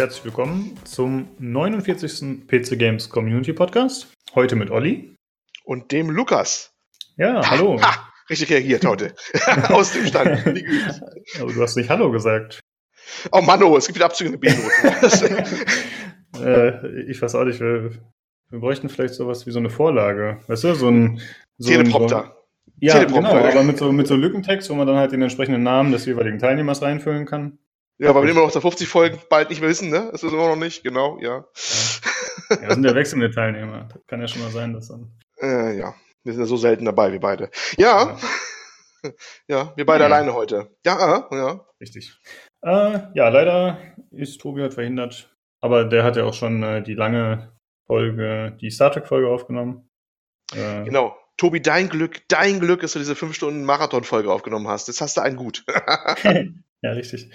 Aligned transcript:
herzlich 0.00 0.24
willkommen 0.24 0.78
zum 0.84 1.28
49. 1.40 2.46
PC 2.48 2.78
Games 2.78 3.10
Community 3.10 3.52
Podcast. 3.52 4.10
Heute 4.34 4.56
mit 4.56 4.70
Olli. 4.70 5.14
Und 5.62 5.92
dem 5.92 6.08
Lukas. 6.08 6.72
Ja, 7.18 7.42
hallo. 7.50 7.78
Ha, 7.82 8.08
richtig 8.30 8.48
reagiert 8.48 8.86
heute. 8.86 9.14
Aus 9.68 9.92
dem 9.92 10.06
Stand. 10.06 10.46
Aber 11.38 11.52
du 11.52 11.60
hast 11.62 11.76
nicht 11.76 11.90
Hallo 11.90 12.10
gesagt. 12.10 12.60
Oh 13.30 13.42
Mann, 13.42 13.62
oh, 13.62 13.76
es 13.76 13.88
gibt 13.88 13.96
wieder 13.96 14.06
Abzüge 14.06 14.30
in 14.32 14.40
der 14.40 14.50
B-Note. 14.50 15.44
Äh, 16.42 17.10
ich 17.10 17.20
weiß 17.20 17.34
auch 17.34 17.44
nicht, 17.44 17.60
wir, 17.60 17.90
wir 18.48 18.60
bräuchten 18.60 18.88
vielleicht 18.88 19.14
sowas 19.14 19.46
wie 19.46 19.50
so 19.50 19.58
eine 19.58 19.68
Vorlage. 19.68 20.40
Weißt 20.46 20.64
du, 20.64 20.74
so 20.74 20.88
ein. 20.88 21.20
So 21.58 21.72
ein- 21.72 21.78
Teleprompter. 21.78 22.36
So, 22.66 22.86
ja, 22.86 23.04
genau, 23.04 23.34
aber 23.34 23.62
mit 23.64 23.76
so, 23.76 23.92
mit 23.92 24.06
so 24.06 24.14
Lückentext, 24.14 24.70
wo 24.70 24.74
man 24.74 24.86
dann 24.86 24.96
halt 24.96 25.12
den 25.12 25.20
entsprechenden 25.20 25.62
Namen 25.62 25.92
des 25.92 26.06
jeweiligen 26.06 26.38
Teilnehmers 26.38 26.80
reinfüllen 26.80 27.26
kann. 27.26 27.58
Ja, 28.02 28.14
weil 28.14 28.22
wir 28.24 28.30
immer 28.30 28.40
noch 28.40 28.52
der 28.52 28.62
50 28.62 28.88
Folgen 28.88 29.18
bald 29.28 29.50
nicht 29.50 29.60
mehr 29.60 29.68
wissen, 29.70 29.90
ne? 29.90 30.08
Das 30.10 30.22
wissen 30.22 30.38
wir 30.38 30.48
noch 30.48 30.56
nicht, 30.56 30.82
genau, 30.82 31.18
ja. 31.20 31.44
Ja, 32.48 32.56
das 32.66 32.74
sind 32.74 32.84
ja 32.84 32.94
wechselnde 32.94 33.30
Teilnehmer. 33.30 33.88
Das 33.92 34.06
kann 34.06 34.20
ja 34.20 34.26
schon 34.28 34.42
mal 34.42 34.50
sein, 34.50 34.72
dass 34.72 34.88
dann. 34.88 35.12
Äh, 35.40 35.78
ja, 35.78 35.94
wir 36.24 36.32
sind 36.32 36.42
ja 36.42 36.46
so 36.46 36.56
selten 36.56 36.86
dabei, 36.86 37.12
wir 37.12 37.20
beide. 37.20 37.50
Ja, 37.76 38.16
ja, 39.48 39.72
wir 39.76 39.86
beide 39.86 40.04
Ja. 40.04 40.06
alleine 40.06 40.32
heute. 40.34 40.74
Ja, 40.84 41.28
ja. 41.30 41.66
Richtig. 41.80 42.18
Äh, 42.62 43.00
ja, 43.14 43.28
leider 43.28 43.78
ist 44.10 44.40
Tobi 44.40 44.62
halt 44.62 44.74
verhindert. 44.74 45.34
Aber 45.62 45.84
der 45.84 46.02
hat 46.04 46.16
ja 46.16 46.24
auch 46.24 46.34
schon 46.34 46.62
äh, 46.62 46.82
die 46.82 46.94
lange 46.94 47.52
Folge, 47.86 48.56
die 48.60 48.70
Star 48.70 48.90
Trek-Folge 48.92 49.28
aufgenommen. 49.28 49.88
Äh, 50.54 50.84
Genau. 50.84 51.16
Tobi, 51.36 51.60
dein 51.62 51.88
Glück, 51.88 52.22
dein 52.28 52.60
Glück, 52.60 52.80
dass 52.82 52.92
du 52.92 52.98
diese 52.98 53.14
5 53.16 53.34
Stunden 53.34 53.64
Marathon-Folge 53.64 54.30
aufgenommen 54.30 54.68
hast. 54.68 54.88
Jetzt 54.88 55.00
hast 55.00 55.16
du 55.16 55.22
einen 55.22 55.36
gut. 55.36 55.64
ja, 56.82 56.92
richtig. 56.92 57.32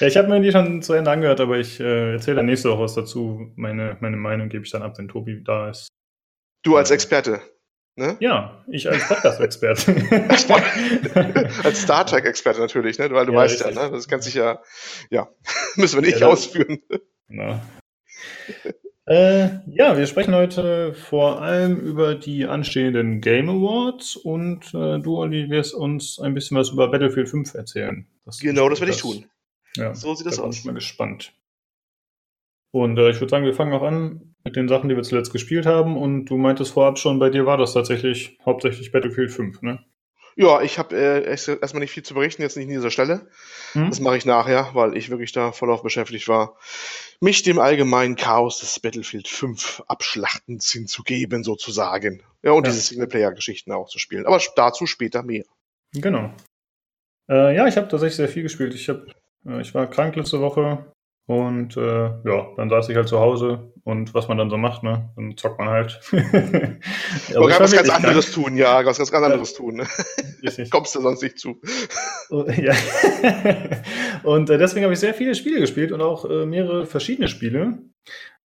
Ja, 0.00 0.06
ich 0.06 0.16
habe 0.16 0.28
mir 0.28 0.40
die 0.40 0.52
schon 0.52 0.82
zu 0.82 0.92
Ende 0.92 1.10
angehört, 1.10 1.40
aber 1.40 1.58
ich 1.58 1.80
äh, 1.80 2.12
erzähle 2.12 2.36
dann 2.36 2.46
nächste 2.46 2.70
Woche 2.70 2.82
was 2.82 2.94
dazu. 2.94 3.50
Meine, 3.56 3.96
meine 4.00 4.16
Meinung 4.16 4.48
gebe 4.48 4.64
ich 4.64 4.70
dann 4.70 4.82
ab, 4.82 4.98
wenn 4.98 5.08
Tobi 5.08 5.42
da 5.42 5.70
ist. 5.70 5.88
Du 6.62 6.76
als 6.76 6.90
Experte. 6.90 7.40
Ne? 7.98 8.16
Ja, 8.20 8.62
ich 8.68 8.90
als 8.90 9.08
Podcast-Experte. 9.08 9.94
Als 11.64 11.80
Star 11.80 12.04
Trek-Experte 12.04 12.60
natürlich, 12.60 12.98
ne? 12.98 13.10
Weil 13.10 13.24
du 13.24 13.32
Ja, 13.32 13.38
weißt 13.38 13.54
richtig. 13.64 13.74
ja, 13.74 13.84
ne? 13.86 13.90
Das 13.90 14.06
kann 14.06 14.20
sich 14.20 14.34
ja, 14.34 14.60
ja, 15.08 15.28
müssen 15.76 16.02
wir 16.02 16.06
nicht 16.06 16.20
Ja, 16.20 16.26
ausführen. 16.26 16.78
Genau. 17.28 17.58
Äh, 19.06 19.48
ja, 19.68 19.96
wir 19.96 20.06
sprechen 20.06 20.34
heute 20.34 20.92
vor 20.92 21.40
allem 21.40 21.78
über 21.78 22.14
die 22.16 22.44
anstehenden 22.44 23.22
Game 23.22 23.48
Awards 23.48 24.16
und 24.16 24.66
äh, 24.74 24.98
du, 24.98 25.16
Olli, 25.16 25.48
wirst 25.48 25.72
uns 25.74 26.18
ein 26.18 26.34
bisschen 26.34 26.58
was 26.58 26.70
über 26.70 26.90
Battlefield 26.90 27.30
5 27.30 27.54
erzählen. 27.54 28.06
Das 28.26 28.40
Genau, 28.40 28.68
das 28.68 28.80
werde 28.80 28.92
ich 28.92 28.98
tun. 29.00 29.24
Ja, 29.76 29.94
So 29.94 30.14
sieht 30.14 30.26
das 30.26 30.36
da 30.36 30.42
bin 30.42 30.48
aus. 30.48 30.56
ich 30.58 30.64
mal 30.64 30.74
gespannt. 30.74 31.32
Und 32.72 32.98
äh, 32.98 33.10
ich 33.10 33.20
würde 33.20 33.30
sagen, 33.30 33.44
wir 33.44 33.54
fangen 33.54 33.72
auch 33.72 33.82
an 33.82 34.34
mit 34.44 34.56
den 34.56 34.68
Sachen, 34.68 34.88
die 34.88 34.96
wir 34.96 35.02
zuletzt 35.02 35.32
gespielt 35.32 35.66
haben. 35.66 35.96
Und 35.96 36.26
du 36.26 36.36
meintest 36.36 36.72
vorab 36.72 36.98
schon, 36.98 37.18
bei 37.18 37.30
dir 37.30 37.46
war 37.46 37.56
das 37.56 37.72
tatsächlich 37.72 38.38
hauptsächlich 38.44 38.92
Battlefield 38.92 39.30
5, 39.32 39.62
ne? 39.62 39.84
Ja, 40.38 40.60
ich 40.60 40.78
habe 40.78 40.94
äh, 40.94 41.24
erst- 41.24 41.48
erstmal 41.48 41.80
nicht 41.80 41.92
viel 41.92 42.02
zu 42.02 42.12
berichten, 42.12 42.42
jetzt 42.42 42.58
nicht 42.58 42.66
an 42.66 42.74
dieser 42.74 42.90
Stelle. 42.90 43.30
Hm? 43.72 43.88
Das 43.88 44.00
mache 44.00 44.18
ich 44.18 44.26
nachher, 44.26 44.70
weil 44.74 44.94
ich 44.94 45.08
wirklich 45.08 45.32
da 45.32 45.50
voll 45.52 45.70
auf 45.70 45.82
beschäftigt 45.82 46.28
war, 46.28 46.58
mich 47.22 47.42
dem 47.42 47.58
allgemeinen 47.58 48.16
Chaos 48.16 48.58
des 48.60 48.78
Battlefield 48.78 49.28
5 49.28 49.82
Abschlachtens 49.88 50.70
hinzugeben, 50.70 51.42
sozusagen. 51.42 52.22
Ja, 52.42 52.52
und 52.52 52.66
Ja. 52.66 52.70
diese 52.72 52.82
Singleplayer-Geschichten 52.82 53.72
auch 53.72 53.88
zu 53.88 53.98
spielen. 53.98 54.26
Aber 54.26 54.38
dazu 54.56 54.84
später 54.84 55.22
mehr. 55.22 55.44
Genau. 55.94 56.30
Äh, 57.30 57.56
ja, 57.56 57.66
ich 57.66 57.78
habe 57.78 57.88
tatsächlich 57.88 58.16
sehr 58.16 58.28
viel 58.28 58.42
gespielt. 58.42 58.74
Ich, 58.74 58.90
hab, 58.90 59.06
äh, 59.08 59.12
ich 59.60 59.74
war 59.74 59.86
krank 59.86 60.16
letzte 60.16 60.40
Woche 60.40 60.86
und 61.26 61.76
äh, 61.76 62.04
ja, 62.24 62.46
dann 62.56 62.70
saß 62.70 62.88
ich 62.88 62.96
halt 62.96 63.08
zu 63.08 63.18
Hause 63.18 63.72
und 63.82 64.14
was 64.14 64.28
man 64.28 64.38
dann 64.38 64.48
so 64.48 64.56
macht, 64.56 64.84
ne? 64.84 65.10
Dann 65.16 65.36
zockt 65.36 65.58
man 65.58 65.68
halt. 65.68 66.00
Aber 66.12 66.20
Man 66.20 66.78
ich 66.78 67.32
kann 67.32 67.50
war 67.50 67.60
was 67.60 67.72
ganz 67.72 67.90
anderes 67.90 68.32
tun, 68.32 68.56
ja, 68.56 68.84
was 68.84 68.98
ganz, 68.98 69.10
ganz 69.10 69.24
anderes 69.24 69.54
tun. 69.54 69.76
Ne? 69.76 69.86
krank. 70.40 70.70
Kommst 70.70 70.94
du 70.94 71.00
sonst 71.00 71.22
nicht 71.22 71.38
zu. 71.38 71.60
Oh, 72.30 72.44
Ja. 72.48 72.74
und 74.22 74.50
äh, 74.50 74.58
deswegen 74.58 74.84
habe 74.84 74.94
ich 74.94 75.00
sehr 75.00 75.14
viele 75.14 75.34
Spiele 75.34 75.58
gespielt 75.58 75.90
und 75.90 76.00
auch 76.00 76.30
äh, 76.30 76.46
mehrere 76.46 76.86
verschiedene 76.86 77.26
Spiele. 77.26 77.78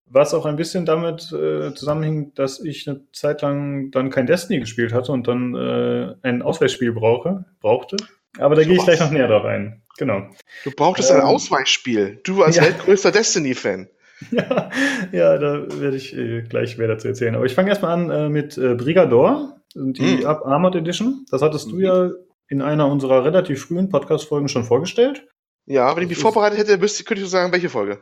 Was 0.06 0.34
auch 0.34 0.46
ein 0.46 0.56
bisschen 0.56 0.86
damit 0.86 1.32
äh, 1.32 1.74
zusammenhing, 1.76 2.34
dass 2.34 2.60
ich 2.60 2.90
eine 2.90 3.02
Zeit 3.14 3.44
lang 3.44 3.92
dann 3.92 4.10
kein 4.10 4.26
Destiny 4.26 4.60
gespielt 4.60 4.92
hatte 4.92 5.12
und 5.12 5.28
dann 5.28 5.56
äh, 5.56 6.16
ein 6.24 6.42
Ausweichspiel 6.42 6.94
brauche, 6.94 7.46
brauchte. 7.62 7.98
Aber 8.42 8.56
da 8.56 8.64
gehe 8.64 8.76
ich 8.76 8.84
gleich 8.84 9.00
noch 9.00 9.12
näher 9.12 9.28
drauf 9.28 9.46
ein. 9.46 9.82
Genau. 9.98 10.28
Du 10.64 10.72
brauchtest 10.72 11.12
Ähm, 11.12 11.18
ein 11.18 11.22
Ausweichspiel. 11.24 12.20
Du 12.24 12.44
als 12.44 12.56
ja. 12.58 12.64
weltgrößter 12.64 13.12
Destiny-Fan. 13.12 13.88
Ja, 14.32 14.70
ja, 15.12 15.38
da 15.38 15.80
werde 15.80 15.96
ich 15.98 16.16
äh, 16.16 16.42
gleich 16.44 16.78
mehr 16.78 16.88
dazu 16.88 17.08
erzählen. 17.08 17.36
Aber 17.36 17.46
ich 17.46 17.54
fange 17.56 17.70
erstmal 17.70 17.92
an 17.94 18.10
äh, 18.10 18.30
mit 18.30 18.58
äh, 18.58 18.76
Brigador, 18.76 19.58
die 19.76 20.18
Mhm. 20.18 20.26
Up 20.26 20.46
Armored 20.46 20.76
Edition. 20.76 21.26
Das 21.32 21.42
hattest 21.42 21.72
du 21.72 21.76
Mhm. 21.76 21.82
ja 21.82 22.10
in 22.50 22.62
einer 22.62 22.88
unserer 22.92 23.24
relativ 23.24 23.66
frühen 23.66 23.90
Podcast-Folgen 23.90 24.48
schon 24.50 24.64
vorgestellt. 24.66 25.28
Ja, 25.66 25.96
wenn 25.96 26.04
ich 26.04 26.10
mich 26.10 26.18
vorbereitet 26.18 26.58
hätte, 26.60 26.82
wüsste, 26.82 27.04
könnte 27.04 27.22
ich 27.22 27.28
so 27.30 27.32
sagen, 27.32 27.52
welche 27.54 27.70
Folge. 27.70 28.02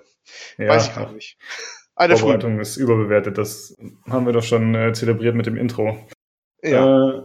Ja, 0.57 0.69
Weiß 0.69 0.88
ich 0.88 0.94
gerade 0.95 1.13
nicht. 1.13 1.38
Eine 1.95 2.13
früh. 2.16 2.21
Vorbereitung 2.21 2.59
ist 2.59 2.77
überbewertet. 2.77 3.38
Das 3.38 3.75
haben 4.09 4.25
wir 4.25 4.31
doch 4.33 4.44
schon 4.44 4.73
äh, 4.73 4.94
zelebriert 4.94 5.35
mit 5.35 5.45
dem 5.45 5.57
Intro. 5.57 5.97
Ja. 6.63 7.09
Äh, 7.09 7.21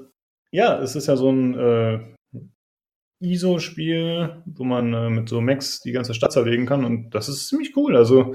ja, 0.51 0.81
es 0.81 0.97
ist 0.97 1.07
ja 1.07 1.17
so 1.17 1.31
ein 1.31 1.55
äh, 1.59 2.01
ISO-Spiel, 3.33 4.43
wo 4.47 4.65
man 4.65 4.93
äh, 4.95 5.11
mit 5.11 5.29
so 5.29 5.41
Max 5.41 5.81
die 5.81 5.93
ganze 5.93 6.15
Stadt 6.15 6.33
zerlegen 6.33 6.67
kann 6.67 6.85
und 6.85 7.11
das 7.11 7.29
ist 7.29 7.49
ziemlich 7.49 7.77
cool. 7.77 7.97
Also 7.97 8.35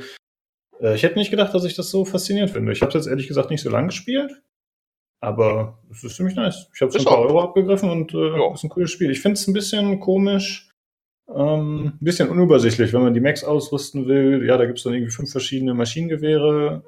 äh, 0.82 0.96
ich 0.96 1.04
hätte 1.04 1.18
nicht 1.20 1.32
gedacht, 1.32 1.54
dass 1.54 1.66
ich 1.66 1.76
das 1.76 1.90
so 1.90 2.06
faszinierend 2.06 2.52
finde. 2.52 2.72
Ich 2.72 2.82
habe 2.82 2.90
es 2.90 2.96
jetzt 2.96 3.08
ehrlich 3.08 3.28
gesagt 3.28 3.50
nicht 3.50 3.62
so 3.62 3.70
lang 3.70 3.88
gespielt, 3.88 4.32
aber 5.22 5.82
es 5.92 6.04
ist 6.04 6.16
ziemlich 6.16 6.36
nice. 6.36 6.70
Ich 6.74 6.82
habe 6.82 6.92
schon 6.92 7.02
ein 7.02 7.06
paar 7.06 7.18
auch- 7.20 7.26
Euro 7.26 7.42
abgegriffen 7.42 7.90
und 7.90 8.14
äh, 8.14 8.38
Ja. 8.38 8.54
ist 8.54 8.64
ein 8.64 8.70
cooles 8.70 8.92
Spiel. 8.92 9.12
Ich 9.12 9.22
finde 9.22 9.34
es 9.34 9.48
ein 9.48 9.54
bisschen 9.54 10.00
komisch, 10.00 10.70
ähm, 11.34 11.94
ein 12.00 12.04
bisschen 12.04 12.30
unübersichtlich, 12.30 12.94
wenn 12.94 13.02
man 13.04 13.14
die 13.14 13.20
Max 13.20 13.44
ausrüsten 13.44 14.08
will. 14.08 14.46
Ja, 14.46 14.58
da 14.58 14.66
gibt 14.66 14.78
es 14.80 14.84
dann 14.84 14.94
irgendwie 14.94 15.12
fünf 15.12 15.32
verschiedene 15.32 15.74
Maschinengewehre, 15.74 16.84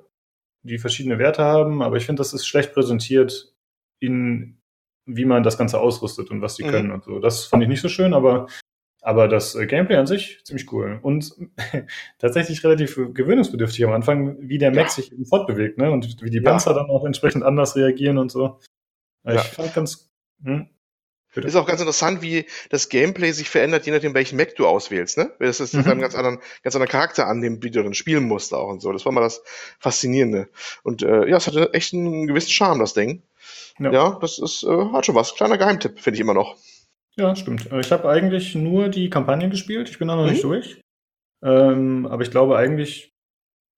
die 0.63 0.77
verschiedene 0.77 1.19
Werte 1.19 1.43
haben, 1.43 1.81
aber 1.81 1.97
ich 1.97 2.05
finde, 2.05 2.19
das 2.21 2.33
ist 2.33 2.45
schlecht 2.47 2.73
präsentiert 2.73 3.53
in 3.99 4.60
wie 5.05 5.25
man 5.25 5.43
das 5.43 5.57
Ganze 5.57 5.79
ausrüstet 5.79 6.29
und 6.31 6.41
was 6.41 6.55
die 6.55 6.63
Mhm. 6.63 6.69
können 6.71 6.91
und 6.91 7.03
so. 7.03 7.19
Das 7.19 7.45
fand 7.45 7.63
ich 7.63 7.69
nicht 7.69 7.81
so 7.81 7.89
schön, 7.89 8.13
aber, 8.13 8.47
aber 9.01 9.27
das 9.27 9.55
äh, 9.55 9.65
Gameplay 9.65 9.95
an 9.97 10.07
sich 10.07 10.39
ziemlich 10.43 10.71
cool. 10.71 10.99
Und 11.01 11.33
tatsächlich 12.19 12.63
relativ 12.63 12.95
gewöhnungsbedürftig 13.13 13.83
am 13.85 13.93
Anfang, 13.93 14.37
wie 14.39 14.57
der 14.57 14.73
Max 14.73 14.95
sich 14.95 15.11
eben 15.11 15.25
fortbewegt, 15.25 15.77
ne? 15.77 15.91
Und 15.91 16.21
wie 16.21 16.29
die 16.29 16.37
Ja. 16.37 16.43
Panzer 16.51 16.73
dann 16.73 16.89
auch 16.89 17.05
entsprechend 17.05 17.43
anders 17.43 17.75
reagieren 17.75 18.17
und 18.17 18.31
so. 18.31 18.59
Äh, 19.25 19.35
Ja. 19.35 19.41
Ich 19.41 19.47
fand 19.47 19.73
ganz. 19.73 20.09
Hm? 20.43 20.67
Bitte? 21.33 21.47
Ist 21.47 21.55
auch 21.55 21.65
ganz 21.65 21.79
interessant, 21.79 22.21
wie 22.21 22.45
das 22.71 22.89
Gameplay 22.89 23.31
sich 23.31 23.49
verändert, 23.49 23.85
je 23.85 23.93
nachdem, 23.93 24.13
welchen 24.13 24.35
Mac 24.35 24.53
du 24.57 24.67
auswählst. 24.67 25.17
Ne? 25.17 25.31
Das 25.39 25.61
ist 25.61 25.73
Mhm. 25.73 25.83
dann 25.85 26.01
ganz 26.01 26.13
anderen, 26.13 26.39
ganz 26.61 26.75
anderen 26.75 26.91
Charakter 26.91 27.25
annimmt, 27.25 27.63
wie 27.63 27.71
du 27.71 27.81
dann 27.81 27.93
spielen 27.93 28.25
musst 28.25 28.53
auch 28.53 28.67
und 28.67 28.81
so. 28.81 28.91
Das 28.91 29.05
war 29.05 29.13
mal 29.13 29.21
das 29.21 29.41
Faszinierende. 29.79 30.49
Und 30.83 31.03
äh, 31.03 31.29
ja, 31.29 31.37
es 31.37 31.47
hatte 31.47 31.73
echt 31.73 31.93
einen 31.93 32.27
gewissen 32.27 32.49
Charme, 32.49 32.79
das 32.79 32.93
Ding. 32.93 33.23
Ja. 33.79 33.91
Ja, 33.91 34.17
das 34.21 34.37
ist, 34.39 34.63
äh, 34.63 34.85
hat 34.93 35.05
schon 35.05 35.15
was. 35.15 35.35
Kleiner 35.35 35.57
Geheimtipp, 35.57 35.99
finde 35.99 36.15
ich 36.15 36.21
immer 36.21 36.33
noch. 36.33 36.55
Ja, 37.17 37.35
stimmt. 37.35 37.71
Äh, 37.71 37.79
Ich 37.81 37.91
habe 37.91 38.09
eigentlich 38.09 38.55
nur 38.55 38.89
die 38.89 39.09
Kampagne 39.09 39.49
gespielt. 39.49 39.89
Ich 39.89 39.99
bin 39.99 40.07
da 40.07 40.15
noch 40.15 40.23
Mhm. 40.25 40.31
nicht 40.31 40.43
durch. 40.43 40.81
Ähm, 41.43 42.05
aber 42.09 42.21
ich 42.23 42.31
glaube, 42.31 42.57
eigentlich 42.57 43.09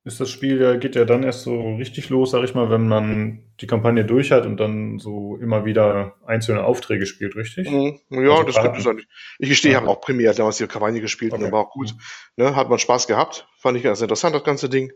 ist 0.05 0.19
das 0.19 0.29
Spiel 0.29 0.59
ja, 0.61 0.75
geht 0.75 0.95
ja 0.97 1.05
dann 1.05 1.23
erst 1.23 1.43
so 1.43 1.75
richtig 1.75 2.09
los, 2.09 2.31
sag 2.31 2.43
ich 2.43 2.53
mal, 2.53 2.69
wenn 2.69 2.89
man 2.89 3.53
die 3.61 3.67
Kampagne 3.67 4.03
durch 4.03 4.33
hat 4.33 4.45
und 4.45 4.57
dann 4.59 4.99
so 4.99 5.37
immer 5.37 5.63
wieder 5.63 6.15
einzelne 6.25 6.65
Aufträge 6.65 7.05
spielt, 7.05 7.37
richtig? 7.37 7.69
Mhm. 7.71 7.99
Ja, 8.09 8.31
Also 8.31 8.43
das 8.43 8.61
gibt 8.61 8.77
es 8.77 8.85
eigentlich. 8.85 9.07
Ich 9.39 9.47
gestehe, 9.47 9.71
ich 9.71 9.75
Ja. 9.75 9.79
habe 9.81 9.89
auch 9.89 10.01
primär 10.01 10.33
damals 10.33 10.57
die 10.57 10.67
Kampagne 10.67 10.99
gespielt 10.99 11.31
Okay. 11.31 11.45
und 11.45 11.51
war 11.53 11.61
auch 11.61 11.71
gut. 11.71 11.95
Ne? 12.35 12.53
Hat 12.53 12.69
man 12.69 12.79
Spaß 12.79 13.07
gehabt. 13.07 13.47
Fand 13.59 13.77
ich 13.77 13.83
ganz 13.83 14.01
interessant, 14.01 14.35
das 14.35 14.43
ganze 14.43 14.67
Ding. 14.67 14.91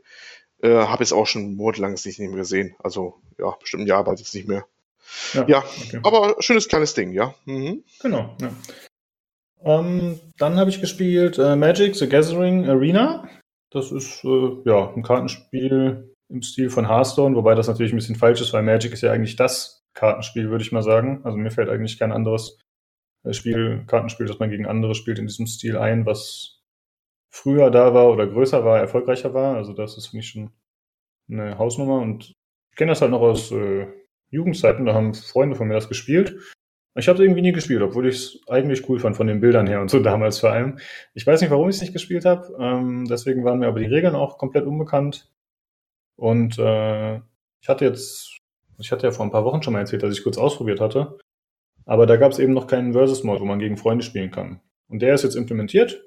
Äh, 0.61 0.69
habe 0.69 1.03
jetzt 1.03 1.13
auch 1.13 1.27
schon 1.27 1.55
monatelang 1.55 1.93
nicht 1.93 2.19
mehr 2.19 2.29
gesehen. 2.31 2.75
Also, 2.79 3.15
ja, 3.37 3.51
bestimmt 3.59 3.83
ein 3.83 3.87
Jahr 3.87 4.03
bald 4.03 4.19
jetzt 4.19 4.33
nicht 4.33 4.47
mehr. 4.47 4.65
Ja, 5.33 5.59
okay. 5.59 5.99
aber 6.03 6.35
schönes 6.39 6.67
kleines 6.67 6.93
Ding, 6.93 7.11
ja. 7.11 7.33
Mhm. 7.45 7.83
Genau, 8.01 8.35
ja. 8.41 8.51
Ähm, 9.63 10.19
dann 10.37 10.57
habe 10.57 10.69
ich 10.69 10.81
gespielt 10.81 11.37
äh, 11.37 11.55
Magic 11.55 11.95
the 11.95 12.07
Gathering 12.07 12.67
Arena. 12.67 13.27
Das 13.71 13.91
ist 13.91 14.23
äh, 14.23 14.57
ja 14.65 14.93
ein 14.93 15.03
Kartenspiel 15.03 16.13
im 16.29 16.41
Stil 16.41 16.69
von 16.69 16.87
Hearthstone, 16.87 17.35
wobei 17.35 17.55
das 17.55 17.67
natürlich 17.67 17.93
ein 17.93 17.97
bisschen 17.97 18.15
falsch 18.15 18.41
ist, 18.41 18.53
weil 18.53 18.63
Magic 18.63 18.93
ist 18.93 19.01
ja 19.01 19.11
eigentlich 19.11 19.35
das 19.35 19.83
Kartenspiel, 19.93 20.49
würde 20.49 20.63
ich 20.63 20.71
mal 20.71 20.83
sagen. 20.83 21.21
Also 21.23 21.37
mir 21.37 21.51
fällt 21.51 21.69
eigentlich 21.69 21.97
kein 21.97 22.11
anderes 22.11 22.59
äh, 23.23 23.33
Spiel, 23.33 23.83
Kartenspiel, 23.87 24.27
das 24.27 24.39
man 24.39 24.49
gegen 24.49 24.65
andere 24.65 24.95
spielt 24.95 25.19
in 25.19 25.27
diesem 25.27 25.47
Stil 25.47 25.77
ein, 25.77 26.05
was 26.05 26.56
früher 27.37 27.69
da 27.69 27.93
war 27.93 28.11
oder 28.11 28.27
größer 28.27 28.65
war, 28.65 28.79
erfolgreicher 28.79 29.33
war. 29.33 29.55
Also 29.55 29.73
das 29.73 29.97
ist 29.97 30.07
für 30.07 30.17
mich 30.17 30.29
schon 30.29 30.51
eine 31.29 31.57
Hausnummer 31.57 32.01
und 32.01 32.33
ich 32.71 32.77
kenne 32.77 32.91
das 32.91 33.01
halt 33.01 33.11
noch 33.11 33.21
aus 33.21 33.51
äh, 33.51 33.87
Jugendzeiten, 34.29 34.85
da 34.85 34.93
haben 34.93 35.13
Freunde 35.13 35.55
von 35.55 35.67
mir 35.67 35.75
das 35.75 35.89
gespielt. 35.89 36.35
Ich 36.95 37.07
habe 37.07 37.19
es 37.19 37.23
irgendwie 37.23 37.43
nie 37.43 37.51
gespielt, 37.51 37.83
obwohl 37.83 38.07
ich 38.07 38.15
es 38.15 38.39
eigentlich 38.47 38.89
cool 38.89 38.99
fand 38.99 39.15
von 39.15 39.27
den 39.27 39.39
Bildern 39.39 39.67
her 39.67 39.81
und 39.81 39.89
so 39.89 39.99
damals 40.03 40.39
vor 40.39 40.51
allem. 40.51 40.79
Ich 41.13 41.27
weiß 41.27 41.41
nicht, 41.41 41.51
warum 41.51 41.69
ich 41.69 41.75
es 41.75 41.81
nicht 41.81 41.93
gespielt 41.93 42.25
habe. 42.25 42.55
Ähm, 42.59 43.05
deswegen 43.05 43.45
waren 43.45 43.59
mir 43.59 43.67
aber 43.67 43.79
die 43.79 43.85
Regeln 43.85 44.15
auch 44.15 44.37
komplett 44.37 44.65
unbekannt. 44.65 45.31
Und 46.15 46.57
äh, 46.57 47.17
ich 47.61 47.69
hatte 47.69 47.85
jetzt, 47.85 48.35
ich 48.79 48.91
hatte 48.91 49.05
ja 49.05 49.11
vor 49.11 49.25
ein 49.25 49.31
paar 49.31 49.45
Wochen 49.45 49.61
schon 49.61 49.73
mal 49.73 49.79
erzählt, 49.79 50.01
dass 50.01 50.17
ich 50.17 50.23
kurz 50.23 50.39
ausprobiert 50.39 50.81
hatte. 50.81 51.19
Aber 51.85 52.07
da 52.07 52.17
gab 52.17 52.31
es 52.31 52.39
eben 52.39 52.53
noch 52.53 52.65
keinen 52.65 52.93
Versus-Mode, 52.93 53.41
wo 53.41 53.45
man 53.45 53.59
gegen 53.59 53.77
Freunde 53.77 54.03
spielen 54.03 54.31
kann. 54.31 54.59
Und 54.89 55.01
der 55.03 55.13
ist 55.13 55.23
jetzt 55.23 55.35
implementiert. 55.35 56.06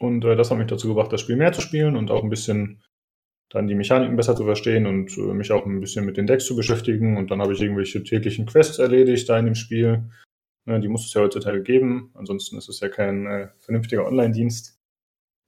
Und 0.00 0.24
äh, 0.24 0.34
das 0.34 0.50
hat 0.50 0.58
mich 0.58 0.66
dazu 0.66 0.88
gebracht, 0.88 1.12
das 1.12 1.20
Spiel 1.20 1.36
mehr 1.36 1.52
zu 1.52 1.60
spielen 1.60 1.94
und 1.94 2.10
auch 2.10 2.22
ein 2.22 2.30
bisschen 2.30 2.82
dann 3.50 3.66
die 3.66 3.74
Mechaniken 3.74 4.16
besser 4.16 4.36
zu 4.36 4.44
verstehen 4.44 4.86
und 4.86 5.16
äh, 5.18 5.34
mich 5.34 5.52
auch 5.52 5.66
ein 5.66 5.80
bisschen 5.80 6.06
mit 6.06 6.16
den 6.16 6.26
Decks 6.26 6.46
zu 6.46 6.56
beschäftigen. 6.56 7.16
Und 7.16 7.30
dann 7.30 7.42
habe 7.42 7.52
ich 7.52 7.60
irgendwelche 7.60 8.02
täglichen 8.02 8.46
Quests 8.46 8.78
erledigt 8.78 9.28
da 9.28 9.38
in 9.38 9.44
dem 9.44 9.54
Spiel. 9.54 10.04
Ne, 10.66 10.80
die 10.80 10.88
muss 10.88 11.04
es 11.04 11.12
ja 11.12 11.20
heutzutage 11.20 11.62
geben. 11.62 12.10
Ansonsten 12.14 12.56
ist 12.56 12.68
es 12.68 12.80
ja 12.80 12.88
kein 12.88 13.26
äh, 13.26 13.48
vernünftiger 13.58 14.06
Online-Dienst. 14.06 14.78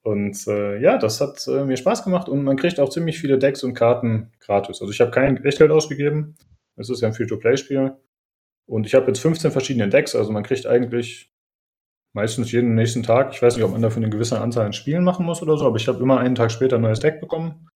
Und 0.05 0.47
äh, 0.49 0.81
ja, 0.81 0.99
das 0.99 1.21
hat 1.21 1.47
äh, 1.47 1.65
mir 1.65 1.77
Spaß 1.77 2.03
gemacht 2.03 2.29
und 2.29 2.43
man 2.43 2.57
kriegt 2.57 2.81
auch 2.81 2.89
ziemlich 2.89 3.21
viele 3.21 3.39
Decks 3.39 3.63
und 3.63 3.75
Karten 3.75 4.33
gratis. 4.41 4.81
Also 4.81 4.93
ich 4.93 5.01
habe 5.01 5.13
kein 5.13 5.43
Echtgeld 5.45 5.71
ausgegeben. 5.71 6.35
Es 6.77 6.91
ist 6.91 7.01
ja 7.03 7.09
ein 7.09 7.15
Free-to-Play-Spiel. 7.15 7.97
Und 8.67 8.87
ich 8.87 8.95
habe 8.95 9.07
jetzt 9.07 9.21
15 9.21 9.53
verschiedene 9.53 9.89
Decks, 9.89 10.15
also 10.15 10.33
man 10.33 10.43
kriegt 10.43 10.67
eigentlich 10.67 11.32
meistens 12.13 12.53
jeden 12.53 12.75
nächsten 12.75 13.03
Tag. 13.03 13.33
Ich 13.33 13.43
weiß 13.43 13.57
nicht, 13.57 13.65
ob 13.65 13.73
man 13.73 13.83
dafür 13.83 14.03
eine 14.03 14.11
gewisse 14.11 14.41
Anzahl 14.41 14.67
an 14.67 14.73
Spielen 14.73 15.05
machen 15.05 15.27
muss 15.27 15.43
oder 15.43 15.57
so, 15.57 15.67
aber 15.67 15.77
ich 15.77 15.89
habe 15.89 16.03
immer 16.03 16.19
einen 16.19 16.35
Tag 16.35 16.51
später 16.51 16.77
ein 16.77 16.83
neues 16.83 17.01
Deck 17.01 17.21
bekommen. 17.21 17.69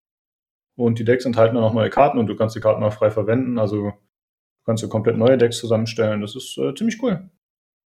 Und 0.78 1.00
die 1.00 1.06
Decks 1.06 1.26
enthalten 1.26 1.56
dann 1.56 1.64
auch 1.64 1.74
neue 1.74 1.90
Karten 1.90 2.20
und 2.20 2.28
du 2.28 2.36
kannst 2.36 2.56
die 2.56 2.60
Karten 2.60 2.84
auch 2.84 2.94
frei 2.94 3.10
verwenden. 3.10 3.58
Also 3.58 3.94
kannst 4.66 4.84
du 4.84 4.90
komplett 4.90 5.18
neue 5.18 5.38
Decks 5.38 5.58
zusammenstellen. 5.58 6.22
Das 6.22 6.36
ist 6.36 6.58
äh, 6.58 6.74
ziemlich 6.76 7.02
cool. 7.02 7.30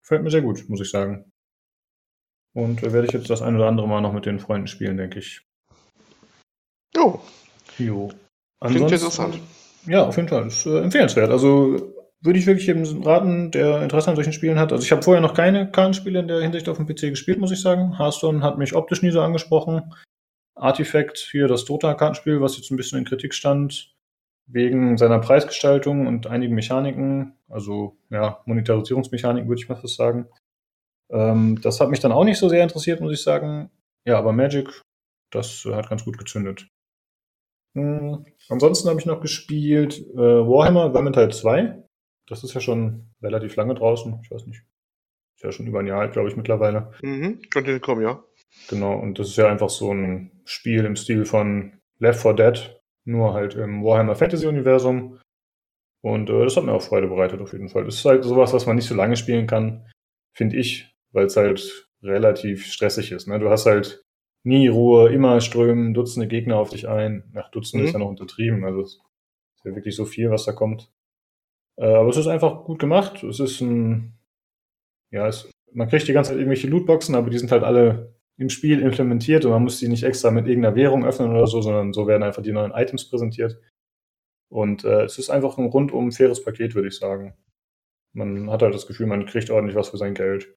Gefällt 0.03 0.23
mir 0.23 0.31
sehr 0.31 0.43
gut, 0.43 0.69
muss 0.69 0.81
ich 0.81 0.91
sagen. 0.91 1.31
Und 2.55 2.83
äh, 2.83 2.93
werde 2.93 3.07
ich 3.07 3.13
jetzt 3.13 3.29
das 3.29 3.43
ein 3.43 3.57
oder 3.57 3.69
andere 3.69 3.87
Mal 3.87 4.01
noch 4.01 4.15
mit 4.15 4.25
den 4.25 4.39
Freunden 4.39 4.69
spielen, 4.69 4.97
denke 4.97 5.19
ich. 5.19 5.43
Jo. 6.97 7.21
Jo. 7.79 8.11
Klingt 8.61 8.91
interessant. 8.91 9.39
Ja, 9.87 10.07
auf 10.07 10.17
jeden 10.17 10.29
Fall. 10.29 10.47
Ist 10.47 10.67
äh, 10.67 10.81
empfehlenswert. 10.81 11.31
Also 11.31 11.93
würde 12.21 12.39
ich 12.39 12.47
wirklich 12.47 12.67
jedem 12.67 13.03
raten, 13.03 13.51
der 13.51 13.83
Interesse 13.83 14.11
an 14.11 14.17
solchen 14.17 14.33
Spielen 14.33 14.59
hat. 14.59 14.73
Also 14.73 14.85
ich 14.85 14.91
habe 14.91 15.03
vorher 15.03 15.21
noch 15.21 15.35
keine 15.35 15.71
Kartenspiele 15.71 16.19
in 16.19 16.29
der 16.29 16.41
Hinsicht 16.41 16.69
auf 16.69 16.77
dem 16.77 16.87
PC 16.87 17.11
gespielt, 17.11 17.39
muss 17.39 17.53
ich 17.53 17.61
sagen. 17.61 17.97
Hearthstone 17.97 18.43
hat 18.43 18.59
mich 18.59 18.75
optisch 18.75 19.03
nie 19.03 19.11
so 19.11 19.21
angesprochen. 19.21 19.95
Artifact, 20.57 21.19
hier 21.19 21.47
das 21.47 21.65
Dota-Kartenspiel, 21.65 22.41
was 22.41 22.57
jetzt 22.57 22.71
ein 22.71 22.77
bisschen 22.77 22.99
in 22.99 23.05
Kritik 23.05 23.33
stand, 23.35 23.95
wegen 24.47 24.97
seiner 24.97 25.21
Preisgestaltung 25.21 26.07
und 26.07 26.27
einigen 26.27 26.55
Mechaniken, 26.55 27.35
also 27.49 27.97
ja, 28.11 28.41
Monetarisierungsmechaniken 28.47 29.49
würde 29.49 29.63
ich 29.63 29.69
mal 29.69 29.77
fast 29.77 29.95
sagen. 29.95 30.27
Ähm, 31.11 31.61
das 31.63 31.81
hat 31.81 31.91
mich 31.91 32.01
dann 32.01 32.13
auch 32.13 32.25
nicht 32.25 32.39
so 32.39 32.49
sehr 32.49 32.63
interessiert, 32.63 33.01
muss 33.01 33.13
ich 33.13 33.23
sagen. 33.23 33.71
Ja, 34.05 34.19
aber 34.19 34.33
Magic, 34.33 34.83
das 35.31 35.65
hat 35.71 35.89
ganz 35.89 36.05
gut 36.05 36.19
gezündet. 36.19 36.67
Hm, 37.75 38.27
ansonsten 38.49 38.89
habe 38.89 38.99
ich 38.99 39.07
noch 39.07 39.21
gespielt 39.21 40.01
äh, 40.15 40.17
Warhammer 40.17 40.91
Vermintide 40.93 41.31
2. 41.31 41.88
Das 42.29 42.45
ist 42.45 42.55
ja 42.55 42.61
schon 42.61 43.11
relativ 43.23 43.57
lange 43.57 43.75
draußen. 43.75 44.21
Ich 44.23 44.31
weiß 44.31 44.47
nicht. 44.47 44.63
Ist 45.37 45.45
ja 45.45 45.53
schon 45.53 45.67
über 45.67 45.81
ein 45.81 45.87
Jahr 45.87 46.01
alt, 46.01 46.13
glaube 46.13 46.29
ich, 46.29 46.37
mittlerweile. 46.37 46.93
Mhm, 47.03 47.41
könnte 47.51 47.79
kommen, 47.81 48.03
ja. 48.03 48.25
Genau, 48.69 48.99
und 48.99 49.19
das 49.19 49.29
ist 49.29 49.37
ja 49.37 49.49
einfach 49.49 49.71
so 49.71 49.93
ein 49.93 50.43
Spiel 50.45 50.85
im 50.85 50.97
Stil 50.97 51.25
von 51.25 51.79
Left 51.99 52.21
4 52.21 52.35
Dead, 52.35 52.81
nur 53.05 53.35
halt 53.35 53.55
im 53.55 53.85
Warhammer 53.85 54.17
Fantasy 54.17 54.47
Universum. 54.47 55.21
Und 56.01 56.31
äh, 56.31 56.45
das 56.45 56.57
hat 56.57 56.65
mir 56.65 56.73
auch 56.73 56.83
Freude 56.83 57.09
bereitet 57.09 57.41
auf 57.41 57.53
jeden 57.53 57.69
Fall. 57.69 57.85
Das 57.85 57.97
ist 57.97 58.05
halt 58.05 58.25
sowas, 58.25 58.53
was 58.53 58.67
man 58.67 58.77
nicht 58.77 58.87
so 58.87 58.95
lange 58.95 59.17
spielen 59.17 59.47
kann, 59.47 59.87
finde 60.33 60.57
ich, 60.57 60.95
weil 61.13 61.27
es 61.27 61.37
halt 61.37 61.89
relativ 62.03 62.67
stressig 62.67 63.13
ist. 63.13 63.27
Ne? 63.27 63.39
Du 63.39 63.51
hast 63.51 63.67
halt 63.67 64.05
nie 64.45 64.69
Ruhe, 64.69 65.13
immer 65.13 65.41
strömen 65.41 65.95
Dutzende 65.95 66.29
Gegner 66.29 66.57
auf 66.57 66.71
dich 66.71 66.89
ein. 66.89 67.33
Ach, 67.35 67.51
Dutzende 67.51 67.83
mhm. 67.83 67.89
ist 67.89 67.93
ja 67.93 67.99
noch 67.99 68.09
untertrieben, 68.09 68.65
also 68.65 68.83
es 68.83 68.95
ist 68.95 69.65
ja 69.65 69.75
wirklich 69.75 69.97
so 69.97 70.05
viel, 70.05 70.31
was 70.31 70.45
da 70.45 70.53
kommt. 70.53 70.91
Äh, 71.79 71.87
aber 71.87 72.11
es 72.11 72.17
ist 72.17 72.27
einfach 72.27 72.65
gut 72.65 72.79
gemacht. 72.79 73.23
Es 73.23 73.41
ist 73.41 73.61
ein, 73.61 74.19
ja, 75.11 75.27
es, 75.29 75.51
man 75.73 75.89
kriegt 75.89 76.09
die 76.09 76.13
ganze 76.13 76.31
Zeit 76.31 76.39
irgendwelche 76.39 76.69
Lootboxen, 76.69 77.15
aber 77.15 77.31
die 77.31 77.39
sind 77.39 77.53
halt 77.53 77.63
alle 77.63 78.15
im 78.37 78.51
Spiel 78.51 78.81
implementiert 78.81 79.45
und 79.45 79.51
man 79.51 79.63
muss 79.63 79.79
die 79.79 79.89
nicht 79.89 80.05
extra 80.05 80.31
mit 80.31 80.47
irgendeiner 80.47 80.77
Währung 80.77 81.05
öffnen 81.05 81.31
oder 81.31 81.47
so, 81.47 81.61
sondern 81.61 81.93
so 81.93 82.07
werden 82.07 82.23
einfach 82.23 82.43
die 82.43 82.53
neuen 82.53 82.73
Items 82.73 83.09
präsentiert. 83.09 83.61
Und 84.49 84.85
äh, 84.85 85.03
es 85.05 85.19
ist 85.19 85.31
einfach 85.31 85.59
ein 85.59 85.67
rundum 85.67 86.13
faires 86.13 86.43
Paket, 86.43 86.75
würde 86.75 86.89
ich 86.89 86.97
sagen. 86.97 87.35
Man 88.13 88.51
hat 88.51 88.63
halt 88.63 88.75
das 88.75 88.87
Gefühl, 88.87 89.07
man 89.07 89.27
kriegt 89.27 89.51
ordentlich 89.51 89.77
was 89.77 89.91
für 89.91 89.99
sein 89.99 90.15
Geld. 90.15 90.55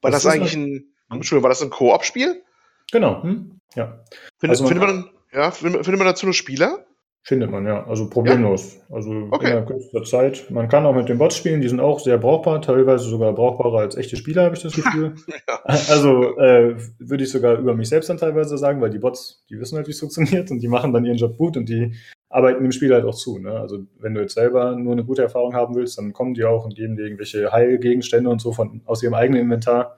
War 0.00 0.10
das, 0.10 0.22
das 0.22 0.32
eigentlich 0.32 0.54
ein, 0.54 0.64
hm? 0.64 1.16
Entschuldigung, 1.16 1.44
war 1.44 1.50
das 1.50 1.62
ein 1.62 1.70
Koop-Spiel? 1.70 2.42
Genau, 2.90 3.22
hm? 3.22 3.60
ja. 3.74 4.04
Find, 4.38 4.50
also 4.50 4.64
man, 4.64 4.72
findet, 4.72 4.88
man, 4.88 5.10
ja 5.32 5.50
findet, 5.50 5.84
findet 5.84 5.98
man 5.98 6.08
dazu 6.08 6.26
nur 6.26 6.34
Spieler? 6.34 6.86
Findet 7.26 7.50
man, 7.50 7.64
ja. 7.66 7.86
Also 7.86 8.10
problemlos. 8.10 8.76
Ja? 8.76 8.96
Also 8.96 9.28
okay. 9.30 9.56
in 9.56 9.64
kürzester 9.64 10.04
Zeit. 10.04 10.50
Man 10.50 10.68
kann 10.68 10.84
auch 10.84 10.94
mit 10.94 11.08
den 11.08 11.16
Bots 11.16 11.38
spielen, 11.38 11.62
die 11.62 11.68
sind 11.68 11.80
auch 11.80 11.98
sehr 11.98 12.18
brauchbar, 12.18 12.60
teilweise 12.60 13.08
sogar 13.08 13.32
brauchbarer 13.32 13.78
als 13.78 13.96
echte 13.96 14.16
Spieler, 14.16 14.42
habe 14.42 14.54
ich 14.54 14.62
das 14.62 14.74
Gefühl. 14.74 15.14
ja. 15.48 15.60
Also 15.64 16.36
äh, 16.38 16.76
würde 16.98 17.24
ich 17.24 17.30
sogar 17.30 17.58
über 17.58 17.74
mich 17.74 17.88
selbst 17.88 18.10
dann 18.10 18.18
teilweise 18.18 18.58
sagen, 18.58 18.82
weil 18.82 18.90
die 18.90 18.98
Bots, 18.98 19.42
die 19.48 19.58
wissen 19.58 19.76
halt, 19.76 19.86
wie 19.86 19.92
es 19.92 20.00
funktioniert 20.00 20.50
und 20.50 20.60
die 20.60 20.68
machen 20.68 20.92
dann 20.92 21.06
ihren 21.06 21.16
Job 21.16 21.38
gut 21.38 21.56
und 21.56 21.66
die 21.66 21.94
arbeiten 22.28 22.62
dem 22.62 22.72
Spiel 22.72 22.92
halt 22.92 23.06
auch 23.06 23.14
zu. 23.14 23.38
Ne? 23.38 23.58
Also 23.58 23.78
wenn 23.98 24.12
du 24.12 24.20
jetzt 24.20 24.34
selber 24.34 24.76
nur 24.76 24.92
eine 24.92 25.04
gute 25.04 25.22
Erfahrung 25.22 25.54
haben 25.54 25.74
willst, 25.76 25.96
dann 25.96 26.12
kommen 26.12 26.34
die 26.34 26.44
auch 26.44 26.66
und 26.66 26.76
geben 26.76 26.94
dir 26.96 27.04
irgendwelche 27.04 27.50
Heilgegenstände 27.52 28.28
und 28.28 28.42
so 28.42 28.52
von 28.52 28.82
aus 28.84 29.02
ihrem 29.02 29.14
eigenen 29.14 29.44
Inventar, 29.44 29.96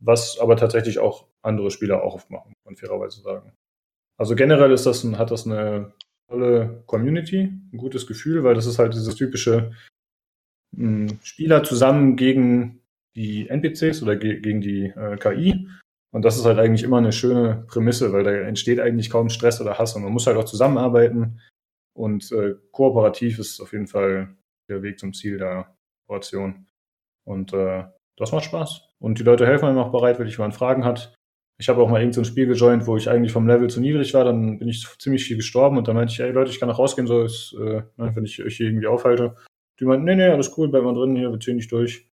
was 0.00 0.40
aber 0.40 0.56
tatsächlich 0.56 0.98
auch 0.98 1.26
andere 1.40 1.70
Spieler 1.70 2.02
auch 2.02 2.14
oft 2.14 2.30
machen, 2.30 2.54
kann 2.64 2.74
fairerweise 2.74 3.20
sagen. 3.20 3.52
Also 4.16 4.34
generell 4.34 4.72
ist 4.72 4.86
das 4.86 5.04
ein, 5.04 5.18
hat 5.18 5.30
das 5.30 5.46
eine 5.46 5.92
tolle 6.28 6.82
Community, 6.86 7.52
ein 7.72 7.76
gutes 7.76 8.06
Gefühl, 8.06 8.44
weil 8.44 8.54
das 8.54 8.66
ist 8.66 8.78
halt 8.78 8.94
dieses 8.94 9.14
typische 9.14 9.72
hm, 10.76 11.18
Spieler 11.22 11.64
zusammen 11.64 12.16
gegen 12.16 12.80
die 13.16 13.48
NPCs 13.48 14.02
oder 14.02 14.16
ge 14.16 14.40
gegen 14.40 14.60
die 14.60 14.86
äh, 14.86 15.16
KI. 15.16 15.68
Und 16.10 16.22
das 16.24 16.36
ist 16.36 16.44
halt 16.44 16.58
eigentlich 16.58 16.84
immer 16.84 16.98
eine 16.98 17.12
schöne 17.12 17.64
Prämisse, 17.68 18.12
weil 18.12 18.24
da 18.24 18.30
entsteht 18.32 18.80
eigentlich 18.80 19.10
kaum 19.10 19.28
Stress 19.28 19.60
oder 19.60 19.78
Hass 19.78 19.94
und 19.94 20.02
man 20.02 20.12
muss 20.12 20.26
halt 20.26 20.36
auch 20.36 20.44
zusammenarbeiten. 20.44 21.40
Und 21.94 22.30
äh, 22.32 22.54
kooperativ 22.70 23.38
ist 23.38 23.60
auf 23.60 23.72
jeden 23.72 23.88
Fall 23.88 24.36
der 24.68 24.82
Weg 24.82 24.98
zum 24.98 25.12
Ziel 25.12 25.38
der 25.38 25.74
Kooperation. 26.06 26.66
Und 27.26 27.52
äh, 27.52 27.84
das 28.16 28.32
macht 28.32 28.44
Spaß. 28.44 28.88
Und 29.00 29.18
die 29.18 29.24
Leute 29.24 29.46
helfen 29.46 29.66
einem 29.66 29.78
auch 29.78 29.92
bereitwillig, 29.92 30.38
wenn 30.38 30.44
man 30.44 30.52
Fragen 30.52 30.84
hat. 30.84 31.14
Ich 31.60 31.68
habe 31.68 31.82
auch 31.82 31.88
mal 31.88 32.00
irgendein 32.00 32.24
so 32.24 32.30
Spiel 32.30 32.46
gejoint, 32.46 32.86
wo 32.86 32.96
ich 32.96 33.10
eigentlich 33.10 33.32
vom 33.32 33.48
Level 33.48 33.68
zu 33.68 33.80
niedrig 33.80 34.14
war, 34.14 34.24
dann 34.24 34.58
bin 34.58 34.68
ich 34.68 34.86
ziemlich 34.98 35.24
viel 35.24 35.36
gestorben 35.36 35.76
und 35.76 35.88
dann 35.88 35.96
meinte 35.96 36.12
ich, 36.12 36.20
ey 36.20 36.30
Leute, 36.30 36.50
ich 36.52 36.60
kann 36.60 36.68
noch 36.68 36.78
rausgehen, 36.78 37.08
so 37.08 37.22
ist, 37.22 37.54
äh, 37.58 37.82
ne, 37.96 38.12
wenn 38.14 38.24
ich 38.24 38.42
euch 38.42 38.56
hier 38.56 38.68
irgendwie 38.68 38.86
aufhalte. 38.86 39.34
Die 39.80 39.84
meinten, 39.84 40.04
nee, 40.04 40.14
nee, 40.14 40.28
alles 40.28 40.56
cool, 40.56 40.68
bleib 40.68 40.84
mal 40.84 40.94
drin, 40.94 41.16
hier, 41.16 41.30
wir 41.30 41.40
ziehen 41.40 41.56
nicht 41.56 41.72
durch. 41.72 42.08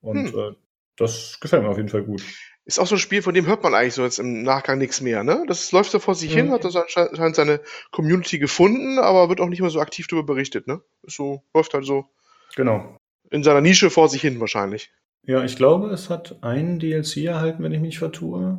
Und 0.00 0.32
hm. 0.32 0.38
äh, 0.38 0.52
das 0.96 1.38
gefällt 1.40 1.62
mir 1.62 1.68
auf 1.68 1.76
jeden 1.76 1.90
Fall 1.90 2.02
gut. 2.02 2.22
Ist 2.64 2.78
auch 2.78 2.86
so 2.86 2.94
ein 2.94 3.00
Spiel, 3.00 3.22
von 3.22 3.34
dem 3.34 3.46
hört 3.46 3.62
man 3.62 3.74
eigentlich 3.74 3.94
so 3.94 4.04
jetzt 4.04 4.20
im 4.20 4.42
Nachgang 4.42 4.78
nichts 4.78 5.00
mehr, 5.00 5.24
ne? 5.24 5.44
Das 5.48 5.72
läuft 5.72 5.90
so 5.90 5.98
vor 5.98 6.14
sich 6.14 6.30
mhm. 6.30 6.36
hin, 6.36 6.50
hat 6.52 6.64
das 6.64 6.76
anscheinend 6.76 7.34
seine 7.34 7.60
Community 7.90 8.38
gefunden, 8.38 9.00
aber 9.00 9.28
wird 9.28 9.40
auch 9.40 9.48
nicht 9.48 9.60
mehr 9.60 9.70
so 9.70 9.80
aktiv 9.80 10.06
darüber 10.06 10.26
berichtet, 10.26 10.68
ne? 10.68 10.80
Ist 11.02 11.16
so, 11.16 11.42
läuft 11.54 11.74
halt 11.74 11.84
so. 11.84 12.06
Genau. 12.54 12.96
In 13.30 13.42
seiner 13.42 13.60
Nische 13.60 13.90
vor 13.90 14.08
sich 14.08 14.20
hin 14.20 14.38
wahrscheinlich. 14.38 14.92
Ja, 15.26 15.44
ich 15.44 15.56
glaube, 15.56 15.88
es 15.90 16.10
hat 16.10 16.42
einen 16.42 16.78
DLC 16.80 17.18
erhalten, 17.18 17.62
wenn 17.62 17.72
ich 17.72 17.80
mich 17.80 17.98
vertue. 17.98 18.58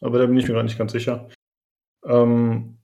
Aber 0.00 0.18
da 0.18 0.26
bin 0.26 0.36
ich 0.36 0.46
mir 0.46 0.54
gerade 0.54 0.66
nicht 0.66 0.78
ganz 0.78 0.92
sicher. 0.92 1.28
Ähm, 2.06 2.78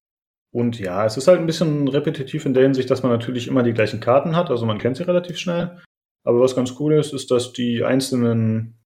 und 0.53 0.79
ja, 0.79 1.07
es 1.07 1.17
ist 1.17 1.29
halt 1.29 1.39
ein 1.39 1.47
bisschen 1.47 1.89
repetitiv 1.89 2.45
in 2.45 2.55
der 2.55 2.65
Hinsicht, 2.65 2.91
dass 2.91 3.03
man 3.03 3.13
natürlich 3.13 3.49
immer 3.49 3.63
die 3.63 3.73
gleichen 3.73 4.01
Karten 4.01 4.37
hat. 4.37 4.51
Also 4.51 4.67
man 4.67 4.79
kennt 4.79 4.97
sie 4.97 5.07
relativ 5.07 5.39
schnell. 5.39 5.81
Aber 6.25 6.41
was 6.41 6.57
ganz 6.57 6.75
cool 6.79 6.95
ist, 6.95 7.15
ist, 7.15 7.31
dass 7.31 7.53
die 7.53 7.85
einzelnen 7.85 8.79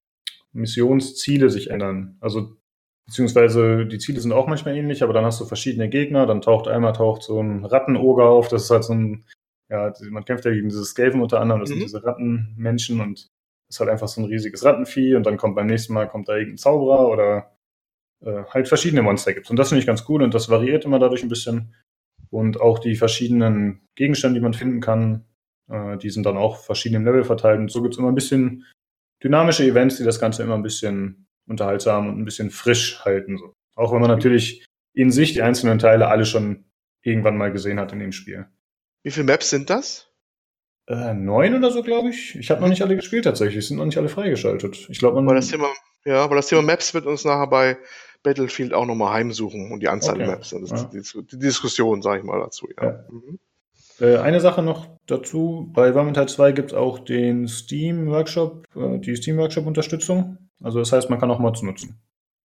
Missionsziele 0.52 1.50
sich 1.50 1.71
ändern. 1.71 2.16
Also 2.21 2.56
beziehungsweise 3.06 3.87
die 3.87 3.99
Ziele 3.99 4.21
sind 4.21 4.33
auch 4.33 4.47
manchmal 4.47 4.76
ähnlich, 4.76 5.02
aber 5.02 5.12
dann 5.12 5.25
hast 5.25 5.40
du 5.40 5.44
verschiedene 5.44 5.88
Gegner. 5.88 6.26
Dann 6.26 6.42
taucht 6.42 6.68
einmal 6.68 6.92
taucht 6.92 7.23
so 7.23 7.40
ein 7.40 7.64
Rattenoger 7.64 8.25
auf. 8.25 8.49
Das 8.49 8.64
ist 8.64 8.71
halt 8.71 8.85
so 8.85 8.94
ein, 8.94 9.25
ja, 9.68 9.92
man 10.11 10.25
kämpft 10.25 10.44
ja 10.44 10.52
gegen 10.52 10.68
dieses 10.68 10.90
Skaven 10.90 11.21
unter 11.21 11.40
anderem. 11.40 11.62
Das 11.62 11.71
mhm. 11.71 11.75
sind 11.75 11.85
diese 11.85 12.04
Rattenmenschen 12.04 13.00
und 13.00 13.33
ist 13.75 13.81
halt 13.81 13.90
einfach 13.90 14.09
so 14.09 14.21
ein 14.21 14.26
riesiges 14.26 14.64
Rattenvieh 14.64 15.16
und 15.16 15.25
dann 15.26 15.37
kommt 15.37 15.57
beim 15.57 15.66
nächsten 15.66 15.93
Mal 15.93 16.09
kommt 16.09 16.28
da 16.28 16.37
irgendein 16.37 16.59
Zauberer 16.59 17.09
oder 17.09 17.57
äh, 18.25 18.45
halt 18.50 18.69
verschiedene 18.69 19.02
Monster 19.02 19.33
gibt. 19.33 19.50
Und 19.50 19.57
das 19.57 19.69
finde 19.69 19.81
ich 19.81 19.87
ganz 19.87 20.04
cool 20.09 20.23
und 20.23 20.33
das 20.33 20.49
variiert 20.49 20.85
immer 20.85 20.99
dadurch 20.99 21.23
ein 21.23 21.28
bisschen. 21.28 21.75
Und 22.31 22.61
auch 22.61 22.78
die 22.78 22.97
verschiedenen 22.97 23.87
Gegenstände, 23.95 24.38
die 24.38 24.43
man 24.43 24.54
finden 24.54 24.81
kann, 24.81 25.25
äh, 25.69 25.97
die 25.99 26.11
sind 26.11 26.25
dann 26.25 26.37
auch 26.37 26.59
verschieden 26.59 26.97
im 26.97 27.04
Level 27.04 27.25
verteilt. 27.25 27.61
Und 27.61 27.71
so 27.71 27.83
gibt 27.83 27.95
es 27.95 27.99
immer 27.99 28.09
ein 28.09 28.14
bisschen 28.14 28.64
dynamische 29.23 29.64
Events, 29.64 29.97
die 29.97 30.04
das 30.04 30.21
Ganze 30.21 30.43
immer 30.43 30.54
ein 30.54 30.62
bisschen 30.62 31.26
unterhaltsam 31.47 32.09
und 32.09 32.19
ein 32.19 32.25
bisschen 32.25 32.50
frisch 32.50 33.04
halten. 33.04 33.37
So. 33.38 33.52
Auch 33.76 33.93
wenn 33.93 34.00
man 34.00 34.11
natürlich 34.11 34.64
in 34.95 35.11
sich 35.11 35.33
die 35.33 35.43
einzelnen 35.43 35.78
Teile 35.78 36.09
alle 36.09 36.25
schon 36.25 36.64
irgendwann 37.02 37.37
mal 37.37 37.52
gesehen 37.52 37.78
hat 37.78 37.93
in 37.93 37.99
dem 37.99 38.12
Spiel. 38.12 38.47
Wie 39.02 39.11
viele 39.11 39.26
Maps 39.26 39.50
sind 39.50 39.69
das? 39.69 40.13
Äh, 40.86 41.14
neun 41.14 41.54
oder 41.54 41.70
so, 41.70 41.82
glaube 41.82 42.10
ich. 42.10 42.36
Ich 42.36 42.50
habe 42.50 42.60
noch 42.60 42.68
nicht 42.68 42.82
alle 42.82 42.96
gespielt 42.96 43.24
tatsächlich, 43.24 43.66
sind 43.66 43.78
noch 43.78 43.86
nicht 43.86 43.96
alle 43.98 44.08
freigeschaltet. 44.08 44.86
Ich 44.90 44.98
glaube, 44.98 45.16
man. 45.16 45.28
Aber 45.28 45.36
das 45.36 45.48
Thema, 45.48 45.68
ja, 46.04 46.22
aber 46.22 46.36
das 46.36 46.48
Thema 46.48 46.62
Maps 46.62 46.92
wird 46.92 47.06
uns 47.06 47.24
nachher 47.24 47.46
bei 47.46 47.78
Battlefield 48.22 48.74
auch 48.74 48.86
nochmal 48.86 49.14
heimsuchen 49.14 49.72
und 49.72 49.80
die 49.80 49.88
Anzahl 49.88 50.16
okay. 50.16 50.24
der 50.24 50.34
Maps. 50.34 50.50
Das 50.50 50.70
ja. 50.70 50.76
ist 50.76 51.14
die, 51.14 51.26
die 51.26 51.38
Diskussion, 51.38 52.02
sage 52.02 52.20
ich 52.20 52.24
mal, 52.24 52.38
dazu. 52.38 52.68
Ja. 52.76 52.84
ja. 52.84 53.04
Mhm. 53.10 53.38
Äh, 54.00 54.16
eine 54.18 54.40
Sache 54.40 54.62
noch 54.62 54.88
dazu, 55.06 55.70
bei 55.72 55.92
Vermintide 55.92 56.26
2 56.26 56.52
gibt 56.52 56.72
es 56.72 56.76
auch 56.76 56.98
den 56.98 57.46
Steam 57.48 58.08
Workshop, 58.08 58.66
äh, 58.74 58.98
die 58.98 59.16
Steam 59.16 59.38
Workshop 59.38 59.66
Unterstützung. 59.66 60.38
Also 60.62 60.80
das 60.80 60.92
heißt, 60.92 61.10
man 61.10 61.20
kann 61.20 61.30
auch 61.30 61.38
Mods 61.38 61.62
nutzen. 61.62 62.00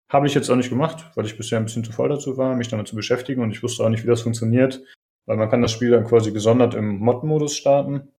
Habe 0.09 0.27
ich 0.27 0.33
jetzt 0.33 0.49
auch 0.49 0.55
nicht 0.55 0.69
gemacht, 0.69 1.09
weil 1.15 1.25
ich 1.25 1.37
bisher 1.37 1.57
ein 1.57 1.65
bisschen 1.65 1.83
zu 1.83 1.93
voll 1.93 2.09
dazu 2.09 2.37
war, 2.37 2.55
mich 2.55 2.67
damit 2.67 2.87
zu 2.87 2.95
beschäftigen 2.95 3.41
und 3.41 3.51
ich 3.51 3.63
wusste 3.63 3.83
auch 3.83 3.89
nicht, 3.89 4.03
wie 4.03 4.09
das 4.09 4.21
funktioniert, 4.21 4.83
weil 5.25 5.37
man 5.37 5.49
kann 5.49 5.61
das 5.61 5.71
Spiel 5.71 5.91
dann 5.91 6.05
quasi 6.05 6.31
gesondert 6.31 6.75
im 6.75 6.99
Mod-Modus 6.99 7.55
starten. 7.55 8.09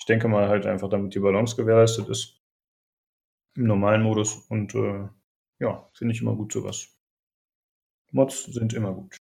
Ich 0.00 0.06
denke 0.06 0.28
mal 0.28 0.48
halt 0.48 0.66
einfach, 0.66 0.88
damit 0.88 1.14
die 1.14 1.20
Balance 1.20 1.56
gewährleistet 1.56 2.08
ist. 2.08 2.40
Im 3.56 3.64
normalen 3.64 4.02
Modus 4.02 4.46
und 4.48 4.74
äh, 4.74 5.08
ja, 5.58 5.88
finde 5.92 6.14
ich 6.14 6.22
immer 6.22 6.34
gut 6.34 6.52
sowas. 6.52 6.88
Mods 8.12 8.44
sind 8.44 8.72
immer 8.72 8.92
gut. 8.92 9.16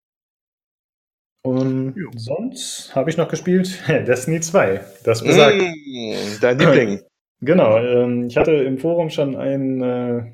Und 1.43 1.95
jo. 1.95 2.09
sonst 2.15 2.95
habe 2.95 3.09
ich 3.09 3.17
noch 3.17 3.27
gespielt 3.27 3.81
Destiny 3.87 4.39
2. 4.39 4.81
Das 5.03 5.23
besagt. 5.23 5.61
Mm, 5.61 6.39
dein 6.41 6.59
Liebling. 6.59 7.01
Genau. 7.41 7.77
Ähm, 7.77 8.27
ich 8.27 8.35
hatte 8.35 8.51
im 8.51 8.77
Forum 8.77 9.09
schon 9.09 9.37
ein, 9.37 9.81
äh, 9.81 10.29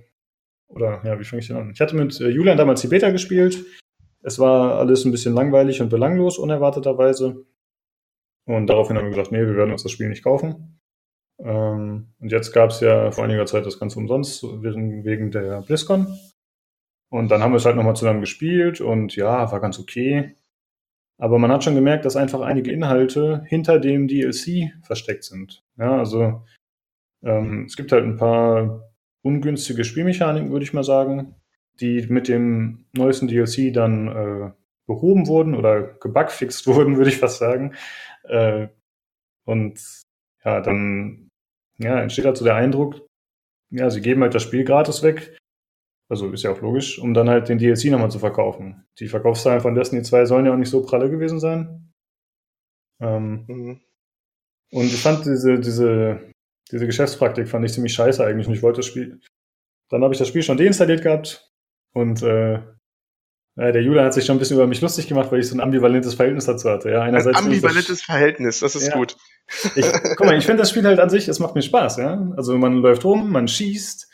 oder 0.68 1.04
ja, 1.06 1.20
wie 1.20 1.24
fange 1.24 1.40
ich 1.40 1.48
denn 1.48 1.58
an? 1.58 1.70
Ich 1.72 1.80
hatte 1.80 1.96
mit 1.96 2.20
äh, 2.20 2.30
Julian 2.30 2.58
damals 2.58 2.82
die 2.82 2.88
Beta 2.88 3.12
gespielt. 3.12 3.64
Es 4.24 4.40
war 4.40 4.80
alles 4.80 5.06
ein 5.06 5.12
bisschen 5.12 5.36
langweilig 5.36 5.84
und 5.84 5.90
belanglos, 5.90 6.40
unerwarteterweise. 6.40 7.46
Und 8.46 8.68
daraufhin 8.68 8.98
haben 8.98 9.06
wir 9.06 9.12
gesagt, 9.12 9.32
nee, 9.32 9.40
wir 9.40 9.56
werden 9.56 9.72
uns 9.72 9.84
das 9.84 9.92
Spiel 9.92 10.10
nicht 10.10 10.24
kaufen. 10.24 10.80
Ähm, 11.40 12.14
und 12.20 12.32
jetzt 12.32 12.54
gab 12.54 12.70
es 12.70 12.80
ja 12.80 13.12
vor 13.12 13.24
einiger 13.24 13.46
Zeit 13.46 13.66
das 13.66 13.80
Ganze 13.80 14.00
umsonst, 14.00 14.44
wegen, 14.44 15.32
der 15.32 15.62
BlizzCon. 15.62 16.08
Und 17.10 17.30
dann 17.30 17.42
haben 17.42 17.52
wir 17.52 17.58
es 17.58 17.66
halt 17.66 17.75
nochmal 17.75 17.96
zusammen 17.96 18.22
gespielt 18.22 18.82
und 18.82 19.16
ja, 19.16 19.52
war 19.52 19.60
ganz 19.60 19.80
okay. 19.80 20.36
Aber 21.18 21.40
man 21.40 21.52
hat 21.52 21.64
schon 21.64 21.75
gemerkt, 21.75 22.06
dass 22.06 22.18
einfach 22.18 22.42
einige 22.42 22.72
Inhalte 22.72 23.44
hinter 23.48 23.80
dem 23.80 24.08
DLC 24.08 24.74
versteckt 24.84 25.24
sind. 25.24 25.64
Ja, 25.78 25.98
also 25.98 26.44
ähm, 27.24 27.66
es 27.66 27.78
gibt 27.78 27.92
halt 27.92 28.04
ein 28.04 28.18
paar 28.18 28.92
ungünstige 29.22 29.86
Spielmechaniken, 29.86 30.52
würde 30.52 30.66
ich 30.66 30.74
mal 30.74 30.84
sagen, 30.84 31.36
die 31.80 32.06
mit 32.10 32.28
dem 32.28 32.86
neuesten 32.94 33.28
DLC 33.28 33.74
dann 33.74 34.08
äh, 34.08 34.52
behoben 34.88 35.28
wurden 35.28 35.56
oder 35.56 35.82
gebugfixt 35.84 36.68
wurden, 36.68 36.98
würde 36.98 37.10
ich 37.10 37.18
fast 37.18 37.40
sagen. 37.40 37.74
Äh, 38.27 38.70
und 39.46 39.79
ja, 40.44 40.62
dann 40.62 41.29
ja, 41.77 42.00
entsteht 42.01 42.25
dazu 42.25 42.44
der 42.44 42.55
Eindruck, 42.55 43.05
ja, 43.72 43.89
sie 43.89 44.01
geben 44.01 44.22
halt 44.22 44.34
das 44.34 44.44
Spiel 44.44 44.63
gratis 44.63 45.03
weg, 45.03 45.38
also 46.10 46.32
ist 46.32 46.44
ja 46.44 46.51
auch 46.51 46.62
logisch, 46.62 47.00
um 47.00 47.13
dann 47.13 47.29
halt 47.29 47.50
den 47.50 47.58
DLC 47.58 47.86
nochmal 47.86 48.12
zu 48.12 48.20
verkaufen. 48.20 48.86
Die 49.00 49.08
Verkaufszahlen 49.08 49.62
von 49.62 49.75
Destiny 49.75 50.03
2 50.03 50.25
sollen 50.25 50.46
ja 50.46 50.53
auch 50.53 50.58
nicht 50.58 50.70
so 50.70 50.86
pralle 50.86 51.10
gewesen 51.10 51.39
sein. 51.39 51.91
Ähm, 53.01 53.46
mhm. 53.48 53.82
Und 54.72 54.86
ich 54.86 55.01
fand 55.01 55.25
diese, 55.25 55.60
diese, 55.60 56.32
diese 56.72 56.86
Geschäftspraktik 56.86 57.48
fand 57.48 57.65
ich 57.65 57.74
ziemlich 57.74 57.94
scheiße 57.94 58.24
eigentlich 58.24 58.48
und 58.48 58.53
ich 58.53 58.62
wollte 58.62 58.77
das 58.77 58.86
Spiel. 58.86 59.20
Dann 59.89 60.03
habe 60.03 60.13
ich 60.13 60.20
das 60.20 60.27
Spiel 60.27 60.44
schon 60.44 60.58
deinstalliert 60.58 61.01
gehabt 61.01 61.51
und 61.94 62.22
äh, 62.22 62.62
der 63.57 63.81
Julian 63.81 64.05
hat 64.05 64.13
sich 64.13 64.25
schon 64.25 64.35
ein 64.35 64.39
bisschen 64.39 64.57
über 64.57 64.67
mich 64.67 64.81
lustig 64.81 65.07
gemacht, 65.07 65.31
weil 65.31 65.39
ich 65.39 65.47
so 65.47 65.55
ein 65.55 65.62
ambivalentes 65.62 66.13
Verhältnis 66.13 66.45
dazu 66.45 66.69
hatte. 66.69 66.89
Ja, 66.91 67.01
einerseits 67.01 67.38
ein 67.38 67.45
ambivalentes 67.45 68.01
Verhältnis, 68.01 68.59
das 68.59 68.75
ist 68.75 68.88
ja. 68.88 68.95
gut. 68.95 69.15
Ich, 69.75 69.85
guck 70.17 70.25
mal, 70.25 70.38
ich 70.38 70.45
finde 70.45 70.62
das 70.62 70.71
Spiel 70.71 70.83
halt 70.85 71.00
an 71.00 71.09
sich, 71.09 71.27
es 71.27 71.39
macht 71.39 71.55
mir 71.55 71.62
Spaß, 71.62 71.97
ja. 71.97 72.31
Also 72.35 72.57
man 72.57 72.81
läuft 72.81 73.05
rum, 73.05 73.31
man 73.31 73.47
schießt, 73.47 74.09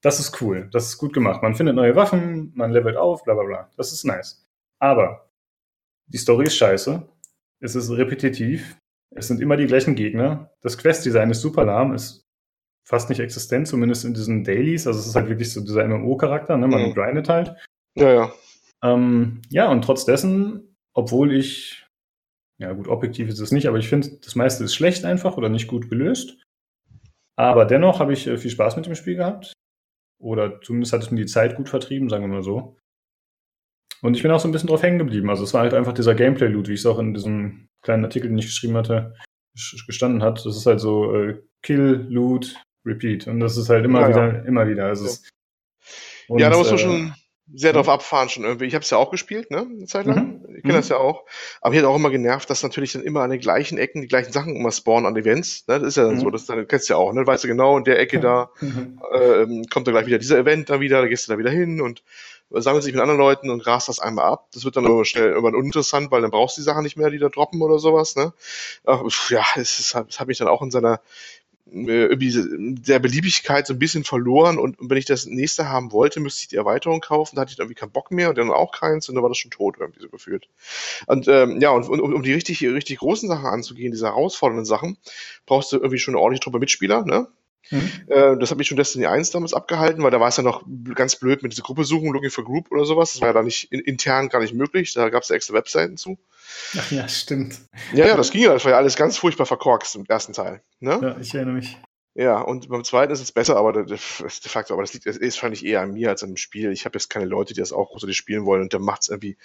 das 0.00 0.20
ist 0.20 0.40
cool. 0.40 0.68
Das 0.72 0.86
ist 0.86 0.98
gut 0.98 1.12
gemacht. 1.12 1.42
Man 1.42 1.54
findet 1.54 1.76
neue 1.76 1.96
Waffen, 1.96 2.52
man 2.54 2.70
levelt 2.70 2.96
auf, 2.96 3.24
bla 3.24 3.34
bla 3.34 3.44
bla. 3.44 3.70
Das 3.76 3.92
ist 3.92 4.04
nice. 4.04 4.46
Aber 4.78 5.30
die 6.06 6.18
Story 6.18 6.46
ist 6.46 6.56
scheiße. 6.56 7.06
Es 7.60 7.74
ist 7.74 7.90
repetitiv. 7.90 8.78
Es 9.14 9.26
sind 9.26 9.40
immer 9.40 9.56
die 9.56 9.66
gleichen 9.66 9.96
Gegner. 9.96 10.52
Das 10.60 10.78
Quest-Design 10.78 11.30
ist 11.30 11.40
super 11.40 11.64
lahm, 11.64 11.94
ist 11.94 12.26
fast 12.84 13.08
nicht 13.08 13.20
existent, 13.20 13.66
zumindest 13.66 14.04
in 14.04 14.14
diesen 14.14 14.44
Dailies. 14.44 14.86
Also 14.86 15.00
es 15.00 15.06
ist 15.06 15.14
halt 15.16 15.28
wirklich 15.28 15.52
so 15.52 15.60
dieser 15.60 15.86
MMO-Charakter, 15.86 16.56
ne? 16.56 16.68
Man 16.68 16.90
mhm. 16.90 16.94
grindet 16.94 17.28
halt. 17.28 17.54
Ja, 17.94 18.12
ja. 18.12 18.32
Ähm, 18.82 19.42
ja, 19.50 19.70
und 19.70 19.82
trotz 19.82 20.04
dessen, 20.04 20.76
obwohl 20.94 21.34
ich, 21.34 21.86
ja 22.58 22.72
gut, 22.72 22.88
objektiv 22.88 23.28
ist 23.28 23.40
es 23.40 23.52
nicht, 23.52 23.66
aber 23.68 23.78
ich 23.78 23.88
finde, 23.88 24.10
das 24.22 24.34
meiste 24.34 24.64
ist 24.64 24.74
schlecht 24.74 25.04
einfach 25.04 25.36
oder 25.36 25.48
nicht 25.48 25.68
gut 25.68 25.90
gelöst. 25.90 26.42
Aber 27.36 27.64
dennoch 27.64 28.00
habe 28.00 28.12
ich 28.12 28.26
äh, 28.26 28.36
viel 28.36 28.50
Spaß 28.50 28.76
mit 28.76 28.86
dem 28.86 28.94
Spiel 28.94 29.14
gehabt. 29.14 29.52
Oder 30.20 30.60
zumindest 30.60 30.92
hat 30.92 31.02
es 31.02 31.10
mir 31.10 31.18
die 31.18 31.26
Zeit 31.26 31.54
gut 31.54 31.68
vertrieben, 31.68 32.08
sagen 32.08 32.24
wir 32.24 32.34
mal 32.34 32.42
so. 32.42 32.76
Und 34.02 34.16
ich 34.16 34.22
bin 34.22 34.30
auch 34.30 34.40
so 34.40 34.48
ein 34.48 34.52
bisschen 34.52 34.68
drauf 34.68 34.82
hängen 34.82 34.98
geblieben. 34.98 35.30
Also 35.30 35.44
es 35.44 35.54
war 35.54 35.62
halt 35.62 35.74
einfach 35.74 35.92
dieser 35.92 36.14
Gameplay-Loot, 36.14 36.68
wie 36.68 36.74
ich 36.74 36.80
es 36.80 36.86
auch 36.86 36.98
in 36.98 37.14
diesem 37.14 37.68
kleinen 37.82 38.04
Artikel, 38.04 38.28
den 38.28 38.38
ich 38.38 38.46
geschrieben 38.46 38.76
hatte, 38.76 39.14
gestanden 39.86 40.22
hat. 40.22 40.44
Das 40.44 40.56
ist 40.56 40.66
halt 40.66 40.80
so 40.80 41.14
äh, 41.14 41.40
Kill, 41.62 42.06
Loot, 42.08 42.56
Repeat. 42.84 43.26
Und 43.26 43.40
das 43.40 43.56
ist 43.56 43.68
halt 43.68 43.84
immer 43.84 44.00
ja, 44.00 44.08
wieder, 44.08 44.34
ja. 44.34 44.42
immer 44.42 44.68
wieder. 44.68 44.86
Also 44.86 45.04
ja. 45.04 45.10
Es, 45.10 45.28
und, 46.28 46.40
ja, 46.40 46.50
da 46.50 46.58
muss 46.58 46.70
man 46.70 46.78
äh, 46.78 46.82
schon 46.82 47.14
sehr 47.54 47.72
drauf 47.72 47.88
abfahren 47.88 48.28
schon 48.28 48.44
irgendwie. 48.44 48.66
Ich 48.66 48.74
habe 48.74 48.82
es 48.82 48.90
ja 48.90 48.98
auch 48.98 49.10
gespielt, 49.10 49.50
ne, 49.50 49.60
eine 49.60 49.86
Zeit 49.86 50.06
lang. 50.06 50.40
Mhm. 50.46 50.56
Ich 50.56 50.62
kenne 50.62 50.74
mhm. 50.74 50.78
das 50.78 50.88
ja 50.88 50.96
auch. 50.96 51.24
Aber 51.60 51.70
mich 51.70 51.80
hat 51.80 51.86
auch 51.86 51.96
immer 51.96 52.10
genervt, 52.10 52.48
dass 52.50 52.62
natürlich 52.62 52.92
dann 52.92 53.02
immer 53.02 53.22
an 53.22 53.30
den 53.30 53.40
gleichen 53.40 53.78
Ecken 53.78 54.02
die 54.02 54.08
gleichen 54.08 54.32
Sachen 54.32 54.54
immer 54.54 54.70
spawnen 54.70 55.06
an 55.06 55.16
Events. 55.16 55.66
Ne? 55.66 55.78
Das 55.78 55.88
ist 55.88 55.96
ja 55.96 56.04
dann 56.04 56.16
mhm. 56.16 56.20
so, 56.20 56.30
das 56.30 56.46
dann, 56.46 56.66
kennst 56.68 56.88
du 56.88 56.94
ja 56.94 56.98
auch, 56.98 57.12
ne? 57.12 57.26
Weißt 57.26 57.44
du 57.44 57.48
genau, 57.48 57.78
in 57.78 57.84
der 57.84 57.98
Ecke 57.98 58.20
da 58.20 58.50
mhm. 58.60 59.00
äh, 59.12 59.46
kommt 59.70 59.86
dann 59.86 59.94
gleich 59.94 60.06
wieder 60.06 60.18
dieser 60.18 60.38
Event 60.38 60.68
da 60.68 60.80
wieder, 60.80 61.00
da 61.00 61.08
gehst 61.08 61.28
du 61.28 61.32
da 61.32 61.38
wieder 61.38 61.50
hin 61.50 61.80
und 61.80 62.02
sammelt 62.50 62.82
sich 62.82 62.94
mit 62.94 63.02
anderen 63.02 63.20
Leuten 63.20 63.50
und 63.50 63.66
rast 63.66 63.88
das 63.88 64.00
einmal 64.00 64.24
ab. 64.24 64.48
Das 64.52 64.64
wird 64.64 64.76
dann 64.76 64.86
aber 64.86 65.04
schnell 65.04 65.28
irgendwann 65.28 65.54
uninteressant, 65.54 66.10
weil 66.10 66.22
dann 66.22 66.30
brauchst 66.30 66.56
du 66.56 66.62
die 66.62 66.64
Sachen 66.64 66.82
nicht 66.82 66.96
mehr, 66.96 67.10
die 67.10 67.18
da 67.18 67.28
droppen 67.28 67.60
oder 67.60 67.78
sowas. 67.78 68.16
Ne? 68.16 68.32
Ach, 68.84 69.02
ja, 69.30 69.44
es, 69.56 69.78
es, 69.78 69.94
es 70.08 70.20
hat 70.20 70.28
mich 70.28 70.38
dann 70.38 70.48
auch 70.48 70.62
in 70.62 70.70
seiner 70.70 71.00
irgendwie 71.72 72.32
der 72.80 72.98
Beliebigkeit 72.98 73.66
so 73.66 73.74
ein 73.74 73.78
bisschen 73.78 74.04
verloren 74.04 74.58
und, 74.58 74.76
wenn 74.80 74.98
ich 74.98 75.04
das 75.04 75.26
nächste 75.26 75.68
haben 75.68 75.92
wollte, 75.92 76.20
müsste 76.20 76.42
ich 76.42 76.48
die 76.48 76.56
Erweiterung 76.56 77.00
kaufen, 77.00 77.36
da 77.36 77.42
hatte 77.42 77.52
ich 77.52 77.58
irgendwie 77.58 77.74
keinen 77.74 77.92
Bock 77.92 78.10
mehr 78.10 78.30
und 78.30 78.38
dann 78.38 78.50
auch 78.50 78.72
keins 78.72 79.08
und 79.08 79.14
dann 79.14 79.22
war 79.22 79.30
das 79.30 79.38
schon 79.38 79.50
tot 79.50 79.76
irgendwie 79.78 80.00
so 80.00 80.08
gefühlt. 80.08 80.48
Und 81.06 81.28
ähm, 81.28 81.60
ja, 81.60 81.70
und, 81.70 81.88
und 81.88 82.14
um 82.14 82.22
die 82.22 82.32
richtig, 82.32 82.62
richtig 82.62 82.98
großen 82.98 83.28
Sachen 83.28 83.46
anzugehen, 83.46 83.92
diese 83.92 84.06
herausfordernden 84.06 84.64
Sachen, 84.64 84.96
brauchst 85.46 85.72
du 85.72 85.76
irgendwie 85.76 85.98
schon 85.98 86.14
eine 86.14 86.22
ordentliche 86.22 86.44
Truppe 86.44 86.58
Mitspieler, 86.58 87.04
ne? 87.04 87.28
Mhm. 87.70 87.90
Äh, 88.08 88.38
das 88.38 88.50
hat 88.50 88.58
mich 88.58 88.68
schon 88.68 88.76
Destiny 88.76 89.06
1 89.06 89.30
damals 89.30 89.54
abgehalten, 89.54 90.02
weil 90.02 90.10
da 90.10 90.20
war 90.20 90.28
es 90.28 90.36
ja 90.36 90.42
noch 90.42 90.64
ganz 90.94 91.16
blöd 91.16 91.42
mit 91.42 91.52
dieser 91.52 91.62
Gruppe 91.62 91.84
suchen, 91.84 92.10
Looking 92.12 92.30
for 92.30 92.44
Group 92.44 92.70
oder 92.70 92.84
sowas. 92.84 93.12
Das 93.12 93.20
war 93.20 93.28
ja 93.28 93.34
da 93.34 93.42
nicht 93.42 93.72
in, 93.72 93.80
intern 93.80 94.28
gar 94.28 94.40
nicht 94.40 94.54
möglich. 94.54 94.94
Da 94.94 95.08
gab 95.10 95.22
es 95.22 95.28
ja 95.28 95.36
extra 95.36 95.54
Webseiten 95.54 95.96
zu. 95.96 96.18
Ach 96.78 96.90
ja, 96.90 97.08
stimmt. 97.08 97.60
Ja, 97.92 98.06
ja, 98.06 98.16
das 98.16 98.30
ging 98.30 98.42
ja. 98.42 98.52
Das 98.52 98.64
war 98.64 98.72
ja 98.72 98.78
alles 98.78 98.96
ganz 98.96 99.18
furchtbar 99.18 99.46
verkorkst 99.46 99.96
im 99.96 100.04
ersten 100.06 100.32
Teil. 100.32 100.62
Ne? 100.80 100.98
Ja, 101.02 101.16
ich 101.18 101.34
erinnere 101.34 101.54
mich. 101.54 101.76
Ja, 102.14 102.40
und 102.40 102.68
beim 102.68 102.82
zweiten 102.82 103.12
ist 103.12 103.20
es 103.20 103.30
besser, 103.30 103.56
aber 103.56 103.72
de, 103.72 103.84
de 103.86 103.96
facto, 103.98 104.74
aber 104.74 104.82
das 104.82 104.92
liegt, 104.92 105.06
das 105.06 105.16
ist 105.16 105.36
wahrscheinlich 105.36 105.64
eher 105.64 105.82
an 105.82 105.92
mir 105.92 106.08
als 106.08 106.22
an 106.24 106.30
dem 106.30 106.36
Spiel. 106.36 106.72
Ich 106.72 106.84
habe 106.84 106.96
jetzt 106.96 107.10
keine 107.10 107.26
Leute, 107.26 107.54
die 107.54 107.60
das 107.60 107.72
auch 107.72 107.90
großartig 107.90 108.16
spielen 108.16 108.44
wollen 108.44 108.62
und 108.62 108.74
da 108.74 108.80
macht 108.80 109.02
es 109.02 109.08
irgendwie 109.08 109.36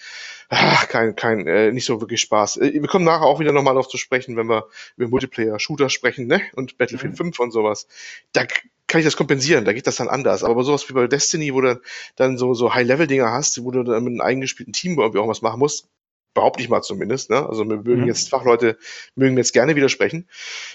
ach, 0.50 0.88
kein, 0.88 1.15
kein, 1.15 1.46
äh, 1.46 1.72
nicht 1.72 1.86
so 1.86 2.01
wirklich 2.01 2.22
Spaß. 2.22 2.58
Äh, 2.58 2.74
wir 2.74 2.88
kommen 2.88 3.05
nachher 3.05 3.25
auch 3.25 3.39
wieder 3.39 3.51
nochmal 3.51 3.75
darauf 3.75 3.89
zu 3.89 3.98
sprechen, 3.98 4.38
wenn 4.38 4.48
wir 4.48 4.67
über 4.98 5.08
Multiplayer-Shooter 5.08 5.89
sprechen, 5.89 6.25
ne? 6.27 6.41
Und 6.55 6.77
Battlefield 6.77 7.13
mhm. 7.13 7.17
5 7.17 7.39
und 7.39 7.51
sowas. 7.51 7.88
Da 8.32 8.46
kann 8.88 9.00
ich 9.00 9.05
das 9.05 9.17
kompensieren, 9.17 9.65
da 9.65 9.74
geht 9.74 9.88
das 9.88 9.98
dann 9.98 10.10
anders. 10.10 10.43
Aber 10.43 10.55
bei 10.55 10.63
sowas 10.63 10.88
wie 10.89 10.93
bei 10.93 11.08
Destiny, 11.08 11.53
wo 11.53 11.62
du 11.62 11.79
dann 12.15 12.38
so, 12.38 12.53
so 12.53 12.74
High-Level-Dinger 12.74 13.32
hast, 13.32 13.63
wo 13.63 13.72
du 13.72 13.84
dann 13.84 14.03
mit 14.03 14.13
einem 14.13 14.22
eingespielten 14.22 14.74
Team 14.74 15.00
irgendwie 15.00 15.20
auch 15.20 15.27
was 15.27 15.41
machen 15.41 15.60
musst, 15.60 15.88
behaupte 16.34 16.62
ich 16.62 16.70
mal 16.70 16.82
zumindest, 16.82 17.30
ne? 17.30 17.48
Also 17.48 17.68
wir 17.68 17.78
mögen 17.78 18.02
mhm. 18.02 18.08
jetzt 18.08 18.30
Fachleute 18.30 18.78
mögen 19.16 19.36
mir 19.36 19.42
jetzt 19.42 19.54
gerne 19.54 19.75
widersprechen. 19.75 20.28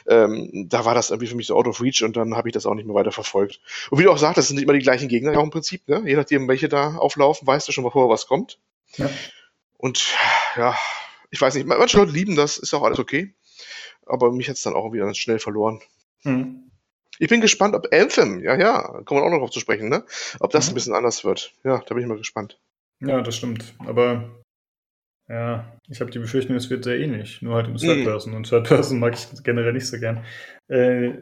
Ähm, 0.06 0.66
da 0.68 0.84
war 0.84 0.94
das 0.94 1.10
irgendwie 1.10 1.28
für 1.28 1.36
mich 1.36 1.46
so 1.46 1.56
out 1.56 1.66
of 1.66 1.80
reach 1.80 2.02
und 2.02 2.16
dann 2.16 2.36
habe 2.36 2.48
ich 2.48 2.52
das 2.52 2.66
auch 2.66 2.74
nicht 2.74 2.86
mehr 2.86 2.94
weiter 2.94 3.12
verfolgt. 3.12 3.60
Und 3.90 3.98
wie 3.98 4.04
du 4.04 4.10
auch 4.10 4.18
sagst, 4.18 4.38
das 4.38 4.48
sind 4.48 4.56
nicht 4.56 4.64
immer 4.64 4.72
die 4.72 4.78
gleichen 4.80 5.08
Gegner 5.08 5.36
auch 5.38 5.44
im 5.44 5.50
Prinzip, 5.50 5.88
ne? 5.88 6.02
Je 6.04 6.16
nachdem, 6.16 6.48
welche 6.48 6.68
da 6.68 6.96
auflaufen, 6.96 7.46
weißt 7.46 7.68
du 7.68 7.72
schon, 7.72 7.84
bevor 7.84 8.08
was 8.08 8.26
kommt. 8.26 8.58
Ja. 8.96 9.10
Und 9.76 10.14
ja, 10.56 10.76
ich 11.30 11.40
weiß 11.40 11.54
nicht, 11.54 11.66
manche 11.66 11.96
Leute 11.96 12.12
lieben 12.12 12.36
das, 12.36 12.58
ist 12.58 12.74
auch 12.74 12.82
alles 12.82 12.98
okay. 12.98 13.34
Aber 14.06 14.32
mich 14.32 14.48
hat 14.48 14.56
es 14.56 14.62
dann 14.62 14.74
auch 14.74 14.92
wieder 14.92 15.12
schnell 15.14 15.38
verloren. 15.38 15.80
Mhm. 16.22 16.70
Ich 17.18 17.28
bin 17.28 17.40
gespannt, 17.40 17.74
ob 17.74 17.92
Anthem, 17.92 18.42
ja, 18.42 18.56
ja, 18.56 19.02
kommen 19.04 19.20
wir 19.20 19.26
auch 19.26 19.30
noch 19.30 19.38
drauf 19.38 19.50
zu 19.50 19.60
sprechen, 19.60 19.88
ne? 19.88 20.04
Ob 20.40 20.50
das 20.52 20.66
mhm. 20.66 20.70
ein 20.70 20.74
bisschen 20.74 20.94
anders 20.94 21.24
wird. 21.24 21.52
Ja, 21.64 21.78
da 21.78 21.94
bin 21.94 22.02
ich 22.02 22.08
mal 22.08 22.16
gespannt. 22.16 22.58
Ja, 23.00 23.20
das 23.20 23.36
stimmt. 23.36 23.74
Aber 23.86 24.28
ja, 25.28 25.72
ich 25.88 26.00
habe 26.00 26.10
die 26.10 26.18
Befürchtung, 26.18 26.56
es 26.56 26.70
wird 26.70 26.84
sehr 26.84 26.98
ähnlich, 26.98 27.42
nur 27.42 27.54
halt 27.54 27.68
im 27.68 27.76
Third 27.76 27.98
mhm. 27.98 28.04
Person. 28.04 28.34
Und 28.34 28.48
Third 28.48 28.66
Person 28.66 28.98
mag 28.98 29.14
ich 29.14 29.42
generell 29.42 29.72
nicht 29.72 29.86
so 29.86 29.98
gern. 29.98 30.24
Äh, 30.68 31.18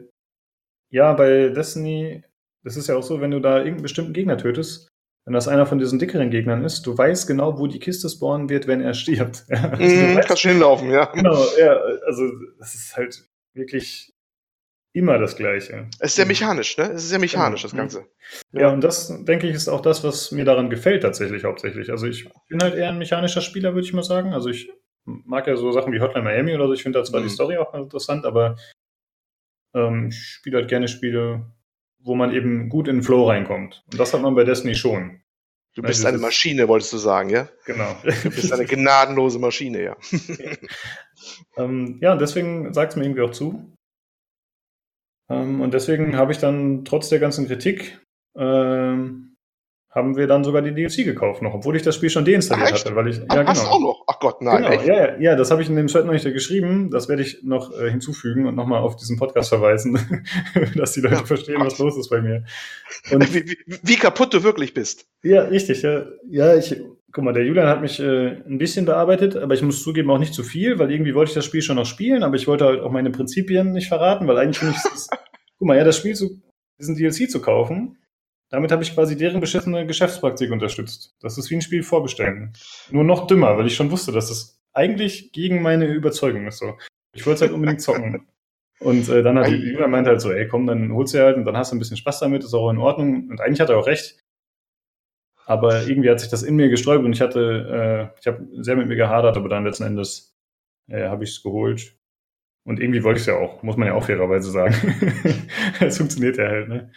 ja, 0.89 1.13
bei 1.13 1.49
Destiny, 1.49 2.23
das 2.63 2.77
ist 2.77 2.87
ja 2.87 2.95
auch 2.95 3.03
so, 3.03 3.19
wenn 3.19 3.31
du 3.31 3.39
da 3.39 3.57
irgendeinen 3.57 3.83
bestimmten 3.83 4.13
Gegner 4.13 4.37
tötest, 4.37 4.87
wenn 5.25 5.33
das 5.33 5.49
einer 5.49 5.65
von 5.65 5.77
diesen 5.77 5.99
dickeren 5.99 6.29
Gegnern 6.29 6.63
ist, 6.63 6.87
du 6.87 6.97
weißt 6.97 7.27
genau, 7.27 7.59
wo 7.59 7.67
die 7.67 7.79
Kiste 7.79 8.09
spawnen 8.09 8.49
wird, 8.49 8.67
wenn 8.67 8.81
er 8.81 8.93
stirbt. 8.93 9.45
also 9.49 9.83
mhm, 9.83 10.15
weißt, 10.15 10.27
kannst 10.27 10.45
du 10.45 10.49
hinlaufen, 10.49 10.89
ja. 10.89 11.05
Genau, 11.11 11.43
ja, 11.59 11.75
also 12.05 12.23
das 12.59 12.75
ist 12.75 12.95
halt, 12.95 13.27
wirklich 13.57 14.13
immer 14.97 15.17
das 15.19 15.35
Gleiche. 15.35 15.87
Es 15.99 16.11
ist 16.11 16.15
sehr 16.15 16.25
mechanisch, 16.25 16.77
ne? 16.77 16.85
Es 16.85 17.03
ist 17.03 17.09
sehr 17.09 17.19
mechanisch, 17.19 17.61
Genau. 17.61 17.83
das 17.83 17.93
Ganze. 17.93 18.09
Ja, 18.51 18.69
und 18.73 18.81
das, 18.83 19.07
denke 19.25 19.47
ich, 19.47 19.55
ist 19.55 19.67
auch 19.69 19.81
das, 19.81 20.03
was 20.03 20.31
mir 20.31 20.43
daran 20.45 20.69
gefällt 20.69 21.03
tatsächlich 21.03 21.43
hauptsächlich. 21.43 21.89
Also 21.91 22.07
ich 22.07 22.27
bin 22.49 22.61
halt 22.61 22.75
eher 22.75 22.89
ein 22.89 22.97
mechanischer 22.97 23.41
Spieler, 23.41 23.73
würde 23.73 23.85
ich 23.87 23.93
mal 23.93 24.03
sagen. 24.03 24.33
Also 24.33 24.49
ich 24.49 24.69
mag 25.05 25.47
ja 25.47 25.55
so 25.55 25.71
Sachen 25.71 25.93
wie 25.93 25.99
Hotline 26.01 26.23
Miami 26.25 26.53
oder 26.55 26.67
so. 26.67 26.73
Ich 26.73 26.83
finde 26.83 26.99
da 26.99 27.05
zwar 27.05 27.19
Mhm. 27.21 27.25
die 27.25 27.29
Story 27.29 27.57
auch 27.57 27.73
interessant, 27.73 28.25
aber 28.25 28.57
ähm, 29.75 30.07
ich 30.09 30.17
spiele 30.19 30.57
halt 30.57 30.69
gerne 30.69 30.87
Spiele, 30.87 31.45
wo 31.99 32.15
man 32.15 32.33
eben 32.33 32.69
gut 32.69 32.87
in 32.87 32.97
den 32.97 33.03
Flow 33.03 33.27
reinkommt. 33.29 33.83
Und 33.91 33.99
das 33.99 34.13
hat 34.13 34.21
man 34.21 34.35
bei 34.35 34.43
Destiny 34.43 34.75
schon. 34.75 35.21
Du 35.75 35.81
Ja, 35.83 35.87
bist 35.89 36.05
eine 36.05 36.17
Maschine, 36.17 36.67
wolltest 36.67 36.91
du 36.91 36.97
sagen, 36.97 37.29
ja? 37.29 37.47
Genau. 37.65 37.95
Du 38.23 38.29
bist 38.31 38.51
eine 38.51 38.65
gnadenlose 38.65 39.37
Maschine, 39.39 39.83
ja. 39.83 39.95
Ähm, 41.57 41.97
ja, 42.01 42.13
und 42.13 42.21
deswegen 42.21 42.73
sagt 42.73 42.91
es 42.91 42.95
mir 42.95 43.03
irgendwie 43.05 43.21
auch 43.21 43.31
zu. 43.31 43.73
Ähm, 45.29 45.61
und 45.61 45.73
deswegen 45.73 46.15
habe 46.15 46.31
ich 46.31 46.37
dann 46.37 46.85
trotz 46.85 47.09
der 47.09 47.19
ganzen 47.19 47.47
Kritik, 47.47 47.99
ähm, 48.35 49.26
haben 49.97 50.15
wir 50.15 50.27
dann 50.27 50.43
sogar 50.45 50.61
die 50.61 50.73
DLC 50.73 51.03
gekauft 51.03 51.41
noch, 51.41 51.53
obwohl 51.53 51.75
ich 51.75 51.81
das 51.81 51.95
Spiel 51.95 52.09
schon 52.09 52.23
deinstalliert 52.23 52.69
Ach, 52.73 52.79
hatte. 52.79 52.95
Weil 52.95 53.07
ich, 53.09 53.21
Ach, 53.27 53.35
ja, 53.35 53.45
Hast 53.45 53.63
genau. 53.63 53.75
auch 53.75 53.79
noch? 53.81 54.03
Ach 54.07 54.19
Gott, 54.19 54.41
nein, 54.41 54.57
genau, 54.57 54.69
echt? 54.69 54.85
ja, 54.85 54.95
ja, 54.95 55.19
ja, 55.19 55.35
das 55.35 55.51
habe 55.51 55.61
ich 55.61 55.69
in 55.69 55.75
dem 55.75 55.87
Chat 55.87 56.05
noch 56.05 56.13
nicht 56.13 56.23
geschrieben. 56.23 56.89
Das 56.91 57.09
werde 57.09 57.23
ich 57.23 57.43
noch 57.43 57.77
äh, 57.77 57.89
hinzufügen 57.91 58.45
und 58.47 58.55
nochmal 58.55 58.79
auf 58.81 58.95
diesen 58.95 59.17
Podcast 59.17 59.49
verweisen, 59.49 59.99
dass 60.75 60.93
die 60.93 61.01
Leute 61.01 61.15
Ja, 61.15 61.25
verstehen, 61.25 61.59
was 61.59 61.77
Gott. 61.77 61.87
los 61.87 61.97
ist 61.97 62.09
bei 62.09 62.21
mir. 62.21 62.45
Und 63.11 63.33
Wie, 63.33 63.45
wie, 63.49 63.57
wie 63.83 63.95
kaputt 63.95 64.33
du 64.33 64.43
wirklich 64.43 64.73
bist. 64.73 65.07
ja, 65.23 65.41
richtig. 65.41 65.81
Ja, 65.81 66.05
ja 66.29 66.55
ich, 66.55 66.79
guck 67.11 67.23
mal, 67.23 67.33
der 67.33 67.43
Julian 67.45 67.67
hat 67.67 67.81
mich 67.81 67.99
äh, 67.99 68.37
ein 68.47 68.57
bisschen 68.59 68.85
bearbeitet, 68.85 69.35
aber 69.35 69.53
ich 69.55 69.61
muss 69.63 69.81
zugeben 69.83 70.11
auch 70.11 70.19
nicht 70.19 70.33
zu 70.33 70.43
viel, 70.43 70.77
weil 70.79 70.91
irgendwie 70.91 71.15
wollte 71.15 71.29
ich 71.29 71.35
das 71.35 71.45
Spiel 71.45 71.61
schon 71.61 71.77
noch 71.77 71.85
spielen, 71.85 72.23
aber 72.23 72.35
ich 72.35 72.47
wollte 72.47 72.65
halt 72.65 72.81
auch 72.81 72.91
meine 72.91 73.09
Prinzipien 73.09 73.71
nicht 73.71 73.87
verraten, 73.87 74.27
weil 74.27 74.37
eigentlich 74.37 74.59
finde 74.59 74.75
ich, 74.77 74.93
es 74.93 75.07
guck 75.57 75.67
mal, 75.67 75.77
ja, 75.77 75.83
das 75.83 75.97
Spiel 75.97 76.13
zu, 76.15 76.41
diesen 76.79 76.95
DLC 76.95 77.29
zu 77.29 77.41
kaufen, 77.41 77.97
damit 78.49 78.71
habe 78.71 78.83
ich 78.83 78.93
quasi 78.93 79.17
deren 79.17 79.41
beschissene 79.41 79.85
Geschäftspraktik 79.85 80.51
unterstützt. 80.51 81.15
Das 81.19 81.37
ist 81.37 81.49
wie 81.49 81.55
ein 81.55 81.61
Spiel 81.61 81.83
vorbestellen. 81.83 82.53
Nur 82.91 83.03
noch 83.03 83.27
dümmer, 83.27 83.57
weil 83.57 83.67
ich 83.67 83.75
schon 83.75 83.91
wusste, 83.91 84.11
dass 84.11 84.29
das 84.29 84.59
eigentlich 84.73 85.31
gegen 85.31 85.61
meine 85.61 85.85
Überzeugung 85.85 86.47
ist 86.47 86.59
so. 86.59 86.77
Ich 87.13 87.25
wollte 87.25 87.35
es 87.35 87.41
halt 87.41 87.51
unbedingt 87.51 87.81
zocken. 87.81 88.27
Und 88.79 89.09
äh, 89.09 89.23
dann 89.23 89.39
hat 89.39 89.47
Ei. 89.47 89.55
Julian 89.55 89.89
meinte 89.89 90.11
halt 90.11 90.21
so, 90.21 90.31
ey, 90.31 90.47
komm, 90.47 90.67
dann 90.67 90.93
holst 90.93 91.13
du 91.13 91.19
halt 91.19 91.35
und 91.35 91.45
dann 91.45 91.57
hast 91.57 91.71
du 91.71 91.75
ein 91.75 91.79
bisschen 91.79 91.97
Spaß 91.97 92.19
damit, 92.19 92.43
ist 92.43 92.53
auch 92.53 92.69
in 92.69 92.77
Ordnung. 92.77 93.27
Und 93.29 93.41
eigentlich 93.41 93.59
hat 93.59 93.69
er 93.69 93.77
auch 93.77 93.87
recht. 93.87 94.23
Aber 95.45 95.87
irgendwie 95.87 96.09
hat 96.09 96.19
sich 96.19 96.29
das 96.29 96.43
in 96.43 96.57
mir 96.57 96.69
gesträubt 96.69 97.05
und 97.05 97.13
ich 97.13 97.21
hatte, 97.21 98.11
äh, 98.13 98.19
ich 98.19 98.27
habe 98.27 98.47
sehr 98.61 98.75
mit 98.75 98.87
mir 98.87 98.97
gehadert, 98.97 99.37
aber 99.37 99.49
dann 99.49 99.63
letzten 99.63 99.85
Endes 99.85 100.37
äh, 100.89 101.07
habe 101.07 101.23
ich 101.23 101.31
es 101.31 101.43
geholt. 101.43 101.95
Und 102.65 102.81
irgendwie 102.81 103.03
wollte 103.03 103.17
ich 103.17 103.21
es 103.21 103.27
ja 103.27 103.37
auch, 103.37 103.63
muss 103.63 103.77
man 103.77 103.87
ja 103.87 103.93
auch 103.93 104.03
fairerweise 104.03 104.51
sagen. 104.51 104.75
Es 105.79 105.97
funktioniert 105.97 106.37
ja 106.37 106.49
halt, 106.49 106.67
ne? 106.67 106.91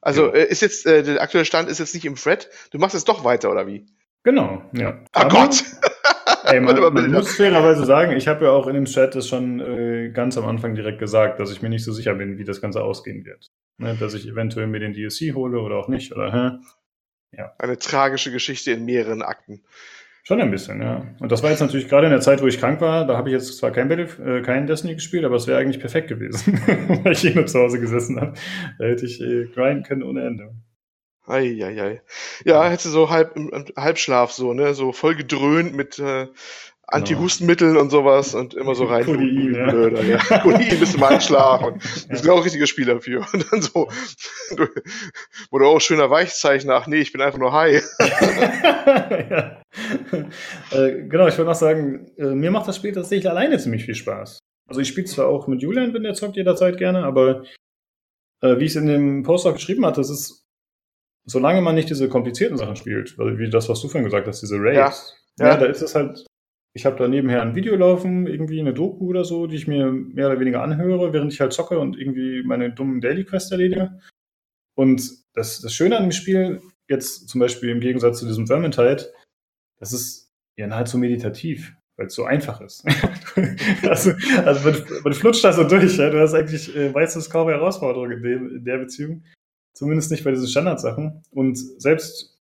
Also 0.00 0.32
äh, 0.32 0.46
ist 0.48 0.62
jetzt, 0.62 0.86
äh, 0.86 1.02
der 1.02 1.22
aktuelle 1.22 1.44
Stand 1.44 1.68
ist 1.68 1.78
jetzt 1.78 1.94
nicht 1.94 2.04
im 2.04 2.16
Thread. 2.16 2.48
Du 2.70 2.78
machst 2.78 2.94
jetzt 2.94 3.08
doch 3.08 3.24
weiter, 3.24 3.50
oder 3.50 3.66
wie? 3.66 3.86
Genau, 4.22 4.62
ja. 4.72 5.04
Ach 5.12 5.24
Aber, 5.24 5.30
Gott! 5.30 5.64
Ey, 6.44 6.60
man, 6.60 6.78
man 6.94 7.10
muss 7.10 7.34
fairerweise 7.34 7.84
sagen, 7.84 8.16
ich 8.16 8.28
habe 8.28 8.46
ja 8.46 8.50
auch 8.52 8.66
in 8.66 8.74
dem 8.74 8.84
Chat 8.84 9.14
das 9.14 9.28
schon 9.28 9.60
äh, 9.60 10.10
ganz 10.10 10.38
am 10.38 10.46
Anfang 10.46 10.74
direkt 10.74 10.98
gesagt, 10.98 11.40
dass 11.40 11.50
ich 11.50 11.62
mir 11.62 11.68
nicht 11.68 11.84
so 11.84 11.92
sicher 11.92 12.14
bin, 12.14 12.38
wie 12.38 12.44
das 12.44 12.60
Ganze 12.60 12.82
ausgehen 12.82 13.24
wird. 13.24 13.50
Ne, 13.78 13.96
dass 13.98 14.14
ich 14.14 14.26
eventuell 14.26 14.66
mir 14.66 14.80
den 14.80 14.92
DLC 14.92 15.34
hole 15.34 15.60
oder 15.60 15.76
auch 15.76 15.88
nicht, 15.88 16.12
oder 16.12 16.32
hä? 16.32 16.58
Eine 17.58 17.78
tragische 17.78 18.32
Geschichte 18.32 18.72
in 18.72 18.84
mehreren 18.84 19.22
Akten. 19.22 19.62
Schon 20.28 20.42
ein 20.42 20.50
bisschen, 20.50 20.82
ja. 20.82 21.06
Und 21.20 21.32
das 21.32 21.42
war 21.42 21.48
jetzt 21.48 21.60
natürlich 21.60 21.88
gerade 21.88 22.06
in 22.06 22.12
der 22.12 22.20
Zeit, 22.20 22.42
wo 22.42 22.46
ich 22.46 22.60
krank 22.60 22.82
war. 22.82 23.06
Da 23.06 23.16
habe 23.16 23.30
ich 23.30 23.32
jetzt 23.32 23.56
zwar 23.56 23.70
kein, 23.70 23.88
Battle, 23.88 24.08
äh, 24.22 24.42
kein 24.42 24.66
Destiny 24.66 24.92
gespielt, 24.94 25.24
aber 25.24 25.36
es 25.36 25.46
wäre 25.46 25.58
eigentlich 25.58 25.80
perfekt 25.80 26.08
gewesen, 26.08 26.60
weil 27.02 27.12
ich 27.12 27.24
eh 27.24 27.32
nur 27.32 27.46
zu 27.46 27.58
Hause 27.58 27.80
gesessen 27.80 28.20
habe. 28.20 28.34
Da 28.78 28.84
hätte 28.84 29.06
ich 29.06 29.22
äh, 29.22 29.46
grinden 29.46 29.84
können 29.84 30.02
ohne 30.02 30.26
Ende. 30.26 30.54
Eieiei. 31.26 32.02
Ja, 32.44 32.68
hättest 32.68 32.84
du 32.84 32.90
so 32.90 33.08
halb 33.08 33.36
im 33.36 33.50
Halbschlaf 33.74 34.30
so, 34.32 34.52
ne? 34.52 34.74
So 34.74 34.92
voll 34.92 35.14
gedröhnt 35.14 35.74
mit 35.74 35.98
äh, 35.98 36.26
Antihustenmitteln 36.90 37.76
und 37.76 37.90
sowas 37.90 38.34
und 38.34 38.54
immer 38.54 38.74
so 38.74 38.84
rein. 38.84 39.04
Codein, 39.04 39.54
ja. 39.54 39.70
Blöder, 39.70 40.02
ja. 40.02 40.18
Codein 40.42 40.80
bist 40.80 40.94
du 40.94 40.98
mal 40.98 41.12
Einschlaf 41.14 41.62
und 41.62 41.84
das 41.84 42.06
ist 42.06 42.22
genau 42.22 42.36
ein 42.36 42.42
richtiger 42.42 42.66
Spiel 42.66 42.86
dafür. 42.86 43.26
Und 43.32 43.52
dann 43.52 43.60
so, 43.60 43.88
du, 44.56 44.66
oder 45.50 45.66
auch 45.66 45.80
schöner 45.80 46.10
Weichzeichner, 46.10 46.74
ach 46.76 46.86
nee, 46.86 46.96
ich 46.98 47.12
bin 47.12 47.20
einfach 47.20 47.38
nur 47.38 47.52
high. 47.52 47.84
ja. 48.00 49.62
äh, 50.70 51.02
genau, 51.08 51.28
ich 51.28 51.36
wollte 51.36 51.44
noch 51.44 51.54
sagen, 51.54 52.10
äh, 52.16 52.34
mir 52.34 52.50
macht 52.50 52.68
das 52.68 52.76
Spiel 52.76 52.92
tatsächlich 52.92 53.28
alleine 53.28 53.58
ziemlich 53.58 53.84
viel 53.84 53.94
Spaß. 53.94 54.38
Also 54.66 54.80
ich 54.80 54.88
spiele 54.88 55.06
zwar 55.06 55.28
auch 55.28 55.46
mit 55.46 55.60
Julian, 55.60 55.92
wenn 55.92 56.02
der 56.02 56.14
zockt 56.14 56.36
jederzeit 56.36 56.78
gerne, 56.78 57.04
aber 57.04 57.44
äh, 58.40 58.58
wie 58.58 58.64
ich 58.64 58.70
es 58.70 58.76
in 58.76 58.86
dem 58.86 59.22
Post 59.24 59.46
auch 59.46 59.54
geschrieben 59.54 59.84
hatte, 59.84 60.00
es 60.00 60.10
ist, 60.10 60.46
solange 61.26 61.60
man 61.60 61.74
nicht 61.74 61.90
diese 61.90 62.08
komplizierten 62.08 62.56
Sachen 62.56 62.76
spielt, 62.76 63.14
also 63.18 63.38
wie 63.38 63.50
das, 63.50 63.68
was 63.68 63.80
du 63.82 63.88
vorhin 63.88 64.04
gesagt 64.04 64.26
hast, 64.26 64.40
diese 64.40 64.56
Raids, 64.58 65.16
Ja, 65.38 65.46
ja, 65.46 65.52
ja. 65.52 65.60
da 65.60 65.66
ist 65.66 65.82
es 65.82 65.94
halt, 65.94 66.24
ich 66.78 66.86
habe 66.86 66.96
da 66.96 67.08
nebenher 67.08 67.42
ein 67.42 67.56
Video 67.56 67.74
laufen, 67.74 68.28
irgendwie 68.28 68.60
eine 68.60 68.72
Doku 68.72 69.08
oder 69.08 69.24
so, 69.24 69.48
die 69.48 69.56
ich 69.56 69.66
mir 69.66 69.90
mehr 69.90 70.28
oder 70.28 70.38
weniger 70.38 70.62
anhöre, 70.62 71.12
während 71.12 71.32
ich 71.32 71.40
halt 71.40 71.52
zocke 71.52 71.80
und 71.80 71.98
irgendwie 71.98 72.44
meine 72.44 72.70
dummen 72.70 73.00
Daily 73.00 73.24
Quest 73.24 73.50
erledige. 73.50 73.98
Und 74.76 75.10
das, 75.34 75.60
das 75.60 75.74
Schöne 75.74 75.96
an 75.96 76.04
dem 76.04 76.12
Spiel, 76.12 76.62
jetzt 76.88 77.28
zum 77.28 77.40
Beispiel 77.40 77.70
im 77.70 77.80
Gegensatz 77.80 78.20
zu 78.20 78.26
diesem 78.26 78.46
Vermintide, 78.46 79.12
das 79.80 79.92
ist 79.92 80.32
ja 80.56 80.68
nahezu 80.68 80.98
meditativ, 80.98 81.74
weil 81.96 82.06
es 82.06 82.14
so 82.14 82.22
einfach 82.22 82.60
ist. 82.60 82.84
also, 83.82 84.12
also 84.44 84.70
man, 84.70 85.02
man 85.02 85.12
flutscht 85.14 85.42
da 85.42 85.52
so 85.52 85.64
durch, 85.64 85.96
ja? 85.98 86.10
du 86.10 86.20
hast 86.20 86.34
eigentlich 86.34 86.76
äh, 86.76 86.90
meistens 86.90 87.28
kaum 87.28 87.48
Herausforderungen 87.48 88.18
in, 88.18 88.22
dem, 88.22 88.56
in 88.58 88.64
der 88.64 88.78
Beziehung. 88.78 89.24
Zumindest 89.74 90.12
nicht 90.12 90.22
bei 90.22 90.30
diesen 90.30 90.46
Standardsachen. 90.46 91.24
Und 91.32 91.58
selbst, 91.82 92.37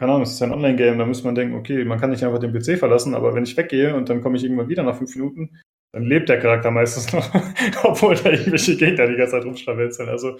keine 0.00 0.12
Ahnung, 0.12 0.22
es 0.22 0.32
ist 0.32 0.40
ein 0.40 0.52
Online-Game, 0.52 0.96
da 0.96 1.04
muss 1.04 1.24
man 1.24 1.34
denken, 1.34 1.54
okay, 1.54 1.84
man 1.84 2.00
kann 2.00 2.08
nicht 2.08 2.24
einfach 2.24 2.38
den 2.38 2.54
PC 2.54 2.78
verlassen, 2.78 3.14
aber 3.14 3.34
wenn 3.34 3.44
ich 3.44 3.54
weggehe 3.54 3.94
und 3.94 4.08
dann 4.08 4.22
komme 4.22 4.38
ich 4.38 4.44
irgendwann 4.44 4.70
wieder 4.70 4.82
nach 4.82 4.96
fünf 4.96 5.14
Minuten, 5.14 5.60
dann 5.92 6.04
lebt 6.04 6.30
der 6.30 6.40
Charakter 6.40 6.70
meistens 6.70 7.12
noch, 7.12 7.28
obwohl 7.84 8.14
da 8.14 8.30
irgendwelche 8.30 8.78
Gegner 8.78 9.06
die 9.08 9.16
ganze 9.16 9.32
Zeit 9.32 9.44
rumschlawenzeln. 9.44 10.08
Also 10.08 10.38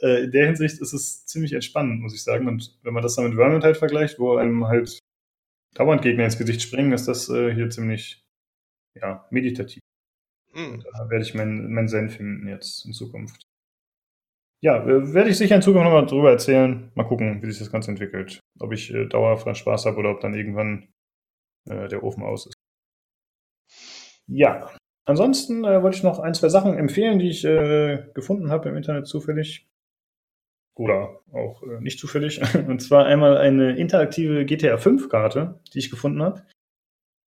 äh, 0.00 0.24
in 0.24 0.30
der 0.30 0.46
Hinsicht 0.46 0.80
ist 0.80 0.94
es 0.94 1.26
ziemlich 1.26 1.52
entspannend, 1.52 2.00
muss 2.00 2.14
ich 2.14 2.22
sagen. 2.22 2.48
Und 2.48 2.78
wenn 2.82 2.94
man 2.94 3.02
das 3.02 3.16
dann 3.16 3.26
mit 3.26 3.34
Vermintide 3.34 3.74
vergleicht, 3.74 4.18
wo 4.18 4.36
einem 4.36 4.66
halt 4.68 4.98
dauernd 5.74 6.00
Gegner 6.00 6.24
ins 6.24 6.38
Gesicht 6.38 6.62
springen, 6.62 6.92
ist 6.92 7.06
das 7.06 7.28
äh, 7.28 7.52
hier 7.54 7.68
ziemlich 7.68 8.24
ja, 8.98 9.26
meditativ. 9.28 9.82
Hm. 10.54 10.82
Da 10.82 11.10
werde 11.10 11.26
ich 11.26 11.34
meinen 11.34 11.74
mein 11.74 11.88
Zen 11.88 12.08
finden 12.08 12.48
jetzt 12.48 12.86
in 12.86 12.94
Zukunft. 12.94 13.42
Ja, 14.64 14.86
werde 14.86 15.28
ich 15.28 15.36
sicher 15.36 15.56
in 15.56 15.60
Zukunft 15.60 15.84
nochmal 15.84 16.06
drüber 16.06 16.30
erzählen. 16.30 16.90
Mal 16.94 17.04
gucken, 17.04 17.42
wie 17.42 17.50
sich 17.50 17.58
das 17.58 17.70
Ganze 17.70 17.90
entwickelt. 17.90 18.40
Ob 18.60 18.72
ich 18.72 18.94
äh, 18.94 19.04
dauerhaft 19.04 19.44
dran 19.44 19.54
Spaß 19.54 19.84
habe 19.84 19.98
oder 19.98 20.12
ob 20.12 20.20
dann 20.20 20.32
irgendwann 20.32 20.88
äh, 21.68 21.86
der 21.88 22.02
Ofen 22.02 22.22
aus 22.22 22.46
ist. 22.46 22.54
Ja, 24.26 24.70
ansonsten 25.04 25.64
äh, 25.64 25.82
wollte 25.82 25.98
ich 25.98 26.02
noch 26.02 26.18
ein, 26.18 26.32
zwei 26.32 26.48
Sachen 26.48 26.78
empfehlen, 26.78 27.18
die 27.18 27.28
ich 27.28 27.44
äh, 27.44 28.06
gefunden 28.14 28.50
habe 28.50 28.70
im 28.70 28.76
Internet 28.76 29.06
zufällig. 29.06 29.68
Oder 30.78 31.20
auch 31.30 31.62
äh, 31.64 31.82
nicht 31.82 31.98
zufällig. 31.98 32.40
Und 32.66 32.80
zwar 32.80 33.04
einmal 33.04 33.36
eine 33.36 33.76
interaktive 33.76 34.46
GTA 34.46 34.78
5 34.78 35.10
Karte, 35.10 35.60
die 35.74 35.80
ich 35.80 35.90
gefunden 35.90 36.22
habe. 36.22 36.42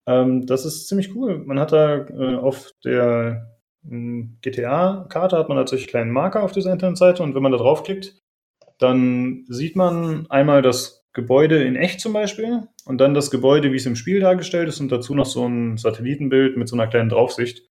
Ähm, 0.07 0.47
das 0.47 0.65
ist 0.65 0.87
ziemlich 0.87 1.13
cool. 1.15 1.37
Man 1.45 1.59
hat 1.59 1.71
da 1.71 2.07
äh, 2.07 2.35
auf 2.37 2.71
der 2.83 3.56
GTA-Karte 3.89 5.37
hat 5.37 5.49
man 5.49 5.57
halt 5.57 5.69
solche 5.69 5.87
kleinen 5.87 6.11
Marker 6.11 6.43
auf 6.43 6.51
dieser 6.51 6.73
Internetseite 6.73 7.23
und 7.23 7.35
wenn 7.35 7.43
man 7.43 7.51
da 7.51 7.57
draufklickt, 7.57 8.21
dann 8.79 9.45
sieht 9.47 9.75
man 9.75 10.27
einmal 10.29 10.61
das 10.61 11.05
Gebäude 11.13 11.63
in 11.63 11.75
echt 11.75 11.99
zum 11.99 12.13
Beispiel 12.13 12.67
und 12.85 12.99
dann 12.99 13.13
das 13.13 13.31
Gebäude, 13.31 13.71
wie 13.71 13.77
es 13.77 13.85
im 13.85 13.95
Spiel 13.95 14.19
dargestellt 14.19 14.69
ist 14.69 14.79
und 14.79 14.91
dazu 14.91 15.15
noch 15.15 15.25
so 15.25 15.47
ein 15.47 15.77
Satellitenbild 15.77 16.57
mit 16.57 16.67
so 16.67 16.75
einer 16.75 16.87
kleinen 16.87 17.09
Draufsicht. 17.09 17.67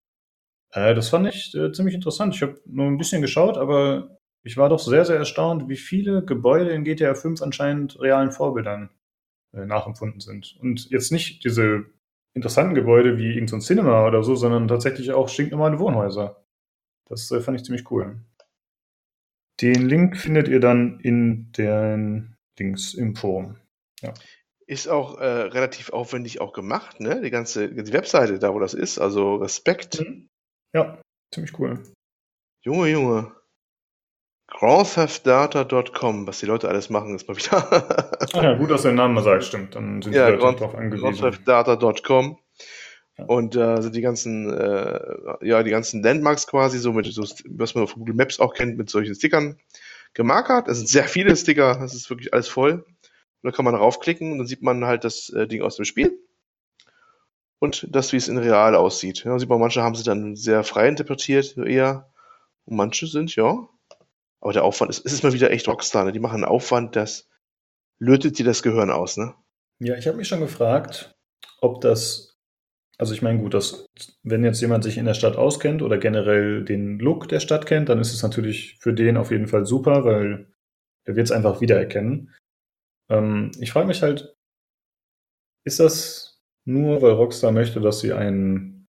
Äh, 0.73 0.95
das 0.95 1.11
fand 1.11 1.29
ich 1.29 1.55
äh, 1.55 1.71
ziemlich 1.73 1.95
interessant. 1.95 2.35
Ich 2.35 2.43
habe 2.43 2.61
nur 2.67 2.87
ein 2.87 2.99
bisschen 2.99 3.23
geschaut, 3.23 3.57
aber 3.57 4.19
ich 4.43 4.57
war 4.57 4.69
doch 4.69 4.79
sehr, 4.79 5.05
sehr 5.05 5.17
erstaunt, 5.17 5.69
wie 5.69 5.77
viele 5.77 6.25
Gebäude 6.25 6.71
in 6.71 6.85
GTA 6.85 7.15
5 7.15 7.43
anscheinend 7.43 8.01
realen 8.01 8.33
Vorbildern 8.33 8.91
äh, 9.53 9.65
nachempfunden 9.65 10.21
sind. 10.21 10.57
Und 10.61 10.91
jetzt 10.91 11.13
nicht 11.13 11.45
diese 11.45 11.87
interessanten 12.37 12.75
Gebäude 12.75 13.17
wie 13.17 13.31
irgendein 13.31 13.61
so 13.61 13.67
Cinema 13.67 14.07
oder 14.07 14.23
so, 14.23 14.37
sondern 14.37 14.69
tatsächlich 14.69 15.11
auch 15.13 15.29
stinknormale 15.29 15.79
Wohnhäuser. 15.79 16.45
Das 17.09 17.31
äh, 17.31 17.41
fand 17.41 17.59
ich 17.59 17.65
ziemlich 17.65 17.91
cool. 17.91 18.21
Den 19.61 19.89
Link 19.89 20.19
findet 20.19 20.49
ihr 20.49 20.61
dann 20.61 21.01
in 21.01 21.51
den 21.53 22.37
Links 22.59 22.93
im 22.93 23.17
Forum. 23.17 23.57
Ist 24.67 24.89
auch 24.89 25.19
äh, 25.19 25.25
relativ 25.25 25.91
aufwendig 25.91 26.41
auch 26.41 26.53
gemacht, 26.53 27.01
ne? 27.01 27.23
Die 27.23 27.31
ganze 27.31 27.71
die 27.71 27.93
Webseite, 27.93 28.39
da 28.39 28.53
wo 28.53 28.59
das 28.59 28.75
ist, 28.75 28.99
also 28.99 29.37
Respekt. 29.37 30.05
Ja, 30.75 31.01
ziemlich 31.33 31.59
cool. 31.59 31.83
Junge, 32.63 32.89
Junge. 32.89 33.33
grandtheftdata.com, 34.49 36.27
was 36.27 36.39
die 36.41 36.47
Leute 36.47 36.69
alles 36.69 36.91
machen, 36.91 37.15
ist 37.15 37.29
mal 37.29 37.37
wieder. 37.37 38.17
Ach 38.21 38.43
ja, 38.43 38.55
gut, 38.55 38.71
dass 38.71 38.85
Namen 38.85 39.15
mal 39.15 39.23
sagst, 39.25 39.49
stimmt. 39.49 39.75
Dann 39.75 40.03
sind 40.03 40.15
Ja, 40.15 40.27
die 40.27 40.33
Leute 40.33 40.43
Grand- 40.43 40.61
darauf 40.61 40.75
angewiesen. 40.75 41.03
grandtheftdata.com. 41.05 42.39
Und 43.27 43.57
äh, 43.57 43.81
sind 43.81 43.95
die 43.97 44.03
ganzen, 44.03 44.53
äh, 44.53 45.01
ja, 45.41 45.63
die 45.63 45.71
ganzen 45.71 46.03
Landmarks 46.03 46.47
quasi, 46.47 46.79
so 46.79 46.93
mit 46.93 47.07
so, 47.07 47.23
was 47.49 47.75
man 47.75 47.85
auf 47.85 47.95
Google 47.95 48.15
Maps 48.15 48.39
auch 48.41 48.53
kennt, 48.53 48.77
mit 48.77 48.91
solchen 48.91 49.15
Stickern 49.15 49.59
gemarkert. 50.13 50.69
Es 50.69 50.77
sind 50.77 50.89
sehr 50.89 51.05
viele 51.05 51.35
Sticker, 51.35 51.79
das 51.81 51.95
ist 51.95 52.11
wirklich 52.11 52.35
alles 52.35 52.49
voll. 52.49 52.73
Und 52.73 52.85
da 53.43 53.53
kann 53.53 53.65
man 53.65 53.75
raufklicken 53.75 54.33
und 54.33 54.39
dann 54.39 54.47
sieht 54.47 54.63
man 54.63 54.85
halt 54.85 55.05
das 55.05 55.31
äh, 55.31 55.47
Ding 55.47 55.63
aus 55.63 55.77
dem 55.77 55.87
Spiel. 55.87 56.19
Und 57.59 57.87
das, 57.91 58.13
wie 58.13 58.19
es 58.19 58.29
in 58.29 58.37
real 58.37 58.75
aussieht. 58.75 59.25
Ja, 59.25 59.39
sieht 59.39 59.49
man, 59.49 59.61
manche 59.61 59.83
haben 59.83 59.95
sie 59.95 60.05
dann 60.05 60.37
sehr 60.37 60.63
frei 60.63 60.87
interpretiert, 60.89 61.57
eher. 61.57 62.11
Und 62.67 62.77
manche 62.77 63.07
sind, 63.07 63.35
ja. 63.35 63.67
Aber 64.47 64.53
der 64.53 64.63
Aufwand 64.63 64.91
ist, 64.91 65.05
es 65.05 65.13
ist 65.13 65.25
mal 65.25 65.33
wieder 65.33 65.51
echt 65.51 65.67
Rockstar, 65.67 66.05
ne? 66.05 66.13
Die 66.13 66.21
machen 66.21 66.37
einen 66.37 66.45
Aufwand, 66.45 66.95
das 66.95 67.29
lötet 67.99 68.39
dir 68.39 68.45
das 68.45 68.63
Gehirn 68.63 68.91
aus, 68.91 69.17
ne? 69.17 69.35
Ja, 69.81 69.97
ich 69.97 70.07
habe 70.07 70.17
mich 70.17 70.29
schon 70.29 70.39
gefragt, 70.39 71.17
ob 71.61 71.81
das 71.81 72.37
also 72.99 73.13
ich 73.13 73.21
meine, 73.21 73.39
gut, 73.41 73.53
dass, 73.53 73.87
wenn 74.23 74.45
jetzt 74.45 74.61
jemand 74.61 74.83
sich 74.83 74.97
in 74.97 75.05
der 75.05 75.15
Stadt 75.15 75.37
auskennt 75.37 75.83
oder 75.83 75.99
generell 75.99 76.65
den 76.65 76.99
Look 76.99 77.29
der 77.29 77.41
Stadt 77.41 77.67
kennt, 77.67 77.89
dann 77.89 78.01
ist 78.01 78.15
es 78.15 78.23
natürlich 78.23 78.79
für 78.81 78.95
den 78.95 79.19
auf 79.19 79.31
jeden 79.31 79.49
Fall 79.49 79.67
super, 79.67 80.05
weil 80.05 80.47
er 81.05 81.17
wird 81.17 81.27
es 81.27 81.33
einfach 81.33 81.61
wiedererkennen. 81.61 82.35
Ähm, 83.11 83.51
ich 83.61 83.73
frage 83.73 83.87
mich 83.87 84.03
halt, 84.03 84.35
ist 85.65 85.79
das 85.79 86.41
nur, 86.65 87.03
weil 87.03 87.13
Rockstar 87.13 87.53
möchte, 87.53 87.81
dass 87.81 88.01
sie 88.01 88.15
ein, 88.15 88.87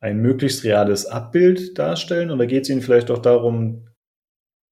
ein 0.00 0.20
möglichst 0.20 0.62
reales 0.62 1.06
Abbild 1.06 1.76
darstellen 1.78 2.30
oder 2.30 2.46
geht 2.46 2.62
es 2.62 2.70
ihnen 2.70 2.82
vielleicht 2.82 3.10
auch 3.10 3.18
darum, 3.20 3.85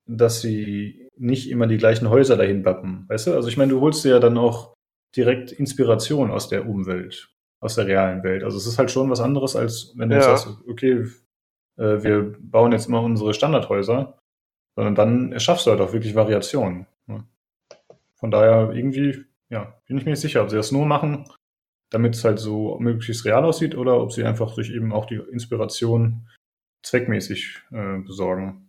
dass 0.07 0.41
sie 0.41 1.09
nicht 1.17 1.51
immer 1.51 1.67
die 1.67 1.79
gleichen 1.79 2.11
Häuser 2.11 2.37
dahin 2.37 2.63
bappen? 2.63 3.05
Weißt 3.09 3.27
du? 3.27 3.35
Also 3.35 3.49
ich 3.49 3.57
meine, 3.57 3.73
du 3.73 3.81
holst 3.81 4.05
dir 4.05 4.11
ja 4.11 4.21
dann 4.21 4.39
auch 4.39 4.75
direkt 5.17 5.53
Inspiration 5.53 6.31
aus 6.31 6.49
der 6.49 6.69
Umwelt 6.69 7.35
aus 7.65 7.77
der 7.77 7.87
realen 7.87 8.23
Welt. 8.23 8.45
Also 8.45 8.59
es 8.59 8.67
ist 8.67 8.79
halt 8.79 8.91
schon 8.91 9.09
was 9.09 9.21
anderes, 9.21 9.57
als 9.57 9.95
wenn 9.97 10.11
du 10.11 10.17
ja. 10.17 10.21
sagst, 10.21 10.49
okay, 10.69 11.07
äh, 11.79 12.03
wir 12.03 12.37
bauen 12.39 12.73
jetzt 12.73 12.89
immer 12.89 13.01
unsere 13.01 13.33
Standardhäuser, 13.33 14.19
sondern 14.77 14.95
dann 14.95 15.33
erschaffst 15.33 15.67
du 15.67 15.71
halt 15.71 15.81
auch 15.81 15.95
wirklich 15.95 16.15
Variationen. 16.15 16.87
Ne? 17.07 17.25
Von 18.17 18.31
daher 18.31 18.71
irgendwie, 18.75 19.25
ja, 19.49 19.81
bin 19.87 19.97
ich 19.97 20.05
mir 20.05 20.11
nicht 20.11 20.21
sicher, 20.21 20.43
ob 20.43 20.51
sie 20.51 20.57
das 20.57 20.73
nur 20.73 20.85
machen, 20.85 21.25
damit 21.89 22.15
es 22.17 22.25
halt 22.25 22.39
so 22.39 22.79
möglichst 22.81 23.25
real 23.25 23.45
aussieht 23.45 23.75
oder 23.75 23.99
ob 23.99 24.13
sie 24.13 24.25
einfach 24.25 24.55
sich 24.55 24.71
eben 24.71 24.93
auch 24.93 25.07
die 25.07 25.23
Inspiration 25.33 26.29
zweckmäßig 26.83 27.63
äh, 27.73 28.01
besorgen. 28.01 28.64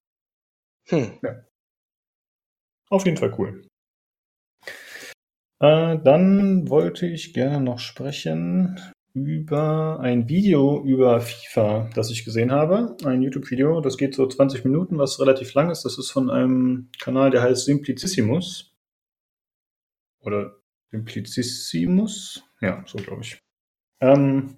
Hm. 0.89 1.19
Ja. 1.23 1.43
Auf 2.89 3.05
jeden 3.05 3.17
Fall 3.17 3.33
cool. 3.37 3.67
Äh, 5.59 5.97
dann 6.03 6.69
wollte 6.69 7.07
ich 7.07 7.33
gerne 7.33 7.59
noch 7.59 7.79
sprechen 7.79 8.79
über 9.13 9.99
ein 10.01 10.27
Video 10.27 10.83
über 10.83 11.21
FIFA, 11.21 11.89
das 11.95 12.11
ich 12.11 12.25
gesehen 12.25 12.51
habe. 12.51 12.97
Ein 13.05 13.21
YouTube-Video, 13.21 13.79
das 13.79 13.97
geht 13.97 14.13
so 14.13 14.27
20 14.27 14.65
Minuten, 14.65 14.97
was 14.97 15.19
relativ 15.19 15.53
lang 15.53 15.71
ist. 15.71 15.83
Das 15.83 15.97
ist 15.97 16.11
von 16.11 16.29
einem 16.29 16.89
Kanal, 16.99 17.31
der 17.31 17.41
heißt 17.41 17.65
Simplicissimus. 17.65 18.75
Oder 20.19 20.57
Simplicissimus? 20.91 22.43
Ja, 22.59 22.83
so 22.85 22.97
glaube 22.97 23.21
ich. 23.21 23.39
Ähm, 24.01 24.57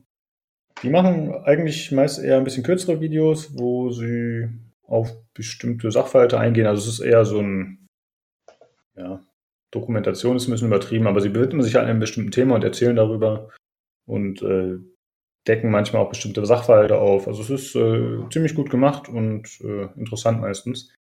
die 0.82 0.90
machen 0.90 1.34
eigentlich 1.44 1.92
meist 1.92 2.20
eher 2.20 2.38
ein 2.38 2.44
bisschen 2.44 2.63
kürzere 2.63 3.00
Videos, 3.00 3.58
wo 3.58 3.92
sie 3.92 4.50
auf 4.88 5.15
bestimmte 5.34 5.91
Sachverhalte 5.91 6.39
eingehen. 6.39 6.65
Also 6.65 6.88
es 6.88 7.00
ist 7.00 7.06
eher 7.06 7.26
so 7.26 7.39
ein, 7.39 7.88
ja, 8.95 9.23
Dokumentation 9.71 10.38
ist 10.38 10.47
ein 10.47 10.52
bisschen 10.52 10.67
übertrieben, 10.67 11.08
aber 11.08 11.21
sie 11.21 11.36
widmen 11.36 11.62
sich 11.62 11.76
halt 11.76 11.88
einem 11.88 12.00
bestimmten 12.00 12.32
Thema 12.32 12.56
und 12.56 12.63
erzählen 12.63 12.95
darüber 12.95 13.50
und 14.06 14.41
äh, 14.41 14.78
decken 15.47 15.71
manchmal 15.71 16.02
auch 16.02 16.10
bestimmte 16.10 16.45
Sachverhalte 16.45 16.97
auf. 16.97 17.28
Also 17.28 17.41
es 17.41 17.50
ist 17.50 17.76
äh, 17.76 18.19
ziemlich 18.32 18.56
gut 18.56 18.69
gemacht 18.69 19.10
und 19.10 19.60
äh, 19.62 19.88
interessant 19.97 20.41
meistens. 20.41 20.93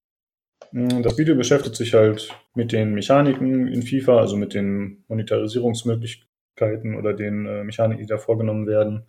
Mm, 0.73 1.03
das 1.03 1.19
Video 1.19 1.35
beschäftigt 1.37 1.77
sich 1.77 1.95
halt 1.95 2.35
mit 2.55 2.73
den 2.73 2.95
Mechaniken 2.95 3.69
in 3.69 3.83
FIFA, 3.83 4.19
also 4.19 4.37
mit 4.37 4.55
den 4.55 5.05
Monetarisierungsmöglichkeiten 5.09 6.97
oder 6.97 7.13
den 7.13 7.47
äh, 7.47 7.65
Mechaniken, 7.65 8.03
die 8.03 8.09
da 8.09 8.19
vorgenommen 8.19 8.67
werden, 8.67 9.07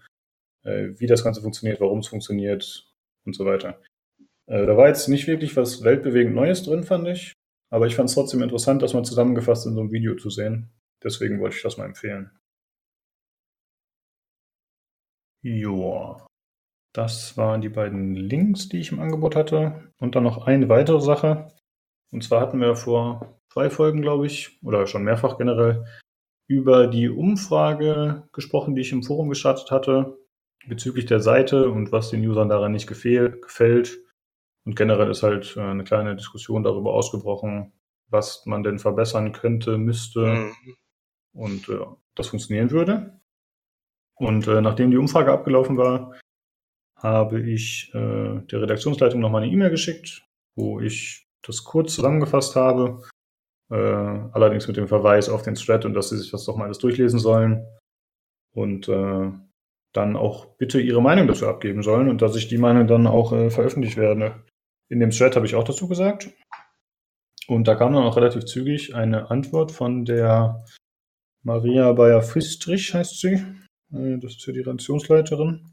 äh, 0.63 0.89
wie 0.97 1.07
das 1.07 1.23
Ganze 1.23 1.41
funktioniert, 1.41 1.79
warum 1.79 1.99
es 1.99 2.07
funktioniert 2.07 2.91
und 3.25 3.35
so 3.35 3.45
weiter. 3.45 3.79
Äh, 4.47 4.65
da 4.65 4.77
war 4.77 4.88
jetzt 4.88 5.08
nicht 5.08 5.27
wirklich 5.27 5.55
was 5.58 5.84
weltbewegend 5.84 6.36
Neues 6.36 6.63
drin, 6.63 6.84
fand 6.84 7.08
ich. 7.08 7.34
Aber 7.71 7.88
ich 7.88 7.95
fand 7.95 8.10
es 8.10 8.15
trotzdem 8.15 8.43
interessant, 8.43 8.81
das 8.81 8.93
mal 8.93 9.03
zusammengefasst 9.03 9.65
in 9.65 9.73
so 9.73 9.81
einem 9.81 9.91
Video 9.91 10.15
zu 10.15 10.29
sehen. 10.29 10.69
Deswegen 11.03 11.39
wollte 11.39 11.55
ich 11.55 11.63
das 11.63 11.77
mal 11.77 11.86
empfehlen. 11.86 12.31
Joa. 15.43 16.27
Das 16.93 17.36
waren 17.38 17.62
die 17.62 17.69
beiden 17.69 18.15
Links, 18.15 18.69
die 18.69 18.79
ich 18.79 18.91
im 18.91 18.99
Angebot 18.99 19.36
hatte. 19.36 19.91
Und 19.99 20.15
dann 20.15 20.23
noch 20.23 20.45
eine 20.45 20.69
weitere 20.69 21.01
Sache. 21.01 21.51
Und 22.12 22.23
zwar 22.23 22.41
hatten 22.41 22.62
wir 22.62 22.75
vor 22.75 23.39
zwei 23.51 23.69
Folgen, 23.69 24.01
glaube 24.01 24.27
ich, 24.27 24.60
oder 24.63 24.88
schon 24.88 25.03
mehrfach 25.03 25.38
generell, 25.38 25.86
über 26.47 26.88
die 26.88 27.10
Umfrage 27.10 28.27
gesprochen, 28.31 28.75
die 28.75 28.81
ich 28.81 28.91
im 28.91 29.03
Forum 29.03 29.29
gestartet 29.29 29.71
hatte, 29.71 30.17
bezüglich 30.67 31.05
der 31.05 31.19
Seite 31.19 31.69
und 31.69 31.91
was 31.91 32.12
den 32.12 32.25
Usern 32.25 32.49
daran 32.49 32.71
nicht 32.71 32.88
gefällt 32.88 34.04
und 34.65 34.75
generell 34.75 35.12
ist 35.12 35.23
halt 35.23 35.56
äh, 35.58 35.62
eine 35.62 35.84
kleine 35.84 36.15
Diskussion 36.15 36.63
darüber 36.63 36.93
ausgebrochen, 36.93 37.71
was 38.10 38.45
man 38.45 38.63
denn 38.63 38.80
verbessern 38.80 39.32
könnte, 39.32 39.78
müsste 39.78 40.19
mhm. 40.19 40.75
und 41.34 41.69
äh, 41.69 41.86
das 42.15 42.28
funktionieren 42.28 42.71
würde. 42.71 43.19
Und 44.15 44.47
äh, 44.47 44.62
nachdem 44.62 44.91
die 44.91 44.97
Umfrage 44.97 45.32
abgelaufen 45.32 45.78
war, 45.78 46.15
habe 46.97 47.41
ich 47.41 47.91
äh, 47.93 48.41
der 48.41 48.62
Redaktionsleitung 48.62 49.19
nochmal 49.19 49.43
eine 49.43 49.51
E-Mail 49.51 49.69
geschickt, 49.69 50.25
wo 50.56 50.80
ich 50.80 51.28
das 51.43 51.63
kurz 51.63 51.93
zusammengefasst 51.93 52.56
habe, 52.56 53.04
äh, 53.69 53.75
allerdings 53.75 54.67
mit 54.67 54.78
dem 54.78 54.88
Verweis 54.88 55.30
auf 55.30 55.43
den 55.43 55.56
Thread 55.56 55.86
und 55.86 55.93
dass 55.93 56.10
sie 56.10 56.17
sich 56.17 56.32
das 56.32 56.45
doch 56.45 56.56
mal 56.56 56.65
alles 56.65 56.80
durchlesen 56.80 57.19
sollen. 57.19 57.67
Und 58.54 58.88
äh, 58.88 59.32
dann 59.91 60.15
auch 60.15 60.45
bitte 60.58 60.80
ihre 60.80 61.01
Meinung 61.01 61.28
dazu 61.28 61.47
abgeben 61.47 61.84
sollen 61.84 62.10
und 62.10 62.21
dass 62.21 62.36
ich 62.36 62.47
die 62.47 62.58
Meinung 62.58 62.88
dann 62.88 63.08
auch 63.08 63.30
veröffentlicht 63.30 63.95
werde. 63.97 64.43
In 64.89 65.00
dem 65.00 65.12
Thread 65.12 65.36
habe 65.36 65.45
ich 65.45 65.56
auch 65.56 65.63
dazu 65.63 65.88
gesagt. 65.88 66.32
Und 67.48 67.67
da 67.67 67.76
kam 67.76 67.93
dann 67.93 68.04
auch 68.04 68.17
relativ 68.17 68.45
zügig 68.45 68.95
eine 68.95 69.30
Antwort 69.30 69.71
von 69.71 70.06
der 70.06 70.65
Maria 71.43 71.91
Bayer-Fistrich, 71.93 72.93
heißt 72.93 73.19
sie. 73.19 73.34
Äh, 73.93 74.17
das 74.17 74.36
ist 74.36 74.45
ja 74.48 74.54
die 74.54 74.60
Redaktionsleiterin. 74.60 75.71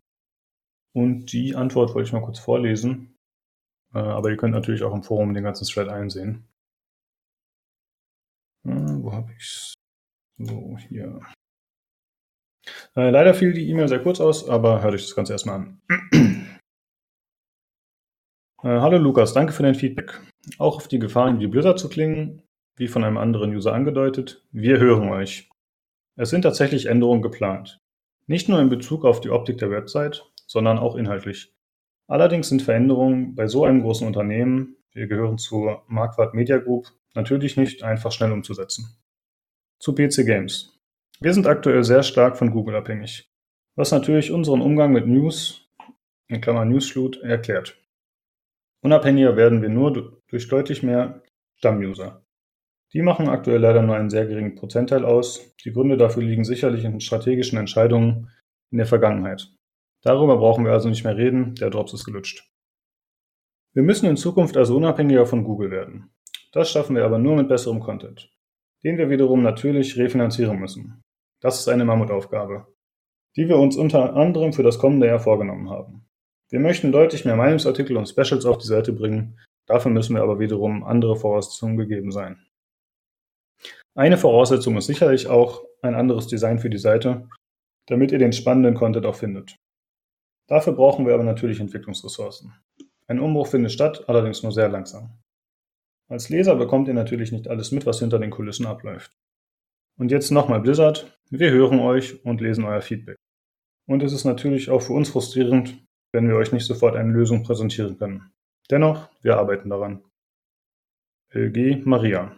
Und 0.95 1.33
die 1.33 1.57
Antwort 1.57 1.95
wollte 1.95 2.09
ich 2.09 2.13
mal 2.13 2.23
kurz 2.23 2.39
vorlesen. 2.39 3.17
Äh, 3.95 3.99
aber 3.99 4.31
ihr 4.31 4.37
könnt 4.37 4.55
natürlich 4.55 4.83
auch 4.83 4.95
im 4.95 5.03
Forum 5.03 5.33
den 5.33 5.45
ganzen 5.45 5.67
Thread 5.67 5.89
einsehen. 5.89 6.47
Äh, 8.67 9.03
wo 9.03 9.13
habe 9.13 9.33
ich's? 9.33 9.75
So, 10.39 10.77
hier. 10.89 11.21
Leider 12.95 13.35
fiel 13.35 13.53
die 13.53 13.69
E-Mail 13.71 13.89
sehr 13.89 14.03
kurz 14.03 14.21
aus, 14.21 14.49
aber 14.49 14.83
hört 14.83 14.95
euch 14.95 15.03
das 15.03 15.17
Ganze 15.17 15.33
erstmal 15.33 15.57
an. 15.57 15.81
Äh, 18.65 18.79
hallo 18.79 18.97
Lukas, 18.97 19.33
danke 19.33 19.53
für 19.53 19.65
dein 19.65 19.75
Feedback. 19.75 20.21
Auch 20.59 20.77
auf 20.77 20.87
die 20.87 21.01
Gefahren, 21.01 21.41
wie 21.41 21.49
Blizzard 21.49 21.81
zu 21.81 21.89
klingen, 21.89 22.43
wie 22.77 22.87
von 22.87 23.03
einem 23.03 23.19
anderen 23.19 23.53
User 23.53 23.73
angedeutet, 23.75 24.47
wir 24.53 24.79
hören 24.79 25.09
euch. 25.09 25.51
Es 26.15 26.31
sind 26.31 26.43
tatsächlich 26.43 26.87
Änderungen 26.87 27.23
geplant. 27.23 27.81
Nicht 28.29 28.49
nur 28.49 28.61
in 28.61 28.69
Bezug 28.69 29.05
auf 29.05 29.21
die 29.21 29.31
Optik 29.31 29.59
der 29.59 29.73
Website, 29.73 30.25
sondern 30.47 30.79
auch 30.79 30.95
inhaltlich. 30.95 31.53
Allerdings 32.07 32.51
sind 32.51 32.63
Veränderungen 32.63 33.35
bei 33.35 33.49
so 33.49 33.65
einem 33.65 33.83
großen 33.83 34.07
Unternehmen, 34.07 34.77
wir 34.93 35.09
gehören 35.09 35.39
zur 35.39 35.83
Marquardt 35.89 36.35
Media 36.35 36.59
Group, 36.59 36.87
natürlich 37.15 37.57
nicht 37.57 37.83
einfach 37.83 38.13
schnell 38.13 38.31
umzusetzen. 38.31 38.97
Zu 39.81 39.93
PC 39.93 40.25
Games. 40.25 40.79
Wir 41.21 41.35
sind 41.35 41.49
aktuell 41.49 41.83
sehr 41.83 42.05
stark 42.05 42.37
von 42.37 42.53
Google 42.53 42.77
abhängig, 42.77 43.29
was 43.75 43.91
natürlich 43.91 44.31
unseren 44.31 44.61
Umgang 44.61 44.93
mit 44.93 45.09
News, 45.09 45.69
in 46.29 46.41
Klammer 46.41 46.65
Newsflut, 46.65 47.21
erklärt. 47.23 47.82
Unabhängiger 48.83 49.37
werden 49.37 49.63
wir 49.63 49.69
nur 49.69 50.21
durch 50.29 50.49
deutlich 50.49 50.83
mehr 50.83 51.23
Stammuser. 51.57 52.27
Die 52.93 53.03
machen 53.03 53.29
aktuell 53.29 53.61
leider 53.61 53.81
nur 53.81 53.97
einen 53.97 54.11
sehr 54.11 54.27
geringen 54.27 54.55
Prozentteil 54.57 55.05
aus. 55.05 55.55
Die 55.65 55.73
Gründe 55.73 55.97
dafür 55.97 56.23
liegen 56.23 56.45
sicherlich 56.45 56.85
in 56.85 57.01
strategischen 57.01 57.59
Entscheidungen 57.59 58.31
in 58.71 58.79
der 58.79 58.87
Vergangenheit. 58.87 59.49
Darüber 60.03 60.37
brauchen 60.37 60.65
wir 60.65 60.73
also 60.73 60.89
nicht 60.89 61.05
mehr 61.05 61.17
reden, 61.17 61.55
der 61.55 61.71
Drops 61.71 61.95
ist 61.95 62.05
gelutscht. 62.05 62.51
Wir 63.73 63.83
müssen 63.83 64.07
in 64.07 64.17
Zukunft 64.17 64.57
also 64.57 64.77
unabhängiger 64.77 65.27
von 65.27 65.45
Google 65.45 65.71
werden. 65.71 66.11
Das 66.53 66.71
schaffen 66.71 66.97
wir 66.97 67.05
aber 67.05 67.19
nur 67.19 67.37
mit 67.37 67.49
besserem 67.49 67.81
Content, 67.81 68.31
den 68.85 68.99
wir 68.99 69.09
wiederum 69.09 69.43
natürlich 69.43 69.97
refinanzieren 69.97 70.59
müssen. 70.59 71.03
Das 71.41 71.61
ist 71.61 71.69
eine 71.69 71.85
Mammutaufgabe, 71.85 72.67
die 73.37 73.49
wir 73.49 73.57
uns 73.57 73.77
unter 73.77 74.15
anderem 74.15 74.53
für 74.53 74.63
das 74.63 74.79
kommende 74.79 75.07
Jahr 75.07 75.21
vorgenommen 75.21 75.71
haben. 75.71 76.02
Wir 76.53 76.61
möchten 76.61 76.93
deutlich 76.93 77.25
mehr 77.25 77.37
Meinungsartikel 77.37 77.97
und 77.97 78.09
Specials 78.09 78.45
auf 78.45 78.59
die 78.59 78.69
Seite 78.69 78.93
bringen, 78.93 79.41
dafür 79.67 79.91
müssen 79.91 80.15
wir 80.15 80.23
aber 80.23 80.39
wiederum 80.39 80.85
andere 80.85 81.17
Voraussetzungen 81.17 81.77
gegeben 81.77 82.13
sein. 82.13 82.47
Eine 83.95 84.19
Voraussetzung 84.19 84.77
ist 84.77 84.87
sicherlich 84.87 85.27
auch 85.27 85.65
ein 85.83 85.95
anderes 85.95 86.27
Design 86.27 86.59
für 86.59 86.71
die 86.71 86.79
Seite 86.79 87.29
damit 87.87 88.13
ihr 88.13 88.19
den 88.19 88.33
spannenden 88.33 88.75
Content 88.75 89.07
auch 89.07 89.15
findet. 89.15 89.57
Dafür 90.49 90.73
brauchen 90.73 91.07
wir 91.07 91.15
aber 91.15 91.25
natürlich 91.25 91.61
Entwicklungsressourcen. 91.61 92.53
Ein 93.07 93.21
Umbruch 93.21 93.49
findet 93.49 93.73
statt, 93.73 94.09
allerdings 94.09 94.43
nur 94.43 94.53
sehr 94.53 94.69
langsam. 94.69 95.19
Als 96.09 96.29
Leser 96.29 96.57
bekommt 96.57 96.89
ihr 96.89 96.95
natürlich 96.95 97.33
nicht 97.33 97.49
alles 97.49 97.73
mit, 97.73 97.87
was 97.87 98.01
hinter 98.01 98.19
den 98.19 98.31
Kulissen 98.31 98.67
abläuft. 98.67 99.13
Und 99.99 100.11
jetzt 100.11 100.31
nochmal 100.31 100.61
Blizzard, 100.61 101.19
wir 101.31 101.51
hören 101.51 101.81
euch 101.81 102.25
und 102.25 102.41
lesen 102.41 102.65
euer 102.65 102.83
Feedback. 102.83 103.17
Und 103.87 104.03
es 104.03 104.13
ist 104.13 104.25
natürlich 104.25 104.71
auch 104.71 104.83
für 104.83 104.93
uns 104.93 105.11
frustrierend, 105.11 105.85
wenn 106.13 106.29
wir 106.29 106.37
euch 106.37 106.53
nicht 106.53 106.67
sofort 106.67 106.95
eine 106.95 107.11
Lösung 107.11 107.43
präsentieren 107.43 107.99
können. 107.99 108.33
Dennoch, 108.71 109.09
wir 109.23 109.39
arbeiten 109.39 109.71
daran. 109.71 110.05
LG 111.31 111.85
Maria. 111.85 112.37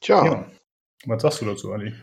Tja. 0.00 0.24
Ja. 0.24 0.50
Was 1.04 1.22
sagst 1.22 1.42
du 1.42 1.44
dazu, 1.44 1.72
Ali? 1.72 1.94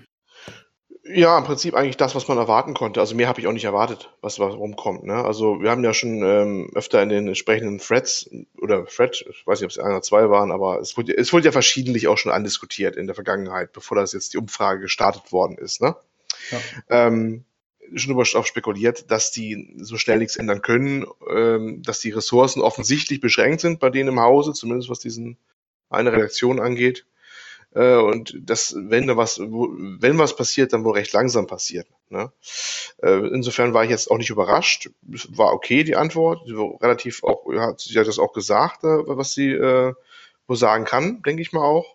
Ja, 1.06 1.38
im 1.38 1.44
Prinzip 1.44 1.74
eigentlich 1.74 1.98
das, 1.98 2.16
was 2.16 2.30
man 2.30 2.38
erwarten 2.38 2.74
konnte. 2.74 3.02
Also 3.02 3.14
mehr 3.14 3.28
habe 3.28 3.42
ich 3.42 3.48
auch 3.48 3.52
nicht 3.52 3.66
erwartet, 3.66 4.14
was, 4.22 4.40
was 4.40 4.54
rumkommt. 4.54 5.04
Ne? 5.04 5.16
Also 5.16 5.62
wir 5.62 5.70
haben 5.70 5.84
ja 5.84 5.94
schon 5.94 6.24
ähm, 6.24 6.72
öfter 6.76 7.04
in 7.04 7.10
den 7.10 7.28
entsprechenden 7.28 7.80
Threads 7.80 8.30
oder 8.62 8.86
Thread, 8.86 9.26
ich 9.30 9.46
weiß 9.46 9.60
nicht, 9.60 9.66
ob 9.66 9.72
es 9.72 9.80
ein 9.80 9.92
oder 9.92 10.02
zwei 10.02 10.30
waren, 10.30 10.52
aber 10.52 10.80
es 10.80 10.96
wurde, 10.96 11.18
es 11.18 11.34
wurde 11.34 11.46
ja 11.46 11.52
verschiedentlich 11.52 12.08
auch 12.08 12.18
schon 12.18 12.32
andiskutiert 12.32 12.96
in 12.96 13.08
der 13.08 13.16
Vergangenheit, 13.16 13.74
bevor 13.74 13.98
das 13.98 14.14
jetzt 14.14 14.34
die 14.34 14.38
Umfrage 14.38 14.80
gestartet 14.80 15.34
worden 15.34 15.58
ist. 15.58 15.82
Ne? 15.82 15.94
Ja. 16.52 16.60
Ähm, 16.90 17.44
schon 17.96 18.20
auch 18.20 18.46
spekuliert, 18.46 19.12
dass 19.12 19.32
die 19.32 19.76
so 19.78 19.98
schnell 19.98 20.20
nichts 20.20 20.36
ändern 20.36 20.62
können, 20.62 21.06
ähm, 21.30 21.82
dass 21.84 22.00
die 22.00 22.12
Ressourcen 22.12 22.62
offensichtlich 22.62 23.22
beschränkt 23.22 23.62
sind 23.62 23.80
bei 23.80 23.90
denen 23.90 24.10
im 24.10 24.20
Hause, 24.20 24.54
zumindest 24.54 24.90
was 24.90 25.00
diesen 25.00 25.38
eine 25.90 26.12
Redaktion 26.12 26.60
angeht. 26.60 27.06
Äh, 27.76 27.96
und 27.98 28.36
das, 28.40 28.76
wenn 28.78 29.08
da 29.08 29.18
was, 29.18 29.40
wenn 29.40 30.18
was 30.18 30.36
passiert, 30.36 30.74
dann 30.74 30.84
wohl 30.84 30.94
recht 30.94 31.14
langsam 31.14 31.48
passiert. 31.48 31.88
Ne? 32.10 32.32
Äh, 33.02 33.28
insofern 33.34 33.74
war 33.74 33.84
ich 33.84 33.90
jetzt 33.90 34.12
auch 34.12 34.18
nicht 34.18 34.30
überrascht. 34.30 34.90
War 35.02 35.54
okay 35.54 35.84
die 35.84 35.96
Antwort. 35.96 36.48
Relativ 36.82 37.24
auch, 37.24 37.46
hat 37.56 37.80
sie 37.80 37.98
hat 38.00 38.08
das 38.08 38.20
auch 38.20 38.34
gesagt, 38.34 38.84
äh, 38.84 38.88
was 39.08 39.34
sie 39.34 39.52
äh, 39.52 39.94
wo 40.48 40.56
sagen 40.56 40.86
kann, 40.86 41.22
denke 41.24 41.42
ich 41.42 41.54
mal 41.54 41.64
auch. 41.64 41.93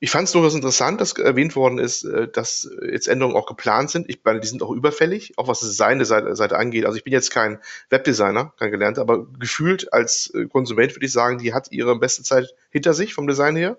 Ich 0.00 0.10
fand 0.10 0.28
es 0.28 0.32
durchaus 0.32 0.54
interessant, 0.54 1.00
dass 1.00 1.12
erwähnt 1.12 1.56
worden 1.56 1.78
ist, 1.78 2.04
äh, 2.04 2.28
dass 2.28 2.68
jetzt 2.90 3.08
Änderungen 3.08 3.36
auch 3.36 3.46
geplant 3.46 3.90
sind. 3.90 4.08
Ich 4.08 4.20
meine, 4.24 4.40
die 4.40 4.48
sind 4.48 4.62
auch 4.62 4.70
überfällig, 4.70 5.38
auch 5.38 5.48
was 5.48 5.60
seine 5.60 6.04
Seite, 6.04 6.34
Seite 6.36 6.56
angeht. 6.56 6.84
Also 6.84 6.96
ich 6.98 7.04
bin 7.04 7.12
jetzt 7.12 7.30
kein 7.30 7.60
Webdesigner, 7.90 8.52
kein 8.58 8.70
gelernter, 8.70 9.00
aber 9.00 9.26
gefühlt 9.38 9.92
als 9.92 10.32
Konsument 10.50 10.94
würde 10.94 11.06
ich 11.06 11.12
sagen, 11.12 11.38
die 11.38 11.54
hat 11.54 11.72
ihre 11.72 11.98
beste 11.98 12.22
Zeit 12.22 12.54
hinter 12.70 12.94
sich 12.94 13.14
vom 13.14 13.26
Design 13.26 13.56
her. 13.56 13.78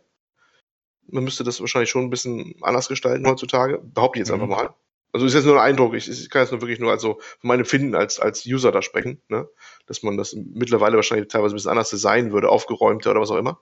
Man 1.10 1.23
müsste 1.23 1.43
das 1.43 1.62
wahrscheinlich 1.62 1.89
schon 1.89 2.03
ein 2.03 2.10
bisschen 2.10 2.56
anders 2.62 2.88
gestalten 2.88 3.25
heutzutage. 3.27 3.80
Behaupte 3.80 4.19
ich 4.19 4.27
jetzt 4.27 4.36
mhm. 4.36 4.43
einfach 4.43 4.58
mal. 4.63 4.75
Also 5.13 5.25
ist 5.25 5.34
jetzt 5.34 5.45
nur 5.45 5.60
ein 5.60 5.69
Eindruck. 5.69 5.95
Ich, 5.95 6.10
ich 6.10 6.30
kann 6.30 6.41
jetzt 6.41 6.51
nur 6.51 6.62
wirklich 6.62 6.80
nur 6.80 6.91
also 6.91 7.15
von 7.39 7.47
meinem 7.47 7.65
Finden 7.65 7.95
als, 7.95 8.19
als 8.19 8.45
User 8.45 8.71
da 8.71 8.82
sprechen, 8.82 9.21
ne? 9.30 9.47
dass 9.86 10.03
man 10.03 10.17
das 10.17 10.36
mittlerweile 10.36 10.95
wahrscheinlich 10.95 11.30
teilweise 11.30 11.53
ein 11.53 11.58
bisschen 11.58 11.71
anders 11.71 11.89
designen 11.89 12.34
würde, 12.34 12.49
aufgeräumter 12.49 13.12
oder 13.12 13.21
was 13.21 13.32
auch 13.32 13.38
immer. 13.38 13.60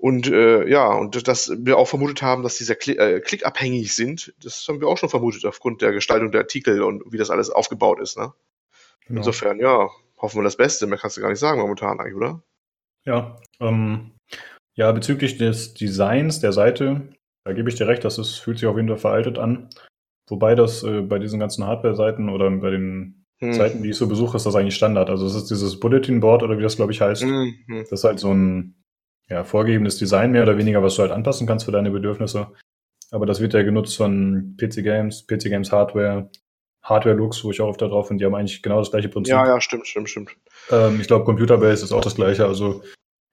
Und 0.00 0.28
äh, 0.28 0.68
ja, 0.68 0.94
und 0.94 1.26
dass 1.26 1.50
wir 1.58 1.76
auch 1.76 1.88
vermutet 1.88 2.22
haben, 2.22 2.44
dass 2.44 2.56
diese 2.56 2.76
Kli 2.76 2.96
äh, 2.96 3.20
klickabhängig 3.20 3.94
sind, 3.94 4.32
das 4.40 4.64
haben 4.68 4.80
wir 4.80 4.86
auch 4.86 4.96
schon 4.96 5.08
vermutet 5.08 5.44
aufgrund 5.44 5.82
der 5.82 5.92
Gestaltung 5.92 6.30
der 6.30 6.42
Artikel 6.42 6.82
und 6.82 7.02
wie 7.12 7.18
das 7.18 7.30
alles 7.30 7.50
aufgebaut 7.50 7.98
ist. 8.00 8.16
Ne? 8.16 8.32
Genau. 9.06 9.18
Insofern, 9.18 9.58
ja, 9.58 9.88
hoffen 10.16 10.38
wir 10.38 10.44
das 10.44 10.56
Beste. 10.56 10.86
Mehr 10.86 10.98
kannst 10.98 11.16
du 11.16 11.20
gar 11.20 11.30
nicht 11.30 11.40
sagen 11.40 11.60
momentan 11.60 11.98
eigentlich, 11.98 12.14
oder? 12.14 12.42
Ja, 13.04 13.40
ähm, 13.58 14.12
ja, 14.74 14.92
bezüglich 14.92 15.36
des 15.36 15.74
Designs 15.74 16.38
der 16.38 16.52
Seite, 16.52 17.08
da 17.44 17.52
gebe 17.52 17.68
ich 17.68 17.74
dir 17.74 17.88
recht, 17.88 18.04
dass 18.04 18.18
es 18.18 18.36
fühlt 18.36 18.58
sich 18.58 18.68
auf 18.68 18.76
jeden 18.76 18.88
Fall 18.88 18.98
veraltet 18.98 19.38
an. 19.38 19.68
Wobei 20.28 20.54
das 20.54 20.84
äh, 20.84 21.00
bei 21.00 21.18
diesen 21.18 21.40
ganzen 21.40 21.64
Hardware-Seiten 21.64 22.28
oder 22.28 22.48
bei 22.50 22.70
den 22.70 23.24
hm. 23.38 23.52
Seiten, 23.52 23.82
die 23.82 23.90
ich 23.90 23.96
so 23.96 24.06
besuche, 24.06 24.36
ist 24.36 24.46
das 24.46 24.54
eigentlich 24.54 24.76
Standard. 24.76 25.10
Also 25.10 25.26
es 25.26 25.34
ist 25.34 25.50
dieses 25.50 25.80
Bulletin 25.80 26.20
Board 26.20 26.44
oder 26.44 26.56
wie 26.56 26.62
das 26.62 26.76
glaube 26.76 26.92
ich 26.92 27.00
heißt. 27.00 27.22
Hm, 27.22 27.54
hm. 27.66 27.78
Das 27.80 27.92
ist 27.92 28.04
halt 28.04 28.20
so 28.20 28.32
ein 28.32 28.76
ja, 29.28 29.44
vorgegebenes 29.44 29.98
Design 29.98 30.32
mehr 30.32 30.42
oder 30.42 30.58
weniger, 30.58 30.82
was 30.82 30.96
du 30.96 31.02
halt 31.02 31.12
anpassen 31.12 31.46
kannst 31.46 31.64
für 31.64 31.72
deine 31.72 31.90
Bedürfnisse. 31.90 32.48
Aber 33.10 33.26
das 33.26 33.40
wird 33.40 33.54
ja 33.54 33.62
genutzt 33.62 33.96
von 33.96 34.56
PC 34.58 34.82
Games, 34.82 35.26
PC 35.26 35.44
Games 35.44 35.72
Hardware, 35.72 36.30
Hardware 36.82 37.16
Looks, 37.16 37.44
wo 37.44 37.50
ich 37.50 37.60
auch 37.60 37.68
oft 37.68 37.82
da 37.82 37.88
drauf 37.88 38.08
bin, 38.08 38.18
die 38.18 38.24
haben 38.24 38.34
eigentlich 38.34 38.62
genau 38.62 38.78
das 38.78 38.90
gleiche 38.90 39.08
Prinzip. 39.08 39.32
Ja, 39.32 39.46
ja, 39.46 39.60
stimmt, 39.60 39.86
stimmt, 39.86 40.08
stimmt. 40.08 40.36
Ähm, 40.70 41.00
ich 41.00 41.06
glaube, 41.06 41.24
Computer 41.24 41.58
Base 41.58 41.84
ist 41.84 41.92
auch 41.92 42.00
das 42.00 42.14
gleiche. 42.14 42.46
Also 42.46 42.82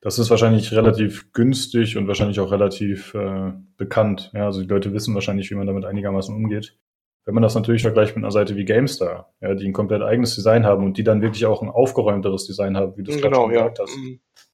das 0.01 0.19
ist 0.19 0.29
wahrscheinlich 0.29 0.71
relativ 0.71 1.31
günstig 1.33 1.97
und 1.97 2.07
wahrscheinlich 2.07 2.39
auch 2.39 2.51
relativ 2.51 3.13
äh, 3.15 3.53
bekannt. 3.77 4.31
Ja, 4.33 4.45
also 4.45 4.61
die 4.61 4.67
Leute 4.67 4.93
wissen 4.93 5.15
wahrscheinlich, 5.15 5.49
wie 5.49 5.55
man 5.55 5.67
damit 5.67 5.85
einigermaßen 5.85 6.35
umgeht. 6.35 6.77
Wenn 7.25 7.33
man 7.33 7.41
das 7.41 7.55
natürlich 7.55 7.81
vergleicht 7.81 8.15
mit 8.15 8.23
einer 8.23 8.31
Seite 8.31 8.55
wie 8.55 8.65
GameStar, 8.65 9.33
ja, 9.41 9.55
die 9.55 9.65
ein 9.65 9.73
komplett 9.73 10.03
eigenes 10.03 10.35
Design 10.35 10.63
haben 10.63 10.85
und 10.85 10.97
die 10.97 11.03
dann 11.03 11.23
wirklich 11.23 11.47
auch 11.47 11.63
ein 11.63 11.69
aufgeräumteres 11.69 12.45
Design 12.45 12.77
haben, 12.77 12.95
wie 12.97 13.03
du 13.03 13.11
es 13.11 13.19
genau, 13.19 13.47
gerade 13.47 13.53
gesagt 13.53 13.79
hast. 13.79 13.97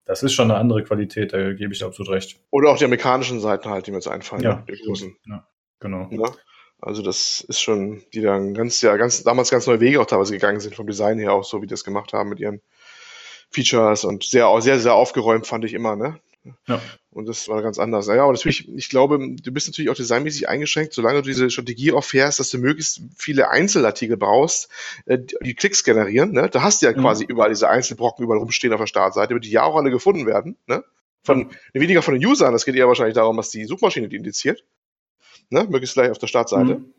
Das 0.06 0.24
ist 0.24 0.34
schon 0.34 0.50
eine 0.50 0.60
andere 0.60 0.84
Qualität, 0.84 1.34
da 1.34 1.54
gebe 1.54 1.74
ich 1.74 1.84
absolut 1.84 2.12
recht. 2.12 2.40
Oder 2.50 2.70
auch 2.70 2.78
die 2.78 2.86
amerikanischen 2.86 3.40
Seiten 3.40 3.70
halt, 3.70 3.88
die 3.88 3.92
mir 3.92 3.98
jetzt 3.98 4.08
einfallen. 4.08 4.44
Ja, 4.44 4.66
die 4.68 4.82
großen. 4.84 5.16
ja 5.26 5.48
genau. 5.82 6.08
Ja, 6.12 6.32
also 6.80 7.02
das 7.02 7.42
ist 7.42 7.62
schon, 7.62 8.04
die 8.14 8.22
dann 8.22 8.54
ganz, 8.54 8.82
ja, 8.82 8.96
ganz, 8.96 9.24
damals 9.24 9.52
ganz 9.52 9.68
neue 9.68 9.82
Wege 9.82 10.00
auch 10.00 10.06
teilweise 10.06 10.34
gegangen 10.34 10.62
sind 10.62 10.76
vom 10.76 10.88
Design 10.88 11.20
her 11.20 11.34
auch 11.34 11.44
so, 11.44 11.62
wie 11.62 11.68
die 11.68 11.72
das 11.72 11.84
gemacht 11.84 12.14
haben 12.14 12.30
mit 12.30 12.40
ihren 12.40 12.62
Features 13.52 14.06
und 14.06 14.24
sehr, 14.24 14.50
sehr, 14.62 14.80
sehr 14.80 14.96
aufgeräumt 14.96 15.46
fand 15.46 15.66
ich 15.66 15.74
immer, 15.74 15.96
ne? 15.96 16.20
Ja. 16.68 16.82
Und 17.12 17.28
das 17.28 17.48
war 17.50 17.62
ganz 17.62 17.78
anders. 17.78 18.08
Naja, 18.08 18.24
aber 18.24 18.34
natürlich, 18.34 18.68
ich 18.70 18.90
glaube, 18.90 19.20
du 19.20 19.52
bist 19.52 19.68
natürlich 19.68 19.92
auch 19.92 19.96
designmäßig 19.96 20.50
eingeschränkt, 20.50 20.94
solange 20.94 21.22
du 21.22 21.28
diese 21.28 21.50
Strategie 21.50 21.92
auffährst, 21.92 22.40
dass 22.40 22.50
du 22.50 22.58
möglichst 22.58 23.02
viele 23.16 23.50
Einzelartikel 23.50 24.18
brauchst, 24.18 24.70
äh, 25.06 25.20
die 25.20 25.54
Klicks 25.54 25.84
generieren. 25.84 26.32
Ne? 26.32 26.50
Da 26.50 26.64
hast 26.64 26.82
du 26.82 26.88
ja 26.88 26.94
mhm. 26.94 27.02
quasi 27.02 27.26
überall 27.26 27.50
diese 27.50 27.70
Einzelbrocken 27.70 28.24
überall 28.24 28.40
rumstehen 28.40 28.74
auf 28.74 28.80
der 28.80 28.88
Startseite, 28.88 29.40
die 29.40 29.52
ja 29.52 29.64
auch 29.64 29.76
alle 29.76 29.92
gefunden 29.92 30.26
werden. 30.26 30.58
Ne? 30.68 30.84
Von, 31.24 31.52
weniger 31.74 32.02
von 32.02 32.16
den 32.16 32.26
Usern, 32.26 32.54
das 32.54 32.66
geht 32.66 32.76
eher 32.76 32.88
wahrscheinlich 32.88 33.16
darum, 33.16 33.38
was 33.38 33.50
die 33.50 33.66
Suchmaschine 33.66 34.10
die 34.10 34.16
indiziert. 34.16 34.64
Ne? 35.50 35.66
Möglichst 35.66 35.94
gleich 35.94 36.10
auf 36.10 36.18
der 36.18 36.28
Startseite. 36.28 36.76
Mhm. 36.80 36.94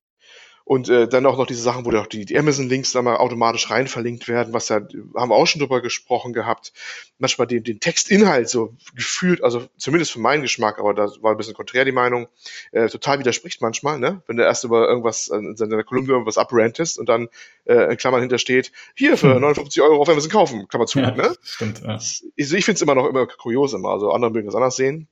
Und 0.64 0.88
äh, 0.88 1.09
dann 1.09 1.27
auch 1.27 1.37
noch 1.37 1.46
diese 1.46 1.62
Sachen, 1.62 1.85
wo 1.85 1.92
auch 1.96 2.07
die, 2.07 2.25
die 2.25 2.38
Amazon-Links 2.38 2.92
da 2.92 3.03
mal 3.03 3.16
automatisch 3.16 3.70
rein 3.70 3.87
verlinkt 3.87 4.29
werden, 4.29 4.53
was 4.53 4.68
ja, 4.68 4.77
haben 5.16 5.31
wir 5.31 5.35
auch 5.35 5.46
schon 5.46 5.61
drüber 5.61 5.81
gesprochen 5.81 6.33
gehabt. 6.33 6.72
Manchmal 7.18 7.46
den, 7.46 7.64
den 7.64 7.81
Textinhalt 7.81 8.48
so 8.48 8.75
gefühlt, 8.94 9.42
also 9.42 9.66
zumindest 9.77 10.12
für 10.12 10.20
meinen 10.20 10.42
Geschmack, 10.42 10.79
aber 10.79 10.94
da 10.94 11.09
war 11.20 11.33
ein 11.33 11.37
bisschen 11.37 11.55
konträr 11.55 11.85
die 11.85 11.92
Meinung, 11.92 12.29
äh, 12.72 12.88
total 12.88 13.18
widerspricht 13.18 13.61
manchmal, 13.61 13.98
ne? 13.98 14.22
Wenn 14.27 14.37
du 14.37 14.44
erst 14.44 14.64
über 14.64 14.88
irgendwas 14.88 15.29
in 15.29 15.57
seiner 15.57 15.83
Kolumne 15.85 16.12
irgendwas 16.12 16.38
abrantest 16.38 16.98
und 16.98 17.09
dann 17.09 17.29
äh, 17.64 17.90
in 17.90 17.96
Klammern 17.96 18.20
hintersteht, 18.20 18.72
hier 18.94 19.16
für 19.16 19.27
59 19.40 19.83
hm. 19.83 19.90
Euro 19.90 20.03
auf 20.03 20.09
Amazon 20.09 20.31
kaufen, 20.31 20.68
Klammer 20.68 20.87
zu, 20.87 21.01
ja, 21.01 21.11
ne? 21.11 21.35
Stimmt, 21.42 21.83
ja. 21.83 21.88
Also 21.88 22.27
ich 22.37 22.64
finde 22.64 22.77
es 22.77 22.83
immer 22.83 22.94
noch 22.94 23.09
immer 23.09 23.27
kurios 23.27 23.72
immer, 23.72 23.90
also 23.90 24.11
andere 24.11 24.31
mögen 24.31 24.46
das 24.46 24.55
anders 24.55 24.77
sehen. 24.77 25.09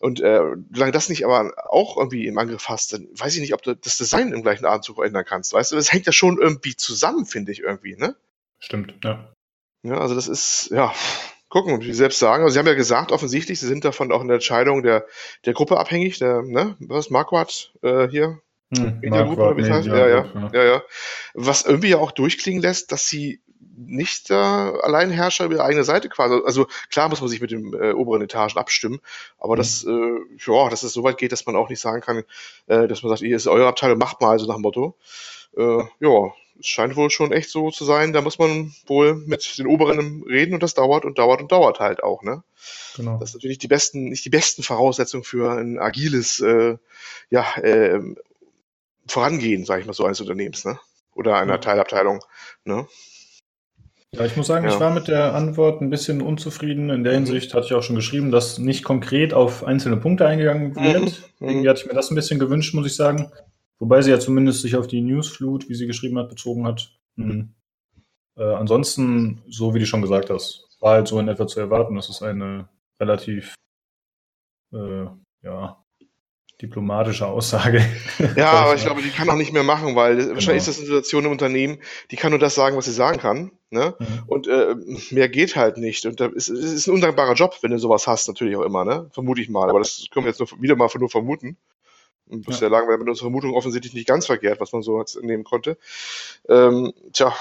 Und 0.00 0.20
äh, 0.20 0.40
solange 0.72 0.92
das 0.92 1.08
nicht 1.08 1.24
aber 1.24 1.52
auch 1.70 1.96
irgendwie 1.96 2.26
im 2.26 2.38
Angriff 2.38 2.68
hast, 2.68 2.92
dann 2.92 3.08
weiß 3.12 3.34
ich 3.34 3.40
nicht, 3.40 3.54
ob 3.54 3.62
du 3.62 3.74
das 3.74 3.96
Design 3.96 4.32
im 4.32 4.42
gleichen 4.42 4.64
Atemzug 4.64 5.04
ändern 5.04 5.24
kannst. 5.24 5.52
Weißt 5.52 5.72
du, 5.72 5.76
das 5.76 5.92
hängt 5.92 6.06
ja 6.06 6.12
schon 6.12 6.38
irgendwie 6.38 6.76
zusammen, 6.76 7.26
finde 7.26 7.50
ich 7.52 7.60
irgendwie, 7.60 7.96
ne? 7.96 8.14
Stimmt, 8.60 8.94
ja. 9.02 9.32
Ja, 9.82 9.98
also 9.98 10.14
das 10.14 10.28
ist, 10.28 10.70
ja, 10.70 10.92
gucken, 11.48 11.80
wie 11.80 11.86
sie 11.86 11.94
selbst 11.94 12.18
sagen. 12.18 12.44
Also 12.44 12.54
sie 12.54 12.58
haben 12.58 12.66
ja 12.66 12.74
gesagt, 12.74 13.10
offensichtlich, 13.10 13.58
sie 13.58 13.66
sind 13.66 13.84
davon 13.84 14.12
auch 14.12 14.20
in 14.20 14.28
der 14.28 14.36
Entscheidung 14.36 14.82
der, 14.82 15.06
der 15.44 15.52
Gruppe 15.52 15.78
abhängig, 15.78 16.18
der, 16.18 16.42
ne, 16.42 16.76
was, 16.80 17.10
Marquardt 17.10 17.72
äh, 17.82 18.08
hier? 18.08 18.40
Hm, 18.70 19.00
Media 19.00 19.22
Group, 19.22 19.38
oder 19.38 19.56
wie 19.56 19.62
das 19.62 19.70
heißt? 19.70 19.86
Ja, 19.88 19.96
ja, 19.96 20.08
ja, 20.08 20.50
ja, 20.52 20.64
ja. 20.64 20.82
Was 21.34 21.64
irgendwie 21.64 21.88
ja 21.88 21.98
auch 21.98 22.12
durchklingen 22.12 22.60
lässt, 22.60 22.92
dass 22.92 23.08
sie 23.08 23.40
nicht 23.86 24.30
der 24.30 24.80
Alleinherrscher 24.82 25.44
über 25.44 25.54
die 25.54 25.60
eigene 25.60 25.84
Seite 25.84 26.08
quasi. 26.08 26.40
Also 26.44 26.66
klar 26.90 27.08
muss 27.08 27.20
man 27.20 27.30
sich 27.30 27.40
mit 27.40 27.50
den 27.50 27.72
äh, 27.74 27.92
oberen 27.92 28.22
Etagen 28.22 28.58
abstimmen, 28.58 29.00
aber 29.38 29.54
mhm. 29.54 29.58
das, 29.58 29.84
äh, 29.84 30.18
ja, 30.46 30.68
dass 30.68 30.82
es 30.82 30.92
so 30.92 31.02
weit 31.02 31.18
geht, 31.18 31.32
dass 31.32 31.46
man 31.46 31.56
auch 31.56 31.68
nicht 31.68 31.80
sagen 31.80 32.00
kann, 32.00 32.24
äh, 32.66 32.88
dass 32.88 33.02
man 33.02 33.10
sagt, 33.10 33.22
ihr 33.22 33.36
ist 33.36 33.46
eure 33.46 33.68
Abteilung, 33.68 33.98
macht 33.98 34.20
mal, 34.20 34.30
also 34.30 34.46
nach 34.46 34.56
dem 34.56 34.62
Motto. 34.62 34.96
Äh, 35.56 35.82
ja, 36.00 36.32
es 36.60 36.66
scheint 36.66 36.96
wohl 36.96 37.10
schon 37.10 37.32
echt 37.32 37.50
so 37.50 37.70
zu 37.70 37.84
sein, 37.84 38.12
da 38.12 38.20
muss 38.20 38.38
man 38.38 38.74
wohl 38.86 39.14
mit 39.14 39.58
den 39.58 39.66
Oberen 39.66 40.24
reden 40.24 40.54
und 40.54 40.62
das 40.62 40.74
dauert 40.74 41.04
und 41.04 41.18
dauert 41.18 41.40
und 41.40 41.52
dauert 41.52 41.80
halt 41.80 42.02
auch, 42.02 42.22
ne? 42.22 42.42
Genau. 42.96 43.18
Das 43.18 43.30
ist 43.30 43.34
natürlich 43.34 43.58
die 43.58 43.68
besten, 43.68 44.08
nicht 44.08 44.24
die 44.24 44.30
besten 44.30 44.62
Voraussetzungen 44.62 45.22
für 45.22 45.52
ein 45.52 45.78
agiles, 45.78 46.40
äh, 46.40 46.76
ja, 47.30 47.56
äh, 47.58 48.00
Vorangehen, 49.06 49.64
sage 49.64 49.80
ich 49.80 49.86
mal 49.86 49.94
so, 49.94 50.04
eines 50.04 50.20
Unternehmens, 50.20 50.64
ne? 50.64 50.78
Oder 51.14 51.36
einer 51.36 51.54
ja. 51.54 51.58
Teilabteilung, 51.58 52.24
ne? 52.64 52.86
Ja, 54.14 54.24
ich 54.24 54.36
muss 54.36 54.46
sagen, 54.46 54.66
ja. 54.66 54.72
ich 54.72 54.80
war 54.80 54.92
mit 54.92 55.08
der 55.08 55.34
Antwort 55.34 55.82
ein 55.82 55.90
bisschen 55.90 56.22
unzufrieden. 56.22 56.90
In 56.90 57.04
der 57.04 57.12
mhm. 57.12 57.26
Hinsicht 57.26 57.52
hatte 57.52 57.66
ich 57.66 57.74
auch 57.74 57.82
schon 57.82 57.96
geschrieben, 57.96 58.30
dass 58.30 58.58
nicht 58.58 58.84
konkret 58.84 59.34
auf 59.34 59.64
einzelne 59.64 59.98
Punkte 59.98 60.26
eingegangen 60.26 60.74
wird. 60.76 61.22
Mhm. 61.40 61.48
Irgendwie 61.48 61.68
hatte 61.68 61.80
ich 61.80 61.86
mir 61.86 61.94
das 61.94 62.10
ein 62.10 62.14
bisschen 62.14 62.40
gewünscht, 62.40 62.74
muss 62.74 62.86
ich 62.86 62.96
sagen. 62.96 63.30
Wobei 63.78 64.02
sie 64.02 64.10
ja 64.10 64.18
zumindest 64.18 64.62
sich 64.62 64.76
auf 64.76 64.86
die 64.86 65.02
Newsflut, 65.02 65.68
wie 65.68 65.74
sie 65.74 65.86
geschrieben 65.86 66.18
hat, 66.18 66.30
bezogen 66.30 66.66
hat. 66.66 66.90
Mhm. 67.16 67.54
Äh, 68.36 68.54
ansonsten, 68.54 69.42
so 69.48 69.74
wie 69.74 69.78
du 69.78 69.86
schon 69.86 70.02
gesagt 70.02 70.30
hast, 70.30 70.68
war 70.80 70.94
halt 70.94 71.08
so 71.08 71.18
in 71.20 71.28
etwa 71.28 71.46
zu 71.46 71.60
erwarten. 71.60 71.94
Das 71.94 72.08
ist 72.08 72.22
eine 72.22 72.68
relativ, 72.98 73.54
äh, 74.72 75.06
ja, 75.42 75.84
diplomatische 76.60 77.26
Aussage. 77.26 77.84
Ja, 78.36 78.50
aber 78.52 78.74
ich 78.74 78.82
glaube, 78.82 79.02
die 79.02 79.10
kann 79.10 79.30
auch 79.30 79.36
nicht 79.36 79.52
mehr 79.52 79.62
machen, 79.62 79.94
weil 79.94 80.16
genau. 80.16 80.34
wahrscheinlich 80.34 80.62
ist 80.62 80.68
das 80.68 80.78
eine 80.78 80.86
Situation 80.86 81.24
im 81.24 81.30
Unternehmen, 81.30 81.78
die 82.10 82.16
kann 82.16 82.30
nur 82.30 82.40
das 82.40 82.54
sagen, 82.54 82.76
was 82.76 82.86
sie 82.86 82.92
sagen 82.92 83.18
kann. 83.18 83.52
Ne? 83.70 83.94
Mhm. 83.98 84.06
Und 84.26 84.48
äh, 84.48 84.74
mehr 85.10 85.28
geht 85.28 85.54
halt 85.54 85.76
nicht. 85.76 86.06
Und 86.06 86.20
da 86.20 86.26
ist, 86.26 86.48
es 86.48 86.72
ist 86.72 86.86
ein 86.86 86.94
undankbarer 86.94 87.34
Job, 87.34 87.56
wenn 87.60 87.70
du 87.70 87.78
sowas 87.78 88.06
hast, 88.06 88.26
natürlich 88.26 88.56
auch 88.56 88.62
immer, 88.62 88.84
ne? 88.84 89.08
Vermute 89.12 89.40
ich 89.40 89.48
mal. 89.48 89.68
Aber 89.68 89.78
das 89.78 90.06
können 90.10 90.24
wir 90.24 90.30
jetzt 90.30 90.40
nur, 90.40 90.48
wieder 90.60 90.74
mal 90.74 90.88
nur 90.98 91.10
vermuten. 91.10 91.56
Und 92.26 92.46
bisher 92.46 92.68
ja. 92.68 92.72
lagen 92.72 92.88
wir 92.88 92.98
mit 92.98 93.08
unserer 93.08 93.26
Vermutung 93.26 93.54
offensichtlich 93.54 93.94
nicht 93.94 94.08
ganz 94.08 94.26
verkehrt, 94.26 94.60
was 94.60 94.72
man 94.72 94.82
so 94.82 94.98
jetzt 94.98 95.22
nehmen 95.22 95.44
konnte. 95.44 95.78
Ähm, 96.48 96.92
tja, 97.12 97.34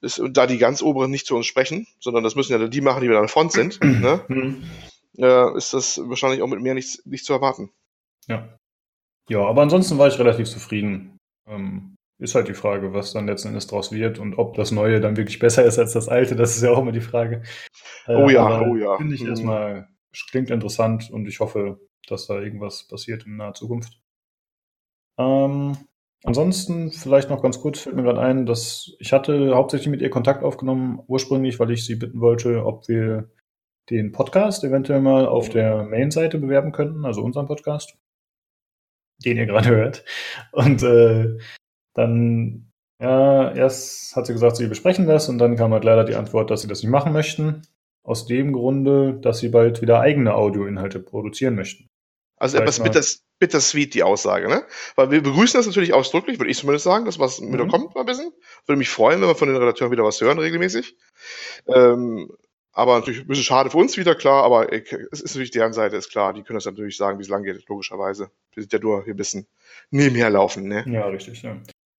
ist, 0.00 0.22
da 0.30 0.46
die 0.46 0.58
ganz 0.58 0.82
oberen 0.82 1.10
nicht 1.10 1.26
zu 1.26 1.36
uns 1.36 1.46
sprechen, 1.46 1.86
sondern 2.00 2.24
das 2.24 2.34
müssen 2.34 2.52
ja 2.52 2.68
die 2.68 2.80
machen, 2.80 3.02
die 3.02 3.08
wir 3.08 3.16
an 3.16 3.24
der 3.24 3.28
Front 3.28 3.52
sind, 3.52 3.82
ne? 3.82 4.20
Mhm. 4.28 4.64
Äh, 5.18 5.56
ist 5.56 5.74
das 5.74 6.00
wahrscheinlich 6.04 6.42
auch 6.42 6.48
mit 6.48 6.60
mehr 6.60 6.74
nicht, 6.74 7.06
nicht 7.06 7.24
zu 7.24 7.32
erwarten. 7.32 7.70
Ja. 8.28 8.58
Ja, 9.28 9.46
aber 9.46 9.62
ansonsten 9.62 9.98
war 9.98 10.08
ich 10.08 10.18
relativ 10.18 10.48
zufrieden. 10.48 11.18
Ähm, 11.46 11.96
ist 12.22 12.34
halt 12.36 12.48
die 12.48 12.54
Frage, 12.54 12.92
was 12.92 13.12
dann 13.12 13.26
letzten 13.26 13.48
Endes 13.48 13.66
draus 13.66 13.90
wird 13.90 14.18
und 14.18 14.38
ob 14.38 14.54
das 14.54 14.70
Neue 14.70 15.00
dann 15.00 15.16
wirklich 15.16 15.40
besser 15.40 15.64
ist 15.64 15.78
als 15.78 15.92
das 15.92 16.08
Alte, 16.08 16.36
das 16.36 16.56
ist 16.56 16.62
ja 16.62 16.70
auch 16.70 16.78
immer 16.78 16.92
die 16.92 17.00
Frage. 17.00 17.42
Äh, 18.06 18.14
oh 18.14 18.30
ja, 18.30 18.60
oh 18.60 18.76
ja. 18.76 18.96
Finde 18.96 19.14
ich 19.14 19.22
mhm. 19.22 19.30
erstmal, 19.30 19.88
klingt 20.30 20.50
interessant 20.50 21.10
und 21.10 21.26
ich 21.26 21.40
hoffe, 21.40 21.80
dass 22.06 22.26
da 22.26 22.40
irgendwas 22.40 22.86
passiert 22.86 23.26
in 23.26 23.36
naher 23.36 23.54
Zukunft. 23.54 24.00
Ähm, 25.18 25.76
ansonsten 26.22 26.92
vielleicht 26.92 27.28
noch 27.28 27.42
ganz 27.42 27.60
kurz 27.60 27.80
fällt 27.80 27.96
mir 27.96 28.04
gerade 28.04 28.20
ein, 28.20 28.46
dass 28.46 28.92
ich 28.98 29.12
hatte 29.12 29.54
hauptsächlich 29.54 29.88
mit 29.88 30.00
ihr 30.00 30.10
Kontakt 30.10 30.44
aufgenommen, 30.44 31.00
ursprünglich, 31.08 31.58
weil 31.58 31.72
ich 31.72 31.84
sie 31.84 31.96
bitten 31.96 32.20
wollte, 32.20 32.64
ob 32.64 32.88
wir 32.88 33.30
den 33.90 34.12
Podcast 34.12 34.62
eventuell 34.62 35.00
mal 35.00 35.26
auf 35.26 35.48
der 35.48 35.82
Main-Seite 35.84 36.38
bewerben 36.38 36.70
könnten, 36.70 37.04
also 37.04 37.22
unseren 37.22 37.46
Podcast 37.46 37.96
den 39.22 39.36
ihr 39.36 39.46
gerade 39.46 39.70
hört. 39.70 40.04
Und 40.52 40.82
äh, 40.82 41.38
dann, 41.94 42.70
ja, 43.00 43.52
erst 43.52 44.16
hat 44.16 44.26
sie 44.26 44.32
gesagt, 44.32 44.56
sie 44.56 44.66
besprechen 44.66 45.06
das 45.06 45.28
und 45.28 45.38
dann 45.38 45.56
kam 45.56 45.72
halt 45.72 45.84
leider 45.84 46.04
die 46.04 46.14
Antwort, 46.14 46.50
dass 46.50 46.62
sie 46.62 46.68
das 46.68 46.82
nicht 46.82 46.90
machen 46.90 47.12
möchten. 47.12 47.62
Aus 48.04 48.26
dem 48.26 48.52
Grunde, 48.52 49.14
dass 49.14 49.38
sie 49.38 49.48
bald 49.48 49.80
wieder 49.80 50.00
eigene 50.00 50.34
Audioinhalte 50.34 50.98
produzieren 50.98 51.54
möchten. 51.54 51.88
Also 52.36 52.58
etwas 52.58 52.82
bitters, 52.82 53.22
bittersweet, 53.38 53.94
die 53.94 54.02
Aussage, 54.02 54.48
ne? 54.48 54.64
Weil 54.96 55.12
wir 55.12 55.22
begrüßen 55.22 55.58
das 55.58 55.66
natürlich 55.66 55.94
ausdrücklich, 55.94 56.40
würde 56.40 56.50
ich 56.50 56.58
zumindest 56.58 56.84
sagen, 56.84 57.04
dass 57.04 57.20
was 57.20 57.40
mhm. 57.40 57.52
wieder 57.52 57.68
kommt, 57.68 57.94
mal 57.94 58.00
ein 58.00 58.06
bisschen. 58.06 58.32
Würde 58.66 58.78
mich 58.78 58.88
freuen, 58.88 59.20
wenn 59.20 59.28
wir 59.28 59.36
von 59.36 59.46
den 59.46 59.56
Redakteuren 59.56 59.92
wieder 59.92 60.02
was 60.02 60.20
hören, 60.20 60.40
regelmäßig. 60.40 60.96
Ähm, 61.68 62.32
aber 62.72 62.98
natürlich 62.98 63.20
ein 63.20 63.26
bisschen 63.26 63.44
schade 63.44 63.70
für 63.70 63.78
uns 63.78 63.96
wieder, 63.96 64.14
klar, 64.14 64.44
aber 64.44 64.72
es 64.72 65.20
ist 65.20 65.34
natürlich 65.34 65.50
deren 65.50 65.72
Seite, 65.72 65.96
ist 65.96 66.10
klar. 66.10 66.32
Die 66.32 66.42
können 66.42 66.56
das 66.56 66.64
natürlich 66.64 66.96
sagen, 66.96 67.18
wie 67.18 67.22
es 67.22 67.28
lang 67.28 67.42
geht, 67.42 67.68
logischerweise. 67.68 68.30
Wir 68.54 68.62
sind 68.62 68.72
ja 68.72 68.78
nur 68.78 69.04
hier 69.04 69.14
ein 69.14 69.18
bisschen 69.18 69.46
nebenher 69.90 70.30
laufen, 70.30 70.68
ne? 70.68 70.84
Ja, 70.88 71.06
richtig, 71.06 71.42
ja. 71.42 71.56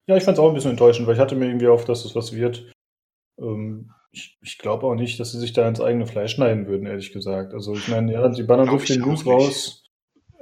Ja, 0.07 0.17
ich 0.17 0.23
fand 0.23 0.37
es 0.37 0.43
auch 0.43 0.49
ein 0.49 0.55
bisschen 0.55 0.71
enttäuschend, 0.71 1.07
weil 1.07 1.15
ich 1.15 1.19
hatte 1.19 1.35
mir 1.35 1.45
irgendwie 1.45 1.67
auf, 1.67 1.85
dass 1.85 2.03
es 2.03 2.15
was 2.15 2.33
wird. 2.33 2.71
Ähm, 3.39 3.91
ich, 4.11 4.37
ich 4.41 4.57
glaube 4.57 4.85
auch 4.85 4.95
nicht, 4.95 5.19
dass 5.19 5.31
sie 5.31 5.39
sich 5.39 5.53
da 5.53 5.67
ins 5.67 5.79
eigene 5.79 6.05
Fleisch 6.05 6.33
schneiden 6.33 6.67
würden, 6.67 6.85
ehrlich 6.87 7.13
gesagt. 7.13 7.53
Also 7.53 7.73
ich 7.73 7.87
meine, 7.87 8.11
ja, 8.11 8.33
sie 8.33 8.43
ballern 8.43 8.69
so 8.69 8.79
viel 8.79 8.99
News 8.99 9.25
raus. 9.25 9.83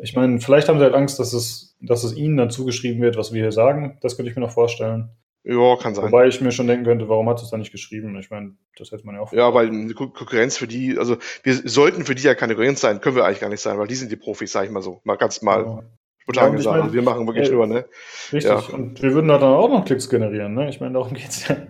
Ich 0.02 0.16
meine, 0.16 0.40
vielleicht 0.40 0.68
haben 0.68 0.80
sie 0.80 0.84
halt 0.84 0.96
Angst, 0.96 1.20
dass 1.20 1.34
es, 1.34 1.78
dass 1.80 2.04
es 2.04 2.16
ihnen 2.16 2.38
dann 2.38 2.50
zugeschrieben 2.50 3.02
wird, 3.02 3.18
was 3.18 3.34
wir 3.34 3.42
hier 3.42 3.52
sagen. 3.52 3.98
Das 4.02 4.16
könnte 4.16 4.32
ich 4.32 4.36
mir 4.36 4.42
noch 4.42 4.52
vorstellen. 4.52 5.10
Ja, 5.44 5.76
kann 5.76 5.96
sein. 5.96 6.06
Wobei 6.06 6.28
ich 6.28 6.40
mir 6.40 6.52
schon 6.52 6.68
denken 6.68 6.86
könnte, 6.86 7.10
warum 7.10 7.28
hat 7.28 7.42
es 7.42 7.50
da 7.50 7.58
nicht 7.58 7.72
geschrieben? 7.72 8.16
Ich 8.20 8.30
meine, 8.30 8.56
das 8.78 8.92
hätte 8.92 9.06
man 9.06 9.16
ja 9.16 9.22
auch. 9.22 9.34
Ja, 9.34 9.54
weil 9.54 9.70
eine 9.70 9.94
Konkurrenz 9.94 10.58
für 10.58 10.68
die, 10.68 10.98
also 11.00 11.18
wir 11.42 11.54
sollten 11.68 12.06
für 12.06 12.14
die 12.14 12.22
ja 12.22 12.36
keine 12.36 12.54
Konkurrenz 12.54 12.82
sein, 12.82 13.02
können 13.02 13.16
wir 13.16 13.26
eigentlich 13.26 13.40
gar 13.40 13.50
nicht 13.50 13.62
sein, 13.62 13.80
weil 13.80 13.88
die 13.88 13.96
sind 13.96 14.12
die 14.12 14.18
Profis, 14.18 14.52
sag 14.52 14.66
ich 14.66 14.72
mal 14.72 14.84
so. 14.84 15.02
Mal 15.04 15.16
ganz 15.16 15.42
mal 15.42 15.66
ja. 15.66 15.84
spontan 16.20 16.52
ja, 16.52 16.56
gesagt. 16.58 16.74
Meine, 16.74 16.84
also 16.84 16.94
wir 16.94 17.02
machen 17.02 17.26
wirklich 17.26 17.50
äh, 17.50 17.54
nur, 17.54 17.66
ne? 17.66 17.86
Richtig. 18.32 18.52
Ja. 18.52 18.60
Und 18.72 19.02
wir 19.02 19.14
würden 19.16 19.30
da 19.30 19.40
dann 19.40 19.54
auch 19.54 19.70
noch 19.70 19.84
Klicks 19.84 20.10
generieren, 20.10 20.54
ne? 20.54 20.70
Ich 20.70 20.80
meine, 20.80 20.94
darum 20.94 21.14
geht's 21.14 21.48
ja. 21.48 21.58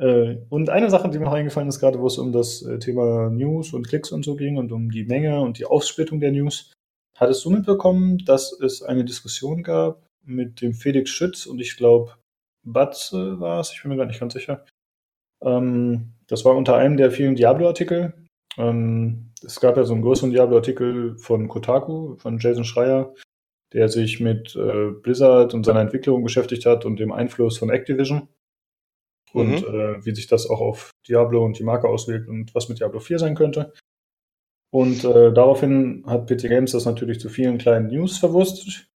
Äh, 0.00 0.38
und 0.48 0.70
eine 0.70 0.88
Sache, 0.88 1.10
die 1.10 1.18
mir 1.18 1.28
auch 1.28 1.34
eingefallen 1.34 1.68
ist, 1.68 1.78
gerade 1.78 2.00
wo 2.00 2.06
es 2.06 2.16
um 2.16 2.32
das 2.32 2.62
äh, 2.62 2.78
Thema 2.78 3.28
News 3.28 3.74
und 3.74 3.86
Klicks 3.86 4.12
und 4.12 4.24
so 4.24 4.34
ging 4.34 4.56
und 4.56 4.72
um 4.72 4.90
die 4.90 5.04
Menge 5.04 5.42
und 5.42 5.58
die 5.58 5.66
Aufsplittung 5.66 6.20
der 6.20 6.32
News. 6.32 6.72
Hattest 7.18 7.44
du 7.44 7.50
mitbekommen, 7.50 8.16
dass 8.24 8.58
es 8.58 8.82
eine 8.82 9.04
Diskussion 9.04 9.62
gab 9.62 10.06
mit 10.24 10.62
dem 10.62 10.72
Felix 10.72 11.10
Schütz 11.10 11.44
und 11.44 11.60
ich 11.60 11.76
glaube 11.76 12.12
Batze 12.64 13.40
war 13.40 13.60
es, 13.60 13.72
ich 13.72 13.82
bin 13.82 13.90
mir 13.90 13.96
gar 13.96 14.06
nicht 14.06 14.20
ganz 14.20 14.32
sicher. 14.32 14.64
Ähm, 15.42 16.12
das 16.26 16.44
war 16.44 16.56
unter 16.56 16.76
einem 16.76 16.96
der 16.96 17.10
vielen 17.10 17.34
Diablo-Artikel. 17.34 18.14
Ähm, 18.56 19.32
es 19.42 19.60
gab 19.60 19.76
ja 19.76 19.84
so 19.84 19.94
einen 19.94 20.02
größeren 20.02 20.30
Diablo-Artikel 20.30 21.16
von 21.18 21.48
Kotaku, 21.48 22.16
von 22.16 22.38
Jason 22.38 22.64
Schreier, 22.64 23.14
der 23.72 23.88
sich 23.88 24.20
mit 24.20 24.54
äh, 24.56 24.90
Blizzard 24.90 25.54
und 25.54 25.64
seiner 25.64 25.80
Entwicklung 25.80 26.22
beschäftigt 26.22 26.66
hat 26.66 26.84
und 26.84 26.98
dem 26.98 27.12
Einfluss 27.12 27.58
von 27.58 27.70
Activision. 27.70 28.28
Und 29.32 29.62
mhm. 29.62 29.74
äh, 29.74 30.04
wie 30.04 30.14
sich 30.14 30.26
das 30.26 30.50
auch 30.50 30.60
auf 30.60 30.90
Diablo 31.06 31.44
und 31.44 31.58
die 31.58 31.64
Marke 31.64 31.88
auswirkt 31.88 32.28
und 32.28 32.54
was 32.54 32.68
mit 32.68 32.80
Diablo 32.80 32.98
4 32.98 33.20
sein 33.20 33.36
könnte. 33.36 33.72
Und 34.72 35.04
äh, 35.04 35.32
daraufhin 35.32 36.04
hat 36.06 36.28
PC 36.28 36.42
Games 36.42 36.72
das 36.72 36.84
natürlich 36.84 37.20
zu 37.20 37.28
vielen 37.28 37.58
kleinen 37.58 37.88
News 37.88 38.18
verwurstet, 38.18 38.89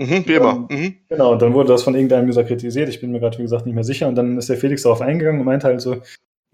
Mhm, 0.00 0.26
wie 0.26 0.32
immer. 0.32 0.66
Mhm. 0.70 0.96
Genau, 1.10 1.32
und 1.32 1.42
dann 1.42 1.52
wurde 1.52 1.68
das 1.68 1.82
von 1.82 1.94
irgendeinem 1.94 2.26
User 2.26 2.42
kritisiert. 2.42 2.88
Ich 2.88 3.02
bin 3.02 3.12
mir 3.12 3.20
gerade, 3.20 3.36
wie 3.36 3.42
gesagt, 3.42 3.66
nicht 3.66 3.74
mehr 3.74 3.84
sicher. 3.84 4.08
Und 4.08 4.14
dann 4.14 4.38
ist 4.38 4.48
der 4.48 4.56
Felix 4.56 4.82
darauf 4.82 5.02
eingegangen 5.02 5.40
und 5.40 5.46
meinte 5.46 5.66
halt 5.66 5.82
so, 5.82 6.00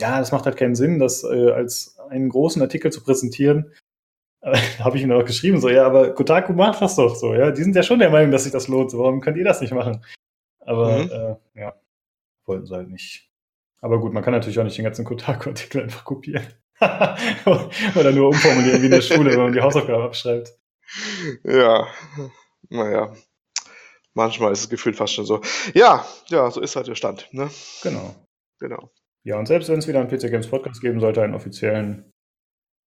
ja, 0.00 0.18
das 0.18 0.32
macht 0.32 0.46
halt 0.46 0.56
keinen 0.56 0.74
Sinn, 0.74 0.98
das 0.98 1.22
äh, 1.22 1.52
als 1.52 1.96
einen 2.10 2.28
großen 2.28 2.60
Artikel 2.60 2.90
zu 2.92 3.02
präsentieren. 3.02 3.72
Äh, 4.42 4.58
habe 4.78 4.96
ich 4.96 5.02
ihm 5.02 5.08
dann 5.08 5.20
auch 5.20 5.24
geschrieben, 5.24 5.58
so, 5.58 5.68
ja, 5.68 5.86
aber 5.86 6.14
Kotaku 6.14 6.52
macht 6.52 6.80
das 6.80 6.94
doch 6.94 7.16
so, 7.16 7.34
ja. 7.34 7.50
Die 7.50 7.62
sind 7.62 7.74
ja 7.74 7.82
schon 7.82 7.98
der 7.98 8.10
Meinung, 8.10 8.30
dass 8.30 8.44
sich 8.44 8.52
das 8.52 8.68
lohnt. 8.68 8.92
So, 8.92 8.98
warum 8.98 9.20
könnt 9.20 9.38
ihr 9.38 9.44
das 9.44 9.60
nicht 9.62 9.72
machen? 9.72 10.04
Aber 10.60 10.98
mhm. 10.98 11.10
äh, 11.10 11.60
ja, 11.60 11.74
wollten 12.44 12.66
sie 12.66 12.74
halt 12.74 12.88
nicht. 12.88 13.28
Aber 13.80 13.98
gut, 13.98 14.12
man 14.12 14.22
kann 14.22 14.34
natürlich 14.34 14.60
auch 14.60 14.64
nicht 14.64 14.76
den 14.76 14.84
ganzen 14.84 15.04
Kotaku-Artikel 15.04 15.82
einfach 15.82 16.04
kopieren. 16.04 16.46
Oder 17.96 18.12
nur 18.12 18.28
umformulieren 18.28 18.82
wie 18.82 18.86
in 18.86 18.92
der 18.92 19.00
Schule, 19.00 19.32
wenn 19.32 19.40
man 19.40 19.52
die 19.52 19.62
Hausaufgaben 19.62 20.04
abschreibt. 20.04 20.52
Ja, 21.42 21.88
naja, 22.68 23.14
manchmal 24.16 24.52
ist 24.52 24.60
es 24.60 24.68
gefühlt 24.68 24.96
fast 24.96 25.14
schon 25.14 25.26
so. 25.26 25.40
Ja, 25.74 26.04
ja, 26.28 26.50
so 26.50 26.60
ist 26.60 26.74
halt 26.74 26.88
der 26.88 26.96
Stand. 26.96 27.28
Ne? 27.32 27.48
Genau. 27.82 28.16
Genau. 28.58 28.90
Ja, 29.22 29.38
und 29.38 29.46
selbst 29.46 29.68
wenn 29.68 29.78
es 29.78 29.86
wieder 29.86 30.00
einen 30.00 30.08
PC 30.08 30.30
Games 30.30 30.48
Podcast 30.48 30.80
geben 30.80 31.00
sollte, 31.00 31.22
einen 31.22 31.34
offiziellen, 31.34 32.10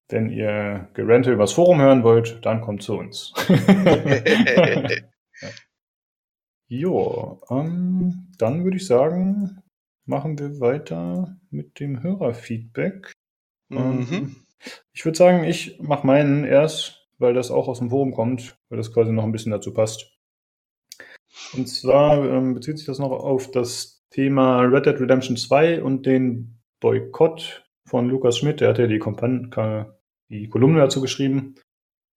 wenn 0.09 0.29
ihr 0.29 0.89
Gerente 0.93 1.31
übers 1.31 1.53
Forum 1.53 1.79
hören 1.79 2.03
wollt, 2.03 2.43
dann 2.45 2.61
kommt 2.61 2.81
zu 2.81 2.97
uns. 2.97 3.33
jo, 6.67 7.41
ähm, 7.49 8.31
dann 8.37 8.63
würde 8.63 8.77
ich 8.77 8.87
sagen, 8.87 9.61
machen 10.05 10.39
wir 10.39 10.59
weiter 10.59 11.37
mit 11.51 11.79
dem 11.79 12.01
Hörerfeedback. 12.01 13.11
Mhm. 13.69 13.77
Ähm, 13.77 14.35
ich 14.93 15.05
würde 15.05 15.17
sagen, 15.17 15.43
ich 15.43 15.79
mache 15.79 16.07
meinen 16.07 16.43
erst, 16.43 17.07
weil 17.19 17.33
das 17.33 17.51
auch 17.51 17.67
aus 17.67 17.79
dem 17.79 17.91
Forum 17.91 18.13
kommt, 18.13 18.57
weil 18.69 18.77
das 18.77 18.91
quasi 18.93 19.11
noch 19.11 19.23
ein 19.23 19.31
bisschen 19.31 19.51
dazu 19.51 19.73
passt. 19.73 20.18
Und 21.55 21.67
zwar 21.67 22.23
ähm, 22.23 22.53
bezieht 22.53 22.77
sich 22.77 22.85
das 22.85 22.99
noch 22.99 23.11
auf 23.11 23.51
das 23.51 24.03
Thema 24.11 24.61
Red 24.61 24.85
Dead 24.85 24.99
Redemption 24.99 25.37
2 25.37 25.83
und 25.83 26.05
den 26.05 26.59
Boykott 26.79 27.65
von 27.85 28.09
Lukas 28.09 28.37
Schmidt. 28.37 28.61
Der 28.61 28.69
hat 28.69 28.79
ja 28.79 28.87
die, 28.87 28.99
Kompan 28.99 29.51
die 30.29 30.47
Kolumne 30.49 30.79
dazu 30.79 31.01
geschrieben. 31.01 31.55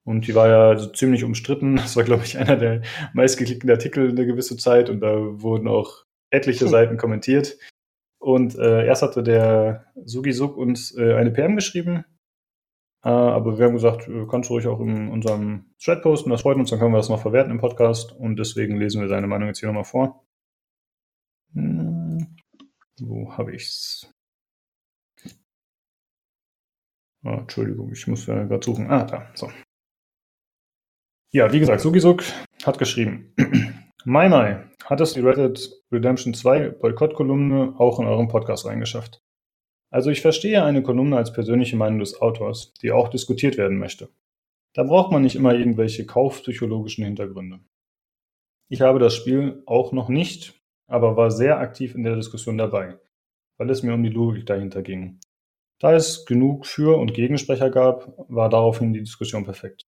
Und 0.05 0.27
die 0.27 0.35
war 0.35 0.49
ja 0.49 0.77
so 0.79 0.90
ziemlich 0.90 1.25
umstritten. 1.25 1.77
Das 1.83 1.97
war, 1.97 2.05
glaube 2.05 2.25
ich, 2.25 2.38
einer 2.38 2.57
der 2.57 2.83
meistgeklickten 3.14 3.71
Artikel 3.71 4.11
in 4.11 4.16
eine 4.16 4.27
gewisse 4.27 4.57
Zeit. 4.57 4.90
Und 4.90 5.01
da 5.01 5.16
wurden 5.40 5.68
auch 5.68 6.05
etliche 6.31 6.64
hm. 6.64 6.71
Seiten 6.71 6.97
kommentiert. 6.97 7.59
Und 8.18 8.57
äh, 8.57 8.87
erst 8.87 9.03
hatte 9.03 9.23
der 9.23 9.87
Sugi 10.05 10.33
Suk 10.33 10.57
uns 10.57 10.97
äh, 10.97 11.14
eine 11.14 11.31
PM 11.31 11.57
geschrieben 11.57 12.05
äh, 13.05 13.09
aber 13.09 13.59
wir 13.59 13.67
haben 13.67 13.75
gesagt, 13.75 14.09
äh, 14.09 14.27
kannst 14.31 14.49
du 14.49 14.55
ruhig 14.55 14.67
auch 14.67 14.81
in 14.81 15.09
unserem 15.11 15.75
Thread 15.83 16.03
posten, 16.03 16.31
das 16.31 16.43
freut 16.43 16.57
uns, 16.57 16.71
dann 16.71 16.79
können 16.79 16.93
wir 16.93 16.99
das 16.99 17.09
noch 17.09 17.21
verwerten 17.21 17.51
im 17.51 17.59
Podcast 17.59 18.13
und 18.13 18.37
deswegen 18.38 18.77
lesen 18.77 19.00
wir 19.00 19.09
seine 19.09 19.27
Meinung 19.27 19.48
jetzt 19.48 19.61
hier 19.61 19.69
nochmal 19.69 19.85
vor. 19.85 20.25
Hm, 21.55 22.37
wo 23.00 23.33
habe 23.37 23.55
ich's? 23.55 24.09
Oh, 27.25 27.31
Entschuldigung, 27.31 27.92
ich 27.92 28.07
muss 28.07 28.27
ja 28.27 28.42
gerade 28.44 28.65
suchen. 28.65 28.90
Ah, 28.90 29.05
da, 29.05 29.31
so. 29.35 29.50
Ja, 31.33 31.53
wie 31.53 31.61
gesagt, 31.61 31.81
Sugisuk 31.81 32.25
hat 32.65 32.79
geschrieben. 32.79 33.35
Mai 34.05 34.29
Mai, 34.29 34.65
hat 34.85 35.00
es 35.00 35.13
die 35.13 35.21
Red 35.21 35.37
Dead 35.37 35.71
Redemption 35.92 36.35
2 36.35 36.71
Boykott-Kolumne 36.71 37.75
auch 37.79 38.00
in 38.00 38.07
eurem 38.07 38.29
Podcast 38.29 38.67
reingeschafft? 38.67 39.23
Also 39.93 40.11
ich 40.11 40.23
verstehe 40.23 40.65
eine 40.65 40.83
Kolumne 40.83 41.19
als 41.19 41.35
persönliche 41.35 41.77
Meinung 41.77 41.99
des 41.99 42.19
Autors, 42.19 42.73
die 42.81 42.93
auch 42.93 43.09
diskutiert 43.09 43.59
werden 43.59 43.79
möchte. 43.79 44.09
Da 44.73 44.85
braucht 44.85 45.13
man 45.13 45.21
nicht 45.21 45.37
immer 45.37 45.55
irgendwelche 45.55 46.07
kaufpsychologischen 46.07 47.05
Hintergründe. 47.05 47.61
Ich 48.71 48.81
habe 48.81 48.99
das 48.99 49.15
Spiel 49.15 49.63
auch 49.67 49.93
noch 49.93 50.09
nicht, 50.09 50.55
aber 50.87 51.19
war 51.19 51.31
sehr 51.31 51.59
aktiv 51.59 51.95
in 51.95 52.05
der 52.05 52.17
Diskussion 52.17 52.57
dabei, 52.57 52.99
weil 53.59 53.69
es 53.69 53.83
mir 53.83 53.93
um 53.93 54.03
die 54.03 54.09
Logik 54.09 54.47
dahinter 54.47 54.81
ging. 54.81 55.21
Da 55.79 55.95
es 55.95 56.25
genug 56.25 56.65
Für- 56.65 56.97
und 56.99 57.13
Gegensprecher 57.13 57.69
gab, 57.69 58.15
war 58.29 58.49
daraufhin 58.49 58.95
die 58.95 59.01
Diskussion 59.01 59.45
perfekt. 59.45 59.85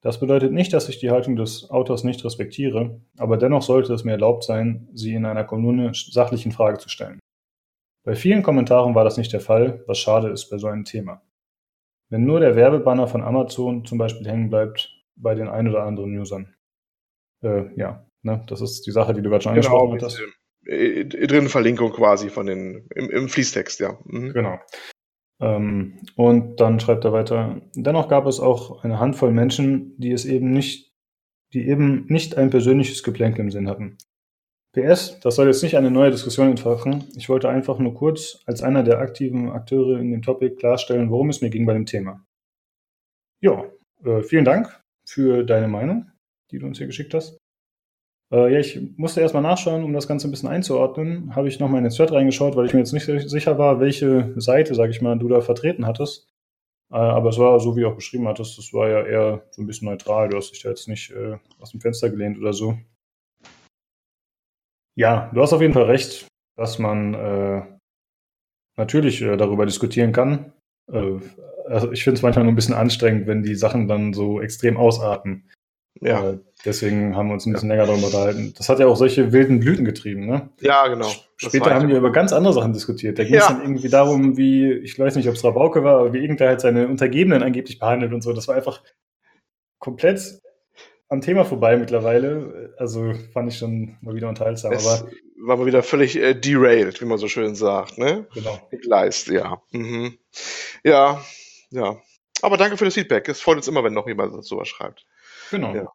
Das 0.00 0.20
bedeutet 0.20 0.52
nicht, 0.52 0.72
dass 0.72 0.88
ich 0.88 1.00
die 1.00 1.10
Haltung 1.10 1.34
des 1.34 1.70
Autors 1.70 2.04
nicht 2.04 2.24
respektiere, 2.24 3.00
aber 3.16 3.36
dennoch 3.36 3.62
sollte 3.62 3.94
es 3.94 4.04
mir 4.04 4.12
erlaubt 4.12 4.44
sein, 4.44 4.88
sie 4.92 5.14
in 5.14 5.24
einer 5.24 5.44
Kommune 5.44 5.90
sachlichen 5.92 6.52
Frage 6.52 6.78
zu 6.78 6.88
stellen. 6.88 7.18
Bei 8.04 8.14
vielen 8.14 8.42
Kommentaren 8.42 8.94
war 8.94 9.04
das 9.04 9.16
nicht 9.16 9.32
der 9.32 9.40
Fall, 9.40 9.82
was 9.86 9.98
schade 9.98 10.28
ist 10.28 10.50
bei 10.50 10.58
so 10.58 10.66
einem 10.66 10.84
Thema. 10.84 11.22
Wenn 12.10 12.24
nur 12.24 12.38
der 12.38 12.54
Werbebanner 12.54 13.08
von 13.08 13.22
Amazon 13.22 13.84
zum 13.86 13.98
Beispiel 13.98 14.28
hängen 14.28 14.50
bleibt 14.50 14.90
bei 15.16 15.34
den 15.34 15.48
ein 15.48 15.68
oder 15.68 15.84
anderen 15.84 16.16
Usern. 16.18 16.54
Äh, 17.42 17.74
ja, 17.76 18.06
ne, 18.22 18.44
das 18.46 18.60
ist 18.60 18.86
die 18.86 18.90
Sache, 18.90 19.14
die 19.14 19.22
du 19.22 19.30
gerade 19.30 19.42
schon 19.42 19.54
genau, 19.54 19.86
angesprochen 19.86 20.02
hast. 20.02 20.22
Äh, 20.66 21.06
drin 21.06 21.48
Verlinkung 21.48 21.92
quasi 21.92 22.28
von 22.28 22.46
den 22.46 22.88
im, 22.94 23.10
im 23.10 23.28
Fließtext, 23.28 23.80
ja. 23.80 23.98
Mhm. 24.04 24.32
Genau. 24.32 24.58
Ähm, 25.40 26.00
und 26.16 26.60
dann 26.60 26.80
schreibt 26.80 27.04
er 27.04 27.12
weiter, 27.12 27.62
dennoch 27.74 28.08
gab 28.08 28.26
es 28.26 28.38
auch 28.38 28.84
eine 28.84 29.00
Handvoll 29.00 29.32
Menschen, 29.32 29.98
die 29.98 30.12
es 30.12 30.24
eben 30.24 30.52
nicht, 30.52 30.94
die 31.52 31.66
eben 31.68 32.06
nicht 32.06 32.36
ein 32.36 32.50
persönliches 32.50 33.02
Geplänkel 33.02 33.40
im 33.40 33.50
Sinn 33.50 33.68
hatten. 33.68 33.96
PS, 34.74 35.20
das 35.20 35.36
soll 35.36 35.46
jetzt 35.46 35.62
nicht 35.62 35.76
eine 35.76 35.90
neue 35.90 36.10
Diskussion 36.10 36.50
entfachen. 36.50 37.04
Ich 37.16 37.28
wollte 37.28 37.48
einfach 37.48 37.78
nur 37.78 37.94
kurz 37.94 38.42
als 38.44 38.62
einer 38.62 38.82
der 38.82 38.98
aktiven 38.98 39.50
Akteure 39.50 39.98
in 39.98 40.10
dem 40.10 40.22
Topic 40.22 40.56
klarstellen, 40.56 41.10
worum 41.10 41.30
es 41.30 41.40
mir 41.40 41.50
ging 41.50 41.64
bei 41.64 41.72
dem 41.72 41.86
Thema. 41.86 42.24
Ja, 43.40 43.64
äh, 44.04 44.22
vielen 44.22 44.44
Dank 44.44 44.82
für 45.06 45.44
deine 45.44 45.68
Meinung, 45.68 46.10
die 46.50 46.58
du 46.58 46.66
uns 46.66 46.78
hier 46.78 46.86
geschickt 46.86 47.14
hast. 47.14 47.38
Äh, 48.32 48.52
ja, 48.52 48.58
ich 48.58 48.80
musste 48.96 49.20
erstmal 49.20 49.42
nachschauen, 49.42 49.84
um 49.84 49.92
das 49.92 50.08
Ganze 50.08 50.28
ein 50.28 50.32
bisschen 50.32 50.48
einzuordnen. 50.48 51.36
Habe 51.36 51.48
ich 51.48 51.60
nochmal 51.60 51.78
in 51.78 51.84
den 51.84 51.92
Thread 51.92 52.10
reingeschaut, 52.10 52.56
weil 52.56 52.66
ich 52.66 52.72
mir 52.72 52.80
jetzt 52.80 52.92
nicht 52.92 53.06
sicher 53.06 53.58
war, 53.58 53.80
welche 53.80 54.34
Seite, 54.40 54.74
sag 54.74 54.90
ich 54.90 55.00
mal, 55.00 55.18
du 55.18 55.28
da 55.28 55.40
vertreten 55.40 55.86
hattest. 55.86 56.28
Äh, 56.90 56.96
aber 56.96 57.30
es 57.30 57.38
war 57.38 57.60
so, 57.60 57.76
wie 57.76 57.82
du 57.82 57.88
auch 57.88 57.96
beschrieben 57.96 58.26
hattest, 58.26 58.58
das 58.58 58.72
war 58.72 58.88
ja 58.88 59.04
eher 59.04 59.42
so 59.50 59.62
ein 59.62 59.66
bisschen 59.66 59.88
neutral. 59.88 60.28
Du 60.28 60.36
hast 60.36 60.50
dich 60.50 60.62
da 60.62 60.70
jetzt 60.70 60.88
nicht 60.88 61.12
äh, 61.12 61.36
aus 61.60 61.70
dem 61.70 61.80
Fenster 61.80 62.10
gelehnt 62.10 62.38
oder 62.38 62.52
so. 62.52 62.76
Ja, 64.96 65.30
du 65.34 65.42
hast 65.42 65.52
auf 65.52 65.60
jeden 65.60 65.74
Fall 65.74 65.84
recht, 65.84 66.26
dass 66.56 66.78
man 66.78 67.14
äh, 67.14 67.62
natürlich 68.76 69.22
äh, 69.22 69.36
darüber 69.36 69.66
diskutieren 69.66 70.12
kann. 70.12 70.52
Äh, 70.92 71.18
also 71.66 71.92
ich 71.92 72.04
finde 72.04 72.16
es 72.16 72.22
manchmal 72.22 72.44
nur 72.44 72.52
ein 72.52 72.56
bisschen 72.56 72.74
anstrengend, 72.74 73.26
wenn 73.26 73.42
die 73.42 73.54
Sachen 73.54 73.88
dann 73.88 74.12
so 74.12 74.40
extrem 74.40 74.76
ausarten. 74.76 75.50
Ja. 76.00 76.30
Äh, 76.30 76.38
deswegen 76.64 77.16
haben 77.16 77.28
wir 77.28 77.34
uns 77.34 77.46
ein 77.46 77.52
bisschen 77.52 77.70
ja. 77.70 77.76
länger 77.76 77.86
darüber 77.86 78.06
unterhalten. 78.06 78.52
Das 78.56 78.68
hat 78.68 78.78
ja 78.78 78.86
auch 78.86 78.96
solche 78.96 79.32
wilden 79.32 79.60
Blüten 79.60 79.84
getrieben, 79.84 80.26
ne? 80.26 80.50
Ja, 80.60 80.86
genau. 80.88 81.08
Später 81.36 81.74
haben 81.74 81.88
wir 81.88 81.96
über 81.96 82.12
ganz 82.12 82.32
andere 82.32 82.52
Sachen 82.52 82.72
diskutiert. 82.72 83.18
Da 83.18 83.24
ging 83.24 83.34
es 83.34 83.48
ja. 83.48 83.52
dann 83.52 83.62
irgendwie 83.62 83.88
darum, 83.88 84.36
wie, 84.36 84.72
ich 84.72 84.98
weiß 84.98 85.16
nicht, 85.16 85.28
ob 85.28 85.34
es 85.34 85.44
Rabauke 85.44 85.84
war, 85.84 86.00
aber 86.00 86.12
wie 86.12 86.18
irgendwer 86.18 86.48
halt 86.48 86.60
seine 86.60 86.88
Untergebenen 86.88 87.42
angeblich 87.42 87.78
behandelt 87.78 88.12
und 88.12 88.22
so. 88.22 88.32
Das 88.32 88.48
war 88.48 88.54
einfach 88.54 88.82
komplett 89.78 90.40
am 91.14 91.20
Thema 91.20 91.44
vorbei 91.44 91.76
mittlerweile. 91.76 92.74
Also 92.78 93.14
fand 93.32 93.50
ich 93.50 93.58
schon 93.58 93.96
mal 94.02 94.14
wieder 94.14 94.28
unterhaltsam. 94.28 94.72
Es 94.72 94.86
aber 94.86 95.10
war 95.46 95.56
mal 95.56 95.66
wieder 95.66 95.82
völlig 95.82 96.16
äh, 96.16 96.34
derailed, 96.34 97.00
wie 97.00 97.06
man 97.06 97.18
so 97.18 97.28
schön 97.28 97.54
sagt, 97.54 97.98
ne? 97.98 98.26
Genau. 98.34 98.58
Gleist, 98.70 99.28
ja. 99.28 99.62
Mhm. 99.72 100.18
Ja, 100.82 101.24
ja. 101.70 102.00
Aber 102.42 102.56
danke 102.56 102.76
für 102.76 102.84
das 102.84 102.94
Feedback. 102.94 103.28
Es 103.28 103.40
freut 103.40 103.56
uns 103.56 103.68
immer, 103.68 103.84
wenn 103.84 103.94
noch 103.94 104.06
jemand 104.06 104.44
sowas 104.44 104.68
schreibt. 104.68 105.06
Genau. 105.50 105.74
Ja. 105.74 105.92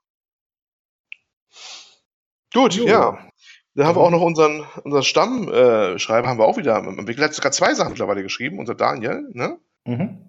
Gut, 2.53 2.73
jo. 2.73 2.87
ja. 2.87 3.29
Da 3.75 3.85
haben 3.85 3.95
wir 3.95 4.01
auch 4.01 4.11
noch 4.11 4.21
unseren, 4.21 4.65
unseren 4.83 5.03
Stammschreiber, 5.03 6.27
äh, 6.27 6.29
haben 6.29 6.39
wir 6.39 6.45
auch 6.45 6.57
wieder. 6.57 6.83
Wir 6.83 7.23
hat 7.23 7.33
sogar 7.33 7.51
zwei 7.51 7.73
Sachen 7.75 7.91
mittlerweile 7.91 8.23
geschrieben, 8.23 8.59
unser 8.59 8.75
Daniel, 8.75 9.29
ne? 9.31 9.59
Mhm. 9.85 10.28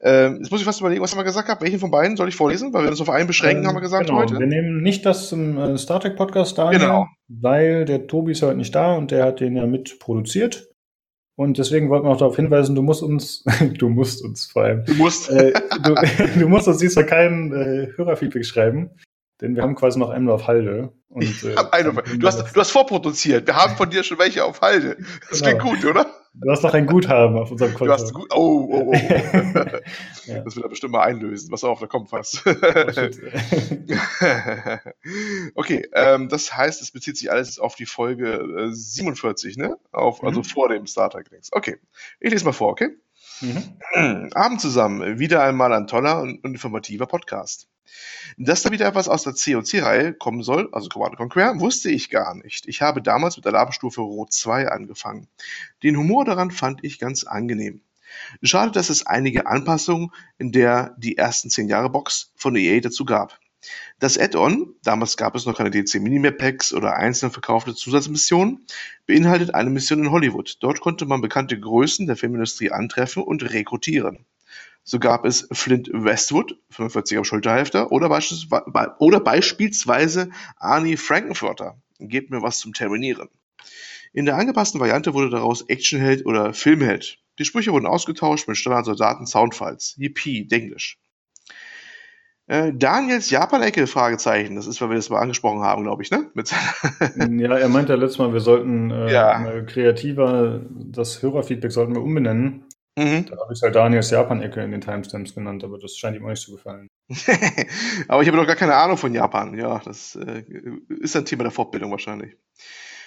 Ähm, 0.00 0.38
jetzt 0.40 0.50
muss 0.50 0.60
ich 0.60 0.66
fast 0.66 0.80
überlegen, 0.80 1.02
was 1.02 1.12
haben 1.12 1.18
wir 1.18 1.24
gesagt 1.24 1.48
haben. 1.48 1.60
Welchen 1.60 1.78
von 1.78 1.90
beiden 1.90 2.16
soll 2.16 2.28
ich 2.28 2.36
vorlesen? 2.36 2.72
Weil 2.72 2.84
wir 2.84 2.90
uns 2.90 3.00
auf 3.00 3.10
einen 3.10 3.26
beschränken, 3.26 3.62
ähm, 3.62 3.68
haben 3.68 3.76
wir 3.76 3.80
gesagt 3.80 4.06
genau. 4.06 4.18
heute. 4.18 4.38
Wir 4.38 4.46
nehmen 4.46 4.82
nicht 4.82 5.06
das 5.06 5.32
im 5.32 5.56
äh, 5.56 5.78
Star 5.78 6.00
Trek 6.00 6.16
Podcast 6.16 6.58
Daniel, 6.58 6.80
genau. 6.80 7.06
weil 7.28 7.84
der 7.84 8.06
Tobi 8.06 8.32
ist 8.32 8.42
heute 8.42 8.56
nicht 8.56 8.74
da 8.74 8.94
und 8.94 9.10
der 9.10 9.24
hat 9.24 9.40
den 9.40 9.56
ja 9.56 9.66
mit 9.66 9.98
produziert. 9.98 10.68
Und 11.36 11.58
deswegen 11.58 11.90
wollten 11.90 12.06
wir 12.06 12.10
auch 12.10 12.18
darauf 12.18 12.36
hinweisen, 12.36 12.76
du 12.76 12.82
musst 12.82 13.02
uns, 13.02 13.44
du 13.78 13.88
musst 13.88 14.22
uns 14.24 14.46
vor 14.46 14.64
allem. 14.64 14.84
Du 14.84 14.94
musst. 14.94 15.30
Äh, 15.30 15.52
du, 15.82 15.94
du, 16.38 16.48
musst 16.48 16.68
uns 16.68 16.78
diesmal 16.78 17.06
keinen 17.06 17.52
äh, 17.52 17.88
Hörerfeedback 17.96 18.44
schreiben, 18.44 18.90
denn 19.40 19.56
wir 19.56 19.62
haben 19.62 19.74
quasi 19.74 19.98
noch 19.98 20.10
einen 20.10 20.28
auf 20.28 20.46
Halde. 20.46 20.92
Und, 21.08 21.44
äh, 21.44 21.54
eine, 21.72 21.92
du, 21.92 22.26
hast, 22.26 22.54
du 22.54 22.60
hast 22.60 22.70
vorproduziert. 22.70 23.46
Wir 23.46 23.56
haben 23.56 23.76
von 23.76 23.90
dir 23.90 24.02
schon 24.02 24.18
welche 24.18 24.44
auf 24.44 24.60
Halde. 24.60 24.96
Das 25.30 25.42
genau. 25.42 25.58
klingt 25.58 25.82
gut, 25.82 25.90
oder? 25.90 26.06
Du 26.36 26.50
hast 26.50 26.64
noch 26.64 26.74
ein 26.74 26.86
Guthaben 26.86 27.38
auf 27.38 27.52
unserem 27.52 27.74
Konto. 27.74 27.84
Du 27.84 27.92
hast 27.92 28.12
gut, 28.12 28.26
oh, 28.34 28.66
oh, 28.68 28.88
oh. 28.88 28.92
ja. 30.26 30.40
Das 30.40 30.56
wird 30.56 30.64
er 30.64 30.68
bestimmt 30.68 30.92
mal 30.92 31.02
einlösen. 31.02 31.48
Pass 31.48 31.62
auf, 31.62 31.78
da 31.78 31.86
kommt 31.86 32.10
was. 32.10 32.42
Oh, 32.44 32.50
okay, 35.54 35.88
ähm, 35.92 36.28
das 36.28 36.56
heißt, 36.56 36.82
es 36.82 36.90
bezieht 36.90 37.16
sich 37.16 37.30
alles 37.30 37.60
auf 37.60 37.76
die 37.76 37.86
Folge 37.86 38.70
äh, 38.70 38.72
47, 38.72 39.56
ne? 39.56 39.76
Auf, 39.92 40.24
also 40.24 40.32
mhm. 40.32 40.38
Also 40.38 40.42
vor 40.42 40.68
dem 40.68 40.86
Starter 40.86 41.22
Dings. 41.22 41.50
Okay, 41.52 41.78
ich 42.18 42.32
lese 42.32 42.44
mal 42.44 42.52
vor, 42.52 42.70
okay? 42.70 42.96
Mhm. 43.40 44.30
Abend 44.34 44.60
zusammen, 44.60 45.20
wieder 45.20 45.44
einmal 45.44 45.72
ein 45.72 45.86
toller 45.86 46.20
und 46.20 46.44
informativer 46.44 47.06
Podcast. 47.06 47.68
Dass 48.36 48.62
da 48.62 48.70
wieder 48.70 48.86
etwas 48.86 49.08
aus 49.08 49.22
der 49.22 49.34
COC-Reihe 49.34 50.14
kommen 50.14 50.42
soll, 50.42 50.68
also 50.72 50.88
Command 50.88 51.16
Conquer, 51.16 51.60
wusste 51.60 51.90
ich 51.90 52.10
gar 52.10 52.34
nicht. 52.34 52.66
Ich 52.66 52.82
habe 52.82 53.02
damals 53.02 53.36
mit 53.36 53.44
der 53.44 53.52
Laberstufe 53.52 54.00
Rot 54.00 54.32
2 54.32 54.68
angefangen. 54.68 55.28
Den 55.82 55.96
Humor 55.96 56.24
daran 56.24 56.50
fand 56.50 56.82
ich 56.82 56.98
ganz 56.98 57.24
angenehm. 57.24 57.80
Schade, 58.42 58.72
dass 58.72 58.90
es 58.90 59.06
einige 59.06 59.46
Anpassungen 59.46 60.10
in 60.38 60.52
der 60.52 60.94
die 60.98 61.16
ersten 61.16 61.50
10 61.50 61.68
Jahre 61.68 61.90
Box 61.90 62.32
von 62.36 62.56
EA 62.56 62.80
dazu 62.80 63.04
gab. 63.04 63.38
Das 63.98 64.18
Add-on, 64.18 64.74
damals 64.82 65.16
gab 65.16 65.34
es 65.34 65.46
noch 65.46 65.56
keine 65.56 65.70
DC 65.70 65.94
Minimap 65.94 66.36
Packs 66.36 66.74
oder 66.74 66.96
einzeln 66.96 67.32
verkaufte 67.32 67.74
Zusatzmissionen, 67.74 68.66
beinhaltet 69.06 69.54
eine 69.54 69.70
Mission 69.70 70.00
in 70.00 70.10
Hollywood. 70.10 70.58
Dort 70.60 70.80
konnte 70.80 71.06
man 71.06 71.22
bekannte 71.22 71.58
Größen 71.58 72.06
der 72.06 72.16
Filmindustrie 72.16 72.70
antreffen 72.70 73.22
und 73.22 73.42
rekrutieren. 73.42 74.26
So 74.86 74.98
gab 74.98 75.24
es 75.24 75.48
Flint 75.50 75.88
Westwood, 75.92 76.58
45er 76.70 77.24
Schulterhälfte, 77.24 77.88
oder, 77.88 78.10
beispielsweise, 78.10 78.64
oder 78.98 79.20
beispielsweise 79.20 80.28
Arnie 80.58 80.98
Frankenfurter. 80.98 81.78
Gebt 81.98 82.30
mir 82.30 82.42
was 82.42 82.58
zum 82.58 82.74
Terminieren. 82.74 83.28
In 84.12 84.26
der 84.26 84.36
angepassten 84.36 84.80
Variante 84.80 85.14
wurde 85.14 85.30
daraus 85.30 85.62
Actionheld 85.62 86.26
oder 86.26 86.52
Filmheld. 86.52 87.18
Die 87.38 87.46
Sprüche 87.46 87.72
wurden 87.72 87.86
ausgetauscht 87.86 88.46
mit 88.46 88.58
Standardsoldaten 88.58 89.26
Soundfiles. 89.26 89.96
Yippie, 89.96 90.46
Denglisch. 90.46 90.98
Äh, 92.46 92.72
Daniels 92.74 93.30
Japan-Ecke, 93.30 93.86
Fragezeichen. 93.86 94.54
Das 94.54 94.66
ist, 94.66 94.82
weil 94.82 94.90
wir 94.90 94.96
das 94.96 95.08
mal 95.08 95.20
angesprochen 95.20 95.62
haben, 95.62 95.82
glaube 95.84 96.02
ich, 96.02 96.10
ne? 96.10 96.30
Ja, 97.40 97.56
er 97.56 97.68
meinte 97.70 97.94
ja 97.94 97.98
letztes 97.98 98.18
Mal, 98.18 98.34
wir 98.34 98.40
sollten 98.40 98.90
äh, 98.90 99.10
ja. 99.10 99.62
kreativer 99.62 100.60
das 100.70 101.22
Hörerfeedback 101.22 101.72
sollten 101.72 101.94
wir 101.94 102.02
umbenennen. 102.02 102.64
Mhm. 102.96 103.26
Da 103.26 103.36
habe 103.38 103.52
ich 103.52 103.62
halt 103.62 103.74
Daniels 103.74 104.10
Japan-Ecke 104.10 104.62
in 104.62 104.70
den 104.70 104.80
Timestamps 104.80 105.34
genannt, 105.34 105.64
aber 105.64 105.78
das 105.78 105.96
scheint 105.96 106.16
ihm 106.16 106.24
auch 106.24 106.30
nicht 106.30 106.42
zu 106.42 106.52
gefallen. 106.52 106.88
aber 108.08 108.22
ich 108.22 108.28
habe 108.28 108.38
doch 108.38 108.46
gar 108.46 108.56
keine 108.56 108.76
Ahnung 108.76 108.96
von 108.96 109.12
Japan. 109.12 109.58
Ja, 109.58 109.80
das 109.84 110.14
äh, 110.14 110.44
ist 110.88 111.16
ein 111.16 111.24
Thema 111.24 111.42
der 111.42 111.52
Fortbildung 111.52 111.90
wahrscheinlich. 111.90 112.36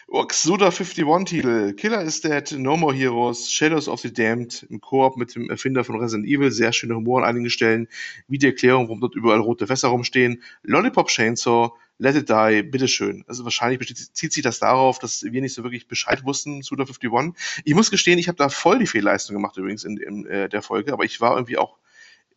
Oxuda 0.09 0.69
51-Titel. 0.69 1.73
Killer 1.73 2.01
is 2.01 2.21
Dead, 2.21 2.49
No 2.57 2.77
More 2.77 2.95
Heroes, 2.95 3.51
Shadows 3.51 3.89
of 3.89 3.99
the 3.99 4.13
Damned 4.13 4.65
im 4.69 4.79
Koop 4.79 5.17
mit 5.17 5.35
dem 5.35 5.49
Erfinder 5.49 5.83
von 5.83 5.99
Resident 5.99 6.27
Evil. 6.27 6.51
Sehr 6.51 6.71
schöne 6.71 6.95
Humor 6.95 7.23
an 7.23 7.29
einigen 7.29 7.49
Stellen. 7.49 7.87
Wie 8.27 8.37
die 8.37 8.45
Erklärung, 8.45 8.87
warum 8.87 9.01
dort 9.01 9.15
überall 9.15 9.39
rote 9.39 9.67
Fässer 9.67 9.89
rumstehen. 9.89 10.41
Lollipop 10.63 11.09
Chainsaw, 11.09 11.73
Let 11.99 12.15
It 12.15 12.29
Die, 12.29 12.63
bitteschön. 12.63 13.23
Also 13.27 13.43
wahrscheinlich 13.43 13.79
bezieht 13.79 14.31
sich 14.31 14.43
das 14.43 14.59
darauf, 14.59 14.99
dass 14.99 15.23
wir 15.23 15.41
nicht 15.41 15.53
so 15.53 15.63
wirklich 15.63 15.87
Bescheid 15.87 16.23
wussten, 16.23 16.61
Suda 16.61 16.83
51. 16.83 17.61
Ich 17.65 17.73
muss 17.73 17.89
gestehen, 17.89 18.19
ich 18.19 18.27
habe 18.27 18.37
da 18.37 18.49
voll 18.49 18.79
die 18.79 18.87
Fehlleistung 18.87 19.35
gemacht 19.35 19.57
übrigens 19.57 19.83
in, 19.83 19.97
in 19.97 20.25
äh, 20.27 20.49
der 20.49 20.61
Folge, 20.61 20.93
aber 20.93 21.05
ich 21.05 21.19
war 21.21 21.35
irgendwie 21.35 21.57
auch 21.57 21.77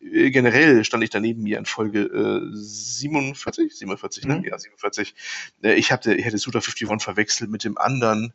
äh, 0.01 0.31
generell 0.31 0.83
stand 0.83 1.03
ich 1.03 1.09
da 1.09 1.19
neben 1.19 1.43
mir 1.43 1.57
in 1.57 1.65
Folge 1.65 2.01
äh, 2.01 2.49
47, 2.51 3.77
47, 3.77 4.25
ne? 4.25 4.37
Mhm. 4.37 4.45
Ja, 4.45 4.57
47. 4.57 5.15
Äh, 5.61 5.73
ich, 5.75 5.91
hatte, 5.91 6.13
ich 6.15 6.25
hätte 6.25 6.37
Suda 6.37 6.59
51 6.59 7.03
verwechselt 7.03 7.49
mit 7.49 7.63
dem 7.63 7.77
anderen, 7.77 8.33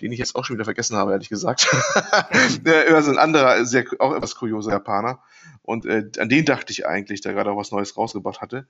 den 0.00 0.12
ich 0.12 0.18
jetzt 0.18 0.34
auch 0.34 0.44
schon 0.44 0.56
wieder 0.56 0.64
vergessen 0.64 0.96
habe, 0.96 1.12
ehrlich 1.12 1.28
gesagt. 1.28 1.68
also 2.90 3.10
ein 3.10 3.18
anderer, 3.18 3.64
sehr, 3.64 3.84
auch 3.98 4.14
etwas 4.14 4.34
kurioser 4.34 4.72
Japaner. 4.72 5.22
Und 5.62 5.86
äh, 5.86 6.08
an 6.18 6.28
den 6.28 6.44
dachte 6.44 6.72
ich 6.72 6.86
eigentlich, 6.86 7.20
der 7.20 7.34
gerade 7.34 7.50
auch 7.50 7.56
was 7.56 7.70
Neues 7.70 7.96
rausgebracht 7.96 8.40
hatte. 8.40 8.66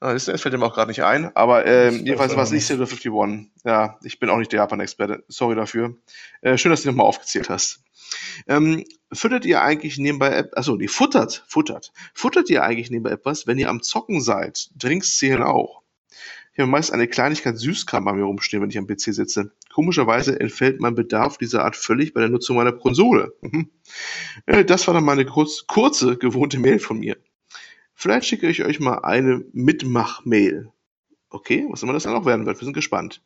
Ah, 0.00 0.12
das 0.12 0.24
fällt 0.24 0.54
ihm 0.54 0.62
auch 0.62 0.74
gerade 0.74 0.90
nicht 0.90 1.02
ein, 1.02 1.34
aber 1.34 1.66
ähm, 1.66 2.04
jedenfalls 2.04 2.36
war 2.36 2.44
es 2.44 2.52
nicht 2.52 2.66
Silver 2.66 2.84
51. 2.84 3.50
Ja, 3.64 3.98
ich 4.04 4.20
bin 4.20 4.30
auch 4.30 4.38
nicht 4.38 4.52
der 4.52 4.60
Japan-Experte. 4.60 5.24
Sorry 5.26 5.56
dafür. 5.56 5.96
Äh, 6.40 6.56
schön, 6.56 6.70
dass 6.70 6.82
du 6.82 6.88
nochmal 6.88 7.06
aufgezählt 7.06 7.50
hast. 7.50 7.80
Ähm, 8.46 8.84
füttert 9.12 9.44
ihr 9.44 9.60
eigentlich 9.60 9.98
nebenbei, 9.98 10.50
achso, 10.54 10.76
die 10.76 10.86
futtert, 10.86 11.44
futtert. 11.48 11.92
Futtert 12.14 12.48
ihr 12.48 12.62
eigentlich 12.62 12.90
nebenbei 12.90 13.10
etwas, 13.10 13.48
wenn 13.48 13.58
ihr 13.58 13.68
am 13.68 13.82
Zocken 13.82 14.20
seid? 14.20 14.70
Drinks 14.76 15.16
zählen 15.18 15.42
auch. 15.42 15.82
Ich 16.58 16.60
habe 16.60 16.70
meist 16.70 16.92
eine 16.92 17.06
Kleinigkeit 17.06 17.56
Süßkram 17.56 18.04
bei 18.04 18.12
mir 18.12 18.24
rumstehen, 18.24 18.62
wenn 18.62 18.70
ich 18.70 18.78
am 18.78 18.86
PC 18.86 19.14
sitze. 19.14 19.52
Komischerweise 19.72 20.40
entfällt 20.40 20.80
mein 20.80 20.96
Bedarf 20.96 21.38
dieser 21.38 21.64
Art 21.64 21.76
völlig 21.76 22.14
bei 22.14 22.20
der 22.20 22.30
Nutzung 22.30 22.56
meiner 22.56 22.72
Konsole. 22.72 23.32
Mhm. 23.42 23.70
Äh, 24.46 24.64
das 24.64 24.86
war 24.86 24.94
dann 24.94 25.04
meine 25.04 25.24
kurz, 25.24 25.66
kurze, 25.66 26.16
gewohnte 26.16 26.58
Mail 26.58 26.78
von 26.78 26.98
mir. 26.98 27.16
Vielleicht 28.00 28.26
schicke 28.26 28.48
ich 28.48 28.64
euch 28.64 28.78
mal 28.78 29.00
eine 29.00 29.44
Mitmach-Mail. 29.52 30.70
Okay, 31.30 31.66
was 31.68 31.82
immer 31.82 31.92
das 31.92 32.04
dann 32.04 32.14
auch 32.14 32.26
werden 32.26 32.46
wird. 32.46 32.60
Wir 32.60 32.64
sind 32.64 32.72
gespannt. 32.72 33.24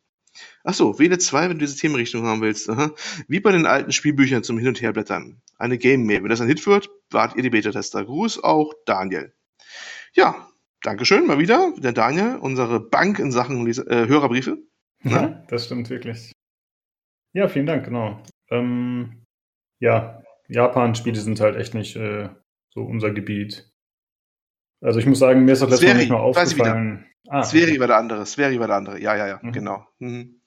Achso, 0.63 0.97
wähle 0.97 1.19
zwei, 1.19 1.43
wenn 1.43 1.59
du 1.59 1.65
diese 1.65 1.77
Themenrichtung 1.77 2.25
haben 2.25 2.41
willst. 2.41 2.67
Aha. 2.71 2.91
Wie 3.27 3.39
bei 3.39 3.51
den 3.51 3.67
alten 3.67 3.91
Spielbüchern 3.91 4.41
zum 4.41 4.57
Hin- 4.57 4.69
und 4.69 4.81
Herblättern. 4.81 5.39
Eine 5.59 5.77
Game-Mail. 5.77 6.23
Wenn 6.23 6.29
das 6.29 6.41
ein 6.41 6.47
Hit 6.47 6.65
wird, 6.65 6.89
wart 7.11 7.35
ihr 7.35 7.43
die 7.43 7.51
Beta-Tester. 7.51 8.03
Gruß 8.03 8.43
auch 8.43 8.73
Daniel. 8.87 9.31
Ja, 10.13 10.49
Dankeschön, 10.81 11.27
mal 11.27 11.37
wieder. 11.37 11.75
Der 11.77 11.93
Daniel, 11.93 12.37
unsere 12.41 12.79
Bank 12.79 13.19
in 13.19 13.31
Sachen 13.31 13.63
Lese 13.63 13.85
äh, 13.85 14.07
Hörerbriefe. 14.07 14.57
Ja, 15.03 15.45
das 15.49 15.65
stimmt 15.65 15.91
wirklich. 15.91 16.31
Ja, 17.33 17.47
vielen 17.47 17.67
Dank, 17.67 17.85
genau. 17.85 18.23
Ähm, 18.49 19.23
ja, 19.79 20.23
Japan-Spiele 20.47 21.19
sind 21.19 21.39
halt 21.41 21.57
echt 21.57 21.75
nicht 21.75 21.95
äh, 21.95 22.29
so 22.69 22.81
unser 22.81 23.11
Gebiet. 23.11 23.71
Also 24.83 24.99
ich 24.99 25.05
muss 25.05 25.19
sagen, 25.19 25.45
mir 25.45 25.53
ist 25.53 25.61
das 25.61 25.69
letzte 25.69 25.87
Mal 25.87 25.97
nicht 25.97 26.09
mal 26.09 26.17
aufgefallen. 26.17 27.05
Ah, 27.29 27.43
Sveri 27.43 27.79
war 27.79 27.87
der 27.87 27.97
andere, 27.97 28.25
Sveri 28.25 28.59
war 28.59 28.67
der 28.67 28.75
andere. 28.75 29.01
Ja, 29.01 29.15
ja, 29.15 29.27
ja, 29.27 29.39
mhm. 29.41 29.51
genau. 29.53 29.87
Mhm. 29.99 30.41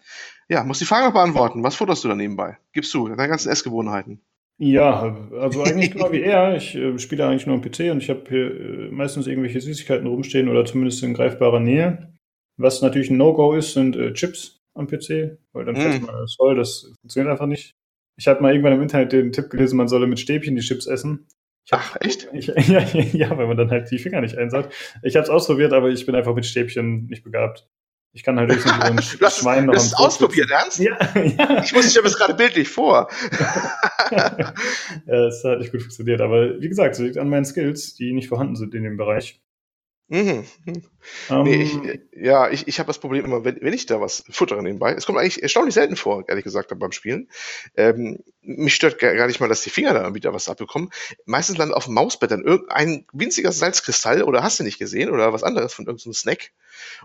Ja, 0.49 0.62
muss 0.62 0.78
die 0.78 0.84
Frage 0.84 1.07
noch 1.07 1.14
beantworten. 1.14 1.62
Was 1.62 1.74
futterst 1.74 2.05
du 2.05 2.09
da 2.09 2.14
nebenbei? 2.14 2.59
Gibst 2.72 2.93
du, 2.95 3.09
deine 3.09 3.28
ganzen 3.28 3.51
Essgewohnheiten. 3.51 4.20
Ja, 4.59 5.16
also 5.39 5.62
eigentlich 5.64 5.91
genau 5.91 6.12
wie 6.12 6.22
er. 6.22 6.57
Ich 6.57 6.74
äh, 6.74 6.99
spiele 6.99 7.26
eigentlich 7.26 7.47
nur 7.47 7.57
am 7.57 7.62
PC 7.62 7.91
und 7.91 8.03
ich 8.03 8.09
habe 8.09 8.24
hier 8.28 8.61
äh, 8.61 8.91
meistens 8.91 9.26
irgendwelche 9.26 9.61
Süßigkeiten 9.61 10.07
rumstehen 10.07 10.49
oder 10.49 10.64
zumindest 10.64 11.03
in 11.03 11.14
greifbarer 11.14 11.61
Nähe. 11.61 12.12
Was 12.57 12.80
natürlich 12.80 13.11
ein 13.11 13.18
No-Go 13.18 13.55
ist, 13.55 13.72
sind 13.72 13.97
äh, 13.97 14.12
Chips 14.12 14.61
am 14.74 14.87
PC, 14.87 15.39
weil 15.53 15.64
dann 15.64 15.76
fällt 15.76 16.03
mm. 16.03 16.07
mal 16.07 16.26
voll, 16.37 16.57
das 16.57 16.93
funktioniert 17.01 17.30
einfach 17.30 17.47
nicht. 17.47 17.74
Ich 18.18 18.28
habe 18.28 18.41
mal 18.41 18.53
irgendwann 18.53 18.74
im 18.74 18.82
Internet 18.82 19.12
den 19.12 19.32
Tipp 19.32 19.51
gelesen, 19.51 19.76
man 19.76 19.89
solle 19.89 20.07
mit 20.07 20.20
Stäbchen 20.20 20.57
die 20.57 20.62
Chips 20.62 20.87
essen. 20.87 21.26
Ach, 21.70 21.96
echt? 22.00 22.28
Ich, 22.32 22.46
ja, 22.68 22.80
ja, 22.80 23.36
weil 23.36 23.46
man 23.46 23.56
dann 23.56 23.70
halt 23.70 23.90
die 23.90 23.98
Finger 23.98 24.20
nicht 24.20 24.38
einsaugt. 24.38 24.72
Ich 25.02 25.16
habe 25.16 25.24
es 25.24 25.30
ausprobiert, 25.30 25.72
aber 25.72 25.88
ich 25.88 26.06
bin 26.06 26.14
einfach 26.14 26.34
mit 26.34 26.46
Stäbchen 26.46 27.06
nicht 27.06 27.24
begabt. 27.24 27.68
Ich 28.12 28.22
kann 28.22 28.38
halt 28.38 28.50
höchstens 28.50 28.72
so 28.72 28.80
ein 28.80 29.02
Schwein 29.30 29.66
noch 29.66 29.74
Du 29.74 29.78
hast 29.78 29.88
es 29.88 29.94
ausprobiert, 29.94 30.50
ernst? 30.50 30.78
Ja, 30.78 30.96
ja. 31.14 31.62
Ich 31.62 31.74
muss, 31.74 31.86
ich 31.86 31.96
habe 31.98 32.06
es 32.06 32.16
gerade 32.16 32.32
bildlich 32.32 32.68
vor. 32.68 33.10
ja, 34.10 35.26
es 35.26 35.44
hat 35.44 35.58
nicht 35.58 35.70
gut 35.70 35.82
funktioniert. 35.82 36.22
Aber 36.22 36.58
wie 36.58 36.68
gesagt, 36.68 36.94
es 36.94 37.00
liegt 37.00 37.18
an 37.18 37.28
meinen 37.28 37.44
Skills, 37.44 37.94
die 37.94 38.14
nicht 38.14 38.28
vorhanden 38.28 38.56
sind 38.56 38.74
in 38.74 38.84
dem 38.84 38.96
Bereich. 38.96 39.42
Mhm. 40.09 40.44
Um, 41.28 41.42
nee, 41.42 41.62
ich, 41.62 41.74
ähm. 41.74 42.00
ja, 42.12 42.48
ich, 42.48 42.68
ich 42.68 42.78
habe 42.78 42.86
das 42.86 43.00
Problem 43.00 43.24
immer, 43.24 43.44
wenn, 43.44 43.59
wenn 43.61 43.72
ich 43.72 43.86
da 43.86 44.00
was 44.00 44.22
futtere 44.30 44.62
nebenbei, 44.62 44.92
es 44.92 45.04
kommt 45.04 45.18
eigentlich 45.18 45.42
erstaunlich 45.42 45.74
selten 45.74 45.96
vor, 45.96 46.24
ehrlich 46.28 46.44
gesagt, 46.44 46.72
beim 46.78 46.92
Spielen. 46.92 47.28
Ähm, 47.76 48.22
mich 48.40 48.76
stört 48.76 49.00
gar 49.00 49.26
nicht 49.26 49.40
mal, 49.40 49.48
dass 49.48 49.62
die 49.62 49.70
Finger 49.70 49.94
da 49.94 50.14
wieder 50.14 50.32
was 50.32 50.48
abbekommen. 50.48 50.90
Meistens 51.24 51.59
landet 51.59 51.76
auf 51.76 51.86
dem 51.86 51.94
Mausbett 51.94 52.30
dann 52.30 52.44
irgendein 52.44 53.04
winziger 53.12 53.50
Salzkristall 53.50 54.22
oder 54.22 54.44
hast 54.44 54.61
du 54.61 54.64
nicht 54.64 54.78
gesehen 54.78 55.11
oder 55.11 55.32
was 55.32 55.42
anderes 55.42 55.74
von 55.74 55.86
irgendeinem 55.86 56.14
Snack 56.14 56.52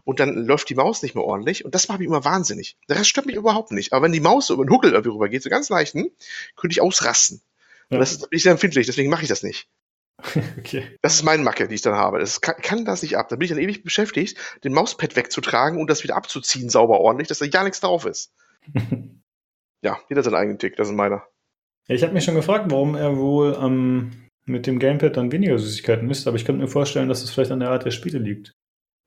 und 0.04 0.20
dann 0.20 0.36
läuft 0.45 0.70
die 0.70 0.76
Maus 0.76 1.02
nicht 1.02 1.16
mehr 1.16 1.24
ordentlich 1.24 1.66
und 1.66 1.74
das 1.74 1.88
macht 1.88 1.99
mich 1.99 2.08
immer 2.08 2.24
wahnsinnig. 2.24 2.78
Der 2.88 2.97
Rest 2.97 3.10
stört 3.10 3.26
mich 3.26 3.36
überhaupt 3.36 3.72
nicht. 3.72 3.93
Aber 3.93 4.06
wenn 4.06 4.12
die 4.12 4.20
Maus 4.20 4.52
über 4.52 4.64
den 4.64 4.72
Huckel 4.72 4.91
irgendwie 4.91 5.10
rübergeht, 5.10 5.41
so 5.41 5.49
ganz 5.49 5.70
leichten, 5.70 6.12
könnte 6.56 6.74
ich 6.74 6.82
ausrasten. 6.82 7.41
Ja. 7.89 7.95
Und 7.95 7.99
das 8.02 8.12
ist, 8.12 8.30
bin 8.30 8.38
ich 8.38 8.43
sehr 8.43 8.52
empfindlich, 8.52 8.86
deswegen 8.86 9.10
mache 9.10 9.24
ich 9.24 9.30
das 9.30 9.41
nicht. 9.41 9.68
okay. 10.58 10.98
Das 11.02 11.16
ist 11.16 11.24
meine 11.24 11.44
Macke, 11.44 11.68
die 11.68 11.76
ich 11.76 11.82
dann 11.82 11.96
habe. 11.96 12.20
Das 12.20 12.42
kann, 12.42 12.56
kann, 12.62 12.86
das 12.86 13.02
nicht 13.02 13.18
ab. 13.18 13.30
Da 13.30 13.36
bin 13.36 13.46
ich 13.46 13.52
dann 13.52 13.60
ewig 13.60 13.84
beschäftigt, 13.84 14.38
den 14.64 14.74
Mauspad 14.74 15.16
wegzutragen 15.16 15.80
und 15.80 15.90
das 15.90 16.04
wieder 16.04 16.16
abzuziehen, 16.16 16.70
sauber 16.70 17.00
ordentlich, 17.00 17.28
dass 17.28 17.40
da 17.40 17.46
ja 17.46 17.64
nichts 17.64 17.80
drauf 17.80 18.06
ist. 18.06 18.34
ja, 19.82 19.98
jeder 20.10 20.24
seinen 20.24 20.36
eigenen 20.36 20.60
Tick, 20.60 20.76
das 20.76 20.90
ist 20.90 20.96
meiner. 20.96 21.24
Ja, 21.88 21.96
ich 21.96 22.04
habe 22.04 22.14
mich 22.14 22.24
schon 22.24 22.36
gefragt, 22.36 22.66
warum 22.70 22.96
er 22.96 23.18
wohl 23.18 23.58
ähm, 23.60 24.30
mit 24.46 24.68
dem 24.68 24.80
Gamepad 24.80 25.18
dann 25.18 25.32
weniger 25.32 25.58
Süßigkeiten 25.58 26.10
isst, 26.10 26.28
aber 26.28 26.38
ich 26.38 26.46
könnte 26.46 26.62
mir 26.62 26.68
vorstellen, 26.68 27.10
dass 27.10 27.24
es 27.24 27.32
vielleicht 27.32 27.52
an 27.52 27.60
der 27.60 27.70
Art 27.70 27.86
der 27.86 27.92
Spiele 27.92 28.20
liegt. 28.20 28.54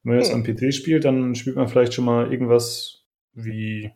Wenn 0.02 0.14
man 0.14 0.22
jetzt 0.22 0.32
hm. 0.32 0.40
am 0.40 0.44
PC 0.44 0.74
spielt, 0.74 1.04
dann 1.04 1.34
spielt 1.34 1.56
man 1.56 1.68
vielleicht 1.68 1.94
schon 1.94 2.04
mal 2.04 2.30
irgendwas 2.30 3.04
wie 3.32 3.92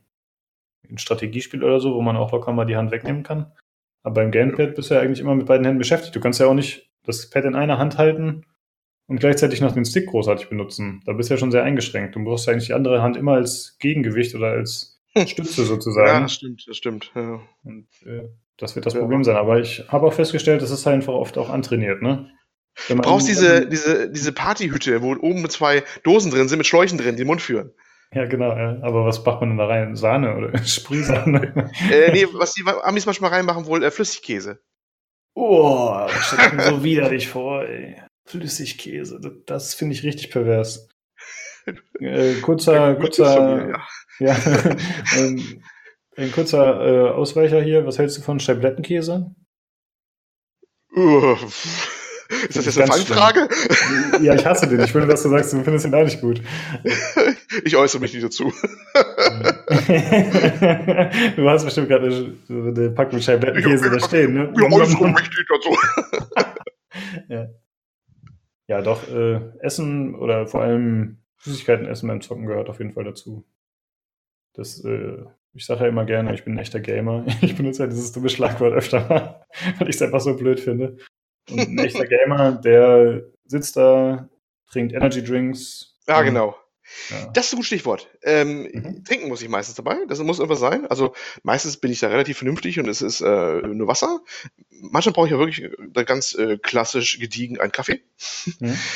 ein 0.89 0.99
Strategiespiel 0.99 1.63
oder 1.63 1.81
so, 1.81 1.95
wo 1.95 2.01
man 2.01 2.17
auch 2.17 2.33
locker 2.33 2.53
mal 2.53 2.65
die 2.65 2.77
Hand 2.77 2.91
wegnehmen 2.91 3.23
kann. 3.23 3.53
Aber 4.03 4.15
beim 4.15 4.31
Gamepad 4.31 4.75
bist 4.75 4.91
du 4.91 4.95
ja 4.95 5.01
eigentlich 5.01 5.21
immer 5.21 5.35
mit 5.35 5.47
beiden 5.47 5.65
Händen 5.65 5.79
beschäftigt. 5.79 6.15
Du 6.15 6.21
kannst 6.21 6.41
ja 6.41 6.47
auch 6.47 6.55
nicht 6.55 6.88
das 7.09 7.29
Pad 7.31 7.45
in 7.45 7.55
einer 7.55 7.79
Hand 7.79 7.99
halten 7.99 8.45
und 9.07 9.21
gleichzeitig 9.21 9.61
noch 9.61 9.73
den 9.73 9.85
Stick 9.85 10.07
großartig 10.07 10.49
benutzen. 10.49 11.03
Da 11.07 11.15
bist 11.15 11.31
du 11.31 11.35
ja 11.35 11.39
schon 11.39 11.51
sehr 11.51 11.65
eingeschränkt. 11.65 12.15
Du 12.15 12.23
brauchst 12.23 12.47
ja 12.47 12.53
eigentlich 12.53 12.67
die 12.67 12.75
andere 12.75 13.03
Hand 13.03 13.17
immer 13.17 13.33
als 13.33 13.77
Gegengewicht 13.79 14.35
oder 14.35 14.49
als 14.49 15.01
Stütze 15.27 15.65
sozusagen. 15.65 16.09
Ja, 16.09 16.21
das 16.21 16.35
stimmt, 16.35 16.65
das 16.69 16.77
stimmt. 16.77 17.11
Ja. 17.15 17.41
Und 17.65 17.89
äh, 18.05 18.29
das 18.59 18.77
wird 18.77 18.87
das 18.87 18.95
ja. 18.95 19.01
Problem 19.01 19.25
sein. 19.25 19.37
Aber 19.37 19.59
ich 19.59 19.85
habe 19.89 20.07
auch 20.07 20.13
festgestellt, 20.13 20.63
das 20.63 20.71
ist 20.71 20.85
halt 20.87 20.95
einfach 20.95 21.15
oft 21.15 21.39
auch 21.39 21.49
antrainiert, 21.49 22.03
ne? 22.03 22.31
Du 22.87 22.95
brauchst 22.95 23.27
diese, 23.27 23.67
diese, 23.67 24.09
diese 24.09 24.33
Partyhütte, 24.33 25.03
wo 25.03 25.13
oben 25.13 25.49
zwei 25.51 25.83
Dosen 26.05 26.31
drin 26.31 26.49
sind 26.49 26.59
mit 26.59 26.67
Schläuchen 26.67 26.97
drin, 26.97 27.17
die 27.17 27.23
den 27.23 27.27
Mund 27.27 27.43
führen. 27.43 27.73
Ja, 28.13 28.27
genau, 28.27 28.57
ja. 28.57 28.79
aber 28.83 29.05
was 29.05 29.25
macht 29.25 29.41
man 29.41 29.51
denn 29.51 29.59
da 29.59 29.67
rein? 29.67 29.97
Sahne 29.97 30.37
oder 30.37 30.57
Sprühsahne? 30.65 31.71
äh, 31.91 32.13
nee, 32.13 32.27
was 32.33 32.55
die 32.55 32.63
Amis 32.83 33.05
manchmal 33.05 33.31
reinmachen, 33.31 33.67
wohl 33.67 33.83
äh, 33.83 33.91
Flüssigkäse. 33.91 34.61
Oh, 35.41 36.05
das 36.09 36.27
stellt 36.27 36.55
mir 36.55 36.65
so 36.65 36.83
widerlich 36.83 37.29
vor, 37.29 37.65
ey. 37.65 38.03
Flüssigkäse, 38.27 39.21
das, 39.21 39.33
das 39.47 39.75
finde 39.75 39.95
ich 39.95 40.03
richtig 40.03 40.33
pervers. 40.33 40.89
Äh, 42.01 42.35
kurzer, 42.41 42.97
kurzer, 42.97 43.57
mir, 43.57 43.83
ja, 44.19 44.35
ja 44.35 44.37
ähm, 45.17 45.63
ein 46.17 46.33
kurzer 46.33 46.81
äh, 46.85 47.11
Ausweicher 47.11 47.63
hier. 47.63 47.87
Was 47.87 47.99
hältst 47.99 48.19
du 48.19 48.23
von 48.23 48.41
Scheiblettenkäse? 48.41 49.31
Ist 52.49 52.57
das 52.57 52.65
jetzt 52.65 52.79
eine 52.79 52.89
Fangfrage? 52.89 53.49
Ja, 54.21 54.35
ich 54.35 54.45
hasse 54.45 54.67
den. 54.67 54.81
Ich 54.81 54.91
finde, 54.91 55.07
dass 55.07 55.23
du 55.23 55.29
sagst, 55.29 55.53
du 55.53 55.63
findest 55.63 55.87
ihn 55.87 55.95
auch 55.95 56.05
nicht 56.05 56.21
gut. 56.21 56.43
Ich 57.65 57.77
äußere 57.77 58.01
mich 58.03 58.13
nicht 58.15 58.25
dazu. 58.25 58.53
du 61.37 61.49
hast 61.49 61.65
bestimmt 61.65 61.89
gerade 61.89 62.35
eine 62.49 62.91
Packung 62.91 63.21
Scheiblettenkäse 63.21 63.91
da 63.91 64.01
stehen, 64.01 64.35
ne? 64.35 64.53
Ich 64.55 64.63
äußere 64.63 65.09
mich 65.09 65.31
nicht 65.31 65.51
dazu. 65.51 65.77
ja. 67.29 67.49
ja, 68.67 68.83
doch, 68.83 69.09
äh, 69.09 69.41
Essen 69.61 70.15
oder 70.15 70.47
vor 70.47 70.63
allem 70.63 71.19
Süßigkeiten 71.41 71.87
essen 71.87 72.09
beim 72.09 72.21
Zocken 72.21 72.47
gehört 72.47 72.69
auf 72.69 72.79
jeden 72.79 72.93
Fall 72.93 73.05
dazu. 73.05 73.45
Das, 74.55 74.85
äh, 74.85 75.25
ich 75.55 75.67
sage 75.67 75.83
ja 75.85 75.89
immer 75.89 76.05
gerne, 76.05 76.35
ich 76.35 76.45
bin 76.45 76.55
ein 76.55 76.59
echter 76.59 76.81
Gamer. 76.81 77.25
Ich 77.41 77.57
benutze 77.57 77.85
ja 77.85 77.89
dieses 77.89 78.13
dumme 78.13 78.29
Schlagwort 78.29 78.75
öfter 78.75 79.09
mal, 79.09 79.47
weil 79.79 79.89
ich 79.89 79.97
es 79.97 80.03
einfach 80.03 80.21
so 80.21 80.37
blöd 80.37 80.61
finde. 80.61 80.97
Und 81.51 81.61
ein 81.61 81.79
echter 81.79 82.07
Gamer, 82.07 82.53
der 82.53 83.23
sitzt 83.45 83.77
da, 83.77 84.29
trinkt 84.71 84.93
Energy 84.93 85.23
Drinks. 85.23 85.99
Ja, 86.07 86.23
genau. 86.23 86.57
Ja. 87.11 87.27
Das 87.33 87.47
ist 87.47 87.53
ein 87.53 87.57
gutes 87.57 87.69
Stichwort. 87.69 88.09
Ähm, 88.23 88.63
mhm. 88.73 89.05
Trinken 89.05 89.29
muss 89.29 89.43
ich 89.43 89.49
meistens 89.49 89.77
dabei. 89.77 89.97
Das 90.09 90.19
muss 90.21 90.39
irgendwas 90.39 90.61
sein. 90.61 90.87
Also 90.87 91.15
meistens 91.43 91.77
bin 91.77 91.91
ich 91.91 92.01
da 92.01 92.09
relativ 92.09 92.39
vernünftig 92.39 92.79
und 92.79 92.89
es 92.89 93.03
ist 93.03 93.21
äh, 93.21 93.61
nur 93.63 93.89
Wasser. 93.89 94.21
Manchmal 94.71 95.13
brauche 95.13 95.27
ich 95.27 95.33
ja 95.33 95.39
wirklich 95.39 95.63
äh, 95.63 96.05
ganz 96.05 96.35
äh, 96.35 96.59
klassisch 96.59 97.19
gediegen 97.19 97.61
einen 97.61 97.73
Kaffee. 97.73 98.03
Mhm. 98.61 98.77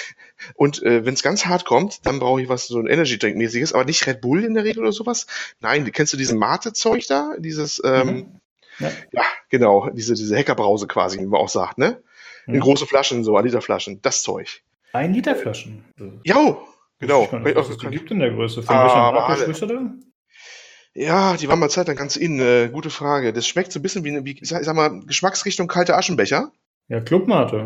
Und 0.56 0.82
äh, 0.82 1.04
wenn 1.04 1.14
es 1.14 1.22
ganz 1.22 1.46
hart 1.46 1.64
kommt, 1.64 2.04
dann 2.04 2.18
brauche 2.18 2.42
ich 2.42 2.48
was 2.48 2.66
so 2.66 2.80
ein 2.80 2.88
Energy 2.88 3.16
Drink 3.16 3.36
mäßiges, 3.36 3.72
aber 3.72 3.84
nicht 3.84 4.04
Red 4.08 4.20
Bull 4.20 4.42
in 4.42 4.54
der 4.54 4.64
Regel 4.64 4.80
oder 4.82 4.90
sowas. 4.90 5.28
Nein, 5.60 5.90
kennst 5.92 6.12
du 6.12 6.16
diesen 6.16 6.36
Mate 6.36 6.72
Zeug 6.72 7.06
da? 7.06 7.36
Dieses 7.38 7.80
ähm, 7.84 8.06
mhm. 8.08 8.40
ja. 8.80 8.90
ja. 9.12 9.22
genau, 9.50 9.88
diese 9.90 10.14
diese 10.14 10.36
Hackerbrause 10.36 10.88
quasi, 10.88 11.20
wie 11.20 11.26
man 11.26 11.40
auch 11.40 11.48
sagt, 11.48 11.78
ne? 11.78 12.02
In 12.48 12.54
mhm. 12.54 12.60
große 12.60 12.86
Flaschen, 12.86 13.22
so 13.22 13.36
ein 13.36 13.44
Liter 13.44 13.60
Flaschen, 13.60 14.02
das 14.02 14.22
Zeug. 14.22 14.62
Ein 14.92 15.14
Liter 15.14 15.36
Flaschen? 15.36 15.84
Ja, 16.24 16.58
genau. 17.02 17.28
Nicht, 17.44 17.56
was 17.56 17.68
es 17.68 17.76
die 17.76 17.88
gibt 17.88 18.10
in 18.10 18.18
der 18.18 18.30
Größe. 18.30 18.62
Von 18.62 18.74
ah, 18.74 18.84
welcher 18.84 19.12
Marke 19.12 19.66
du 19.66 21.00
Ja, 21.00 21.36
die 21.36 21.48
waren 21.48 21.58
mal 21.58 21.68
Zeit 21.68 21.88
lang 21.88 21.96
ganz 21.96 22.16
in. 22.16 22.40
Äh, 22.40 22.70
gute 22.72 22.90
Frage. 22.90 23.32
Das 23.32 23.46
schmeckt 23.46 23.72
so 23.72 23.78
ein 23.78 23.82
bisschen 23.82 24.04
wie, 24.04 24.24
wie 24.24 24.38
ich 24.40 24.48
sag 24.48 24.74
mal, 24.74 25.00
Geschmacksrichtung 25.06 25.68
kalte 25.68 25.96
Aschenbecher. 25.96 26.50
Ja, 26.88 27.00
Clubmate. 27.00 27.64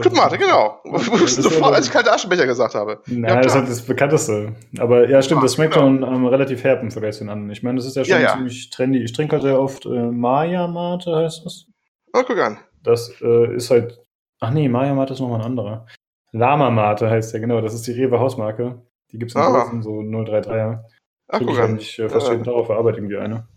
Clubmate, 0.00 0.38
genau. 0.38 0.80
Wo 0.84 1.16
ich 1.16 1.34
sofort, 1.34 1.74
als 1.74 1.86
ich 1.86 1.92
kalte 1.92 2.12
Aschenbecher 2.12 2.46
gesagt 2.46 2.74
habe. 2.74 3.02
Nein, 3.06 3.24
ja, 3.24 3.36
das 3.36 3.46
ist 3.52 3.54
halt 3.54 3.68
das 3.68 3.82
bekannteste. 3.82 4.54
Aber 4.78 5.08
ja, 5.08 5.20
stimmt, 5.22 5.44
das 5.44 5.54
schmeckt 5.54 5.74
genau. 5.74 5.86
schon 5.86 6.02
ähm, 6.02 6.26
relativ 6.26 6.64
herb 6.64 6.82
im 6.82 6.90
Vergleich 6.90 7.14
zu 7.14 7.24
den 7.24 7.30
anderen. 7.30 7.50
Ich 7.50 7.62
meine, 7.62 7.76
das 7.76 7.86
ist 7.86 7.96
ja 7.96 8.04
schon 8.04 8.16
ja, 8.16 8.20
ja. 8.20 8.32
ziemlich 8.32 8.70
trendy. 8.70 9.02
Ich 9.02 9.12
trinke 9.12 9.34
halt 9.34 9.42
sehr 9.42 9.60
oft 9.60 9.86
äh, 9.86 9.88
Maya-Mate, 9.88 11.14
heißt 11.14 11.44
das. 11.44 11.66
Oh, 12.12 12.22
guck 12.26 12.38
an. 12.38 12.58
Das 12.82 13.12
äh, 13.20 13.54
ist 13.54 13.70
halt 13.70 14.00
Ach 14.40 14.50
nee, 14.50 14.68
Maya 14.68 14.94
Mate 14.94 15.14
ist 15.14 15.20
nochmal 15.20 15.40
ein 15.40 15.46
anderer. 15.46 15.86
Lama 16.32 16.70
Mate 16.70 17.08
heißt 17.10 17.32
der, 17.32 17.40
genau. 17.40 17.60
Das 17.60 17.74
ist 17.74 17.86
die 17.86 17.92
Rewe 17.92 18.18
Hausmarke. 18.18 18.82
Die 19.12 19.18
gibt 19.18 19.30
es 19.30 19.34
in 19.34 19.40
ah. 19.40 19.64
Dosen, 19.64 19.82
so 19.82 20.00
033er. 20.00 20.84
Ach, 21.28 21.40
guck 21.40 21.58
an. 21.58 21.78
Ich 21.78 21.98
äh, 21.98 22.08
fast 22.08 22.26
ja. 22.26 22.32
jeden 22.32 22.44
Tag 22.44 22.54
auf 22.54 22.68
der 22.68 22.76
Arbeit 22.76 22.96
irgendwie 22.96 23.16
eine. 23.16 23.48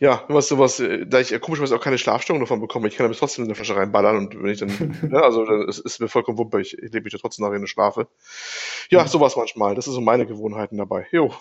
Ja, 0.00 0.24
was 0.28 0.48
sowas, 0.48 0.80
äh, 0.80 1.06
da 1.06 1.20
ich 1.20 1.38
komischerweise 1.40 1.76
auch 1.76 1.80
keine 1.80 1.98
Schlafstörung 1.98 2.40
davon 2.40 2.60
bekomme, 2.60 2.88
ich 2.88 2.96
kann 2.96 3.06
aber 3.06 3.14
trotzdem 3.14 3.44
in 3.44 3.50
eine 3.50 3.54
Flasche 3.54 3.76
reinballern 3.76 4.16
und 4.16 4.42
wenn 4.42 4.50
ich 4.50 4.58
dann, 4.58 4.68
ne, 5.08 5.22
also 5.22 5.44
es 5.68 5.78
ist 5.78 6.00
mir 6.00 6.08
vollkommen 6.08 6.38
wumpe, 6.38 6.60
ich, 6.60 6.76
ich 6.76 6.92
lebe 6.92 7.04
mich 7.04 7.12
ja 7.12 7.18
trotzdem 7.18 7.44
nachher 7.44 7.56
in 7.56 7.66
Schlafe. 7.66 8.08
Ja, 8.90 9.06
sowas 9.06 9.36
manchmal, 9.36 9.74
das 9.74 9.84
sind 9.84 9.94
so 9.94 10.00
meine 10.00 10.26
Gewohnheiten 10.26 10.76
dabei. 10.76 11.06
Jo. 11.12 11.32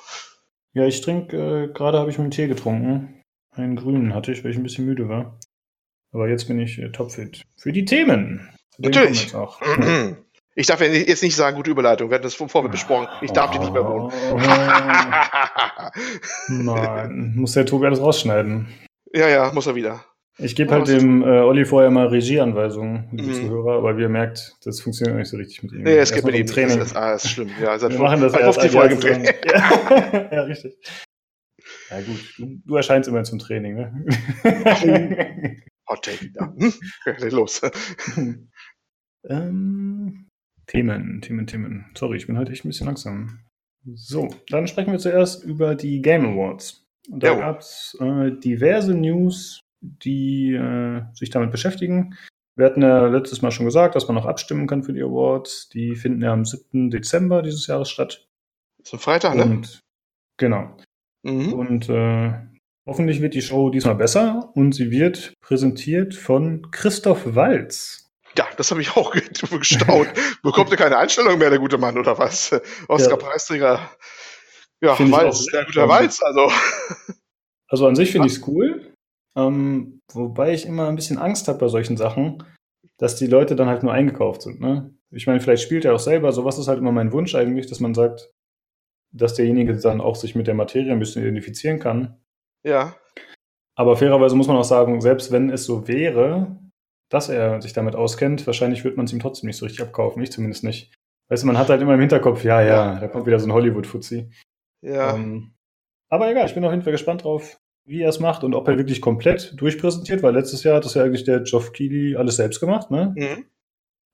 Ja, 0.73 0.85
ich 0.85 1.01
trinke, 1.01 1.37
äh, 1.37 1.73
gerade 1.73 1.99
habe 1.99 2.11
ich 2.11 2.17
mir 2.17 2.23
einen 2.23 2.31
Tee 2.31 2.47
getrunken. 2.47 3.21
Einen 3.53 3.75
grünen 3.75 4.13
hatte 4.13 4.31
ich, 4.31 4.43
weil 4.43 4.51
ich 4.51 4.57
ein 4.57 4.63
bisschen 4.63 4.85
müde 4.85 5.09
war. 5.09 5.37
Aber 6.13 6.29
jetzt 6.29 6.47
bin 6.47 6.59
ich 6.59 6.79
äh, 6.79 6.89
topfit. 6.91 7.43
Für 7.57 7.73
die 7.73 7.85
Themen. 7.85 8.49
Natürlich. 8.81 9.33
Auch. 9.35 9.61
Ich 10.53 10.67
darf 10.67 10.81
ja 10.81 10.87
jetzt 10.87 11.23
nicht 11.23 11.35
sagen, 11.37 11.55
gute 11.55 11.71
Überleitung. 11.71 12.09
Wir 12.09 12.15
hatten 12.15 12.25
das 12.25 12.35
vorher 12.35 12.69
besprochen. 12.69 13.07
Ich 13.21 13.31
darf 13.31 13.51
oh. 13.51 13.53
die 13.53 13.59
nicht 13.59 13.71
mehr 13.71 13.85
wohnen. 13.85 14.11
Nein, 16.49 17.33
muss 17.37 17.53
der 17.53 17.65
Tobi 17.65 17.85
alles 17.85 18.01
rausschneiden. 18.01 18.67
Ja, 19.13 19.29
ja, 19.29 19.51
muss 19.53 19.67
er 19.67 19.75
wieder. 19.75 20.03
Ich 20.37 20.55
gebe 20.55 20.71
halt 20.71 20.87
dem 20.87 21.21
äh, 21.21 21.39
Olli 21.39 21.65
vorher 21.65 21.91
mal 21.91 22.07
Regieanweisungen, 22.07 23.07
liebe 23.11 23.29
mhm. 23.29 23.33
Zuhörer, 23.33 23.77
aber 23.77 23.97
wie 23.97 24.01
ihr 24.01 24.09
merkt, 24.09 24.55
das 24.63 24.81
funktioniert 24.81 25.17
nicht 25.17 25.29
so 25.29 25.37
richtig 25.37 25.61
mit 25.63 25.71
ihm. 25.71 25.83
Nee, 25.83 25.97
es 25.97 26.11
gibt 26.11 26.25
mit 26.25 26.35
ihm 26.35 26.47
Training. 26.47 26.79
Das 26.79 26.87
ist, 26.87 26.95
ah, 26.95 27.11
das 27.11 27.25
ist 27.25 27.31
schlimm. 27.31 27.51
Ja, 27.61 27.77
seit 27.77 27.91
Wir 27.91 27.99
machen 27.99 28.21
das 28.21 28.33
erst 28.33 28.63
die 28.63 28.69
Folge 28.69 28.95
im 28.95 28.99
Training. 28.99 29.29
ja. 29.45 30.29
ja, 30.31 30.41
richtig. 30.43 30.77
Ja 31.89 32.01
gut, 32.01 32.33
du, 32.37 32.61
du 32.65 32.75
erscheinst 32.75 33.09
immer 33.09 33.23
zum 33.23 33.39
Training, 33.39 33.75
ne? 33.75 34.05
Hot 35.89 36.03
Take, 36.03 36.31
ja. 36.33 36.53
Hm? 36.57 36.73
Los. 37.31 37.61
Ähm, 39.27 40.27
Themen, 40.67 41.21
Themen, 41.21 41.47
Themen. 41.47 41.85
Sorry, 41.97 42.17
ich 42.17 42.27
bin 42.27 42.37
heute 42.37 42.51
echt 42.51 42.65
ein 42.65 42.69
bisschen 42.69 42.87
langsam. 42.87 43.39
So, 43.93 44.29
dann 44.49 44.67
sprechen 44.67 44.91
wir 44.91 44.99
zuerst 44.99 45.43
über 45.43 45.75
die 45.75 46.01
Game 46.01 46.25
Awards. 46.25 46.85
Und 47.09 47.23
da 47.23 47.35
gab 47.35 47.59
es 47.59 47.97
äh, 47.99 48.31
diverse 48.31 48.93
News, 48.93 49.59
die 49.81 50.53
äh, 50.53 51.01
sich 51.13 51.29
damit 51.29 51.51
beschäftigen. 51.51 52.15
Wir 52.55 52.65
hatten 52.65 52.81
ja 52.81 53.07
letztes 53.07 53.41
Mal 53.41 53.51
schon 53.51 53.65
gesagt, 53.65 53.95
dass 53.95 54.07
man 54.07 54.15
noch 54.15 54.25
abstimmen 54.25 54.67
kann 54.67 54.83
für 54.83 54.93
die 54.93 55.01
Awards. 55.01 55.69
Die 55.69 55.95
finden 55.95 56.21
ja 56.21 56.33
am 56.33 56.45
7. 56.45 56.91
Dezember 56.91 57.41
dieses 57.41 57.67
Jahres 57.67 57.89
statt. 57.89 58.27
Ein 58.91 58.99
Freitag, 58.99 59.35
ne? 59.35 59.43
Und, 59.43 59.79
genau. 60.37 60.77
Mhm. 61.23 61.53
Und 61.53 61.89
äh, 61.89 62.33
hoffentlich 62.85 63.21
wird 63.21 63.33
die 63.33 63.41
Show 63.41 63.69
diesmal 63.69 63.95
besser 63.95 64.51
und 64.53 64.73
sie 64.73 64.91
wird 64.91 65.33
präsentiert 65.41 66.13
von 66.13 66.69
Christoph 66.71 67.35
Walz. 67.35 68.00
Ja, 68.37 68.47
das 68.57 68.71
habe 68.71 68.81
ich 68.81 68.95
auch 68.95 69.13
gestaunt. 69.59 70.09
Bekommt 70.43 70.71
er 70.71 70.77
keine 70.77 70.97
Einstellung 70.97 71.37
mehr, 71.37 71.49
der 71.49 71.59
gute 71.59 71.77
Mann, 71.77 71.97
oder 71.97 72.17
was? 72.17 72.59
Oscar-Preisträger. 72.87 73.89
Ja, 74.81 74.95
ja 74.95 75.11
Walz, 75.11 75.45
der 75.47 75.65
gute 75.65 75.87
Walz, 75.87 76.21
also. 76.21 76.51
Also 77.67 77.87
an 77.87 77.95
sich 77.95 78.11
finde 78.11 78.27
ich 78.27 78.33
es 78.33 78.47
cool. 78.47 78.93
Ähm, 79.37 80.01
wobei 80.11 80.53
ich 80.53 80.65
immer 80.65 80.87
ein 80.87 80.95
bisschen 80.95 81.17
Angst 81.17 81.47
habe 81.47 81.59
bei 81.59 81.67
solchen 81.69 81.95
Sachen, 81.95 82.43
dass 82.97 83.15
die 83.15 83.27
Leute 83.27 83.55
dann 83.55 83.67
halt 83.67 83.83
nur 83.83 83.93
eingekauft 83.93 84.41
sind. 84.41 84.59
Ne? 84.59 84.93
Ich 85.09 85.27
meine, 85.27 85.39
vielleicht 85.39 85.63
spielt 85.63 85.85
er 85.85 85.95
auch 85.95 85.99
selber. 85.99 86.31
Sowas 86.33 86.57
ist 86.57 86.67
halt 86.67 86.79
immer 86.79 86.91
mein 86.91 87.13
Wunsch 87.13 87.33
eigentlich, 87.35 87.67
dass 87.67 87.79
man 87.79 87.93
sagt, 87.93 88.29
dass 89.13 89.35
derjenige 89.35 89.75
dann 89.77 90.01
auch 90.01 90.15
sich 90.15 90.35
mit 90.35 90.47
der 90.47 90.53
Materie 90.53 90.91
ein 90.91 90.99
bisschen 90.99 91.21
identifizieren 91.21 91.79
kann. 91.79 92.17
Ja. 92.63 92.95
Aber 93.75 93.95
fairerweise 93.95 94.35
muss 94.35 94.47
man 94.47 94.57
auch 94.57 94.63
sagen, 94.63 95.01
selbst 95.01 95.31
wenn 95.31 95.49
es 95.49 95.65
so 95.65 95.87
wäre, 95.87 96.59
dass 97.11 97.29
er 97.29 97.61
sich 97.61 97.73
damit 97.73 97.95
auskennt, 97.95 98.47
wahrscheinlich 98.47 98.83
wird 98.83 98.95
man 98.97 99.05
es 99.05 99.13
ihm 99.13 99.19
trotzdem 99.19 99.47
nicht 99.47 99.57
so 99.57 99.65
richtig 99.65 99.83
abkaufen. 99.83 100.23
Ich 100.23 100.31
zumindest 100.31 100.63
nicht. 100.63 100.91
Weißt 101.27 101.43
du, 101.43 101.47
man 101.47 101.57
hat 101.57 101.69
halt 101.69 101.81
immer 101.81 101.93
im 101.93 101.99
Hinterkopf, 101.99 102.43
ja, 102.43 102.61
ja, 102.61 102.99
da 102.99 103.07
kommt 103.07 103.25
wieder 103.25 103.39
so 103.39 103.47
ein 103.47 103.53
Hollywood-Fuzzi. 103.53 104.29
Ja. 104.81 105.15
Ähm, 105.15 105.53
aber 106.09 106.31
egal, 106.31 106.45
ich 106.45 106.53
bin 106.53 106.63
auf 106.63 106.71
jeden 106.71 106.83
Fall 106.83 106.93
gespannt 106.93 107.25
drauf, 107.25 107.59
wie 107.85 108.01
er 108.01 108.09
es 108.09 108.19
macht 108.19 108.43
und 108.43 108.55
ob 108.55 108.67
er 108.67 108.77
wirklich 108.77 109.01
komplett 109.01 109.53
durchpräsentiert, 109.59 110.23
weil 110.23 110.33
letztes 110.33 110.63
Jahr 110.63 110.77
hat 110.77 110.85
das 110.85 110.93
ja 110.93 111.03
eigentlich 111.03 111.25
der 111.25 111.41
Geoff 111.41 111.73
Keighley 111.73 112.15
alles 112.15 112.37
selbst 112.37 112.59
gemacht, 112.59 112.91
ne? 112.91 113.13
Mhm. 113.15 113.45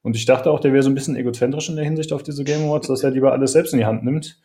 Und 0.02 0.16
ich 0.16 0.26
dachte 0.26 0.50
auch, 0.50 0.60
der 0.60 0.74
wäre 0.74 0.84
so 0.84 0.90
ein 0.90 0.96
bisschen 0.96 1.16
egozentrisch 1.16 1.70
in 1.70 1.76
der 1.76 1.86
Hinsicht 1.86 2.14
auf 2.14 2.24
diese 2.24 2.44
Game 2.44 2.64
Awards, 2.64 2.88
dass 2.88 3.04
er 3.04 3.12
lieber 3.12 3.32
alles 3.32 3.52
selbst 3.52 3.74
in 3.74 3.80
die 3.80 3.86
Hand 3.86 4.04
nimmt. 4.04 4.42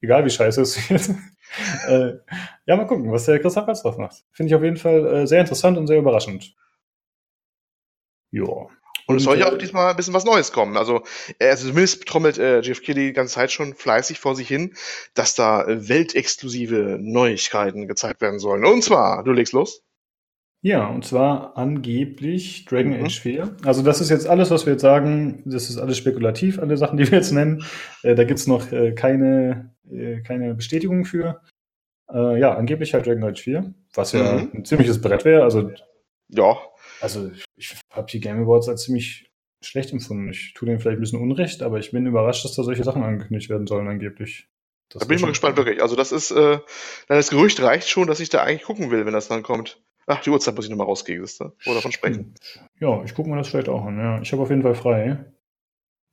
Egal 0.00 0.24
wie 0.24 0.30
scheiße 0.30 0.62
es 0.62 0.88
wird. 0.88 1.16
äh, 1.88 2.18
ja, 2.66 2.76
mal 2.76 2.86
gucken, 2.86 3.12
was 3.12 3.26
der 3.26 3.40
Christoph 3.40 3.66
Waltz 3.66 3.82
drauf 3.82 3.98
macht. 3.98 4.24
Finde 4.30 4.50
ich 4.50 4.54
auf 4.54 4.62
jeden 4.62 4.76
Fall 4.76 5.06
äh, 5.06 5.26
sehr 5.26 5.40
interessant 5.40 5.76
und 5.76 5.86
sehr 5.86 5.98
überraschend. 5.98 6.54
Ja. 8.30 8.68
Und 9.06 9.16
es 9.16 9.24
soll 9.24 9.40
ja 9.40 9.50
auch 9.50 9.58
diesmal 9.58 9.90
ein 9.90 9.96
bisschen 9.96 10.14
was 10.14 10.24
Neues 10.24 10.52
kommen. 10.52 10.76
Also, 10.76 11.02
äh, 11.40 11.48
also 11.48 11.66
zumindest 11.66 12.06
trommelt 12.06 12.38
äh, 12.38 12.60
Jeff 12.60 12.80
Keighley 12.80 13.08
die 13.08 13.12
ganze 13.12 13.34
Zeit 13.34 13.50
schon 13.50 13.74
fleißig 13.74 14.20
vor 14.20 14.36
sich 14.36 14.46
hin, 14.46 14.74
dass 15.14 15.34
da 15.34 15.64
äh, 15.64 15.88
weltexklusive 15.88 16.98
Neuigkeiten 17.00 17.88
gezeigt 17.88 18.20
werden 18.20 18.38
sollen. 18.38 18.64
Und 18.64 18.84
zwar, 18.84 19.24
du 19.24 19.32
legst 19.32 19.52
los. 19.52 19.82
Ja, 20.62 20.86
und 20.88 21.04
zwar 21.04 21.56
angeblich 21.56 22.66
Dragon 22.66 22.98
mhm. 22.98 23.06
Age 23.06 23.20
4. 23.20 23.56
Also 23.64 23.82
das 23.82 24.00
ist 24.00 24.10
jetzt 24.10 24.28
alles, 24.28 24.50
was 24.50 24.66
wir 24.66 24.74
jetzt 24.74 24.82
sagen, 24.82 25.42
das 25.46 25.70
ist 25.70 25.78
alles 25.78 25.96
spekulativ, 25.96 26.58
alle 26.58 26.76
Sachen, 26.76 26.98
die 26.98 27.10
wir 27.10 27.18
jetzt 27.18 27.32
nennen. 27.32 27.64
Äh, 28.02 28.14
da 28.14 28.24
gibt's 28.24 28.46
noch 28.46 28.70
äh, 28.70 28.92
keine, 28.92 29.74
äh, 29.90 30.20
keine 30.20 30.54
Bestätigung 30.54 31.04
für. 31.04 31.40
Äh, 32.12 32.38
ja, 32.38 32.54
angeblich 32.54 32.92
halt 32.92 33.06
Dragon 33.06 33.24
Age 33.24 33.40
4, 33.40 33.74
was 33.94 34.12
ja 34.12 34.34
mhm. 34.34 34.50
ein 34.54 34.64
ziemliches 34.64 35.00
Brett 35.00 35.24
wäre. 35.24 35.42
Also 35.42 35.70
ja. 36.28 36.58
Also 37.00 37.30
ich 37.56 37.76
habe 37.90 38.10
die 38.10 38.20
Game 38.20 38.42
Awards 38.42 38.68
als 38.68 38.84
ziemlich 38.84 39.30
schlecht 39.62 39.92
empfunden. 39.92 40.30
Ich 40.30 40.54
tue 40.54 40.66
denen 40.66 40.80
vielleicht 40.80 40.98
ein 40.98 41.00
bisschen 41.00 41.20
Unrecht, 41.20 41.62
aber 41.62 41.78
ich 41.78 41.90
bin 41.90 42.06
überrascht, 42.06 42.44
dass 42.44 42.54
da 42.54 42.62
solche 42.62 42.84
Sachen 42.84 43.02
angekündigt 43.02 43.50
werden 43.50 43.66
sollen 43.66 43.88
angeblich. 43.88 44.48
Das 44.88 45.00
da 45.00 45.06
bin 45.06 45.16
ich 45.16 45.22
mal 45.22 45.28
gespannt, 45.28 45.56
wirklich. 45.56 45.82
Also 45.82 45.96
das 45.96 46.12
ist, 46.12 46.30
äh, 46.30 46.58
das 47.08 47.30
Gerücht 47.30 47.62
reicht 47.62 47.88
schon, 47.88 48.08
dass 48.08 48.20
ich 48.20 48.28
da 48.28 48.42
eigentlich 48.42 48.64
gucken 48.64 48.90
will, 48.90 49.06
wenn 49.06 49.12
das 49.12 49.28
dann 49.28 49.42
kommt. 49.42 49.80
Ach, 50.06 50.20
die 50.20 50.30
Uhrzeit 50.30 50.56
muss 50.56 50.64
ich 50.64 50.70
nochmal 50.70 50.88
rausgehen, 50.88 51.22
oder 51.22 51.74
davon 51.74 51.92
sprechen. 51.92 52.34
Ja, 52.80 53.02
ich 53.04 53.14
gucke 53.14 53.30
mir 53.30 53.36
das 53.36 53.48
vielleicht 53.48 53.68
auch 53.68 53.84
an, 53.84 53.98
ja. 53.98 54.20
Ich 54.20 54.32
habe 54.32 54.42
auf 54.42 54.50
jeden 54.50 54.62
Fall 54.62 54.74
frei 54.74 55.24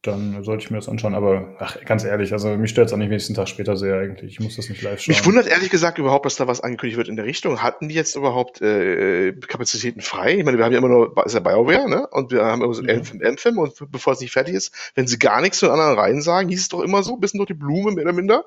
dann 0.04 0.44
sollte 0.44 0.64
ich 0.64 0.72
mir 0.72 0.78
das 0.78 0.88
anschauen. 0.88 1.16
Aber 1.16 1.56
ach, 1.60 1.84
ganz 1.84 2.04
ehrlich, 2.04 2.32
also 2.32 2.56
mich 2.56 2.70
stört 2.72 2.88
es 2.88 2.94
auch 2.94 2.98
nicht 2.98 3.10
nächsten 3.10 3.34
Tag 3.34 3.50
später 3.50 3.76
sehr 3.76 3.98
eigentlich. 3.98 4.34
Ich 4.34 4.40
muss 4.40 4.56
das 4.56 4.70
nicht 4.70 4.82
live 4.82 5.02
schauen. 5.02 5.14
Mich 5.14 5.26
wundert 5.26 5.48
ehrlich 5.48 5.70
gesagt 5.70 5.98
überhaupt, 5.98 6.26
dass 6.26 6.36
da 6.36 6.48
was 6.48 6.62
angekündigt 6.62 6.98
wird 6.98 7.08
in 7.08 7.16
der 7.16 7.26
Richtung. 7.26 7.62
Hatten 7.62 7.90
die 7.90 7.96
jetzt 7.96 8.16
überhaupt 8.16 8.62
äh, 8.62 9.34
Kapazitäten 9.34 10.02
frei? 10.02 10.38
Ich 10.38 10.46
meine, 10.46 10.58
wir 10.58 10.66
haben 10.66 10.72
ja 10.72 10.78
immer 10.78 10.88
nur, 10.88 11.26
ist 11.26 11.34
ja 11.34 11.40
BioWare, 11.40 11.90
ne? 11.90 12.08
Und 12.08 12.32
wir 12.32 12.46
haben 12.46 12.62
immer 12.62 12.74
so 12.74 12.84
ein 12.84 13.04
mhm. 13.14 13.26
Anthem 13.26 13.58
und 13.58 13.92
bevor 13.92 14.14
es 14.14 14.22
nicht 14.22 14.32
fertig 14.32 14.54
ist, 14.54 14.74
wenn 14.96 15.08
sie 15.08 15.18
gar 15.18 15.42
nichts 15.42 15.60
zu 15.60 15.66
den 15.66 15.74
anderen 15.74 15.98
Reihen 15.98 16.22
sagen, 16.22 16.50
hieß 16.50 16.62
es 16.62 16.70
doch 16.70 16.82
immer 16.82 17.04
so, 17.04 17.18
bisschen 17.18 17.40
durch 17.40 17.48
die 17.48 17.54
Blume, 17.54 17.92
mehr 17.92 18.04
oder 18.04 18.14
minder. 18.14 18.46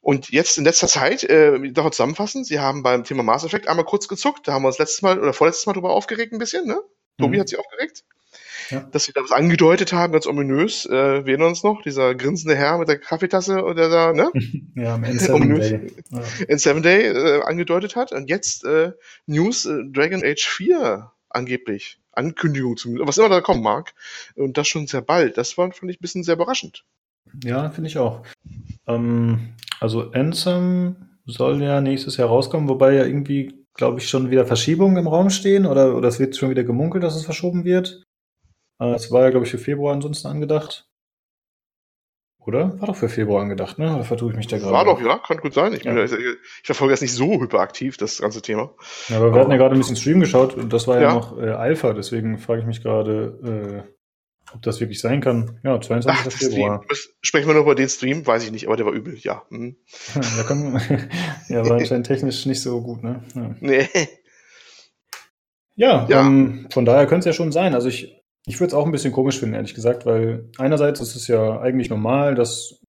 Und 0.00 0.30
jetzt 0.30 0.58
in 0.58 0.64
letzter 0.64 0.88
Zeit, 0.88 1.22
äh, 1.22 1.70
darauf 1.70 1.92
zusammenfassen, 1.92 2.42
sie 2.42 2.58
haben 2.58 2.82
beim 2.82 3.04
Thema 3.04 3.22
Mass 3.22 3.44
Effect 3.44 3.68
einmal 3.68 3.84
kurz 3.84 4.08
gezuckt, 4.08 4.48
da 4.48 4.54
haben 4.54 4.62
wir 4.62 4.68
uns 4.68 4.78
letztes 4.78 5.02
Mal 5.02 5.20
oder 5.20 5.32
vorletztes 5.32 5.66
Mal 5.66 5.74
drüber 5.74 5.90
aufgeregt 5.90 6.32
ein 6.32 6.38
bisschen, 6.40 6.66
ne? 6.66 6.80
Tobi 7.18 7.36
mhm. 7.36 7.40
hat 7.40 7.48
sich 7.48 7.58
aufgeregt 7.58 8.02
ja. 8.72 8.80
dass 8.90 9.04
sie 9.04 9.12
da 9.12 9.22
was 9.22 9.32
angedeutet 9.32 9.92
haben, 9.92 10.12
ganz 10.12 10.26
ominös. 10.26 10.86
Äh, 10.86 10.90
wir 10.90 11.28
erinnern 11.28 11.48
uns 11.48 11.62
noch, 11.62 11.82
dieser 11.82 12.14
grinsende 12.14 12.56
Herr 12.56 12.78
mit 12.78 12.88
der 12.88 12.98
Kaffeetasse 12.98 13.64
oder 13.64 13.88
da, 13.88 14.12
ne? 14.12 14.30
ja, 14.74 14.94
am 14.94 15.04
N7 15.04 15.58
Day. 15.58 15.92
Ja. 16.10 16.18
N7 16.54 16.80
Day 16.80 17.06
äh, 17.06 17.42
angedeutet 17.42 17.96
hat. 17.96 18.12
Und 18.12 18.28
jetzt 18.28 18.64
äh, 18.64 18.92
News 19.26 19.66
äh, 19.66 19.84
Dragon 19.92 20.22
Age 20.24 20.44
4 20.44 21.10
angeblich. 21.28 21.98
Ankündigung, 22.12 22.76
zum, 22.76 22.98
was 23.00 23.18
immer 23.18 23.28
da 23.28 23.40
kommen 23.40 23.62
mag. 23.62 23.94
Und 24.34 24.58
das 24.58 24.68
schon 24.68 24.86
sehr 24.86 25.02
bald. 25.02 25.38
Das 25.38 25.56
war, 25.56 25.70
fand 25.72 25.90
ich, 25.90 25.98
ein 25.98 26.02
bisschen 26.02 26.24
sehr 26.24 26.34
überraschend. 26.34 26.84
Ja, 27.44 27.70
finde 27.70 27.88
ich 27.88 27.98
auch. 27.98 28.22
Ähm, 28.86 29.54
also 29.80 30.10
Ansem 30.12 30.96
soll 31.24 31.62
ja 31.62 31.80
nächstes 31.80 32.16
Jahr 32.16 32.28
rauskommen, 32.28 32.68
wobei 32.68 32.94
ja 32.94 33.04
irgendwie, 33.04 33.66
glaube 33.74 34.00
ich, 34.00 34.08
schon 34.08 34.30
wieder 34.30 34.44
Verschiebungen 34.44 34.96
im 34.96 35.06
Raum 35.06 35.30
stehen 35.30 35.66
oder, 35.66 35.96
oder 35.96 36.08
es 36.08 36.18
wird 36.18 36.36
schon 36.36 36.50
wieder 36.50 36.64
gemunkelt, 36.64 37.02
dass 37.02 37.16
es 37.16 37.24
verschoben 37.24 37.64
wird. 37.64 38.04
Äh, 38.80 38.94
es 38.94 39.10
war 39.10 39.22
ja, 39.22 39.30
glaube 39.30 39.46
ich, 39.46 39.50
für 39.50 39.58
Februar 39.58 39.94
ansonsten 39.94 40.28
angedacht. 40.28 40.88
Oder? 42.44 42.80
War 42.80 42.88
doch 42.88 42.96
für 42.96 43.08
Februar 43.08 43.42
angedacht, 43.42 43.78
ne? 43.78 43.94
Oder 43.94 44.04
vertue 44.04 44.32
ich 44.32 44.36
mich 44.36 44.48
da 44.48 44.58
gerade? 44.58 44.72
War 44.72 44.84
doch, 44.84 45.00
ja, 45.00 45.18
kann 45.18 45.38
gut 45.38 45.54
sein. 45.54 45.74
Ich, 45.74 45.84
ja. 45.84 45.96
ich, 46.02 46.12
ich 46.12 46.38
verfolge 46.64 46.92
jetzt 46.92 47.02
nicht 47.02 47.14
so 47.14 47.40
hyperaktiv, 47.40 47.96
das 47.96 48.18
ganze 48.18 48.42
Thema. 48.42 48.74
Ja, 49.08 49.16
aber 49.16 49.26
wir 49.26 49.32
aber, 49.32 49.40
hatten 49.40 49.50
ja 49.52 49.56
gerade 49.58 49.76
ein 49.76 49.78
bisschen 49.78 49.96
Stream 49.96 50.18
geschaut 50.18 50.54
und 50.54 50.72
das 50.72 50.88
war 50.88 50.96
ja, 50.96 51.02
ja 51.02 51.14
noch 51.14 51.38
äh, 51.38 51.50
Alpha, 51.50 51.92
deswegen 51.92 52.38
frage 52.38 52.62
ich 52.62 52.66
mich 52.66 52.82
gerade, 52.82 53.86
äh, 53.86 54.54
ob 54.54 54.62
das 54.62 54.80
wirklich 54.80 55.00
sein 55.00 55.20
kann. 55.20 55.60
Ja, 55.62 55.80
22. 55.80 56.10
Ach, 56.10 56.32
Februar. 56.32 56.82
Stream. 56.90 57.14
Sprechen 57.20 57.46
wir 57.46 57.54
noch 57.54 57.62
über 57.62 57.76
den 57.76 57.88
Stream, 57.88 58.26
weiß 58.26 58.44
ich 58.44 58.50
nicht, 58.50 58.66
aber 58.66 58.76
der 58.76 58.86
war 58.86 58.92
übel, 58.92 59.16
ja. 59.18 59.44
Hm. 59.48 59.76
ja, 60.14 60.42
kann, 60.42 60.80
ja, 61.48 61.64
war 61.68 61.76
anscheinend 61.76 62.08
technisch 62.08 62.44
nicht 62.46 62.60
so 62.60 62.82
gut, 62.82 63.04
ne? 63.04 63.22
Ja. 63.36 63.54
Nee. 63.60 63.88
Ja, 65.74 66.06
ja. 66.08 66.26
Ähm, 66.26 66.66
von 66.70 66.84
daher 66.84 67.06
könnte 67.06 67.20
es 67.20 67.26
ja 67.26 67.32
schon 67.32 67.52
sein. 67.52 67.74
Also 67.74 67.88
ich 67.88 68.21
ich 68.46 68.58
würde 68.58 68.68
es 68.68 68.74
auch 68.74 68.86
ein 68.86 68.92
bisschen 68.92 69.12
komisch 69.12 69.38
finden, 69.38 69.54
ehrlich 69.54 69.74
gesagt, 69.74 70.04
weil 70.06 70.48
einerseits 70.58 71.00
ist 71.00 71.14
es 71.14 71.28
ja 71.28 71.60
eigentlich 71.60 71.90
normal, 71.90 72.34
dass 72.34 72.80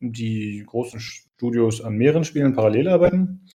die 0.00 0.64
großen 0.66 1.00
Studios 1.00 1.82
an 1.82 1.94
mehreren 1.94 2.24
Spielen 2.24 2.54
parallel 2.54 2.88
arbeiten, 2.88 3.48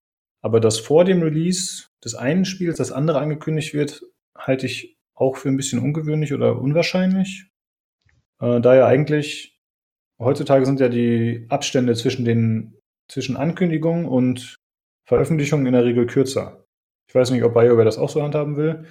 aber 0.42 0.61
dass 0.61 0.78
vor 0.78 1.05
dem 1.05 1.22
Release 1.22 1.86
des 2.05 2.14
einen 2.14 2.44
Spiels 2.44 2.76
das 2.76 2.92
andere 2.92 3.20
angekündigt 3.20 3.72
wird, 3.72 4.02
halte 4.36 4.66
ich 4.66 4.96
auch 5.14 5.36
für 5.36 5.48
ein 5.48 5.57
bisschen 5.57 5.78
ungewöhnlich 5.78 6.34
oder 6.34 6.61
unwahrscheinlich. 6.61 7.48
Äh, 8.40 8.61
da 8.61 8.74
ja 8.74 8.86
eigentlich 8.86 9.59
heutzutage 10.20 10.66
sind 10.66 10.80
ja 10.80 10.88
die 10.88 11.46
Abstände 11.48 11.94
zwischen 11.94 12.24
den 12.24 12.76
zwischen 13.11 13.36
Ankündigung 13.36 14.07
und 14.07 14.57
Veröffentlichung 15.07 15.66
in 15.66 15.72
der 15.72 15.84
Regel 15.84 16.07
kürzer. 16.07 16.64
Ich 17.09 17.14
weiß 17.14 17.30
nicht, 17.30 17.44
ob 17.44 17.55
BioWare 17.55 17.84
das 17.84 17.98
auch 17.98 18.09
so 18.09 18.22
handhaben 18.22 18.57
will, 18.57 18.86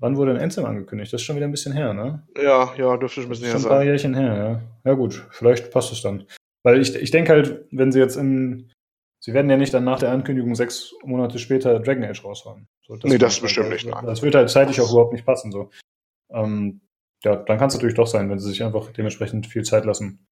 Wann 0.00 0.16
wurde 0.16 0.32
denn 0.34 0.42
Anthem 0.42 0.64
angekündigt? 0.64 1.12
Das 1.12 1.20
ist 1.20 1.24
schon 1.26 1.36
wieder 1.36 1.46
ein 1.46 1.50
bisschen 1.50 1.72
her, 1.72 1.92
ne? 1.92 2.22
Ja, 2.36 2.72
ja, 2.76 2.96
dürfte 2.96 3.20
schon 3.20 3.24
ein 3.24 3.28
bisschen 3.30 3.46
her 3.46 3.54
sein. 3.54 3.62
Schon 3.62 3.70
ein 3.70 3.76
paar 3.76 3.84
Jährchen 3.84 4.14
her, 4.14 4.36
ja. 4.84 4.90
Ja 4.90 4.94
gut, 4.94 5.26
vielleicht 5.30 5.70
passt 5.70 5.92
es 5.92 6.02
dann. 6.02 6.24
Weil 6.62 6.80
ich, 6.80 6.94
ich 6.94 7.10
denke 7.10 7.32
halt, 7.32 7.64
wenn 7.70 7.92
sie 7.92 7.98
jetzt 7.98 8.16
in... 8.16 8.70
Sie 9.20 9.34
werden 9.34 9.50
ja 9.50 9.56
nicht 9.56 9.74
dann 9.74 9.82
nach 9.82 9.98
der 9.98 10.12
Ankündigung 10.12 10.54
sechs 10.54 10.94
Monate 11.04 11.40
später 11.40 11.80
Dragon 11.80 12.04
Age 12.04 12.24
raushauen. 12.24 12.68
So, 12.86 12.96
das 12.96 13.10
nee, 13.10 13.18
das 13.18 13.34
halt 13.34 13.42
bestimmt 13.42 13.70
nicht. 13.70 13.86
Nein. 13.86 14.06
Das 14.06 14.22
wird 14.22 14.36
halt 14.36 14.48
zeitlich 14.48 14.80
auch 14.80 14.90
überhaupt 14.90 15.12
nicht 15.12 15.26
passen. 15.26 15.50
So. 15.50 15.70
Ähm, 16.30 16.80
ja, 17.24 17.34
dann 17.34 17.58
kann 17.58 17.66
es 17.66 17.74
natürlich 17.74 17.96
doch 17.96 18.06
sein, 18.06 18.30
wenn 18.30 18.38
sie 18.38 18.48
sich 18.48 18.62
einfach 18.62 18.92
dementsprechend 18.92 19.48
viel 19.48 19.64
Zeit 19.64 19.84
lassen. 19.84 20.24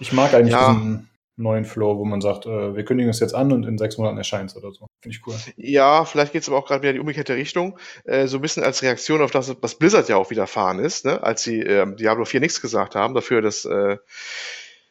Ich 0.00 0.12
mag 0.12 0.34
eigentlich 0.34 0.52
Ja. 0.52 0.74
diesen 0.74 1.08
neuen 1.36 1.64
Flow, 1.64 1.98
wo 1.98 2.04
man 2.04 2.20
sagt, 2.20 2.46
äh, 2.46 2.76
wir 2.76 2.84
kündigen 2.84 3.10
es 3.10 3.20
jetzt 3.20 3.34
an 3.34 3.52
und 3.52 3.64
in 3.64 3.78
sechs 3.78 3.98
Monaten 3.98 4.18
erscheint 4.18 4.50
es 4.50 4.56
oder 4.56 4.72
so. 4.72 4.86
Finde 5.00 5.16
ich 5.16 5.26
cool. 5.26 5.34
Ja, 5.56 6.04
vielleicht 6.04 6.32
geht 6.32 6.42
es 6.42 6.48
aber 6.48 6.58
auch 6.58 6.66
gerade 6.66 6.82
wieder 6.82 6.90
in 6.90 6.96
die 6.96 7.00
umgekehrte 7.00 7.34
Richtung. 7.34 7.78
Äh, 8.04 8.26
so 8.26 8.38
ein 8.38 8.42
bisschen 8.42 8.62
als 8.62 8.82
Reaktion 8.82 9.22
auf 9.22 9.30
das, 9.30 9.54
was 9.60 9.76
Blizzard 9.76 10.08
ja 10.08 10.16
auch 10.16 10.30
widerfahren 10.30 10.78
ist, 10.78 11.04
ne? 11.04 11.22
als 11.22 11.42
sie 11.42 11.60
ähm, 11.60 11.96
Diablo 11.96 12.24
4 12.24 12.40
nichts 12.40 12.60
gesagt 12.60 12.94
haben, 12.94 13.14
dafür 13.14 13.40
das, 13.40 13.64
äh, 13.64 13.96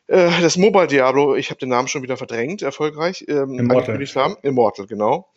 äh, 0.07 0.41
das 0.41 0.57
Mobile 0.57 0.87
Diablo, 0.87 1.35
ich 1.35 1.49
habe 1.49 1.59
den 1.59 1.69
Namen 1.69 1.87
schon 1.87 2.03
wieder 2.03 2.17
verdrängt, 2.17 2.61
erfolgreich, 2.61 3.25
ähm, 3.27 3.57
Immortal. 3.57 3.97
haben. 4.15 4.35
Immortal, 4.41 4.87
genau. 4.87 5.29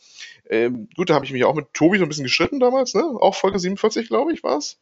Ähm, 0.48 0.88
gut, 0.94 1.08
da 1.08 1.14
habe 1.14 1.24
ich 1.24 1.32
mich 1.32 1.44
auch 1.44 1.54
mit 1.54 1.72
Tobi 1.72 1.98
so 1.98 2.04
ein 2.04 2.08
bisschen 2.08 2.24
gestritten 2.24 2.60
damals, 2.60 2.94
ne? 2.94 3.02
Auch 3.02 3.34
Folge 3.34 3.58
47, 3.58 4.08
glaube 4.08 4.32
ich, 4.32 4.42
war 4.42 4.58
es. 4.58 4.78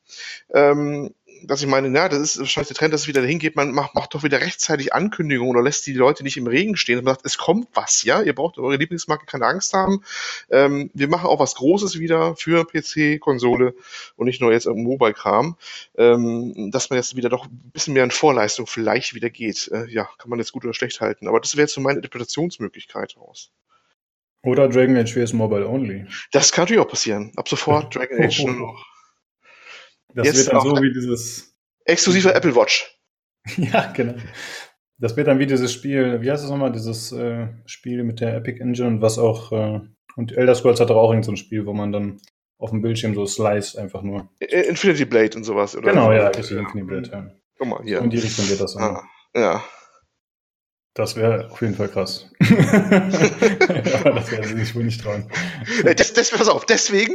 Ähm, 0.53 1.15
dass 1.45 1.61
ich 1.63 1.67
meine, 1.67 1.91
na, 1.91 2.09
das 2.09 2.21
ist 2.21 2.39
wahrscheinlich 2.39 2.69
der 2.69 2.77
Trend, 2.77 2.95
dass 2.95 3.03
es 3.03 3.09
wieder 3.09 3.21
dahin 3.21 3.39
geht, 3.39 3.57
man 3.57 3.73
macht, 3.73 3.95
macht 3.95 4.15
doch 4.15 4.23
wieder 4.23 4.41
rechtzeitig 4.41 4.95
Ankündigungen 4.95 5.55
oder 5.55 5.63
lässt 5.63 5.87
die 5.87 5.93
Leute 5.93 6.23
nicht 6.23 6.37
im 6.37 6.47
Regen 6.47 6.77
stehen 6.77 6.99
und 6.99 7.05
sagt, 7.05 7.25
es 7.25 7.39
kommt 7.39 7.69
was, 7.75 8.03
ja, 8.03 8.23
ihr 8.23 8.35
braucht 8.35 8.59
eure 8.59 8.77
Lieblingsmarke 8.77 9.27
keine 9.27 9.47
Angst 9.47 9.73
haben. 9.73 10.03
Ähm, 10.51 10.91
wir 10.95 11.09
machen 11.09 11.27
auch 11.27 11.41
was 11.41 11.55
Großes 11.55 11.99
wieder 11.99 12.37
für 12.37 12.65
PC, 12.65 13.21
Konsole 13.21 13.75
und 14.17 14.27
nicht 14.27 14.41
nur 14.41 14.53
jetzt 14.53 14.67
im 14.67 14.83
Mobile-Kram, 14.83 15.57
ähm, 15.97 16.71
dass 16.71 16.91
man 16.91 16.99
jetzt 16.99 17.17
wieder 17.17 17.29
doch 17.29 17.47
ein 17.47 17.71
bisschen 17.73 17.95
mehr 17.95 18.05
in 18.05 18.11
Vorleistung 18.11 18.67
vielleicht 18.67 19.15
wieder 19.15 19.31
geht. 19.31 19.69
Äh, 19.73 19.87
ja, 19.89 20.09
kann 20.19 20.31
man 20.31 20.39
jetzt 20.39 20.53
gut 20.53 20.65
oder 20.65 20.75
schlecht 20.75 21.01
halten, 21.01 21.29
aber 21.29 21.41
das 21.41 21.57
wäre 21.57 21.65
jetzt 21.65 21.75
so 21.75 21.81
meine 21.81 21.97
Interpretationsmöglichkeit 21.97 23.17
raus. 23.17 23.51
Oder 24.45 24.69
Dragon 24.69 24.97
Age 24.97 25.13
4 25.13 25.23
ist 25.23 25.33
Mobile 25.35 25.69
Only. 25.69 26.07
Das 26.33 26.51
kann 26.51 26.65
natürlich 26.65 26.83
auch 26.83 26.89
passieren. 26.89 27.33
Ab 27.37 27.49
sofort 27.49 27.95
Dragon 27.95 28.23
Age 28.23 28.45
nur 28.45 28.55
noch. 28.55 28.92
Das 30.15 30.27
Jetzt 30.27 30.37
wird 30.39 30.53
dann 30.53 30.61
so 30.61 30.83
wie 30.83 30.93
dieses. 30.93 31.55
Exklusiver 31.85 32.35
Apple 32.35 32.55
Watch. 32.55 32.99
ja, 33.57 33.93
genau. 33.93 34.15
Das 34.99 35.17
wird 35.17 35.27
dann 35.27 35.39
wie 35.39 35.47
dieses 35.47 35.73
Spiel, 35.73 36.21
wie 36.21 36.31
heißt 36.31 36.45
es 36.45 36.51
nochmal, 36.51 36.71
dieses 36.71 37.11
äh, 37.11 37.49
Spiel 37.67 38.05
mit 38.05 38.21
der 38.21 38.37
Epic 38.37 38.61
Engine, 38.61 39.03
was 39.03 39.19
auch, 39.19 39.51
äh, 39.51 39.81
und 40.17 40.33
Elder 40.33 40.55
Scrolls 40.55 40.79
hat 40.79 40.91
doch 40.91 40.97
auch 40.97 41.11
irgend 41.11 41.25
so 41.25 41.33
ein 41.33 41.37
Spiel, 41.37 41.67
wo 41.67 41.73
man 41.73 41.91
dann 41.91 42.21
auf 42.59 42.71
dem 42.71 42.83
Bildschirm 42.83 43.15
so 43.15 43.27
slice 43.27 43.77
einfach 43.77 44.03
nur. 44.03 44.29
Infinity 44.39 45.05
Blade 45.05 45.37
und 45.37 45.43
sowas, 45.43 45.75
oder? 45.77 45.91
Genau, 45.91 46.13
ja, 46.13 46.29
richtig, 46.29 46.57
Infinity 46.57 46.87
Blade, 46.87 47.11
ja. 47.11 47.35
Guck 47.59 47.69
mal, 47.69 47.83
hier. 47.83 48.01
In 48.01 48.11
die 48.11 48.19
Richtung 48.19 48.47
geht 48.47 48.61
das. 48.61 48.77
Ah, 48.77 49.03
ja. 49.35 49.65
Das 50.95 51.17
wäre 51.17 51.51
auf 51.51 51.61
jeden 51.63 51.75
Fall 51.75 51.89
krass. 51.89 52.31
Aber 52.41 54.11
das 54.11 54.31
werden 54.31 54.45
sie 54.45 54.59
sich 54.59 54.75
wohl 54.75 54.85
nicht 54.85 55.01
trauen. 55.01 55.27
Äh, 55.85 55.95
Das, 55.95 56.13
das, 56.13 56.31
pass 56.31 56.49
auf, 56.49 56.67
deswegen 56.67 57.15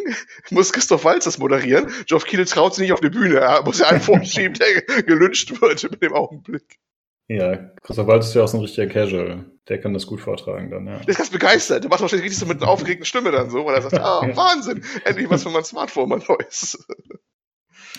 muss 0.50 0.74
Christoph 0.74 1.06
Walz 1.06 1.26
das 1.26 1.38
moderieren. 1.38 1.92
Geoff 2.08 2.26
Kiel 2.26 2.44
traut 2.46 2.74
sich 2.74 2.84
nicht 2.84 2.94
auf 2.94 3.02
die 3.02 3.12
Bühne. 3.12 3.38
Er 3.38 3.64
muss 3.64 3.80
ja 3.80 3.88
einen 3.88 4.02
vorschieben, 4.02 4.58
der 4.58 5.04
gelünscht 5.04 5.62
wird 5.62 5.84
mit 5.84 6.02
dem 6.02 6.14
Augenblick. 6.14 6.80
Ja, 7.28 7.72
Christoph 7.84 8.08
Waltz 8.08 8.28
ist 8.28 8.36
ja 8.36 8.44
auch 8.44 8.48
so 8.48 8.58
ein 8.58 8.62
richtiger 8.62 8.88
Casual. 8.88 9.46
Der 9.68 9.80
kann 9.80 9.94
das 9.94 10.08
gut 10.08 10.22
vortragen 10.22 10.72
dann, 10.72 10.88
ja. 10.88 10.98
Der 11.00 11.10
ist 11.10 11.18
ganz 11.18 11.30
begeistert. 11.30 11.84
Der 11.84 11.90
macht 11.90 12.02
wahrscheinlich 12.02 12.26
richtig 12.26 12.40
so 12.40 12.46
mit 12.46 12.62
einer 12.62 12.72
aufgeregten 12.72 13.06
Stimme 13.06 13.32
dann 13.32 13.50
so, 13.50 13.66
weil 13.66 13.76
er 13.76 13.82
sagt, 13.82 14.00
ah, 14.00 14.22
Ja. 14.28 14.36
Wahnsinn, 14.36 14.84
endlich 15.04 15.30
was 15.30 15.44
für 15.44 15.50
mein 15.50 15.66
Smartphone, 15.66 16.10
mein 16.10 16.24
neues. 16.28 16.88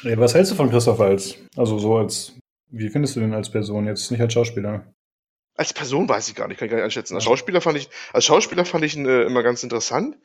Ey, 0.02 0.18
was 0.18 0.34
hältst 0.34 0.50
du 0.52 0.56
von 0.56 0.70
Christoph 0.70 0.98
Waltz? 0.98 1.36
Also 1.56 1.78
so 1.78 1.98
als, 1.98 2.32
wie 2.70 2.88
findest 2.88 3.16
du 3.16 3.20
den 3.20 3.34
als 3.34 3.50
Person, 3.50 3.86
jetzt 3.86 4.10
nicht 4.10 4.20
als 4.20 4.32
Schauspieler? 4.32 4.92
Als 5.58 5.72
Person 5.74 6.08
weiß 6.08 6.28
ich 6.28 6.36
gar 6.36 6.46
nicht, 6.48 6.58
kann 6.58 6.66
ich 6.66 6.70
gar 6.70 6.76
nicht 6.76 6.84
einschätzen. 6.84 7.16
Als 7.16 7.24
Schauspieler 7.24 7.60
fand 7.60 7.76
ich, 7.76 7.90
als 8.12 8.24
Schauspieler 8.24 8.64
fand 8.64 8.84
ich 8.84 8.96
ihn 8.96 9.06
äh, 9.06 9.24
immer 9.24 9.42
ganz 9.42 9.62
interessant. 9.64 10.16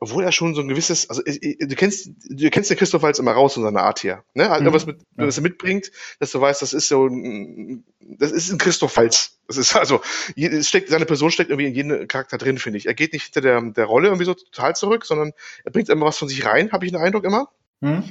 Obwohl 0.00 0.24
er 0.24 0.32
schon 0.32 0.54
so 0.54 0.62
ein 0.62 0.68
gewisses, 0.68 1.08
also 1.08 1.22
äh, 1.24 1.32
äh, 1.34 1.66
du 1.66 1.76
kennst, 1.76 2.08
du 2.28 2.50
kennst 2.50 2.70
den 2.70 2.76
Christoph 2.78 3.02
Waltz 3.02 3.18
immer 3.18 3.32
raus 3.32 3.54
von 3.54 3.62
seiner 3.62 3.82
Art 3.82 4.02
her. 4.02 4.24
Ne? 4.34 4.48
Halt 4.48 4.60
Mhm. 4.62 4.66
irgendwas 4.66 4.86
mit, 4.86 5.00
was 5.16 5.36
er 5.36 5.42
mitbringt, 5.42 5.92
dass 6.18 6.32
du 6.32 6.40
weißt, 6.40 6.62
das 6.62 6.72
ist 6.72 6.88
so 6.88 7.06
ein, 7.06 7.84
das 8.00 8.32
ist 8.32 8.50
ein 8.50 8.58
Christoph 8.58 8.96
Waltz. 8.96 9.38
Das 9.46 9.58
ist 9.58 9.76
also, 9.76 10.00
es 10.34 10.68
steckt, 10.68 10.88
seine 10.88 11.04
Person 11.04 11.30
steckt 11.30 11.50
irgendwie 11.50 11.68
in 11.68 11.74
jedem 11.74 12.08
Charakter 12.08 12.38
drin, 12.38 12.58
finde 12.58 12.78
ich. 12.78 12.86
Er 12.86 12.94
geht 12.94 13.12
nicht 13.12 13.26
hinter 13.26 13.42
der, 13.42 13.60
der 13.60 13.84
Rolle 13.84 14.08
irgendwie 14.08 14.24
so 14.24 14.32
total 14.34 14.74
zurück, 14.74 15.04
sondern 15.04 15.32
er 15.62 15.72
bringt 15.72 15.90
immer 15.90 16.06
was 16.06 16.16
von 16.16 16.28
sich 16.28 16.44
rein, 16.46 16.72
habe 16.72 16.86
ich 16.86 16.92
den 16.92 17.00
Eindruck 17.00 17.24
immer. 17.24 17.50
Hm? 17.82 18.02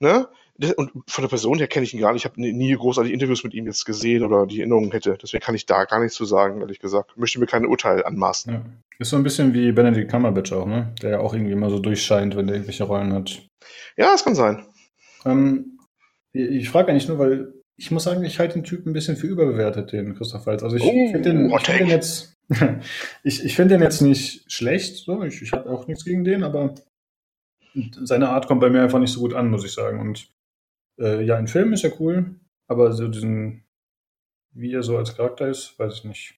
Ne? 0.00 0.28
Das- 0.62 0.72
Und 0.74 0.90
von 1.08 1.22
der 1.22 1.28
Person 1.28 1.58
her 1.58 1.66
kenne 1.66 1.84
ich 1.84 1.92
ihn 1.92 2.00
gar 2.00 2.12
nicht. 2.12 2.22
Ich 2.24 2.30
habe 2.30 2.40
nie- 2.40 2.52
nie 2.52 2.72
großartig 2.74 3.12
Interviews 3.12 3.42
mit 3.44 3.52
ihm 3.54 3.66
jetzt 3.66 3.84
gesehen 3.84 4.24
oder 4.24 4.46
die 4.46 4.60
Erinnerungen 4.60 4.92
hätte. 4.92 5.18
Deswegen 5.20 5.42
kann 5.42 5.54
ich 5.54 5.66
da 5.66 5.84
gar 5.84 6.00
nichts 6.00 6.16
zu 6.16 6.24
sagen, 6.24 6.60
ehrlich 6.60 6.78
gesagt. 6.78 7.16
Möchte 7.16 7.40
mir 7.40 7.46
kein 7.46 7.66
Urteil 7.66 8.04
anmaßen. 8.04 8.52
Ja. 8.52 8.64
Ist 8.98 9.10
so 9.10 9.16
ein 9.16 9.22
bisschen 9.24 9.52
wie 9.54 9.72
Benedict 9.72 10.10
Cumberbatch 10.10 10.52
auch, 10.52 10.66
ne? 10.66 10.94
Der 11.02 11.10
ja 11.10 11.18
auch 11.20 11.34
irgendwie 11.34 11.52
immer 11.52 11.68
so 11.70 11.78
durchscheint, 11.80 12.36
wenn 12.36 12.46
der 12.46 12.56
irgendwelche 12.56 12.84
Rollen 12.84 13.12
hat. 13.12 13.42
Ja, 13.96 14.12
es 14.14 14.24
kann 14.24 14.34
sein. 14.34 14.64
Ähm, 15.24 15.78
ich 16.32 16.68
frage 16.70 16.90
eigentlich 16.90 17.08
nur, 17.08 17.18
weil 17.18 17.52
ich 17.76 17.90
muss 17.90 18.04
sagen, 18.04 18.22
ich 18.24 18.38
halte 18.38 18.54
den 18.54 18.64
Typ 18.64 18.86
ein 18.86 18.92
bisschen 18.92 19.16
für 19.16 19.26
überbewertet, 19.26 19.92
den 19.92 20.14
Christoph 20.14 20.46
Waltz. 20.46 20.62
Also 20.62 20.76
ich 20.76 20.82
Oh, 20.84 21.10
finde 21.10 21.22
den, 21.32 21.50
ich 21.50 21.66
find 21.66 21.80
den 21.80 21.88
jetzt, 21.88 22.34
ich, 23.24 23.44
ich 23.44 23.56
finde 23.56 23.74
den 23.74 23.82
jetzt 23.82 24.00
nicht 24.02 24.44
schlecht, 24.52 24.98
so. 25.04 25.22
Ich, 25.24 25.42
ich 25.42 25.52
habe 25.52 25.68
auch 25.70 25.86
nichts 25.88 26.04
gegen 26.04 26.22
den, 26.24 26.44
aber 26.44 26.74
seine 28.02 28.28
Art 28.28 28.46
kommt 28.46 28.60
bei 28.60 28.70
mir 28.70 28.82
einfach 28.82 28.98
nicht 28.98 29.12
so 29.12 29.20
gut 29.20 29.34
an, 29.34 29.50
muss 29.50 29.64
ich 29.64 29.72
sagen. 29.72 29.98
Und 30.00 30.28
äh, 31.02 31.22
ja, 31.22 31.38
in 31.38 31.48
Filmen 31.48 31.72
ist 31.74 31.84
er 31.84 31.98
cool, 32.00 32.36
aber 32.68 32.92
so 32.92 33.08
diesen, 33.08 33.64
wie 34.52 34.72
er 34.72 34.82
so 34.82 34.96
als 34.96 35.16
Charakter 35.16 35.48
ist, 35.48 35.78
weiß 35.78 35.94
ich 35.94 36.04
nicht. 36.04 36.34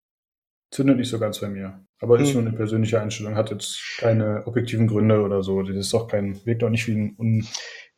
Zündet 0.70 0.96
nicht 0.96 1.08
so 1.10 1.18
ganz 1.20 1.40
bei 1.40 1.48
mir. 1.48 1.86
Aber 2.00 2.18
ist 2.18 2.28
Hm. 2.28 2.34
nur 2.40 2.48
eine 2.48 2.56
persönliche 2.56 3.00
Einstellung, 3.00 3.36
hat 3.36 3.50
jetzt 3.50 3.80
keine 3.98 4.46
objektiven 4.46 4.86
Gründe 4.88 5.22
oder 5.22 5.42
so. 5.42 5.62
Das 5.62 5.76
ist 5.76 5.92
doch 5.94 6.08
kein, 6.08 6.44
wirkt 6.44 6.62
doch 6.62 6.70
nicht 6.70 6.86
wie 6.88 6.92
ein 6.96 7.14
un, 7.18 7.46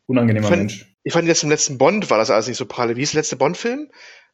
unangenehmer 0.06 0.48
Fand- 0.48 0.58
Mensch. 0.60 0.96
Ich 1.02 1.12
fand 1.12 1.26
jetzt 1.28 1.42
im 1.44 1.50
letzten 1.50 1.78
Bond 1.78 2.10
war 2.10 2.18
das 2.18 2.30
alles 2.30 2.48
nicht 2.48 2.56
so 2.58 2.66
pralle. 2.66 2.96
Wie 2.96 3.02
ist 3.02 3.14
der 3.14 3.20
letzte 3.20 3.36
Bond-Film? 3.36 3.88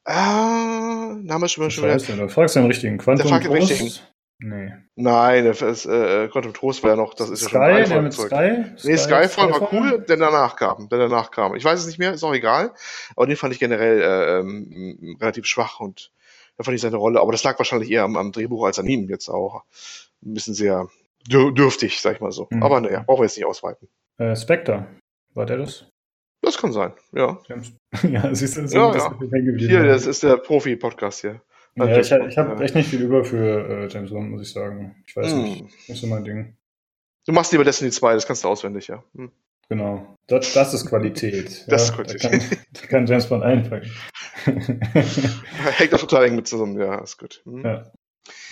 Ah, 0.05 1.17
Name 1.23 1.45
ist 1.47 1.53
schon 1.53 1.65
mal 1.65 1.71
schon 1.71 1.85
wieder. 1.85 1.95
heißt 1.95 2.09
denn? 2.09 2.19
Du 2.19 2.29
fragst 2.29 2.57
den 2.57 2.67
richtigen. 2.67 2.99
Quantum 2.99 3.29
fragt 3.29 3.45
den 3.45 3.53
Trost? 3.55 3.71
richtigen. 3.71 3.91
Nee. 4.45 4.73
Nein, 4.97 5.45
das 5.45 5.63
ist, 5.63 5.87
äh, 5.87 6.27
Quantum 6.29 6.53
Trost 6.53 6.83
war 6.83 6.91
ja 6.91 6.97
noch, 6.97 7.15
das 7.15 7.31
ist 7.31 7.43
ja 7.43 7.49
schon 7.49 7.61
Sky, 7.61 7.71
drei 7.71 7.77
der 7.77 7.87
Folgen 7.87 8.05
mit 8.05 8.13
zurück. 8.13 8.29
Sky? 8.29 8.89
Nee, 8.89 8.97
Skyfall 8.97 9.51
war 9.51 9.57
Skyfall? 9.57 9.69
cool, 9.73 10.05
der 10.09 10.17
danach 10.17 10.57
kam, 10.57 10.89
der 10.89 10.99
danach 10.99 11.31
kam. 11.31 11.55
Ich 11.55 11.65
weiß 11.65 11.79
es 11.79 11.87
nicht 11.87 11.99
mehr, 11.99 12.13
ist 12.13 12.25
auch 12.25 12.35
egal. 12.35 12.73
Aber 13.15 13.27
den 13.27 13.37
fand 13.37 13.55
ich 13.55 13.61
generell 13.61 14.03
äh, 14.03 14.41
ähm, 14.41 15.17
relativ 15.21 15.47
schwach 15.47 15.79
und 15.79 16.11
da 16.57 16.65
fand 16.65 16.75
ich 16.75 16.83
seine 16.83 16.97
Rolle. 16.97 17.21
Aber 17.21 17.31
das 17.31 17.45
lag 17.45 17.57
wahrscheinlich 17.59 17.91
eher 17.91 18.03
am, 18.03 18.17
am 18.17 18.33
Drehbuch 18.33 18.65
als 18.67 18.79
an 18.79 18.87
ihm 18.87 19.09
jetzt 19.09 19.29
auch. 19.29 19.63
Ein 20.25 20.35
bisschen 20.35 20.55
sehr 20.55 20.89
dür 21.29 21.53
dürftig, 21.53 22.01
sag 22.01 22.17
ich 22.17 22.21
mal 22.21 22.33
so. 22.33 22.49
Mhm. 22.51 22.63
Aber 22.63 22.81
naja, 22.81 23.05
brauchen 23.07 23.21
wir 23.21 23.27
jetzt 23.27 23.37
nicht 23.37 23.47
ausweiten. 23.47 23.89
Äh, 24.19 24.35
Spectre. 24.35 24.87
War 25.35 25.47
der 25.47 25.59
das? 25.59 25.87
Das 26.43 26.59
kann 26.59 26.73
sein, 26.73 26.93
ja. 27.13 27.39
Ja, 28.03 28.35
siehst 28.35 28.57
du, 28.57 28.67
so 28.67 28.77
Ja, 28.77 28.93
das 28.93 29.05
ja. 29.05 29.17
Hier, 29.57 29.85
das 29.85 30.07
ist 30.07 30.25
der 30.25 30.37
Profi-Podcast 30.37 31.21
hier. 31.21 31.41
Ja, 31.77 31.99
ich 31.99 32.11
ich 32.11 32.39
habe 32.39 32.55
Ja. 32.55 32.61
echt 32.61 32.75
nicht 32.75 32.89
viel 32.91 33.03
über 33.03 33.25
für 33.25 33.69
äh, 33.69 33.89
James 33.89 34.11
Bond, 34.11 34.31
muss 34.31 34.43
ich 34.43 34.53
sagen. 34.53 35.03
Ich 35.07 35.17
weiß 35.17 35.33
Hm. 35.33 35.43
nicht. 35.43 35.89
Nicht 35.89 36.01
so 36.01 36.07
mein 36.07 36.25
Ding. 36.25 36.57
Du 37.27 37.33
machst 37.33 37.53
lieber 37.53 37.65
Destiny 37.65 37.91
2, 37.91 38.15
das 38.15 38.27
kannst 38.27 38.45
du 38.45 38.49
auswendig, 38.49 38.89
ja. 38.89 39.03
Hm. 39.15 39.31
Genau. 39.69 40.17
Das, 40.27 40.53
das 40.53 40.75
ist 40.75 40.87
Qualität. 40.87 41.65
Das 41.69 41.85
ist 41.85 41.91
Da 41.91 41.95
Qualität. 41.97 42.21
kann, 42.21 42.41
da 42.73 42.87
kann 42.89 43.07
James 43.07 43.27
Bond 43.29 43.43
einpacken. 43.45 43.91
Hängt 44.45 45.95
auch 45.95 46.01
total 46.01 46.25
eng 46.27 46.37
mit 46.37 46.47
zusammen, 46.49 46.79
ja, 46.79 46.99
ist 47.03 47.19
gut. 47.19 47.43
Hm. 47.45 47.65
Ja. 47.65 47.93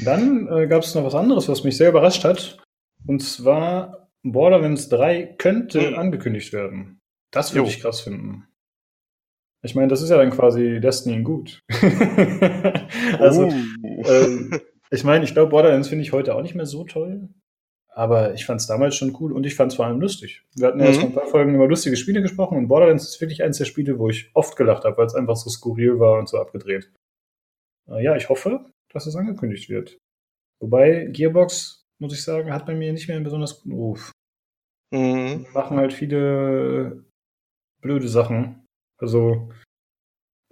Dann 0.00 0.48
äh, 0.48 0.66
gab 0.66 0.82
es 0.82 0.94
noch 0.94 1.04
was 1.04 1.14
anderes, 1.14 1.48
was 1.48 1.64
mich 1.64 1.76
sehr 1.76 1.90
überrascht 1.90 2.24
hat. 2.24 2.58
Und 3.06 3.20
zwar 3.22 4.08
Borderlands 4.22 4.88
3 4.88 5.34
könnte 5.38 5.80
Hm. 5.90 5.98
angekündigt 5.98 6.52
werden. 6.52 7.00
Das 7.30 7.54
würde 7.54 7.68
ich 7.68 7.80
krass 7.80 8.00
finden. 8.00 8.46
Ich 9.62 9.74
meine, 9.74 9.88
das 9.88 10.00
ist 10.02 10.10
ja 10.10 10.16
dann 10.16 10.30
quasi 10.30 10.80
Destiny 10.80 11.16
in 11.16 11.24
gut. 11.24 11.60
also, 13.18 13.44
Uh. 13.82 14.02
ähm, 14.06 14.60
ich 14.90 15.04
meine, 15.04 15.24
ich 15.24 15.34
glaube, 15.34 15.50
Borderlands 15.50 15.88
finde 15.88 16.02
ich 16.02 16.12
heute 16.12 16.34
auch 16.34 16.42
nicht 16.42 16.54
mehr 16.54 16.66
so 16.66 16.84
toll. 16.84 17.28
Aber 17.92 18.34
ich 18.34 18.46
fand 18.46 18.60
es 18.60 18.66
damals 18.68 18.94
schon 18.94 19.16
cool 19.20 19.32
und 19.32 19.44
ich 19.44 19.56
fand 19.56 19.72
es 19.72 19.76
vor 19.76 19.84
allem 19.84 20.00
lustig. 20.00 20.44
Wir 20.54 20.68
hatten 20.68 20.78
ja 20.80 20.86
jetzt 20.86 20.96
Mhm. 20.98 21.00
vor 21.00 21.08
ein 21.10 21.14
paar 21.14 21.26
Folgen 21.26 21.54
über 21.56 21.66
lustige 21.66 21.96
Spiele 21.96 22.22
gesprochen 22.22 22.56
und 22.56 22.68
Borderlands 22.68 23.04
ist 23.08 23.20
wirklich 23.20 23.42
eines 23.42 23.58
der 23.58 23.64
Spiele, 23.64 23.98
wo 23.98 24.08
ich 24.08 24.30
oft 24.32 24.56
gelacht 24.56 24.84
habe, 24.84 24.96
weil 24.96 25.06
es 25.06 25.14
einfach 25.14 25.34
so 25.36 25.50
skurril 25.50 25.98
war 25.98 26.18
und 26.18 26.28
so 26.28 26.38
abgedreht. 26.38 26.92
Äh, 27.88 28.02
ja, 28.04 28.14
ich 28.16 28.28
hoffe, 28.28 28.64
dass 28.92 29.06
es 29.06 29.16
angekündigt 29.16 29.68
wird. 29.68 29.98
Wobei 30.60 31.06
Gearbox, 31.06 31.84
muss 31.98 32.14
ich 32.14 32.22
sagen, 32.22 32.52
hat 32.52 32.64
bei 32.64 32.74
mir 32.74 32.92
nicht 32.92 33.08
mehr 33.08 33.16
einen 33.16 33.24
besonders 33.24 33.56
guten 33.60 33.72
Ruf. 33.74 34.12
Mhm. 34.92 35.46
Die 35.48 35.52
machen 35.52 35.76
halt 35.76 35.92
viele 35.92 37.04
blöde 37.82 38.08
Sachen. 38.08 38.59
Also 39.00 39.50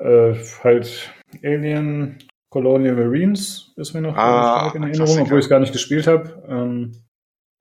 äh, 0.01 0.35
halt 0.65 1.13
Alien 1.43 2.19
Colonial 2.51 2.95
Marines 2.97 3.73
ist 3.77 3.93
mir 3.95 4.01
noch 4.01 4.17
Ah, 4.17 4.73
in 4.75 4.83
Erinnerung, 4.83 4.93
Klassiker. 4.97 5.23
obwohl 5.23 5.39
ich 5.39 5.45
es 5.45 5.51
gar 5.51 5.61
nicht 5.61 5.73
gespielt 5.73 6.07
habe. 6.07 6.43
Ähm, 6.49 7.05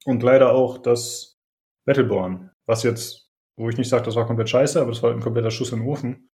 und 0.06 0.24
leider 0.24 0.54
auch 0.54 0.78
das 0.78 1.38
Battleborn, 1.86 2.52
was 2.66 2.84
jetzt, 2.84 3.30
wo 3.58 3.70
ich 3.70 3.78
nicht 3.78 3.90
sage, 3.90 4.06
das 4.06 4.16
war 4.16 4.26
komplett 4.26 4.50
scheiße, 4.50 4.80
aber 4.80 4.92
das 4.92 5.04
war 5.04 5.12
ein 5.12 5.20
kompletter 5.20 5.52
Schuss 5.52 5.72
in 5.74 5.80
den 5.80 5.88
Ofen. 5.88 6.30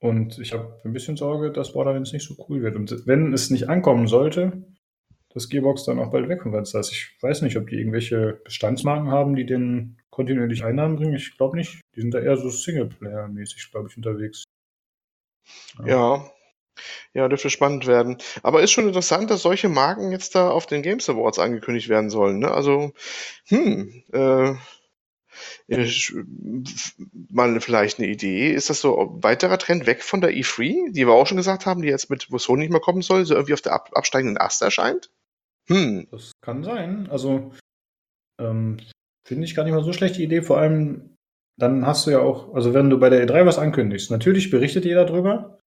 Und 0.00 0.38
ich 0.38 0.52
habe 0.52 0.80
ein 0.84 0.92
bisschen 0.92 1.16
Sorge, 1.16 1.52
dass 1.52 1.74
Borderlands 1.74 2.12
nicht 2.12 2.26
so 2.26 2.34
cool 2.48 2.62
wird. 2.62 2.74
Und 2.76 3.06
wenn 3.06 3.32
es 3.32 3.50
nicht 3.50 3.68
ankommen 3.68 4.08
sollte, 4.08 4.64
dass 5.34 5.48
Gearbox 5.48 5.84
dann 5.84 5.98
auch 5.98 6.10
bald 6.10 6.28
weg 6.28 6.42
von 6.42 6.52
Fenster 6.52 6.80
ist. 6.80 6.90
Ich 6.92 7.16
weiß 7.22 7.42
nicht, 7.42 7.56
ob 7.56 7.68
die 7.68 7.76
irgendwelche 7.76 8.40
Bestandsmarken 8.44 9.10
haben, 9.10 9.34
die 9.36 9.46
denen 9.46 9.98
kontinuierlich 10.12 10.62
Einnahmen 10.64 10.96
bringen? 10.96 11.16
Ich 11.16 11.36
glaube 11.36 11.56
nicht. 11.56 11.80
Die 11.96 12.00
sind 12.00 12.14
da 12.14 12.20
eher 12.20 12.36
so 12.36 12.48
Singleplayer-mäßig, 12.48 13.70
glaube 13.70 13.88
ich, 13.88 13.96
unterwegs. 13.96 14.44
Ja. 15.84 16.30
Ja, 17.12 17.28
dürfte 17.28 17.50
spannend 17.50 17.86
werden. 17.86 18.18
Aber 18.42 18.62
ist 18.62 18.72
schon 18.72 18.86
interessant, 18.86 19.30
dass 19.30 19.42
solche 19.42 19.68
Marken 19.68 20.10
jetzt 20.10 20.34
da 20.34 20.50
auf 20.50 20.66
den 20.66 20.82
Games 20.82 21.08
Awards 21.08 21.38
angekündigt 21.38 21.88
werden 21.88 22.08
sollen. 22.08 22.38
Ne? 22.38 22.50
Also, 22.50 22.92
hm, 23.48 24.02
äh, 24.12 24.54
mal 27.30 27.60
vielleicht 27.60 27.98
eine 27.98 28.08
Idee. 28.08 28.52
Ist 28.52 28.70
das 28.70 28.80
so 28.80 28.98
ein 28.98 29.22
weiterer 29.22 29.58
Trend 29.58 29.86
weg 29.86 30.02
von 30.02 30.20
der 30.20 30.30
E3, 30.30 30.92
die 30.92 31.06
wir 31.06 31.12
auch 31.12 31.26
schon 31.26 31.36
gesagt 31.36 31.66
haben, 31.66 31.82
die 31.82 31.88
jetzt 31.88 32.10
mit, 32.10 32.30
wo 32.30 32.38
Sony 32.38 32.62
nicht 32.62 32.72
mehr 32.72 32.80
kommen 32.80 33.02
soll, 33.02 33.24
so 33.24 33.34
irgendwie 33.34 33.54
auf 33.54 33.62
der 33.62 33.72
ab, 33.72 33.90
absteigenden 33.92 34.38
Ast 34.38 34.62
erscheint? 34.62 35.10
Hm. 35.68 36.08
Das 36.10 36.32
kann 36.40 36.64
sein. 36.64 37.08
Also, 37.10 37.52
ähm, 38.40 38.78
finde 39.24 39.44
ich 39.44 39.54
gar 39.54 39.64
nicht 39.64 39.74
mal 39.74 39.84
so 39.84 39.92
schlechte 39.92 40.22
Idee. 40.22 40.42
Vor 40.42 40.58
allem, 40.58 41.16
dann 41.58 41.86
hast 41.86 42.06
du 42.06 42.10
ja 42.10 42.20
auch, 42.20 42.54
also 42.54 42.74
wenn 42.74 42.90
du 42.90 42.98
bei 42.98 43.10
der 43.10 43.26
E3 43.26 43.46
was 43.46 43.58
ankündigst, 43.58 44.10
natürlich 44.10 44.50
berichtet 44.50 44.84
jeder 44.84 45.04
drüber, 45.04 45.58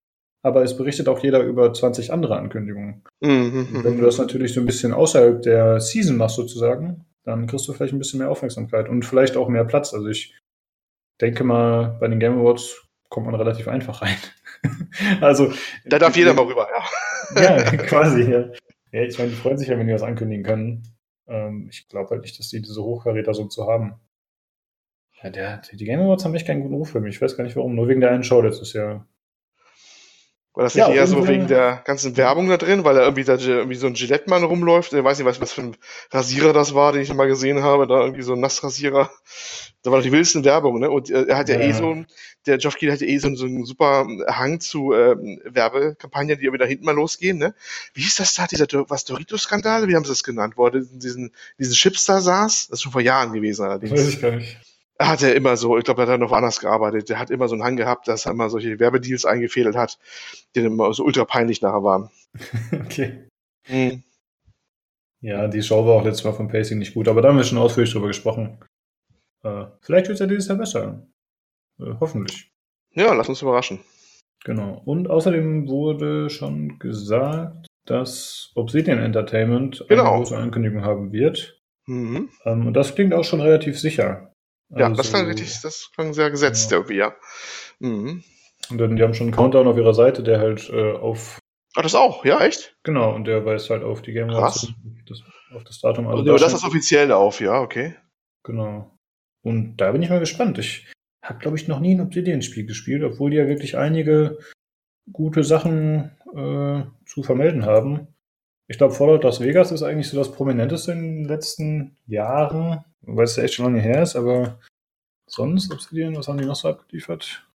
aber 0.43 0.63
es 0.63 0.77
berichtet 0.77 1.07
auch 1.07 1.23
jeder 1.23 1.43
über 1.43 1.73
20 1.73 2.13
andere 2.13 2.37
Ankündigungen. 2.37 3.03
Mhm. 3.21 3.83
Wenn 3.83 3.97
du 3.97 4.03
das 4.03 4.17
natürlich 4.17 4.53
so 4.53 4.59
ein 4.59 4.65
bisschen 4.65 4.93
außerhalb 4.93 5.41
der 5.41 5.79
Season 5.79 6.17
machst, 6.17 6.35
sozusagen, 6.35 7.05
dann 7.23 7.47
kriegst 7.47 7.67
du 7.67 7.73
vielleicht 7.73 7.93
ein 7.93 7.99
bisschen 7.99 8.19
mehr 8.19 8.29
Aufmerksamkeit 8.29 8.87
und 8.87 9.03
vielleicht 9.03 9.37
auch 9.37 9.49
mehr 9.49 9.65
Platz. 9.65 9.93
Also 9.93 10.07
ich 10.07 10.37
denke 11.21 11.43
mal, 11.43 11.97
bei 11.99 12.07
den 12.07 12.19
Game 12.19 12.37
Awards 12.39 12.87
kommt 13.09 13.25
man 13.25 13.35
relativ 13.35 13.67
einfach 13.67 14.01
rein. 14.01 14.17
also. 15.21 15.51
Da 15.85 15.99
darf 15.99 16.15
jeder 16.15 16.33
mal 16.33 16.45
rüber, 16.45 16.67
ja. 17.35 17.41
ja, 17.41 17.63
quasi, 17.77 18.23
ja. 18.29 18.49
ja. 18.91 19.01
Ich 19.01 19.17
meine, 19.17 19.31
die 19.31 19.35
freuen 19.35 19.57
sich 19.57 19.67
ja, 19.67 19.77
wenn 19.77 19.87
die 19.87 19.93
was 19.93 20.03
ankündigen 20.03 20.43
können. 20.43 20.83
Ähm, 21.27 21.67
ich 21.69 21.87
glaube 21.87 22.11
halt 22.11 22.21
nicht, 22.21 22.37
dass 22.39 22.49
die 22.49 22.61
diese 22.61 22.83
Hochkaräter 22.83 23.33
so 23.33 23.45
zu 23.45 23.67
haben. 23.67 23.95
Ja, 25.21 25.29
der, 25.29 25.61
die 25.71 25.85
Game 25.85 25.99
Awards 26.01 26.25
haben 26.25 26.35
echt 26.35 26.47
keinen 26.47 26.61
guten 26.61 26.75
Ruf 26.75 26.91
für 26.91 26.99
mich. 26.99 27.15
Ich 27.15 27.21
weiß 27.21 27.37
gar 27.37 27.43
nicht 27.43 27.55
warum. 27.55 27.75
Nur 27.75 27.87
wegen 27.87 28.01
der 28.01 28.11
einen 28.11 28.23
Show 28.23 28.41
letztes 28.41 28.73
Jahr. 28.73 29.07
War 30.55 30.63
das 30.63 30.73
nicht 30.73 30.87
ja, 30.87 30.93
eher 30.93 31.05
so 31.05 31.27
wegen 31.27 31.47
der 31.47 31.81
ganzen 31.83 32.15
Werbung 32.15 32.47
da 32.47 32.55
drin, 32.55 32.85
weil 32.85 32.95
da 32.95 33.01
irgendwie, 33.01 33.25
da 33.25 33.35
irgendwie 33.35 33.75
so 33.75 33.87
ein 33.87 33.93
Gillette-Mann 33.93 34.43
rumläuft? 34.43 34.93
Ich 34.93 35.03
weiß 35.03 35.17
nicht, 35.17 35.27
was, 35.27 35.41
was 35.41 35.51
für 35.51 35.61
ein 35.61 35.77
Rasierer 36.11 36.53
das 36.53 36.73
war, 36.73 36.93
den 36.93 37.01
ich 37.01 37.13
mal 37.13 37.27
gesehen 37.27 37.61
habe. 37.61 37.87
Da 37.87 37.99
irgendwie 37.99 38.21
so 38.21 38.33
ein 38.33 38.39
Nassrasierer. 38.39 39.11
Da 39.83 39.91
war 39.91 39.99
doch 39.99 40.03
die 40.05 40.13
wildsten 40.13 40.45
Werbung, 40.45 40.79
ne? 40.79 40.89
Und 40.89 41.09
äh, 41.09 41.25
er 41.25 41.37
hat 41.37 41.49
ja, 41.49 41.55
eh 41.57 41.63
ja, 41.63 41.67
eh 41.67 41.73
so, 41.73 42.05
der 42.45 42.57
Geoff 42.57 42.75
Keighley 42.75 42.91
hat 42.93 43.01
ja 43.01 43.07
eh 43.07 43.17
so, 43.17 43.35
so 43.35 43.45
einen 43.45 43.65
super 43.65 44.07
Hang 44.27 44.61
zu 44.61 44.93
ähm, 44.93 45.41
Werbekampagnen, 45.43 46.39
die 46.39 46.45
irgendwie 46.45 46.63
da 46.63 46.65
hinten 46.65 46.85
mal 46.85 46.95
losgehen, 46.95 47.37
ne? 47.37 47.53
Wie 47.93 48.01
hieß 48.03 48.15
das 48.15 48.33
da, 48.33 48.47
dieser 48.47 48.67
was 48.89 49.03
Doritos-Skandal? 49.03 49.89
Wie 49.89 49.95
haben 49.95 50.05
sie 50.05 50.11
das 50.11 50.23
genannt? 50.23 50.53
Wo 50.55 50.67
er 50.67 50.71
diesen, 50.71 51.33
diesen 51.59 51.73
Chips 51.73 52.05
da 52.05 52.21
saß? 52.21 52.67
Das 52.69 52.79
ist 52.79 52.83
schon 52.83 52.93
vor 52.93 53.01
Jahren 53.01 53.33
gewesen 53.33 53.65
allerdings. 53.65 53.91
Weiß 53.91 54.07
ich 54.07 54.21
gar 54.21 54.31
nicht 54.31 54.57
hat 54.99 55.21
er 55.23 55.35
immer 55.35 55.57
so, 55.57 55.77
ich 55.77 55.83
glaube, 55.83 56.03
er 56.03 56.07
hat 56.07 56.19
noch 56.19 56.31
woanders 56.31 56.59
gearbeitet. 56.59 57.09
Der 57.09 57.19
hat 57.19 57.29
immer 57.29 57.47
so 57.47 57.55
einen 57.55 57.63
Hang 57.63 57.75
gehabt, 57.75 58.07
dass 58.07 58.25
er 58.25 58.31
immer 58.31 58.49
solche 58.49 58.79
Werbedeals 58.79 59.25
eingefädelt 59.25 59.75
hat, 59.75 59.99
die 60.55 60.61
dann 60.61 60.71
immer 60.71 60.93
so 60.93 61.03
ultra 61.03 61.25
peinlich 61.25 61.61
nachher 61.61 61.83
waren. 61.83 62.09
okay. 62.71 63.27
Mhm. 63.67 64.03
Ja, 65.21 65.47
die 65.47 65.63
Show 65.63 65.85
war 65.85 65.95
auch 65.95 66.05
letztes 66.05 66.23
Mal 66.23 66.33
vom 66.33 66.47
Pacing 66.47 66.77
nicht 66.77 66.93
gut, 66.93 67.07
aber 67.07 67.21
da 67.21 67.29
haben 67.29 67.37
wir 67.37 67.43
schon 67.43 67.57
ausführlich 67.57 67.91
drüber 67.91 68.07
gesprochen. 68.07 68.59
Äh, 69.43 69.65
vielleicht 69.81 70.07
wird 70.07 70.15
es 70.15 70.19
ja 70.19 70.27
dieses 70.27 70.47
Jahr 70.47 70.57
besser. 70.57 71.07
Äh, 71.79 71.93
hoffentlich. 71.99 72.51
Ja, 72.93 73.13
lass 73.13 73.27
uns 73.27 73.41
überraschen. 73.41 73.79
Genau. 74.43 74.81
Und 74.85 75.09
außerdem 75.09 75.67
wurde 75.67 76.29
schon 76.29 76.77
gesagt, 76.79 77.67
dass 77.85 78.51
Obsidian 78.55 78.99
Entertainment 78.99 79.83
genau. 79.89 80.03
eine 80.03 80.17
große 80.17 80.37
Ankündigung 80.37 80.83
haben 80.83 81.11
wird. 81.11 81.59
Mhm. 81.87 82.29
Ähm, 82.45 82.67
und 82.67 82.73
das 82.73 82.95
klingt 82.95 83.13
auch 83.13 83.23
schon 83.23 83.41
relativ 83.41 83.79
sicher. 83.79 84.31
Ja, 84.75 84.87
also, 84.87 84.97
das 84.97 85.09
klang 85.09 85.25
richtig, 85.27 85.61
das 85.61 85.89
klang 85.93 86.13
sehr 86.13 86.29
gesetzt 86.29 86.71
ja. 86.71 86.77
irgendwie, 86.77 86.97
ja. 86.97 87.15
Mhm. 87.79 88.23
Und 88.69 88.77
dann, 88.77 88.95
die 88.95 89.03
haben 89.03 89.13
schon 89.13 89.27
einen 89.27 89.35
Countdown 89.35 89.67
auf 89.67 89.77
ihrer 89.77 89.93
Seite, 89.93 90.23
der 90.23 90.39
halt 90.39 90.69
äh, 90.69 90.93
auf. 90.93 91.39
Ah, 91.75 91.81
das 91.81 91.95
auch, 91.95 92.25
ja, 92.25 92.39
echt? 92.41 92.75
Genau, 92.83 93.13
und 93.13 93.25
der 93.25 93.45
weist 93.45 93.69
halt 93.69 93.83
auf 93.83 94.01
die 94.01 94.13
Game 94.13 94.29
Awards 94.29 94.73
das, 95.07 95.21
auf 95.53 95.63
das 95.63 95.79
Datum. 95.79 96.07
Also, 96.07 96.19
also 96.31 96.43
das 96.43 96.53
ist 96.53 96.65
offiziell 96.65 97.11
auf, 97.11 97.41
ja, 97.41 97.61
okay. 97.61 97.95
Genau. 98.43 98.91
Und 99.43 99.77
da 99.77 99.91
bin 99.91 100.01
ich 100.01 100.09
mal 100.09 100.19
gespannt. 100.19 100.57
Ich 100.57 100.87
habe, 101.21 101.39
glaube 101.39 101.57
ich, 101.57 101.67
noch 101.67 101.79
nie 101.79 101.95
ein 101.95 102.01
Obsidian-Spiel 102.01 102.65
gespielt, 102.65 103.03
obwohl 103.03 103.31
die 103.31 103.37
ja 103.37 103.47
wirklich 103.47 103.77
einige 103.77 104.39
gute 105.11 105.43
Sachen 105.43 106.11
äh, 106.33 106.83
zu 107.05 107.23
vermelden 107.23 107.65
haben. 107.65 108.07
Ich 108.67 108.77
glaube, 108.77 108.93
Fallout 108.93 109.23
Las 109.23 109.41
Vegas 109.41 109.71
ist 109.71 109.83
eigentlich 109.83 110.09
so 110.09 110.17
das 110.17 110.31
Prominenteste 110.31 110.93
in 110.93 111.01
den 111.01 111.25
letzten 111.25 111.97
Jahren 112.07 112.83
weil 113.05 113.25
es 113.25 113.35
ja 113.35 113.43
echt 113.43 113.55
schon 113.55 113.65
lange 113.65 113.81
her 113.81 114.03
ist, 114.03 114.15
aber 114.15 114.59
sonst 115.27 115.71
Obsidian, 115.71 116.15
was 116.15 116.27
haben 116.27 116.37
die 116.37 116.45
noch 116.45 116.55
so 116.55 116.69
abgeliefert? 116.69 117.47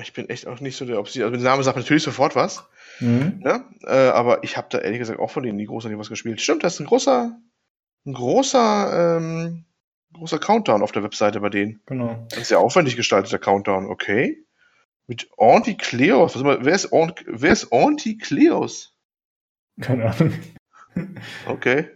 Ich 0.00 0.12
bin 0.12 0.28
echt 0.28 0.46
auch 0.46 0.60
nicht 0.60 0.76
so 0.76 0.84
der 0.84 1.00
Obsidian. 1.00 1.28
Also, 1.32 1.42
der 1.42 1.50
Name 1.50 1.62
sagt 1.62 1.76
natürlich 1.76 2.02
sofort 2.02 2.36
was. 2.36 2.64
Mhm. 3.00 3.40
Ne? 3.42 3.64
Äh, 3.82 4.10
aber 4.10 4.44
ich 4.44 4.56
habe 4.56 4.68
da 4.70 4.78
ehrlich 4.78 5.00
gesagt 5.00 5.18
auch 5.18 5.30
von 5.30 5.42
denen 5.42 5.56
nie 5.56 5.66
großartig 5.66 5.98
was 5.98 6.08
gespielt. 6.08 6.40
Stimmt, 6.40 6.62
das 6.62 6.74
ist 6.74 6.80
ein 6.80 6.86
großer, 6.86 7.36
ein 8.06 8.12
großer, 8.12 9.16
ähm, 9.18 9.64
großer 10.12 10.38
Countdown 10.38 10.82
auf 10.82 10.92
der 10.92 11.02
Webseite 11.02 11.40
bei 11.40 11.48
denen. 11.48 11.82
Genau. 11.86 12.26
Ein 12.34 12.44
sehr 12.44 12.60
aufwendig 12.60 12.96
gestalteter 12.96 13.38
Countdown, 13.38 13.86
okay. 13.86 14.44
Mit 15.06 15.28
Anti-Cleos. 15.38 16.42
Wer 16.44 16.74
ist, 16.74 16.92
wer 16.92 17.52
ist 17.52 17.72
Anti-Cleos? 17.72 18.94
Keine 19.80 20.10
Ahnung. 20.10 20.32
okay. 21.48 21.88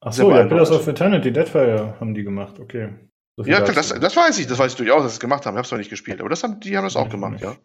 Ach 0.00 0.12
so, 0.12 0.30
ja, 0.30 0.46
Pillars 0.46 0.70
of 0.70 0.86
Eternity, 0.86 1.32
Deadfire 1.32 1.94
haben 2.00 2.14
die 2.14 2.24
gemacht, 2.24 2.58
okay. 2.58 2.90
So 3.36 3.44
ja, 3.44 3.60
klar, 3.60 3.74
das, 3.74 3.88
das 3.88 4.16
weiß 4.16 4.38
ich, 4.38 4.46
das 4.46 4.58
weiß 4.58 4.72
ich 4.72 4.78
durchaus, 4.78 5.02
dass 5.02 5.12
sie 5.12 5.16
es 5.16 5.20
gemacht 5.20 5.44
haben. 5.46 5.54
Ich 5.54 5.58
habe 5.58 5.66
es 5.66 5.70
noch 5.70 5.78
nicht 5.78 5.90
gespielt, 5.90 6.20
aber 6.20 6.28
das 6.28 6.42
haben, 6.42 6.60
die 6.60 6.76
haben 6.76 6.84
das 6.84 6.96
auch 6.96 7.08
gemacht, 7.08 7.40
ja. 7.40 7.56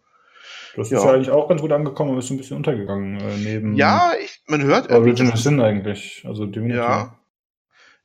Das 0.75 0.89
ja. 0.89 0.97
ist 0.97 1.05
ja 1.05 1.13
eigentlich 1.13 1.29
auch 1.29 1.47
ganz 1.47 1.61
gut 1.61 1.71
angekommen 1.71 2.11
und 2.11 2.17
ist 2.17 2.29
ein 2.29 2.37
bisschen 2.37 2.57
untergegangen 2.57 3.19
äh, 3.19 3.37
neben. 3.37 3.75
Ja, 3.75 4.11
ich, 4.21 4.41
man 4.47 4.61
hört. 4.63 4.91
Original 4.91 5.37
Sin 5.37 5.61
eigentlich, 5.61 6.23
also 6.27 6.45
Divinity. 6.45 6.77
Ja. 6.77 7.17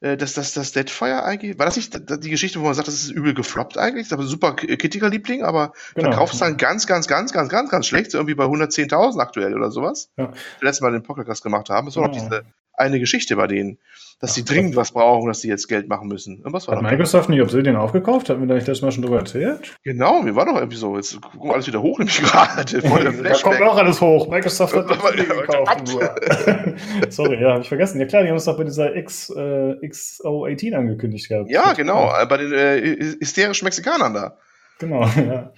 Äh, 0.01 0.17
das, 0.17 0.35
das, 0.35 0.55
das 0.55 0.73
Deadfire 0.73 1.25
eigentlich, 1.25 1.59
war 1.59 1.67
das 1.67 1.77
nicht 1.77 1.99
die 2.25 2.31
Geschichte, 2.31 2.61
wo 2.61 2.65
man 2.65 2.75
sagt, 2.75 2.89
das 2.89 2.95
ist 2.95 3.11
übel 3.11 3.35
gefloppt 3.35 3.77
eigentlich? 3.77 4.09
Das 4.09 4.13
ist 4.13 4.13
aber 4.13 4.23
super 4.25 4.55
Kritikerliebling, 4.55 5.43
aber 5.43 5.73
genau. 5.95 6.11
Verkaufszahlen 6.11 6.57
ganz, 6.57 6.87
ganz, 6.87 7.07
ganz, 7.07 7.33
ganz, 7.33 7.49
ganz, 7.49 7.71
ganz 7.71 7.87
schlecht, 7.87 8.13
so 8.13 8.19
irgendwie 8.19 8.35
bei 8.35 8.45
110.000 8.45 9.21
aktuell 9.21 9.55
oder 9.55 9.71
sowas. 9.71 10.11
Ja. 10.17 10.33
Letztes 10.61 10.81
Mal 10.81 10.93
den 10.93 11.03
Podcast 11.03 11.43
gemacht 11.43 11.71
haben. 11.71 11.87
Das 11.87 11.97
war 11.97 12.09
genau. 12.09 12.23
noch 12.23 12.31
diese 12.31 12.45
eine 12.81 12.99
Geschichte 12.99 13.37
bei 13.37 13.47
denen, 13.47 13.79
dass 14.21 14.35
sie 14.35 14.45
dringend 14.45 14.77
was 14.77 14.93
brauchen, 14.93 15.29
dass 15.29 15.41
sie 15.41 15.49
jetzt 15.49 15.67
Geld 15.67 15.89
machen 15.89 16.07
müssen. 16.07 16.43
was 16.45 16.69
war 16.69 16.77
Hat 16.77 16.83
Microsoft 16.83 17.31
nicht 17.31 17.41
Obsidian 17.41 17.77
aufgekauft? 17.77 18.29
Hatten 18.29 18.41
wir 18.41 18.49
da 18.49 18.55
nicht 18.55 18.69
das 18.69 18.83
Mal 18.83 18.93
schon 18.93 19.03
drüber 19.03 19.19
erzählt? 19.19 19.79
Genau, 19.83 20.21
mir 20.21 20.37
war 20.37 20.45
doch 20.45 20.57
irgendwie 20.57 20.77
so. 20.77 20.97
Jetzt 20.97 21.21
gucken 21.23 21.49
wir 21.49 21.55
alles 21.55 21.67
wieder 21.67 21.81
hoch, 21.81 21.99
nämlich 21.99 22.21
gerade. 22.21 22.83
da 23.23 23.33
kommt 23.39 23.63
auch 23.63 23.77
alles 23.77 24.01
hoch. 24.01 24.29
Microsoft 24.29 24.75
hat 24.77 24.91
Obsidian 24.91 25.39
gekauft. 25.39 25.89
Sorry, 27.13 27.41
ja, 27.41 27.53
habe 27.53 27.63
ich 27.63 27.69
vergessen. 27.69 27.99
Ja 27.99 28.07
klar, 28.07 28.23
die 28.23 28.29
haben 28.29 28.37
es 28.37 28.45
doch 28.45 28.59
bei 28.59 28.65
dieser 28.65 28.95
X, 28.95 29.31
äh, 29.31 29.77
XO18 29.83 30.75
angekündigt 30.75 31.29
gehabt. 31.29 31.51
Ja, 31.51 31.73
genau, 31.73 32.13
bei 32.29 32.37
den 32.37 32.53
äh, 32.53 33.15
hysterischen 33.21 33.65
Mexikanern 33.65 34.13
da. 34.13 34.37
Genau, 34.79 35.03
ja. 35.05 35.53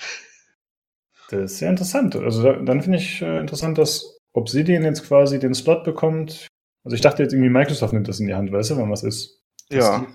Das 1.31 1.53
ist 1.53 1.59
sehr 1.59 1.70
interessant. 1.70 2.14
Also 2.14 2.53
dann 2.53 2.83
finde 2.83 2.99
ich 2.99 3.23
äh, 3.23 3.39
interessant, 3.39 3.79
dass 3.79 4.20
Obsidian 4.33 4.85
jetzt 4.85 5.07
quasi 5.09 5.39
den 5.39 5.55
Slot 5.55 5.83
bekommt 5.85 6.47
also 6.85 6.95
ich 6.95 7.01
dachte 7.01 7.22
jetzt 7.22 7.33
irgendwie, 7.33 7.51
Microsoft 7.51 7.93
nimmt 7.93 8.09
das 8.09 8.20
in 8.20 8.26
die 8.26 8.35
Hand, 8.35 8.53
weißt 8.53 8.70
du, 8.70 8.76
wenn 8.76 8.91
was 8.91 9.03
ist. 9.03 9.43
Das 9.68 9.78
ja. 9.78 10.07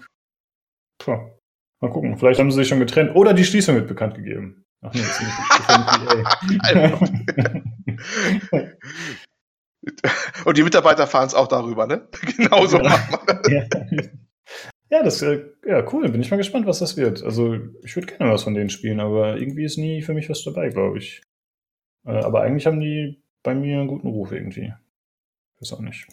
Puh. 0.99 1.17
Mal 1.79 1.91
gucken. 1.91 2.17
Vielleicht 2.17 2.39
haben 2.39 2.51
sie 2.51 2.57
sich 2.57 2.67
schon 2.67 2.79
getrennt. 2.79 3.15
Oder 3.15 3.33
die 3.33 3.45
Schließung 3.45 3.75
wird 3.75 3.87
bekannt 3.87 4.15
gegeben. 4.15 4.65
Ach 4.81 4.93
nee, 4.93 5.01
ist 5.01 5.21
nicht. 5.21 5.33
Und 10.45 10.57
die 10.57 10.63
Mitarbeiter 10.63 11.07
fahren 11.07 11.27
es 11.27 11.35
auch 11.35 11.47
darüber, 11.47 11.87
ne? 11.87 12.07
Genauso 12.37 12.77
ja. 12.77 12.83
machen 12.83 13.27
wir 13.27 13.67
das. 13.69 14.09
Ja. 14.89 15.03
das 15.03 15.21
äh, 15.21 15.45
ja 15.65 15.85
cool. 15.93 16.09
Bin 16.09 16.21
ich 16.21 16.31
mal 16.31 16.37
gespannt, 16.37 16.65
was 16.65 16.79
das 16.79 16.97
wird. 16.97 17.23
Also 17.23 17.55
ich 17.83 17.95
würde 17.95 18.07
gerne 18.07 18.33
was 18.33 18.43
von 18.43 18.53
denen 18.53 18.69
spielen, 18.69 18.99
aber 18.99 19.37
irgendwie 19.37 19.65
ist 19.65 19.77
nie 19.77 20.01
für 20.01 20.13
mich 20.13 20.29
was 20.29 20.43
dabei, 20.43 20.69
glaube 20.69 20.97
ich. 20.97 21.21
Äh, 22.05 22.23
aber 22.23 22.41
eigentlich 22.41 22.65
haben 22.65 22.79
die 22.79 23.21
bei 23.43 23.53
mir 23.53 23.79
einen 23.79 23.87
guten 23.87 24.07
Ruf 24.07 24.31
irgendwie. 24.31 24.73
Weiß 25.59 25.73
auch 25.73 25.79
nicht. 25.79 26.07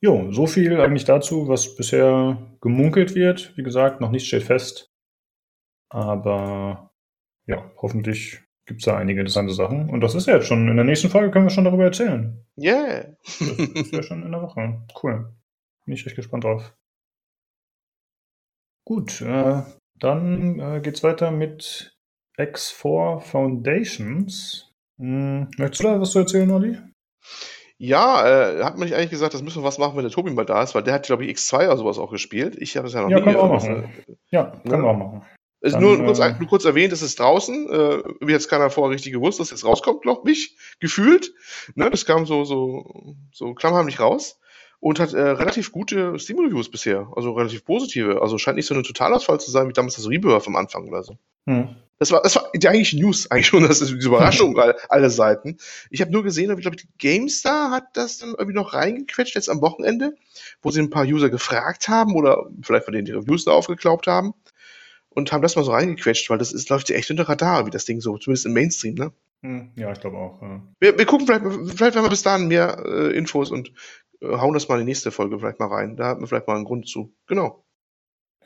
Jo, 0.00 0.30
so 0.30 0.46
viel 0.46 0.80
eigentlich 0.80 1.04
dazu, 1.04 1.48
was 1.48 1.74
bisher 1.74 2.38
gemunkelt 2.60 3.14
wird. 3.14 3.56
Wie 3.56 3.64
gesagt, 3.64 4.00
noch 4.00 4.10
nicht 4.10 4.26
steht 4.26 4.44
fest. 4.44 4.92
Aber 5.90 6.92
ja, 7.46 7.70
hoffentlich 7.76 8.42
gibt 8.66 8.80
es 8.80 8.84
da 8.84 8.96
einige 8.96 9.20
interessante 9.20 9.54
Sachen. 9.54 9.90
Und 9.90 10.00
das 10.00 10.14
ist 10.14 10.26
ja 10.26 10.34
jetzt 10.34 10.46
schon. 10.46 10.68
In 10.68 10.76
der 10.76 10.84
nächsten 10.84 11.08
Folge 11.08 11.30
können 11.30 11.46
wir 11.46 11.50
schon 11.50 11.64
darüber 11.64 11.84
erzählen. 11.84 12.46
Yeah. 12.56 13.16
das 13.24 13.40
ist 13.40 13.92
ja 13.92 14.02
schon 14.02 14.22
in 14.22 14.30
der 14.30 14.42
Woche. 14.42 14.86
Cool. 15.02 15.34
Bin 15.84 15.94
ich 15.94 16.06
echt 16.06 16.16
gespannt 16.16 16.44
drauf. 16.44 16.76
Gut, 18.84 19.20
äh, 19.20 19.62
dann 19.98 20.60
äh, 20.60 20.80
geht's 20.80 21.02
weiter 21.02 21.30
mit 21.30 21.98
X4 22.38 23.20
Foundations. 23.20 24.72
Hm, 24.98 25.48
möchtest 25.58 25.82
du 25.82 25.88
da 25.88 26.00
was 26.00 26.12
zu 26.12 26.20
erzählen, 26.20 26.50
Olli? 26.50 26.78
Ja, 27.78 28.26
äh, 28.26 28.64
hat 28.64 28.76
man 28.76 28.88
nicht 28.88 28.96
eigentlich 28.96 29.10
gesagt, 29.10 29.34
das 29.34 29.42
müssen 29.42 29.62
wir 29.62 29.66
was 29.66 29.78
machen, 29.78 29.96
wenn 29.96 30.02
der 30.02 30.12
Tobi 30.12 30.30
mal 30.32 30.44
da 30.44 30.62
ist, 30.62 30.74
weil 30.74 30.82
der 30.82 30.94
hat, 30.94 31.06
glaube 31.06 31.24
ich, 31.24 31.36
X2 31.36 31.66
oder 31.66 31.76
sowas 31.76 31.98
auch 31.98 32.10
gespielt. 32.10 32.56
Ich 32.58 32.76
habe 32.76 32.88
es 32.88 32.92
ja 32.92 33.02
noch 33.02 33.10
Ja, 33.10 33.18
nie. 33.18 33.22
können 33.22 33.36
wir 33.36 33.42
auch 33.42 33.52
machen. 33.52 33.88
Ja, 34.30 34.52
können 34.68 34.82
wir 34.82 34.90
auch 34.90 34.96
machen. 34.96 35.22
Ist 35.60 35.74
Dann, 35.74 35.82
nur, 35.82 36.04
kurz, 36.04 36.18
äh, 36.18 36.34
nur 36.38 36.48
kurz 36.48 36.64
erwähnt, 36.64 36.92
es 36.92 37.02
ist 37.02 37.18
draußen. 37.18 37.68
Äh, 37.70 38.30
jetzt 38.30 38.48
keiner 38.48 38.70
vorher 38.70 38.94
richtig 38.94 39.12
gewusst, 39.12 39.40
dass 39.40 39.50
jetzt 39.50 39.64
rauskommt, 39.64 40.02
glaube 40.02 40.30
ich, 40.30 40.56
gefühlt. 40.80 41.32
Ne, 41.74 41.90
das 41.90 42.04
kam 42.04 42.26
so, 42.26 42.44
so, 42.44 43.16
so 43.32 43.54
klammheimlich 43.54 43.98
raus 44.00 44.38
und 44.80 45.00
hat 45.00 45.12
äh, 45.12 45.20
relativ 45.20 45.72
gute 45.72 46.18
Steam-Reviews 46.18 46.70
bisher. 46.70 47.08
Also 47.16 47.32
relativ 47.32 47.64
positive. 47.64 48.22
Also 48.22 48.38
scheint 48.38 48.56
nicht 48.56 48.66
so 48.66 48.74
ein 48.74 48.84
Totalausfall 48.84 49.40
zu 49.40 49.50
sein, 49.50 49.68
wie 49.68 49.72
damals 49.72 49.96
das 49.96 50.08
Rebirth 50.08 50.46
am 50.46 50.56
Anfang 50.56 50.86
oder 50.88 51.02
so. 51.02 51.18
Hm. 51.46 51.76
Das 51.98 52.12
war, 52.12 52.22
das 52.22 52.36
war 52.36 52.50
die 52.54 52.68
eigentliche 52.68 52.96
News, 52.96 53.26
eigentlich 53.30 53.48
schon, 53.48 53.62
das 53.62 53.80
ist 53.80 53.90
diese 53.90 54.06
Überraschung, 54.06 54.56
all, 54.58 54.76
alle 54.88 55.10
Seiten. 55.10 55.58
Ich 55.90 56.00
habe 56.00 56.12
nur 56.12 56.22
gesehen, 56.22 56.50
ich 56.52 56.60
glaube, 56.60 56.76
die 56.76 56.88
GameStar 56.98 57.72
hat 57.72 57.84
das 57.94 58.18
dann 58.18 58.30
irgendwie 58.30 58.54
noch 58.54 58.72
reingequetscht, 58.72 59.34
jetzt 59.34 59.50
am 59.50 59.60
Wochenende, 59.60 60.14
wo 60.62 60.70
sie 60.70 60.80
ein 60.80 60.90
paar 60.90 61.04
User 61.04 61.28
gefragt 61.28 61.88
haben 61.88 62.14
oder 62.14 62.48
vielleicht 62.62 62.84
von 62.84 62.94
denen 62.94 63.04
die 63.04 63.12
Reviews 63.12 63.44
da 63.44 63.50
aufgeklaubt 63.50 64.06
haben 64.06 64.34
und 65.10 65.32
haben 65.32 65.42
das 65.42 65.56
mal 65.56 65.64
so 65.64 65.72
reingequetscht, 65.72 66.30
weil 66.30 66.38
das 66.38 66.52
ist, 66.52 66.68
läuft 66.68 66.88
ja 66.88 66.96
echt 66.96 67.10
unter 67.10 67.28
Radar, 67.28 67.66
wie 67.66 67.70
das 67.70 67.84
Ding 67.84 68.00
so, 68.00 68.16
zumindest 68.18 68.46
im 68.46 68.52
Mainstream, 68.52 68.94
ne? 68.94 69.12
Hm. 69.42 69.70
Ja, 69.76 69.92
ich 69.92 70.00
glaube 70.00 70.16
auch. 70.16 70.42
Ja. 70.42 70.62
Wir, 70.80 70.98
wir 70.98 71.06
gucken 71.06 71.26
vielleicht, 71.26 71.44
vielleicht 71.76 71.96
haben 71.96 72.04
wir 72.04 72.10
bis 72.10 72.22
dahin 72.22 72.48
mehr 72.48 72.82
äh, 72.84 73.16
Infos 73.16 73.50
und 73.50 73.72
hauen 74.22 74.54
das 74.54 74.68
mal 74.68 74.74
in 74.80 74.86
die 74.86 74.90
nächste 74.90 75.10
Folge 75.10 75.38
vielleicht 75.38 75.58
mal 75.60 75.68
rein. 75.68 75.96
Da 75.96 76.06
hat 76.08 76.18
man 76.18 76.26
vielleicht 76.26 76.46
mal 76.48 76.56
einen 76.56 76.64
Grund 76.64 76.88
zu. 76.88 77.14
Genau. 77.26 77.64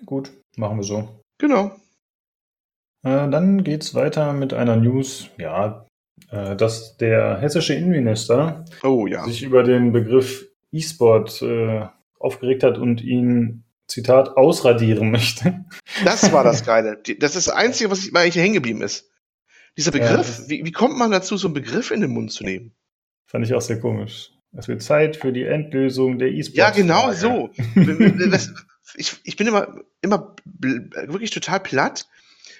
Gut, 0.04 0.32
machen 0.56 0.78
wir 0.78 0.84
so. 0.84 1.20
Genau. 1.38 1.66
Äh, 3.04 3.28
dann 3.30 3.64
geht's 3.64 3.94
weiter 3.94 4.32
mit 4.32 4.52
einer 4.54 4.76
News, 4.76 5.28
ja, 5.38 5.86
äh, 6.30 6.54
dass 6.56 6.96
der 6.98 7.38
hessische 7.38 7.74
Innenminister 7.74 8.64
Oh 8.82 9.06
ja. 9.06 9.24
sich 9.24 9.42
über 9.42 9.62
den 9.64 9.92
Begriff 9.92 10.46
E-Sport 10.72 11.42
äh, 11.42 11.86
aufgeregt 12.18 12.62
hat 12.62 12.78
und 12.78 13.00
ihn, 13.02 13.64
Zitat, 13.88 14.36
ausradieren 14.36 15.10
möchte. 15.10 15.64
Das 16.04 16.32
war 16.32 16.44
das 16.44 16.64
Geile. 16.66 16.96
Das 17.18 17.36
ist 17.36 17.48
das 17.48 17.54
Einzige, 17.54 17.90
was 17.90 18.04
ich- 18.04 18.12
mir 18.12 18.20
eigentlich 18.20 18.42
hängen 18.42 18.54
geblieben 18.54 18.80
ist. 18.82 19.10
Dieser 19.76 19.94
Ja, 19.96 20.08
Begriff, 20.08 20.26
das- 20.26 20.48
wie, 20.48 20.64
wie 20.64 20.72
kommt 20.72 20.96
man 20.96 21.10
dazu, 21.10 21.36
so 21.36 21.48
einen 21.48 21.54
Begriff 21.54 21.90
in 21.90 22.00
den 22.00 22.10
Mund 22.12 22.30
zu 22.32 22.44
nehmen? 22.44 22.72
Fand 23.28 23.44
ich 23.44 23.52
auch 23.54 23.60
sehr 23.60 23.80
komisch. 23.80 24.32
Es 24.56 24.68
wird 24.68 24.82
Zeit 24.82 25.16
für 25.16 25.32
die 25.32 25.44
Endlösung 25.44 26.18
der 26.18 26.28
E-Sport. 26.28 26.56
Ja, 26.56 26.70
genau 26.70 27.12
so. 27.12 27.50
Ich, 28.94 29.16
ich 29.24 29.36
bin 29.36 29.46
immer, 29.46 29.80
immer 30.02 30.36
wirklich 30.54 31.30
total 31.30 31.60
platt, 31.60 32.06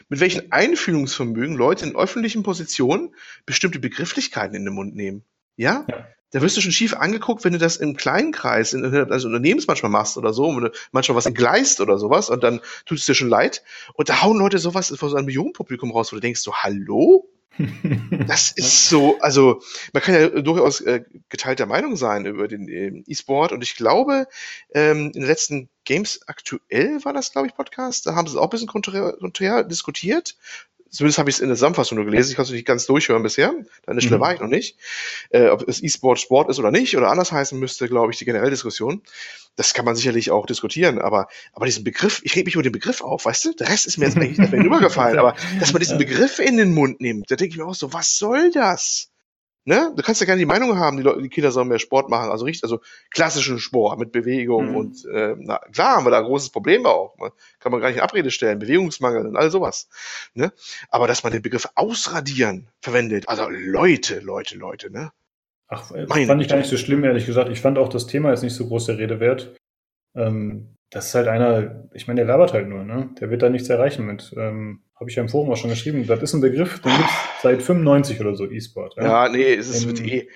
mit 0.09 0.20
welchen 0.20 0.51
Einfühlungsvermögen 0.51 1.57
Leute 1.57 1.84
in 1.84 1.95
öffentlichen 1.95 2.43
Positionen 2.43 3.14
bestimmte 3.45 3.78
Begrifflichkeiten 3.78 4.57
in 4.57 4.64
den 4.64 4.72
Mund 4.72 4.95
nehmen. 4.95 5.24
Ja? 5.57 5.84
Ja. 5.88 6.07
Da 6.30 6.40
wirst 6.40 6.57
du 6.57 6.62
schon 6.62 6.72
schief 6.72 6.95
angeguckt, 6.95 7.45
wenn 7.45 7.53
du 7.53 7.59
das 7.59 7.76
im 7.76 7.95
kleinen 7.95 8.32
Kreis, 8.32 8.72
in, 8.72 8.82
also 8.84 9.28
Unternehmens 9.28 9.66
manchmal 9.66 9.93
machst 9.93 10.16
oder 10.16 10.32
so, 10.32 10.49
wenn 10.57 10.64
du 10.64 10.70
manchmal 10.90 11.16
was 11.16 11.26
entgleist 11.26 11.82
oder 11.82 11.99
sowas 11.99 12.30
und 12.30 12.43
dann 12.43 12.61
tut 12.86 12.99
es 12.99 13.05
dir 13.05 13.14
schon 13.14 13.28
leid. 13.28 13.62
Und 13.93 14.09
da 14.09 14.22
hauen 14.22 14.38
Leute 14.38 14.59
sowas 14.59 14.95
vor 14.97 15.11
so 15.11 15.16
einem 15.16 15.26
Millionenpublikum 15.26 15.90
raus, 15.90 16.11
wo 16.11 16.16
du 16.16 16.20
denkst 16.20 16.40
so, 16.40 16.55
hallo? 16.55 17.28
Das 18.26 18.53
ist 18.53 18.88
so, 18.88 19.18
also 19.20 19.61
man 19.92 20.03
kann 20.03 20.14
ja 20.14 20.28
durchaus 20.28 20.80
äh, 20.80 21.05
geteilter 21.28 21.66
Meinung 21.66 21.96
sein 21.96 22.24
über 22.24 22.48
den 22.48 22.68
ähm, 22.68 23.05
E-Sport 23.07 23.53
und 23.53 23.62
ich 23.62 23.76
glaube, 23.76 24.26
ähm, 24.74 25.07
in 25.07 25.12
den 25.12 25.26
letzten 25.26 25.68
Games 25.84 26.20
aktuell 26.26 27.05
war 27.05 27.12
das, 27.12 27.32
glaube 27.32 27.48
ich, 27.48 27.55
Podcast, 27.55 28.07
da 28.07 28.14
haben 28.14 28.26
sie 28.26 28.34
es 28.34 28.38
auch 28.38 28.44
ein 28.44 28.50
bisschen 28.50 28.68
konträr, 28.68 29.12
konträr 29.18 29.64
diskutiert. 29.64 30.36
Zumindest 30.95 31.18
habe 31.18 31.30
ich 31.30 31.36
es 31.36 31.40
in 31.40 31.49
der 31.49 31.57
Zusammenfassung 31.57 31.97
nur 31.97 32.05
gelesen. 32.05 32.30
Ich 32.30 32.36
konnte 32.36 32.51
es 32.51 32.55
nicht 32.55 32.66
ganz 32.66 32.84
durchhören 32.84 33.22
bisher. 33.22 33.49
An 33.86 33.97
der 33.97 34.03
Stelle 34.03 34.18
Mhm. 34.18 34.20
war 34.20 34.34
ich 34.34 34.40
noch 34.40 34.49
nicht. 34.49 34.76
Äh, 35.30 35.49
ob 35.49 35.66
es 35.66 35.82
E-Sport 35.82 36.20
Sport 36.20 36.51
ist 36.51 36.59
oder 36.59 36.70
nicht 36.70 36.95
oder 36.97 37.09
anders 37.11 37.32
heißen 37.32 37.59
müsste, 37.59 37.88
glaube 37.88 38.12
ich, 38.12 38.18
die 38.18 38.26
generelle 38.26 38.51
Diskussion. 38.51 39.03
Das 39.57 39.72
kann 39.72 39.86
man 39.86 39.97
sicherlich 39.97 40.30
auch 40.30 40.45
diskutieren. 40.45 40.99
Aber, 40.99 41.28
aber 41.55 41.64
diesen 41.64 41.82
Begriff, 41.82 42.20
ich 42.24 42.36
rede 42.36 42.45
mich 42.45 42.55
über 42.55 42.62
den 42.62 42.72
Begriff 42.72 43.01
auf, 43.01 43.24
weißt 43.24 43.47
du? 43.47 43.53
Der 43.55 43.68
Rest 43.70 43.86
ist 43.86 43.97
mir 43.97 44.05
jetzt 44.05 44.16
eigentlich 44.18 44.36
nicht 44.38 44.53
mehr 44.53 44.62
rübergefallen. 44.64 45.18
Aber 45.18 45.34
dass 45.61 45.72
man 45.72 45.80
diesen. 45.80 45.97
Begriff 45.97 46.38
in 46.38 46.59
den 46.59 46.74
Mund 46.74 47.01
nimmt, 47.01 47.30
da 47.30 47.36
denke 47.36 47.53
ich 47.53 47.59
mir 47.59 47.64
auch 47.66 47.74
so, 47.74 47.93
was 47.95 48.18
soll 48.18 48.51
das? 48.51 49.09
Ne? 49.64 49.92
Du 49.96 50.02
kannst 50.02 50.20
ja 50.20 50.24
gerne 50.24 50.40
die 50.40 50.46
Meinung 50.46 50.76
haben, 50.78 50.96
die, 50.96 51.04
Leute, 51.04 51.22
die 51.22 51.28
Kinder 51.28 51.52
sollen 51.52 51.68
mehr 51.68 51.78
Sport 51.78 52.10
machen, 52.10 52.30
also 52.30 52.44
richtig, 52.44 52.64
also 52.64 52.80
klassischen 53.10 53.60
Sport 53.60 53.98
mit 53.98 54.10
Bewegung 54.10 54.70
Mhm. 54.70 54.76
und 54.76 55.04
äh, 55.06 55.36
na, 55.38 55.58
klar 55.72 55.96
haben 55.96 56.04
wir 56.06 56.10
da 56.10 56.18
ein 56.18 56.24
großes 56.24 56.50
Problem 56.50 56.84
auch. 56.84 57.16
ne? 57.18 57.30
Kann 57.60 57.70
man 57.70 57.80
gar 57.80 57.88
nicht 57.88 57.98
in 57.98 58.02
Abrede 58.02 58.30
stellen, 58.32 58.58
Bewegungsmangel 58.58 59.24
und 59.26 59.36
all 59.36 59.50
sowas. 59.52 59.88
Ne? 60.34 60.52
Aber 60.88 61.06
dass 61.06 61.22
man 61.22 61.32
den 61.32 61.42
Begriff 61.42 61.68
ausradieren 61.76 62.68
verwendet, 62.80 63.28
also 63.28 63.48
Leute, 63.48 64.18
Leute, 64.20 64.56
Leute, 64.56 64.90
ne? 64.90 65.12
Ach, 65.68 65.90
äh, 65.92 66.06
Meine 66.06 66.26
fand 66.26 66.42
ich 66.42 66.48
gar 66.48 66.56
nicht 66.58 66.68
so 66.68 66.76
schlimm, 66.76 67.04
ehrlich 67.04 67.26
gesagt. 67.26 67.48
Ich 67.48 67.60
fand 67.60 67.78
auch 67.78 67.88
das 67.88 68.06
Thema 68.06 68.30
jetzt 68.30 68.42
nicht 68.42 68.54
so 68.56 68.66
groß 68.66 68.86
der 68.86 68.98
Rede 68.98 69.20
wert. 69.20 69.54
Ähm, 70.14 70.74
das 70.90 71.06
ist 71.06 71.14
halt 71.14 71.28
einer, 71.28 71.88
ich 71.94 72.06
meine, 72.06 72.18
der 72.20 72.26
labert 72.26 72.52
halt 72.52 72.68
nur, 72.68 72.84
ne? 72.84 73.10
Der 73.20 73.30
wird 73.30 73.40
da 73.42 73.48
nichts 73.48 73.68
erreichen 73.70 74.04
mit. 74.04 74.34
Ähm, 74.36 74.82
Habe 75.03 75.11
ich 75.11 75.16
ja 75.16 75.22
im 75.24 75.28
Forum 75.28 75.50
auch 75.50 75.57
schon 75.57 75.70
geschrieben. 75.70 76.07
Das 76.07 76.22
ist 76.22 76.32
ein 76.32 76.40
Begriff, 76.40 76.78
den 76.78 76.96
gibt's 76.96 77.12
seit 77.42 77.61
95 77.61 78.20
oder 78.20 78.36
so, 78.36 78.48
E-Sport. 78.48 78.94
Ja, 78.96 79.28
nee, 79.28 79.53
es 79.53 79.68
ist 79.68 79.84
mit 79.84 80.00
eh. 80.00 80.28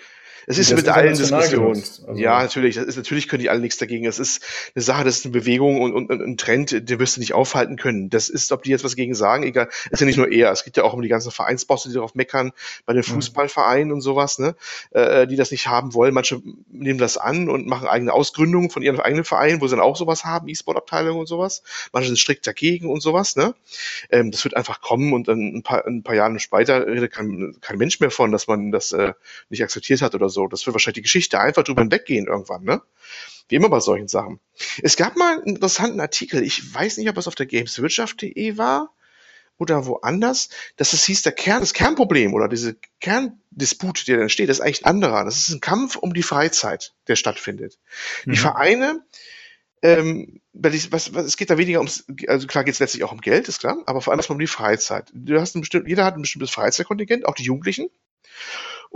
Es 0.49 0.59
ist 0.59 0.72
mit 0.74 0.88
allen 0.88 1.16
Diskussionen. 1.16 1.82
also- 2.07 2.12
ja, 2.14 2.40
natürlich. 2.42 2.76
Das 2.76 2.84
ist, 2.84 2.97
natürlich 2.97 3.26
können 3.28 3.42
die 3.42 3.51
alle 3.51 3.61
nichts 3.61 3.78
dagegen. 3.78 4.07
Es 4.07 4.18
ist 4.18 4.42
eine 4.74 4.82
Sache, 4.82 5.05
das 5.05 5.18
ist 5.18 5.24
eine 5.24 5.32
Bewegung 5.32 5.80
und, 5.80 5.92
und, 5.92 6.11
und 6.11 6.20
ein 6.22 6.36
Trend, 6.36 6.88
den 6.88 6.99
wirst 7.01 7.16
du 7.16 7.20
nicht 7.20 7.32
aufhalten 7.34 7.76
können. 7.76 8.11
Das 8.11 8.28
ist, 8.28 8.53
ob 8.53 8.62
die 8.62 8.70
jetzt 8.70 8.84
was 8.84 8.94
gegen 8.97 9.14
sagen, 9.14 9.42
egal. 9.42 9.68
Ist 9.90 10.01
ja 10.01 10.07
nicht 10.07 10.16
nur 10.18 10.30
er. 10.30 10.53
Es 10.53 10.62
gibt 10.62 10.76
ja 10.76 10.84
auch 10.84 10.92
immer 10.92 11.03
die 11.03 11.09
ganzen 11.09 11.32
Vereinsbosse, 11.32 11.88
die 11.88 11.94
darauf 11.94 12.14
meckern, 12.14 12.53
bei 12.84 12.92
den 12.92 13.01
Mhm. 13.01 13.14
Fußballvereinen 13.14 13.92
und 13.92 14.01
sowas, 14.03 14.38
ne, 14.38 14.55
äh, 14.90 15.26
die 15.26 15.36
das 15.36 15.51
nicht 15.51 15.66
haben 15.66 15.94
wollen. 15.94 16.14
Manche 16.14 16.40
nehmen 16.70 16.99
das 16.99 17.16
an 17.16 17.49
und 17.49 17.66
machen 17.66 17.88
eigene 17.88 18.12
Ausgründungen 18.12 18.70
von 18.70 18.82
ihren 18.82 19.01
eigenen 19.01 19.24
Vereinen, 19.24 19.61
wo 19.61 19.66
sie 19.66 19.74
dann 19.74 19.84
auch 19.84 19.97
sowas 19.97 20.24
haben, 20.24 20.49
E-Sport-Abteilungen 20.49 21.18
und 21.20 21.26
sowas. 21.26 21.62
Manche 21.92 22.09
sind 22.09 22.18
strikt 22.18 22.47
dagegen 22.47 22.88
und 22.88 23.01
sowas, 23.01 23.34
ne. 23.34 23.55
Ähm, 24.11 24.30
das 24.30 24.44
wird 24.44 24.57
einfach 24.57 24.80
kommen 24.80 25.12
und 25.12 25.26
dann 25.28 25.57
ein 25.57 25.62
paar, 25.62 25.84
ein 25.86 26.03
paar 26.05 26.14
Jahre 26.14 26.38
später 26.38 26.86
redet 26.86 27.12
kein, 27.12 27.57
kein 27.61 27.78
Mensch 27.78 27.99
mehr 28.01 28.11
von, 28.11 28.30
dass 28.30 28.47
man 28.47 28.70
das 28.70 28.92
äh, 28.92 29.12
nicht 29.49 29.62
akzeptiert 29.62 30.03
hat 30.03 30.14
oder 30.14 30.28
so. 30.28 30.36
Das 30.47 30.66
wird 30.66 30.74
wahrscheinlich 30.74 30.97
die 30.97 31.03
Geschichte 31.03 31.41
einfach 31.41 31.64
drüber 31.64 31.82
hinweggehen 31.82 32.26
irgendwann, 32.26 32.64
ne? 32.64 32.82
Wie 33.49 33.55
immer 33.55 33.68
bei 33.68 33.80
solchen 33.80 34.09
Sachen. 34.09 34.41
Es 34.82 34.97
gab 34.97 35.16
mal 35.16 35.37
einen 35.37 35.45
interessanten 35.45 36.01
Artikel, 36.01 36.43
ich 36.43 36.74
weiß 36.74 36.97
nicht, 36.99 37.09
ob 37.09 37.16
es 37.16 37.28
auf 37.28 37.34
der 37.34 37.47
gameswirtschaft.de 37.47 38.59
war 38.59 38.93
oder 39.59 39.87
woanders, 39.87 40.49
dass 40.76 40.93
es 40.93 41.05
hieß, 41.05 41.22
der 41.22 41.32
Kern, 41.32 41.61
das 41.61 41.72
Kernproblem 41.72 42.34
oder 42.34 42.49
diese 42.49 42.76
Kerndisput, 43.01 44.07
der 44.09 44.18
dann 44.18 44.28
steht, 44.28 44.49
ist 44.51 44.61
eigentlich 44.61 44.84
ein 44.84 44.91
anderer. 44.91 45.24
Das 45.24 45.39
ist 45.39 45.51
ein 45.51 45.61
Kampf 45.61 45.97
um 45.97 46.12
die 46.12 46.22
Freizeit, 46.22 46.95
der 47.09 47.16
stattfindet. 47.16 47.78
Die 48.24 48.30
Mhm. 48.30 48.34
Vereine, 48.37 49.05
ähm, 49.82 50.41
ich, 50.72 50.93
was, 50.93 51.14
was, 51.14 51.26
es 51.26 51.37
geht 51.37 51.51
da 51.51 51.59
weniger 51.59 51.78
ums, 51.78 52.05
also 52.28 52.47
klar 52.47 52.64
geht 52.64 52.74
es 52.74 52.80
letztlich 52.80 53.05
auch 53.05 53.12
um 53.12 53.20
Geld, 53.20 53.49
ist 53.49 53.61
klar, 53.61 53.78
aber 53.87 54.01
vor 54.01 54.12
allem 54.12 54.18
erstmal 54.18 54.37
um 54.37 54.41
die 54.41 54.47
Freizeit. 54.47 55.11
Du 55.14 55.41
hast 55.41 55.55
ein 55.55 55.61
bestimmt, 55.61 55.89
jeder 55.89 56.05
hat 56.05 56.16
ein 56.16 56.22
bestimmtes 56.22 56.51
Freizeitkontingent, 56.51 57.26
auch 57.26 57.34
die 57.34 57.45
Jugendlichen. 57.45 57.89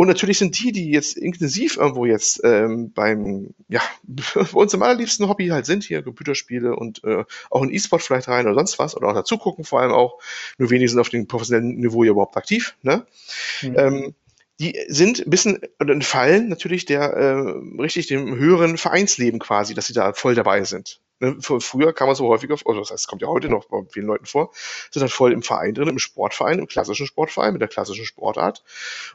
Und 0.01 0.09
natürlich 0.09 0.39
sind 0.39 0.59
die, 0.59 0.73
die 0.73 0.93
jetzt 0.93 1.19
intensiv 1.19 1.77
irgendwo 1.77 2.07
jetzt 2.07 2.41
ähm, 2.43 2.91
beim, 2.91 3.53
ja, 3.69 3.83
bei 4.03 4.41
uns 4.55 4.73
im 4.73 4.83
allerliebsten 4.83 5.29
Hobby 5.29 5.49
halt 5.49 5.67
sind, 5.67 5.85
hier 5.85 6.03
Computerspiele 6.03 6.75
und 6.75 7.05
äh, 7.05 7.25
auch 7.51 7.63
in 7.63 7.71
E-Sport 7.71 8.01
vielleicht 8.01 8.29
rein 8.29 8.47
oder 8.47 8.55
sonst 8.55 8.79
was, 8.79 8.97
oder 8.97 9.09
auch 9.09 9.15
dazu 9.15 9.37
gucken 9.37 9.63
vor 9.63 9.83
allem 9.83 9.93
auch, 9.93 10.19
nur 10.57 10.71
wenige 10.71 10.89
sind 10.89 11.01
auf 11.01 11.11
dem 11.11 11.27
professionellen 11.27 11.77
Niveau 11.77 12.03
hier 12.03 12.13
überhaupt 12.13 12.39
aktiv, 12.39 12.79
ne? 12.81 13.05
Mhm. 13.61 13.75
Ähm, 13.77 14.15
die 14.59 14.75
sind 14.89 15.27
ein 15.27 15.29
bisschen 15.29 15.61
entfallen 15.79 16.49
natürlich 16.49 16.87
der 16.87 17.03
äh, 17.03 17.83
richtig 17.83 18.07
dem 18.07 18.35
höheren 18.37 18.79
Vereinsleben 18.79 19.39
quasi, 19.39 19.75
dass 19.75 19.87
sie 19.87 19.93
da 19.93 20.15
voll 20.15 20.35
dabei 20.35 20.65
sind. 20.65 21.03
Ne, 21.21 21.33
fr- 21.41 21.61
Früher 21.61 21.93
kam 21.93 22.09
man 22.09 22.17
so 22.17 22.27
häufiger, 22.29 22.57
oder 22.65 22.81
das 22.81 22.91
heißt, 22.91 23.05
es 23.05 23.07
kommt 23.07 23.23
ja 23.23 23.29
heute 23.29 23.49
noch 23.49 23.67
bei 23.67 23.79
vielen 23.91 24.07
Leuten 24.07 24.27
vor, 24.27 24.53
sind 24.91 25.03
halt 25.03 25.13
voll 25.13 25.33
im 25.33 25.43
Verein 25.43 25.75
drin, 25.75 25.89
im 25.89 25.99
Sportverein, 25.99 26.59
im 26.59 26.67
klassischen 26.67 27.07
Sportverein, 27.07 27.53
mit 27.53 27.61
der 27.61 27.69
klassischen 27.69 28.05
Sportart 28.07 28.63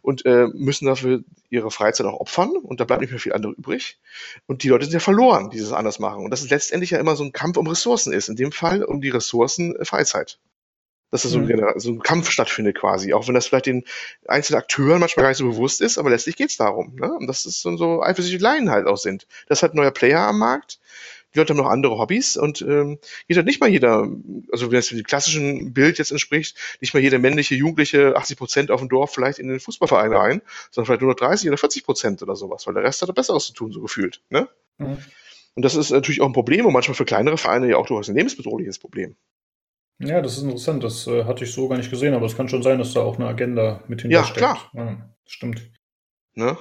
und 0.01 0.25
äh, 0.25 0.47
müssen 0.53 0.85
dafür 0.85 1.23
ihre 1.49 1.71
Freizeit 1.71 2.05
auch 2.05 2.19
opfern 2.19 2.51
und 2.51 2.79
da 2.79 2.85
bleibt 2.85 3.01
nicht 3.01 3.11
mehr 3.11 3.19
viel 3.19 3.33
andere 3.33 3.53
übrig. 3.53 3.99
Und 4.47 4.63
die 4.63 4.69
Leute 4.69 4.85
sind 4.85 4.93
ja 4.93 4.99
verloren, 4.99 5.49
die 5.49 5.59
das 5.59 5.71
anders 5.71 5.99
machen. 5.99 6.23
Und 6.23 6.31
dass 6.31 6.41
es 6.41 6.49
letztendlich 6.49 6.91
ja 6.91 6.99
immer 6.99 7.15
so 7.15 7.23
ein 7.23 7.33
Kampf 7.33 7.57
um 7.57 7.67
Ressourcen 7.67 8.13
ist. 8.13 8.29
In 8.29 8.35
dem 8.35 8.51
Fall 8.51 8.83
um 8.83 9.01
die 9.01 9.09
Ressourcen 9.09 9.75
äh, 9.75 9.85
Freizeit. 9.85 10.39
Dass 11.11 11.21
da 11.23 11.29
so, 11.29 11.39
ein, 11.39 11.45
Mhm. 11.47 11.73
So 11.79 11.91
ein 11.91 11.99
Kampf 12.01 12.29
stattfindet 12.31 12.77
quasi, 12.77 13.13
auch 13.13 13.27
wenn 13.27 13.35
das 13.35 13.47
vielleicht 13.47 13.67
den 13.67 13.85
einzelnen 14.27 14.59
Akteuren 14.59 14.99
manchmal 14.99 15.23
gar 15.23 15.29
nicht 15.29 15.37
so 15.37 15.45
bewusst 15.49 15.79
ist, 15.81 15.97
aber 15.97 16.09
letztlich 16.09 16.35
geht's 16.35 16.57
darum. 16.57 16.95
Ne? 16.95 17.13
Und 17.13 17.27
dass 17.27 17.45
es 17.45 17.61
so, 17.61 17.77
so 17.77 18.01
Eifersüchteleien 18.03 18.69
halt 18.71 18.87
auch 18.87 18.97
sind. 18.97 19.27
Das 19.47 19.59
ist 19.59 19.63
halt 19.63 19.73
ein 19.73 19.77
neuer 19.77 19.91
Player 19.91 20.21
am 20.27 20.39
Markt. 20.39 20.79
Die 21.35 21.39
Leute 21.39 21.53
haben 21.53 21.57
noch 21.57 21.69
andere 21.69 21.97
Hobbys 21.97 22.37
und 22.37 22.61
ähm, 22.61 22.97
geht 23.27 23.35
halt 23.35 23.45
nicht 23.45 23.59
mal 23.59 23.69
jeder, 23.69 24.07
also 24.51 24.71
wenn 24.71 24.79
es 24.79 24.87
dem 24.87 25.03
klassischen 25.03 25.73
Bild 25.73 25.97
jetzt 25.97 26.11
entspricht, 26.11 26.57
nicht 26.79 26.93
mal 26.93 27.01
jeder 27.01 27.19
männliche 27.19 27.55
Jugendliche 27.55 28.15
80 28.15 28.37
Prozent 28.37 28.71
auf 28.71 28.79
dem 28.79 28.87
Dorf 28.87 29.13
vielleicht 29.13 29.39
in 29.39 29.49
den 29.49 29.59
Fußballverein 29.59 30.13
rein, 30.13 30.41
sondern 30.71 30.85
vielleicht 30.87 31.01
nur 31.01 31.11
noch 31.11 31.17
30 31.17 31.49
oder 31.49 31.57
40 31.57 31.83
Prozent 31.83 32.23
oder 32.23 32.35
sowas, 32.35 32.65
weil 32.65 32.73
der 32.73 32.83
Rest 32.83 33.01
hat 33.01 33.13
Besseres 33.13 33.47
zu 33.47 33.53
tun, 33.53 33.71
so 33.71 33.81
gefühlt. 33.81 34.21
Ne? 34.29 34.47
Mhm. 34.77 34.97
Und 35.55 35.63
das 35.63 35.75
ist 35.75 35.91
natürlich 35.91 36.21
auch 36.21 36.27
ein 36.27 36.33
Problem 36.33 36.65
und 36.65 36.73
manchmal 36.73 36.95
für 36.95 37.05
kleinere 37.05 37.37
Vereine 37.37 37.67
ja 37.69 37.77
auch 37.77 37.87
durchaus 37.87 38.09
ein 38.09 38.15
lebensbedrohliches 38.15 38.79
Problem. 38.79 39.15
Ja, 39.99 40.21
das 40.21 40.37
ist 40.37 40.43
interessant. 40.43 40.83
Das 40.83 41.07
äh, 41.07 41.23
hatte 41.23 41.45
ich 41.45 41.53
so 41.53 41.67
gar 41.69 41.77
nicht 41.77 41.89
gesehen, 41.89 42.13
aber 42.13 42.25
es 42.25 42.35
kann 42.35 42.49
schon 42.49 42.63
sein, 42.63 42.79
dass 42.79 42.93
da 42.93 43.01
auch 43.01 43.15
eine 43.15 43.27
Agenda 43.27 43.81
mit 43.87 44.01
Ja, 44.03 44.25
hintersteckt. 44.25 44.37
klar. 44.37 44.71
Ja, 44.73 45.09
stimmt. 45.25 45.69
Ne? 46.33 46.57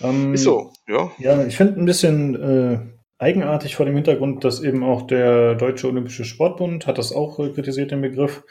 Ähm, 0.00 0.34
ist 0.34 0.44
so, 0.44 0.72
ja. 0.88 1.12
Ja, 1.18 1.44
ich 1.44 1.56
finde 1.56 1.78
ein 1.80 1.84
bisschen 1.84 2.34
äh, 2.34 2.78
eigenartig 3.24 3.74
vor 3.74 3.86
dem 3.86 3.94
Hintergrund, 3.94 4.44
dass 4.44 4.62
eben 4.62 4.84
auch 4.84 5.06
der 5.06 5.54
Deutsche 5.54 5.88
Olympische 5.88 6.26
Sportbund 6.26 6.86
hat 6.86 6.98
das 6.98 7.10
auch 7.10 7.38
äh, 7.38 7.48
kritisiert, 7.48 7.90
den 7.90 8.02
Begriff. 8.02 8.44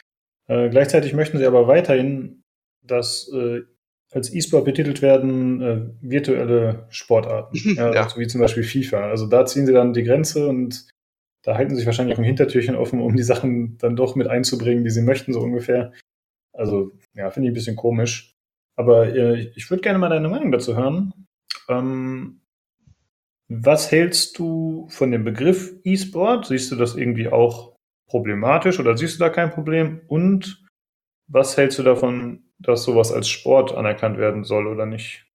Äh, 0.47 0.69
gleichzeitig 0.69 1.13
möchten 1.13 1.37
sie 1.37 1.45
aber 1.45 1.67
weiterhin, 1.67 2.43
dass 2.81 3.31
äh, 3.31 3.61
als 4.11 4.33
E-Sport 4.33 4.65
betitelt 4.65 5.01
werden 5.03 5.61
äh, 5.61 5.81
virtuelle 6.01 6.87
Sportarten, 6.89 7.57
ja, 7.75 7.93
ja. 7.93 8.03
Also 8.03 8.19
wie 8.19 8.27
zum 8.27 8.41
Beispiel 8.41 8.63
FIFA. 8.63 9.09
Also 9.09 9.27
da 9.27 9.45
ziehen 9.45 9.67
sie 9.67 9.73
dann 9.73 9.93
die 9.93 10.03
Grenze 10.03 10.47
und 10.47 10.87
da 11.43 11.55
halten 11.55 11.71
sie 11.71 11.77
sich 11.77 11.85
wahrscheinlich 11.85 12.15
auch 12.15 12.19
ein 12.19 12.25
Hintertürchen 12.25 12.75
offen, 12.75 12.99
um 12.99 13.15
die 13.15 13.23
Sachen 13.23 13.77
dann 13.77 13.95
doch 13.95 14.15
mit 14.15 14.27
einzubringen, 14.27 14.83
die 14.83 14.89
sie 14.89 15.03
möchten, 15.03 15.33
so 15.33 15.39
ungefähr. 15.39 15.91
Also 16.51 16.91
ja, 17.13 17.29
finde 17.29 17.47
ich 17.47 17.51
ein 17.51 17.55
bisschen 17.55 17.75
komisch. 17.75 18.33
Aber 18.75 19.13
äh, 19.13 19.51
ich 19.55 19.69
würde 19.69 19.81
gerne 19.81 19.99
mal 19.99 20.09
deine 20.09 20.29
Meinung 20.29 20.51
dazu 20.51 20.75
hören. 20.75 21.13
Ähm, 21.69 22.41
was 23.61 23.91
hältst 23.91 24.39
du 24.39 24.87
von 24.89 25.11
dem 25.11 25.23
Begriff 25.23 25.73
E-Sport? 25.83 26.47
Siehst 26.47 26.71
du 26.71 26.75
das 26.75 26.95
irgendwie 26.95 27.29
auch 27.29 27.75
problematisch 28.07 28.79
oder 28.79 28.97
siehst 28.97 29.15
du 29.15 29.19
da 29.19 29.29
kein 29.29 29.51
Problem? 29.51 30.01
Und 30.07 30.63
was 31.27 31.57
hältst 31.57 31.79
du 31.79 31.83
davon, 31.83 32.43
dass 32.59 32.83
sowas 32.83 33.11
als 33.11 33.27
Sport 33.27 33.73
anerkannt 33.73 34.17
werden 34.17 34.43
soll 34.43 34.67
oder 34.67 34.85
nicht? 34.85 35.25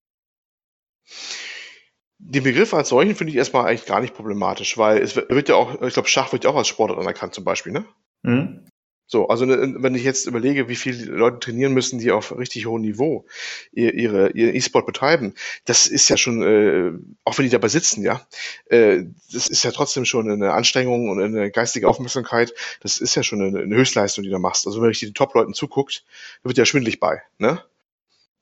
Den 2.19 2.43
Begriff 2.43 2.75
als 2.75 2.89
solchen 2.89 3.15
finde 3.15 3.31
ich 3.31 3.37
erstmal 3.37 3.67
eigentlich 3.67 3.87
gar 3.87 4.01
nicht 4.01 4.15
problematisch, 4.15 4.77
weil 4.77 4.99
es 4.99 5.17
wird 5.17 5.49
ja 5.49 5.55
auch, 5.55 5.81
ich 5.83 5.95
glaube, 5.95 6.09
Schach 6.09 6.33
wird 6.33 6.45
ja 6.45 6.51
auch 6.51 6.57
als 6.57 6.69
Sportart 6.69 6.99
anerkannt 6.99 7.35
zum 7.35 7.45
Beispiel, 7.45 7.73
ne? 7.73 7.85
Mhm. 8.23 8.67
So, 9.11 9.29
also 9.29 9.47
ne, 9.47 9.77
wenn 9.79 9.95
ich 9.95 10.05
jetzt 10.05 10.27
überlege, 10.27 10.69
wie 10.69 10.77
viele 10.77 11.07
Leute 11.07 11.41
trainieren 11.41 11.73
müssen, 11.73 11.99
die 11.99 12.11
auf 12.11 12.37
richtig 12.37 12.67
hohem 12.67 12.83
Niveau 12.83 13.25
ihre, 13.73 14.33
ihr 14.33 14.55
E-Sport 14.55 14.85
betreiben, 14.85 15.33
das 15.65 15.87
ist 15.87 16.11
ja 16.11 16.19
schon, 16.19 16.43
äh, 16.43 16.93
auch 17.25 17.39
wenn 17.39 17.45
die 17.47 17.51
dabei 17.51 17.69
sitzen, 17.69 18.03
ja, 18.03 18.27
äh, 18.67 19.05
das 19.33 19.49
ist 19.49 19.65
ja 19.65 19.71
trotzdem 19.71 20.05
schon 20.05 20.31
eine 20.31 20.53
Anstrengung 20.53 21.09
und 21.09 21.23
eine 21.23 21.51
geistige 21.51 21.89
Aufmerksamkeit. 21.89 22.53
Das 22.81 22.99
ist 22.99 23.15
ja 23.15 23.23
schon 23.23 23.41
eine, 23.41 23.61
eine 23.61 23.77
Höchstleistung, 23.77 24.25
die 24.25 24.31
du 24.31 24.39
machst. 24.39 24.67
Also 24.67 24.83
wenn 24.83 24.91
ich 24.91 25.01
den 25.01 25.15
Top-Leuten 25.15 25.55
zuguckt, 25.55 26.05
wird 26.43 26.59
ja 26.59 26.67
schwindlig 26.67 27.01
bei, 27.01 27.23
ne? 27.39 27.63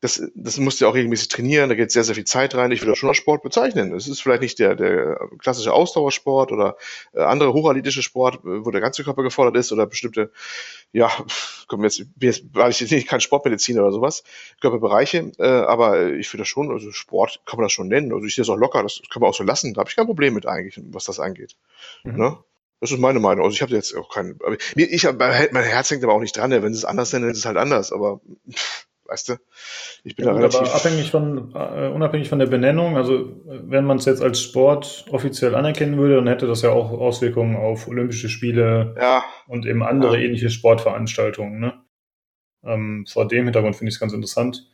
Das, 0.01 0.23
das 0.35 0.59
musst 0.59 0.81
du 0.81 0.87
auch 0.87 0.95
regelmäßig 0.95 1.29
trainieren, 1.29 1.71
da 1.71 1.75
geht 1.75 1.91
sehr, 1.91 2.05
sehr 2.05 2.15
viel 2.15 2.25
Zeit 2.25 2.55
rein. 2.55 2.71
Ich 2.71 2.83
würde 2.83 2.93
das 2.93 2.99
schon 2.99 3.09
als 3.09 3.17
Sport 3.17 3.43
bezeichnen. 3.43 3.95
Es 3.95 4.07
ist 4.09 4.21
vielleicht 4.21 4.43
nicht 4.43 4.59
der, 4.59 4.75
der 4.75 5.19
klassische 5.39 5.73
Ausdauersport 5.73 6.53
oder 6.53 6.77
äh, 7.15 7.21
andere 7.21 7.55
hochathletische 7.55 8.03
Sport, 8.03 8.37
äh, 8.45 8.65
wo 8.65 8.71
der 8.71 8.83
ganze 8.83 9.05
Körper 9.05 9.23
gefordert 9.23 9.57
ist 9.57 9.73
oder 9.73 9.87
bestimmte, 9.87 10.31
ja, 10.93 11.11
kommen 11.67 11.83
jetzt, 11.85 12.05
jetzt 12.21 12.45
weil 12.53 12.71
ich 12.71 12.81
jetzt 12.81 12.91
nicht 12.91 13.09
kein 13.09 13.23
Sportmediziner 13.23 13.83
oder 13.83 13.93
sowas, 13.93 14.23
Körperbereiche, 14.61 15.33
äh, 15.39 15.47
aber 15.47 16.13
ich 16.13 16.29
finde 16.29 16.43
das 16.43 16.49
schon, 16.49 16.71
also 16.71 16.93
Sport 16.93 17.41
kann 17.47 17.57
man 17.57 17.65
das 17.65 17.73
schon 17.73 17.89
nennen. 17.89 18.13
Also 18.13 18.27
ich 18.27 18.35
sehe 18.35 18.43
das 18.43 18.51
auch 18.51 18.59
locker, 18.59 18.83
das 18.83 19.01
kann 19.11 19.23
man 19.23 19.31
auch 19.31 19.35
so 19.35 19.45
lassen. 19.45 19.73
Da 19.73 19.81
habe 19.81 19.89
ich 19.89 19.97
kein 19.97 20.07
Problem 20.07 20.35
mit 20.35 20.47
eigentlich, 20.47 20.79
was 20.91 21.05
das 21.05 21.21
angeht. 21.21 21.57
Mhm. 22.05 22.17
Ne? 22.17 22.39
Das 22.81 22.91
ist 22.91 22.99
meine 22.99 23.21
Meinung. 23.21 23.47
Also 23.47 23.55
ich 23.55 23.63
habe 23.63 23.73
jetzt 23.73 23.97
auch 23.97 24.13
keinen. 24.13 24.39
Ich, 24.75 25.05
mein 25.05 25.65
Herz 25.65 25.91
hängt 25.91 26.05
aber 26.05 26.13
auch 26.13 26.21
nicht 26.21 26.37
dran. 26.37 26.51
Wenn 26.51 26.75
sie 26.75 26.79
es 26.79 26.85
anders 26.85 27.11
nennen, 27.15 27.31
ist 27.31 27.39
es 27.39 27.47
halt 27.47 27.57
anders. 27.57 27.91
Aber 27.91 28.21
pff, 28.53 28.87
Weißt 29.09 29.29
du? 29.29 29.35
Ich 30.05 30.17
bin 30.17 30.27
ja, 30.27 30.33
da 30.33 30.37
relativ. 30.39 30.61
Aber 30.61 30.75
abhängig 30.75 31.11
von, 31.11 31.55
uh, 31.55 31.95
unabhängig 31.95 32.29
von 32.29 32.39
der 32.39 32.47
Benennung, 32.47 32.97
also 32.97 33.33
wenn 33.45 33.85
man 33.85 33.99
es 33.99 34.05
jetzt 34.05 34.23
als 34.23 34.41
Sport 34.41 35.07
offiziell 35.11 35.55
anerkennen 35.55 35.97
würde, 35.99 36.17
dann 36.17 36.27
hätte 36.27 36.47
das 36.47 36.63
ja 36.63 36.71
auch 36.71 36.91
Auswirkungen 36.93 37.57
auf 37.57 37.89
Olympische 37.89 38.29
Spiele 38.29 38.95
ja. 39.01 39.25
und 39.47 39.67
eben 39.67 39.83
andere 39.83 40.19
ja. 40.19 40.25
ähnliche 40.25 40.51
Sportveranstaltungen. 40.51 41.61
Ne? 41.61 41.75
Ähm, 42.65 43.07
vor 43.07 43.29
dem 43.29 43.45
Hintergrund 43.45 43.77
finde 43.77 43.91
ich 43.91 43.97
es 43.97 44.01
ganz 44.01 44.13
interessant. 44.13 44.71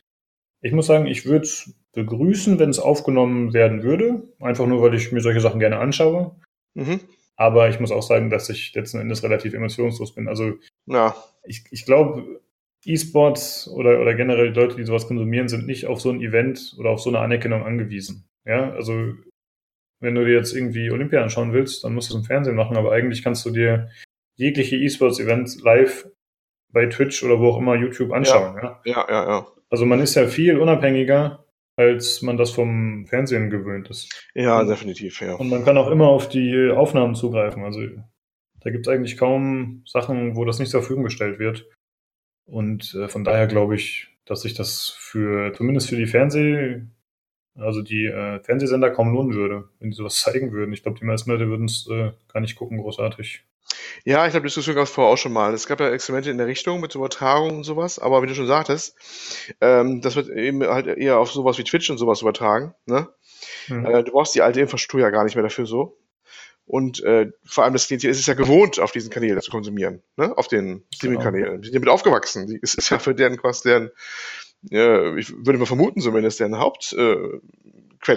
Ich 0.61 0.71
muss 0.71 0.87
sagen, 0.87 1.05
ich 1.07 1.25
würde 1.25 1.43
es 1.43 1.73
begrüßen, 1.93 2.57
wenn 2.57 2.69
es 2.69 2.79
aufgenommen 2.79 3.53
werden 3.53 3.83
würde. 3.83 4.23
Einfach 4.39 4.65
nur, 4.65 4.81
weil 4.81 4.95
ich 4.95 5.11
mir 5.11 5.21
solche 5.21 5.41
Sachen 5.41 5.59
gerne 5.59 5.77
anschaue. 5.77 6.35
Mhm. 6.73 7.01
Aber 7.35 7.69
ich 7.69 7.79
muss 7.79 7.91
auch 7.91 8.01
sagen, 8.03 8.29
dass 8.29 8.49
ich 8.49 8.73
letzten 8.73 8.99
Endes 8.99 9.23
relativ 9.23 9.53
emotionslos 9.53 10.13
bin. 10.13 10.27
Also 10.27 10.53
ja. 10.85 11.15
ich, 11.43 11.65
ich 11.71 11.85
glaube, 11.85 12.41
E-Sports 12.85 13.67
oder, 13.67 14.01
oder 14.01 14.13
generell 14.13 14.53
Leute, 14.53 14.75
die 14.75 14.83
sowas 14.83 15.07
konsumieren, 15.07 15.47
sind 15.47 15.65
nicht 15.65 15.85
auf 15.85 16.01
so 16.01 16.09
ein 16.09 16.21
Event 16.21 16.75
oder 16.77 16.91
auf 16.91 16.99
so 16.99 17.09
eine 17.09 17.19
Anerkennung 17.19 17.63
angewiesen. 17.63 18.27
Ja, 18.45 18.71
also 18.71 19.13
wenn 19.99 20.15
du 20.15 20.25
dir 20.25 20.33
jetzt 20.33 20.53
irgendwie 20.53 20.91
Olympia 20.91 21.21
anschauen 21.21 21.53
willst, 21.53 21.83
dann 21.83 21.93
musst 21.93 22.09
du 22.09 22.15
es 22.15 22.19
im 22.21 22.25
Fernsehen 22.25 22.55
machen, 22.55 22.75
aber 22.75 22.91
eigentlich 22.91 23.23
kannst 23.23 23.45
du 23.45 23.51
dir 23.51 23.89
jegliche 24.35 24.75
E-Sports-Events 24.75 25.61
live 25.61 26.07
bei 26.71 26.87
Twitch 26.87 27.23
oder 27.23 27.39
wo 27.39 27.49
auch 27.49 27.57
immer 27.57 27.75
YouTube 27.75 28.11
anschauen. 28.11 28.57
Ja. 28.61 28.81
ja, 28.83 29.05
ja, 29.09 29.29
ja. 29.29 29.47
Also 29.69 29.85
man 29.85 30.01
ist 30.01 30.15
ja 30.15 30.27
viel 30.27 30.59
unabhängiger, 30.59 31.45
als 31.77 32.21
man 32.21 32.37
das 32.37 32.51
vom 32.51 33.05
Fernsehen 33.07 33.49
gewöhnt 33.49 33.89
ist. 33.89 34.29
Ja, 34.35 34.59
und, 34.59 34.67
definitiv, 34.67 35.21
ja. 35.21 35.35
Und 35.35 35.49
man 35.49 35.63
kann 35.63 35.77
auch 35.77 35.89
immer 35.89 36.07
auf 36.07 36.29
die 36.29 36.69
Aufnahmen 36.69 37.15
zugreifen. 37.15 37.63
Also 37.63 37.81
da 38.61 38.69
gibt 38.69 38.87
es 38.87 38.93
eigentlich 38.93 39.17
kaum 39.17 39.83
Sachen, 39.85 40.35
wo 40.35 40.45
das 40.45 40.59
nicht 40.59 40.69
zur 40.69 40.81
Verfügung 40.81 41.05
gestellt 41.05 41.39
wird. 41.39 41.65
Und 42.45 42.93
äh, 42.95 43.07
von 43.07 43.23
daher 43.23 43.47
glaube 43.47 43.75
ich, 43.75 44.09
dass 44.25 44.41
sich 44.41 44.53
das 44.53 44.95
für, 44.97 45.53
zumindest 45.53 45.89
für 45.89 45.95
die 45.95 46.07
Fernseh, 46.07 46.81
also 47.55 47.81
die 47.81 48.05
äh, 48.05 48.39
Fernsehsender 48.41 48.91
kaum 48.91 49.13
lohnen 49.13 49.33
würde, 49.33 49.69
wenn 49.79 49.91
die 49.91 49.95
sowas 49.95 50.15
zeigen 50.21 50.51
würden. 50.51 50.73
Ich 50.73 50.83
glaube, 50.83 50.99
die 50.99 51.05
meisten 51.05 51.31
Leute 51.31 51.47
würden 51.47 51.65
es 51.65 51.87
äh, 51.89 52.11
gar 52.31 52.39
nicht 52.39 52.55
gucken, 52.55 52.79
großartig. 52.79 53.43
Ja, 54.03 54.25
ich 54.25 54.31
glaube, 54.31 54.43
die 54.43 54.47
Diskussion 54.47 54.75
gab 54.75 54.85
es 54.85 54.91
vorher 54.91 55.13
auch 55.13 55.17
schon 55.17 55.33
mal. 55.33 55.53
Es 55.53 55.67
gab 55.67 55.79
ja 55.79 55.89
Experimente 55.89 56.29
in 56.29 56.37
der 56.37 56.47
Richtung 56.47 56.81
mit 56.81 56.95
Übertragung 56.95 57.57
und 57.57 57.63
sowas, 57.63 57.99
aber 57.99 58.21
wie 58.21 58.27
du 58.27 58.35
schon 58.35 58.47
sagtest, 58.47 58.95
ähm, 59.61 60.01
das 60.01 60.15
wird 60.15 60.29
eben 60.29 60.63
halt 60.63 60.87
eher 60.87 61.19
auf 61.19 61.31
sowas 61.31 61.57
wie 61.57 61.63
Twitch 61.63 61.89
und 61.89 61.97
sowas 61.97 62.21
übertragen. 62.21 62.75
Ne? 62.85 63.07
Mhm. 63.67 63.85
Äh, 63.85 64.03
du 64.03 64.11
brauchst 64.11 64.35
die 64.35 64.41
alte 64.41 64.61
Infrastruktur 64.61 64.99
ja 64.99 65.09
gar 65.09 65.23
nicht 65.23 65.35
mehr 65.35 65.43
dafür 65.43 65.65
so. 65.65 65.97
Und 66.65 67.03
äh, 67.03 67.31
vor 67.43 67.65
allem 67.65 67.73
das 67.73 67.87
Klientel 67.87 68.09
ist 68.09 68.19
es 68.19 68.25
ja 68.25 68.35
gewohnt, 68.35 68.79
auf 68.79 68.91
diesen 68.91 69.09
Kanälen 69.09 69.41
zu 69.41 69.51
konsumieren, 69.51 70.01
ne? 70.15 70.35
auf 70.37 70.47
den 70.47 70.83
Streaming-Kanälen. 70.93 71.45
Genau. 71.45 71.61
Die 71.61 71.67
sind 71.67 71.75
damit 71.75 71.89
aufgewachsen. 71.89 72.47
Die, 72.47 72.59
es 72.61 72.73
ist 72.73 72.89
ja 72.89 72.99
für 72.99 73.13
deren 73.13 73.37
quasi 73.37 73.67
deren, 73.67 73.91
ja, 74.69 75.15
ich 75.17 75.33
würde 75.35 75.59
mal 75.59 75.65
vermuten 75.65 75.99
zumindest, 75.99 76.39
deren 76.39 76.57
Hauptquelle 76.57 77.41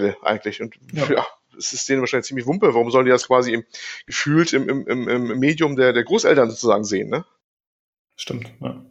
äh, 0.09 0.15
eigentlich. 0.21 0.61
Und 0.61 0.75
ja. 0.93 1.11
ja, 1.11 1.27
es 1.57 1.73
ist 1.73 1.89
denen 1.89 1.99
wahrscheinlich 2.01 2.27
ziemlich 2.27 2.45
wumpe. 2.45 2.73
Warum 2.73 2.89
sollen 2.89 3.05
die 3.05 3.11
das 3.11 3.27
quasi 3.27 3.53
im, 3.53 3.65
gefühlt 4.05 4.53
im, 4.53 4.69
im, 4.69 4.87
im, 4.87 5.07
im 5.09 5.39
Medium 5.39 5.75
der, 5.75 5.91
der 5.91 6.05
Großeltern 6.05 6.49
sozusagen 6.49 6.85
sehen, 6.85 7.09
ne? 7.09 7.25
Stimmt, 8.15 8.51
ja. 8.61 8.83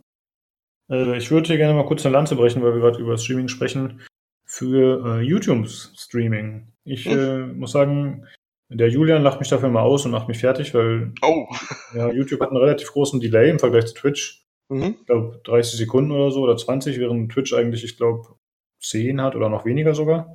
Äh, 0.90 1.16
ich 1.16 1.30
würde 1.30 1.48
hier 1.48 1.56
gerne 1.56 1.74
mal 1.74 1.86
kurz 1.86 2.04
eine 2.04 2.12
Lanze 2.12 2.36
brechen, 2.36 2.62
weil 2.62 2.74
wir 2.74 2.80
gerade 2.80 3.00
über 3.00 3.16
Streaming 3.18 3.48
sprechen, 3.48 4.02
für 4.44 5.18
äh, 5.18 5.22
YouTube-Streaming. 5.22 6.68
Ich 6.84 7.06
hm. 7.06 7.18
äh, 7.18 7.46
muss 7.54 7.72
sagen, 7.72 8.26
der 8.68 8.88
Julian 8.88 9.22
lacht 9.22 9.38
mich 9.38 9.48
dafür 9.48 9.68
mal 9.68 9.82
aus 9.82 10.04
und 10.04 10.10
macht 10.10 10.28
mich 10.28 10.38
fertig, 10.38 10.74
weil 10.74 11.12
oh. 11.22 11.46
ja, 11.94 12.10
YouTube 12.10 12.40
hat 12.40 12.50
einen 12.50 12.58
relativ 12.58 12.92
großen 12.92 13.20
Delay 13.20 13.50
im 13.50 13.58
Vergleich 13.58 13.86
zu 13.86 13.94
Twitch. 13.94 14.44
Mhm. 14.68 14.96
Ich 15.00 15.06
glaube 15.06 15.40
30 15.44 15.78
Sekunden 15.78 16.10
oder 16.10 16.30
so 16.30 16.42
oder 16.42 16.56
20, 16.56 16.98
während 16.98 17.30
Twitch 17.30 17.52
eigentlich, 17.52 17.84
ich 17.84 17.96
glaube, 17.96 18.36
10 18.80 19.20
hat 19.20 19.36
oder 19.36 19.48
noch 19.48 19.64
weniger 19.64 19.94
sogar. 19.94 20.34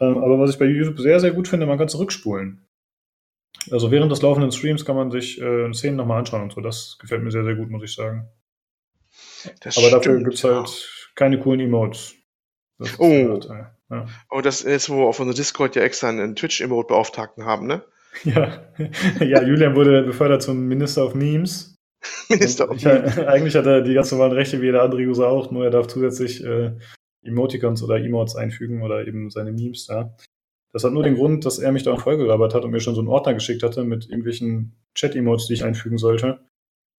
Ähm, 0.00 0.18
aber 0.18 0.38
was 0.38 0.50
ich 0.50 0.58
bei 0.58 0.66
YouTube 0.66 0.98
sehr, 0.98 1.20
sehr 1.20 1.32
gut 1.32 1.48
finde, 1.48 1.66
man 1.66 1.78
kann 1.78 1.88
zurückspulen. 1.88 2.66
Also 3.70 3.90
während 3.90 4.10
des 4.10 4.22
laufenden 4.22 4.52
Streams 4.52 4.84
kann 4.84 4.96
man 4.96 5.10
sich 5.10 5.40
äh, 5.40 5.72
Szenen 5.72 5.96
nochmal 5.96 6.18
anschauen 6.18 6.42
und 6.42 6.52
so. 6.52 6.60
Das 6.60 6.98
gefällt 6.98 7.22
mir 7.22 7.30
sehr, 7.30 7.44
sehr 7.44 7.54
gut, 7.54 7.70
muss 7.70 7.84
ich 7.84 7.94
sagen. 7.94 8.28
Das 9.60 9.78
aber 9.78 9.90
dafür 9.90 10.18
gibt 10.18 10.34
es 10.34 10.44
halt 10.44 11.10
keine 11.14 11.38
coolen 11.38 11.60
Emotes. 11.60 12.14
oh. 12.98 13.08
Halt, 13.08 13.46
äh, 13.46 13.64
ja. 13.92 14.06
Und 14.28 14.46
das 14.46 14.62
ist, 14.62 14.90
wo 14.90 14.96
wir 14.96 15.06
auf 15.06 15.20
unserem 15.20 15.36
Discord 15.36 15.76
ja 15.76 15.82
extra 15.82 16.08
einen 16.08 16.34
Twitch-Emote-Beauftragten 16.34 17.44
haben, 17.44 17.66
ne? 17.66 17.82
Ja. 18.24 18.62
ja, 19.20 19.42
Julian 19.42 19.74
wurde 19.74 20.02
befördert 20.02 20.42
zum 20.42 20.68
Minister 20.68 21.06
of 21.06 21.14
Memes. 21.14 21.76
Minister 22.28 22.70
of 22.70 22.82
Memes. 22.82 23.18
Eigentlich 23.26 23.54
hat 23.54 23.64
er 23.64 23.80
die 23.80 23.94
ganz 23.94 24.12
normalen 24.12 24.32
Rechte 24.32 24.60
wie 24.60 24.66
jeder 24.66 24.82
andere 24.82 25.00
User 25.00 25.28
auch, 25.28 25.50
nur 25.50 25.64
er 25.64 25.70
darf 25.70 25.86
zusätzlich 25.86 26.44
äh, 26.44 26.72
Emoticons 27.22 27.82
oder 27.82 27.96
Emotes 27.96 28.36
einfügen 28.36 28.82
oder 28.82 29.06
eben 29.06 29.30
seine 29.30 29.52
Memes 29.52 29.86
da. 29.86 30.14
Das 30.72 30.84
hat 30.84 30.92
nur 30.92 31.02
den 31.02 31.16
Grund, 31.16 31.44
dass 31.44 31.58
er 31.58 31.72
mich 31.72 31.82
da 31.82 31.96
vollgelabert 31.96 32.54
hat 32.54 32.64
und 32.64 32.70
mir 32.70 32.80
schon 32.80 32.94
so 32.94 33.00
einen 33.00 33.08
Ordner 33.08 33.34
geschickt 33.34 33.62
hatte 33.62 33.84
mit 33.84 34.08
irgendwelchen 34.08 34.74
Chat-Emotes, 34.94 35.46
die 35.46 35.54
ich 35.54 35.64
einfügen 35.64 35.98
sollte. 35.98 36.40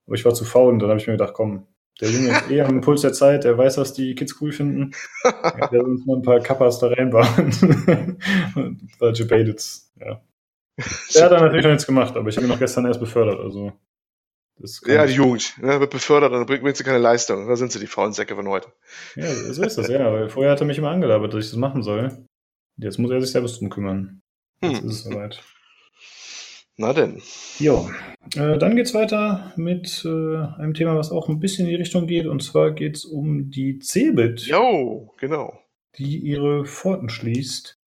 Aber 0.05 0.15
ich 0.15 0.25
war 0.25 0.33
zu 0.33 0.45
faul 0.45 0.73
und 0.73 0.79
dann 0.79 0.89
habe 0.89 0.99
ich 0.99 1.07
mir 1.07 1.13
gedacht, 1.13 1.33
komm, 1.33 1.67
der 2.01 2.09
Junge 2.09 2.31
ist 2.31 2.49
eh 2.49 2.61
am 2.61 2.81
Puls 2.81 3.01
der 3.01 3.13
Zeit, 3.13 3.43
der 3.43 3.57
weiß, 3.57 3.77
was 3.77 3.93
die 3.93 4.15
Kids 4.15 4.39
cool 4.41 4.51
finden. 4.51 4.91
der 5.23 5.71
will 5.71 5.81
uns 5.81 6.05
mal 6.05 6.17
ein 6.17 6.23
paar 6.23 6.39
Kappas 6.39 6.79
da 6.79 6.87
reinbauen. 6.87 8.17
Weil 8.99 9.13
debated, 9.13 9.63
ja. 9.99 10.21
Der 11.13 11.25
hat 11.25 11.31
dann 11.31 11.41
natürlich 11.41 11.63
noch 11.63 11.71
nichts 11.71 11.85
gemacht, 11.85 12.17
aber 12.17 12.27
ich 12.29 12.35
habe 12.35 12.47
ihn 12.47 12.49
noch 12.49 12.59
gestern 12.59 12.85
erst 12.85 12.99
befördert, 12.99 13.39
also. 13.39 13.73
ja, 14.87 15.05
die 15.05 15.13
Jugend 15.13 15.55
ne, 15.61 15.79
wird 15.79 15.91
befördert 15.91 16.31
und 16.31 16.49
dann 16.49 16.61
bringt 16.61 16.77
sie 16.77 16.83
keine 16.83 16.97
Leistung. 16.97 17.47
Da 17.47 17.55
sind 17.55 17.71
sie, 17.71 17.79
die 17.79 17.87
Frauensäcke 17.87 18.35
von 18.35 18.47
heute. 18.47 18.69
Ja, 19.15 19.27
so 19.27 19.61
ist 19.61 19.77
das, 19.77 19.87
ja. 19.87 20.11
Weil 20.11 20.29
vorher 20.29 20.51
hat 20.53 20.61
er 20.61 20.65
mich 20.65 20.79
immer 20.79 20.89
angelabert, 20.89 21.33
dass 21.33 21.45
ich 21.45 21.51
das 21.51 21.59
machen 21.59 21.83
soll. 21.83 22.25
Jetzt 22.77 22.97
muss 22.97 23.11
er 23.11 23.21
sich 23.21 23.31
selbst 23.31 23.59
drum 23.59 23.69
kümmern. 23.69 24.21
Jetzt 24.61 24.81
hm. 24.81 24.89
ist 24.89 24.95
es 24.95 25.03
soweit. 25.03 25.43
Na 26.77 26.93
denn. 26.93 27.21
Jo. 27.59 27.89
Äh, 28.35 28.57
dann 28.57 28.75
geht's 28.75 28.93
weiter 28.93 29.53
mit 29.57 30.03
äh, 30.05 30.37
einem 30.59 30.73
Thema, 30.73 30.95
was 30.95 31.11
auch 31.11 31.29
ein 31.29 31.39
bisschen 31.39 31.65
in 31.65 31.71
die 31.71 31.77
Richtung 31.77 32.07
geht. 32.07 32.25
Und 32.25 32.41
zwar 32.41 32.71
geht's 32.71 33.05
um 33.05 33.51
die 33.51 33.79
Cebit. 33.79 34.41
Jo, 34.47 35.13
genau. 35.17 35.53
die 35.97 36.17
ihre 36.17 36.65
Pforten 36.65 37.09
schließt. 37.09 37.79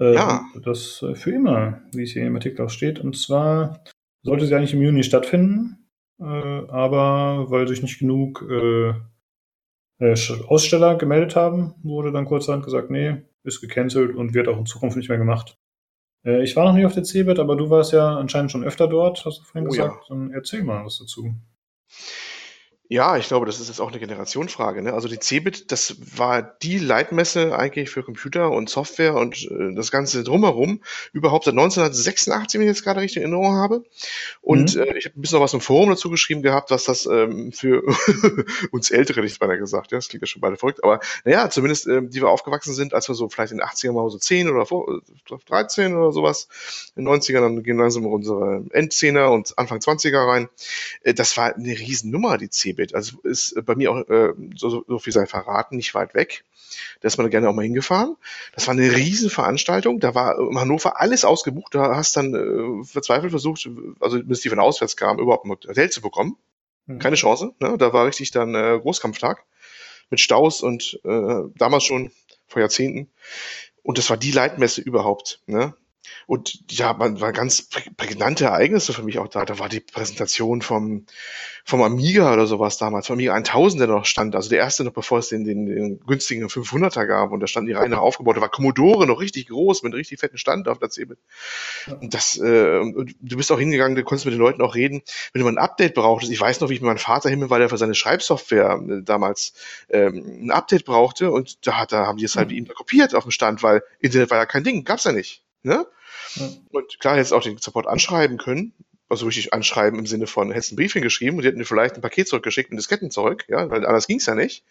Äh, 0.00 0.14
Ja. 0.14 0.44
Das 0.62 1.02
äh, 1.02 1.14
für 1.14 1.30
immer, 1.30 1.80
wie 1.94 2.02
es 2.02 2.12
hier 2.12 2.26
im 2.26 2.34
Artikel 2.34 2.64
auch 2.64 2.70
steht. 2.70 3.00
Und 3.00 3.16
zwar 3.16 3.82
sollte 4.22 4.46
sie 4.46 4.54
eigentlich 4.54 4.74
im 4.74 4.82
Juni 4.82 5.02
stattfinden, 5.02 5.88
äh, 6.20 6.24
aber 6.24 7.50
weil 7.50 7.66
sich 7.66 7.82
nicht 7.82 7.98
genug 7.98 8.44
äh, 8.50 8.92
Aussteller 10.46 10.96
gemeldet 10.96 11.34
haben, 11.34 11.74
wurde 11.82 12.12
dann 12.12 12.26
kurzerhand 12.26 12.64
gesagt, 12.64 12.90
nee, 12.90 13.22
ist 13.42 13.60
gecancelt 13.60 14.14
und 14.14 14.34
wird 14.34 14.46
auch 14.46 14.58
in 14.58 14.66
Zukunft 14.66 14.96
nicht 14.96 15.08
mehr 15.08 15.18
gemacht. 15.18 15.58
Äh, 16.24 16.42
ich 16.42 16.56
war 16.56 16.64
noch 16.64 16.72
nie 16.74 16.84
auf 16.84 16.94
der 16.94 17.04
CeBIT, 17.04 17.38
aber 17.38 17.56
du 17.56 17.70
warst 17.70 17.92
ja 17.92 18.16
anscheinend 18.16 18.50
schon 18.50 18.64
öfter 18.64 18.86
dort, 18.88 19.24
hast 19.24 19.38
du 19.40 19.44
vorhin 19.44 19.68
Oh 19.68 19.74
ja. 19.74 19.86
gesagt. 19.88 20.10
Dann 20.10 20.30
erzähl 20.32 20.62
mal 20.62 20.84
was 20.84 20.98
dazu. 20.98 21.34
Ja, 22.90 23.18
ich 23.18 23.28
glaube, 23.28 23.44
das 23.44 23.60
ist 23.60 23.68
jetzt 23.68 23.80
auch 23.82 23.88
eine 23.90 23.98
Generationenfrage. 23.98 24.80
Ne? 24.80 24.94
Also 24.94 25.08
die 25.08 25.18
CeBIT, 25.18 25.70
das 25.70 25.96
war 26.16 26.40
die 26.42 26.78
Leitmesse 26.78 27.54
eigentlich 27.54 27.90
für 27.90 28.02
Computer 28.02 28.50
und 28.50 28.70
Software 28.70 29.14
und 29.14 29.46
äh, 29.50 29.74
das 29.74 29.90
Ganze 29.90 30.24
drumherum. 30.24 30.80
Überhaupt 31.12 31.44
seit 31.44 31.52
1986, 31.54 32.58
wenn 32.58 32.66
ich 32.66 32.72
jetzt 32.74 32.84
gerade 32.84 33.02
richtig 33.02 33.18
in 33.18 33.22
Erinnerung 33.24 33.56
habe. 33.56 33.84
Und 34.40 34.74
Mhm. 34.74 34.82
äh, 34.82 34.98
ich 34.98 35.04
habe 35.06 35.18
ein 35.18 35.20
bisschen 35.22 35.38
noch 35.38 35.44
was 35.44 35.54
im 35.54 35.60
Forum 35.60 35.90
dazu 35.90 36.10
geschrieben 36.10 36.42
gehabt, 36.42 36.70
was 36.70 36.84
das 36.84 37.06
ähm, 37.06 37.52
für 37.52 37.82
uns 38.70 38.90
Ältere, 38.90 39.20
nicht 39.22 39.38
beinahe 39.38 39.58
gesagt, 39.58 39.92
ja, 39.92 39.98
das 39.98 40.08
klingt 40.08 40.22
ja 40.22 40.26
schon 40.26 40.40
beide 40.40 40.56
verrückt, 40.56 40.82
aber 40.84 41.00
naja, 41.24 41.50
zumindest 41.50 41.86
ähm, 41.88 42.10
die 42.10 42.22
wir 42.22 42.28
aufgewachsen 42.30 42.74
sind, 42.74 42.94
als 42.94 43.08
wir 43.08 43.14
so 43.14 43.28
vielleicht 43.28 43.52
in 43.52 43.58
den 43.58 43.66
80ern 43.66 43.92
mal 43.92 44.08
so 44.10 44.18
10 44.18 44.48
oder 44.48 44.66
vor, 44.66 44.88
äh, 44.88 45.36
13 45.46 45.94
oder 45.96 46.12
sowas, 46.12 46.48
in 46.96 47.02
den 47.04 47.08
90ern, 47.08 47.42
dann 47.42 47.62
gehen 47.62 47.78
langsam 47.78 48.06
unsere 48.06 48.64
Endzehner 48.70 49.30
und 49.32 49.58
Anfang 49.58 49.80
20er 49.80 50.26
rein. 50.26 50.48
Äh, 51.02 51.14
Das 51.14 51.36
war 51.36 51.54
eine 51.54 51.78
Riesennummer, 51.78 52.38
die 52.38 52.50
CeBIT. 52.50 52.77
Also 52.94 53.18
ist 53.22 53.52
äh, 53.52 53.62
bei 53.62 53.74
mir 53.74 53.92
auch, 53.92 54.08
äh, 54.08 54.32
so, 54.56 54.84
so- 54.86 54.98
viel 54.98 55.12
sei 55.12 55.26
verraten, 55.26 55.76
nicht 55.76 55.94
weit 55.94 56.14
weg. 56.14 56.44
Da 57.00 57.08
ist 57.08 57.16
man 57.18 57.30
gerne 57.30 57.48
auch 57.48 57.54
mal 57.54 57.62
hingefahren. 57.62 58.16
Das 58.54 58.66
war 58.66 58.72
eine 58.74 58.94
Riesenveranstaltung. 58.94 60.00
Da 60.00 60.14
war 60.14 60.38
in 60.38 60.58
Hannover 60.58 61.00
alles 61.00 61.24
ausgebucht. 61.24 61.74
Da 61.74 61.96
hast 61.96 62.16
dann 62.16 62.34
äh, 62.34 62.84
verzweifelt 62.84 63.30
versucht, 63.30 63.68
also 64.00 64.22
bis 64.22 64.40
die 64.40 64.48
von 64.48 64.58
auswärts 64.60 64.96
kamen, 64.96 65.18
überhaupt 65.18 65.44
ein 65.46 65.50
Hotel 65.50 65.90
zu 65.90 66.00
bekommen. 66.02 66.36
Mhm. 66.86 66.98
Keine 66.98 67.16
Chance. 67.16 67.52
Ne? 67.60 67.76
Da 67.78 67.92
war 67.92 68.06
richtig 68.06 68.30
dann 68.30 68.54
äh, 68.54 68.78
Großkampftag 68.80 69.44
mit 70.10 70.20
Staus 70.20 70.62
und 70.62 71.00
äh, 71.04 71.42
damals 71.56 71.84
schon 71.84 72.10
vor 72.46 72.60
Jahrzehnten. 72.60 73.10
Und 73.82 73.98
das 73.98 74.08
war 74.10 74.16
die 74.16 74.32
Leitmesse 74.32 74.80
überhaupt. 74.80 75.40
Ne? 75.46 75.74
Und 76.26 76.60
ja, 76.70 76.92
man 76.92 77.20
war 77.20 77.32
ganz 77.32 77.68
prä- 77.70 77.88
prägnante 77.96 78.44
Ereignisse 78.46 78.92
für 78.92 79.02
mich 79.02 79.18
auch 79.18 79.28
da. 79.28 79.44
Da 79.44 79.58
war 79.58 79.68
die 79.68 79.80
Präsentation 79.80 80.62
vom, 80.62 81.06
vom 81.64 81.82
Amiga 81.82 82.32
oder 82.32 82.46
sowas 82.46 82.78
damals, 82.78 83.06
vom 83.06 83.14
Amiga 83.14 83.34
1000, 83.34 83.80
der 83.80 83.88
noch 83.88 84.04
stand. 84.04 84.34
Also 84.36 84.48
der 84.50 84.58
erste 84.58 84.84
noch, 84.84 84.92
bevor 84.92 85.18
es 85.18 85.28
den, 85.28 85.44
den, 85.44 85.66
den 85.66 86.00
günstigen 86.00 86.46
500er 86.48 87.06
gab. 87.06 87.32
Und 87.32 87.40
da 87.40 87.46
standen 87.46 87.68
die 87.68 87.72
Reihen 87.74 87.90
noch 87.90 88.00
aufgebaut. 88.00 88.36
Da 88.36 88.40
war 88.40 88.50
Commodore 88.50 89.06
noch 89.06 89.20
richtig 89.20 89.48
groß 89.48 89.82
mit 89.82 89.92
einem 89.92 89.98
richtig 89.98 90.20
fetten 90.20 90.38
Stand 90.38 90.68
auf 90.68 90.78
der 90.78 90.90
CeBIT. 90.90 91.18
Und 92.00 92.14
das, 92.14 92.36
äh, 92.38 92.78
und 92.78 93.14
du 93.20 93.36
bist 93.36 93.50
auch 93.52 93.58
hingegangen, 93.58 93.96
du 93.96 94.04
konntest 94.04 94.24
mit 94.26 94.34
den 94.34 94.40
Leuten 94.40 94.62
auch 94.62 94.74
reden, 94.74 95.02
wenn 95.32 95.40
du 95.40 95.44
mal 95.44 95.52
ein 95.52 95.58
Update 95.64 95.94
brauchtest. 95.94 96.32
Ich 96.32 96.40
weiß 96.40 96.60
noch, 96.60 96.68
wie 96.70 96.74
ich 96.74 96.80
mit 96.80 96.86
meinem 96.88 96.98
Vater 96.98 97.28
hin 97.30 97.40
bin, 97.40 97.50
weil 97.50 97.62
er 97.62 97.68
für 97.68 97.78
seine 97.78 97.94
Schreibsoftware 97.94 98.80
äh, 98.88 99.02
damals 99.02 99.52
ähm, 99.90 100.44
ein 100.46 100.50
Update 100.50 100.84
brauchte 100.84 101.30
und 101.30 101.66
da, 101.66 101.78
hat, 101.78 101.92
da 101.92 102.06
haben 102.06 102.18
die 102.18 102.24
es 102.24 102.36
halt 102.36 102.48
Mhm. 102.48 102.52
wie 102.52 102.58
ihm 102.58 102.68
kopiert 102.68 103.14
auf 103.14 103.24
dem 103.24 103.30
Stand, 103.32 103.62
weil 103.62 103.82
Internet 104.00 104.30
war 104.30 104.38
ja 104.38 104.46
kein 104.46 104.64
Ding, 104.64 104.84
gab's 104.84 105.04
ja 105.04 105.12
nicht. 105.12 105.42
Ne? 105.62 105.86
Ja. 106.36 106.48
Und 106.70 106.98
klar, 107.00 107.16
hättest 107.16 107.32
auch 107.32 107.42
den 107.42 107.58
Support 107.58 107.86
anschreiben 107.86 108.38
können, 108.38 108.72
also 109.08 109.26
richtig 109.26 109.52
anschreiben 109.54 109.98
im 109.98 110.06
Sinne 110.06 110.26
von, 110.26 110.50
hättest 110.50 110.72
ein 110.72 110.76
Briefing 110.76 111.02
geschrieben 111.02 111.36
und 111.36 111.42
die 111.42 111.48
hätten 111.48 111.58
dir 111.58 111.64
vielleicht 111.64 111.94
ein 111.94 112.02
Paket 112.02 112.28
zurückgeschickt 112.28 112.70
und 112.70 112.76
Disketten 112.76 113.10
zurück, 113.10 113.44
ja, 113.48 113.70
weil 113.70 113.86
anders 113.86 114.06
ging's 114.06 114.26
ja 114.26 114.34
nicht. 114.34 114.64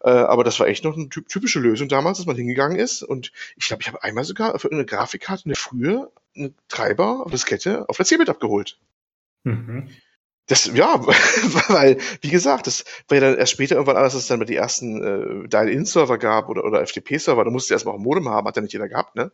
Äh, 0.00 0.10
aber 0.10 0.44
das 0.44 0.60
war 0.60 0.66
echt 0.66 0.84
noch 0.84 0.96
eine 0.96 1.06
typ- 1.06 1.28
typische 1.28 1.58
Lösung 1.58 1.88
damals, 1.88 2.18
dass 2.18 2.26
man 2.26 2.36
hingegangen 2.36 2.78
ist 2.78 3.02
und 3.02 3.32
ich 3.56 3.66
glaube, 3.66 3.82
ich 3.82 3.88
habe 3.88 4.02
einmal 4.02 4.24
sogar 4.24 4.58
für 4.58 4.70
eine 4.70 4.84
Grafikkarte 4.84 5.46
eine 5.46 5.54
frühe 5.54 6.10
einen 6.36 6.54
Treiber 6.68 7.24
auf 7.24 7.30
Diskette 7.30 7.88
auf 7.88 7.96
der 7.96 8.06
CeBIT 8.06 8.28
abgeholt. 8.30 8.78
Mhm. 9.44 9.88
Das, 10.46 10.70
ja, 10.74 11.00
weil, 11.68 11.98
wie 12.20 12.30
gesagt, 12.30 12.66
das 12.66 12.84
war 13.08 13.16
ja 13.16 13.20
dann 13.20 13.38
erst 13.38 13.52
später 13.52 13.76
irgendwann 13.76 13.96
anders, 13.96 14.12
dass 14.14 14.22
es 14.22 14.28
dann 14.28 14.38
mal 14.38 14.44
die 14.44 14.56
ersten 14.56 15.44
äh, 15.44 15.48
Dial-In-Server 15.48 16.18
gab 16.18 16.48
oder, 16.48 16.64
oder 16.64 16.84
FTP-Server, 16.84 17.44
da 17.44 17.50
musste 17.50 17.74
erstmal 17.74 17.94
auch 17.94 17.98
ein 17.98 18.04
Modem 18.04 18.28
haben, 18.28 18.46
hat 18.46 18.56
ja 18.56 18.62
nicht 18.62 18.72
jeder 18.72 18.88
gehabt, 18.88 19.14
ne? 19.14 19.30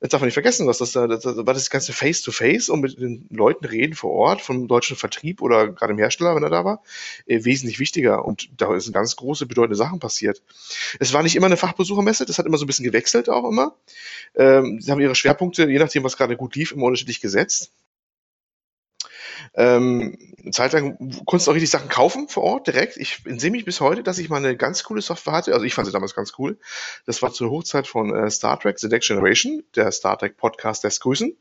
Jetzt 0.00 0.12
darf 0.12 0.20
man 0.20 0.26
nicht 0.26 0.34
vergessen, 0.34 0.66
was 0.66 0.78
das 0.78 0.92
da, 0.92 1.06
das, 1.06 1.22
das 1.22 1.36
das 1.42 1.70
ganze 1.70 1.94
Face-to-Face 1.94 2.68
und 2.68 2.80
mit 2.82 3.00
den 3.00 3.26
Leuten 3.30 3.64
reden 3.64 3.94
vor 3.94 4.12
Ort, 4.12 4.42
vom 4.42 4.68
deutschen 4.68 4.94
Vertrieb 4.94 5.40
oder 5.40 5.68
gerade 5.68 5.92
im 5.92 5.98
Hersteller, 5.98 6.36
wenn 6.36 6.42
er 6.42 6.50
da 6.50 6.66
war, 6.66 6.82
äh, 7.24 7.44
wesentlich 7.44 7.78
wichtiger. 7.78 8.26
Und 8.26 8.50
da 8.58 8.78
sind 8.78 8.92
ganz 8.92 9.16
große, 9.16 9.46
bedeutende 9.46 9.76
Sachen 9.76 9.98
passiert. 9.98 10.42
Es 11.00 11.14
war 11.14 11.22
nicht 11.22 11.34
immer 11.34 11.46
eine 11.46 11.56
Fachbesuchermesse, 11.56 12.26
das 12.26 12.38
hat 12.38 12.44
immer 12.44 12.58
so 12.58 12.64
ein 12.64 12.66
bisschen 12.66 12.84
gewechselt 12.84 13.30
auch 13.30 13.48
immer. 13.48 13.74
Ähm, 14.34 14.80
sie 14.82 14.90
haben 14.90 15.00
ihre 15.00 15.14
Schwerpunkte, 15.14 15.66
je 15.70 15.78
nachdem, 15.78 16.04
was 16.04 16.18
gerade 16.18 16.36
gut 16.36 16.56
lief, 16.56 16.72
immer 16.72 16.84
unterschiedlich 16.84 17.22
gesetzt. 17.22 17.72
Ähm, 19.54 20.16
eine 20.42 20.52
Zeit 20.52 20.72
lang 20.72 20.96
konntest 21.24 21.46
du 21.46 21.50
auch 21.50 21.54
richtig 21.54 21.70
Sachen 21.70 21.88
kaufen 21.88 22.28
vor 22.28 22.44
Ort 22.44 22.68
direkt. 22.68 22.96
Ich 22.96 23.22
sehe 23.24 23.50
mich 23.50 23.64
bis 23.64 23.80
heute, 23.80 24.02
dass 24.04 24.18
ich 24.18 24.28
mal 24.28 24.36
eine 24.36 24.56
ganz 24.56 24.84
coole 24.84 25.02
Software 25.02 25.34
hatte. 25.34 25.52
Also 25.52 25.64
ich 25.64 25.74
fand 25.74 25.86
sie 25.86 25.92
damals 25.92 26.14
ganz 26.14 26.34
cool. 26.38 26.56
Das 27.04 27.20
war 27.20 27.32
zur 27.32 27.50
Hochzeit 27.50 27.86
von 27.88 28.14
äh, 28.14 28.30
Star 28.30 28.58
Trek 28.60 28.78
The 28.78 28.86
Next 28.86 29.08
Generation, 29.08 29.64
der 29.74 29.90
Star 29.90 30.16
Trek 30.18 30.36
Podcast 30.36 30.84
des 30.84 31.00
Grüßen. 31.00 31.36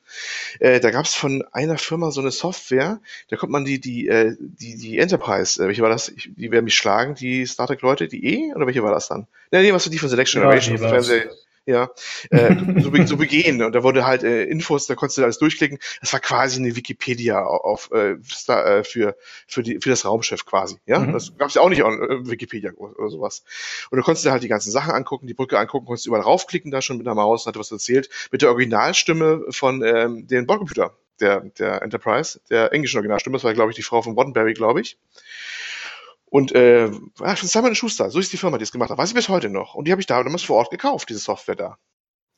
Äh, 0.59 0.79
da 0.79 0.89
gab 0.89 1.05
es 1.05 1.13
von 1.13 1.43
einer 1.51 1.77
Firma 1.77 2.09
so 2.11 2.21
eine 2.21 2.31
Software, 2.31 2.99
da 3.29 3.35
kommt 3.37 3.51
man 3.51 3.63
die, 3.63 3.79
die, 3.79 4.07
äh, 4.07 4.35
die, 4.39 4.75
die 4.75 4.97
Enterprise, 4.97 5.63
äh, 5.63 5.67
welche 5.67 5.83
war 5.83 5.89
das? 5.89 6.09
Ich, 6.09 6.31
die 6.35 6.51
werden 6.51 6.65
mich 6.65 6.75
schlagen, 6.75 7.13
die 7.13 7.45
Star 7.45 7.67
Trek 7.67 7.81
Leute, 7.81 8.07
die 8.07 8.25
E? 8.25 8.53
Oder 8.55 8.65
welche 8.65 8.81
war 8.81 8.91
das 8.91 9.07
dann? 9.07 9.27
Nee, 9.51 9.61
nee, 9.61 9.73
was 9.73 9.85
war 9.85 9.91
die 9.91 9.99
von 9.99 10.09
The 10.09 10.15
Next 10.15 10.33
Ja, 10.33 10.41
Generation? 10.41 10.77
die 10.77 11.44
auf. 11.67 11.91
Ja, 12.31 12.37
äh, 12.37 12.55
so, 12.81 12.91
be 12.91 13.07
so 13.07 13.17
begehen. 13.17 13.61
Und 13.63 13.73
da 13.73 13.83
wurde 13.83 14.05
halt 14.05 14.23
äh, 14.23 14.43
Infos, 14.43 14.87
da 14.87 14.95
konntest 14.95 15.17
du 15.17 15.23
alles 15.23 15.39
durchklicken. 15.39 15.79
Das 16.01 16.13
war 16.13 16.19
quasi 16.19 16.59
eine 16.59 16.75
Wikipedia 16.75 17.43
auf, 17.43 17.89
äh, 17.91 18.11
äh, 18.11 18.83
für, 18.83 19.15
für, 19.47 19.63
die, 19.63 19.79
für 19.81 19.89
das 19.89 20.05
Raumschiff 20.05 20.45
quasi. 20.45 20.77
Ja, 20.85 20.99
Mhm. 20.99 21.13
das 21.13 21.37
gab 21.37 21.49
es 21.49 21.55
ja 21.55 21.61
auch 21.61 21.69
nicht 21.69 21.83
on 21.83 22.01
äh, 22.01 22.29
Wikipedia 22.29 22.71
oder 22.73 23.09
sowas. 23.09 23.43
Und 23.89 23.97
da 23.97 24.03
konntest 24.03 24.25
du 24.25 24.31
halt 24.31 24.43
die 24.43 24.47
ganzen 24.47 24.71
Sachen 24.71 24.91
angucken, 24.93 25.27
die 25.27 25.33
Brücke 25.33 25.59
angucken, 25.59 25.85
konntest 25.85 26.07
überall 26.07 26.23
raufklicken 26.23 26.71
da 26.71 26.81
schon 26.81 26.97
mit 26.97 27.05
der 27.05 27.15
Maus, 27.15 27.45
hatte 27.45 27.59
was 27.59 27.71
erzählt, 27.71 28.09
mit 28.31 28.41
der 28.41 28.49
Originalstimme 28.49 29.45
von 29.49 29.83
ähm, 29.83 30.27
den 30.27 30.45
Bordcomputer 30.45 30.95
der, 31.19 31.41
der 31.57 31.81
Enterprise, 31.81 32.39
der 32.49 32.73
englischen 32.73 32.97
Originalstimme. 32.97 33.35
Das 33.37 33.43
war, 33.43 33.53
glaube 33.53 33.71
ich, 33.71 33.75
die 33.75 33.83
Frau 33.83 34.01
von 34.01 34.13
Roddenberry, 34.13 34.53
glaube 34.53 34.81
ich. 34.81 34.97
Und 36.35 36.51
äh, 36.53 36.87
ja, 36.87 37.35
von 37.37 37.47
Simon 37.47 37.75
Schuster, 37.75 38.09
so 38.09 38.19
ist 38.19 38.33
die 38.33 38.37
Firma, 38.37 38.57
die 38.57 38.63
es 38.63 38.73
gemacht 38.73 38.89
hat. 38.89 38.97
Weiß 38.97 39.07
ich 39.07 39.15
bis 39.15 39.29
heute 39.29 39.47
noch. 39.47 39.73
Und 39.73 39.87
die 39.87 39.91
habe 39.91 40.01
ich 40.01 40.05
da 40.05 40.21
damals 40.21 40.43
vor 40.43 40.57
Ort 40.57 40.69
gekauft, 40.69 41.07
diese 41.07 41.19
Software 41.19 41.55
da. 41.55 41.77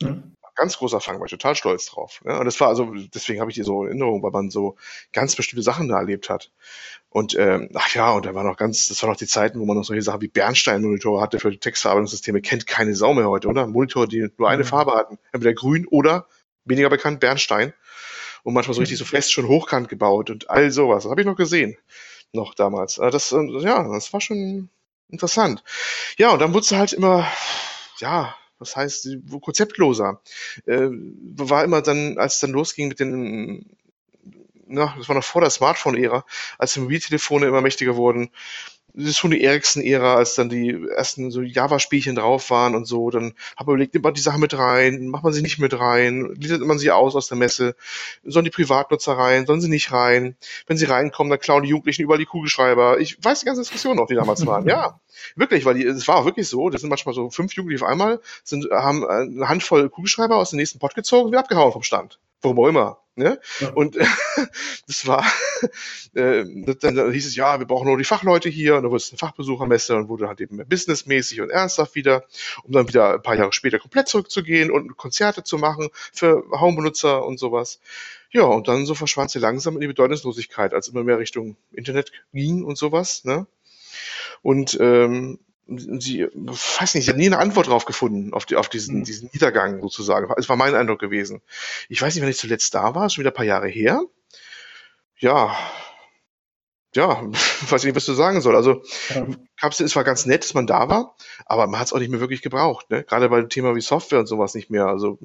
Mhm. 0.03 0.35
Ganz 0.53 0.77
großer 0.77 1.01
Fang, 1.01 1.17
war 1.17 1.25
ich 1.25 1.31
total 1.31 1.55
stolz 1.55 1.87
drauf. 1.87 2.21
Ne? 2.23 2.37
Und 2.37 2.45
das 2.45 2.59
war 2.59 2.67
also, 2.67 2.93
deswegen 3.15 3.39
habe 3.41 3.49
ich 3.49 3.55
die 3.55 3.63
so 3.63 3.81
in 3.85 3.87
Erinnerung, 3.87 4.21
weil 4.21 4.29
man 4.29 4.51
so 4.51 4.75
ganz 5.13 5.35
bestimmte 5.35 5.63
Sachen 5.63 5.87
da 5.87 5.97
erlebt 5.97 6.29
hat. 6.29 6.51
Und 7.09 7.33
ähm, 7.39 7.69
ach 7.73 7.91
ja, 7.95 8.11
und 8.11 8.27
da 8.27 8.35
war 8.35 8.43
noch 8.43 8.57
ganz, 8.57 8.85
das 8.85 9.01
war 9.01 9.09
noch 9.09 9.17
die 9.17 9.25
Zeiten, 9.25 9.59
wo 9.59 9.65
man 9.65 9.75
noch 9.75 9.83
solche 9.83 10.03
Sachen 10.03 10.21
wie 10.21 10.27
Bernstein-Monitore 10.27 11.19
hatte 11.19 11.39
für 11.39 11.59
Textverarbeitungssysteme. 11.59 12.41
Kennt 12.43 12.67
keine 12.67 12.93
Sau 12.93 13.15
mehr 13.15 13.27
heute, 13.27 13.47
oder? 13.47 13.65
Monitore, 13.65 14.07
die 14.07 14.29
nur 14.37 14.47
eine 14.47 14.61
Mhm. 14.61 14.67
Farbe 14.67 14.91
hatten. 14.91 15.17
Entweder 15.31 15.55
grün 15.55 15.87
oder, 15.87 16.27
weniger 16.65 16.91
bekannt, 16.91 17.19
Bernstein. 17.19 17.73
Und 18.43 18.53
manchmal 18.53 18.75
so 18.75 18.81
richtig 18.81 18.99
so 18.99 19.05
fest 19.05 19.31
schon 19.31 19.47
hochkant 19.47 19.89
gebaut 19.89 20.29
und 20.29 20.51
all 20.51 20.69
sowas. 20.69 21.01
Das 21.01 21.09
habe 21.09 21.21
ich 21.21 21.27
noch 21.27 21.35
gesehen. 21.35 21.75
Noch 22.33 22.53
damals. 22.55 22.97
Äh, 22.97 23.09
Das, 23.11 23.31
äh, 23.31 23.43
ja, 23.59 23.83
das 23.91 24.13
war 24.13 24.21
schon 24.21 24.69
interessant. 25.09 25.63
Ja, 26.17 26.31
und 26.31 26.39
dann 26.39 26.53
wurde 26.53 26.65
es 26.65 26.71
halt 26.71 26.93
immer, 26.93 27.27
ja, 27.99 28.35
was 28.59 28.75
heißt, 28.75 29.09
konzeptloser. 29.41 30.21
Äh, 30.65 30.89
war 30.91 31.63
immer 31.63 31.81
dann, 31.81 32.17
als 32.17 32.35
es 32.35 32.39
dann 32.41 32.51
losging 32.51 32.87
mit 32.89 32.99
den, 32.99 33.65
na, 34.67 34.93
das 34.97 35.07
war 35.07 35.15
noch 35.15 35.23
vor 35.23 35.41
der 35.41 35.49
Smartphone-Ära, 35.49 36.25
als 36.57 36.73
die 36.73 36.81
Mobiltelefone 36.81 37.47
immer 37.47 37.61
mächtiger 37.61 37.95
wurden, 37.95 38.29
das 38.97 39.09
ist 39.09 39.17
schon 39.19 39.29
die 39.29 39.43
Ericsson-Ära, 39.43 40.15
als 40.15 40.33
dann 40.33 40.49
die 40.49 40.71
ersten 40.95 41.29
so 41.29 41.41
Java-Spielchen 41.41 42.15
drauf 42.15 42.49
waren 42.49 42.73
und 42.73 42.85
so, 42.85 43.11
dann 43.11 43.33
hat 43.55 43.67
man 43.67 43.75
überlegt, 43.75 43.93
nimmt 43.93 44.03
man 44.05 44.15
die 44.15 44.21
Sachen 44.21 44.41
mit 44.41 44.57
rein, 44.57 45.07
macht 45.07 45.23
man 45.23 45.33
sie 45.33 45.43
nicht 45.43 45.59
mit 45.59 45.79
rein, 45.79 46.33
liefert 46.35 46.61
man 46.61 46.79
sie 46.79 46.89
aus 46.89 47.15
aus 47.15 47.27
der 47.27 47.37
Messe, 47.37 47.75
sollen 48.23 48.45
die 48.45 48.51
Privatnutzer 48.51 49.13
rein, 49.13 49.45
sollen 49.45 49.61
sie 49.61 49.69
nicht 49.69 49.91
rein, 49.91 50.35
wenn 50.65 50.77
sie 50.77 50.85
reinkommen, 50.85 51.29
dann 51.29 51.39
klauen 51.39 51.61
die 51.61 51.69
Jugendlichen 51.69 52.01
überall 52.01 52.17
die 52.17 52.25
Kugelschreiber. 52.25 52.99
Ich 52.99 53.23
weiß 53.23 53.41
die 53.41 53.45
ganze 53.45 53.61
Diskussion 53.61 53.97
noch, 53.97 54.07
die 54.07 54.15
damals 54.15 54.45
waren, 54.45 54.65
ja. 54.67 54.99
Wirklich, 55.35 55.65
weil 55.65 55.75
die, 55.75 55.83
es 55.83 56.07
war 56.07 56.17
auch 56.17 56.25
wirklich 56.25 56.47
so, 56.47 56.69
das 56.69 56.81
sind 56.81 56.89
manchmal 56.89 57.13
so 57.13 57.29
fünf 57.29 57.53
Jugendliche 57.53 57.85
auf 57.85 57.91
einmal, 57.91 58.19
sind, 58.43 58.67
haben 58.71 59.03
äh, 59.03 59.07
eine 59.07 59.49
Handvoll 59.49 59.89
Kugelschreiber 59.89 60.37
aus 60.37 60.49
dem 60.51 60.57
nächsten 60.57 60.79
Pott 60.79 60.95
gezogen 60.95 61.29
und 61.29 61.35
abgehauen 61.35 61.71
vom 61.71 61.83
Stand. 61.83 62.19
Warum 62.41 62.59
auch 62.59 62.67
immer. 62.67 62.97
Ne? 63.17 63.39
Ja. 63.59 63.69
Und 63.71 63.97
das 64.87 65.07
war, 65.07 65.25
äh, 66.13 66.45
dann, 66.45 66.95
dann 66.95 67.11
hieß 67.11 67.25
es, 67.25 67.35
ja, 67.35 67.57
wir 67.57 67.65
brauchen 67.65 67.87
nur 67.87 67.97
die 67.97 68.03
Fachleute 68.03 68.47
hier 68.47 68.75
und 68.75 68.83
dann 68.83 68.91
wurde 68.91 69.01
es 69.01 69.09
eine 69.09 69.17
Fachbesuchermesse 69.17 69.95
und 69.95 70.07
wurde 70.07 70.27
halt 70.27 70.39
eben 70.39 70.57
mehr 70.57 70.65
businessmäßig 70.65 71.41
und 71.41 71.49
ernsthaft 71.49 71.95
wieder, 71.95 72.25
um 72.63 72.73
dann 72.73 72.87
wieder 72.87 73.15
ein 73.15 73.21
paar 73.23 73.35
Jahre 73.35 73.53
später 73.53 73.79
komplett 73.79 74.07
zurückzugehen 74.07 74.69
und 74.69 74.97
Konzerte 74.97 75.43
zu 75.43 75.57
machen 75.57 75.89
für 76.13 76.43
Homebenutzer 76.51 77.25
und 77.25 77.39
sowas. 77.39 77.79
Ja, 78.29 78.43
und 78.43 78.67
dann 78.67 78.85
so 78.85 78.93
verschwand 78.93 79.31
sie 79.31 79.39
langsam 79.39 79.73
in 79.73 79.81
die 79.81 79.87
Bedeutungslosigkeit, 79.87 80.75
als 80.75 80.89
immer 80.89 81.03
mehr 81.03 81.17
Richtung 81.17 81.57
Internet 81.71 82.11
ging 82.33 82.63
und 82.63 82.77
sowas. 82.77 83.25
Ne? 83.25 83.47
Und 84.43 84.77
ähm, 84.79 85.39
sie, 85.67 86.27
weiß 86.33 86.95
nicht, 86.95 87.03
ich 87.03 87.09
habe 87.09 87.19
nie 87.19 87.27
eine 87.27 87.39
Antwort 87.39 87.67
drauf 87.67 87.85
gefunden, 87.85 88.33
auf, 88.33 88.45
die, 88.45 88.55
auf 88.55 88.69
diesen, 88.69 88.99
mhm. 88.99 89.03
diesen 89.03 89.29
Niedergang 89.33 89.81
sozusagen. 89.81 90.31
Es 90.37 90.49
war 90.49 90.55
mein 90.55 90.75
Eindruck 90.75 90.99
gewesen. 90.99 91.41
Ich 91.89 92.01
weiß 92.01 92.15
nicht, 92.15 92.23
wann 92.23 92.29
ich 92.29 92.37
zuletzt 92.37 92.73
da 92.73 92.95
war, 92.95 93.09
schon 93.09 93.21
wieder 93.21 93.31
ein 93.31 93.35
paar 93.35 93.45
Jahre 93.45 93.67
her. 93.67 94.01
Ja, 95.17 95.57
ja, 96.95 97.21
weiß 97.69 97.83
nicht, 97.83 97.95
was 97.95 98.05
du 98.05 98.13
sagen 98.13 98.41
soll. 98.41 98.55
Also, 98.55 98.81
ja. 99.13 99.27
Kapsel, 99.59 99.85
es 99.85 99.95
war 99.95 100.03
ganz 100.03 100.25
nett, 100.25 100.43
dass 100.43 100.53
man 100.53 100.67
da 100.67 100.89
war, 100.89 101.15
aber 101.45 101.67
man 101.67 101.79
hat 101.79 101.87
es 101.87 101.93
auch 101.93 101.99
nicht 101.99 102.09
mehr 102.09 102.19
wirklich 102.19 102.41
gebraucht, 102.41 102.89
ne? 102.89 103.03
Gerade 103.03 103.29
bei 103.29 103.39
dem 103.39 103.49
Thema 103.49 103.75
wie 103.75 103.81
Software 103.81 104.19
und 104.19 104.27
sowas 104.27 104.55
nicht 104.55 104.69
mehr. 104.69 104.87
Also, 104.87 105.19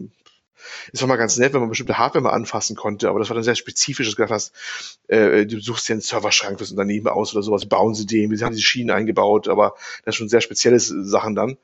es 0.93 1.01
war 1.01 1.09
mal 1.09 1.17
ganz 1.17 1.37
nett, 1.37 1.53
wenn 1.53 1.61
man 1.61 1.69
bestimmte 1.69 1.99
Hardware 1.99 2.23
mal 2.23 2.31
anfassen 2.31 2.77
konnte, 2.77 3.09
aber 3.09 3.19
das 3.19 3.29
war 3.29 3.35
dann 3.35 3.45
sehr 3.45 3.55
spezifisch, 3.55 4.07
dass 4.07 4.15
du 4.15 4.23
gesagt 4.23 4.33
hast, 4.33 4.53
äh, 5.09 5.47
du 5.47 5.61
suchst 5.61 5.89
dir 5.89 5.95
einen 5.95 6.01
Serverschrank 6.01 6.59
fürs 6.59 6.71
Unternehmen 6.71 7.09
aus 7.09 7.35
oder 7.35 7.43
sowas, 7.43 7.67
bauen 7.67 7.95
sie 7.95 8.07
den, 8.07 8.31
wir 8.31 8.39
haben 8.45 8.53
diese 8.53 8.67
Schienen 8.67 8.91
eingebaut, 8.91 9.49
aber 9.49 9.75
das 10.05 10.15
ist 10.15 10.17
schon 10.17 10.29
sehr 10.29 10.41
spezielle 10.41 10.81
Sachen 10.81 11.35
dann, 11.35 11.57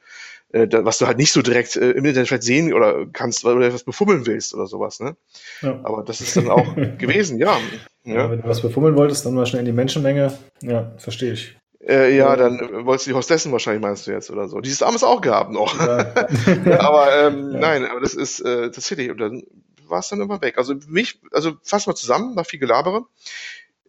äh, 0.52 0.66
da, 0.66 0.84
was 0.84 0.98
du 0.98 1.06
halt 1.06 1.18
nicht 1.18 1.32
so 1.32 1.42
direkt 1.42 1.76
äh, 1.76 1.90
im 1.90 2.04
Internet 2.04 2.28
vielleicht 2.28 2.42
sehen 2.42 2.72
oder 2.72 3.06
kannst, 3.12 3.44
weil 3.44 3.56
du 3.56 3.66
etwas 3.66 3.84
befummeln 3.84 4.26
willst 4.26 4.54
oder 4.54 4.66
sowas, 4.66 5.00
ne? 5.00 5.16
Ja. 5.60 5.78
Aber 5.82 6.02
das 6.02 6.20
ist 6.20 6.36
dann 6.36 6.48
auch 6.48 6.74
gewesen, 6.98 7.38
ja. 7.38 7.58
ja. 8.04 8.14
ja. 8.14 8.30
Wenn 8.30 8.40
du 8.40 8.48
was 8.48 8.62
befummeln 8.62 8.96
wolltest, 8.96 9.26
dann 9.26 9.34
mal 9.34 9.46
schnell 9.46 9.60
in 9.60 9.66
die 9.66 9.72
Menschenmenge, 9.72 10.38
ja, 10.62 10.92
verstehe 10.96 11.32
ich. 11.32 11.56
Äh, 11.88 12.14
ja, 12.14 12.36
dann 12.36 12.84
wolltest 12.84 13.06
du 13.06 13.10
die 13.10 13.16
Hostessen 13.16 13.50
wahrscheinlich 13.50 13.80
meinst 13.82 14.06
du 14.06 14.10
jetzt 14.10 14.30
oder 14.30 14.46
so. 14.46 14.60
Die 14.60 14.68
ist 14.68 14.82
damals 14.82 15.02
auch 15.02 15.22
gehabt 15.22 15.50
noch. 15.50 15.78
Ja. 15.80 15.98
aber 16.80 17.26
ähm, 17.26 17.52
ja. 17.52 17.58
nein, 17.58 17.86
aber 17.86 18.00
das 18.00 18.14
ist 18.14 18.40
äh, 18.40 18.70
tatsächlich, 18.70 19.10
und 19.10 19.18
dann 19.18 19.42
war 19.86 20.00
es 20.00 20.08
dann 20.08 20.20
immer 20.20 20.42
weg. 20.42 20.58
Also 20.58 20.74
mich, 20.86 21.20
also 21.32 21.52
fass 21.62 21.86
mal 21.86 21.94
zusammen, 21.94 22.34
nach 22.34 22.46
viel 22.46 22.58
Gelabere. 22.58 23.06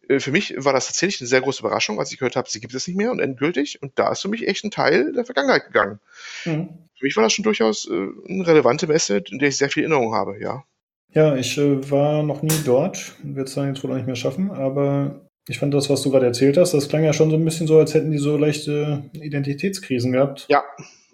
Äh, 0.08 0.22
für 0.22 0.32
mich 0.32 0.56
war 0.58 0.72
das 0.72 0.88
tatsächlich 0.88 1.20
eine 1.20 1.28
sehr 1.28 1.42
große 1.42 1.60
Überraschung, 1.60 2.00
als 2.00 2.12
ich 2.14 2.20
gehört 2.20 2.38
habe, 2.38 2.50
sie 2.50 2.62
gibt 2.62 2.74
es 2.74 2.88
nicht 2.88 2.96
mehr 2.96 3.12
und 3.12 3.20
endgültig. 3.20 3.82
Und 3.82 3.92
da 3.96 4.12
ist 4.12 4.22
für 4.22 4.30
mich 4.30 4.48
echt 4.48 4.64
ein 4.64 4.72
Teil 4.72 5.12
der 5.12 5.26
Vergangenheit 5.26 5.66
gegangen. 5.66 6.00
Mhm. 6.46 6.70
Für 6.98 7.06
mich 7.06 7.18
war 7.18 7.24
das 7.24 7.34
schon 7.34 7.44
durchaus 7.44 7.86
äh, 7.90 8.08
eine 8.30 8.48
relevante 8.48 8.88
Messe, 8.88 9.22
in 9.30 9.40
der 9.40 9.50
ich 9.50 9.58
sehr 9.58 9.70
viel 9.70 9.84
Erinnerung 9.84 10.14
habe, 10.14 10.40
ja. 10.40 10.64
Ja, 11.12 11.36
ich 11.36 11.58
äh, 11.58 11.90
war 11.90 12.24
noch 12.24 12.44
nie 12.44 12.62
dort, 12.64 13.16
wird 13.24 13.50
es 13.50 13.56
dann 13.56 13.68
jetzt 13.68 13.84
wohl 13.84 13.92
auch 13.92 13.96
nicht 13.96 14.06
mehr 14.06 14.16
schaffen, 14.16 14.52
aber 14.52 15.29
ich 15.50 15.58
fand 15.58 15.74
das, 15.74 15.90
was 15.90 16.04
du 16.04 16.12
gerade 16.12 16.28
erzählt 16.28 16.58
hast, 16.58 16.76
das 16.76 16.90
klang 16.90 17.04
ja 17.04 17.12
schon 17.12 17.32
so 17.32 17.36
ein 17.36 17.44
bisschen 17.44 17.66
so, 17.66 17.80
als 17.80 17.96
hätten 17.96 18.12
die 18.12 18.20
so 18.20 18.38
leichte 18.38 19.04
Identitätskrisen 19.14 20.12
gehabt. 20.12 20.46
Ja. 20.48 20.64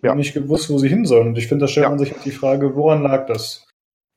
ja. 0.04 0.12
Und 0.12 0.18
nicht 0.18 0.34
gewusst, 0.34 0.70
wo 0.70 0.78
sie 0.78 0.90
hin 0.90 1.06
sollen. 1.06 1.30
Und 1.30 1.38
ich 1.38 1.48
finde, 1.48 1.64
da 1.64 1.68
stellt 1.70 1.86
ja. 1.86 1.90
man 1.90 2.00
sich 2.00 2.14
die 2.26 2.32
Frage, 2.32 2.76
woran 2.76 3.02
lag 3.02 3.28
das? 3.28 3.66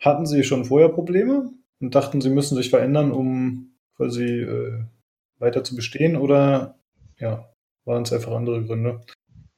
Hatten 0.00 0.26
sie 0.26 0.42
schon 0.42 0.64
vorher 0.64 0.88
Probleme 0.88 1.52
und 1.80 1.94
dachten, 1.94 2.20
sie 2.20 2.30
müssen 2.30 2.56
sich 2.56 2.68
verändern, 2.68 3.12
um 3.12 3.76
quasi 3.96 4.24
äh, 4.24 4.82
weiter 5.38 5.62
zu 5.62 5.76
bestehen? 5.76 6.16
Oder 6.16 6.80
ja, 7.20 7.48
waren 7.84 8.02
es 8.02 8.12
einfach 8.12 8.32
andere 8.32 8.64
Gründe? 8.64 9.00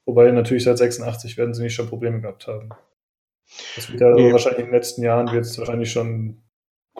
Wobei 0.05 0.31
natürlich 0.31 0.65
seit 0.65 0.77
86 0.77 1.39
werden 1.39 1.55
sie 1.55 1.63
nicht 1.63 1.75
schon 1.75 1.89
Probleme 1.89 2.21
gehabt 2.21 2.47
haben. 2.47 2.69
Das 3.77 3.91
wird 3.91 4.03
ja 4.03 4.11
nee. 4.11 4.31
wahrscheinlich 4.31 4.61
in 4.61 4.67
den 4.67 4.75
letzten 4.75 5.03
Jahren 5.03 5.33
wird 5.33 5.47
es 5.47 5.59
wahrscheinlich 5.59 5.91
schon 5.91 6.43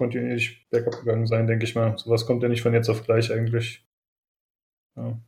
kontinuierlich 0.01 0.67
bergab 0.71 0.99
gegangen 0.99 1.27
sein, 1.27 1.47
denke 1.47 1.65
ich 1.65 1.75
mal. 1.75 1.97
Sowas 1.99 2.25
kommt 2.25 2.43
ja 2.43 2.49
nicht 2.49 2.63
von 2.63 2.73
jetzt 2.73 2.89
auf 2.89 3.05
gleich 3.05 3.31
eigentlich. 3.31 3.87
Ja. 4.97 5.21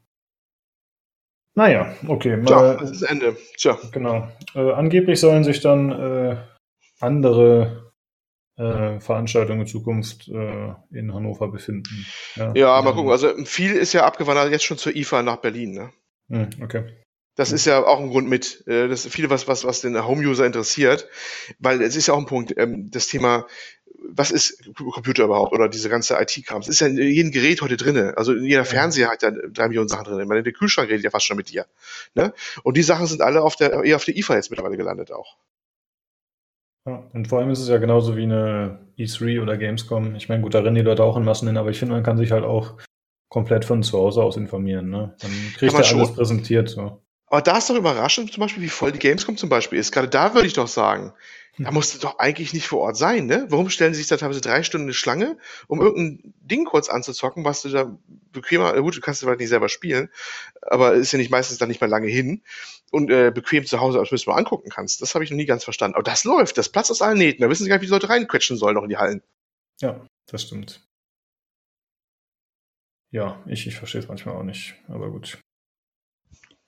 Naja, 1.54 1.94
okay. 2.08 2.38
Mal, 2.38 2.46
Tja, 2.46 2.74
das 2.76 2.90
ist 2.90 3.02
Ende. 3.02 3.36
Tja. 3.58 3.78
Genau. 3.92 4.28
Äh, 4.54 4.72
angeblich 4.72 5.20
sollen 5.20 5.44
sich 5.44 5.60
dann 5.60 5.92
äh, 5.92 6.36
andere 7.00 7.92
äh, 8.56 8.98
Veranstaltungen 9.00 9.60
in 9.60 9.66
Zukunft 9.66 10.28
äh, 10.28 10.72
in 10.90 11.12
Hannover 11.12 11.48
befinden. 11.48 12.06
Ja, 12.36 12.54
ja 12.54 12.82
mal 12.82 12.94
gucken. 12.94 13.10
Also 13.10 13.34
viel 13.44 13.72
ist 13.72 13.92
ja 13.92 14.06
abgewandert 14.06 14.50
jetzt 14.50 14.64
schon 14.64 14.78
zur 14.78 14.96
IFA 14.96 15.22
nach 15.22 15.36
Berlin. 15.36 15.72
Ne? 15.72 15.90
Hm, 16.30 16.62
okay. 16.62 16.84
Das 17.34 17.50
ist 17.50 17.64
ja 17.64 17.82
auch 17.82 17.98
ein 17.98 18.10
Grund 18.10 18.28
mit. 18.28 18.66
Äh, 18.66 18.88
das 18.88 19.06
ist 19.06 19.14
viel 19.14 19.30
was, 19.30 19.48
was, 19.48 19.64
was 19.64 19.80
den 19.80 20.02
Home-User 20.06 20.44
interessiert, 20.44 21.08
weil 21.58 21.80
es 21.80 21.96
ist 21.96 22.08
ja 22.08 22.14
auch 22.14 22.18
ein 22.18 22.26
Punkt, 22.26 22.54
ähm, 22.58 22.90
das 22.90 23.06
Thema 23.06 23.46
was 24.08 24.30
ist 24.30 24.74
Computer 24.74 25.24
überhaupt 25.24 25.52
oder 25.52 25.68
diese 25.68 25.88
ganze 25.88 26.16
IT-Kram? 26.20 26.60
Es 26.60 26.68
ist 26.68 26.80
ja 26.80 26.86
in 26.86 26.96
jedem 26.96 27.32
Gerät 27.32 27.62
heute 27.62 27.76
drin. 27.76 28.12
Also 28.16 28.34
jeder 28.34 28.64
Fernseher 28.64 29.08
hat 29.08 29.22
ja 29.22 29.30
drei 29.30 29.68
Millionen 29.68 29.88
Sachen 29.88 30.04
drin. 30.04 30.28
meine, 30.28 30.42
der 30.42 30.52
Kühlschrank 30.52 30.88
redet 30.88 31.04
ja 31.04 31.10
fast 31.10 31.26
schon 31.26 31.36
mit 31.36 31.50
dir. 31.50 31.66
Ne? 32.14 32.32
Und 32.62 32.76
die 32.76 32.82
Sachen 32.82 33.06
sind 33.06 33.22
alle 33.22 33.42
auf 33.42 33.56
der, 33.56 33.84
eher 33.84 33.96
auf 33.96 34.04
der 34.04 34.16
IFA 34.16 34.34
jetzt 34.34 34.50
mittlerweile 34.50 34.76
gelandet 34.76 35.12
auch. 35.12 35.36
Ja, 36.86 37.08
und 37.12 37.28
vor 37.28 37.38
allem 37.38 37.50
ist 37.50 37.60
es 37.60 37.68
ja 37.68 37.78
genauso 37.78 38.16
wie 38.16 38.24
eine 38.24 38.80
E3 38.98 39.40
oder 39.40 39.56
Gamescom. 39.56 40.16
Ich 40.16 40.28
meine, 40.28 40.42
gut, 40.42 40.54
da 40.54 40.60
rennen 40.60 40.74
die 40.74 40.82
Leute 40.82 41.04
auch 41.04 41.16
in 41.16 41.24
Massen 41.24 41.46
hin, 41.46 41.56
aber 41.56 41.70
ich 41.70 41.78
finde, 41.78 41.94
man 41.94 42.02
kann 42.02 42.16
sich 42.16 42.32
halt 42.32 42.44
auch 42.44 42.78
komplett 43.28 43.64
von 43.64 43.82
zu 43.82 43.98
Hause 43.98 44.22
aus 44.22 44.36
informieren. 44.36 44.90
Ne? 44.90 45.14
Dann 45.20 45.30
kriegt 45.56 45.72
er 45.72 45.96
alles 45.96 46.14
präsentiert. 46.14 46.68
So. 46.68 47.00
Aber 47.28 47.40
da 47.40 47.56
ist 47.56 47.70
doch 47.70 47.76
überraschend, 47.76 48.32
zum 48.32 48.42
Beispiel, 48.42 48.62
wie 48.62 48.68
voll 48.68 48.92
die 48.92 48.98
Gamescom 48.98 49.36
zum 49.36 49.48
Beispiel 49.48 49.78
ist. 49.78 49.92
Gerade 49.92 50.08
da 50.08 50.34
würde 50.34 50.46
ich 50.46 50.52
doch 50.52 50.68
sagen, 50.68 51.14
da 51.58 51.70
musst 51.70 51.94
du 51.94 51.98
doch 51.98 52.18
eigentlich 52.18 52.54
nicht 52.54 52.66
vor 52.66 52.80
Ort 52.80 52.96
sein, 52.96 53.26
ne? 53.26 53.46
Warum 53.50 53.68
stellen 53.68 53.92
sie 53.92 54.00
sich 54.00 54.08
da 54.08 54.16
teilweise 54.16 54.40
drei 54.40 54.62
Stunden 54.62 54.86
eine 54.86 54.94
Schlange, 54.94 55.36
um 55.68 55.82
irgendein 55.82 56.32
Ding 56.40 56.64
kurz 56.64 56.88
anzuzocken, 56.88 57.44
was 57.44 57.60
du 57.60 57.68
da 57.68 57.98
bequemer, 58.32 58.72
gut, 58.80 58.96
du 58.96 59.00
kannst 59.00 59.20
es 59.20 59.26
vielleicht 59.26 59.40
nicht 59.40 59.50
selber 59.50 59.68
spielen, 59.68 60.08
aber 60.62 60.94
ist 60.94 61.12
ja 61.12 61.18
nicht 61.18 61.30
meistens 61.30 61.58
dann 61.58 61.68
nicht 61.68 61.82
mehr 61.82 61.90
lange 61.90 62.08
hin 62.08 62.42
und 62.90 63.10
äh, 63.10 63.30
bequem 63.30 63.66
zu 63.66 63.80
Hause 63.80 63.98
als 63.98 64.26
mal 64.26 64.36
angucken 64.36 64.70
kannst. 64.70 65.02
Das 65.02 65.14
habe 65.14 65.24
ich 65.24 65.30
noch 65.30 65.36
nie 65.36 65.44
ganz 65.44 65.62
verstanden. 65.64 65.94
Aber 65.94 66.04
das 66.04 66.24
läuft, 66.24 66.56
das 66.56 66.70
Platz 66.70 66.90
aus 66.90 67.02
allen 67.02 67.18
Nähten. 67.18 67.42
Da 67.42 67.50
wissen 67.50 67.64
sie 67.64 67.68
gar 67.68 67.76
nicht, 67.76 67.82
wie 67.82 67.86
die 67.86 67.92
Leute 67.92 68.08
reinquetschen 68.08 68.56
sollen 68.56 68.74
noch 68.74 68.84
in 68.84 68.88
die 68.88 68.96
Hallen. 68.96 69.22
Ja, 69.80 70.06
das 70.26 70.42
stimmt. 70.42 70.86
Ja, 73.10 73.42
ich, 73.46 73.66
ich 73.66 73.76
verstehe 73.76 74.00
es 74.00 74.08
manchmal 74.08 74.36
auch 74.36 74.42
nicht, 74.42 74.74
aber 74.88 75.10
gut. 75.10 75.38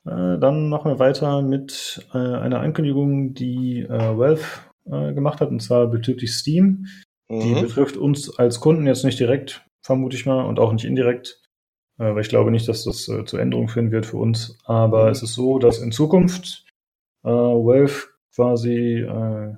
Äh, 0.07 0.39
dann 0.39 0.69
machen 0.69 0.91
wir 0.91 0.99
weiter 0.99 1.41
mit 1.41 2.07
äh, 2.13 2.19
einer 2.19 2.61
Ankündigung, 2.61 3.33
die 3.33 3.81
äh, 3.81 4.19
Valve 4.19 4.45
äh, 4.91 5.13
gemacht 5.13 5.41
hat, 5.41 5.51
und 5.51 5.61
zwar 5.61 5.87
bezüglich 5.87 6.33
Steam. 6.33 6.87
Mhm. 7.29 7.41
Die 7.41 7.55
betrifft 7.61 7.97
uns 7.97 8.39
als 8.39 8.61
Kunden 8.61 8.87
jetzt 8.87 9.05
nicht 9.05 9.19
direkt, 9.19 9.65
vermute 9.83 10.17
ich 10.17 10.27
mal, 10.27 10.45
und 10.45 10.59
auch 10.59 10.73
nicht 10.73 10.85
indirekt, 10.85 11.41
äh, 11.99 12.15
weil 12.15 12.21
ich 12.21 12.29
glaube 12.29 12.51
nicht, 12.51 12.69
dass 12.69 12.85
das 12.85 13.09
äh, 13.09 13.25
zu 13.25 13.37
Änderungen 13.37 13.69
führen 13.69 13.91
wird 13.91 14.07
für 14.07 14.19
uns. 14.19 14.59
Aber 14.65 15.05
mhm. 15.05 15.11
es 15.11 15.23
ist 15.23 15.35
so, 15.35 15.59
dass 15.59 15.79
in 15.79 15.93
Zukunft 15.93 16.65
äh, 17.25 17.29
Valve 17.29 18.09
quasi 18.35 19.01
äh, 19.01 19.55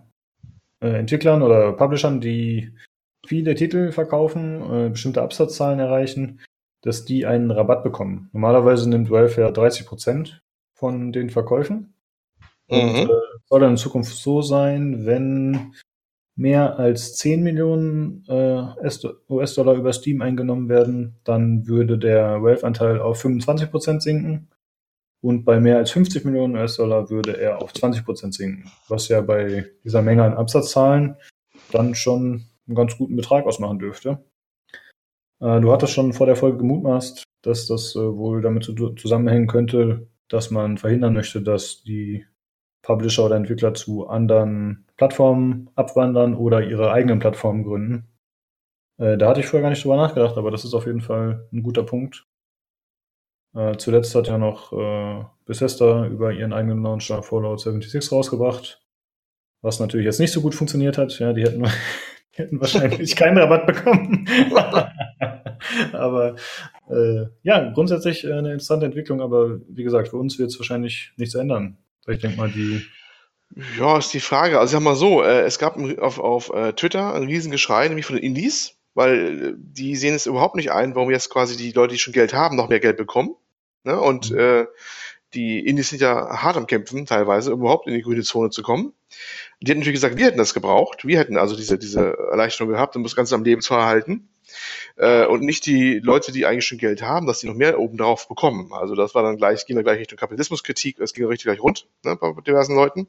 äh, 0.81 0.99
Entwicklern 0.99 1.43
oder 1.43 1.73
Publishern, 1.73 2.21
die 2.21 2.73
viele 3.27 3.55
Titel 3.55 3.93
verkaufen, 3.93 4.63
äh, 4.87 4.89
bestimmte 4.91 5.23
Absatzzahlen 5.23 5.81
erreichen, 5.81 6.41
dass 6.83 7.05
die 7.05 7.27
einen 7.27 7.51
Rabatt 7.51 7.83
bekommen. 7.83 8.31
Normalerweise 8.33 8.89
nimmt 8.89 9.11
Valve 9.11 9.41
ja 9.41 9.51
30 9.51 9.87
Prozent 9.87 10.43
von 10.75 11.13
den 11.13 11.31
Verkäufen. 11.31 11.95
Und 12.69 12.93
mhm. 12.93 13.11
äh, 13.11 13.39
soll 13.47 13.61
dann 13.61 13.71
in 13.71 13.77
Zukunft 13.77 14.17
so 14.17 14.43
sein, 14.43 15.07
wenn 15.07 15.73
mehr 16.37 16.79
als 16.79 17.17
10 17.17 17.43
Millionen 17.43 18.25
äh, 18.29 18.63
US-Dollar 19.31 19.75
über 19.75 19.93
Steam 19.93 20.21
eingenommen 20.21 20.69
werden, 20.69 21.17
dann 21.25 21.67
würde 21.67 21.99
der 21.99 22.43
Valve-Anteil 22.43 23.01
auf 23.01 23.25
25% 23.25 24.01
sinken. 24.01 24.49
Und 25.23 25.45
bei 25.45 25.59
mehr 25.61 25.79
als 25.79 25.91
50 25.93 26.25
Millionen 26.25 26.57
US-Dollar 26.57 27.09
würde 27.11 27.39
er 27.41 27.63
auf 27.63 27.73
20% 27.73 28.33
sinken. 28.33 28.71
Was 28.89 29.09
ja 29.09 29.23
bei 29.23 29.67
dieser 29.83 30.03
Menge 30.03 30.25
an 30.25 30.35
Absatzzahlen 30.35 31.17
dann 31.73 31.95
schon 31.95 32.45
einen 32.67 32.77
ganz 32.77 32.97
guten 32.97 33.17
Betrag 33.17 33.47
ausmachen 33.47 33.79
dürfte. 33.79 34.25
Äh, 35.41 35.61
du 35.61 35.73
hattest 35.73 35.95
schon 35.95 36.13
vor 36.13 36.27
der 36.27 36.37
Folge 36.37 36.59
gemutmaßt, 36.59 37.25
dass 37.43 37.67
das 37.67 37.95
äh, 37.97 37.99
wohl 37.99 38.43
damit 38.43 38.65
zusammenhängen 38.65 39.47
könnte, 39.47 40.09
dass 40.29 40.51
man 40.51 40.79
verhindern 40.79 41.15
möchte, 41.15 41.43
dass 41.43 41.83
die 41.83 42.27
Publisher 42.87 43.25
oder 43.25 43.35
Entwickler 43.35 43.75
zu 43.75 44.07
anderen 44.07 44.87
Plattformen 44.97 45.71
abwandern 45.75 46.37
oder 46.37 46.63
ihre 46.63 46.93
eigenen 46.93 47.19
Plattformen 47.19 47.65
gründen. 47.65 48.07
Äh, 48.99 49.19
da 49.19 49.29
hatte 49.29 49.41
ich 49.41 49.47
vorher 49.47 49.63
gar 49.63 49.71
nicht 49.71 49.83
drüber 49.83 49.97
nachgedacht, 49.97 50.37
aber 50.39 50.53
das 50.53 50.65
ist 50.65 50.73
auf 50.73 50.87
jeden 50.87 51.01
Fall 51.01 51.49
ein 51.53 51.65
guter 51.65 51.83
Punkt. 51.83 52.29
Äh, 53.57 53.77
zuletzt 53.77 54.15
hat 54.15 54.29
ja 54.29 54.39
noch 54.39 54.73
äh, 54.73 55.25
Bethesda 55.47 56.07
über 56.07 56.33
ihren 56.33 56.53
eigenen 56.53 56.81
Launcher 56.81 57.25
Fallout 57.25 57.61
76 57.61 58.13
rausgebracht, 58.13 58.81
was 59.63 59.81
natürlich 59.81 60.07
jetzt 60.07 60.21
nicht 60.21 60.33
so 60.33 60.41
gut 60.41 60.55
funktioniert 60.55 60.97
hat. 60.97 61.19
Ja, 61.19 61.33
die 61.33 61.43
hätten, 61.43 61.65
die 62.35 62.39
hätten 62.39 62.61
wahrscheinlich 62.61 63.17
keinen 63.17 63.39
Rabatt 63.39 63.67
bekommen. 63.67 64.29
aber 65.93 66.37
äh, 66.89 67.25
ja, 67.43 67.69
grundsätzlich 67.73 68.23
äh, 68.23 68.33
eine 68.33 68.53
interessante 68.53 68.87
Entwicklung, 68.87 69.21
aber 69.21 69.59
wie 69.69 69.83
gesagt, 69.83 70.07
für 70.07 70.19
uns 70.19 70.39
wird 70.39 70.51
es 70.51 70.59
wahrscheinlich 70.61 71.13
nichts 71.17 71.35
ändern. 71.35 71.79
Ich 72.07 72.21
denke 72.21 72.37
mal, 72.37 72.51
die. 72.51 72.85
Ja, 73.79 73.97
ist 73.97 74.13
die 74.13 74.21
Frage. 74.21 74.59
Also, 74.59 74.73
sag 74.73 74.83
mal 74.83 74.97
so, 74.97 75.23
äh, 75.23 75.43
es 75.43 75.59
gab 75.59 75.79
auf, 75.99 76.19
auf 76.19 76.53
äh, 76.53 76.73
Twitter 76.73 77.15
ein 77.15 77.25
Riesengeschrei, 77.25 77.87
nämlich 77.89 78.07
von 78.07 78.17
den 78.17 78.25
Indies, 78.25 78.75
weil 78.95 79.43
äh, 79.43 79.53
die 79.57 79.95
sehen 79.97 80.15
es 80.15 80.27
überhaupt 80.27 80.57
nicht 80.57 80.73
ein, 80.73 80.95
warum 80.95 81.11
jetzt 81.11 81.31
quasi 81.31 81.57
die 81.57 81.73
Leute, 81.73 81.93
die 81.95 81.99
schon 81.99 82.13
Geld 82.13 82.35
haben, 82.35 82.57
noch 82.57 82.69
mehr 82.69 82.81
Geld 82.81 82.97
bekommen. 82.97 83.37
Ne? 83.85 84.01
Und 84.01 84.31
mhm. 84.31 84.39
äh, 84.39 84.67
die 85.35 85.61
Indies 85.61 85.91
sind 85.91 86.01
ja 86.01 86.43
hart 86.43 86.57
am 86.57 86.67
Kämpfen, 86.67 87.07
teilweise, 87.07 87.55
um 87.55 87.61
überhaupt 87.61 87.87
in 87.87 87.95
die 87.95 88.03
grüne 88.03 88.23
Zone 88.23 88.51
zu 88.51 88.63
kommen. 88.63 88.93
Die 89.61 89.71
hätten 89.71 89.81
natürlich 89.81 90.01
gesagt, 90.01 90.17
wir 90.17 90.27
hätten 90.27 90.39
das 90.39 90.55
gebraucht. 90.55 91.07
Wir 91.07 91.19
hätten 91.19 91.37
also 91.37 91.57
diese, 91.57 91.79
diese 91.79 92.17
Erleichterung 92.31 92.73
gehabt, 92.73 92.97
um 92.97 93.03
das 93.03 93.17
Ganze 93.17 93.35
am 93.35 93.45
Leben 93.45 93.61
zu 93.63 93.75
erhalten. 93.75 94.29
Äh, 94.97 95.27
und 95.27 95.43
nicht 95.43 95.67
die 95.67 95.99
Leute, 95.99 96.33
die 96.33 96.47
eigentlich 96.47 96.67
schon 96.67 96.79
Geld 96.79 97.03
haben, 97.03 97.27
dass 97.27 97.41
die 97.41 97.47
noch 97.47 97.55
mehr 97.55 97.79
oben 97.79 97.97
drauf 97.97 98.29
bekommen. 98.29 98.73
Also 98.73 98.95
das 98.95 99.15
war 99.15 99.23
dann 99.23 99.37
gleich, 99.37 99.67
ging 99.67 99.77
dann 99.77 99.85
gleich 99.85 99.99
Richtung 99.99 100.19
Kapitalismuskritik, 100.19 100.99
es 101.01 101.15
ging 101.15 101.27
richtig 101.27 101.45
gleich 101.45 101.61
rund 101.61 101.87
ne, 102.05 102.17
bei 102.17 102.33
diversen 102.41 102.75
Leuten. 102.75 103.09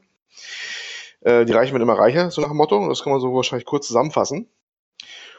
Äh, 1.20 1.44
die 1.44 1.52
Reichen 1.52 1.72
werden 1.72 1.82
immer 1.82 1.98
reicher, 1.98 2.30
so 2.30 2.40
nach 2.40 2.48
dem 2.48 2.56
Motto. 2.56 2.88
Das 2.88 3.02
kann 3.02 3.12
man 3.12 3.20
so 3.20 3.34
wahrscheinlich 3.34 3.66
kurz 3.66 3.86
zusammenfassen. 3.86 4.48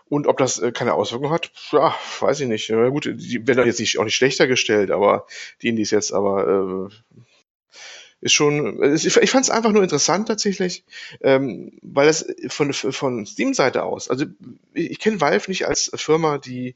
Und 0.09 0.25
ob 0.25 0.37
das 0.37 0.57
äh, 0.57 0.71
keine 0.71 0.95
Auswirkungen 0.95 1.31
hat, 1.31 1.51
ja, 1.71 1.95
weiß 2.19 2.39
ich 2.39 2.47
nicht. 2.47 2.69
Na 2.69 2.89
gut, 2.89 3.05
die 3.05 3.47
werden 3.47 3.65
jetzt 3.65 3.79
nicht, 3.79 3.99
auch 3.99 4.03
nicht 4.03 4.15
schlechter 4.15 4.47
gestellt, 4.47 4.89
aber 4.89 5.27
die 5.61 5.69
Indies 5.69 5.91
jetzt, 5.91 6.11
aber 6.11 6.89
äh, 6.89 7.19
ist 8.21 8.33
schon, 8.33 8.83
ich 8.95 9.13
fand 9.13 9.45
es 9.45 9.49
einfach 9.49 9.71
nur 9.71 9.83
interessant 9.83 10.27
tatsächlich, 10.27 10.83
ähm, 11.21 11.77
weil 11.81 12.09
es 12.09 12.25
von, 12.49 12.73
von 12.73 13.25
Steam-Seite 13.25 13.83
aus, 13.83 14.09
also 14.09 14.25
ich, 14.73 14.91
ich 14.91 14.99
kenne 14.99 15.21
Valve 15.21 15.49
nicht 15.49 15.67
als 15.67 15.91
Firma, 15.95 16.37
die 16.37 16.75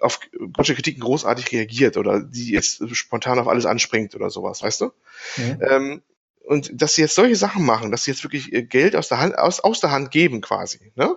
auf 0.00 0.20
solche 0.56 0.74
Kritiken 0.74 1.02
großartig 1.02 1.52
reagiert 1.52 1.96
oder 1.96 2.20
die 2.20 2.50
jetzt 2.50 2.82
spontan 2.96 3.38
auf 3.38 3.48
alles 3.48 3.66
anspringt 3.66 4.14
oder 4.14 4.30
sowas, 4.30 4.62
weißt 4.62 4.80
du? 4.80 4.92
Mhm. 5.36 5.62
Ähm, 5.68 6.02
und 6.46 6.70
dass 6.74 6.94
sie 6.94 7.02
jetzt 7.02 7.14
solche 7.14 7.36
Sachen 7.36 7.64
machen, 7.64 7.90
dass 7.90 8.04
sie 8.04 8.10
jetzt 8.10 8.22
wirklich 8.22 8.50
Geld 8.68 8.96
aus 8.96 9.08
der 9.08 9.18
Hand, 9.18 9.38
aus, 9.38 9.60
aus 9.60 9.80
der 9.80 9.92
Hand 9.92 10.10
geben 10.10 10.40
quasi, 10.40 10.92
ne? 10.94 11.16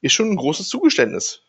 Ist 0.00 0.12
schon 0.12 0.30
ein 0.30 0.36
großes 0.36 0.68
Zugeständnis 0.68 1.43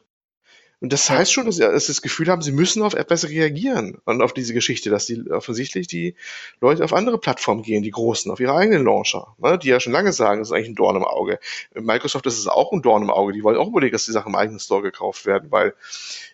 und 0.86 0.94
das 0.94 1.10
heißt 1.10 1.34
schon, 1.34 1.48
dass 1.48 1.56
sie 1.56 1.64
das 1.64 2.04
Gefühl 2.04 2.28
haben, 2.28 2.44
sie 2.44 2.52
müssen 2.52 2.84
auf 2.84 2.94
etwas 2.94 3.28
reagieren 3.28 3.98
und 4.06 4.22
auf 4.22 4.34
diese 4.34 4.54
Geschichte, 4.54 4.92
dass 4.92 5.08
die 5.08 5.32
offensichtlich 5.32 5.88
die 5.88 6.14
Leute 6.62 6.84
auf 6.84 6.94
andere 6.94 7.18
Plattformen 7.18 7.64
gehen, 7.64 7.82
die 7.82 7.90
großen, 7.90 8.32
auf 8.32 8.40
ihre 8.40 8.54
eigenen 8.54 8.86
Launcher, 8.86 9.36
ne, 9.40 9.58
die 9.58 9.70
ja 9.70 9.80
schon 9.80 9.94
lange 9.94 10.14
sagen, 10.14 10.42
das 10.42 10.50
ist 10.50 10.52
eigentlich 10.52 10.70
ein 10.70 10.76
Dorn 10.76 10.96
im 10.96 11.04
Auge. 11.04 11.40
Microsoft 11.74 12.28
ist 12.28 12.38
es 12.38 12.46
auch 12.46 12.72
ein 12.72 12.84
Dorn 12.84 13.02
im 13.02 13.10
Auge. 13.10 13.34
Die 13.34 13.42
wollen 13.42 13.58
auch 13.58 13.68
überlegen, 13.68 13.94
dass 13.94 14.06
die 14.06 14.12
Sachen 14.12 14.34
im 14.34 14.36
eigenen 14.36 14.60
Store 14.60 14.84
gekauft 14.84 15.26
werden, 15.26 15.52
weil 15.52 15.74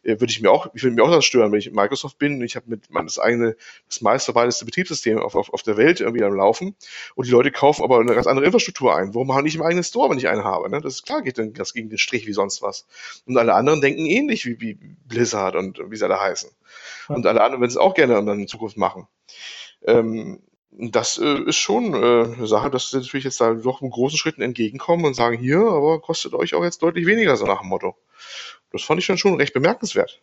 äh, 0.04 0.20
würde 0.20 0.32
ich 0.32 0.42
mir 0.42 0.52
auch, 0.52 0.68
ich 0.74 0.84
würde 0.84 0.98
mir 0.98 1.04
auch 1.06 1.12
das 1.12 1.24
stören, 1.24 1.54
wenn 1.54 1.60
ich 1.60 1.72
Microsoft 1.72 2.18
bin 2.18 2.34
und 2.34 2.42
ich 2.42 2.58
habe 2.58 2.66
mit 2.68 2.90
mein, 2.90 3.06
das 3.06 3.20
eigene, 3.20 3.56
das 3.88 4.02
meistverwalteste 4.02 4.66
Betriebssystem 4.66 5.18
auf, 5.18 5.36
auf, 5.36 5.54
auf 5.54 5.64
der 5.64 5.78
Welt 5.78 6.02
irgendwie 6.02 6.26
am 6.26 6.36
Laufen 6.36 6.76
und 7.16 7.26
die 7.26 7.32
Leute 7.32 7.52
kaufen 7.52 7.84
aber 7.84 8.02
eine 8.02 8.14
ganz 8.14 8.28
andere 8.28 8.46
Infrastruktur 8.46 8.94
ein. 8.94 9.14
Warum 9.14 9.28
machen 9.28 9.46
nicht 9.46 9.56
im 9.56 9.62
eigenen 9.62 9.86
Store, 9.86 10.10
wenn 10.10 10.18
ich 10.18 10.28
einen 10.28 10.44
habe? 10.44 10.70
Ne? 10.70 10.82
Das 10.82 10.96
ist 10.96 11.06
klar, 11.06 11.22
geht 11.22 11.38
dann 11.38 11.54
das 11.54 11.74
gegen 11.74 11.88
den 11.88 11.98
Strich 11.98 12.28
wie 12.28 12.34
sonst 12.34 12.62
was. 12.62 12.86
Und 13.26 13.38
alle 13.38 13.54
anderen 13.54 13.80
denken 13.80 14.06
ähnlich 14.06 14.41
ähnlich 14.46 14.62
wie, 14.62 14.80
wie 14.82 14.96
Blizzard 15.08 15.56
und 15.56 15.80
wie 15.90 15.96
sie 15.96 16.06
alle 16.06 16.20
heißen. 16.20 16.50
Ja. 17.10 17.16
Und 17.16 17.26
alle 17.26 17.42
anderen 17.42 17.62
werden 17.62 17.72
es 17.72 17.78
auch 17.78 17.94
gerne 17.94 18.18
in 18.18 18.48
Zukunft 18.48 18.78
machen. 18.78 19.08
Ähm, 19.86 20.42
das 20.72 21.18
äh, 21.18 21.44
ist 21.44 21.58
schon 21.58 21.94
äh, 21.94 22.34
eine 22.34 22.48
Sache, 22.48 22.70
dass 22.70 22.92
sie 22.92 22.98
natürlich 22.98 23.26
jetzt 23.26 23.42
da 23.42 23.54
doch 23.54 23.82
mit 23.82 23.92
großen 23.92 24.18
Schritten 24.18 24.42
entgegenkommen 24.42 25.06
und 25.06 25.16
sagen, 25.16 25.38
hier, 25.38 25.60
aber 25.60 26.00
kostet 26.00 26.34
euch 26.34 26.54
auch 26.54 26.64
jetzt 26.64 26.82
deutlich 26.82 27.06
weniger, 27.06 27.36
so 27.36 27.46
nach 27.46 27.60
dem 27.60 27.70
Motto. 27.70 27.96
Das 28.72 28.84
fand 28.84 29.00
ich 29.00 29.08
dann 29.08 29.18
schon 29.18 29.36
recht 29.36 29.54
bemerkenswert. 29.54 30.22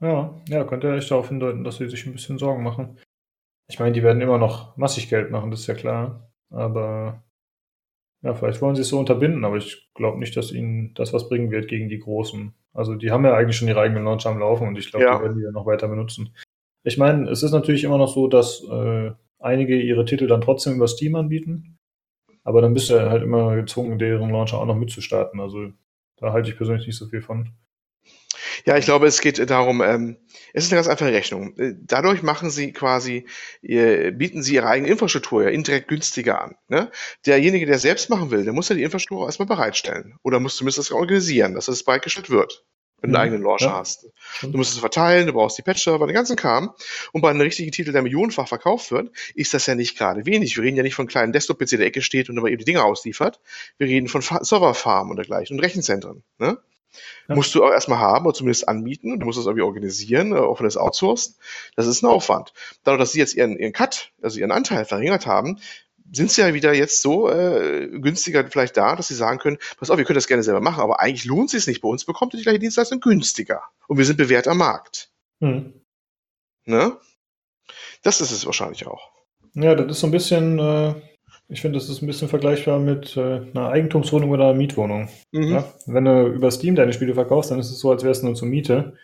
Ja, 0.00 0.34
ja, 0.48 0.64
könnte 0.64 0.94
echt 0.94 1.10
darauf 1.10 1.28
hindeuten, 1.28 1.64
dass 1.64 1.78
sie 1.78 1.88
sich 1.88 2.06
ein 2.06 2.12
bisschen 2.12 2.38
Sorgen 2.38 2.62
machen. 2.62 2.98
Ich 3.68 3.80
meine, 3.80 3.92
die 3.92 4.02
werden 4.02 4.22
immer 4.22 4.38
noch 4.38 4.76
massig 4.76 5.08
Geld 5.08 5.30
machen, 5.30 5.50
das 5.50 5.60
ist 5.60 5.66
ja 5.66 5.74
klar. 5.74 6.30
Aber 6.50 7.24
ja, 8.22 8.34
vielleicht 8.34 8.60
wollen 8.62 8.74
sie 8.74 8.82
es 8.82 8.88
so 8.88 8.98
unterbinden, 8.98 9.44
aber 9.44 9.56
ich 9.56 9.88
glaube 9.94 10.18
nicht, 10.18 10.36
dass 10.36 10.52
ihnen 10.52 10.94
das 10.94 11.12
was 11.12 11.28
bringen 11.28 11.50
wird 11.50 11.68
gegen 11.68 11.88
die 11.88 11.98
Großen. 11.98 12.54
Also 12.72 12.94
die 12.94 13.10
haben 13.10 13.24
ja 13.24 13.34
eigentlich 13.34 13.56
schon 13.56 13.68
ihre 13.68 13.80
eigenen 13.80 14.04
Launcher 14.04 14.30
am 14.30 14.38
Laufen 14.38 14.68
und 14.68 14.78
ich 14.78 14.90
glaube, 14.90 15.04
ja. 15.04 15.16
die 15.16 15.24
werden 15.24 15.38
die 15.38 15.44
ja 15.44 15.52
noch 15.52 15.66
weiter 15.66 15.88
benutzen. 15.88 16.34
Ich 16.82 16.98
meine, 16.98 17.28
es 17.30 17.42
ist 17.42 17.52
natürlich 17.52 17.84
immer 17.84 17.98
noch 17.98 18.12
so, 18.12 18.28
dass 18.28 18.62
äh, 18.64 19.12
einige 19.38 19.80
ihre 19.80 20.04
Titel 20.04 20.26
dann 20.26 20.40
trotzdem 20.40 20.74
über 20.74 20.88
Steam 20.88 21.14
anbieten, 21.14 21.78
aber 22.44 22.62
dann 22.62 22.74
bist 22.74 22.90
du 22.90 23.10
halt 23.10 23.22
immer 23.22 23.56
gezwungen, 23.56 23.98
deren 23.98 24.30
Launcher 24.30 24.58
auch 24.58 24.66
noch 24.66 24.76
mitzustarten. 24.76 25.40
Also 25.40 25.72
da 26.16 26.32
halte 26.32 26.50
ich 26.50 26.56
persönlich 26.56 26.86
nicht 26.86 26.96
so 26.96 27.06
viel 27.06 27.22
von. 27.22 27.50
Ja, 28.64 28.76
ich 28.76 28.84
glaube, 28.84 29.06
es 29.06 29.20
geht 29.20 29.50
darum, 29.50 29.82
ähm, 29.82 30.16
es 30.52 30.64
ist 30.64 30.72
eine 30.72 30.78
ganz 30.78 30.88
einfache 30.88 31.12
Rechnung. 31.12 31.56
Äh, 31.58 31.74
dadurch 31.78 32.22
machen 32.22 32.50
sie 32.50 32.72
quasi, 32.72 33.26
äh, 33.62 34.10
bieten 34.12 34.42
sie 34.42 34.54
ihre 34.54 34.68
eigene 34.68 34.90
Infrastruktur 34.90 35.42
ja 35.42 35.50
indirekt 35.50 35.88
günstiger 35.88 36.42
an. 36.42 36.56
Ne? 36.68 36.90
Derjenige, 37.26 37.66
der 37.66 37.78
selbst 37.78 38.10
machen 38.10 38.30
will, 38.30 38.44
der 38.44 38.52
muss 38.52 38.68
ja 38.68 38.74
die 38.74 38.82
Infrastruktur 38.82 39.24
auch 39.24 39.28
erstmal 39.28 39.46
bereitstellen. 39.46 40.18
Oder 40.22 40.40
muss 40.40 40.56
zumindest 40.56 40.78
das 40.78 40.92
organisieren, 40.92 41.54
dass 41.54 41.66
das 41.66 41.84
bereitgestellt 41.84 42.30
wird 42.30 42.64
wenn 43.00 43.12
du 43.12 43.18
einen 43.18 43.28
mhm. 43.28 43.34
eigenen 43.34 43.42
Launcher 43.42 43.66
ja. 43.66 43.78
hast. 43.78 44.06
Du 44.42 44.56
musst 44.56 44.72
es 44.72 44.78
verteilen, 44.78 45.26
du 45.26 45.32
brauchst 45.32 45.58
die 45.58 45.62
Patch-Server, 45.62 46.06
den 46.06 46.14
ganzen 46.14 46.36
Kram. 46.36 46.74
Und 47.12 47.20
bei 47.20 47.30
einem 47.30 47.40
richtigen 47.40 47.72
Titel, 47.72 47.92
der 47.92 48.02
millionenfach 48.02 48.48
verkauft 48.48 48.90
wird, 48.90 49.10
ist 49.34 49.54
das 49.54 49.66
ja 49.66 49.74
nicht 49.74 49.98
gerade 49.98 50.26
wenig. 50.26 50.56
Wir 50.56 50.64
reden 50.64 50.76
ja 50.76 50.82
nicht 50.82 50.94
von 50.94 51.06
kleinen 51.06 51.32
Desktop-PC, 51.32 51.76
der 51.76 51.86
Ecke 51.86 52.02
steht 52.02 52.30
und 52.30 52.38
aber 52.38 52.48
eben 52.48 52.58
die 52.58 52.64
Dinge 52.64 52.84
ausliefert. 52.84 53.40
Wir 53.78 53.88
reden 53.88 54.08
von 54.08 54.22
Serverfarmen 54.22 55.10
und 55.10 55.16
dergleichen 55.16 55.56
und 55.56 55.64
Rechenzentren. 55.64 56.22
Ne? 56.38 56.58
Ja. 57.28 57.34
Musst 57.34 57.54
du 57.54 57.64
auch 57.64 57.70
erstmal 57.70 57.98
haben 57.98 58.26
oder 58.26 58.34
zumindest 58.34 58.68
anbieten 58.68 59.18
du 59.18 59.26
musst 59.26 59.38
das 59.38 59.46
irgendwie 59.46 59.62
organisieren, 59.62 60.32
äh, 60.32 60.38
auch 60.38 60.58
wenn 60.60 60.64
du 60.64 60.68
es 60.68 60.76
outsourcest. 60.76 61.38
Das 61.74 61.86
ist 61.86 62.02
ein 62.02 62.06
Aufwand. 62.06 62.52
Dadurch, 62.84 63.00
dass 63.00 63.12
sie 63.12 63.18
jetzt 63.18 63.34
ihren, 63.34 63.58
ihren 63.58 63.72
Cut, 63.72 64.12
also 64.22 64.38
ihren 64.38 64.52
Anteil 64.52 64.84
verringert 64.84 65.26
haben, 65.26 65.58
sind 66.12 66.30
sie 66.30 66.40
ja 66.40 66.54
wieder 66.54 66.72
jetzt 66.72 67.02
so 67.02 67.30
äh, 67.30 67.88
günstiger 67.88 68.48
vielleicht 68.48 68.76
da, 68.76 68.94
dass 68.96 69.08
sie 69.08 69.14
sagen 69.14 69.38
können, 69.38 69.58
pass 69.78 69.90
auf, 69.90 69.98
wir 69.98 70.04
können 70.04 70.16
das 70.16 70.28
gerne 70.28 70.42
selber 70.42 70.60
machen, 70.60 70.80
aber 70.80 71.00
eigentlich 71.00 71.24
lohnt 71.24 71.46
es 71.46 71.64
sich 71.64 71.66
nicht. 71.66 71.80
Bei 71.80 71.88
uns 71.88 72.04
bekommt 72.04 72.34
ihr 72.34 72.38
die 72.38 72.44
gleiche 72.44 72.58
Dienstleistung 72.58 73.00
günstiger. 73.00 73.62
Und 73.88 73.98
wir 73.98 74.04
sind 74.04 74.16
bewährt 74.16 74.46
am 74.46 74.58
Markt. 74.58 75.10
Hm. 75.40 75.80
Ne? 76.64 76.96
Das 78.02 78.20
ist 78.20 78.30
es 78.30 78.46
wahrscheinlich 78.46 78.86
auch. 78.86 79.10
Ja, 79.54 79.74
das 79.74 79.90
ist 79.90 80.00
so 80.00 80.06
ein 80.06 80.12
bisschen, 80.12 80.58
äh, 80.58 80.94
ich 81.48 81.60
finde, 81.60 81.78
das 81.78 81.88
ist 81.88 82.02
ein 82.02 82.06
bisschen 82.06 82.28
vergleichbar 82.28 82.78
mit 82.78 83.16
äh, 83.16 83.40
einer 83.54 83.68
Eigentumswohnung 83.68 84.30
oder 84.30 84.48
einer 84.48 84.54
Mietwohnung. 84.58 85.08
Mhm. 85.32 85.52
Ja? 85.52 85.64
Wenn 85.86 86.04
du 86.04 86.26
über 86.26 86.50
Steam 86.50 86.74
deine 86.74 86.92
Spiele 86.92 87.14
verkaufst, 87.14 87.50
dann 87.50 87.60
ist 87.60 87.70
es 87.70 87.78
so, 87.78 87.90
als 87.90 88.02
wärst 88.02 88.22
du 88.22 88.26
nur 88.26 88.34
zur 88.34 88.48
Miete. 88.48 88.94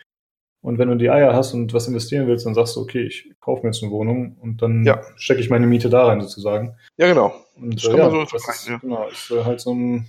Und 0.61 0.77
wenn 0.77 0.87
du 0.87 0.95
die 0.95 1.09
Eier 1.09 1.33
hast 1.33 1.53
und 1.53 1.73
was 1.73 1.87
investieren 1.87 2.27
willst, 2.27 2.45
dann 2.45 2.53
sagst 2.53 2.75
du, 2.75 2.81
okay, 2.81 3.03
ich 3.03 3.29
kaufe 3.41 3.63
mir 3.63 3.69
jetzt 3.69 3.83
eine 3.83 3.91
Wohnung 3.91 4.37
und 4.41 4.61
dann 4.61 4.85
ja. 4.85 5.01
stecke 5.15 5.41
ich 5.41 5.49
meine 5.49 5.67
Miete 5.67 5.89
da 5.89 6.07
rein 6.07 6.21
sozusagen. 6.21 6.75
Ja, 6.97 7.07
genau. 7.07 7.33
Und 7.55 7.83
das, 7.83 7.91
äh, 7.91 7.97
ja, 7.97 8.09
so 8.09 8.23
das 8.23 8.47
ist, 8.47 8.67
ja. 8.69 8.77
genau, 8.77 9.07
ist 9.07 9.31
äh, 9.31 9.43
halt 9.43 9.59
so 9.59 9.73
ein, 9.73 10.07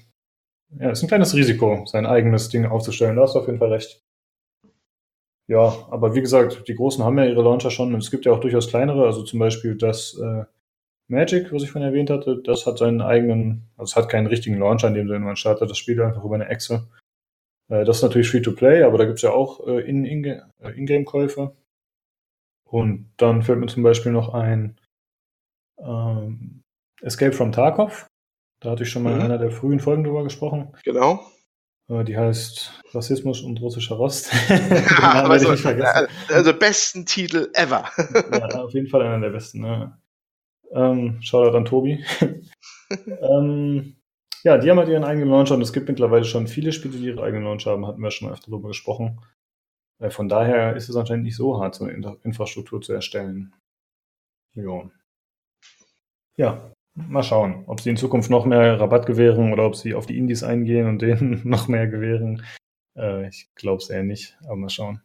ja, 0.79 0.91
ist 0.91 1.03
ein 1.03 1.09
kleines 1.09 1.35
Risiko, 1.35 1.85
sein 1.87 2.07
eigenes 2.07 2.49
Ding 2.51 2.67
aufzustellen. 2.67 3.17
Da 3.17 3.23
hast 3.23 3.35
du 3.35 3.41
auf 3.41 3.47
jeden 3.47 3.59
Fall 3.59 3.73
recht. 3.73 4.01
Ja, 5.47 5.75
aber 5.91 6.15
wie 6.15 6.21
gesagt, 6.21 6.67
die 6.69 6.75
Großen 6.75 7.05
haben 7.05 7.19
ja 7.19 7.27
ihre 7.27 7.43
Launcher 7.43 7.71
schon 7.71 7.93
und 7.93 8.01
es 8.01 8.11
gibt 8.11 8.25
ja 8.25 8.33
auch 8.33 8.41
durchaus 8.41 8.69
kleinere, 8.69 9.05
also 9.05 9.25
zum 9.25 9.41
Beispiel 9.41 9.77
das 9.77 10.19
äh, 10.19 10.45
Magic, 11.09 11.53
was 11.53 11.63
ich 11.63 11.71
vorhin 11.71 11.89
erwähnt 11.89 12.11
hatte, 12.11 12.41
das 12.43 12.67
hat 12.67 12.79
seinen 12.79 13.03
eigenen, 13.03 13.69
also 13.77 13.91
es 13.91 13.97
hat 13.97 14.11
keinen 14.11 14.27
richtigen 14.27 14.59
Launcher, 14.59 14.89
in 14.89 14.95
dem 14.95 15.09
Sinne, 15.09 15.21
man 15.21 15.37
startet 15.37 15.71
das 15.71 15.79
Spiel 15.79 16.01
einfach 16.03 16.25
über 16.25 16.35
eine 16.35 16.49
Echse. 16.49 16.89
Äh, 17.69 17.85
das 17.85 17.99
ist 17.99 18.03
natürlich 18.03 18.31
Free-to-Play, 18.31 18.83
aber 18.83 18.99
da 18.99 19.05
gibt's 19.05 19.23
ja 19.23 19.31
auch 19.31 19.67
äh, 19.67 19.81
In-Game-Käufe. 19.81 21.55
Und 22.65 23.11
dann 23.19 23.43
fällt 23.43 23.61
mir 23.61 23.67
zum 23.67 23.83
Beispiel 23.83 24.13
noch 24.13 24.35
ein 24.35 24.79
ähm, 25.79 26.63
Escape 27.03 27.33
from 27.33 27.53
Tarkov. 27.53 28.07
Da 28.61 28.71
hatte 28.71 28.83
ich 28.83 28.91
schon 28.91 29.03
mal 29.03 29.13
mhm. 29.13 29.21
in 29.21 29.25
einer 29.27 29.39
der 29.39 29.51
frühen 29.51 29.81
Folgen 29.81 30.05
drüber 30.05 30.25
gesprochen. 30.25 30.73
Genau. 30.85 31.21
Äh, 31.89 32.05
die 32.05 32.17
heißt 32.17 32.83
Rassismus 32.93 33.43
und 33.43 33.61
russischer 33.61 33.97
Rost. 33.97 34.33
ja, 34.49 35.25
also, 35.25 35.51
also 35.51 36.55
besten 36.55 37.05
Titel 37.05 37.51
ever. 37.53 37.85
ja, 38.33 38.63
auf 38.63 38.73
jeden 38.73 38.89
Fall 38.89 39.03
einer 39.03 39.21
der 39.21 39.31
besten. 39.31 39.61
Ne? 39.61 39.99
Ähm, 40.75 41.23
Shoutout 41.23 41.57
an 41.57 41.65
Tobi. 41.65 42.05
ähm, 43.07 43.97
ja, 44.43 44.59
die 44.59 44.71
haben 44.71 44.79
halt 44.79 44.89
ihren 44.89 45.05
eigenen 45.05 45.31
Launcher 45.31 45.55
und 45.55 45.63
es 45.63 45.73
gibt 45.73 45.89
mittlerweile 45.89 46.25
schon 46.25 46.49
viele 46.49 46.73
Spiele, 46.73 46.99
die 46.99 47.07
ihre 47.07 47.23
eigenen 47.23 47.45
Launcher 47.45 47.71
haben, 47.71 47.87
hatten 47.87 48.03
wir 48.03 48.11
schon 48.11 48.31
öfter 48.31 48.51
darüber 48.51 48.69
gesprochen. 48.69 49.21
Äh, 50.01 50.11
von 50.11 50.29
daher 50.29 50.77
ist 50.77 50.89
es 50.89 50.97
anscheinend 50.97 51.25
nicht 51.25 51.37
so 51.37 51.61
hart, 51.61 51.77
so 51.77 51.85
eine 51.85 52.19
Infrastruktur 52.25 52.83
zu 52.83 52.93
erstellen. 52.93 53.55
Jo. 54.55 54.91
Ja, 56.37 56.73
mal 56.95 57.23
schauen, 57.23 57.65
ob 57.67 57.81
sie 57.81 57.91
in 57.91 57.97
Zukunft 57.97 58.31
noch 58.31 58.45
mehr 58.45 58.79
Rabatt 58.81 59.07
gewähren 59.07 59.53
oder 59.53 59.65
ob 59.67 59.77
sie 59.77 59.95
auf 59.95 60.07
die 60.07 60.19
Indies 60.19 60.43
eingehen 60.43 60.89
und 60.89 61.01
denen 61.01 61.41
noch 61.49 61.69
mehr 61.69 61.87
gewähren. 61.87 62.45
Äh, 62.97 63.29
ich 63.29 63.49
glaube 63.55 63.83
es 63.83 63.91
eher 63.91 64.03
nicht, 64.03 64.37
aber 64.45 64.57
mal 64.57 64.69
schauen. 64.69 65.01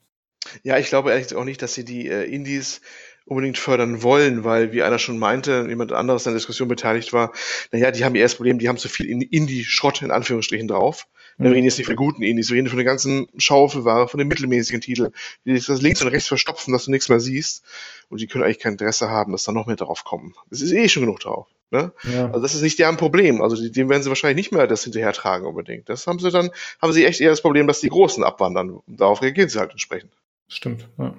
Ja, 0.63 0.77
ich 0.77 0.87
glaube 0.87 1.11
ehrlich 1.11 1.35
auch 1.35 1.43
nicht, 1.43 1.61
dass 1.61 1.73
sie 1.73 1.85
die 1.85 2.07
äh, 2.07 2.23
Indies 2.23 2.81
unbedingt 3.29 3.57
fördern 3.57 4.03
wollen, 4.03 4.43
weil, 4.43 4.73
wie 4.73 4.83
einer 4.83 4.99
schon 4.99 5.19
meinte, 5.19 5.65
jemand 5.69 5.91
anderes 5.91 6.25
in 6.25 6.31
der 6.31 6.39
Diskussion 6.39 6.67
beteiligt 6.67 7.13
war, 7.13 7.31
naja, 7.71 7.91
die 7.91 8.03
haben 8.03 8.15
ihr 8.15 8.21
erstes 8.21 8.37
Problem, 8.37 8.59
die 8.59 8.67
haben 8.67 8.77
zu 8.77 8.89
viel 8.89 9.05
Indie-Schrott 9.05 10.01
in 10.01 10.11
Anführungsstrichen 10.11 10.67
drauf. 10.67 11.07
Wir 11.37 11.47
mhm. 11.47 11.53
reden 11.53 11.65
jetzt 11.65 11.77
nicht 11.77 11.87
von 11.87 11.95
guten 11.95 12.21
Indies, 12.21 12.49
wir 12.49 12.57
reden 12.57 12.67
von 12.67 12.77
der 12.77 12.85
ganzen 12.85 13.27
Schaufelware, 13.37 14.07
von 14.09 14.17
den 14.17 14.27
mittelmäßigen 14.27 14.81
Titeln, 14.81 15.13
die 15.45 15.53
das 15.53 15.81
links 15.81 16.01
und 16.01 16.09
rechts 16.09 16.27
verstopfen, 16.27 16.73
dass 16.73 16.85
du 16.85 16.91
nichts 16.91 17.07
mehr 17.07 17.21
siehst. 17.21 17.63
Und 18.09 18.19
die 18.19 18.27
können 18.27 18.43
eigentlich 18.43 18.59
kein 18.59 18.73
Interesse 18.73 19.09
haben, 19.09 19.31
dass 19.31 19.45
da 19.45 19.51
noch 19.51 19.67
mehr 19.67 19.77
drauf 19.77 20.03
kommen. 20.03 20.33
Es 20.49 20.61
ist 20.61 20.73
eh 20.73 20.89
schon 20.89 21.03
genug 21.03 21.21
drauf. 21.21 21.47
Ne? 21.71 21.93
Ja. 22.11 22.25
Also 22.27 22.41
das 22.41 22.55
ist 22.55 22.61
nicht 22.61 22.79
deren 22.79 22.97
Problem. 22.97 23.41
Also 23.41 23.55
dem 23.69 23.89
werden 23.89 24.01
sie 24.01 24.09
wahrscheinlich 24.09 24.37
nicht 24.37 24.51
mehr 24.51 24.65
das 24.67 24.83
hinterher 24.83 25.13
tragen 25.13 25.45
unbedingt. 25.45 25.87
Das 25.87 26.07
haben 26.07 26.19
sie 26.19 26.31
dann, 26.31 26.49
haben 26.81 26.93
sie 26.93 27.05
echt 27.05 27.21
eher 27.21 27.29
das 27.29 27.41
Problem, 27.41 27.67
dass 27.67 27.79
die 27.79 27.89
Großen 27.89 28.23
abwandern. 28.23 28.79
Darauf 28.87 29.21
reagieren 29.21 29.49
sie 29.49 29.59
halt 29.59 29.71
entsprechend. 29.71 30.11
Stimmt, 30.47 30.89
ja. 30.97 31.15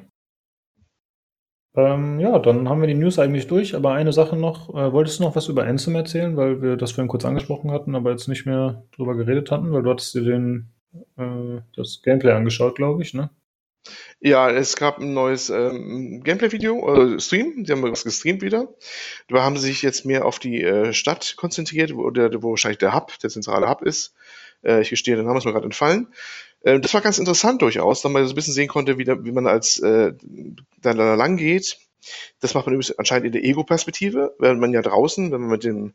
Ähm, 1.76 2.18
ja, 2.18 2.38
dann 2.40 2.68
haben 2.68 2.80
wir 2.80 2.88
die 2.88 2.94
News 2.94 3.18
eigentlich 3.18 3.47
durch, 3.47 3.76
aber 3.76 3.92
eine 3.92 4.12
Sache 4.12 4.36
noch. 4.36 4.70
Äh, 4.70 4.92
wolltest 4.92 5.20
du 5.20 5.24
noch 5.24 5.36
was 5.36 5.48
über 5.48 5.64
Ansem 5.64 5.94
erzählen, 5.94 6.36
weil 6.36 6.62
wir 6.62 6.76
das 6.76 6.92
vorhin 6.92 7.09
kurz 7.09 7.24
angesprochen 7.24 7.70
hatten, 7.70 7.94
aber 7.94 8.10
jetzt 8.10 8.28
nicht 8.28 8.44
mehr 8.44 8.82
drüber 8.97 9.14
geredet 9.16 9.51
hatten, 9.51 9.72
weil 9.72 9.82
du 9.82 9.90
hattest 9.90 10.14
dir 10.14 10.22
den 10.22 10.70
äh, 11.16 11.60
das 11.76 12.02
Gameplay 12.02 12.32
angeschaut, 12.32 12.74
glaube 12.74 13.02
ich, 13.02 13.14
ne? 13.14 13.30
Ja, 14.20 14.51
es 14.51 14.76
gab 14.76 14.98
ein 14.98 15.14
neues 15.14 15.48
ähm, 15.48 16.22
Gameplay-Video, 16.22 17.14
äh, 17.14 17.20
Stream, 17.20 17.64
die 17.64 17.72
haben 17.72 17.82
was 17.82 18.05
gestreamt 18.05 18.42
wieder. 18.42 18.74
Da 19.28 19.42
haben 19.42 19.56
sie 19.56 19.68
sich 19.68 19.80
jetzt 19.80 20.05
mehr 20.05 20.26
auf 20.26 20.38
die 20.38 20.62
äh, 20.62 20.92
Stadt 20.92 21.36
konzentriert, 21.36 21.94
wo, 21.94 22.10
der, 22.10 22.42
wo 22.42 22.51
wahrscheinlich 22.51 22.78
der 22.78 22.94
Hub, 22.94 23.18
der 23.20 23.30
zentrale 23.30 23.70
Hub 23.70 23.80
ist. 23.80 24.14
Äh, 24.62 24.82
ich 24.82 24.90
gestehe, 24.90 25.16
den 25.16 25.24
Namen 25.24 25.38
ist 25.38 25.47
mir 25.47 25.52
gerade 25.52 25.64
entfallen. 25.64 26.09
Äh, 26.62 26.81
das 26.81 26.95
war 26.95 27.01
ganz 27.01 27.19
interessant 27.19 27.62
durchaus, 27.62 28.03
da 28.03 28.09
man 28.09 28.24
so 28.27 28.32
ein 28.32 28.35
bisschen 28.35 28.55
sehen 28.55 28.69
konnte, 28.69 28.99
wie, 28.99 29.05
da, 29.05 29.24
wie 29.24 29.32
man 29.32 29.47
als 29.47 29.78
äh, 29.78 30.12
da, 30.82 30.95
da 30.95 31.15
lang 31.15 31.37
geht. 31.37 31.78
Das 32.41 32.55
macht 32.55 32.66
man 32.66 32.74
übrigens 32.74 32.99
anscheinend 32.99 33.27
in 33.27 33.32
der 33.32 33.45
Ego-Perspektive, 33.45 34.35
während 34.39 34.61
man 34.61 34.73
ja 34.73 34.82
draußen, 34.82 35.31
wenn 35.31 35.41
man 35.41 35.51
mit 35.51 35.65
den 35.65 35.95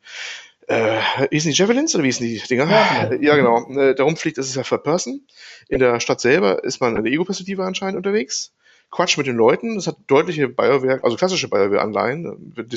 äh, 0.67 0.99
wie 1.29 1.39
sind 1.39 1.55
die 1.55 1.57
Javelins 1.57 1.93
oder 1.93 2.03
wie 2.03 2.11
sind 2.11 2.27
die 2.27 2.39
Dinger? 2.39 2.69
Ja, 2.69 3.05
genau. 3.09 3.21
Ja, 3.21 3.35
genau. 3.35 3.79
Äh, 3.79 3.95
darum 3.95 4.17
fliegt, 4.17 4.37
das 4.37 4.47
ist 4.47 4.55
ja 4.55 4.63
Third 4.63 4.83
Person. 4.83 5.21
In 5.67 5.79
der 5.79 5.99
Stadt 5.99 6.21
selber 6.21 6.63
ist 6.63 6.81
man 6.81 6.95
in 6.95 7.03
der 7.03 7.13
Ego-Perspektive 7.13 7.63
anscheinend 7.63 7.97
unterwegs. 7.97 8.51
Quatsch 8.91 9.17
mit 9.17 9.27
den 9.27 9.35
Leuten, 9.35 9.75
das 9.75 9.87
hat 9.87 9.97
deutliche 10.07 10.47
BioWare, 10.47 11.03
also 11.03 11.17
klassische 11.17 11.49
BioWare-Anleihen, 11.49 12.53
wird 12.55 12.73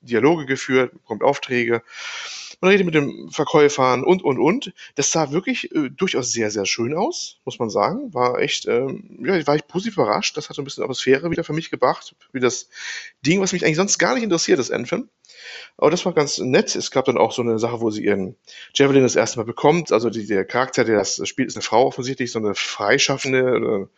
Dialoge 0.00 0.46
geführt, 0.46 0.92
bekommt 0.92 1.22
Aufträge, 1.22 1.82
man 2.60 2.70
redet 2.70 2.86
mit 2.86 2.94
den 2.94 3.30
Verkäufern 3.30 4.04
und, 4.04 4.22
und, 4.22 4.38
und. 4.38 4.72
Das 4.94 5.10
sah 5.10 5.30
wirklich 5.32 5.74
äh, 5.74 5.90
durchaus 5.90 6.32
sehr, 6.32 6.50
sehr 6.50 6.66
schön 6.66 6.94
aus, 6.94 7.38
muss 7.44 7.58
man 7.58 7.70
sagen. 7.70 8.12
War 8.14 8.38
echt, 8.38 8.66
ähm, 8.66 9.20
ja, 9.24 9.46
war 9.46 9.56
ich 9.56 9.66
positiv 9.66 9.94
überrascht. 9.94 10.36
Das 10.36 10.48
hat 10.48 10.56
so 10.56 10.62
ein 10.62 10.64
bisschen 10.64 10.82
Atmosphäre 10.82 11.30
wieder 11.30 11.44
für 11.44 11.52
mich 11.52 11.70
gebracht, 11.70 12.14
wie 12.32 12.40
das 12.40 12.68
Ding, 13.24 13.40
was 13.40 13.52
mich 13.52 13.64
eigentlich 13.64 13.76
sonst 13.76 13.98
gar 13.98 14.14
nicht 14.14 14.24
interessiert, 14.24 14.58
das 14.58 14.70
Endfilm. 14.70 15.08
Aber 15.76 15.90
das 15.90 16.04
war 16.04 16.12
ganz 16.12 16.38
nett. 16.38 16.74
Es 16.74 16.90
gab 16.90 17.04
dann 17.04 17.18
auch 17.18 17.32
so 17.32 17.42
eine 17.42 17.58
Sache, 17.58 17.80
wo 17.80 17.90
sie 17.90 18.04
ihren 18.04 18.36
Javelin 18.74 19.02
das 19.02 19.16
erste 19.16 19.38
Mal 19.38 19.44
bekommt. 19.44 19.92
Also 19.92 20.10
die, 20.10 20.26
der 20.26 20.44
Charakter, 20.44 20.84
der 20.84 20.96
das 20.96 21.20
spielt, 21.28 21.48
ist 21.48 21.56
eine 21.56 21.62
Frau 21.62 21.86
offensichtlich, 21.86 22.32
so 22.32 22.38
eine 22.38 22.54
freischaffende, 22.54 23.42
oder, 23.42 23.88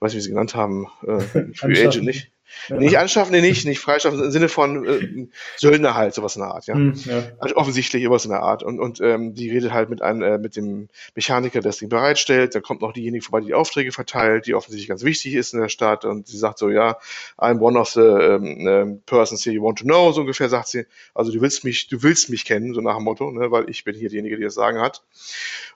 weiß 0.00 0.12
nicht, 0.12 0.18
wie 0.18 0.22
sie 0.22 0.30
genannt 0.30 0.54
haben, 0.54 0.88
äh, 1.06 1.20
Free 1.54 1.86
Agent 1.86 2.04
nicht. 2.04 2.30
Ja. 2.68 2.76
Nicht 2.76 2.98
anschaffen, 2.98 3.32
nee, 3.32 3.40
nicht, 3.40 3.66
nicht 3.66 3.80
freischaffen, 3.80 4.22
im 4.22 4.30
Sinne 4.30 4.48
von 4.48 4.86
äh, 4.86 5.28
Söldner 5.56 5.94
halt, 5.94 6.14
sowas 6.14 6.36
in 6.36 6.42
der 6.42 6.50
Art, 6.52 6.66
ja. 6.66 6.74
Mhm, 6.74 6.94
ja. 7.04 7.22
Also 7.38 7.56
offensichtlich 7.56 8.04
sowas 8.04 8.24
in 8.24 8.30
der 8.30 8.42
Art. 8.42 8.62
Und, 8.62 8.80
und 8.80 9.00
ähm, 9.00 9.34
die 9.34 9.50
redet 9.50 9.72
halt 9.72 9.90
mit 9.90 10.02
einem, 10.02 10.22
äh, 10.22 10.38
mit 10.38 10.56
dem 10.56 10.88
Mechaniker, 11.14 11.60
der 11.60 11.70
das 11.70 11.78
Ding 11.78 11.88
bereitstellt. 11.88 12.54
Dann 12.54 12.62
kommt 12.62 12.80
noch 12.80 12.92
diejenige 12.92 13.24
vorbei, 13.24 13.40
die 13.40 13.46
die 13.46 13.54
Aufträge 13.54 13.92
verteilt, 13.92 14.46
die 14.46 14.54
offensichtlich 14.54 14.88
ganz 14.88 15.04
wichtig 15.04 15.34
ist 15.34 15.54
in 15.54 15.60
der 15.60 15.68
Stadt. 15.68 16.04
Und 16.04 16.26
sie 16.26 16.38
sagt 16.38 16.58
so, 16.58 16.70
ja, 16.70 16.98
I'm 17.38 17.60
one 17.60 17.78
of 17.78 17.90
the 17.90 18.00
um, 18.00 18.66
um, 18.66 19.02
persons 19.06 19.44
here 19.44 19.54
you 19.54 19.62
want 19.62 19.78
to 19.78 19.84
know, 19.84 20.12
so 20.12 20.20
ungefähr 20.20 20.48
sagt 20.48 20.68
sie. 20.68 20.86
Also 21.14 21.32
du 21.32 21.40
willst 21.40 21.64
mich, 21.64 21.88
du 21.88 22.02
willst 22.02 22.30
mich 22.30 22.44
kennen, 22.44 22.74
so 22.74 22.80
nach 22.80 22.96
dem 22.96 23.04
Motto, 23.04 23.30
ne, 23.30 23.50
weil 23.50 23.68
ich 23.70 23.84
bin 23.84 23.94
hier 23.94 24.08
diejenige, 24.08 24.36
die 24.36 24.44
das 24.44 24.54
Sagen 24.54 24.80
hat. 24.80 25.02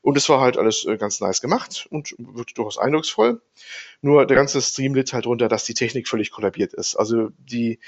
Und 0.03 0.17
es 0.17 0.29
war 0.29 0.41
halt 0.41 0.57
alles 0.57 0.85
äh, 0.87 0.97
ganz 0.97 1.21
nice 1.21 1.41
gemacht 1.41 1.87
und 1.91 2.15
wirklich 2.19 2.55
durchaus 2.55 2.79
eindrucksvoll. 2.79 3.41
Nur 4.03 4.27
der 4.27 4.37
ganze 4.37 4.63
Stream 4.63 4.95
litt 4.95 5.13
halt 5.13 5.27
runter, 5.27 5.49
dass 5.49 5.65
die 5.65 5.75
Technik 5.75 6.09
völlig 6.09 6.31
kollabiert 6.31 6.73
ist. 6.73 6.97
Also 6.97 7.31
die, 7.39 7.79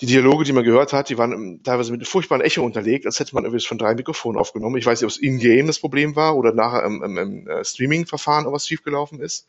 die 0.00 0.06
Dialoge, 0.06 0.44
die 0.44 0.52
man 0.52 0.62
gehört 0.62 0.92
hat, 0.92 1.08
die 1.08 1.18
waren 1.18 1.60
teilweise 1.64 1.90
mit 1.90 2.00
einem 2.00 2.06
furchtbaren 2.06 2.40
Echo 2.40 2.62
unterlegt, 2.62 3.04
als 3.04 3.18
hätte 3.18 3.34
man 3.34 3.44
irgendwie 3.44 3.64
von 3.66 3.78
drei 3.78 3.94
Mikrofonen 3.94 4.38
aufgenommen. 4.38 4.76
Ich 4.76 4.86
weiß 4.86 5.00
nicht, 5.00 5.06
ob 5.06 5.10
es 5.10 5.18
in-game 5.18 5.66
das 5.66 5.80
Problem 5.80 6.14
war 6.14 6.36
oder 6.36 6.52
nachher 6.52 6.84
im, 6.84 7.02
im, 7.02 7.18
im 7.18 7.48
äh, 7.48 7.64
Streaming-Verfahren 7.64 8.46
was 8.52 8.68
schiefgelaufen 8.68 9.20
ist. 9.20 9.48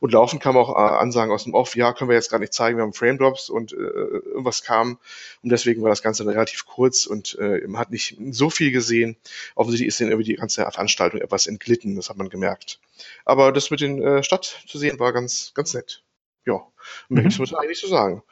Und 0.00 0.12
laufend 0.12 0.42
kam 0.42 0.56
auch 0.58 0.70
äh, 0.76 0.96
Ansagen 0.96 1.32
aus 1.32 1.44
dem 1.44 1.54
Off, 1.54 1.76
ja, 1.76 1.94
können 1.94 2.10
wir 2.10 2.14
jetzt 2.14 2.30
gar 2.30 2.38
nicht 2.38 2.52
zeigen, 2.52 2.76
wir 2.76 2.82
haben 2.82 2.92
Frame-Drops 2.92 3.48
und 3.48 3.72
äh, 3.72 3.76
irgendwas 3.76 4.62
kam. 4.62 4.98
Und 5.42 5.50
deswegen 5.50 5.82
war 5.82 5.88
das 5.88 6.02
Ganze 6.02 6.26
relativ 6.26 6.66
kurz 6.66 7.06
und 7.06 7.38
äh, 7.38 7.66
man 7.66 7.80
hat 7.80 7.90
nicht 7.90 8.18
so 8.30 8.50
viel 8.50 8.72
gesehen. 8.72 9.16
Offensichtlich 9.54 9.88
ist 9.88 9.98
denen 10.00 10.10
irgendwie 10.10 10.30
die 10.30 10.36
ganze 10.36 10.62
Veranstaltung 10.70 11.22
etwas 11.22 11.46
entglitten, 11.46 11.96
das 11.96 12.10
hat 12.10 12.18
man 12.18 12.28
gemerkt. 12.28 12.80
Aber 13.24 13.50
das 13.50 13.70
mit 13.70 13.80
den 13.80 14.02
äh, 14.02 14.22
Stadt 14.22 14.62
zu 14.66 14.76
sehen 14.76 14.98
war 14.98 15.14
ganz, 15.14 15.52
ganz 15.54 15.72
nett. 15.72 16.02
Ja, 16.44 16.66
mehr 17.08 17.24
mhm. 17.24 17.28
gibt 17.30 17.40
es 17.40 17.54
eigentlich 17.54 17.78
zu 17.78 17.88
sagen. 17.88 18.22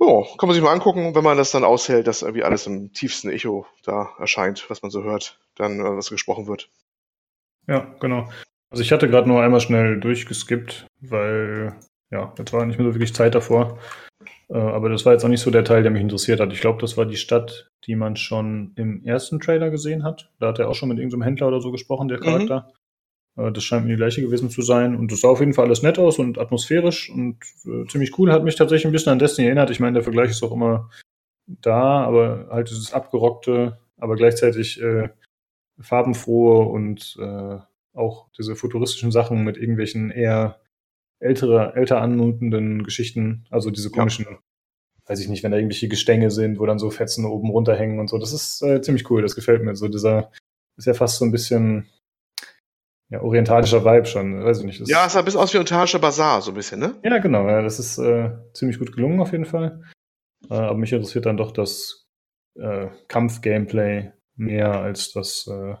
Ja, 0.00 0.22
kann 0.38 0.48
man 0.48 0.54
sich 0.54 0.62
mal 0.62 0.72
angucken, 0.72 1.14
wenn 1.14 1.24
man 1.24 1.36
das 1.36 1.50
dann 1.50 1.62
aushält, 1.62 2.06
dass 2.06 2.22
irgendwie 2.22 2.42
alles 2.42 2.66
im 2.66 2.92
tiefsten 2.92 3.28
Echo 3.28 3.66
da 3.84 4.08
erscheint, 4.18 4.64
was 4.70 4.80
man 4.82 4.90
so 4.90 5.02
hört, 5.02 5.38
dann 5.56 5.78
äh, 5.80 5.96
was 5.96 6.08
gesprochen 6.08 6.46
wird. 6.46 6.70
Ja, 7.66 7.94
genau. 8.00 8.28
Also 8.70 8.82
ich 8.82 8.92
hatte 8.92 9.08
gerade 9.08 9.28
nur 9.28 9.42
einmal 9.42 9.60
schnell 9.60 10.00
durchgeskippt, 10.00 10.86
weil 11.00 11.78
ja, 12.10 12.32
jetzt 12.38 12.52
war 12.52 12.64
nicht 12.64 12.78
mehr 12.78 12.88
so 12.88 12.94
wirklich 12.94 13.14
Zeit 13.14 13.34
davor. 13.34 13.78
Äh, 14.48 14.56
aber 14.56 14.88
das 14.88 15.04
war 15.04 15.12
jetzt 15.12 15.24
auch 15.24 15.28
nicht 15.28 15.42
so 15.42 15.50
der 15.50 15.64
Teil, 15.64 15.82
der 15.82 15.92
mich 15.92 16.02
interessiert 16.02 16.40
hat. 16.40 16.52
Ich 16.52 16.60
glaube, 16.60 16.80
das 16.80 16.96
war 16.96 17.04
die 17.04 17.16
Stadt, 17.16 17.70
die 17.86 17.94
man 17.94 18.16
schon 18.16 18.72
im 18.76 19.04
ersten 19.04 19.38
Trailer 19.38 19.70
gesehen 19.70 20.02
hat. 20.02 20.30
Da 20.40 20.48
hat 20.48 20.58
er 20.58 20.68
auch 20.68 20.74
schon 20.74 20.88
mit 20.88 20.98
irgendeinem 20.98 21.22
Händler 21.22 21.48
oder 21.48 21.60
so 21.60 21.70
gesprochen, 21.70 22.08
der. 22.08 22.20
Charakter. 22.20 22.72
Äh, 23.36 23.52
das 23.52 23.64
scheint 23.64 23.84
mir 23.84 23.92
die 23.92 23.96
gleiche 23.96 24.22
gewesen 24.22 24.50
zu 24.50 24.62
sein. 24.62 24.96
Und 24.96 25.12
das 25.12 25.20
sah 25.20 25.28
auf 25.28 25.40
jeden 25.40 25.54
Fall 25.54 25.66
alles 25.66 25.82
nett 25.82 25.98
aus 25.98 26.18
und 26.18 26.38
atmosphärisch 26.38 27.10
und 27.10 27.36
äh, 27.64 27.86
ziemlich 27.88 28.18
cool. 28.18 28.32
Hat 28.32 28.44
mich 28.44 28.56
tatsächlich 28.56 28.86
ein 28.86 28.92
bisschen 28.92 29.12
an 29.12 29.18
Destiny 29.18 29.46
erinnert. 29.46 29.70
Ich 29.70 29.80
meine, 29.80 29.94
der 29.94 30.02
Vergleich 30.02 30.30
ist 30.30 30.42
auch 30.42 30.52
immer 30.52 30.90
da, 31.46 32.04
aber 32.04 32.48
halt 32.50 32.70
dieses 32.70 32.92
abgerockte, 32.92 33.78
aber 33.96 34.16
gleichzeitig 34.16 34.80
äh, 34.80 35.08
farbenfrohe 35.80 36.68
und 36.68 37.16
äh, 37.20 37.58
auch 37.94 38.28
diese 38.38 38.54
futuristischen 38.54 39.10
Sachen 39.10 39.44
mit 39.44 39.56
irgendwelchen 39.56 40.10
eher 40.10 40.60
ältere, 41.18 41.74
älter 41.74 42.00
anmutenden 42.00 42.82
Geschichten. 42.82 43.46
Also 43.50 43.70
diese 43.70 43.90
komischen, 43.90 44.26
ja. 44.30 44.38
weiß 45.06 45.20
ich 45.20 45.28
nicht, 45.28 45.42
wenn 45.42 45.50
da 45.50 45.58
irgendwelche 45.58 45.88
Gestänge 45.88 46.30
sind, 46.30 46.58
wo 46.58 46.66
dann 46.66 46.78
so 46.78 46.90
Fetzen 46.90 47.24
oben 47.24 47.50
runterhängen 47.50 47.98
und 47.98 48.08
so. 48.08 48.18
Das 48.18 48.32
ist 48.32 48.62
äh, 48.62 48.80
ziemlich 48.80 49.10
cool. 49.10 49.22
Das 49.22 49.34
gefällt 49.34 49.62
mir. 49.62 49.74
So 49.74 49.88
dieser 49.88 50.30
ist 50.76 50.86
ja 50.86 50.94
fast 50.94 51.18
so 51.18 51.24
ein 51.24 51.32
bisschen 51.32 51.88
ja, 53.10 53.20
orientalischer 53.20 53.84
Vibe 53.84 54.06
schon, 54.06 54.44
weiß 54.44 54.60
ich 54.60 54.64
nicht. 54.64 54.88
ja, 54.88 55.06
es 55.06 55.12
sah 55.12 55.18
ein 55.18 55.24
bisschen 55.24 55.40
aus 55.40 55.52
wie 55.52 55.58
orientalischer 55.58 55.98
Bazar, 55.98 56.40
so 56.40 56.52
ein 56.52 56.54
bisschen, 56.54 56.80
ne? 56.80 56.94
Ja, 57.02 57.18
genau, 57.18 57.48
ja, 57.48 57.60
das 57.60 57.78
ist 57.78 57.98
äh, 57.98 58.30
ziemlich 58.54 58.78
gut 58.78 58.92
gelungen 58.94 59.20
auf 59.20 59.32
jeden 59.32 59.46
Fall. 59.46 59.82
Äh, 60.48 60.54
aber 60.54 60.78
mich 60.78 60.92
interessiert 60.92 61.26
dann 61.26 61.36
doch 61.36 61.50
das 61.52 62.08
äh, 62.54 62.88
Kampf-Gameplay 63.08 64.12
mehr 64.36 64.80
als 64.80 65.12
das, 65.12 65.48
äh, 65.50 65.74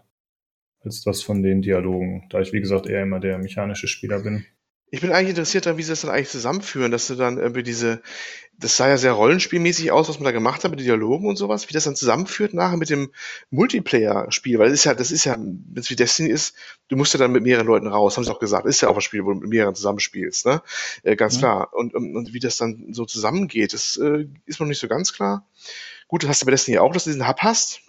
als 0.80 1.02
das 1.02 1.22
von 1.22 1.42
den 1.42 1.62
Dialogen, 1.62 2.26
da 2.30 2.40
ich, 2.40 2.52
wie 2.52 2.60
gesagt, 2.60 2.86
eher 2.86 3.02
immer 3.02 3.20
der 3.20 3.38
mechanische 3.38 3.86
Spieler 3.86 4.20
bin. 4.22 4.44
Ich 4.92 5.00
bin 5.00 5.12
eigentlich 5.12 5.30
interessiert 5.30 5.66
daran, 5.66 5.78
wie 5.78 5.82
sie 5.84 5.90
das 5.90 6.00
dann 6.00 6.10
eigentlich 6.10 6.30
zusammenführen, 6.30 6.90
dass 6.90 7.06
du 7.06 7.14
dann 7.14 7.38
irgendwie 7.38 7.62
diese, 7.62 8.02
das 8.58 8.76
sah 8.76 8.88
ja 8.88 8.98
sehr 8.98 9.12
rollenspielmäßig 9.12 9.92
aus, 9.92 10.08
was 10.08 10.18
man 10.18 10.24
da 10.24 10.32
gemacht 10.32 10.64
hat 10.64 10.70
mit 10.70 10.80
den 10.80 10.84
Dialogen 10.84 11.28
und 11.28 11.36
sowas, 11.36 11.68
wie 11.68 11.72
das 11.72 11.84
dann 11.84 11.94
zusammenführt 11.94 12.54
nachher 12.54 12.76
mit 12.76 12.90
dem 12.90 13.10
Multiplayer-Spiel, 13.50 14.58
weil 14.58 14.70
das 14.70 14.80
ist 14.80 14.84
ja, 14.84 14.94
das 14.94 15.10
ist 15.10 15.24
ja, 15.24 15.36
wenn 15.38 15.80
es 15.80 15.90
wie 15.90 15.96
Destiny 15.96 16.28
ist, 16.28 16.54
du 16.88 16.96
musst 16.96 17.14
ja 17.14 17.18
dann 17.18 17.32
mit 17.32 17.42
mehreren 17.42 17.66
Leuten 17.66 17.86
raus, 17.86 18.16
haben 18.16 18.24
sie 18.24 18.32
auch 18.32 18.40
gesagt, 18.40 18.66
ist 18.66 18.80
ja 18.80 18.88
auch 18.88 18.96
ein 18.96 19.00
Spiel, 19.00 19.24
wo 19.24 19.32
du 19.32 19.40
mit 19.40 19.48
mehreren 19.48 19.74
zusammenspielst, 19.74 20.46
ne? 20.46 20.62
Äh, 21.04 21.16
ganz 21.16 21.34
ja. 21.34 21.40
klar. 21.40 21.72
Und, 21.72 21.94
und, 21.94 22.16
und, 22.16 22.34
wie 22.34 22.40
das 22.40 22.56
dann 22.56 22.92
so 22.92 23.04
zusammengeht, 23.06 23.72
das 23.72 23.96
äh, 23.96 24.26
ist 24.44 24.60
noch 24.60 24.66
nicht 24.66 24.80
so 24.80 24.88
ganz 24.88 25.12
klar. 25.12 25.46
Gut, 26.08 26.24
das 26.24 26.30
hast 26.30 26.42
du 26.42 26.46
bei 26.46 26.50
Destiny 26.50 26.78
auch, 26.78 26.92
dass 26.92 27.04
du 27.04 27.10
diesen 27.10 27.28
Hub 27.28 27.38
hast. 27.40 27.80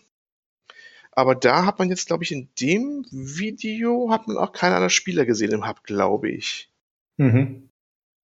Aber 1.13 1.35
da 1.35 1.65
hat 1.65 1.79
man 1.79 1.89
jetzt, 1.89 2.07
glaube 2.07 2.23
ich, 2.23 2.31
in 2.31 2.47
dem 2.61 3.05
Video 3.11 4.09
hat 4.11 4.27
man 4.27 4.37
auch 4.37 4.53
keinen 4.53 4.73
anderen 4.73 4.89
Spieler 4.89 5.25
gesehen 5.25 5.51
im 5.51 5.67
Hub, 5.67 5.83
glaube 5.83 6.29
ich. 6.29 6.70
Mhm. 7.21 7.69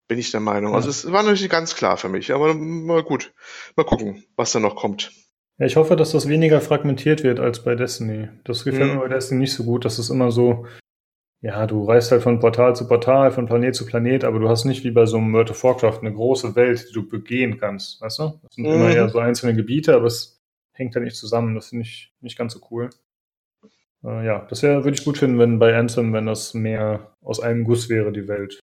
Bin 0.08 0.20
ich 0.20 0.32
der 0.32 0.40
Meinung. 0.40 0.74
Also 0.74 0.90
es 0.90 1.12
war 1.12 1.22
natürlich 1.22 1.50
ganz 1.50 1.76
klar 1.76 1.98
für 1.98 2.10
mich, 2.10 2.34
aber 2.34 2.54
mal 2.54 3.04
gut. 3.04 3.34
Mal 3.76 3.86
gucken, 3.86 4.24
was 4.36 4.54
da 4.54 4.60
noch 4.60 4.76
kommt. 4.76 5.12
Ja, 5.60 5.66
ich 5.66 5.76
hoffe, 5.76 5.96
dass 5.96 6.12
das 6.12 6.28
weniger 6.28 6.62
fragmentiert 6.62 7.24
wird 7.24 7.40
als 7.40 7.64
bei 7.64 7.76
Destiny. 7.76 8.30
Das 8.44 8.64
gefällt 8.64 8.92
mhm. 8.92 8.96
mir 8.96 9.02
bei 9.02 9.08
Destiny 9.10 9.42
nicht 9.42 9.54
so 9.54 9.64
gut. 9.66 9.86
Das 9.86 10.00
ist 10.00 10.10
immer 10.10 10.32
so, 10.32 10.66
ja, 11.42 11.68
du 11.68 11.84
reist 11.84 12.12
halt 12.12 12.24
von 12.24 12.40
Portal 12.40 12.76
zu 12.76 12.88
Portal, 12.88 13.32
von 13.32 13.46
Planet 13.46 13.76
zu 13.76 13.86
Planet, 13.86 14.24
aber 14.24 14.40
du 14.40 14.50
hast 14.50 14.66
nicht 14.66 14.84
wie 14.84 14.92
bei 14.92 15.06
so 15.06 15.18
einem 15.18 15.34
World 15.34 15.52
of 15.52 15.64
Warcraft 15.64 16.00
eine 16.02 16.14
große 16.14 16.56
Welt, 16.56 16.88
die 16.90 16.94
du 16.94 17.08
begehen 17.08 17.60
kannst, 17.60 18.02
weißt 18.02 18.20
du? 18.20 18.40
Das 18.42 18.56
sind 18.56 18.66
mhm. 18.66 18.74
immer 18.74 18.90
eher 18.90 19.10
so 19.10 19.20
einzelne 19.20 19.56
Gebiete, 19.56 19.94
aber 19.94 20.06
es 20.06 20.42
hängt 20.74 20.96
ja 20.96 21.02
nicht 21.02 21.16
zusammen. 21.16 21.54
Das 21.54 21.70
finde 21.70 21.84
ich 21.84 22.14
nicht 22.22 22.38
ganz 22.38 22.54
so 22.54 22.62
cool. 22.72 22.90
Äh, 24.04 24.26
ja, 24.26 24.46
das 24.50 24.64
wäre, 24.64 24.84
würde 24.84 24.98
ich 24.98 25.06
gut 25.06 25.18
finden, 25.18 25.40
wenn 25.40 25.60
bei 25.60 25.76
Anthem, 25.76 26.14
wenn 26.14 26.26
das 26.26 26.54
mehr 26.54 27.16
aus 27.22 27.40
einem 27.40 27.66
Guss 27.66 27.90
wäre, 27.90 28.12
die 28.12 28.28
Welt. 28.28 28.60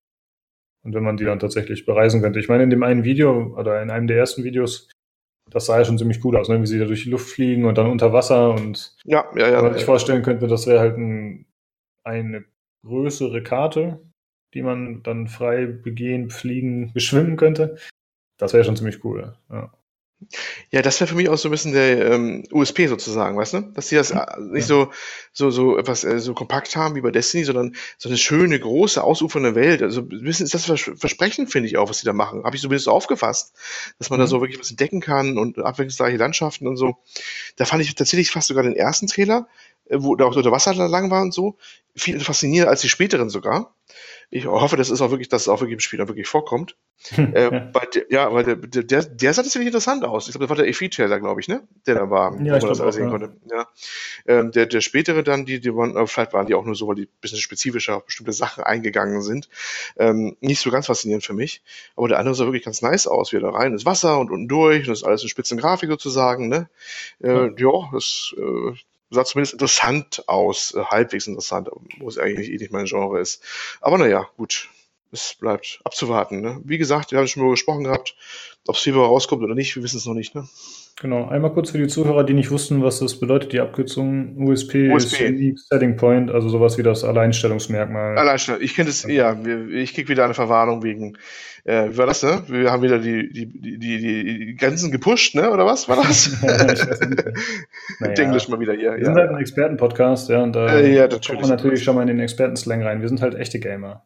Und 0.83 0.93
wenn 0.93 1.03
man 1.03 1.17
die 1.17 1.25
dann 1.25 1.39
tatsächlich 1.39 1.85
bereisen 1.85 2.21
könnte. 2.21 2.39
Ich 2.39 2.47
meine, 2.47 2.63
in 2.63 2.69
dem 2.69 2.83
einen 2.83 3.03
Video 3.03 3.53
oder 3.57 3.81
in 3.81 3.89
einem 3.89 4.07
der 4.07 4.17
ersten 4.17 4.43
Videos, 4.43 4.89
das 5.49 5.65
sah 5.65 5.77
ja 5.77 5.85
schon 5.85 5.97
ziemlich 5.97 6.23
cool 6.23 6.37
aus, 6.37 6.47
ne? 6.47 6.61
wie 6.61 6.67
sie 6.67 6.79
da 6.79 6.85
durch 6.85 7.03
die 7.03 7.09
Luft 7.09 7.29
fliegen 7.29 7.65
und 7.65 7.77
dann 7.77 7.87
unter 7.87 8.13
Wasser 8.13 8.53
und 8.53 8.95
ja, 9.03 9.25
ja, 9.35 9.49
ja, 9.49 9.57
wenn 9.57 9.65
man 9.65 9.73
sich 9.73 9.85
vorstellen 9.85 10.23
könnte, 10.23 10.47
das 10.47 10.67
wäre 10.67 10.79
halt 10.79 10.97
ein, 10.97 11.45
eine 12.03 12.45
größere 12.85 13.43
Karte, 13.43 13.99
die 14.53 14.61
man 14.61 15.03
dann 15.03 15.27
frei 15.27 15.65
begehen, 15.65 16.29
fliegen, 16.29 16.93
beschwimmen 16.93 17.35
könnte. 17.35 17.77
Das 18.37 18.53
wäre 18.53 18.63
schon 18.63 18.75
ziemlich 18.75 19.03
cool. 19.03 19.33
Ja. 19.49 19.71
Ja, 20.69 20.81
das 20.81 20.99
wäre 20.99 21.07
für 21.07 21.15
mich 21.15 21.29
auch 21.29 21.37
so 21.37 21.47
ein 21.47 21.51
bisschen 21.51 21.71
der 21.71 22.11
ähm, 22.11 22.43
USP 22.51 22.87
sozusagen, 22.87 23.37
weißt 23.37 23.53
du? 23.53 23.61
Dass 23.73 23.87
die 23.87 23.95
das 23.95 24.11
äh, 24.11 24.25
nicht 24.39 24.67
so, 24.67 24.91
so, 25.31 25.49
so 25.49 25.77
etwas 25.77 26.03
äh, 26.03 26.19
so 26.19 26.33
kompakt 26.33 26.75
haben 26.75 26.95
wie 26.95 27.01
bei 27.01 27.11
Destiny, 27.11 27.45
sondern 27.45 27.75
so 27.97 28.09
eine 28.09 28.17
schöne, 28.17 28.59
große, 28.59 29.01
ausufernde 29.01 29.55
Welt. 29.55 29.81
Also 29.81 30.01
ein 30.01 30.23
bisschen 30.23 30.45
ist 30.45 30.53
das 30.53 30.65
Versprechen, 30.65 31.47
finde 31.47 31.69
ich 31.69 31.77
auch, 31.77 31.89
was 31.89 31.99
die 31.99 32.05
da 32.05 32.13
machen. 32.13 32.43
Habe 32.43 32.55
ich 32.55 32.61
zumindest 32.61 32.85
so 32.85 32.91
aufgefasst, 32.91 33.53
dass 33.97 34.09
man 34.09 34.19
mhm. 34.19 34.23
da 34.23 34.27
so 34.27 34.41
wirklich 34.41 34.59
was 34.59 34.69
entdecken 34.69 34.99
kann 34.99 35.37
und 35.37 35.57
abwechslungsreiche 35.57 36.17
Landschaften 36.17 36.67
und 36.67 36.75
so. 36.75 36.97
Da 37.55 37.65
fand 37.65 37.81
ich 37.81 37.95
tatsächlich 37.95 38.31
fast 38.31 38.49
sogar 38.49 38.63
den 38.63 38.75
ersten 38.75 39.07
Trailer 39.07 39.47
äh, 39.89 39.97
wo 39.99 40.15
da 40.15 40.25
auch 40.25 40.33
so 40.33 40.41
der 40.41 40.51
Wasser 40.51 40.73
lang 40.73 41.09
war 41.11 41.21
und 41.21 41.33
so. 41.33 41.57
Viel 41.95 42.19
faszinierender 42.19 42.69
als 42.69 42.81
die 42.81 42.89
späteren 42.89 43.29
sogar. 43.29 43.73
Ich 44.31 44.45
hoffe, 44.45 44.77
das 44.77 44.91
ist 44.91 45.01
auch 45.01 45.09
wirklich, 45.09 45.29
dass 45.29 45.43
es 45.43 45.47
auch 45.47 45.59
wirklich 45.61 45.73
im 45.73 45.79
Spiel 45.79 45.97
dann 45.97 46.07
wirklich 46.07 46.27
vorkommt. 46.27 46.75
äh, 47.17 47.43
ja. 47.43 47.69
Weil 47.73 47.87
der, 47.93 48.05
ja, 48.09 48.33
weil 48.33 48.43
der, 48.43 48.55
der, 48.57 49.03
der 49.03 49.33
sah 49.33 49.41
tatsächlich 49.41 49.67
interessant 49.67 50.03
aus. 50.03 50.27
Ich 50.27 50.33
glaube, 50.33 50.45
das 50.45 50.49
war 50.49 50.63
der 50.63 50.71
E3-Trailer, 50.71 51.19
glaube 51.19 51.41
ich, 51.41 51.47
ne? 51.47 51.67
Der 51.87 51.95
da 51.95 52.09
war, 52.09 52.33
ja, 52.33 52.55
wo 52.55 52.59
man 52.59 52.69
das 52.69 52.81
alles 52.81 52.95
sehen 52.95 53.05
ja. 53.05 53.09
konnte. 53.09 53.37
Ja. 53.49 53.67
Ähm, 54.27 54.51
der, 54.51 54.67
der 54.67 54.81
spätere 54.81 55.23
dann, 55.23 55.45
die, 55.45 55.59
die 55.59 55.73
waren, 55.73 56.07
vielleicht 56.07 56.33
waren 56.33 56.45
die 56.45 56.53
auch 56.53 56.65
nur 56.65 56.75
so, 56.75 56.87
weil 56.87 56.95
die 56.95 57.03
ein 57.03 57.21
bisschen 57.21 57.39
spezifischer 57.39 57.97
auf 57.97 58.05
bestimmte 58.05 58.33
Sachen 58.33 58.63
eingegangen 58.63 59.21
sind. 59.21 59.49
Ähm, 59.97 60.35
nicht 60.41 60.61
so 60.61 60.69
ganz 60.69 60.85
faszinierend 60.87 61.25
für 61.25 61.33
mich. 61.33 61.63
Aber 61.95 62.07
der 62.07 62.19
andere 62.19 62.35
sah 62.35 62.45
wirklich 62.45 62.65
ganz 62.65 62.81
nice 62.81 63.07
aus, 63.07 63.31
wie 63.31 63.37
er 63.37 63.41
da 63.41 63.49
rein 63.49 63.71
ins 63.71 63.85
Wasser 63.85 64.19
und 64.19 64.29
unten 64.29 64.47
durch. 64.47 64.81
Und 64.81 64.89
das 64.89 64.99
ist 64.99 65.05
alles 65.05 65.23
in 65.23 65.29
Spitzengrafik 65.29 65.89
sozusagen, 65.89 66.49
ne? 66.49 66.69
Äh, 67.23 67.49
ja, 67.57 67.89
das 67.91 68.35
äh, 68.37 68.73
sah 69.09 69.25
zumindest 69.25 69.53
interessant 69.53 70.23
aus, 70.27 70.73
äh, 70.75 70.83
halbwegs 70.83 71.27
interessant, 71.27 71.69
wo 71.99 72.07
es 72.07 72.17
eigentlich 72.17 72.49
eh 72.51 72.57
nicht 72.57 72.71
mein 72.71 72.85
Genre 72.85 73.19
ist. 73.19 73.43
Aber 73.81 73.97
naja, 73.97 74.29
gut. 74.37 74.69
Es 75.11 75.35
bleibt 75.39 75.79
abzuwarten. 75.83 76.41
Ne? 76.41 76.61
Wie 76.63 76.77
gesagt, 76.77 77.11
wir 77.11 77.19
haben 77.19 77.27
schon 77.27 77.43
mal 77.43 77.49
gesprochen 77.49 77.85
gehabt, 77.85 78.15
ob 78.67 78.75
es 78.75 78.81
Fever 78.81 79.01
rauskommt 79.01 79.43
oder 79.43 79.55
nicht, 79.55 79.75
wir 79.75 79.83
wissen 79.83 79.97
es 79.97 80.05
noch 80.05 80.13
nicht. 80.13 80.35
Ne? 80.35 80.47
Genau, 81.01 81.27
einmal 81.27 81.53
kurz 81.53 81.71
für 81.71 81.77
die 81.77 81.87
Zuhörer, 81.87 82.23
die 82.23 82.33
nicht 82.33 82.51
wussten, 82.51 82.83
was 82.83 82.99
das 82.99 83.19
bedeutet, 83.19 83.53
die 83.53 83.61
Abkürzung 83.61 84.37
USP, 84.37 84.91
USP. 84.91 85.23
ist 85.23 85.31
Unique 85.31 85.59
Setting 85.59 85.95
Point, 85.95 86.29
also 86.29 86.49
sowas 86.49 86.77
wie 86.77 86.83
das 86.83 87.03
Alleinstellungsmerkmal. 87.03 88.17
Alleinstellung, 88.17 88.61
ich 88.61 88.75
kenne 88.75 88.89
das, 88.89 89.03
ja, 89.03 89.39
ich 89.71 89.93
krieg 89.93 90.09
wieder 90.09 90.25
eine 90.25 90.33
Verwarnung 90.33 90.83
wegen 90.83 91.17
äh, 91.65 91.91
wie 91.91 91.97
war 91.97 92.07
das, 92.07 92.23
ne? 92.23 92.41
Wir 92.47 92.71
haben 92.71 92.81
wieder 92.83 92.99
die, 92.99 93.31
die, 93.31 93.45
die, 93.45 93.77
die, 93.77 93.99
die 93.99 94.55
Grenzen 94.55 94.91
gepusht, 94.91 95.35
ne? 95.35 95.51
Oder 95.51 95.65
was 95.65 95.87
war 95.89 95.97
das? 95.97 96.35
naja. 97.99 98.13
Englisch 98.23 98.47
mal 98.47 98.59
wieder 98.59 98.73
hier. 98.73 98.93
Wir 98.93 98.99
ja. 98.99 99.05
sind 99.05 99.15
halt 99.15 99.29
ein 99.29 99.37
Experten-Podcast, 99.37 100.29
ja, 100.29 100.41
und 100.41 100.53
da 100.55 100.79
äh, 100.79 100.95
ja, 100.95 101.07
kommt 101.07 101.41
man 101.41 101.49
natürlich 101.49 101.83
schon 101.83 101.95
mal 101.95 102.01
in 102.01 102.07
den 102.07 102.19
Experten-Slang 102.19 102.81
rein. 102.83 103.01
Wir 103.01 103.09
sind 103.09 103.21
halt 103.21 103.35
echte 103.35 103.59
Gamer. 103.59 104.03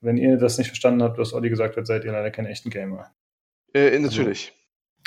Wenn 0.00 0.16
ihr 0.16 0.36
das 0.36 0.58
nicht 0.58 0.68
verstanden 0.68 1.02
habt, 1.02 1.18
was 1.18 1.34
Olli 1.34 1.50
gesagt 1.50 1.76
hat, 1.76 1.86
seid 1.86 2.04
ihr 2.04 2.12
leider 2.12 2.30
keine 2.30 2.48
echten 2.48 2.70
Gamer. 2.70 3.10
Äh, 3.74 3.98
natürlich. 3.98 4.52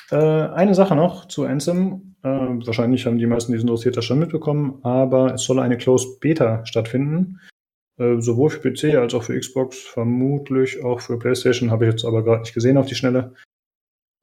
Also, 0.10 0.26
äh, 0.26 0.50
eine 0.54 0.76
Sache 0.76 0.96
noch 0.96 1.28
zu 1.28 1.44
Ansem. 1.44 2.16
Äh, 2.24 2.30
wahrscheinlich 2.30 3.06
haben 3.06 3.18
die 3.18 3.26
meisten, 3.26 3.52
die 3.52 3.58
es 3.58 3.64
interessiert, 3.64 3.98
das 3.98 4.06
schon 4.06 4.20
mitbekommen, 4.20 4.80
aber 4.84 5.34
es 5.34 5.44
soll 5.44 5.60
eine 5.60 5.78
Closed 5.78 6.20
Beta 6.20 6.66
stattfinden. 6.66 7.40
Äh, 7.98 8.22
sowohl 8.22 8.50
für 8.50 8.72
PC 8.72 8.96
als 8.96 9.14
auch 9.14 9.24
für 9.24 9.38
Xbox, 9.38 9.80
vermutlich 9.80 10.84
auch 10.84 11.00
für 11.00 11.20
PlayStation, 11.20 11.72
habe 11.72 11.86
ich 11.86 11.92
jetzt 11.92 12.06
aber 12.06 12.24
gerade 12.24 12.42
nicht 12.42 12.54
gesehen 12.54 12.78
auf 12.78 12.88
die 12.88 12.96
Schnelle. 12.96 13.34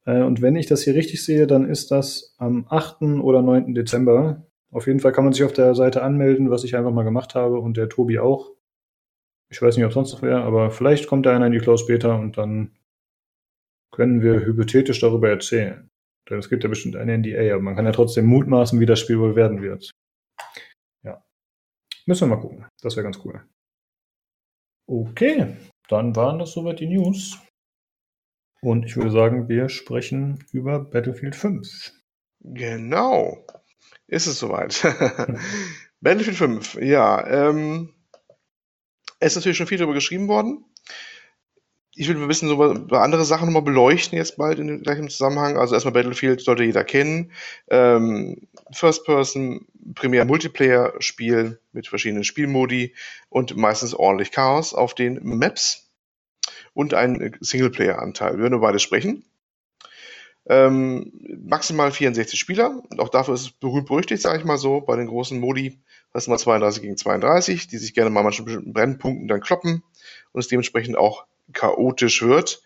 Äh, 0.07 0.23
und 0.23 0.43
wenn 0.43 0.57
ich 0.57 0.67
das 0.67 0.83
hier 0.83 0.95
richtig 0.95 1.25
sehe, 1.25 1.47
dann 1.47 1.69
ist 1.69 1.91
das 1.91 2.35
am 2.39 2.67
8. 2.69 3.03
oder 3.21 3.43
9. 3.43 3.75
Dezember. 3.75 4.47
Auf 4.73 4.87
jeden 4.87 5.01
Fall 5.01 5.13
kann 5.13 5.25
man 5.25 5.33
sich 5.33 5.45
auf 5.45 5.53
der 5.53 5.75
Seite 5.75 6.03
anmelden, 6.03 6.51
was 6.51 6.65
ich 6.65 6.77
einfach 6.77 6.93
mal 6.93 7.03
gemacht 7.03 7.35
habe 7.35 7.59
und 7.59 7.77
der 7.77 7.89
Tobi 7.89 8.19
auch. 8.19 8.53
Ich 9.51 9.61
weiß 9.61 9.77
nicht, 9.77 9.85
ob 9.85 9.93
sonst 9.93 10.13
noch 10.13 10.23
wer, 10.23 10.39
aber 10.45 10.71
vielleicht 10.71 11.09
kommt 11.09 11.27
da 11.27 11.35
einer 11.35 11.47
in 11.47 11.53
die 11.53 11.59
Close 11.59 11.87
Beta 11.87 12.15
und 12.15 12.39
dann 12.39 12.77
können 13.93 14.23
wir 14.23 14.47
hypothetisch 14.47 15.01
darüber 15.01 15.29
erzählen. 15.29 15.91
Denn 16.29 16.39
es 16.39 16.49
gibt 16.49 16.63
ja 16.63 16.69
bestimmt 16.69 16.95
eine 16.95 17.19
NDA, 17.19 17.55
aber 17.55 17.63
man 17.63 17.75
kann 17.75 17.87
ja 17.87 17.93
trotzdem 17.93 18.27
mutmaßen, 18.27 18.79
wie 18.79 18.87
das 18.87 19.01
Spiel 19.01 19.19
wohl 19.19 19.35
werden 19.35 19.63
wird. 19.63 19.91
Ja. 21.03 21.25
Müssen 22.07 22.29
wir 22.29 22.37
mal 22.37 22.41
gucken. 22.41 22.67
Das 22.81 22.95
wäre 22.95 23.05
ganz 23.05 23.19
cool. 23.25 23.43
Okay, 24.87 25.57
dann 25.89 26.15
waren 26.15 26.39
das 26.39 26.53
soweit 26.53 26.79
die 26.79 26.87
News. 26.87 27.39
Und 28.63 28.85
ich 28.85 28.97
würde 28.97 29.11
sagen, 29.11 29.49
wir 29.49 29.69
sprechen 29.69 30.45
über 30.53 30.79
Battlefield 30.79 31.35
5. 31.35 31.93
Genau. 32.41 33.45
Ist 34.07 34.27
es 34.27 34.39
soweit. 34.39 34.83
Battlefield 36.01 36.37
5, 36.37 36.75
ja. 36.83 37.27
Ähm, 37.27 37.95
es 39.21 39.33
ist 39.33 39.37
natürlich 39.37 39.59
schon 39.59 39.67
viel 39.69 39.79
darüber 39.79 39.95
geschrieben 39.95 40.29
worden 40.29 40.65
ich 41.95 42.09
will 42.09 42.17
ein 42.17 42.29
bisschen 42.29 42.49
so 42.49 42.63
andere 42.97 43.25
Sachen 43.25 43.47
nochmal 43.47 43.63
beleuchten 43.63 44.17
jetzt 44.17 44.37
bald 44.37 44.59
in 44.59 44.69
dem 44.69 44.83
gleichen 44.83 45.09
Zusammenhang. 45.09 45.57
Also 45.57 45.75
erstmal 45.75 45.93
Battlefield 45.93 46.41
sollte 46.41 46.65
jeder 46.65 46.85
kennen. 46.85 47.33
Ähm, 47.69 48.49
First 48.71 49.05
Person, 49.05 49.67
primär 49.95 50.25
Multiplayer-Spiel 50.25 51.61
mit 51.73 51.89
verschiedenen 51.89 52.25
Spielmodi 52.25 52.95
und 53.29 53.57
meistens 53.57 53.95
ordentlich 53.95 54.31
Chaos 54.31 54.73
auf 54.73 54.95
den 54.95 55.21
Maps 55.23 55.91
und 56.75 56.95
ein 56.95 57.37
Singleplayer-Anteil. 57.41 58.35
Wir 58.35 58.45
werden 58.45 58.55
über 58.55 58.69
beides 58.69 58.83
sprechen. 58.83 59.25
Ähm, 60.49 61.13
maximal 61.45 61.91
64 61.91 62.39
Spieler. 62.39 62.83
Und 62.89 63.01
auch 63.01 63.09
dafür 63.09 63.35
ist 63.35 63.43
es 63.43 63.51
berühmt 63.51 63.89
berüchtigt, 63.89 64.23
sage 64.23 64.39
ich 64.39 64.45
mal 64.45 64.59
so, 64.59 64.81
bei 64.81 64.97
den 64.97 65.09
großen 65.09 65.39
Modi. 65.39 65.81
Das 66.13 66.25
sind 66.25 66.33
mal 66.33 66.39
32 66.39 66.83
gegen 66.83 66.97
32, 66.97 67.69
die 67.69 67.79
sich 67.79 67.95
gerne 67.95 68.11
mal 68.11 68.23
manchen 68.23 68.45
bestimmten 68.45 68.73
Brennpunkten 68.73 69.29
dann 69.29 69.41
kloppen 69.41 69.83
und 70.33 70.41
es 70.41 70.49
dementsprechend 70.49 70.97
auch 70.97 71.25
chaotisch 71.53 72.23
wird. 72.23 72.63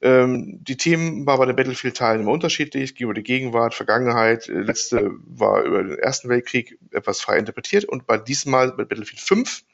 Ähm, 0.00 0.60
die 0.62 0.76
Themen 0.76 1.26
waren 1.26 1.38
bei 1.38 1.46
den 1.46 1.56
Battlefield-Teilen 1.56 2.22
immer 2.22 2.32
unterschiedlich, 2.32 2.94
ging 2.94 3.06
über 3.06 3.14
die 3.14 3.24
Gegenwart, 3.24 3.74
Vergangenheit. 3.74 4.48
Äh, 4.48 4.60
letzte 4.60 5.10
war 5.26 5.62
über 5.64 5.82
den 5.82 5.98
Ersten 5.98 6.28
Weltkrieg 6.28 6.78
etwas 6.92 7.20
frei 7.20 7.38
interpretiert 7.38 7.84
und 7.84 8.06
bei 8.06 8.16
diesmal 8.16 8.68
mit 8.76 8.88
Battlefield 8.88 9.20
5 9.20 9.64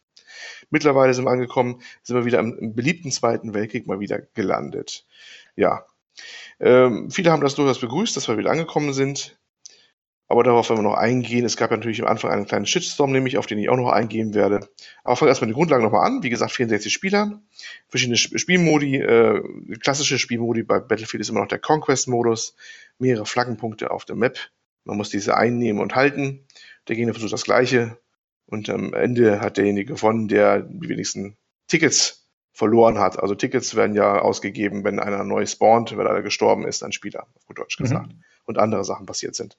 Mittlerweile 0.70 1.14
sind 1.14 1.24
wir 1.24 1.30
angekommen, 1.30 1.80
sind 2.02 2.16
wir 2.16 2.24
wieder 2.24 2.38
im, 2.38 2.58
im 2.58 2.74
beliebten 2.74 3.10
Zweiten 3.10 3.54
Weltkrieg 3.54 3.86
mal 3.86 4.00
wieder 4.00 4.20
gelandet. 4.20 5.06
Ja. 5.56 5.86
Ähm, 6.60 7.10
viele 7.10 7.32
haben 7.32 7.42
das 7.42 7.54
durchaus 7.54 7.80
begrüßt, 7.80 8.16
dass 8.16 8.28
wir 8.28 8.38
wieder 8.38 8.50
angekommen 8.50 8.92
sind. 8.92 9.38
Aber 10.34 10.42
darauf 10.42 10.68
werden 10.68 10.80
wir 10.80 10.90
noch 10.90 10.96
eingehen. 10.96 11.44
Es 11.44 11.56
gab 11.56 11.70
ja 11.70 11.76
natürlich 11.76 12.02
am 12.02 12.08
Anfang 12.08 12.32
einen 12.32 12.44
kleinen 12.44 12.66
Shitstorm, 12.66 13.12
nämlich, 13.12 13.38
auf 13.38 13.46
den 13.46 13.56
ich 13.60 13.68
auch 13.68 13.76
noch 13.76 13.92
eingehen 13.92 14.34
werde. 14.34 14.68
Aber 15.04 15.14
fangen 15.14 15.28
wir 15.28 15.30
erstmal 15.30 15.46
die 15.46 15.54
Grundlagen 15.54 15.84
nochmal 15.84 16.04
an. 16.04 16.24
Wie 16.24 16.28
gesagt, 16.28 16.50
64 16.50 16.92
Spieler, 16.92 17.40
verschiedene 17.86 18.16
Spielmodi. 18.16 18.96
Äh, 18.96 19.40
klassische 19.78 20.18
Spielmodi 20.18 20.64
bei 20.64 20.80
Battlefield 20.80 21.20
ist 21.20 21.28
immer 21.28 21.38
noch 21.38 21.46
der 21.46 21.60
Conquest-Modus. 21.60 22.56
Mehrere 22.98 23.26
Flaggenpunkte 23.26 23.92
auf 23.92 24.06
der 24.06 24.16
Map. 24.16 24.36
Man 24.82 24.96
muss 24.96 25.08
diese 25.08 25.36
einnehmen 25.36 25.80
und 25.80 25.94
halten. 25.94 26.44
Der 26.88 26.96
Gegner 26.96 27.12
versucht 27.12 27.32
das 27.32 27.44
Gleiche. 27.44 27.96
Und 28.46 28.68
am 28.70 28.92
Ende 28.92 29.38
hat 29.40 29.56
derjenige 29.56 29.94
gewonnen, 29.94 30.26
der 30.26 30.62
die 30.62 30.88
wenigsten 30.88 31.36
Tickets 31.68 32.26
verloren 32.50 32.98
hat. 32.98 33.20
Also 33.20 33.36
Tickets 33.36 33.76
werden 33.76 33.94
ja 33.94 34.18
ausgegeben, 34.18 34.82
wenn 34.82 34.98
einer 34.98 35.22
neu 35.22 35.46
spawnt, 35.46 35.96
weil 35.96 36.08
er 36.08 36.22
gestorben 36.22 36.66
ist, 36.66 36.82
ein 36.82 36.90
Spieler, 36.90 37.28
auf 37.36 37.46
gut 37.46 37.60
Deutsch 37.60 37.76
gesagt. 37.76 38.08
Mhm 38.08 38.24
und 38.46 38.58
andere 38.58 38.84
Sachen 38.84 39.06
passiert 39.06 39.34
sind. 39.34 39.56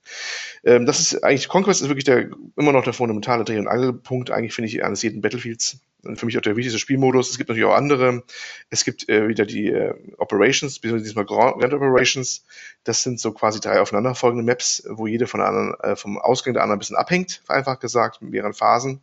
Ähm, 0.64 0.86
das 0.86 1.00
ist 1.00 1.24
eigentlich, 1.24 1.48
Conquest 1.48 1.82
ist 1.82 1.88
wirklich 1.88 2.04
der, 2.04 2.30
immer 2.56 2.72
noch 2.72 2.84
der 2.84 2.94
fundamentale 2.94 3.44
Dreh- 3.44 3.60
und 3.60 3.68
Angelpunkt, 3.68 4.32
eigentlich 4.32 4.54
finde 4.54 4.70
ich, 4.70 4.84
eines 4.84 5.02
jeden 5.02 5.22
Battlefields. 5.22 5.80
Und 6.04 6.20
für 6.20 6.28
mich 6.28 6.38
auch 6.38 6.42
der 6.42 6.56
wichtigste 6.56 6.80
Spielmodus. 6.80 7.32
Es 7.32 7.38
gibt 7.38 7.50
natürlich 7.50 7.68
auch 7.68 7.76
andere. 7.76 8.24
Es 8.70 8.86
gibt 8.86 9.10
äh, 9.10 9.28
wieder 9.28 9.46
die 9.46 9.68
äh, 9.68 9.96
Operations, 10.18 10.76
beziehungsweise 10.76 11.06
diesmal 11.06 11.26
Grand 11.26 11.74
Operations. 11.74 12.46
Das 12.84 13.02
sind 13.02 13.20
so 13.20 13.32
quasi 13.32 13.60
drei 13.60 13.82
aufeinanderfolgende 13.82 14.44
Maps, 14.44 14.84
wo 14.88 15.08
jede 15.08 15.26
von 15.26 15.40
der 15.40 15.50
anderen, 15.50 15.74
äh, 15.82 15.96
vom 15.96 16.20
Ausgang 16.20 16.54
der 16.54 16.62
anderen 16.62 16.78
ein 16.78 16.80
bisschen 16.80 16.96
abhängt, 16.96 17.42
vereinfacht 17.46 17.82
gesagt, 17.82 18.22
mit 18.22 18.32
mehreren 18.32 18.54
Phasen. 18.54 19.02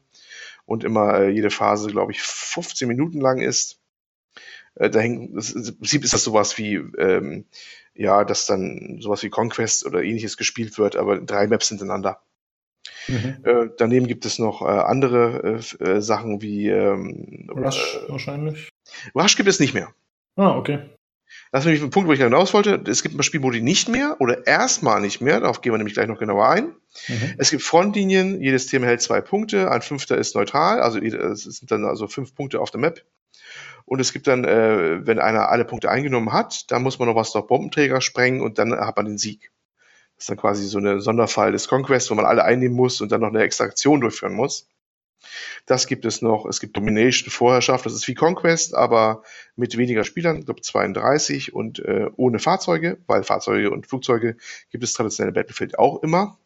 Und 0.65 0.85
immer 0.85 1.19
äh, 1.19 1.31
jede 1.31 1.51
Phase, 1.51 1.91
glaube 1.91 2.13
ich, 2.13 2.23
15 2.23 2.87
Minuten 2.87 3.21
lang 3.21 3.41
ist. 3.41 3.81
Äh, 4.77 4.91
da 4.91 5.01
hängt, 5.01 5.33
im 5.33 5.79
Prinzip 5.79 6.05
ist 6.05 6.15
das 6.15 6.23
sowas 6.23 6.57
wie, 6.57 6.77
ähm, 6.77 7.47
ja, 7.94 8.24
dass 8.24 8.47
dann 8.47 8.98
sowas 9.01 9.23
wie 9.23 9.31
Conquest 9.31 9.86
oder 9.86 10.02
ähnliches 10.02 10.36
gespielt 10.36 10.78
wird, 10.78 10.97
aber 10.97 11.20
drei 11.20 11.47
Maps 11.47 11.69
hintereinander. 11.69 12.20
Mhm. 13.09 13.36
Äh, 13.44 13.69
daneben 13.78 14.06
gibt 14.06 14.27
es 14.27 14.39
noch 14.39 14.62
äh, 14.62 14.66
andere 14.66 15.60
äh, 15.81 15.85
äh 15.85 16.01
Sachen 16.01 16.43
wie 16.43 16.69
ähm, 16.69 17.48
Rush 17.51 17.97
äh, 17.97 18.10
wahrscheinlich. 18.10 18.70
Rush 19.14 19.36
gibt 19.36 19.48
es 19.48 19.60
nicht 19.60 19.74
mehr. 19.74 19.93
Ah, 20.36 20.56
okay. 20.56 20.81
Das 21.51 21.62
ist 21.62 21.66
nämlich 21.66 21.82
ein 21.82 21.90
Punkt, 21.90 22.09
wo 22.09 22.12
ich 22.12 22.20
hinaus 22.20 22.55
wollte. 22.55 22.82
Es 22.86 23.02
gibt 23.02 23.14
ein 23.14 23.23
Spielmodi 23.23 23.60
nicht 23.60 23.89
mehr 23.89 24.16
oder 24.20 24.47
erstmal 24.47 25.01
nicht 25.01 25.20
mehr. 25.20 25.40
Darauf 25.40 25.60
gehen 25.60 25.73
wir 25.73 25.78
nämlich 25.78 25.94
gleich 25.94 26.06
noch 26.06 26.19
genauer 26.19 26.48
ein. 26.48 26.74
Mhm. 27.09 27.35
Es 27.39 27.51
gibt 27.51 27.62
Frontlinien. 27.62 28.40
Jedes 28.40 28.66
Team 28.66 28.82
hält 28.82 29.02
zwei 29.02 29.20
Punkte. 29.20 29.70
Ein 29.70 29.82
fünfter 29.82 30.16
ist 30.16 30.35
neutral. 30.35 30.81
Also 30.81 30.98
es 30.98 31.43
sind 31.43 31.70
dann 31.70 31.85
also 31.85 32.06
fünf 32.06 32.35
Punkte 32.35 32.60
auf 32.60 32.70
der 32.70 32.81
Map. 32.81 33.05
Und 33.93 34.01
es 34.01 34.14
gibt 34.14 34.27
dann, 34.27 34.47
äh, 34.47 35.06
wenn 35.06 35.19
einer 35.19 35.51
alle 35.51 35.66
Punkte 35.66 35.90
eingenommen 35.90 36.32
hat, 36.32 36.70
dann 36.70 36.82
muss 36.82 36.98
man 36.98 37.09
noch 37.09 37.14
was 37.14 37.31
durch 37.32 37.47
Bombenträger 37.47 38.01
sprengen 38.01 38.40
und 38.40 38.59
dann 38.59 38.73
hat 38.73 38.97
man 38.97 39.05
den 39.05 39.19
Sieg. 39.19 39.52
Das 40.16 40.23
ist 40.24 40.31
dann 40.31 40.39
quasi 40.39 40.66
so 40.66 40.78
ein 40.78 40.98
Sonderfall 40.98 41.52
des 41.52 41.69
Conquest, 41.69 42.10
wo 42.10 42.14
man 42.14 42.24
alle 42.24 42.43
einnehmen 42.43 42.74
muss 42.74 43.02
und 43.02 43.12
dann 43.12 43.20
noch 43.20 43.28
eine 43.28 43.43
Extraktion 43.43 44.01
durchführen 44.01 44.32
muss. 44.32 44.66
Das 45.66 45.86
gibt 45.86 46.06
es 46.06 46.23
noch. 46.23 46.47
Es 46.47 46.59
gibt 46.59 46.74
Domination, 46.74 47.31
Vorherrschaft. 47.31 47.85
Das 47.85 47.93
ist 47.93 48.09
wie 48.09 48.14
Conquest, 48.14 48.74
aber 48.74 49.24
mit 49.56 49.77
weniger 49.77 50.05
Spielern, 50.05 50.39
ich 50.39 50.47
glaube 50.47 50.62
32 50.62 51.52
und 51.52 51.78
äh, 51.81 52.09
ohne 52.16 52.39
Fahrzeuge, 52.39 52.97
weil 53.06 53.24
Fahrzeuge 53.24 53.70
und 53.70 53.86
Flugzeuge 53.86 54.39
gibt 54.70 54.85
es 54.85 54.94
traditionelle 54.94 55.35
Battlefield 55.35 55.78
auch 55.78 56.02
immer. 56.02 56.39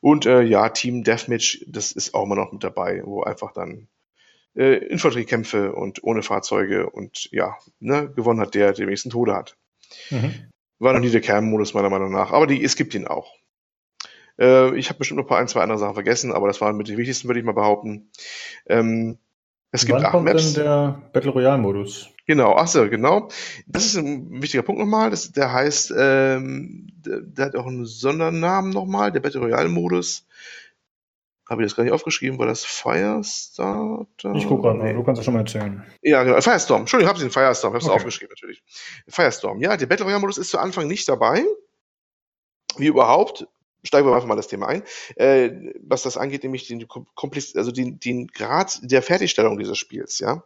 Und 0.00 0.26
äh, 0.26 0.42
ja, 0.42 0.70
Team 0.70 1.04
Deathmatch, 1.04 1.64
das 1.68 1.92
ist 1.92 2.14
auch 2.14 2.24
immer 2.24 2.34
noch 2.34 2.50
mit 2.50 2.64
dabei, 2.64 3.02
wo 3.04 3.22
einfach 3.22 3.52
dann 3.52 3.86
äh, 4.56 4.76
Infanteriekämpfe 4.86 5.74
und 5.74 6.02
ohne 6.02 6.22
Fahrzeuge 6.22 6.90
und 6.90 7.28
ja, 7.32 7.56
ne, 7.78 8.10
gewonnen 8.10 8.40
hat 8.40 8.54
der, 8.54 8.68
der 8.68 8.74
den 8.74 8.86
wenigsten 8.88 9.10
Tode 9.10 9.34
hat. 9.34 9.56
Mhm. 10.10 10.50
War 10.78 10.92
noch 10.92 11.00
nie 11.00 11.10
der 11.10 11.20
Kernmodus 11.20 11.74
meiner 11.74 11.90
Meinung 11.90 12.12
nach, 12.12 12.32
aber 12.32 12.46
die, 12.46 12.62
es 12.62 12.76
gibt 12.76 12.94
ihn 12.94 13.06
auch. 13.06 13.34
Äh, 14.38 14.76
ich 14.76 14.88
habe 14.88 14.98
bestimmt 14.98 15.18
noch 15.18 15.24
ein 15.24 15.28
paar, 15.28 15.38
ein, 15.38 15.48
zwei 15.48 15.62
andere 15.62 15.78
Sachen 15.78 15.94
vergessen, 15.94 16.32
aber 16.32 16.48
das 16.48 16.60
waren 16.60 16.76
mit 16.76 16.88
den 16.88 16.98
wichtigsten, 16.98 17.28
würde 17.28 17.40
ich 17.40 17.46
mal 17.46 17.52
behaupten. 17.52 18.10
Ähm, 18.66 19.18
es 19.72 19.84
gibt 19.84 19.98
Wann 19.98 20.04
acht 20.06 20.12
kommt 20.12 20.24
Maps. 20.24 20.54
denn 20.54 20.64
der 20.64 21.02
Battle 21.12 21.32
Royale 21.32 21.58
Modus? 21.58 22.08
Genau, 22.26 22.54
achso, 22.54 22.88
genau. 22.88 23.28
Das 23.66 23.84
ist 23.84 23.96
ein 23.96 24.42
wichtiger 24.42 24.62
Punkt 24.62 24.80
nochmal. 24.80 25.10
Das, 25.10 25.32
der 25.32 25.52
heißt, 25.52 25.92
ähm, 25.96 26.88
der, 27.04 27.20
der 27.20 27.44
hat 27.46 27.56
auch 27.56 27.66
einen 27.66 27.84
Sondernamen 27.84 28.70
nochmal, 28.70 29.12
der 29.12 29.20
Battle 29.20 29.40
Royale 29.40 29.68
Modus. 29.68 30.26
Habe 31.48 31.62
ich 31.62 31.68
das 31.68 31.76
gar 31.76 31.84
nicht 31.84 31.92
aufgeschrieben, 31.92 32.38
war 32.38 32.46
das 32.46 32.64
Firestarter? 32.64 34.34
Ich 34.34 34.46
gucke 34.48 34.62
gerade 34.62 34.78
mal, 34.78 34.84
Nee. 34.84 34.94
du 34.94 35.04
kannst 35.04 35.20
ja 35.20 35.24
schon 35.24 35.34
mal 35.34 35.40
erzählen. 35.40 35.84
Ja, 36.02 36.24
genau. 36.24 36.40
Firestorm. 36.40 36.80
Entschuldigung, 36.82 37.08
ich 37.12 37.14
habe 37.14 37.24
den 37.24 37.30
Firestorm. 37.32 37.72
Ich 37.72 37.74
habe 37.74 37.84
es 37.84 37.88
Okay. 37.88 37.96
aufgeschrieben, 37.96 38.30
natürlich. 38.36 38.62
Firestorm. 39.08 39.60
Ja, 39.60 39.76
der 39.76 39.86
Battle 39.86 40.04
Royale 40.06 40.20
Modus 40.20 40.38
ist 40.38 40.50
zu 40.50 40.58
Anfang 40.58 40.88
nicht 40.88 41.08
dabei. 41.08 41.44
Wie 42.78 42.86
überhaupt. 42.86 43.46
Steigen 43.84 44.08
wir 44.08 44.14
einfach 44.16 44.26
mal 44.26 44.34
das 44.34 44.48
Thema 44.48 44.66
ein. 44.66 44.82
Äh, 45.14 45.50
was 45.80 46.02
das 46.02 46.16
angeht, 46.16 46.42
nämlich 46.42 46.66
den, 46.66 46.88
Kompliz 46.88 47.54
also 47.54 47.70
den, 47.70 48.00
den 48.00 48.26
Grad 48.26 48.80
der 48.82 49.00
Fertigstellung 49.00 49.56
dieses 49.58 49.78
Spiels, 49.78 50.18
ja. 50.18 50.42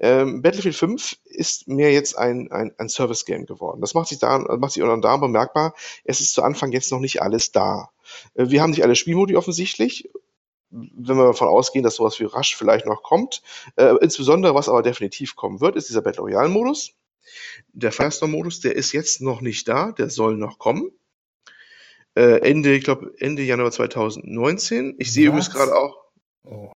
Ähm, 0.00 0.42
Battlefield 0.42 0.74
5 0.74 1.16
ist 1.26 1.68
mehr 1.68 1.92
jetzt 1.92 2.18
ein, 2.18 2.50
ein, 2.50 2.72
ein 2.78 2.88
Service-Game 2.88 3.46
geworden. 3.46 3.80
Das 3.80 3.94
macht 3.94 4.08
sich 4.08 4.18
da, 4.18 4.38
macht 4.58 4.72
sich 4.72 4.82
unter 4.82 4.94
anderem 4.94 5.20
bemerkbar. 5.20 5.74
Es 6.02 6.20
ist 6.20 6.32
zu 6.34 6.42
Anfang 6.42 6.72
jetzt 6.72 6.90
noch 6.90 6.98
nicht 6.98 7.22
alles 7.22 7.52
da. 7.52 7.90
Äh, 8.34 8.46
wir 8.50 8.60
haben 8.60 8.70
nicht 8.70 8.82
alle 8.82 8.96
Spielmodi 8.96 9.36
offensichtlich. 9.36 10.10
Wenn 10.70 11.16
wir 11.16 11.26
davon 11.26 11.48
ausgehen, 11.48 11.82
dass 11.82 11.96
sowas 11.96 12.20
wie 12.20 12.24
Rush 12.24 12.54
vielleicht 12.56 12.86
noch 12.86 13.02
kommt, 13.02 13.42
äh, 13.76 13.94
insbesondere, 14.00 14.54
was 14.54 14.68
aber 14.68 14.82
definitiv 14.82 15.36
kommen 15.36 15.60
wird, 15.60 15.76
ist 15.76 15.88
dieser 15.88 16.02
Battle 16.02 16.22
Royale-Modus. 16.22 16.92
Der 17.72 17.92
Firestorm-Modus, 17.92 18.60
der 18.60 18.76
ist 18.76 18.92
jetzt 18.92 19.20
noch 19.20 19.40
nicht 19.40 19.68
da, 19.68 19.92
der 19.92 20.10
soll 20.10 20.36
noch 20.36 20.58
kommen. 20.58 20.90
Äh, 22.14 22.40
Ende, 22.48 22.74
ich 22.74 22.84
glaube, 22.84 23.12
Ende 23.18 23.42
Januar 23.42 23.70
2019. 23.70 24.96
Ich 24.98 25.12
sehe 25.12 25.26
übrigens 25.26 25.50
gerade 25.50 25.76
auch, 25.76 25.96
Oh. 26.44 26.72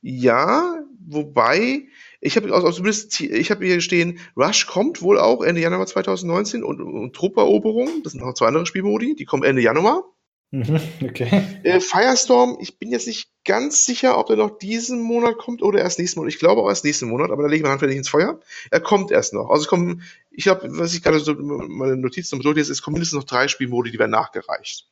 ja, 0.00 0.82
wobei, 1.06 1.88
ich 2.20 2.36
habe 2.36 2.52
also 2.54 2.70
zumindest, 2.70 3.20
ich 3.20 3.50
habe 3.50 3.66
hier 3.66 3.80
stehen, 3.80 4.18
Rush 4.36 4.66
kommt 4.66 5.02
wohl 5.02 5.18
auch 5.18 5.42
Ende 5.42 5.60
Januar 5.60 5.86
2019 5.86 6.64
und, 6.64 6.80
und 6.80 7.14
Trupperoberung, 7.14 8.02
das 8.02 8.12
sind 8.12 8.22
noch 8.22 8.34
zwei 8.34 8.46
andere 8.48 8.66
Spielmodi, 8.66 9.14
die 9.14 9.24
kommen 9.24 9.42
Ende 9.44 9.62
Januar. 9.62 10.04
Mhm, 10.52 10.80
okay. 11.04 11.60
Äh, 11.64 11.80
Firestorm, 11.80 12.58
ich 12.60 12.78
bin 12.78 12.90
jetzt 12.90 13.06
nicht 13.06 13.30
ganz 13.44 13.84
sicher, 13.84 14.16
ob 14.18 14.30
er 14.30 14.36
noch 14.36 14.58
diesen 14.58 15.00
Monat 15.00 15.38
kommt 15.38 15.62
oder 15.62 15.80
erst 15.80 15.98
nächsten 15.98 16.20
Monat. 16.20 16.32
Ich 16.32 16.38
glaube 16.38 16.62
auch 16.62 16.68
erst 16.68 16.84
nächsten 16.84 17.08
Monat, 17.08 17.30
aber 17.30 17.42
da 17.42 17.48
lege 17.48 17.56
ich 17.56 17.62
meine 17.62 17.72
Hand 17.72 17.82
nicht 17.82 17.96
ins 17.96 18.08
Feuer. 18.08 18.40
Er 18.70 18.80
kommt 18.80 19.10
erst 19.10 19.34
noch. 19.34 19.50
Also 19.50 19.62
es 19.62 19.68
kommen, 19.68 20.02
ich 20.30 20.44
glaube, 20.44 20.68
was 20.78 20.94
ich 20.94 21.02
gerade 21.02 21.18
so 21.18 21.34
meine 21.34 21.96
Notizen 21.96 22.36
noch 22.36 22.44
durchlese, 22.44 22.72
es 22.72 22.82
kommen 22.82 22.94
mindestens 22.94 23.18
noch 23.18 23.24
drei 23.24 23.48
Spielmodi, 23.48 23.90
die 23.90 23.98
werden 23.98 24.12
nachgereicht. 24.12 24.88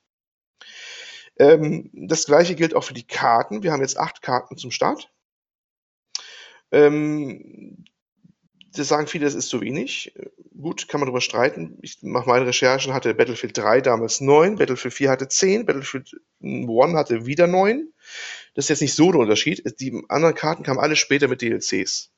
Ähm, 1.36 1.90
das 1.93 2.26
gleiche 2.26 2.55
gilt 2.55 2.74
auch 2.74 2.85
für 2.85 2.94
die 2.94 3.06
Karten. 3.06 3.62
Wir 3.62 3.72
haben 3.72 3.81
jetzt 3.81 3.98
acht 3.98 4.22
Karten 4.22 4.56
zum 4.56 4.70
Start. 4.70 5.10
Ähm, 6.72 7.85
das 8.76 8.88
sagen 8.88 9.06
viele, 9.06 9.24
das 9.24 9.34
ist 9.34 9.48
zu 9.48 9.60
wenig. 9.60 10.14
Gut, 10.60 10.88
kann 10.88 11.01
man 11.01 11.06
darüber 11.06 11.20
streiten. 11.20 11.78
Ich 11.82 11.98
mache 12.02 12.28
meine 12.28 12.46
Recherchen, 12.46 12.92
hatte 12.92 13.14
Battlefield 13.14 13.56
3 13.56 13.80
damals 13.80 14.20
neun, 14.20 14.56
Battlefield 14.56 14.94
4 14.94 15.10
hatte 15.10 15.28
zehn, 15.28 15.66
Battlefield 15.66 16.16
1 16.42 16.94
hatte 16.94 17.26
wieder 17.26 17.46
neun. 17.46 17.92
Das 18.55 18.66
ist 18.66 18.68
jetzt 18.70 18.82
nicht 18.82 18.94
so 18.94 19.10
der 19.12 19.20
Unterschied. 19.20 19.62
Die 19.80 20.05
anderen 20.09 20.34
Karten 20.34 20.62
kamen 20.62 20.78
alle 20.78 20.96
später 20.96 21.28
mit 21.28 21.42
DLCs. 21.42 22.10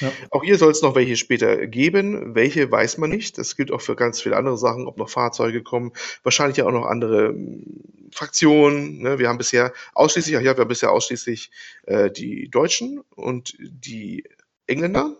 Ja. 0.00 0.10
Auch 0.30 0.42
hier 0.42 0.56
soll 0.56 0.72
es 0.72 0.82
noch 0.82 0.94
welche 0.94 1.16
später 1.16 1.66
geben. 1.66 2.34
Welche 2.34 2.70
weiß 2.70 2.98
man 2.98 3.10
nicht. 3.10 3.36
Das 3.38 3.56
gilt 3.56 3.70
auch 3.70 3.80
für 3.80 3.94
ganz 3.94 4.22
viele 4.22 4.36
andere 4.36 4.56
Sachen, 4.56 4.86
ob 4.86 4.96
noch 4.96 5.10
Fahrzeuge 5.10 5.62
kommen. 5.62 5.92
Wahrscheinlich 6.22 6.56
ja 6.56 6.66
auch 6.66 6.72
noch 6.72 6.86
andere 6.86 7.28
ähm, 7.28 7.64
Fraktionen. 8.10 9.02
Ne? 9.02 9.18
Wir 9.18 9.28
haben 9.28 9.38
bisher 9.38 9.72
ausschließlich, 9.94 10.34
ja, 10.34 10.42
wir 10.42 10.62
haben 10.62 10.68
bisher 10.68 10.92
ausschließlich 10.92 11.50
äh, 11.86 12.10
die 12.10 12.48
Deutschen 12.48 13.00
und 13.10 13.54
die 13.58 14.24
Engländer. 14.72 15.16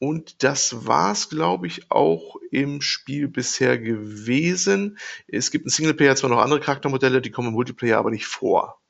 Und 0.00 0.44
das 0.44 0.86
war's, 0.86 1.28
glaube 1.28 1.66
ich, 1.66 1.90
auch 1.90 2.36
im 2.50 2.80
Spiel 2.80 3.26
bisher 3.28 3.78
gewesen. 3.78 4.98
Es 5.26 5.50
gibt 5.50 5.64
im 5.64 5.70
Singleplayer 5.70 6.14
zwar 6.14 6.30
noch 6.30 6.38
andere 6.38 6.60
Charaktermodelle, 6.60 7.20
die 7.20 7.30
kommen 7.30 7.48
im 7.48 7.54
Multiplayer 7.54 7.98
aber 7.98 8.10
nicht 8.10 8.26
vor. 8.26 8.80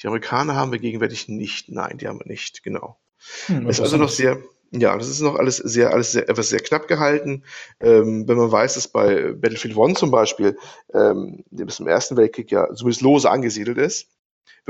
Die 0.00 0.06
Amerikaner 0.06 0.54
haben 0.54 0.72
wir 0.72 0.78
gegenwärtig 0.78 1.28
nicht. 1.28 1.68
Nein, 1.68 1.98
die 1.98 2.06
haben 2.06 2.20
wir 2.20 2.26
nicht, 2.26 2.62
genau. 2.62 2.98
Hm, 3.46 3.68
ist 3.68 3.80
also 3.80 3.96
noch 3.96 4.08
sehr, 4.08 4.42
ja, 4.70 4.96
das 4.96 5.08
ist 5.08 5.20
noch 5.20 5.34
alles 5.34 5.56
sehr, 5.56 5.92
alles 5.92 6.12
sehr, 6.12 6.28
etwas 6.28 6.48
sehr 6.48 6.60
knapp 6.60 6.86
gehalten. 6.86 7.44
Ähm, 7.80 8.28
wenn 8.28 8.38
man 8.38 8.50
weiß, 8.50 8.74
dass 8.74 8.88
bei 8.88 9.32
Battlefield 9.32 9.76
One 9.76 9.94
zum 9.94 10.10
Beispiel, 10.10 10.56
ähm, 10.94 11.44
der 11.50 11.64
bis 11.64 11.76
zum 11.76 11.88
Ersten 11.88 12.16
Weltkrieg 12.16 12.50
ja 12.50 12.72
zumindest 12.72 13.02
lose 13.02 13.28
angesiedelt 13.28 13.76
ist, 13.76 14.08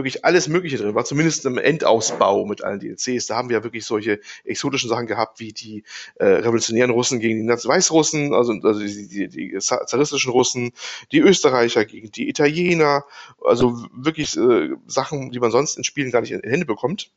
wirklich 0.01 0.25
alles 0.25 0.49
Mögliche 0.49 0.77
drin 0.77 0.95
war, 0.95 1.05
zumindest 1.05 1.45
im 1.47 1.59
Endausbau 1.59 2.45
mit 2.47 2.63
allen 2.65 2.81
DLCs. 2.81 3.27
Da 3.27 3.37
haben 3.37 3.49
wir 3.49 3.59
ja 3.59 3.65
wirklich 3.65 3.85
solche 3.85 4.21
exotischen 4.45 4.89
Sachen 4.89 5.07
gehabt, 5.07 5.41
wie 5.41 5.53
die 5.53 5.85
äh, 6.17 6.25
revolutionären 6.27 6.91
Russen 6.91 7.21
gegen 7.21 7.39
die 7.41 7.47
Nazi- 7.47 7.69
Weißrussen, 7.69 8.35
also, 8.35 8.53
also 8.63 8.81
die, 8.81 9.09
die, 9.09 9.29
die 9.29 9.59
za- 9.61 9.87
zaristischen 9.87 10.33
Russen, 10.33 10.73
die 11.13 11.21
Österreicher 11.21 11.85
gegen 11.85 12.11
die 12.11 12.29
Italiener, 12.29 13.05
also 13.45 13.85
wirklich 13.95 14.37
äh, 14.37 14.71
Sachen, 14.87 15.31
die 15.31 15.39
man 15.41 15.51
sonst 15.51 15.77
in 15.77 15.85
Spielen 15.85 16.11
gar 16.11 16.21
nicht 16.21 16.33
in, 16.33 16.41
in 16.41 16.51
Hände 16.51 16.67
bekommt. 16.67 17.11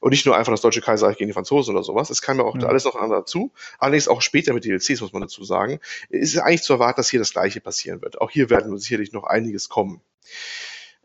Und 0.00 0.10
nicht 0.10 0.26
nur 0.26 0.36
einfach 0.36 0.52
das 0.52 0.60
Deutsche 0.60 0.80
Kaiserreich 0.80 1.16
gegen 1.16 1.28
die 1.28 1.32
Franzosen 1.34 1.74
oder 1.74 1.82
sowas. 1.82 2.08
Es 2.10 2.22
kam 2.22 2.38
ja 2.38 2.44
auch 2.44 2.56
Ja. 2.56 2.68
alles 2.68 2.84
noch 2.84 2.94
dazu. 2.94 3.50
Allerdings 3.80 4.06
auch 4.06 4.22
später 4.22 4.52
mit 4.52 4.64
DLCs, 4.64 5.00
muss 5.00 5.12
man 5.12 5.22
dazu 5.22 5.42
sagen. 5.42 5.80
Es 6.08 6.34
ist 6.34 6.38
eigentlich 6.38 6.62
zu 6.62 6.72
erwarten, 6.74 6.98
dass 6.98 7.10
hier 7.10 7.18
das 7.18 7.32
Gleiche 7.32 7.60
passieren 7.60 8.00
wird. 8.00 8.20
Auch 8.20 8.30
hier 8.30 8.48
werden 8.48 8.78
sicherlich 8.78 9.12
noch 9.12 9.24
einiges 9.24 9.68
kommen. 9.68 10.00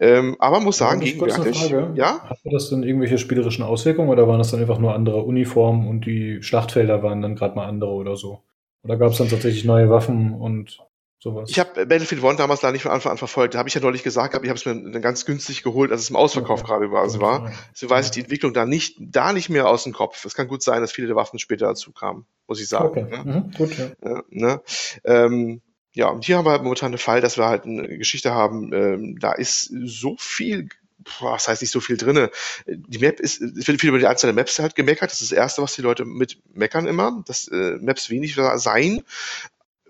Ähm, 0.03 0.35
aber 0.39 0.59
muss 0.59 0.77
sagen, 0.77 1.01
ich 1.01 1.17
kurz 1.17 1.35
eine 1.35 1.45
gegenwärtig, 1.45 1.71
Frage? 1.71 1.93
ja, 1.95 2.19
Hatte 2.23 2.49
das 2.51 2.69
dann 2.69 2.83
irgendwelche 2.83 3.17
spielerischen 3.17 3.63
Auswirkungen 3.63 4.09
oder 4.09 4.27
waren 4.27 4.37
das 4.37 4.51
dann 4.51 4.59
einfach 4.59 4.77
nur 4.77 4.93
andere 4.93 5.23
Uniformen 5.23 5.87
und 5.87 6.05
die 6.05 6.43
Schlachtfelder 6.43 7.01
waren 7.01 7.21
dann 7.21 7.35
gerade 7.35 7.55
mal 7.55 7.67
andere 7.67 7.91
oder 7.91 8.17
so? 8.17 8.43
Oder 8.83 8.97
gab 8.97 9.11
es 9.11 9.17
dann 9.19 9.29
tatsächlich 9.29 9.63
neue 9.63 9.89
Waffen 9.89 10.33
und 10.33 10.79
sowas? 11.19 11.49
ich 11.49 11.57
habe 11.57 11.85
Battlefield 11.85 12.21
One 12.21 12.35
damals 12.35 12.61
leider 12.61 12.73
nicht 12.73 12.81
von 12.81 12.91
Anfang 12.91 13.13
an 13.13 13.17
verfolgt. 13.17 13.53
Da 13.53 13.59
habe 13.59 13.69
ich 13.69 13.75
ja 13.75 13.79
neulich 13.79 14.03
gesagt, 14.03 14.33
ich 14.33 14.49
habe 14.49 14.59
es 14.59 14.65
mir 14.65 14.73
dann 14.91 15.01
ganz 15.01 15.23
günstig 15.23 15.63
geholt, 15.63 15.89
als 15.89 16.01
es 16.01 16.09
im 16.09 16.17
Ausverkauf 16.17 16.59
Okay. 16.59 16.67
gerade 16.67 16.91
war. 16.91 17.01
Also 17.03 17.21
war. 17.21 17.45
Ja. 17.45 17.51
Deswegen 17.71 17.89
weiß 17.91 18.05
ich 18.07 18.11
die 18.11 18.21
Entwicklung 18.21 18.53
da 18.53 18.65
nicht, 18.65 18.97
da 18.99 19.31
nicht 19.31 19.47
mehr 19.49 19.69
aus 19.69 19.85
dem 19.85 19.93
Kopf. 19.93 20.25
Es 20.25 20.35
kann 20.35 20.49
gut 20.49 20.63
sein, 20.63 20.81
dass 20.81 20.91
viele 20.91 21.07
der 21.07 21.15
Waffen 21.15 21.39
später 21.39 21.67
dazu 21.67 21.93
kamen, 21.93 22.25
muss 22.45 22.59
ich 22.59 22.67
sagen. 22.67 22.89
Okay, 22.89 23.03
ne? 23.03 23.23
mhm. 23.23 23.51
gut, 23.57 23.77
ja. 23.77 23.85
Ja, 24.03 24.23
ne? 24.29 24.61
ähm, 25.05 25.61
ja, 25.95 26.09
und 26.09 26.25
hier 26.25 26.37
haben 26.37 26.45
wir 26.45 26.51
halt 26.51 26.63
momentan 26.63 26.91
den 26.91 26.97
Fall, 26.97 27.21
dass 27.21 27.37
wir 27.37 27.45
halt 27.45 27.65
eine 27.65 27.97
Geschichte 27.97 28.31
haben, 28.31 28.73
ähm, 28.73 29.19
da 29.19 29.33
ist 29.33 29.71
so 29.85 30.15
viel, 30.17 30.69
boah, 30.97 31.33
was 31.33 31.47
heißt 31.47 31.61
nicht 31.61 31.71
so 31.71 31.79
viel 31.79 31.97
drinne. 31.97 32.31
Die 32.65 32.97
Map 32.97 33.19
ist, 33.19 33.41
es 33.41 33.67
wird 33.67 33.79
viel 33.79 33.89
über 33.89 33.99
die 33.99 34.07
Anzahl 34.07 34.29
der 34.29 34.35
Maps 34.35 34.57
halt 34.57 34.75
gemeckert. 34.75 35.11
Das 35.11 35.21
ist 35.21 35.31
das 35.31 35.37
Erste, 35.37 35.61
was 35.61 35.75
die 35.75 35.83
Leute 35.83 36.05
mit 36.05 36.39
meckern 36.53 36.87
immer, 36.87 37.23
dass 37.27 37.47
äh, 37.47 37.77
Maps 37.79 38.09
wenig 38.09 38.35
seien. 38.55 39.03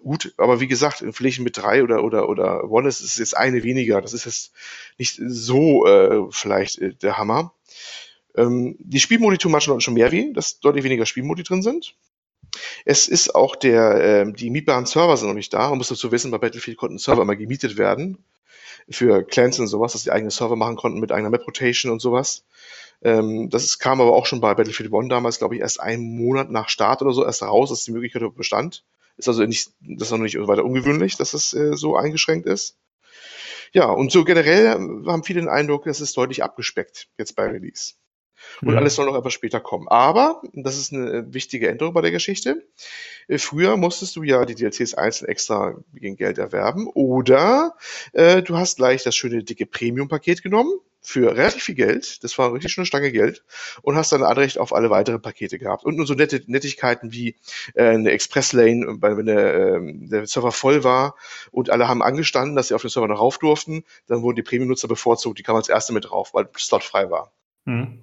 Gut, 0.03 0.33
aber 0.35 0.59
wie 0.59 0.67
gesagt, 0.67 1.01
in 1.01 1.13
Flächen 1.13 1.45
mit 1.45 1.55
drei 1.55 1.81
oder 1.81 2.03
oder 2.03 2.27
oder 2.27 2.69
One 2.69 2.89
ist 2.89 2.99
es 2.99 3.15
jetzt 3.15 3.37
eine 3.37 3.63
weniger. 3.63 4.01
Das 4.01 4.11
ist 4.11 4.25
jetzt 4.25 4.51
nicht 4.97 5.21
so 5.25 5.87
äh, 5.87 6.27
vielleicht 6.31 6.79
äh, 6.79 6.93
der 6.93 7.17
Hammer. 7.17 7.53
Ähm, 8.35 8.75
die 8.79 8.99
Spielmodi 8.99 9.37
tun 9.37 9.53
manchmal 9.53 9.79
schon 9.79 9.93
mehr 9.93 10.11
weh, 10.11 10.33
dass 10.33 10.59
deutlich 10.59 10.83
weniger 10.83 11.05
Spielmodi 11.05 11.43
drin 11.43 11.61
sind. 11.61 11.95
Es 12.85 13.07
ist 13.07 13.35
auch 13.35 13.55
der, 13.55 14.01
ähm, 14.03 14.35
die 14.35 14.49
mietbaren 14.49 14.85
Server 14.85 15.17
sind 15.17 15.27
noch 15.27 15.35
nicht 15.35 15.53
da. 15.53 15.69
Man 15.69 15.77
muss 15.77 15.89
dazu 15.89 16.11
wissen, 16.11 16.31
bei 16.31 16.37
Battlefield 16.37 16.77
konnten 16.77 16.97
Server 16.97 17.21
immer 17.21 17.35
gemietet 17.35 17.77
werden. 17.77 18.17
Für 18.89 19.23
Clans 19.23 19.59
und 19.59 19.67
sowas, 19.67 19.93
dass 19.93 20.03
die 20.03 20.11
eigene 20.11 20.31
Server 20.31 20.55
machen 20.55 20.75
konnten 20.75 20.99
mit 20.99 21.11
eigener 21.11 21.29
Map-Rotation 21.29 21.91
und 21.91 22.01
sowas. 22.01 22.43
Ähm, 23.01 23.49
das 23.49 23.63
ist, 23.63 23.79
kam 23.79 24.01
aber 24.01 24.13
auch 24.13 24.25
schon 24.25 24.41
bei 24.41 24.53
Battlefield 24.53 24.91
One 24.91 25.09
damals, 25.09 25.39
glaube 25.39 25.55
ich, 25.55 25.61
erst 25.61 25.79
einen 25.79 26.17
Monat 26.17 26.49
nach 26.51 26.69
Start 26.69 27.01
oder 27.01 27.13
so 27.13 27.25
erst 27.25 27.43
raus, 27.43 27.69
dass 27.69 27.83
die 27.85 27.91
Möglichkeit 27.91 28.23
bestand. 28.35 28.83
Ist 29.17 29.27
also 29.27 29.45
nicht, 29.45 29.71
das 29.81 30.07
ist 30.07 30.11
noch 30.11 30.17
nicht 30.17 30.37
weiter 30.47 30.65
ungewöhnlich, 30.65 31.17
dass 31.17 31.33
es 31.33 31.53
äh, 31.53 31.75
so 31.75 31.95
eingeschränkt 31.95 32.47
ist. 32.47 32.77
Ja, 33.73 33.89
und 33.89 34.11
so 34.11 34.23
generell 34.23 34.69
haben 34.69 35.23
viele 35.23 35.41
den 35.41 35.49
Eindruck, 35.49 35.87
es 35.87 36.01
ist 36.01 36.15
deutlich 36.15 36.43
abgespeckt 36.43 37.07
jetzt 37.17 37.35
bei 37.35 37.47
Release. 37.47 37.93
Und 38.61 38.71
Mhm. 38.71 38.77
alles 38.77 38.95
soll 38.95 39.05
noch 39.05 39.15
etwas 39.17 39.33
später 39.33 39.59
kommen. 39.59 39.87
Aber, 39.87 40.41
das 40.53 40.77
ist 40.77 40.93
eine 40.93 41.09
äh, 41.11 41.33
wichtige 41.33 41.69
Änderung 41.69 41.93
bei 41.93 42.01
der 42.01 42.11
Geschichte. 42.11 42.63
äh, 43.27 43.37
Früher 43.37 43.77
musstest 43.77 44.15
du 44.15 44.23
ja 44.23 44.45
die 44.45 44.55
DLCs 44.55 44.93
einzeln 44.95 45.27
extra 45.29 45.75
gegen 45.93 46.15
Geld 46.15 46.37
erwerben. 46.37 46.87
Oder 46.87 47.75
äh, 48.13 48.41
du 48.41 48.57
hast 48.57 48.77
gleich 48.77 49.03
das 49.03 49.15
schöne 49.15 49.43
dicke 49.43 49.65
Premium-Paket 49.65 50.43
genommen 50.43 50.71
für 51.05 51.35
relativ 51.35 51.63
viel 51.63 51.75
Geld. 51.75 52.23
Das 52.23 52.37
war 52.37 52.53
richtig 52.53 52.71
schon 52.71 52.83
eine 52.83 52.85
Stange 52.85 53.11
Geld. 53.11 53.43
Und 53.81 53.97
hast 53.97 54.13
dann 54.13 54.23
Anrecht 54.23 54.57
auf 54.57 54.73
alle 54.73 54.89
weiteren 54.89 55.21
Pakete 55.21 55.59
gehabt. 55.59 55.83
Und 55.83 55.97
nur 55.97 56.05
so 56.07 56.13
nette 56.13 56.41
Nettigkeiten 56.47 57.11
wie 57.11 57.35
äh, 57.73 57.83
eine 57.89 58.11
Express-Lane, 58.11 58.85
weil 59.01 59.17
wenn 59.17 59.25
der, 59.25 59.75
ähm, 59.75 60.09
der 60.09 60.25
Server 60.27 60.53
voll 60.53 60.85
war 60.85 61.15
und 61.51 61.69
alle 61.69 61.89
haben 61.89 62.01
angestanden, 62.01 62.55
dass 62.55 62.69
sie 62.69 62.73
auf 62.73 62.81
den 62.81 62.89
Server 62.89 63.09
noch 63.09 63.19
rauf 63.19 63.37
durften, 63.37 63.83
dann 64.07 64.21
wurden 64.21 64.37
die 64.37 64.43
Premium-Nutzer 64.43 64.87
bevorzugt. 64.87 65.37
Die 65.39 65.43
kamen 65.43 65.57
als 65.57 65.67
erste 65.67 65.91
mit 65.91 66.05
drauf, 66.09 66.33
weil 66.33 66.47
Slot 66.57 66.83
frei 66.85 67.09
war. 67.11 67.33
Mhm. 67.65 68.02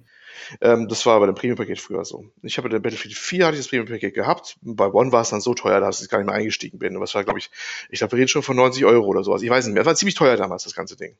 Ähm, 0.59 0.87
das 0.87 1.05
war 1.05 1.19
bei 1.19 1.25
dem 1.25 1.35
Premium-Paket 1.35 1.79
früher 1.79 2.03
so. 2.03 2.25
Ich 2.41 2.57
habe 2.57 2.69
bei 2.69 2.79
Battlefield 2.79 3.15
4 3.15 3.45
hatte 3.45 3.55
ich 3.55 3.61
das 3.61 3.69
Premium-Paket 3.69 4.13
gehabt. 4.13 4.57
Bei 4.61 4.87
One 4.87 5.11
war 5.11 5.21
es 5.21 5.29
dann 5.29 5.41
so 5.41 5.53
teuer, 5.53 5.79
dass 5.79 6.01
ich 6.01 6.09
gar 6.09 6.17
nicht 6.17 6.27
mehr 6.27 6.35
eingestiegen 6.35 6.79
bin. 6.79 6.95
Und 6.95 7.01
das 7.01 7.15
war, 7.15 7.23
glaube 7.23 7.39
ich, 7.39 7.49
ich 7.89 7.99
glaube, 7.99 8.13
wir 8.13 8.19
reden 8.19 8.27
schon 8.27 8.43
von 8.43 8.57
90 8.57 8.85
Euro 8.85 9.05
oder 9.07 9.23
sowas. 9.23 9.41
Ich 9.41 9.49
weiß 9.49 9.65
nicht 9.65 9.73
mehr. 9.73 9.83
Das 9.83 9.87
war 9.87 9.95
ziemlich 9.95 10.15
teuer 10.15 10.35
damals, 10.35 10.63
das 10.63 10.75
ganze 10.75 10.97
Ding. 10.97 11.15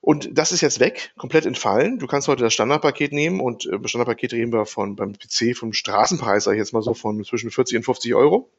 Und 0.00 0.36
das 0.36 0.52
ist 0.52 0.60
jetzt 0.60 0.80
weg, 0.80 1.12
komplett 1.16 1.46
entfallen. 1.46 1.98
Du 1.98 2.06
kannst 2.06 2.28
heute 2.28 2.42
das 2.42 2.52
Standardpaket 2.52 3.12
nehmen 3.12 3.40
und 3.40 3.64
äh, 3.64 3.78
Standardpaket 3.88 4.34
reden 4.34 4.52
wir 4.52 4.66
von 4.66 4.96
beim 4.96 5.14
PC 5.14 5.56
vom 5.56 5.72
Straßenpreis, 5.72 6.44
sag 6.44 6.52
ich 6.52 6.58
jetzt 6.58 6.74
mal 6.74 6.82
so, 6.82 6.92
von 6.92 7.24
zwischen 7.24 7.50
40 7.50 7.78
und 7.78 7.84
50 7.84 8.14
Euro. 8.14 8.50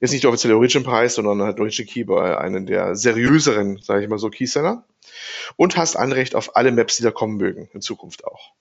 Ist 0.00 0.12
nicht 0.12 0.22
der 0.22 0.30
offizielle 0.30 0.56
Origin-Preis, 0.56 1.14
sondern 1.14 1.42
halt 1.42 1.58
Origin 1.58 1.86
Key 1.86 2.04
bei 2.04 2.38
einem 2.38 2.66
der 2.66 2.94
seriöseren, 2.94 3.78
sage 3.78 4.04
ich 4.04 4.08
mal 4.08 4.18
so, 4.18 4.30
Keyseller. 4.30 4.84
Und 5.56 5.76
hast 5.76 5.96
Anrecht 5.96 6.34
auf 6.34 6.56
alle 6.56 6.70
Maps, 6.70 6.96
die 6.96 7.02
da 7.02 7.10
kommen 7.10 7.36
mögen, 7.36 7.68
in 7.72 7.80
Zukunft 7.80 8.24
auch. 8.24 8.52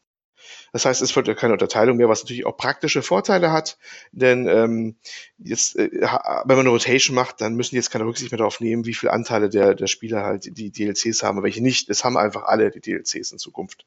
Das 0.73 0.85
heißt, 0.85 1.01
es 1.01 1.15
wird 1.15 1.35
keine 1.38 1.53
Unterteilung 1.53 1.97
mehr, 1.97 2.09
was 2.09 2.23
natürlich 2.23 2.45
auch 2.45 2.57
praktische 2.57 3.01
Vorteile 3.01 3.51
hat, 3.51 3.77
denn 4.11 4.47
ähm, 4.47 4.95
jetzt, 5.38 5.77
äh, 5.77 5.89
wenn 5.91 6.57
man 6.57 6.59
eine 6.59 6.69
Rotation 6.69 7.15
macht, 7.15 7.41
dann 7.41 7.55
müssen 7.55 7.72
die 7.72 7.77
jetzt 7.77 7.91
keine 7.91 8.05
Rücksicht 8.05 8.31
mehr 8.31 8.38
darauf 8.38 8.59
nehmen, 8.59 8.85
wie 8.85 8.93
viele 8.93 9.14
Anteile 9.14 9.49
der, 9.49 9.76
der 9.76 9.88
Spieler 9.88 10.23
halt 10.23 10.57
die 10.57 10.72
DLCs 10.72 11.23
haben 11.23 11.38
und 11.38 11.43
welche 11.43 11.64
nicht. 11.64 11.89
Es 11.89 12.03
haben 12.03 12.18
einfach 12.18 12.43
alle 12.43 12.72
die 12.72 12.81
DLCs 12.81 13.31
in 13.31 13.38
Zukunft. 13.38 13.85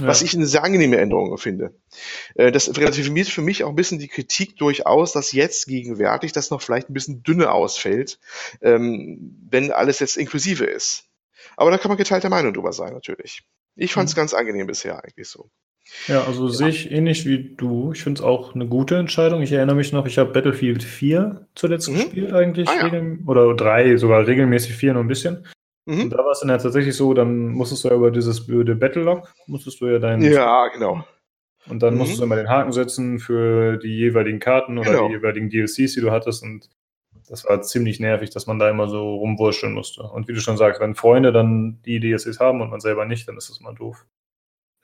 Ja. 0.00 0.06
Was 0.06 0.22
ich 0.22 0.34
eine 0.34 0.46
sehr 0.46 0.64
angenehme 0.64 0.96
Änderung 0.96 1.36
finde. 1.38 1.74
Äh, 2.34 2.52
das 2.52 2.74
relativiert 2.76 3.28
für 3.28 3.42
mich 3.42 3.64
auch 3.64 3.68
ein 3.68 3.76
bisschen 3.76 3.98
die 3.98 4.08
Kritik 4.08 4.56
durchaus, 4.56 5.12
dass 5.12 5.32
jetzt 5.32 5.66
gegenwärtig 5.66 6.32
das 6.32 6.50
noch 6.50 6.62
vielleicht 6.62 6.88
ein 6.88 6.94
bisschen 6.94 7.22
dünne 7.22 7.52
ausfällt, 7.52 8.18
ähm, 8.62 9.46
wenn 9.50 9.70
alles 9.70 9.98
jetzt 9.98 10.16
inklusive 10.16 10.64
ist. 10.64 11.04
Aber 11.56 11.70
da 11.70 11.78
kann 11.78 11.90
man 11.90 11.98
geteilter 11.98 12.30
Meinung 12.30 12.54
drüber 12.54 12.72
sein, 12.72 12.92
natürlich. 12.92 13.42
Ich 13.76 13.92
fand 13.92 14.08
es 14.08 14.14
mhm. 14.14 14.20
ganz 14.20 14.34
angenehm 14.34 14.66
bisher 14.66 15.02
eigentlich 15.02 15.28
so. 15.28 15.50
Ja, 16.06 16.24
also 16.24 16.46
ja. 16.46 16.52
sehe 16.52 16.68
ich 16.68 16.90
ähnlich 16.90 17.26
wie 17.26 17.54
du. 17.56 17.92
Ich 17.92 18.02
finde 18.02 18.20
es 18.20 18.24
auch 18.24 18.54
eine 18.54 18.66
gute 18.66 18.96
Entscheidung. 18.96 19.42
Ich 19.42 19.52
erinnere 19.52 19.76
mich 19.76 19.92
noch, 19.92 20.06
ich 20.06 20.18
habe 20.18 20.32
Battlefield 20.32 20.82
4 20.82 21.48
zuletzt 21.54 21.88
mhm. 21.88 21.94
gespielt 21.94 22.32
eigentlich. 22.32 22.68
Ah, 22.68 22.86
ja. 22.86 23.02
Oder 23.26 23.54
drei, 23.54 23.96
sogar 23.96 24.26
regelmäßig 24.26 24.74
vier 24.74 24.94
nur 24.94 25.02
ein 25.02 25.08
bisschen. 25.08 25.46
Mhm. 25.86 26.02
Und 26.02 26.10
da 26.10 26.18
war 26.18 26.30
es 26.30 26.40
dann 26.40 26.48
ja 26.48 26.58
tatsächlich 26.58 26.96
so, 26.96 27.14
dann 27.14 27.48
musstest 27.48 27.84
du 27.84 27.88
ja 27.88 27.94
über 27.94 28.10
dieses 28.10 28.46
blöde 28.46 28.74
Battlelog, 28.74 29.32
musstest 29.46 29.80
du 29.80 29.86
ja 29.86 29.98
deinen. 29.98 30.22
Ja, 30.22 30.68
genau. 30.68 31.04
Und 31.68 31.82
dann 31.82 31.94
mhm. 31.94 31.98
musstest 31.98 32.20
du 32.20 32.24
immer 32.24 32.36
den 32.36 32.48
Haken 32.48 32.72
setzen 32.72 33.18
für 33.18 33.76
die 33.76 33.96
jeweiligen 33.96 34.40
Karten 34.40 34.78
oder 34.78 34.90
genau. 34.90 35.08
die 35.08 35.14
jeweiligen 35.14 35.50
DLCs, 35.50 35.94
die 35.94 36.00
du 36.00 36.10
hattest. 36.10 36.42
Und 36.42 36.68
das 37.28 37.44
war 37.44 37.62
ziemlich 37.62 38.00
nervig, 38.00 38.30
dass 38.30 38.46
man 38.46 38.58
da 38.58 38.68
immer 38.68 38.88
so 38.88 39.16
rumwurscheln 39.16 39.72
musste. 39.72 40.02
Und 40.02 40.28
wie 40.28 40.32
du 40.32 40.40
schon 40.40 40.56
sagst, 40.56 40.80
wenn 40.80 40.94
Freunde 40.94 41.32
dann 41.32 41.80
die 41.84 42.00
DLCs 42.00 42.40
haben 42.40 42.60
und 42.60 42.70
man 42.70 42.80
selber 42.80 43.04
nicht, 43.04 43.28
dann 43.28 43.36
ist 43.36 43.50
das 43.50 43.60
mal 43.60 43.74
doof. 43.74 44.06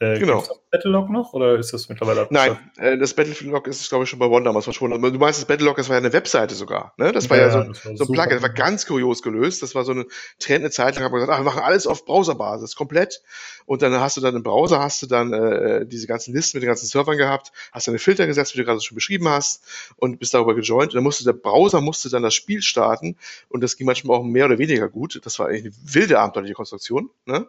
Äh, 0.00 0.20
genau. 0.20 0.44
Battlelog 0.70 1.10
noch 1.10 1.32
oder 1.32 1.58
ist 1.58 1.72
das 1.72 1.88
mittlerweile 1.88 2.28
Nein, 2.30 2.56
äh, 2.76 2.96
das 2.98 3.14
Battlefield-Log 3.14 3.66
ist, 3.66 3.88
glaube 3.88 4.04
ich, 4.04 4.10
schon 4.10 4.20
bei 4.20 4.26
One 4.26 4.44
damals 4.44 4.64
verschwunden. 4.64 5.00
Du 5.02 5.18
meinst 5.18 5.40
das 5.40 5.46
Battlelog, 5.46 5.76
das 5.76 5.88
war 5.88 5.96
ja 5.96 6.00
eine 6.00 6.12
Webseite 6.12 6.54
sogar. 6.54 6.92
Ne? 6.98 7.10
Das 7.10 7.28
war 7.30 7.36
ja, 7.36 7.46
ja 7.46 7.50
so, 7.50 7.58
war 7.58 7.96
so 7.96 8.04
ein 8.04 8.12
Plugin, 8.12 8.30
das 8.30 8.42
war 8.42 8.50
ganz 8.50 8.86
kurios 8.86 9.22
gelöst. 9.22 9.62
Das 9.62 9.74
war 9.74 9.84
so 9.84 9.90
eine 9.90 10.06
Trend, 10.38 10.60
eine 10.60 10.70
Zeit 10.70 10.94
lang, 10.94 11.04
haben 11.04 11.12
wir 11.12 11.18
gesagt, 11.18 11.32
ach, 11.32 11.40
wir 11.40 11.44
machen 11.44 11.62
alles 11.62 11.88
auf 11.88 12.04
Browserbasis, 12.04 12.76
komplett. 12.76 13.22
Und 13.66 13.82
dann 13.82 13.92
hast 13.98 14.16
du 14.16 14.20
dann 14.20 14.36
im 14.36 14.44
Browser, 14.44 14.78
hast 14.78 15.02
du 15.02 15.06
dann 15.06 15.32
äh, 15.32 15.84
diese 15.84 16.06
ganzen 16.06 16.32
Listen 16.32 16.58
mit 16.58 16.62
den 16.62 16.68
ganzen 16.68 16.86
Servern 16.86 17.16
gehabt, 17.16 17.50
hast 17.72 17.88
deine 17.88 17.98
Filter 17.98 18.26
gesetzt, 18.26 18.54
wie 18.54 18.58
du 18.58 18.64
gerade 18.64 18.80
schon 18.80 18.94
beschrieben 18.94 19.28
hast, 19.28 19.64
und 19.96 20.20
bist 20.20 20.32
darüber 20.32 20.54
gejoint. 20.54 20.90
Und 20.90 20.94
dann 20.94 21.04
musste 21.04 21.24
der 21.24 21.32
Browser 21.32 21.80
musste 21.80 22.08
dann 22.08 22.22
das 22.22 22.34
Spiel 22.34 22.62
starten 22.62 23.16
und 23.48 23.62
das 23.62 23.76
ging 23.76 23.86
manchmal 23.86 24.18
auch 24.18 24.22
mehr 24.22 24.44
oder 24.44 24.58
weniger 24.58 24.88
gut. 24.88 25.20
Das 25.24 25.40
war 25.40 25.48
eigentlich 25.48 25.64
eine 25.64 25.94
wilde 25.94 26.20
abenteuerliche 26.20 26.54
Konstruktion. 26.54 27.10
Ne? 27.26 27.48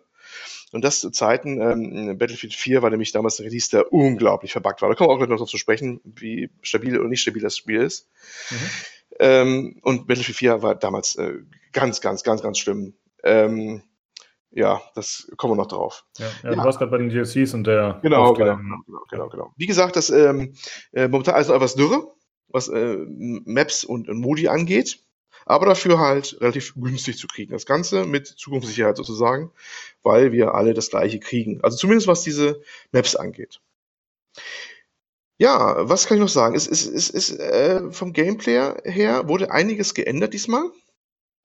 Und 0.71 0.83
das 0.83 0.99
zu 0.99 1.09
Zeiten, 1.09 1.59
ähm, 1.61 2.17
Battlefield 2.17 2.53
4 2.53 2.81
war 2.81 2.89
nämlich 2.89 3.11
damals 3.11 3.39
ein 3.39 3.45
Release, 3.45 3.69
der 3.69 3.91
unglaublich 3.91 4.51
verbuggt 4.51 4.81
war. 4.81 4.89
Da 4.89 4.95
kommen 4.95 5.09
wir 5.09 5.13
auch 5.13 5.17
gleich 5.17 5.29
noch 5.29 5.37
drauf 5.37 5.49
zu 5.49 5.57
sprechen, 5.57 5.99
wie 6.03 6.49
stabil 6.61 6.99
oder 6.99 7.09
nicht 7.09 7.21
stabil 7.21 7.41
das 7.41 7.57
Spiel 7.57 7.81
ist. 7.81 8.07
Mhm. 8.51 8.57
Ähm, 9.19 9.79
und 9.81 10.07
Battlefield 10.07 10.37
4 10.37 10.61
war 10.61 10.75
damals 10.75 11.15
äh, 11.15 11.39
ganz, 11.73 12.01
ganz, 12.01 12.23
ganz, 12.23 12.41
ganz 12.41 12.59
schlimm. 12.59 12.93
Ähm, 13.23 13.81
ja, 14.51 14.81
das 14.95 15.31
kommen 15.37 15.53
wir 15.53 15.57
noch 15.57 15.67
drauf. 15.67 16.05
Ja, 16.17 16.25
ja, 16.25 16.49
ja. 16.49 16.55
du 16.55 16.63
warst 16.63 16.79
gerade 16.79 16.91
bei 16.91 16.97
den 16.97 17.09
DLCs 17.09 17.53
und 17.53 17.65
der. 17.65 17.99
Genau, 18.01 18.33
genau, 18.33 18.57
genau, 18.57 19.03
genau, 19.09 19.29
genau. 19.29 19.53
Wie 19.57 19.67
gesagt, 19.67 19.95
das 19.95 20.09
ähm, 20.09 20.53
äh, 20.91 21.07
momentan 21.07 21.35
also 21.35 21.53
etwas 21.53 21.75
dürre, 21.75 22.13
was 22.47 22.67
äh, 22.67 22.97
Maps 23.07 23.83
und, 23.83 24.09
und 24.09 24.19
Modi 24.19 24.47
angeht 24.47 24.99
aber 25.49 25.65
dafür 25.65 25.97
halt 25.97 26.37
relativ 26.41 26.75
günstig 26.75 27.17
zu 27.17 27.25
kriegen. 27.25 27.51
Das 27.51 27.65
Ganze 27.65 28.05
mit 28.05 28.27
Zukunftssicherheit 28.27 28.95
sozusagen, 28.95 29.51
weil 30.03 30.31
wir 30.31 30.53
alle 30.53 30.75
das 30.75 30.91
gleiche 30.91 31.19
kriegen. 31.19 31.59
Also 31.63 31.75
zumindest 31.75 32.07
was 32.07 32.21
diese 32.21 32.61
Maps 32.91 33.15
angeht. 33.15 33.59
Ja, 35.39 35.89
was 35.89 36.05
kann 36.05 36.17
ich 36.17 36.21
noch 36.21 36.29
sagen? 36.29 36.53
Es 36.53 36.67
ist, 36.67 36.85
es 36.85 37.09
ist 37.09 37.39
äh, 37.39 37.91
vom 37.91 38.13
Gameplay 38.13 38.75
her 38.83 39.27
wurde 39.27 39.49
einiges 39.49 39.95
geändert 39.95 40.35
diesmal. 40.35 40.69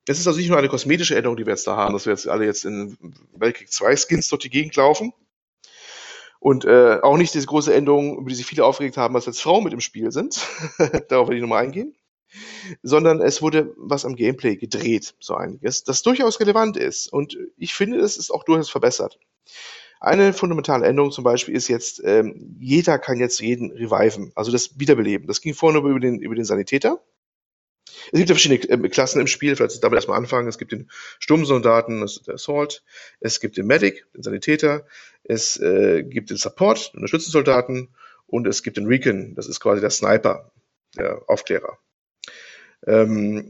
Es 0.07 0.19
ist 0.19 0.27
also 0.27 0.39
nicht 0.39 0.51
nur 0.51 0.59
eine 0.59 0.69
kosmetische 0.69 1.17
Änderung, 1.17 1.39
die 1.39 1.47
wir 1.47 1.55
jetzt 1.55 1.67
da 1.67 1.77
haben, 1.77 1.95
dass 1.95 2.05
wir 2.05 2.13
jetzt 2.13 2.29
alle 2.29 2.45
jetzt 2.45 2.67
in 2.67 2.99
Weltkrieg 3.35 3.73
2 3.73 3.97
Skins 3.97 4.29
durch 4.29 4.43
die 4.43 4.51
Gegend 4.51 4.77
laufen. 4.77 5.15
Und 6.41 6.67
äh, 6.67 6.99
auch 7.01 7.17
nicht 7.17 7.33
diese 7.33 7.47
große 7.47 7.73
Änderung, 7.73 8.19
über 8.19 8.29
die 8.29 8.35
sich 8.35 8.45
viele 8.45 8.67
aufgeregt 8.67 8.99
haben, 8.99 9.15
dass 9.15 9.25
jetzt 9.25 9.41
Frauen 9.41 9.65
mit 9.65 9.73
im 9.73 9.81
Spiel 9.81 10.13
sind. 10.13 10.47
Darauf 11.09 11.29
werde 11.29 11.37
ich 11.37 11.41
nochmal 11.41 11.65
eingehen 11.65 11.97
sondern 12.83 13.21
es 13.21 13.43
wurde 13.43 13.73
was 13.77 14.05
am 14.05 14.17
Gameplay 14.17 14.57
gedreht, 14.57 15.15
so 15.21 15.35
einiges, 15.35 15.85
das 15.85 16.03
durchaus 16.03 16.41
relevant 16.41 16.77
ist. 16.77 17.13
Und 17.13 17.37
ich 17.57 17.75
finde, 17.75 17.99
es 17.99 18.17
ist 18.17 18.31
auch 18.31 18.45
durchaus 18.45 18.71
verbessert. 18.71 19.19
Eine 20.01 20.33
fundamentale 20.33 20.87
Änderung 20.87 21.13
zum 21.13 21.25
Beispiel 21.25 21.57
ist 21.57 21.69
jetzt, 21.69 22.03
ähm, 22.05 22.57
jeder 22.61 22.99
kann 22.99 23.19
jetzt 23.19 23.41
jeden 23.41 23.73
reviven, 23.73 24.33
also 24.35 24.53
das 24.53 24.79
Wiederbeleben. 24.79 25.27
Das 25.27 25.41
ging 25.41 25.55
vorher 25.55 25.81
nur 25.81 25.91
über 25.91 26.01
den, 26.01 26.21
über 26.21 26.35
den 26.35 26.45
Sanitäter. 26.45 27.01
Es 28.13 28.19
gibt 28.19 28.29
ja 28.29 28.35
verschiedene 28.35 28.85
äh, 28.85 28.89
Klassen 28.91 29.21
im 29.21 29.27
Spiel, 29.27 29.57
vielleicht 29.57 29.83
damit 29.83 29.97
erstmal 29.97 30.19
anfangen. 30.19 30.49
Es 30.49 30.59
gibt 30.59 30.73
den 30.73 30.91
Sturmsoldaten, 31.21 32.01
das 32.01 32.17
ist 32.17 32.27
der 32.27 32.35
Assault. 32.35 32.83
Es 33.21 33.41
gibt 33.41 33.57
den 33.57 33.67
Medic, 33.67 34.07
den 34.15 34.23
Sanitäter. 34.23 34.87
Es 35.23 35.59
äh, 35.59 36.03
gibt 36.03 36.31
den 36.31 36.37
Support, 36.37 36.93
den 36.93 36.99
Unterstützungssoldaten. 36.99 37.95
Und 38.27 38.47
es 38.47 38.63
gibt 38.63 38.77
den 38.77 38.87
Recon, 38.87 39.35
das 39.35 39.49
ist 39.49 39.61
quasi 39.61 39.81
der 39.81 39.91
Sniper, 39.91 40.51
der 40.97 41.23
Aufklärer. 41.29 41.79
Ähm, 42.87 43.45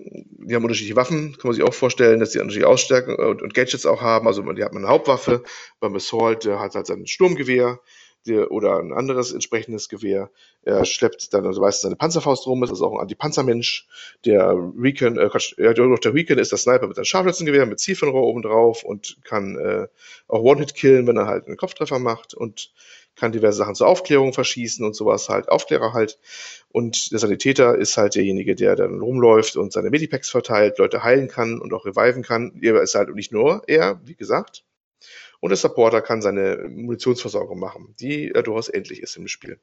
die 0.47 0.55
haben 0.55 0.63
unterschiedliche 0.63 0.97
Waffen, 0.97 1.33
kann 1.33 1.49
man 1.49 1.55
sich 1.55 1.65
auch 1.65 1.75
vorstellen, 1.75 2.21
dass 2.21 2.31
die 2.31 2.39
unterschiedliche 2.39 2.69
Ausstärken 2.69 3.15
und, 3.17 3.43
und 3.43 3.55
Gadgets 3.55 3.87
auch 3.87 4.01
haben. 4.01 4.27
Also 4.27 4.43
die 4.53 4.63
hat 4.63 4.73
man 4.73 4.85
eine 4.85 4.93
Hauptwaffe, 4.93 5.43
beim 5.81 5.95
Assault, 5.97 6.45
der 6.45 6.61
hat 6.61 6.75
halt 6.75 6.87
sein 6.87 7.07
Sturmgewehr 7.07 7.81
der, 8.27 8.51
oder 8.51 8.79
ein 8.79 8.93
anderes 8.93 9.33
entsprechendes 9.33 9.89
Gewehr. 9.89 10.31
Er 10.63 10.85
schleppt 10.85 11.35
dann 11.35 11.47
also 11.47 11.61
meistens 11.61 11.83
seine 11.83 11.97
Panzerfaust 11.97 12.47
rum, 12.47 12.63
ist 12.63 12.71
also 12.71 12.87
auch 12.87 12.93
ein 12.95 13.01
Anti-Panzermensch. 13.01 13.87
Der 14.25 14.55
Recon, 14.79 15.19
äh, 15.19 15.29
ja, 15.59 15.73
der 15.73 16.15
Recon 16.15 16.39
ist 16.39 16.53
der 16.53 16.59
Sniper 16.59 16.87
mit 16.87 16.97
einem 16.97 17.05
Scharfschützengewehr 17.05 17.67
mit 17.67 17.81
Zielfernrohr 17.81 18.23
oben 18.23 18.43
drauf 18.43 18.85
und 18.85 19.19
kann 19.25 19.57
äh, 19.57 19.89
auch 20.29 20.43
One-Hit 20.43 20.75
killen, 20.75 21.07
wenn 21.07 21.17
er 21.17 21.27
halt 21.27 21.47
einen 21.47 21.57
Kopftreffer 21.57 21.99
macht 21.99 22.35
und 22.35 22.73
kann 23.17 23.33
diverse 23.33 23.59
Sachen 23.59 23.75
zur 23.75 23.87
Aufklärung 23.87 24.33
verschießen 24.33 24.85
und 24.85 24.95
sowas 24.95 25.29
halt, 25.29 25.49
Aufklärer 25.49 25.93
halt. 25.93 26.19
Und 26.71 27.13
der 27.13 27.19
Sanitäter 27.19 27.77
ist 27.77 27.97
halt 27.97 28.17
derjenige, 28.17 28.55
der 28.55 28.75
dann 28.75 29.01
rumläuft 29.01 29.57
und 29.57 29.73
seine 29.73 29.91
Medipacks 29.91 30.31
verteilt, 30.31 30.79
Leute 30.79 31.05
heilen 31.05 31.29
kann 31.29 31.61
und 31.61 31.73
auch 31.73 31.87
reviven 31.87 32.23
kann. 32.23 32.59
Er 32.61 32.83
ist 32.83 32.95
halt 32.95 33.15
nicht 33.15 33.33
nur 33.33 33.63
er, 33.69 34.01
wie 34.05 34.17
gesagt. 34.17 34.65
Und 35.45 35.51
der 35.51 35.59
Supporter 35.59 36.01
kann 36.01 36.23
seine 36.23 36.71
Munitionsversorgung 36.71 37.59
machen, 37.59 37.95
die 38.01 38.33
ja 38.35 38.41
durchaus 38.41 38.71
endlich 38.71 39.03
ist 39.03 39.15
im 39.19 39.29
Spiel. 39.29 39.61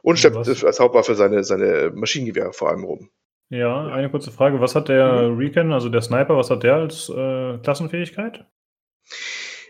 Und 0.00 0.16
schleppt 0.16 0.36
als 0.36 0.78
Hauptwaffe 0.78 1.16
seine, 1.16 1.42
seine 1.42 1.90
Maschinengewehre 1.92 2.52
vor 2.52 2.68
allem 2.68 2.84
rum. 2.84 3.10
Ja, 3.48 3.88
eine 3.88 4.10
kurze 4.10 4.30
Frage. 4.30 4.60
Was 4.60 4.76
hat 4.76 4.88
der 4.88 5.24
mhm. 5.24 5.38
Recon, 5.38 5.72
also 5.72 5.88
der 5.88 6.02
Sniper, 6.02 6.36
was 6.36 6.50
hat 6.50 6.62
der 6.62 6.76
als 6.76 7.08
äh, 7.08 7.58
Klassenfähigkeit? 7.58 8.46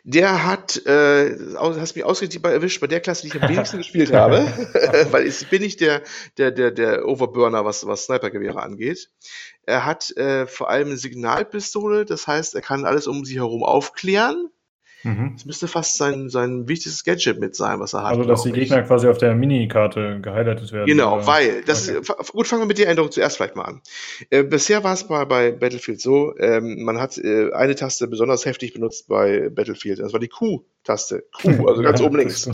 Der 0.05 0.45
hat, 0.45 0.85
äh, 0.85 1.35
hast 1.57 1.97
mich 1.97 2.05
ausgerechnet 2.05 2.45
erwischt 2.45 2.83
bei 2.83 2.87
der 2.87 3.01
Klasse, 3.01 3.23
die 3.23 3.29
ich 3.29 3.43
am 3.43 3.49
wenigsten 3.49 3.79
gespielt 3.79 4.13
habe, 4.13 4.41
weil 5.13 5.27
ich 5.27 5.49
bin 5.49 5.63
nicht 5.63 5.81
der, 5.81 6.03
der, 6.37 6.51
der, 6.51 6.73
der 6.73 7.09
Overburner, 7.09 7.65
was, 7.65 7.87
was 7.87 8.05
Snipergewehre 8.05 8.63
angeht. 8.63 9.09
Er 9.63 9.87
hat 9.87 10.15
äh, 10.19 10.47
vor 10.47 10.69
allem 10.69 10.89
eine 10.89 10.99
Signalpistole, 10.99 12.05
das 12.05 12.27
heißt, 12.27 12.55
er 12.55 12.61
kann 12.61 12.85
alles 12.85 13.07
um 13.07 13.25
sich 13.25 13.37
herum 13.37 13.63
aufklären. 13.63 14.51
Mhm. 15.05 15.35
Das 15.35 15.45
müsste 15.45 15.69
fast 15.69 15.97
sein, 15.97 16.29
sein 16.29 16.69
wichtigstes 16.69 17.05
Gadget 17.05 17.39
mit 17.39 17.55
sein, 17.55 17.79
was 17.79 17.95
er 17.95 18.03
hat. 18.03 18.17
Also, 18.17 18.25
dass 18.25 18.43
die 18.43 18.53
Gegner 18.53 18.83
quasi 18.83 19.07
auf 19.07 19.19
der 19.19 19.35
Minikarte 19.35 20.21
gehighlightet 20.21 20.73
werden. 20.73 20.87
Genau, 20.87 21.17
oder? 21.17 21.27
weil, 21.27 21.63
das 21.63 21.89
okay. 21.89 22.01
ist, 22.01 22.33
gut, 22.33 22.49
fangen 22.49 22.63
wir 22.63 22.67
mit 22.67 22.79
der 22.79 22.89
Änderung 22.89 23.11
zuerst 23.11 23.37
vielleicht 23.37 23.55
mal 23.55 23.65
an. 23.65 23.81
Äh, 24.31 24.43
bisher 24.43 24.83
war 24.83 24.95
es 24.95 25.09
mal 25.09 25.25
bei 25.27 25.53
Battlefield 25.53 26.01
so, 26.01 26.37
ähm, 26.39 26.83
man 26.83 27.01
hat 27.01 27.17
äh, 27.19 27.53
eine 27.53 27.77
Taste 27.77 28.09
besonders 28.09 28.45
heftig 28.45 28.75
benutzt 28.75 29.07
bei 29.07 29.51
Battlefield, 29.51 30.01
das 30.01 30.13
war 30.13 30.21
die 30.21 30.29
Q-Taste. 30.29 31.25
Q, 31.41 31.49
also 31.69 31.83
ganz 31.83 32.01
oben 32.01 32.17
links. 32.17 32.51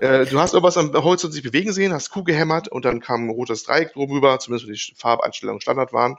Äh, 0.00 0.26
du 0.26 0.40
hast 0.40 0.54
irgendwas 0.54 0.78
am 0.78 0.92
Horizont 0.92 1.34
sich 1.34 1.42
bewegen 1.42 1.72
sehen, 1.72 1.92
hast 1.92 2.10
Q 2.10 2.24
gehämmert 2.24 2.68
und 2.68 2.84
dann 2.84 3.00
kam 3.00 3.26
ein 3.26 3.30
rotes 3.30 3.64
Dreieck 3.64 3.92
drüber, 3.92 4.38
zumindest 4.38 4.68
wenn 4.68 4.74
die 4.74 4.94
Farbeinstellungen 4.96 5.60
Standard 5.60 5.92
waren, 5.92 6.16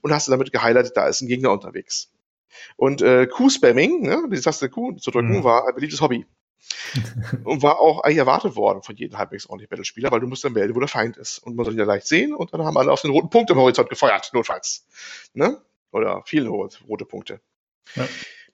und 0.00 0.12
hast 0.12 0.26
du 0.26 0.32
damit 0.32 0.52
gehighlightet, 0.52 0.96
da 0.96 1.06
ist 1.06 1.20
ein 1.20 1.28
Gegner 1.28 1.52
unterwegs. 1.52 2.10
Und 2.76 3.02
äh, 3.02 3.26
Q-Spamming, 3.26 4.02
ne, 4.02 4.24
die 4.30 4.40
Taste 4.40 4.68
Q 4.68 4.92
zu 4.92 5.10
drücken, 5.10 5.38
mhm. 5.38 5.44
war 5.44 5.68
ein 5.68 5.74
beliebtes 5.74 6.00
Hobby. 6.00 6.26
und 7.44 7.62
war 7.62 7.78
auch 7.80 8.00
eigentlich 8.00 8.18
erwartet 8.18 8.56
worden 8.56 8.82
von 8.82 8.96
jedem 8.96 9.16
halbwegs 9.16 9.46
ordentlichen 9.46 9.70
Battlespieler, 9.70 10.10
weil 10.10 10.20
du 10.20 10.26
musst 10.26 10.44
dann 10.44 10.52
melden, 10.52 10.74
wo 10.74 10.80
der 10.80 10.88
Feind 10.88 11.16
ist. 11.16 11.38
Und 11.38 11.56
man 11.56 11.64
soll 11.64 11.74
ihn 11.74 11.78
ja 11.78 11.84
leicht 11.84 12.06
sehen 12.06 12.34
und 12.34 12.52
dann 12.52 12.64
haben 12.64 12.76
alle 12.76 12.92
auf 12.92 13.00
den 13.00 13.10
roten 13.10 13.30
Punkt 13.30 13.50
im 13.50 13.56
Horizont 13.56 13.88
gefeuert, 13.88 14.30
notfalls. 14.32 14.86
Ne? 15.34 15.60
Oder 15.92 16.22
viele 16.26 16.48
rote 16.48 17.04
Punkte. 17.06 17.40
Ja. 17.94 18.06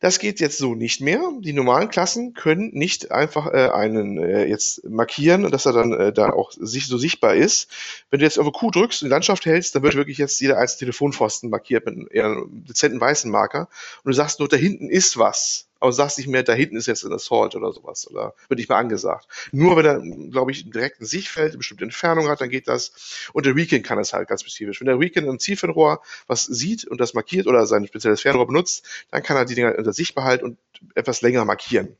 Das 0.04 0.18
geht 0.18 0.38
jetzt 0.38 0.58
so 0.58 0.74
nicht 0.74 1.00
mehr. 1.00 1.32
Die 1.40 1.54
normalen 1.54 1.88
Klassen 1.88 2.34
können 2.34 2.72
nicht 2.74 3.10
einfach 3.10 3.46
äh, 3.46 3.70
einen 3.70 4.18
äh, 4.18 4.44
jetzt 4.44 4.84
markieren, 4.84 5.50
dass 5.50 5.64
er 5.64 5.72
dann 5.72 5.94
äh, 5.94 6.12
da 6.12 6.28
auch 6.28 6.52
sich, 6.52 6.88
so 6.88 6.98
sichtbar 6.98 7.34
ist. 7.36 7.70
Wenn 8.10 8.18
du 8.18 8.26
jetzt 8.26 8.38
auf 8.38 8.52
Q 8.52 8.70
drückst 8.70 9.00
und 9.00 9.06
die 9.06 9.10
Landschaft 9.10 9.46
hältst, 9.46 9.74
dann 9.74 9.82
wird 9.82 9.94
wirklich 9.94 10.18
jetzt 10.18 10.38
jeder 10.42 10.58
einzelne 10.58 10.80
Telefonpfosten 10.80 11.48
markiert 11.48 11.86
mit 11.86 11.94
einem 11.94 12.08
eher 12.10 12.36
dezenten 12.46 13.00
weißen 13.00 13.30
Marker. 13.30 13.70
Und 14.02 14.10
du 14.10 14.12
sagst 14.12 14.40
nur, 14.40 14.48
da 14.48 14.58
hinten 14.58 14.90
ist 14.90 15.16
was 15.16 15.68
aber 15.84 15.92
sagst 15.92 16.16
nicht 16.16 16.28
mehr, 16.28 16.42
da 16.42 16.54
hinten 16.54 16.76
ist 16.76 16.86
jetzt 16.86 17.04
ein 17.04 17.12
Assault 17.12 17.54
oder 17.54 17.70
sowas 17.70 18.10
oder 18.10 18.34
wird 18.48 18.56
nicht 18.58 18.70
mehr 18.70 18.78
angesagt. 18.78 19.28
Nur 19.52 19.76
wenn 19.76 19.84
er, 19.84 20.30
glaube 20.30 20.50
ich, 20.50 20.70
direkt 20.70 21.02
ein 21.02 21.04
Sichtfeld, 21.04 21.50
eine 21.50 21.58
bestimmte 21.58 21.84
Entfernung 21.84 22.28
hat, 22.28 22.40
dann 22.40 22.48
geht 22.48 22.68
das. 22.68 23.28
Und 23.34 23.44
der 23.44 23.54
Recon 23.54 23.82
kann 23.82 23.98
es 23.98 24.14
halt 24.14 24.26
ganz 24.26 24.40
spezifisch. 24.40 24.80
Wenn 24.80 24.86
der 24.86 24.98
Recon 24.98 25.28
ein 25.28 25.38
Zielfernrohr 25.38 26.00
was 26.26 26.44
sieht 26.44 26.86
und 26.86 27.02
das 27.02 27.12
markiert 27.12 27.46
oder 27.46 27.66
sein 27.66 27.86
spezielles 27.86 28.22
Fernrohr 28.22 28.46
benutzt, 28.46 28.86
dann 29.10 29.22
kann 29.22 29.36
er 29.36 29.44
die 29.44 29.54
Dinger 29.54 29.76
unter 29.76 29.92
Sicht 29.92 30.14
behalten 30.14 30.46
und 30.46 30.58
etwas 30.94 31.20
länger 31.20 31.44
markieren. 31.44 31.96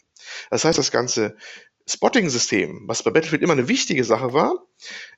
Das 0.48 0.64
heißt, 0.64 0.78
das 0.78 0.90
ganze 0.90 1.36
Spotting-System, 1.86 2.84
was 2.88 3.02
bei 3.02 3.10
Battlefield 3.10 3.42
immer 3.42 3.52
eine 3.52 3.68
wichtige 3.68 4.04
Sache 4.04 4.32
war, 4.32 4.64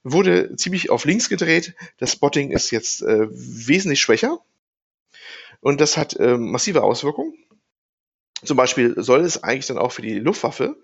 wurde 0.03 0.57
ziemlich 0.57 0.91
auf 0.91 1.05
links 1.05 1.29
gedreht. 1.29 1.77
Das 1.99 2.11
Spotting 2.11 2.51
ist 2.51 2.73
jetzt 2.73 3.03
äh, 3.03 3.29
wesentlich 3.31 4.01
schwächer. 4.01 4.41
Und 5.61 5.81
das 5.81 5.97
hat 5.97 6.17
äh, 6.17 6.37
massive 6.37 6.83
Auswirkungen. 6.83 7.35
Zum 8.47 8.57
Beispiel 8.57 8.95
soll 8.97 9.21
es 9.21 9.43
eigentlich 9.43 9.67
dann 9.67 9.79
auch 9.79 9.93
für 9.93 10.03
die 10.03 10.19
Luftwaffe 10.19 10.77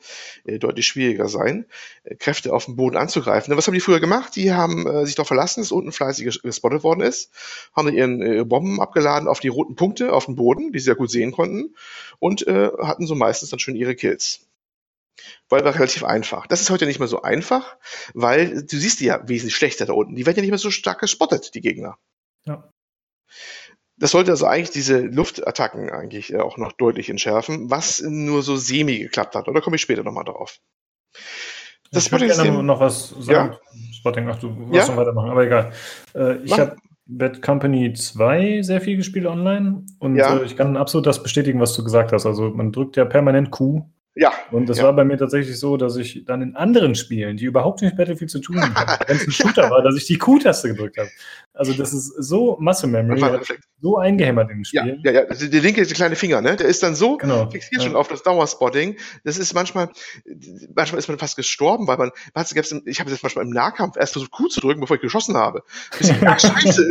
äh, 0.45 0.59
deutlich 0.59 0.87
schwieriger 0.87 1.29
sein, 1.29 1.67
äh, 2.05 2.17
Kräfte 2.17 2.53
auf 2.53 2.67
dem 2.67 2.77
Boden 2.77 2.97
anzugreifen. 2.97 3.57
Was 3.57 3.67
haben 3.67 3.75
die 3.75 3.81
früher 3.81 4.01
gemacht? 4.01 4.37
Die 4.37 4.53
haben 4.53 4.87
äh, 4.87 5.07
sich 5.07 5.15
darauf 5.15 5.29
verlassen, 5.29 5.61
dass 5.61 5.73
unten 5.73 5.93
fleißig 5.93 6.43
gespottet 6.43 6.83
worden 6.83 7.01
ist, 7.01 7.31
haben 7.75 7.87
dann 7.87 7.95
ihren 7.95 8.23
äh, 8.23 8.45
Bomben 8.45 8.81
abgeladen 8.81 9.29
auf 9.29 9.41
die 9.41 9.49
roten 9.49 9.77
Punkte 9.77 10.13
auf 10.13 10.27
dem 10.27 10.37
Boden, 10.37 10.73
die 10.73 10.79
sie 10.79 10.89
ja 10.89 10.95
gut 10.95 11.11
sehen 11.11 11.33
konnten, 11.33 11.75
und 12.19 12.47
äh, 12.47 12.71
hatten 12.79 13.07
so 13.07 13.15
meistens 13.15 13.51
dann 13.51 13.59
schon 13.59 13.77
ihre 13.77 13.95
Kills. 13.95 14.41
Weil 15.49 15.65
war 15.65 15.75
relativ 15.75 16.05
einfach. 16.05 16.47
Das 16.47 16.61
ist 16.61 16.71
heute 16.71 16.87
nicht 16.87 16.99
mehr 16.99 17.09
so 17.09 17.23
einfach, 17.23 17.77
weil 18.15 18.65
du 18.65 18.77
siehst 18.77 19.01
die 19.01 19.07
ja 19.07 19.29
wesentlich 19.29 19.55
schlechter 19.55 19.87
da 19.87 19.93
unten. 19.93 20.15
Die 20.15 20.27
werden 20.27 20.37
ja 20.37 20.43
nicht 20.43 20.51
mehr 20.51 20.59
so 20.59 20.71
stark 20.71 21.01
gespottet, 21.01 21.55
die 21.55 21.61
Gegner. 21.61 21.99
Ja. 22.45 22.71
Das 24.03 24.11
sollte 24.11 24.33
also 24.33 24.47
eigentlich 24.47 24.73
diese 24.73 24.99
Luftattacken 24.99 25.89
eigentlich 25.89 26.33
äh, 26.33 26.41
auch 26.41 26.59
noch 26.59 26.73
deutlich 26.73 27.09
entschärfen, 27.09 27.71
was 27.71 28.03
nur 28.05 28.43
so 28.43 28.57
semi 28.57 28.99
geklappt 28.99 29.37
hat. 29.37 29.47
Oder 29.47 29.61
komme 29.61 29.77
ich 29.77 29.83
später 29.83 30.03
nochmal 30.03 30.25
drauf? 30.25 30.59
Das 31.93 32.07
ich 32.07 32.13
würde 32.13 32.27
gerne 32.27 32.65
noch 32.65 32.81
was 32.81 33.11
sagen. 33.11 33.53
Ja? 33.53 33.59
Spotting, 33.93 34.29
ach, 34.29 34.41
du 34.41 34.57
wolltest 34.57 34.89
ja? 34.89 34.95
noch 34.95 35.01
weitermachen, 35.01 35.31
aber 35.31 35.45
egal. 35.45 35.73
Äh, 36.17 36.39
ich 36.39 36.59
habe 36.59 36.75
Bad 37.07 37.43
Company 37.43 37.93
2 37.93 38.63
sehr 38.63 38.81
viel 38.81 38.97
gespielt 38.97 39.27
online 39.27 39.87
und 40.01 40.17
ja. 40.17 40.37
äh, 40.37 40.43
ich 40.47 40.57
kann 40.57 40.77
absolut 40.77 41.07
das 41.07 41.23
bestätigen, 41.23 41.61
was 41.61 41.73
du 41.75 41.85
gesagt 41.85 42.11
hast. 42.11 42.27
Also 42.27 42.51
man 42.51 42.73
drückt 42.73 42.97
ja 42.97 43.05
permanent 43.05 43.53
Q 43.53 43.87
ja. 44.15 44.33
Und 44.51 44.69
das 44.69 44.79
ja. 44.79 44.85
war 44.85 44.93
bei 44.93 45.05
mir 45.05 45.17
tatsächlich 45.17 45.59
so, 45.59 45.79
dass 45.79 45.97
ich 45.97 46.25
dann 46.27 46.43
in 46.43 46.55
anderen 46.55 46.95
Spielen, 46.95 47.39
die 47.39 47.47
überhaupt 47.47 47.81
nicht 47.81 47.93
mit 47.93 47.97
Battlefield 47.97 48.31
zu 48.31 48.41
tun 48.41 48.61
haben, 48.61 48.99
wenn 49.07 49.17
es 49.17 49.27
ein 49.27 49.33
Shooter 49.33 49.71
war, 49.71 49.83
dass 49.83 49.97
ich 49.97 50.07
die 50.07 50.19
Q-Taste 50.19 50.69
gedrückt 50.69 50.99
habe. 50.99 51.09
Also 51.55 51.75
das 51.75 51.93
ist 51.93 52.07
so 52.19 52.57
Muscle 52.61 52.89
Memory, 52.89 53.21
so 53.81 53.99
eingehämmert 53.99 54.51
in 54.51 54.59
den 54.59 54.65
Spielen. 54.65 55.01
Ja, 55.05 55.13
ja, 55.13 55.25
ja. 55.29 55.35
Der 55.35 55.61
linke 55.61 55.85
der 55.85 55.95
kleine 55.95 56.17
Finger, 56.17 56.41
ne? 56.41 56.57
Der 56.57 56.67
ist 56.67 56.83
dann 56.83 56.95
so 56.95 57.17
genau. 57.17 57.51
fixiert 57.51 57.83
ja. 57.83 57.89
schon 57.89 57.97
auf 57.97 58.09
das 58.09 58.23
Dauerspotting. 58.23 58.97
Das 59.25 59.37
ist 59.37 59.53
manchmal, 59.53 59.91
manchmal 60.75 60.99
ist 60.99 61.09
man 61.09 61.19
fast 61.19 61.37
gestorben, 61.37 61.87
weil 61.87 61.99
man, 61.99 62.11
ich 62.87 63.01
habe 63.01 63.11
jetzt 63.11 63.23
manchmal 63.23 63.45
im 63.45 63.51
Nahkampf 63.51 63.97
erst 63.97 64.13
versucht, 64.13 64.31
Q 64.31 64.49
zu 64.49 64.61
drücken, 64.61 64.81
bevor 64.81 64.97
ich 64.97 65.03
geschossen 65.03 65.37
habe. 65.37 65.63
Ich, 65.99 66.11
ach, 66.25 66.41
scheiße, 66.41 66.87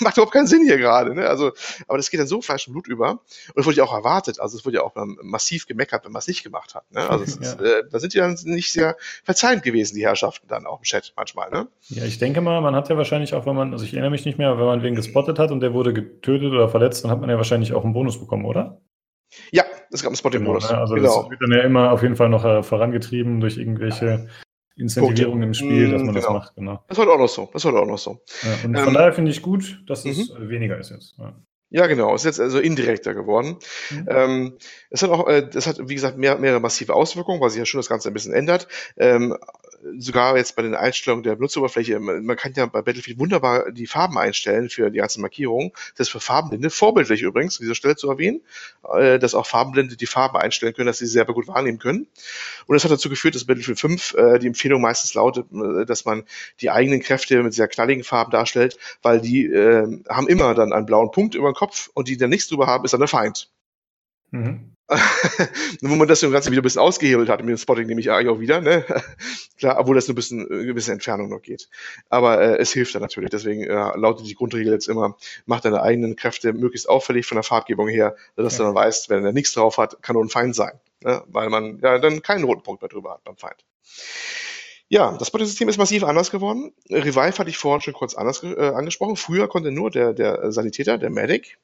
macht 0.00 0.16
überhaupt 0.16 0.32
keinen 0.32 0.46
Sinn 0.46 0.64
hier 0.64 0.78
gerade, 0.78 1.14
ne? 1.14 1.26
Also, 1.28 1.52
aber 1.88 1.96
das 1.96 2.10
geht 2.10 2.20
dann 2.20 2.26
so 2.26 2.42
Fleisch 2.42 2.66
und 2.68 2.74
Blut 2.74 2.86
über. 2.88 3.10
Und 3.12 3.20
das 3.56 3.66
wurde 3.66 3.78
ja 3.78 3.84
auch 3.84 3.94
erwartet. 3.94 4.40
Also 4.40 4.58
es 4.58 4.64
wurde 4.64 4.76
ja 4.76 4.82
auch 4.82 4.94
massiv 5.22 5.66
gemeckert, 5.66 6.04
wenn 6.04 6.12
man 6.12 6.20
es 6.20 6.28
nicht 6.28 6.42
gemacht 6.42 6.74
hat. 6.74 6.90
Ne? 6.92 7.08
Also 7.08 7.24
ist, 7.40 7.60
äh, 7.60 7.82
da 7.90 7.98
sind 7.98 8.14
die 8.14 8.18
dann 8.18 8.36
nicht 8.44 8.72
sehr 8.72 8.96
verzeihend 9.24 9.62
gewesen, 9.62 9.96
die 9.96 10.04
Herrschaften 10.04 10.46
dann 10.48 10.66
auch 10.66 10.78
im 10.78 10.84
Chat 10.84 11.12
manchmal. 11.16 11.50
Ne? 11.50 11.68
Ja, 11.88 12.04
ich 12.04 12.18
denke 12.18 12.40
mal, 12.40 12.60
man 12.60 12.74
hat 12.74 12.88
ja 12.88 12.96
wahrscheinlich 12.96 13.34
auch, 13.34 13.46
wenn 13.46 13.56
man, 13.56 13.71
also 13.72 13.84
ich 13.84 13.92
erinnere 13.92 14.10
mich 14.10 14.24
nicht 14.24 14.38
mehr, 14.38 14.58
wenn 14.58 14.66
man 14.66 14.82
wen 14.82 14.94
gespottet 14.94 15.38
hat 15.38 15.50
und 15.50 15.60
der 15.60 15.74
wurde 15.74 15.92
getötet 15.92 16.52
oder 16.52 16.68
verletzt, 16.68 17.04
dann 17.04 17.10
hat 17.10 17.20
man 17.20 17.30
ja 17.30 17.36
wahrscheinlich 17.36 17.72
auch 17.72 17.84
einen 17.84 17.92
Bonus 17.92 18.18
bekommen, 18.18 18.44
oder? 18.44 18.80
Ja, 19.50 19.64
es 19.90 20.02
gab 20.02 20.10
einen 20.10 20.16
Spotting-Bonus. 20.16 20.68
Genau, 20.68 20.76
ne? 20.76 20.80
Also 20.80 20.94
genau. 20.94 21.22
das 21.22 21.30
wird 21.30 21.42
dann 21.42 21.52
ja 21.52 21.60
immer 21.60 21.92
auf 21.92 22.02
jeden 22.02 22.16
Fall 22.16 22.28
noch 22.28 22.44
äh, 22.44 22.62
vorangetrieben 22.62 23.40
durch 23.40 23.56
irgendwelche 23.56 24.28
Incentivierungen 24.76 25.42
im 25.42 25.54
Spiel, 25.54 25.90
dass 25.90 26.02
man 26.02 26.14
genau. 26.14 26.20
das 26.20 26.30
macht, 26.30 26.54
genau. 26.54 26.84
Das 26.88 26.98
war 26.98 27.08
auch 27.08 27.18
noch 27.18 27.28
so. 27.28 27.50
Das 27.52 27.64
war 27.64 27.74
auch 27.74 27.86
noch 27.86 27.98
so. 27.98 28.22
Ja, 28.42 28.54
und 28.64 28.74
ähm, 28.74 28.84
von 28.84 28.94
daher 28.94 29.12
finde 29.12 29.30
ich 29.30 29.42
gut, 29.42 29.82
dass 29.86 30.04
es 30.04 30.32
mhm. 30.32 30.48
weniger 30.48 30.78
ist 30.78 30.90
jetzt. 30.90 31.18
Ja. 31.18 31.34
Ja, 31.72 31.86
genau. 31.86 32.14
Ist 32.14 32.24
jetzt 32.24 32.38
also 32.38 32.58
indirekter 32.58 33.14
geworden. 33.14 33.56
Mhm. 33.90 34.06
Ähm, 34.08 34.52
es 34.90 35.02
hat 35.02 35.08
auch, 35.10 35.26
äh, 35.26 35.48
das 35.48 35.66
hat, 35.66 35.78
wie 35.80 35.94
gesagt, 35.94 36.18
mehr, 36.18 36.36
mehrere 36.36 36.60
massive 36.60 36.94
Auswirkungen, 36.94 37.40
weil 37.40 37.48
sich 37.48 37.58
ja 37.58 37.64
schon 37.64 37.78
das 37.78 37.88
Ganze 37.88 38.08
ein 38.08 38.14
bisschen 38.14 38.34
ändert. 38.34 38.68
Ähm, 38.98 39.36
sogar 39.98 40.36
jetzt 40.36 40.54
bei 40.54 40.62
den 40.62 40.74
Einstellungen 40.74 41.22
der 41.22 41.34
Benutzeroberfläche, 41.34 41.98
man 41.98 42.36
kann 42.36 42.52
ja 42.54 42.66
bei 42.66 42.82
Battlefield 42.82 43.18
wunderbar 43.18 43.72
die 43.72 43.86
Farben 43.86 44.18
einstellen 44.18 44.68
für 44.68 44.90
die 44.90 44.98
ganzen 44.98 45.22
Markierungen. 45.22 45.72
Das 45.96 46.08
ist 46.08 46.12
für 46.12 46.20
Farbenblinde 46.20 46.70
vorbildlich 46.70 47.22
übrigens, 47.22 47.58
an 47.58 47.64
dieser 47.64 47.74
Stelle 47.74 47.96
zu 47.96 48.08
erwähnen, 48.10 48.42
äh, 48.94 49.18
dass 49.18 49.34
auch 49.34 49.46
Farbenblinde 49.46 49.96
die 49.96 50.06
Farben 50.06 50.36
einstellen 50.36 50.74
können, 50.74 50.86
dass 50.86 50.98
sie 50.98 51.06
selber 51.06 51.34
gut 51.34 51.48
wahrnehmen 51.48 51.78
können. 51.78 52.06
Und 52.66 52.74
das 52.74 52.84
hat 52.84 52.90
dazu 52.90 53.08
geführt, 53.08 53.34
dass 53.34 53.44
Battlefield 53.44 53.80
5 53.80 54.14
äh, 54.14 54.38
die 54.38 54.46
Empfehlung 54.46 54.82
meistens 54.82 55.14
lautet, 55.14 55.46
äh, 55.52 55.84
dass 55.84 56.04
man 56.04 56.24
die 56.60 56.70
eigenen 56.70 57.00
Kräfte 57.00 57.42
mit 57.42 57.54
sehr 57.54 57.68
knalligen 57.68 58.04
Farben 58.04 58.30
darstellt, 58.30 58.78
weil 59.02 59.20
die 59.20 59.46
äh, 59.46 60.00
haben 60.08 60.28
immer 60.28 60.54
dann 60.54 60.72
einen 60.72 60.86
blauen 60.86 61.10
Punkt 61.10 61.34
über 61.34 61.50
den 61.50 61.54
Kopf 61.62 61.90
und 61.94 62.08
die 62.08 62.16
dann 62.16 62.30
nichts 62.30 62.48
drüber 62.48 62.66
haben, 62.66 62.84
ist 62.84 62.92
dann 62.92 63.00
der 63.00 63.08
Feind. 63.08 63.48
Mhm. 64.32 64.72
wo 65.80 65.94
man 65.94 66.08
das 66.08 66.20
Ganze 66.20 66.50
wieder 66.50 66.60
ein 66.60 66.64
bisschen 66.64 66.80
ausgehebelt 66.80 67.28
hat, 67.28 67.40
mit 67.40 67.50
dem 67.50 67.56
Spotting 67.56 67.86
nehme 67.86 68.00
ich 68.00 68.10
eigentlich 68.10 68.28
auch 68.28 68.40
wieder, 68.40 68.60
ne? 68.60 68.84
Klar, 69.58 69.78
obwohl 69.78 69.94
das 69.94 70.08
nur 70.08 70.14
ein 70.14 70.16
bisschen, 70.16 70.50
eine 70.50 70.66
gewisse 70.66 70.90
Entfernung 70.90 71.28
noch 71.28 71.40
geht. 71.40 71.68
Aber 72.08 72.42
äh, 72.42 72.58
es 72.58 72.72
hilft 72.72 72.94
dann 72.96 73.02
natürlich. 73.02 73.30
Deswegen 73.30 73.62
äh, 73.62 73.96
lautet 73.96 74.26
die 74.26 74.34
Grundregel 74.34 74.72
jetzt 74.72 74.88
immer, 74.88 75.16
mach 75.46 75.60
deine 75.60 75.82
eigenen 75.82 76.16
Kräfte 76.16 76.52
möglichst 76.52 76.88
auffällig 76.88 77.26
von 77.26 77.36
der 77.36 77.44
Farbgebung 77.44 77.88
her, 77.88 78.16
dass 78.34 78.58
ja. 78.58 78.58
du 78.58 78.64
dann 78.64 78.74
weißt, 78.74 79.08
wenn 79.08 79.24
er 79.24 79.32
nichts 79.32 79.52
drauf 79.52 79.78
hat, 79.78 80.02
kann 80.02 80.14
nur 80.14 80.24
ein 80.24 80.30
Feind 80.30 80.56
sein. 80.56 80.80
Ne? 81.04 81.22
Weil 81.28 81.48
man 81.48 81.78
ja 81.80 81.98
dann 81.98 82.20
keinen 82.20 82.42
roten 82.42 82.64
Punkt 82.64 82.82
mehr 82.82 82.88
drüber 82.88 83.12
hat 83.12 83.24
beim 83.24 83.36
Feind. 83.36 83.64
Ja, 84.92 85.16
das 85.16 85.28
Spotting-System 85.28 85.70
ist 85.70 85.78
massiv 85.78 86.04
anders 86.04 86.30
geworden. 86.30 86.74
Revive 86.90 87.38
hatte 87.38 87.48
ich 87.48 87.56
vorhin 87.56 87.80
schon 87.80 87.94
kurz 87.94 88.14
anders 88.14 88.42
äh, 88.42 88.72
angesprochen. 88.74 89.16
Früher 89.16 89.48
konnte 89.48 89.70
nur 89.70 89.90
der, 89.90 90.12
der 90.12 90.52
Sanitäter, 90.52 90.98
der 90.98 91.08
Medic, 91.08 91.56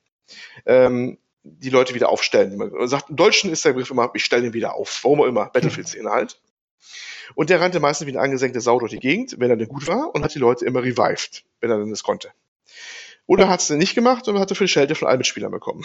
ähm, 0.65 1.19
die 1.43 1.69
Leute 1.69 1.95
wieder 1.95 2.09
aufstellen. 2.09 2.57
Man 2.57 2.89
sagt, 2.89 3.11
im 3.11 3.17
Deutschen 3.17 3.53
ist 3.53 3.67
der 3.67 3.75
Begriff 3.75 3.91
immer, 3.91 4.11
ich 4.15 4.25
stelle 4.25 4.47
ihn 4.47 4.55
wieder 4.55 4.77
auf, 4.77 5.01
warum 5.03 5.21
auch 5.21 5.27
immer, 5.27 5.45
Battlefield-Szene 5.51 6.09
halt. 6.09 6.41
Und 7.35 7.51
der 7.51 7.61
rannte 7.61 7.81
meistens 7.81 8.07
wie 8.07 8.13
eine 8.13 8.21
angesenkte 8.23 8.63
Sau 8.63 8.79
durch 8.79 8.93
die 8.93 8.99
Gegend, 8.99 9.35
wenn 9.39 9.51
er 9.51 9.59
denn 9.59 9.69
gut 9.69 9.87
war, 9.87 10.15
und 10.15 10.25
hat 10.25 10.35
die 10.35 10.39
Leute 10.39 10.65
immer 10.65 10.83
revived, 10.83 11.45
wenn 11.61 11.71
er 11.71 11.77
denn 11.77 11.91
das 11.91 12.03
konnte. 12.03 12.31
Oder 13.27 13.51
hat 13.51 13.61
es 13.61 13.69
nicht 13.69 13.95
gemacht 13.95 14.27
und 14.29 14.39
hatte 14.39 14.55
viel 14.55 14.69
Schelte 14.69 14.95
von 14.95 15.07
allen 15.07 15.19
Mitspielern 15.19 15.53
bekommen. 15.53 15.85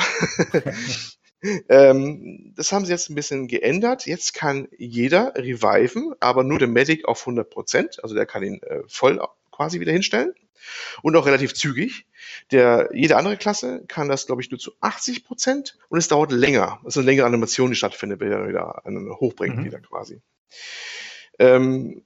ähm, 1.69 2.53
das 2.55 2.71
haben 2.71 2.85
sie 2.85 2.91
jetzt 2.91 3.09
ein 3.09 3.15
bisschen 3.15 3.47
geändert. 3.47 4.05
Jetzt 4.05 4.33
kann 4.33 4.67
jeder 4.77 5.33
reviven, 5.35 6.13
aber 6.19 6.43
nur 6.43 6.59
der 6.59 6.67
Medic 6.67 7.05
auf 7.05 7.27
100%, 7.27 8.01
also 8.01 8.15
der 8.15 8.25
kann 8.25 8.43
ihn 8.43 8.61
äh, 8.63 8.81
voll 8.87 9.21
quasi 9.51 9.79
wieder 9.79 9.91
hinstellen 9.91 10.33
und 11.01 11.15
auch 11.15 11.25
relativ 11.25 11.53
zügig. 11.53 12.05
Der, 12.51 12.89
jede 12.93 13.17
andere 13.17 13.37
Klasse 13.37 13.83
kann 13.87 14.09
das, 14.09 14.25
glaube 14.25 14.41
ich, 14.41 14.49
nur 14.51 14.59
zu 14.59 14.71
80 14.81 15.25
Prozent 15.25 15.77
und 15.89 15.99
es 15.99 16.07
dauert 16.07 16.31
länger. 16.31 16.79
Das 16.83 16.93
ist 16.93 16.97
eine 16.97 17.05
längere 17.05 17.25
Animation, 17.25 17.69
die 17.69 17.75
stattfindet, 17.75 18.19
wenn 18.19 18.31
er 18.31 18.47
wieder 18.47 18.85
einen 18.85 19.11
hochbringt, 19.13 19.57
mhm. 19.57 19.65
wieder 19.65 19.79
quasi. 19.79 20.21
Ähm, 21.39 22.03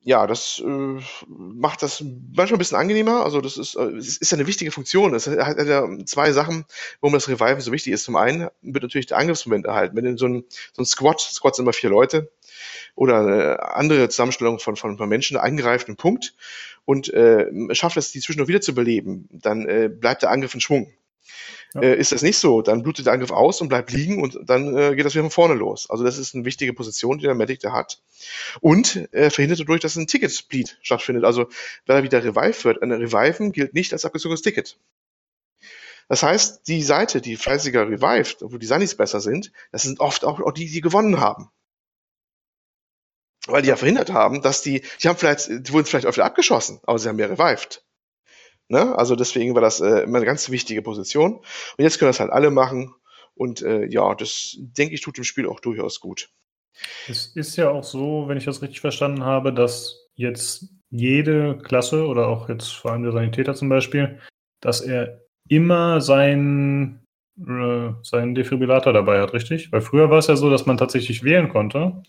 ja, 0.00 0.26
das 0.26 0.62
äh, 0.64 1.00
macht 1.26 1.82
das 1.82 2.02
manchmal 2.02 2.56
ein 2.56 2.58
bisschen 2.58 2.78
angenehmer. 2.78 3.24
Also 3.24 3.40
das 3.40 3.58
ist, 3.58 3.74
äh, 3.74 3.96
ist 3.96 4.30
ja 4.30 4.38
eine 4.38 4.46
wichtige 4.46 4.70
Funktion. 4.70 5.14
Es 5.14 5.26
hat, 5.26 5.38
hat 5.38 5.66
ja 5.66 5.86
zwei 6.06 6.32
Sachen, 6.32 6.64
warum 7.00 7.14
das 7.14 7.28
Reviven 7.28 7.60
so 7.60 7.72
wichtig 7.72 7.92
ist. 7.92 8.04
Zum 8.04 8.16
einen 8.16 8.48
wird 8.62 8.82
natürlich 8.82 9.06
der 9.06 9.18
Angriffsmoment 9.18 9.66
erhalten. 9.66 9.96
Wenn 9.96 10.04
in 10.04 10.16
so 10.16 10.26
ein, 10.26 10.44
so 10.72 10.82
ein 10.82 10.86
Squad, 10.86 11.20
Squad 11.20 11.56
sind 11.56 11.64
immer 11.64 11.72
vier 11.72 11.90
Leute, 11.90 12.30
oder 12.94 13.20
eine 13.20 13.74
andere 13.76 14.08
Zusammenstellung 14.08 14.58
von, 14.58 14.76
von, 14.76 14.98
von 14.98 15.08
Menschen 15.08 15.36
angreift 15.36 15.88
einen 15.88 15.96
Punkt 15.96 16.34
und 16.84 17.12
äh, 17.12 17.46
schafft 17.72 17.96
es, 17.96 18.12
die 18.12 18.20
zwischendurch 18.20 18.48
wieder 18.48 18.60
zu 18.60 18.74
beleben, 18.74 19.28
dann 19.30 19.66
äh, 19.68 19.88
bleibt 19.88 20.22
der 20.22 20.30
Angriff 20.30 20.54
in 20.54 20.60
Schwung. 20.60 20.92
Äh, 21.74 21.96
ist 21.96 22.12
das 22.12 22.22
nicht 22.22 22.38
so, 22.38 22.62
dann 22.62 22.82
blutet 22.82 23.06
der 23.06 23.12
Angriff 23.12 23.30
aus 23.30 23.60
und 23.60 23.68
bleibt 23.68 23.92
liegen 23.92 24.22
und 24.22 24.38
dann 24.42 24.76
äh, 24.76 24.94
geht 24.96 25.04
das 25.04 25.14
wieder 25.14 25.24
von 25.24 25.30
vorne 25.30 25.54
los. 25.54 25.88
Also 25.90 26.04
das 26.04 26.18
ist 26.18 26.34
eine 26.34 26.44
wichtige 26.44 26.72
Position, 26.72 27.18
die 27.18 27.24
der 27.24 27.34
Medic 27.34 27.60
da 27.60 27.72
hat. 27.72 28.02
Und 28.60 29.12
äh, 29.12 29.30
verhindert 29.30 29.60
dadurch, 29.60 29.80
dass 29.80 29.96
ein 29.96 30.06
Ticket-Split 30.06 30.78
stattfindet. 30.82 31.24
Also 31.24 31.48
wenn 31.86 31.96
er 31.96 32.02
wieder 32.02 32.24
revive 32.24 32.64
wird, 32.64 32.82
ein 32.82 32.92
Reviven 32.92 33.52
gilt 33.52 33.74
nicht 33.74 33.92
als 33.92 34.04
abgezogenes 34.04 34.42
Ticket. 34.42 34.78
Das 36.08 36.22
heißt, 36.22 36.66
die 36.68 36.82
Seite, 36.82 37.20
die 37.20 37.36
fleißiger 37.36 37.88
revived, 37.88 38.38
wo 38.40 38.56
die 38.58 38.66
Sunnies 38.66 38.94
besser 38.94 39.20
sind, 39.20 39.52
das 39.72 39.82
sind 39.82 40.00
oft 40.00 40.24
auch, 40.24 40.40
auch 40.40 40.52
die, 40.52 40.70
die 40.70 40.80
gewonnen 40.80 41.20
haben. 41.20 41.50
weil 43.46 43.62
die 43.62 43.68
ja 43.68 43.76
verhindert 43.76 44.12
haben, 44.12 44.42
dass 44.42 44.62
die, 44.62 44.82
die 45.02 45.08
haben 45.08 45.16
vielleicht, 45.16 45.48
die 45.48 45.72
wurden 45.72 45.86
vielleicht 45.86 46.06
wieder 46.06 46.24
abgeschossen, 46.24 46.80
aber 46.84 46.98
sie 46.98 47.08
haben 47.08 47.18
ja 47.18 47.26
revived. 47.26 47.82
Ne? 48.68 48.96
Also 48.96 49.16
deswegen 49.16 49.54
war 49.54 49.62
das 49.62 49.80
äh, 49.80 50.02
immer 50.02 50.18
eine 50.18 50.26
ganz 50.26 50.50
wichtige 50.50 50.82
Position. 50.82 51.36
Und 51.36 51.44
jetzt 51.78 51.98
können 51.98 52.10
das 52.10 52.20
halt 52.20 52.30
alle 52.30 52.50
machen. 52.50 52.94
Und 53.34 53.62
äh, 53.62 53.86
ja, 53.86 54.14
das 54.14 54.56
denke 54.58 54.94
ich 54.94 55.00
tut 55.00 55.16
dem 55.16 55.24
Spiel 55.24 55.46
auch 55.46 55.60
durchaus 55.60 56.00
gut. 56.00 56.28
Es 57.08 57.26
ist 57.34 57.56
ja 57.56 57.70
auch 57.70 57.84
so, 57.84 58.24
wenn 58.28 58.36
ich 58.36 58.44
das 58.44 58.62
richtig 58.62 58.80
verstanden 58.80 59.24
habe, 59.24 59.52
dass 59.52 60.08
jetzt 60.14 60.68
jede 60.90 61.58
Klasse 61.58 62.06
oder 62.06 62.28
auch 62.28 62.48
jetzt 62.48 62.68
vor 62.68 62.92
allem 62.92 63.02
der 63.02 63.12
Sanitäter 63.12 63.54
zum 63.54 63.68
Beispiel, 63.68 64.18
dass 64.60 64.80
er 64.80 65.22
immer 65.48 66.00
seinen, 66.00 67.04
äh, 67.38 67.90
seinen 68.02 68.34
Defibrillator 68.34 68.92
dabei 68.92 69.20
hat, 69.20 69.32
richtig? 69.32 69.72
Weil 69.72 69.80
früher 69.80 70.10
war 70.10 70.18
es 70.18 70.26
ja 70.26 70.36
so, 70.36 70.50
dass 70.50 70.66
man 70.66 70.76
tatsächlich 70.76 71.22
wählen 71.22 71.48
konnte 71.48 72.02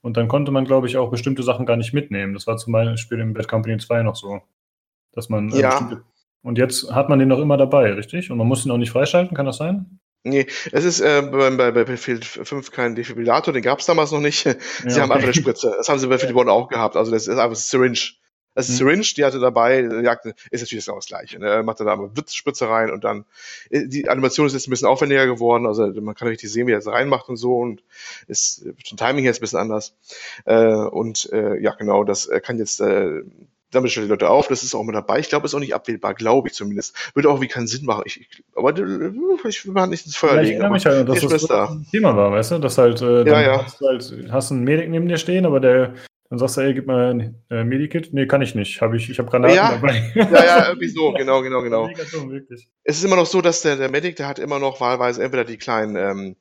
und 0.00 0.16
dann 0.16 0.28
konnte 0.28 0.52
man, 0.52 0.64
glaube 0.64 0.86
ich, 0.86 0.96
auch 0.96 1.10
bestimmte 1.10 1.42
Sachen 1.42 1.66
gar 1.66 1.76
nicht 1.76 1.92
mitnehmen. 1.92 2.34
Das 2.34 2.46
war 2.46 2.56
zum 2.56 2.72
Beispiel 2.72 3.20
im 3.20 3.34
Bad 3.34 3.48
Company 3.48 3.78
2 3.78 4.02
noch 4.02 4.16
so. 4.16 4.40
Dass 5.12 5.28
man 5.28 5.52
äh, 5.52 5.60
ja. 5.60 6.02
Und 6.42 6.58
jetzt 6.58 6.90
hat 6.90 7.08
man 7.08 7.18
den 7.18 7.28
noch 7.28 7.38
immer 7.38 7.56
dabei, 7.56 7.92
richtig? 7.92 8.30
Und 8.30 8.38
man 8.38 8.48
muss 8.48 8.66
ihn 8.66 8.72
auch 8.72 8.76
nicht 8.76 8.90
freischalten, 8.90 9.36
kann 9.36 9.46
das 9.46 9.58
sein? 9.58 10.00
Nee, 10.24 10.46
es 10.70 10.84
ist 10.84 11.00
äh, 11.00 11.22
bei, 11.22 11.50
bei, 11.50 11.56
bei 11.56 11.72
Battlefield 11.72 12.24
5 12.24 12.70
kein 12.70 12.94
Defibrillator, 12.94 13.52
den 13.52 13.62
gab 13.62 13.80
es 13.80 13.86
damals 13.86 14.12
noch 14.12 14.20
nicht. 14.20 14.42
Sie 14.44 14.48
ja, 14.48 15.02
haben 15.02 15.10
okay. 15.10 15.12
einfach 15.12 15.24
eine 15.24 15.34
Spritze. 15.34 15.74
Das 15.76 15.88
haben 15.88 15.98
sie 15.98 16.06
bei 16.06 16.14
Battlefield 16.14 16.38
1 16.38 16.48
auch 16.48 16.68
gehabt. 16.68 16.96
Also 16.96 17.10
das 17.10 17.26
ist 17.26 17.38
einfach 17.38 17.56
Syringe. 17.56 17.98
Das 18.54 18.68
ist 18.68 18.78
hm. 18.78 18.86
Syringe, 18.86 19.06
die 19.16 19.24
hatte 19.24 19.40
dabei, 19.40 19.80
jagt, 20.02 20.26
ist 20.50 20.60
natürlich 20.60 20.84
genau 20.84 20.98
das 20.98 21.06
Gleiche. 21.06 21.38
Ne? 21.38 21.48
Er 21.48 21.62
macht 21.62 21.80
da 21.80 21.90
eine 21.90 22.16
Witzspritze 22.16 22.68
rein 22.68 22.90
und 22.90 23.02
dann, 23.02 23.24
äh, 23.70 23.86
die 23.88 24.08
Animation 24.08 24.46
ist 24.46 24.52
jetzt 24.52 24.68
ein 24.68 24.70
bisschen 24.70 24.88
aufwendiger 24.88 25.26
geworden, 25.26 25.66
also 25.66 25.86
man 26.00 26.14
kann 26.14 26.28
richtig 26.28 26.52
sehen, 26.52 26.66
wie 26.66 26.72
er 26.72 26.78
es 26.78 26.86
reinmacht 26.86 27.28
und 27.28 27.36
so 27.36 27.56
und 27.56 27.82
ist 28.26 28.66
vom 28.86 28.98
Timing 28.98 29.24
jetzt 29.24 29.38
ein 29.38 29.40
bisschen 29.40 29.58
anders. 29.58 29.94
Äh, 30.44 30.66
und 30.66 31.32
äh, 31.32 31.58
ja, 31.60 31.74
genau, 31.74 32.04
das 32.04 32.28
kann 32.42 32.58
jetzt 32.58 32.80
äh, 32.80 33.22
damit 33.72 33.90
stellen 33.90 34.06
die 34.06 34.10
Leute 34.10 34.30
auf, 34.30 34.48
das 34.48 34.62
ist 34.62 34.74
auch 34.74 34.84
mit 34.84 34.94
dabei. 34.94 35.18
Ich 35.18 35.28
glaube, 35.28 35.46
ist 35.46 35.54
auch 35.54 35.58
nicht 35.58 35.74
abwählbar, 35.74 36.14
glaube 36.14 36.48
ich 36.48 36.54
zumindest. 36.54 36.96
Würde 37.14 37.30
auch 37.30 37.40
wie 37.40 37.48
keinen 37.48 37.66
Sinn 37.66 37.84
machen. 37.84 38.04
Ich, 38.06 38.20
ich, 38.20 38.44
aber 38.54 38.70
ich 38.70 39.66
will 39.66 39.72
mal 39.72 39.86
nicht 39.86 40.06
ins 40.06 40.16
Feuer 40.16 40.36
ja, 40.36 40.40
legen. 40.42 40.62
Ich 40.62 40.70
mich 40.70 40.86
halt, 40.86 41.08
dass 41.08 41.20
das 41.20 41.50
ein 41.50 41.86
Thema 41.90 42.16
war, 42.16 42.30
weißt 42.30 42.52
du? 42.52 42.58
Dass 42.58 42.78
halt, 42.78 43.02
äh, 43.02 43.24
ja, 43.26 43.42
ja. 43.42 43.64
Hast, 43.64 43.80
du 43.80 43.86
halt, 43.86 44.14
hast 44.30 44.52
einen 44.52 44.64
Medic 44.64 44.88
neben 44.88 45.08
dir 45.08 45.18
stehen, 45.18 45.46
aber 45.46 45.60
der 45.60 45.94
dann 46.32 46.38
sagst 46.38 46.56
du, 46.56 46.62
ey, 46.62 46.72
gib 46.72 46.86
mal 46.86 47.10
ein 47.10 47.34
äh, 47.50 47.62
Medikit. 47.62 48.14
Nee, 48.14 48.26
kann 48.26 48.40
ich 48.40 48.54
nicht. 48.54 48.80
Hab 48.80 48.94
ich 48.94 49.10
ich 49.10 49.18
habe 49.18 49.30
Granaten 49.30 49.54
ja, 49.54 49.72
dabei. 49.72 50.12
Ja, 50.14 50.30
ja, 50.32 50.68
irgendwie 50.68 50.88
so, 50.88 51.12
genau, 51.18 51.42
genau, 51.42 51.60
genau. 51.60 51.90
Es 52.84 52.96
ist 52.96 53.04
immer 53.04 53.16
noch 53.16 53.26
so, 53.26 53.42
dass 53.42 53.60
der, 53.60 53.76
der 53.76 53.90
Medic, 53.90 54.16
der 54.16 54.28
hat 54.28 54.38
immer 54.38 54.58
noch 54.58 54.80
wahlweise 54.80 55.22
entweder 55.22 55.44
die 55.44 55.58
kleinen 55.58 55.94
ähm, 55.94 56.36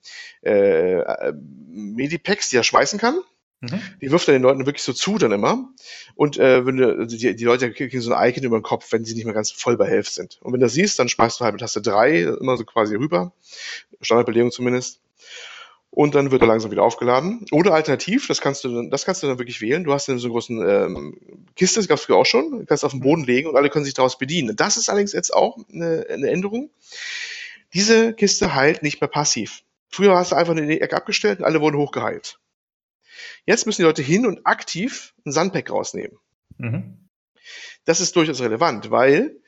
äh, 0.46 1.00
äh 1.00 1.34
Medipacks, 1.68 2.48
die 2.48 2.56
er 2.56 2.64
schmeißen 2.64 3.00
kann, 3.00 3.20
Mhm. 3.62 3.80
Die 4.02 4.12
wirft 4.12 4.28
er 4.28 4.34
den 4.34 4.42
Leuten 4.42 4.66
wirklich 4.66 4.84
so 4.84 4.92
zu 4.92 5.18
dann 5.18 5.32
immer. 5.32 5.70
Und 6.16 6.38
äh, 6.38 6.66
wenn 6.66 6.78
du, 6.78 6.98
also 6.98 7.16
die, 7.16 7.36
die 7.36 7.44
Leute 7.46 7.72
kriegen 7.72 8.02
so 8.02 8.12
ein 8.12 8.30
Icon 8.30 8.44
über 8.44 8.60
den 8.60 8.64
Kopf, 8.64 8.92
wenn 8.92 9.06
sie 9.06 9.14
nicht 9.14 9.26
mehr 9.26 9.34
ganz 9.34 9.52
voll 9.52 9.78
bei 9.78 9.88
Health 9.88 10.08
sind. 10.08 10.40
Und 10.42 10.52
wenn 10.52 10.60
du 10.60 10.66
das 10.66 10.74
siehst, 10.74 10.98
dann 11.00 11.10
schmeißt 11.10 11.40
du 11.40 11.44
halt 11.46 11.54
mit 11.54 11.62
Taste 11.62 11.82
3 11.82 12.22
immer 12.42 12.58
so 12.58 12.66
quasi 12.66 12.96
rüber. 12.96 13.32
Standardbelegung 14.02 14.52
zumindest. 14.52 15.00
Und 15.92 16.16
dann 16.16 16.32
wird 16.32 16.42
er 16.42 16.48
langsam 16.48 16.72
wieder 16.72 16.84
aufgeladen. 16.84 17.46
Oder 17.52 17.74
alternativ, 17.74 18.26
das 18.28 18.40
kannst 18.40 18.64
du, 18.64 18.90
das 18.90 19.06
kannst 19.06 19.22
du 19.22 19.28
dann 19.28 19.40
wirklich 19.40 19.60
wählen. 19.62 19.84
Du 19.84 19.94
hast 19.94 20.08
dann 20.08 20.20
so 20.20 20.28
eine 20.28 20.32
großen 20.32 20.68
ähm, 20.68 21.18
Kiste, 21.56 21.82
das 21.82 21.90
gab 21.90 21.98
es 21.98 22.06
früher 22.06 22.16
auch 22.16 22.26
schon, 22.26 22.60
du 22.60 22.66
kannst 22.66 22.86
auf 22.86 22.92
den 22.92 23.02
Boden 23.02 23.26
legen 23.26 23.50
und 23.50 23.58
alle 23.58 23.70
können 23.70 23.84
sich 23.84 23.94
daraus 23.94 24.18
bedienen. 24.18 24.56
Das 24.56 24.78
ist 24.78 24.90
allerdings 24.90 25.12
jetzt 25.12 25.34
auch 25.34 25.58
eine, 25.72 26.06
eine 26.10 26.30
Änderung. 26.30 26.70
Diese 27.74 28.14
Kiste 28.14 28.56
heilt 28.56 28.84
nicht 28.84 29.02
mehr 29.02 29.10
passiv. 29.10 29.64
Früher 29.90 30.16
hast 30.16 30.32
du 30.32 30.36
einfach 30.38 30.56
in 30.56 30.68
die 30.68 30.80
Ecke 30.80 30.96
abgestellt 30.96 31.40
und 31.40 31.46
alle 31.46 31.60
wurden 31.60 31.78
hochgeheilt. 31.78 32.40
Jetzt 33.46 33.66
müssen 33.66 33.82
die 33.82 33.88
Leute 33.88 34.02
hin 34.02 34.26
und 34.26 34.46
aktiv 34.46 35.14
ein 35.26 35.32
Sandpack 35.32 35.70
rausnehmen. 35.70 36.18
Mhm. 36.58 37.10
Das 37.86 38.00
ist 38.00 38.16
durchaus 38.16 38.42
relevant, 38.42 38.92
weil 38.92 39.42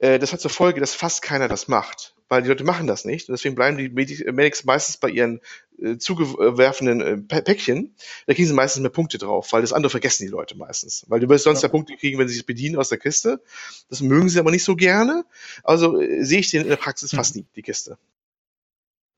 äh, 0.00 0.18
das 0.18 0.32
hat 0.32 0.40
zur 0.40 0.50
Folge, 0.50 0.80
dass 0.80 0.94
fast 0.94 1.22
keiner 1.22 1.48
das 1.48 1.68
macht. 1.68 2.14
Weil 2.28 2.42
die 2.42 2.48
Leute 2.48 2.64
machen 2.64 2.88
das 2.88 3.04
nicht. 3.04 3.28
Und 3.28 3.34
deswegen 3.34 3.54
bleiben 3.54 3.78
die 3.78 3.88
Medics 3.88 4.64
meistens 4.64 4.96
bei 4.96 5.08
ihren 5.08 5.40
äh, 5.80 5.96
zugewerfenden 5.96 7.00
äh, 7.00 7.16
Päckchen. 7.18 7.94
Da 8.26 8.34
kriegen 8.34 8.48
sie 8.48 8.54
meistens 8.54 8.82
mehr 8.82 8.90
Punkte 8.90 9.18
drauf, 9.18 9.52
weil 9.52 9.60
das 9.60 9.72
andere 9.72 9.90
vergessen 9.90 10.24
die 10.24 10.30
Leute 10.30 10.56
meistens. 10.56 11.04
Weil 11.06 11.20
du 11.20 11.28
wirst 11.28 11.44
sonst 11.44 11.62
ja. 11.62 11.68
Punkte 11.68 11.94
kriegen, 11.96 12.18
wenn 12.18 12.26
sie 12.26 12.34
sich 12.34 12.44
bedienen 12.44 12.76
aus 12.76 12.88
der 12.88 12.98
Kiste. 12.98 13.40
Das 13.88 14.00
mögen 14.00 14.28
sie 14.28 14.40
aber 14.40 14.50
nicht 14.50 14.64
so 14.64 14.74
gerne. 14.74 15.24
Also 15.62 16.00
äh, 16.00 16.24
sehe 16.24 16.40
ich 16.40 16.50
den 16.50 16.62
in 16.62 16.68
der 16.68 16.76
Praxis 16.76 17.12
mhm. 17.12 17.18
fast 17.18 17.36
nie, 17.36 17.46
die 17.54 17.62
Kiste 17.62 17.96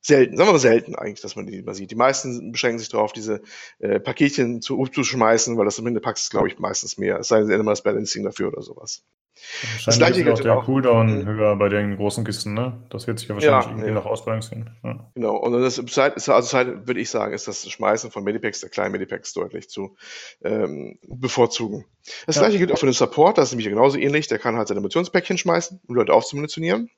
selten, 0.09 0.36
sagen 0.36 0.48
wir 0.48 0.52
mal 0.55 0.59
selten 0.59 0.94
eigentlich, 0.97 1.20
dass 1.20 1.36
man 1.36 1.47
die 1.47 1.62
mal 1.62 1.74
sieht. 1.74 1.90
Die 1.90 1.97
meisten 1.97 2.51
beschränken 2.51 2.78
sich 2.78 2.89
darauf, 2.89 3.12
diese 3.12 3.43
äh, 3.78 4.01
Paketchen 4.01 4.60
zu, 4.60 4.85
zu 4.86 5.05
schmeißen, 5.05 5.56
weil 5.56 5.64
das 5.64 5.78
am 5.78 5.86
Ende 5.86 6.01
packst, 6.01 6.30
glaube 6.30 6.48
ich, 6.48 6.59
meistens 6.59 6.98
mehr. 6.98 7.18
Es 7.20 7.28
sei 7.28 7.40
denn, 7.40 7.51
immer 7.51 7.72
das 7.72 7.82
Balancing 7.82 8.24
dafür 8.24 8.48
oder 8.48 8.62
sowas. 8.62 9.05
Das 9.86 9.98
gleiche 9.98 10.22
ist 10.22 10.28
auch 10.28 10.40
der 10.40 10.59
auch, 10.59 10.64
Cooldown 10.64 11.24
höher 11.24 11.55
bei 11.55 11.68
den 11.68 11.97
großen 11.97 12.24
Kisten, 12.24 12.55
ne? 12.55 12.82
Das 12.90 13.06
wird 13.06 13.20
sich 13.20 13.28
ja 13.28 13.36
wahrscheinlich 13.36 13.66
ja, 13.66 13.70
irgendwie 13.70 13.89
ja. 13.89 13.94
noch 13.94 14.06
ausbalancieren. 14.06 14.70
Ja. 14.82 15.10
Genau, 15.14 15.36
und 15.36 15.52
das 15.52 15.80
Zeit 15.86 16.16
ist, 16.16 16.28
also 16.28 16.48
Zeit, 16.48 16.89
würde 16.89 16.98
ich 16.98 17.09
sagen, 17.09 17.32
ist 17.32 17.47
das 17.47 17.68
Schmeißen 17.70 18.10
von 18.10 18.24
Medipacks, 18.24 18.60
der 18.60 18.70
kleinen 18.70 18.90
Medipacks 18.90 19.32
deutlich 19.35 19.70
zu 19.70 19.97
ähm, 20.43 20.98
bevorzugen. 21.06 21.85
Das 22.26 22.35
ja. 22.35 22.43
gleiche 22.43 22.59
gilt 22.59 22.72
auch 22.72 22.78
für 22.78 22.86
den 22.86 22.94
Support, 22.94 23.39
das 23.39 23.48
ist 23.48 23.52
nämlich 23.52 23.68
genauso 23.68 23.97
ähnlich, 23.97 24.26
der 24.26 24.40
kann 24.40 24.56
halt 24.56 24.66
seine 24.66 24.80
Munitionspäckchen 24.80 25.39
schmeißen, 25.39 25.80
um 25.86 25.94
Leute 25.94 26.12
aufzumunitionieren 26.12 26.90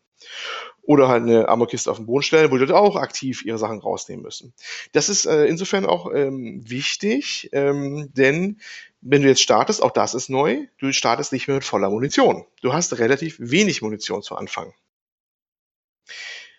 oder 0.83 1.09
halt 1.09 1.23
eine 1.23 1.49
Amokiste 1.49 1.91
auf 1.91 1.99
den 1.99 2.07
Boden 2.07 2.23
stellen, 2.23 2.51
wo 2.51 2.57
die 2.57 2.61
Leute 2.61 2.77
auch 2.77 2.97
aktiv 2.97 3.45
ihre 3.45 3.59
Sachen 3.59 3.81
rausnehmen 3.81 4.25
müssen. 4.25 4.55
Das 4.93 5.09
ist 5.09 5.27
äh, 5.27 5.47
insofern 5.47 5.87
auch 5.87 6.13
ähm, 6.13 6.63
wichtig, 6.69 7.51
ähm, 7.53 8.11
denn 8.15 8.61
wenn 9.01 9.23
du 9.23 9.29
jetzt 9.29 9.43
startest, 9.43 9.83
auch 9.83 9.93
das 9.93 10.15
ist 10.15 10.29
neu, 10.29 10.67
du 10.79 10.93
startest 10.93 11.33
nicht 11.33 11.49
mehr 11.49 11.57
mit 11.57 11.65
voller 11.65 11.91
Munition. 11.91 12.45
Du 12.61 12.73
hast 12.73 12.99
relativ 12.99 13.37
wenig 13.39 13.83
Munition 13.83 14.23
zu 14.23 14.37
Anfang. 14.37 14.75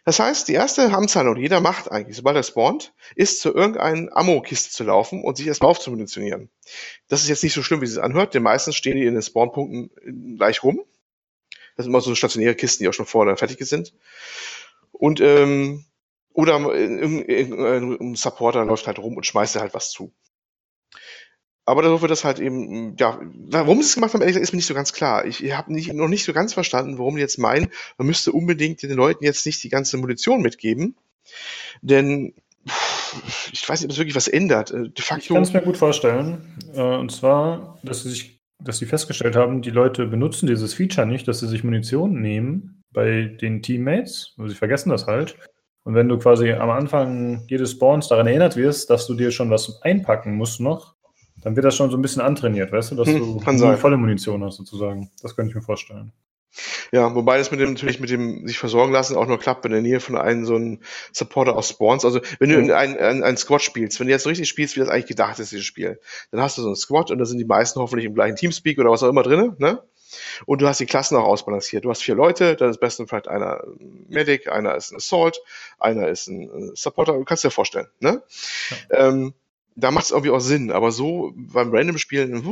Das 0.03 0.19
heißt, 0.19 0.47
die 0.47 0.53
erste 0.53 0.91
Hamzahl, 0.91 1.35
die 1.35 1.41
jeder 1.41 1.61
macht 1.61 1.91
eigentlich, 1.91 2.17
sobald 2.17 2.35
er 2.35 2.41
spawnt, 2.41 2.93
ist 3.15 3.39
zu 3.39 3.53
irgendeiner 3.53 4.15
Ammo-Kiste 4.15 4.71
zu 4.71 4.83
laufen 4.83 5.23
und 5.23 5.37
sich 5.37 5.45
erstmal 5.45 5.69
aufzumunitionieren. 5.69 6.49
Das 7.07 7.21
ist 7.21 7.29
jetzt 7.29 7.43
nicht 7.43 7.53
so 7.53 7.61
schlimm, 7.61 7.81
wie 7.81 7.85
es 7.85 7.99
anhört, 7.99 8.33
denn 8.33 8.41
meistens 8.41 8.75
stehen 8.75 8.97
die 8.97 9.05
in 9.05 9.13
den 9.13 9.21
Spawnpunkten 9.21 10.37
gleich 10.37 10.63
rum 10.63 10.83
das 11.81 11.85
sind 11.85 11.91
immer 11.91 12.01
so 12.01 12.15
stationäre 12.15 12.55
Kisten, 12.55 12.83
die 12.83 12.89
auch 12.89 12.93
schon 12.93 13.05
vorne 13.05 13.35
fertig 13.37 13.59
sind. 13.65 13.93
Und 14.91 15.19
ähm, 15.21 15.85
oder 16.33 16.55
ein 16.55 18.15
Supporter 18.15 18.63
läuft 18.63 18.87
halt 18.87 18.99
rum 18.99 19.17
und 19.17 19.25
schmeißt 19.25 19.57
halt 19.57 19.73
was 19.73 19.91
zu. 19.91 20.13
Aber 21.65 22.01
wird 22.01 22.11
das 22.11 22.23
halt 22.23 22.39
eben, 22.39 22.95
ja, 22.97 23.19
warum 23.21 23.81
sie 23.81 23.87
es 23.87 23.95
gemacht 23.95 24.13
haben, 24.13 24.21
ehrlich 24.21 24.33
gesagt, 24.33 24.43
ist 24.43 24.53
mir 24.53 24.57
nicht 24.57 24.65
so 24.65 24.73
ganz 24.73 24.93
klar. 24.93 25.25
Ich 25.25 25.53
habe 25.53 25.71
nicht, 25.71 25.93
noch 25.93 26.07
nicht 26.07 26.23
so 26.23 26.33
ganz 26.33 26.53
verstanden, 26.53 26.97
warum 26.97 27.15
die 27.15 27.21
jetzt 27.21 27.37
meinen, 27.37 27.69
man 27.97 28.07
müsste 28.07 28.31
unbedingt 28.31 28.81
den 28.81 28.91
Leuten 28.91 29.23
jetzt 29.23 29.45
nicht 29.45 29.63
die 29.63 29.69
ganze 29.69 29.97
Munition 29.97 30.41
mitgeben. 30.41 30.95
Denn 31.81 32.33
ich 33.51 33.67
weiß 33.67 33.79
nicht, 33.79 33.85
ob 33.85 33.89
das 33.89 33.97
wirklich 33.99 34.15
was 34.15 34.27
ändert. 34.27 34.71
Äh, 34.71 34.89
de 34.89 35.03
facto, 35.03 35.23
ich 35.23 35.27
kann 35.29 35.43
es 35.43 35.53
mir 35.53 35.61
gut 35.61 35.77
vorstellen. 35.77 36.57
Äh, 36.73 36.81
und 36.81 37.11
zwar, 37.11 37.79
dass 37.83 38.03
sie 38.03 38.09
sich 38.09 38.40
dass 38.63 38.77
sie 38.77 38.85
festgestellt 38.85 39.35
haben, 39.35 39.61
die 39.61 39.69
Leute 39.69 40.05
benutzen 40.05 40.47
dieses 40.47 40.73
Feature 40.73 41.07
nicht, 41.07 41.27
dass 41.27 41.39
sie 41.39 41.47
sich 41.47 41.63
Munition 41.63 42.21
nehmen 42.21 42.83
bei 42.93 43.23
den 43.41 43.61
Teammates. 43.61 44.33
Also 44.37 44.49
sie 44.49 44.55
vergessen 44.55 44.89
das 44.89 45.07
halt. 45.07 45.37
Und 45.83 45.95
wenn 45.95 46.07
du 46.07 46.17
quasi 46.19 46.51
am 46.51 46.69
Anfang 46.69 47.43
jedes 47.47 47.71
Spawns 47.71 48.07
daran 48.07 48.27
erinnert 48.27 48.55
wirst, 48.55 48.89
dass 48.89 49.07
du 49.07 49.15
dir 49.15 49.31
schon 49.31 49.49
was 49.49 49.81
einpacken 49.81 50.35
musst 50.35 50.59
noch, 50.59 50.95
dann 51.41 51.55
wird 51.55 51.65
das 51.65 51.75
schon 51.75 51.89
so 51.89 51.97
ein 51.97 52.03
bisschen 52.03 52.21
antrainiert, 52.21 52.71
weißt 52.71 52.91
du, 52.91 52.95
dass 52.95 53.07
hm, 53.07 53.39
du 53.43 53.77
volle 53.77 53.97
Munition 53.97 54.43
hast 54.43 54.57
sozusagen. 54.57 55.09
Das 55.23 55.35
könnte 55.35 55.49
ich 55.49 55.55
mir 55.55 55.61
vorstellen. 55.61 56.11
Ja, 56.91 57.15
wobei 57.15 57.37
das 57.37 57.51
mit 57.51 57.59
dem 57.59 57.73
natürlich 57.73 57.99
mit 57.99 58.09
dem 58.09 58.47
sich 58.47 58.57
versorgen 58.57 58.91
lassen 58.91 59.15
auch 59.15 59.25
nur 59.25 59.39
klappt, 59.39 59.63
wenn 59.63 59.71
in 59.71 59.83
der 59.83 59.91
Nähe 59.91 59.99
von 59.99 60.17
einem 60.17 60.45
so 60.45 60.55
einem 60.55 60.79
Supporter 61.13 61.55
aus 61.55 61.69
Spawns. 61.69 62.03
Also 62.03 62.19
wenn 62.39 62.49
du 62.49 62.57
in 62.57 62.71
ein, 62.71 62.97
ein, 62.97 63.23
ein 63.23 63.37
Squad 63.37 63.61
spielst, 63.61 63.99
wenn 63.99 64.07
du 64.07 64.11
jetzt 64.13 64.23
so 64.23 64.29
richtig 64.29 64.49
spielst, 64.49 64.75
wie 64.75 64.81
das 64.81 64.89
eigentlich 64.89 65.05
gedacht 65.05 65.39
ist, 65.39 65.51
dieses 65.51 65.65
Spiel, 65.65 65.99
dann 66.31 66.41
hast 66.41 66.57
du 66.57 66.61
so 66.61 66.69
ein 66.69 66.75
Squad 66.75 67.11
und 67.11 67.19
da 67.19 67.25
sind 67.25 67.37
die 67.37 67.45
meisten 67.45 67.79
hoffentlich 67.79 68.05
im 68.05 68.13
gleichen 68.13 68.35
Teamspeak 68.35 68.79
oder 68.79 68.91
was 68.91 69.03
auch 69.03 69.09
immer 69.09 69.23
drin, 69.23 69.55
ne? 69.57 69.81
Und 70.45 70.61
du 70.61 70.67
hast 70.67 70.81
die 70.81 70.85
Klassen 70.85 71.15
auch 71.15 71.23
ausbalanciert. 71.23 71.85
Du 71.85 71.89
hast 71.89 72.03
vier 72.03 72.15
Leute, 72.15 72.57
dann 72.57 72.69
ist 72.69 72.81
besten 72.81 73.07
vielleicht 73.07 73.29
einer 73.29 73.63
Medic, 74.09 74.49
einer 74.49 74.75
ist 74.75 74.91
ein 74.91 74.97
Assault, 74.97 75.41
einer 75.79 76.09
ist 76.09 76.27
ein 76.27 76.71
Supporter, 76.75 77.13
du 77.13 77.23
kannst 77.23 77.45
dir 77.45 77.51
vorstellen, 77.51 77.87
ne? 77.99 78.21
Ja. 78.89 79.07
Ähm, 79.07 79.33
da 79.75 79.91
macht 79.91 80.05
es 80.05 80.11
irgendwie 80.11 80.31
auch 80.31 80.39
Sinn, 80.39 80.71
aber 80.71 80.91
so 80.91 81.31
beim 81.35 81.73
Random-Spielen, 81.73 82.43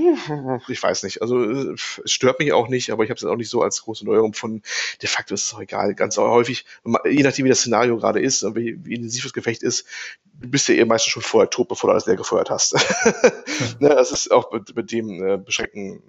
ich 0.67 0.81
weiß 0.81 1.03
nicht. 1.03 1.21
Also 1.21 1.43
es 1.43 2.01
stört 2.05 2.39
mich 2.39 2.53
auch 2.53 2.69
nicht, 2.69 2.91
aber 2.91 3.03
ich 3.03 3.09
habe 3.09 3.17
es 3.17 3.25
auch 3.25 3.35
nicht 3.35 3.49
so 3.49 3.61
als 3.61 3.81
große 3.83 4.05
Neuerung 4.05 4.33
von. 4.33 4.61
De 5.01 5.09
facto 5.09 5.33
ist 5.33 5.45
es 5.45 5.53
auch 5.53 5.59
egal. 5.59 5.95
Ganz 5.95 6.17
häufig, 6.17 6.65
je 7.05 7.23
nachdem 7.23 7.45
wie 7.45 7.49
das 7.49 7.59
Szenario 7.59 7.97
gerade 7.97 8.21
ist 8.21 8.43
und 8.43 8.55
wie, 8.55 8.69
intensiv 8.69 9.23
das 9.23 9.33
Gefecht 9.33 9.63
ist, 9.63 9.85
bist 10.33 10.69
du 10.69 10.73
eh 10.73 10.85
meistens 10.85 11.11
schon 11.11 11.23
vorher 11.23 11.49
tot, 11.49 11.67
bevor 11.67 11.89
du 11.89 11.91
alles 11.91 12.05
leer 12.05 12.15
gefeuert 12.15 12.49
hast. 12.49 12.73
ne, 13.79 13.89
das 13.89 14.11
ist 14.11 14.31
auch 14.31 14.51
mit, 14.53 14.75
mit 14.75 14.91
dem 14.91 15.21
äh, 15.21 15.37
beschränkten 15.37 16.01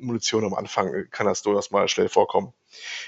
Munition 0.00 0.44
am 0.44 0.54
Anfang 0.54 1.08
kann 1.10 1.26
das 1.26 1.42
durchaus 1.42 1.70
mal 1.70 1.88
schnell 1.88 2.08
vorkommen. 2.08 2.52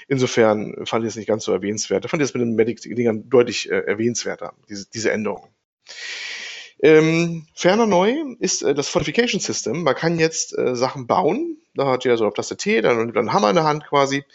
Insofern 0.07 0.85
fand 0.85 1.05
ich 1.05 1.09
es 1.09 1.15
nicht 1.15 1.27
ganz 1.27 1.43
so 1.43 1.51
erwähnenswert. 1.51 2.03
Da 2.03 2.09
fand 2.09 2.21
ich 2.21 2.29
es 2.29 2.33
mit 2.33 2.41
den 2.41 2.55
Medic-Dingern 2.55 3.29
deutlich 3.29 3.69
äh, 3.69 3.79
erwähnenswerter, 3.79 4.53
diese, 4.69 4.89
diese 4.89 5.11
Änderung. 5.11 5.47
Ähm, 6.81 7.45
ferner 7.53 7.85
neu 7.85 8.15
ist 8.39 8.63
äh, 8.63 8.73
das 8.73 8.89
Fortification 8.89 9.39
System. 9.39 9.83
Man 9.83 9.95
kann 9.95 10.19
jetzt 10.19 10.57
äh, 10.57 10.75
Sachen 10.75 11.07
bauen. 11.07 11.57
Da 11.73 11.85
hat 11.85 12.03
jeder 12.03 12.17
so 12.17 12.25
auf 12.25 12.33
Taste 12.33 12.57
T, 12.57 12.81
dann 12.81 12.97
nimmt 12.97 13.15
einen 13.15 13.31
Hammer 13.31 13.49
in 13.49 13.55
der 13.55 13.63
Hand 13.63 13.85
quasi. 13.87 14.25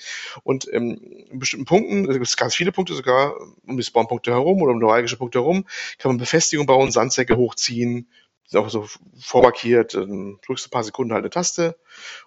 Und 0.43 0.73
ähm, 0.73 0.98
in 1.31 1.39
bestimmten 1.39 1.66
Punkten, 1.66 2.06
da 2.06 2.12
gibt 2.14 2.27
es 2.27 2.36
ganz 2.36 2.55
viele 2.55 2.73
Punkte 2.73 2.94
sogar, 2.94 3.35
um 3.66 3.77
die 3.77 3.82
Spawnpunkte 3.82 4.31
herum 4.31 4.62
oder 4.62 4.73
um 4.73 4.78
neuralgische 4.78 5.18
Punkte 5.18 5.40
herum, 5.40 5.66
kann 5.98 6.12
man 6.12 6.18
Befestigung 6.18 6.66
bauen, 6.66 6.90
Sandsäcke 6.93 7.36
hochziehen, 7.36 8.09
ist 8.47 8.56
auch 8.56 8.68
so 8.68 8.86
vormarkiert, 9.18 9.94
dann 9.94 10.39
drückst 10.47 10.66
du 10.66 10.68
ein 10.68 10.70
paar 10.70 10.85
Sekunden 10.85 11.12
halt 11.12 11.23
eine 11.23 11.31
Taste 11.31 11.77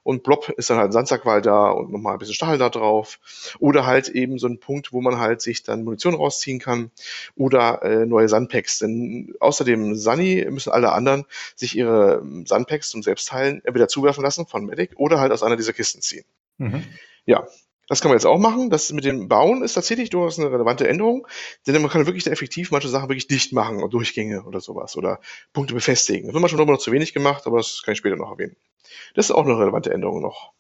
und 0.04 0.24
blopp 0.24 0.50
ist 0.50 0.70
dann 0.70 0.78
halt 0.78 0.90
ein 0.90 0.92
Sandsackwahl 0.92 1.42
da 1.42 1.70
und 1.70 1.92
nochmal 1.92 2.14
ein 2.14 2.20
bisschen 2.20 2.34
Stachel 2.34 2.58
da 2.58 2.70
drauf. 2.70 3.20
Oder 3.60 3.86
halt 3.86 4.10
eben 4.10 4.38
so 4.38 4.48
ein 4.48 4.60
Punkt, 4.60 4.92
wo 4.92 5.02
man 5.02 5.20
halt 5.20 5.42
sich 5.42 5.64
dann 5.64 5.84
Munition 5.84 6.16
rausziehen 6.16 6.60
kann 6.60 6.92
oder 7.36 7.84
äh, 7.84 8.06
neue 8.06 8.28
Sandpacks. 8.28 8.80
Denn 8.80 9.34
außerdem 9.40 9.96
Sunny 9.96 10.46
müssen 10.50 10.72
alle 10.72 10.92
anderen 10.92 11.26
sich 11.56 11.78
ihre 11.78 12.22
Sandpacks 12.46 12.90
zum 12.90 13.04
Selbstteilen 13.04 13.64
entweder 13.64 13.88
zuwerfen 13.88 14.24
lassen 14.24 14.46
von 14.46 14.66
Medic 14.66 14.92
oder 14.96 15.20
halt 15.20 15.32
aus 15.32 15.44
einer 15.44 15.58
dieser 15.58 15.74
Kisten 15.74 16.02
ziehen. 16.02 16.26
Mhm. 16.58 16.84
Ja, 17.26 17.48
das 17.90 18.02
kann 18.02 18.10
man 18.10 18.18
jetzt 18.18 18.26
auch 18.26 18.38
machen. 18.38 18.70
Das 18.70 18.92
mit 18.94 19.04
dem 19.04 19.28
Bauen 19.28 19.64
ist 19.64 19.74
tatsächlich 19.74 20.10
durchaus 20.10 20.40
eine 20.40 20.52
relevante 20.52 20.88
Änderung, 20.88 21.28
denn 21.68 21.82
man 21.82 21.92
kann 21.92 22.06
wirklich 22.06 22.28
effektiv 22.28 22.72
manche 22.72 22.88
Sachen 22.88 23.10
wirklich 23.10 23.28
dicht 23.28 23.52
machen 23.52 23.84
und 23.84 23.94
Durchgänge 23.94 24.44
oder 24.44 24.62
sowas 24.62 24.96
oder 24.96 25.20
Punkte 25.52 25.74
befestigen. 25.74 26.28
Das 26.28 26.34
wird 26.34 26.42
manchmal 26.42 26.66
noch 26.66 26.78
zu 26.78 26.92
wenig 26.92 27.14
gemacht, 27.14 27.46
aber 27.46 27.58
das 27.58 27.82
kann 27.84 27.92
ich 27.94 27.98
später 27.98 28.16
noch 28.16 28.32
erwähnen. 28.32 28.56
Das 29.16 29.26
ist 29.26 29.32
auch 29.32 29.46
eine 29.46 29.58
relevante 29.58 29.92
Änderung 29.92 30.22
noch. 30.22 30.54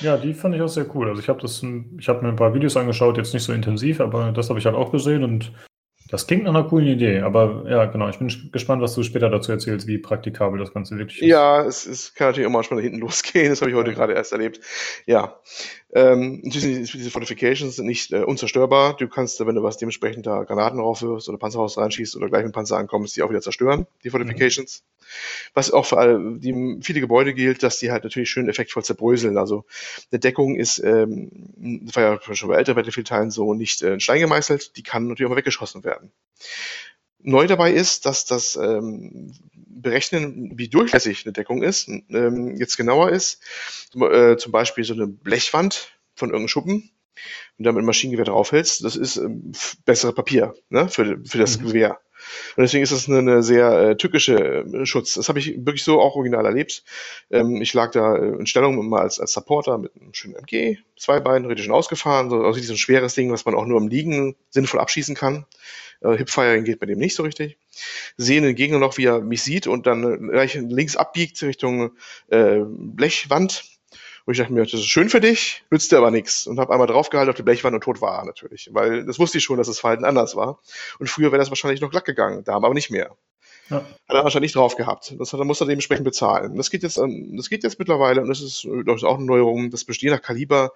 Ja, 0.00 0.16
die 0.16 0.32
fand 0.32 0.54
ich 0.54 0.62
auch 0.62 0.68
sehr 0.68 0.86
cool. 0.94 1.08
Also 1.08 1.20
ich 1.20 1.28
habe 1.28 1.40
das, 1.40 1.62
ich 1.98 2.08
habe 2.08 2.22
mir 2.22 2.28
ein 2.28 2.36
paar 2.36 2.54
Videos 2.54 2.76
angeschaut, 2.76 3.18
jetzt 3.18 3.34
nicht 3.34 3.42
so 3.42 3.52
intensiv, 3.52 4.00
aber 4.00 4.32
das 4.32 4.48
habe 4.48 4.58
ich 4.58 4.64
halt 4.64 4.76
auch 4.76 4.90
gesehen 4.90 5.24
und 5.24 5.52
das 6.10 6.26
klingt 6.26 6.44
nach 6.44 6.54
einer 6.54 6.64
coolen 6.64 6.86
Idee, 6.86 7.20
aber 7.20 7.64
ja, 7.68 7.84
genau. 7.84 8.08
Ich 8.08 8.18
bin 8.18 8.32
gespannt, 8.50 8.80
was 8.80 8.94
du 8.94 9.02
später 9.02 9.28
dazu 9.28 9.52
erzählst, 9.52 9.86
wie 9.86 9.98
praktikabel 9.98 10.58
das 10.58 10.72
Ganze 10.72 10.96
wirklich 10.96 11.20
ist. 11.20 11.28
Ja, 11.28 11.62
es, 11.62 11.84
es 11.84 12.14
kann 12.14 12.28
natürlich 12.28 12.46
auch 12.46 12.52
manchmal 12.52 12.80
hinten 12.80 12.98
losgehen. 13.00 13.50
Das 13.50 13.60
habe 13.60 13.70
ich 13.70 13.76
heute 13.76 13.92
gerade 13.92 14.14
erst 14.14 14.32
erlebt. 14.32 14.60
Ja, 15.04 15.38
ähm, 15.94 16.42
sind 16.44 16.92
diese 16.92 17.10
Fortifications 17.10 17.78
nicht 17.78 18.12
äh, 18.12 18.22
unzerstörbar. 18.22 18.96
Du 18.96 19.08
kannst, 19.08 19.40
wenn 19.40 19.54
du 19.54 19.62
was 19.62 19.78
dementsprechend 19.78 20.26
da 20.26 20.44
Granaten 20.44 20.80
raufwirfst 20.80 21.28
oder 21.28 21.38
Panzerhaus 21.38 21.78
reinschießt 21.78 22.14
oder 22.16 22.28
gleich 22.28 22.44
mit 22.44 22.52
Panzer 22.52 22.76
ankommst, 22.76 23.16
die 23.16 23.22
auch 23.22 23.30
wieder 23.30 23.40
zerstören, 23.40 23.86
die 24.04 24.10
Fortifications. 24.10 24.82
Mhm. 24.82 25.04
Was 25.54 25.70
auch 25.70 25.86
für 25.86 25.96
alle, 25.96 26.38
die, 26.38 26.78
viele 26.82 27.00
Gebäude 27.00 27.32
gilt, 27.32 27.62
dass 27.62 27.78
die 27.78 27.90
halt 27.90 28.04
natürlich 28.04 28.28
schön 28.28 28.48
effektvoll 28.48 28.84
zerbröseln. 28.84 29.38
Also 29.38 29.64
eine 30.12 30.18
Deckung 30.18 30.56
ist, 30.56 30.78
ähm, 30.78 31.30
das 31.56 31.96
war 31.96 32.02
ja 32.02 32.34
schon 32.34 32.50
bei 32.50 32.56
älteren 32.56 32.76
Battlefield-Teilen 32.76 33.30
so, 33.30 33.54
nicht 33.54 33.82
äh, 33.82 33.94
in 33.94 34.00
Stein 34.00 34.20
gemeißelt, 34.20 34.76
die 34.76 34.82
kann 34.82 35.06
natürlich 35.06 35.26
auch 35.26 35.30
mal 35.30 35.38
weggeschossen 35.38 35.84
werden. 35.84 36.12
Neu 37.20 37.46
dabei 37.46 37.72
ist, 37.72 38.06
dass 38.06 38.26
das 38.26 38.56
ähm, 38.56 39.32
Berechnen, 39.82 40.52
wie 40.56 40.68
durchlässig 40.68 41.24
eine 41.24 41.32
Deckung 41.32 41.62
ist, 41.62 41.88
ähm, 41.88 42.56
jetzt 42.56 42.76
genauer 42.76 43.10
ist. 43.10 43.40
Zum, 43.90 44.02
äh, 44.02 44.36
zum 44.36 44.52
Beispiel 44.52 44.84
so 44.84 44.94
eine 44.94 45.06
Blechwand 45.06 45.92
von 46.14 46.30
irgendeinem 46.30 46.48
Schuppen 46.48 46.90
und 47.58 47.64
damit 47.64 47.82
ein 47.82 47.86
Maschinengewehr 47.86 48.24
draufhältst, 48.24 48.84
das 48.84 48.96
ist 48.96 49.16
ähm, 49.16 49.52
bessere 49.84 50.12
Papier 50.12 50.54
ne, 50.68 50.88
für, 50.88 51.18
für 51.24 51.38
das 51.38 51.58
mhm. 51.58 51.66
Gewehr. 51.66 52.00
Und 52.56 52.62
deswegen 52.62 52.82
ist 52.82 52.92
das 52.92 53.08
eine, 53.08 53.18
eine 53.18 53.42
sehr 53.42 53.70
äh, 53.72 53.96
tückische 53.96 54.36
äh, 54.36 54.86
Schutz. 54.86 55.14
Das 55.14 55.28
habe 55.28 55.38
ich 55.38 55.54
wirklich 55.64 55.84
so 55.84 56.00
auch 56.00 56.16
original 56.16 56.44
erlebt. 56.44 56.84
Ähm, 57.30 57.62
ich 57.62 57.72
lag 57.74 57.92
da 57.92 58.16
äh, 58.16 58.36
in 58.38 58.46
Stellung 58.46 58.88
mal 58.88 59.02
als, 59.02 59.20
als 59.20 59.32
Supporter 59.32 59.78
mit 59.78 59.92
einem 59.96 60.12
schönen 60.14 60.34
MG, 60.34 60.78
zwei 60.96 61.20
Beinen, 61.20 61.46
richtig 61.46 61.66
schon 61.66 61.74
ausgefahren, 61.74 62.30
so 62.30 62.42
also 62.42 62.60
so 62.60 62.72
ein 62.72 62.78
schweres 62.78 63.14
Ding, 63.14 63.30
was 63.30 63.44
man 63.44 63.54
auch 63.54 63.66
nur 63.66 63.80
im 63.80 63.88
Liegen 63.88 64.36
sinnvoll 64.50 64.80
abschießen 64.80 65.14
kann. 65.14 65.46
Äh, 66.00 66.16
Hipfiring 66.16 66.64
geht 66.64 66.80
bei 66.80 66.86
dem 66.86 66.98
nicht 66.98 67.14
so 67.14 67.22
richtig. 67.22 67.58
Sehen 68.16 68.44
den 68.44 68.54
Gegner 68.54 68.78
noch, 68.78 68.98
wie 68.98 69.06
er 69.06 69.20
mich 69.20 69.42
sieht 69.42 69.66
und 69.66 69.86
dann 69.86 70.28
gleich 70.30 70.54
links 70.54 70.96
abbiegt 70.96 71.42
Richtung 71.42 71.92
äh, 72.28 72.60
Blechwand. 72.64 73.64
Und 74.24 74.34
ich 74.34 74.40
dachte 74.40 74.52
mir, 74.52 74.62
das 74.62 74.74
ist 74.74 74.84
schön 74.84 75.08
für 75.08 75.20
dich, 75.20 75.64
nützt 75.70 75.90
dir 75.90 75.96
aber 75.96 76.10
nichts. 76.10 76.46
Und 76.46 76.60
habe 76.60 76.72
einmal 76.72 76.86
draufgehalten 76.86 77.30
auf 77.30 77.36
die 77.36 77.42
Blechwand 77.42 77.74
und 77.74 77.80
tot 77.80 78.02
war 78.02 78.18
er 78.18 78.26
natürlich. 78.26 78.68
Weil 78.72 79.06
das 79.06 79.18
wusste 79.18 79.38
ich 79.38 79.44
schon, 79.44 79.56
dass 79.56 79.68
das 79.68 79.80
Verhalten 79.80 80.04
anders 80.04 80.36
war. 80.36 80.60
Und 80.98 81.08
früher 81.08 81.32
wäre 81.32 81.38
das 81.38 81.48
wahrscheinlich 81.48 81.80
noch 81.80 81.90
glatt 81.90 82.04
gegangen, 82.04 82.44
da 82.44 82.54
aber 82.54 82.74
nicht 82.74 82.90
mehr. 82.90 83.16
Ja. 83.70 83.76
Hat 83.76 84.16
er 84.16 84.24
wahrscheinlich 84.24 84.52
drauf 84.52 84.76
gehabt. 84.76 85.14
Das 85.18 85.32
hat, 85.32 85.40
muss 85.40 85.60
er 85.60 85.66
dementsprechend 85.66 86.04
bezahlen. 86.04 86.56
Das 86.56 86.70
geht 86.70 86.82
jetzt, 86.82 86.98
das 86.98 87.48
geht 87.48 87.62
jetzt 87.62 87.78
mittlerweile 87.78 88.20
und 88.20 88.28
das 88.28 88.40
ist, 88.40 88.64
ist 88.64 89.04
auch 89.04 89.16
eine 89.16 89.26
Neuerung, 89.26 89.70
dass 89.70 89.84
bestehender 89.84 90.18
Kaliber 90.18 90.72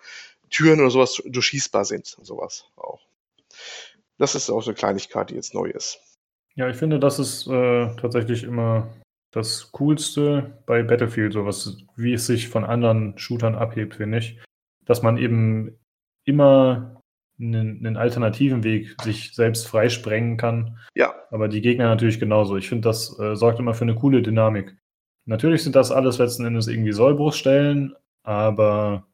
Türen 0.50 0.80
oder 0.80 0.90
sowas 0.90 1.22
durchschießbar 1.24 1.84
sind 1.84 2.14
und 2.18 2.24
sowas 2.24 2.66
auch. 2.76 3.00
Das 4.22 4.36
ist 4.36 4.50
auch 4.50 4.62
so 4.62 4.70
eine 4.70 4.76
Kleinigkeit, 4.76 5.30
die 5.30 5.34
jetzt 5.34 5.52
neu 5.52 5.66
ist. 5.66 5.98
Ja, 6.54 6.68
ich 6.68 6.76
finde, 6.76 7.00
das 7.00 7.18
ist 7.18 7.48
äh, 7.48 7.88
tatsächlich 7.96 8.44
immer 8.44 8.94
das 9.32 9.72
Coolste 9.72 10.62
bei 10.64 10.84
Battlefield, 10.84 11.32
so 11.32 11.44
was, 11.44 11.76
wie 11.96 12.12
es 12.12 12.28
sich 12.28 12.48
von 12.48 12.62
anderen 12.62 13.18
Shootern 13.18 13.56
abhebt, 13.56 13.96
finde 13.96 14.18
ich. 14.18 14.40
Dass 14.84 15.02
man 15.02 15.16
eben 15.18 15.76
immer 16.24 17.02
einen, 17.40 17.84
einen, 17.84 17.96
alternativen 17.96 18.62
Weg 18.62 18.94
sich 19.02 19.34
selbst 19.34 19.66
freisprengen 19.66 20.36
kann. 20.36 20.78
Ja. 20.94 21.12
Aber 21.32 21.48
die 21.48 21.60
Gegner 21.60 21.88
natürlich 21.88 22.20
genauso. 22.20 22.56
Ich 22.56 22.68
finde, 22.68 22.88
das 22.88 23.18
äh, 23.18 23.34
sorgt 23.34 23.58
immer 23.58 23.74
für 23.74 23.82
eine 23.82 23.96
coole 23.96 24.22
Dynamik. 24.22 24.76
Natürlich 25.24 25.64
sind 25.64 25.74
das 25.74 25.90
alles 25.90 26.18
letzten 26.18 26.44
Endes 26.44 26.68
irgendwie 26.68 26.92
Sollbruchstellen, 26.92 27.96
aber 28.22 29.08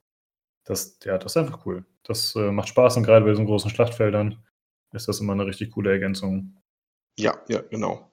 das, 0.65 0.99
ja, 1.03 1.17
das 1.17 1.33
ist 1.33 1.37
einfach 1.39 1.65
cool. 1.65 1.87
Das 2.03 2.37
äh, 2.37 2.53
macht 2.53 2.69
Spaß 2.69 2.99
und 2.99 3.05
gerade 3.05 3.25
bei 3.25 3.33
so 3.33 3.43
großen 3.43 3.71
Schlachtfeldern 3.71 4.45
ist 4.93 5.09
das 5.09 5.21
immer 5.21 5.33
eine 5.35 5.47
richtig 5.47 5.71
coole 5.73 5.91
Ergänzung. 5.93 6.58
Ja, 7.19 7.37
ja, 7.49 7.63
genau. 7.69 8.13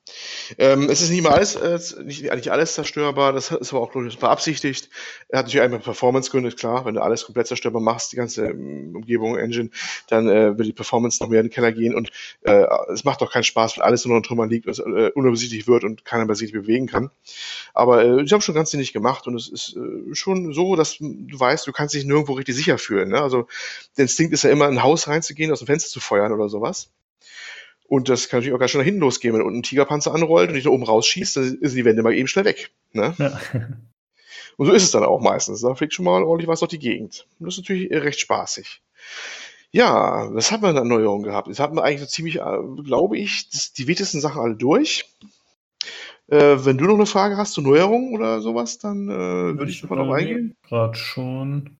Ähm, 0.58 0.90
es 0.90 1.02
ist 1.02 1.12
nicht 1.12 1.22
mal 1.22 1.34
alles, 1.34 1.56
äh, 1.56 1.78
nicht, 2.04 2.24
nicht 2.24 2.50
alles 2.50 2.74
zerstörbar, 2.74 3.34
das 3.34 3.52
ist 3.52 3.72
aber 3.72 3.84
auch 3.84 3.92
durchaus 3.92 4.16
beabsichtigt. 4.16 4.90
Er 5.30 5.40
hat 5.40 5.46
natürlich 5.46 5.64
einmal 5.64 5.80
Performance-Gründe, 5.80 6.52
klar, 6.54 6.86
wenn 6.86 6.96
du 6.96 7.04
alles 7.04 7.26
komplett 7.26 7.46
zerstörbar 7.46 7.84
machst, 7.84 8.14
die 8.14 8.16
ganze 8.16 8.48
ähm, 8.48 8.96
Umgebung, 8.96 9.38
Engine, 9.38 9.70
dann 10.08 10.28
äh, 10.28 10.58
wird 10.58 10.68
die 10.68 10.74
Performance 10.74 11.22
noch 11.22 11.30
mehr 11.30 11.42
in 11.42 11.48
den 11.48 11.52
Keller 11.54 11.72
gehen 11.72 11.94
und 11.94 12.10
äh, 12.42 12.66
es 12.92 13.04
macht 13.04 13.22
doch 13.22 13.32
keinen 13.32 13.44
Spaß, 13.44 13.78
wenn 13.78 13.84
alles 13.84 14.06
nur 14.06 14.18
noch 14.18 14.26
Trümmern 14.26 14.50
liegt 14.50 14.66
und 14.66 14.80
äh, 14.80 15.12
unübersichtlich 15.14 15.68
wird 15.68 15.84
und 15.84 16.04
keiner 16.04 16.26
mehr 16.26 16.36
sich 16.36 16.52
bewegen 16.52 16.88
kann. 16.88 17.12
Aber 17.76 18.04
äh, 18.04 18.24
ich 18.24 18.34
habe 18.34 18.42
schon 18.42 18.56
ganz 18.56 18.72
sinnig 18.72 18.92
gemacht 18.92 19.28
und 19.28 19.36
es 19.36 19.50
ist 19.50 19.76
äh, 19.76 20.16
schon 20.16 20.52
so, 20.52 20.76
dass 20.76 20.98
du 20.98 21.40
weißt, 21.40 21.68
du 21.68 21.72
kannst 21.72 21.94
dich 21.94 22.06
nirgendwo 22.06 22.34
richtig 22.34 22.56
sicher 22.56 22.80
fühlen. 22.80 23.10
Ne? 23.10 23.22
Also 23.22 23.48
der 23.98 24.04
Instinkt 24.04 24.34
ist 24.34 24.44
ja 24.44 24.50
immer, 24.50 24.68
in 24.68 24.78
ein 24.78 24.84
Haus 24.84 25.08
reinzugehen, 25.08 25.52
aus 25.52 25.60
dem 25.60 25.68
Fenster 25.68 25.92
zu 25.92 26.00
feuern 26.00 26.32
oder 26.32 26.50
sowas. 26.50 26.90
Und 27.88 28.10
das 28.10 28.30
kann 28.30 28.40
natürlich 28.40 28.56
auch 28.56 28.60
ganz 28.60 28.72
schnell 28.72 28.82
nach 28.82 28.86
hinten 28.86 29.02
losgehen, 29.02 29.34
wenn 29.36 29.42
unten 29.42 29.60
ein 29.60 29.64
Tigerpanzer 29.64 30.14
anrollt 30.14 30.50
und 30.50 30.56
dich 30.56 30.64
da 30.64 30.72
oben 30.72 30.84
rausschießt, 30.84 31.38
dann 31.38 31.44
sind 31.44 31.76
die 31.76 31.86
Wände 31.86 32.02
mal 32.02 32.14
eben 32.14 32.28
schnell 32.28 32.46
weg. 32.46 32.72
Ne? 32.94 33.14
Ja. 33.18 33.40
Und 34.58 34.68
so 34.68 34.72
ist 34.72 34.84
es 34.84 34.92
dann 34.92 35.04
auch 35.04 35.20
meistens. 35.20 35.62
Da 35.62 35.76
fliegt 35.76 35.94
schon 35.94 36.06
mal 36.06 36.24
ordentlich 36.24 36.48
was 36.48 36.60
durch 36.60 36.70
die 36.70 36.80
Gegend. 36.80 37.28
Und 37.40 37.48
das 37.48 37.56
ist 37.56 37.60
natürlich 37.60 37.92
recht 37.92 38.20
spaßig. 38.20 38.82
Ja, 39.72 40.34
was 40.34 40.52
hat 40.52 40.62
man 40.62 40.78
an 40.78 40.88
Neuerungen 40.88 41.24
gehabt? 41.24 41.50
Jetzt 41.50 41.60
hat 41.60 41.74
man 41.74 41.84
eigentlich 41.84 42.00
so 42.00 42.06
ziemlich, 42.06 42.38
äh, 42.38 42.60
glaube 42.84 43.18
ich, 43.18 43.50
die 43.74 43.88
wichtigsten 43.88 44.22
Sachen 44.22 44.42
alle 44.42 44.56
durch. 44.56 45.10
Äh, 46.28 46.58
wenn 46.64 46.78
du 46.78 46.86
noch 46.86 46.96
eine 46.96 47.06
Frage 47.06 47.36
hast 47.36 47.52
zu 47.52 47.62
Neuerungen 47.62 48.16
oder 48.16 48.40
sowas, 48.40 48.78
dann 48.78 49.10
äh, 49.10 49.58
würde 49.58 49.70
ich, 49.70 49.84
ich 49.84 49.90
noch 49.90 50.10
reingehen. 50.10 50.56
Gerade 50.64 50.96
schon. 50.96 51.78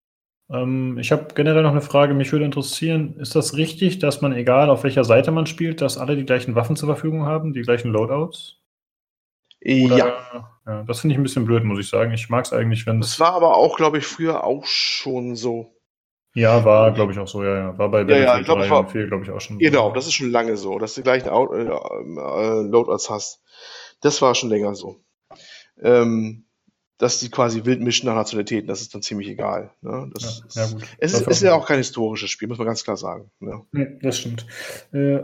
Ähm, 0.50 0.98
ich 1.00 1.12
habe 1.12 1.28
generell 1.34 1.64
noch 1.64 1.72
eine 1.72 1.82
Frage. 1.82 2.14
Mich 2.14 2.32
würde 2.32 2.46
interessieren, 2.46 3.16
ist 3.20 3.36
das 3.36 3.56
richtig, 3.56 4.00
dass 4.00 4.22
man, 4.22 4.34
egal 4.34 4.70
auf 4.70 4.84
welcher 4.84 5.04
Seite 5.04 5.32
man 5.32 5.46
spielt, 5.46 5.82
dass 5.82 5.98
alle 5.98 6.16
die 6.16 6.26
gleichen 6.26 6.56
Waffen 6.56 6.76
zur 6.76 6.88
Verfügung 6.88 7.26
haben, 7.26 7.54
die 7.54 7.62
gleichen 7.62 7.92
Loadouts? 7.92 8.62
Oder, 9.66 9.98
ja. 9.98 10.50
ja. 10.68 10.84
Das 10.84 11.00
finde 11.00 11.14
ich 11.14 11.20
ein 11.20 11.24
bisschen 11.24 11.46
blöd, 11.46 11.64
muss 11.64 11.80
ich 11.80 11.90
sagen. 11.90 12.12
Ich 12.14 12.30
mag 12.30 12.46
es 12.46 12.54
eigentlich, 12.54 12.86
wenn 12.86 13.00
es. 13.00 13.12
Das 13.12 13.20
war 13.20 13.34
aber 13.34 13.58
auch, 13.58 13.78
glaube 13.78 13.98
ich, 13.98 14.06
früher 14.06 14.44
auch 14.44 14.66
schon 14.66 15.36
so. 15.36 15.76
Ja, 16.36 16.66
war, 16.66 16.92
glaube 16.92 17.14
ich, 17.14 17.20
auch 17.20 17.28
so, 17.28 17.44
ja, 17.44 17.56
ja. 17.56 17.78
War 17.78 17.90
bei 17.90 18.04
Battlefield 18.04 18.28
ja, 18.28 18.38
ja, 18.38 18.44
glaub, 18.44 18.60
3 18.60 18.70
war, 18.70 18.80
und 18.82 18.92
4, 18.92 19.08
glaube 19.08 19.24
ich, 19.24 19.32
auch 19.32 19.40
schon. 19.40 19.58
Genau, 19.58 19.92
das 19.92 20.06
ist 20.06 20.14
schon 20.14 20.32
lange 20.32 20.58
so, 20.58 20.78
dass 20.78 20.94
du 20.94 21.02
die 21.02 21.06
gleichen 21.06 21.30
äh, 21.30 21.32
äh, 21.32 22.62
Loadouts 22.68 23.10
hast. 23.10 23.42
Das 24.02 24.22
war 24.22 24.36
schon 24.36 24.50
länger 24.50 24.76
so. 24.76 25.02
Ähm, 25.82 26.46
dass 26.98 27.20
die 27.20 27.30
quasi 27.30 27.66
wild 27.66 27.82
mischen 27.82 28.08
nach 28.08 28.16
Nationalitäten, 28.16 28.68
das 28.68 28.82
ist 28.82 28.94
dann 28.94 29.02
ziemlich 29.02 29.28
egal. 29.28 29.72
Ne? 29.82 30.10
Das 30.14 30.24
ja, 30.24 30.46
ist, 30.48 30.56
ja, 30.56 30.88
es 30.98 31.14
ist, 31.14 31.28
ist, 31.28 31.42
ja 31.42 31.54
auch 31.54 31.68
kein 31.68 31.78
historisches 31.78 32.30
Spiel, 32.30 32.48
muss 32.48 32.58
man 32.58 32.68
ganz 32.68 32.84
klar 32.84 32.98
sagen. 32.98 33.30
Ne? 33.40 33.62
Nee, 33.72 34.00
das 34.02 34.20
stimmt. 34.20 34.46
Äh, 34.94 35.20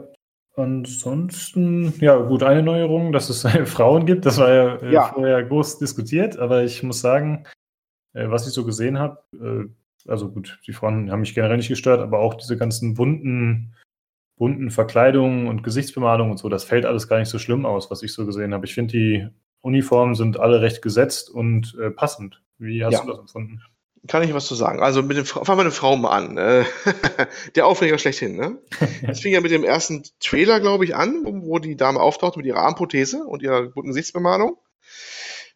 ansonsten, 0.55 1.93
ja 1.99 2.17
gut, 2.17 2.43
eine 2.43 2.61
Neuerung, 2.61 3.13
dass 3.13 3.29
es 3.29 3.43
Frauen 3.69 4.05
gibt, 4.05 4.25
das 4.25 4.37
war 4.37 4.51
ja, 4.51 4.75
äh, 4.77 4.93
ja, 4.93 5.13
vorher 5.13 5.43
groß 5.43 5.79
diskutiert, 5.79 6.37
aber 6.37 6.63
ich 6.63 6.83
muss 6.83 6.99
sagen, 6.99 7.45
äh, 8.13 8.29
was 8.29 8.47
ich 8.47 8.53
so 8.53 8.65
gesehen 8.65 8.99
habe, 8.99 9.19
äh, 9.33 10.09
also 10.09 10.29
gut, 10.29 10.59
die 10.67 10.73
Frauen 10.73 11.11
haben 11.11 11.21
mich 11.21 11.35
generell 11.35 11.57
nicht 11.57 11.69
gestört, 11.69 12.01
aber 12.01 12.19
auch 12.19 12.33
diese 12.33 12.57
ganzen 12.57 12.95
bunten, 12.95 13.75
bunten 14.37 14.71
Verkleidungen 14.71 15.47
und 15.47 15.63
Gesichtsbemalungen 15.63 16.31
und 16.31 16.37
so, 16.37 16.49
das 16.49 16.65
fällt 16.65 16.85
alles 16.85 17.07
gar 17.07 17.19
nicht 17.19 17.29
so 17.29 17.39
schlimm 17.39 17.65
aus, 17.65 17.91
was 17.91 18.03
ich 18.03 18.11
so 18.11 18.25
gesehen 18.25 18.53
habe. 18.53 18.65
Ich 18.65 18.73
finde 18.73 18.91
die 18.91 19.27
Uniformen 19.61 20.15
sind 20.15 20.39
alle 20.39 20.61
recht 20.61 20.81
gesetzt 20.81 21.29
und 21.29 21.77
äh, 21.79 21.91
passend. 21.91 22.41
Wie 22.57 22.83
hast 22.83 22.93
ja. 22.93 23.01
du 23.01 23.11
das 23.11 23.19
empfunden? 23.19 23.61
Kann 24.07 24.23
ich 24.23 24.33
was 24.33 24.47
zu 24.47 24.55
sagen? 24.55 24.81
Also 24.81 25.03
mit 25.03 25.15
dem 25.15 25.25
fangen 25.25 25.45
wir 25.47 25.55
mit 25.57 25.65
der 25.65 25.71
Frau 25.71 25.95
mal 25.95 26.09
an. 26.09 26.37
Äh, 26.37 26.65
der 27.55 27.67
Aufreger 27.67 27.99
schlechthin, 27.99 28.35
ne? 28.35 28.57
Es 29.07 29.19
fing 29.19 29.33
ja 29.33 29.41
mit 29.41 29.51
dem 29.51 29.63
ersten 29.63 30.03
Trailer, 30.19 30.59
glaube 30.59 30.85
ich, 30.85 30.95
an, 30.95 31.23
wo 31.25 31.59
die 31.59 31.75
Dame 31.75 31.99
auftaucht 31.99 32.37
mit 32.37 32.47
ihrer 32.47 32.61
Armprothese 32.61 33.23
und 33.23 33.43
ihrer 33.43 33.67
guten 33.67 33.89
Gesichtsbemalung 33.89 34.57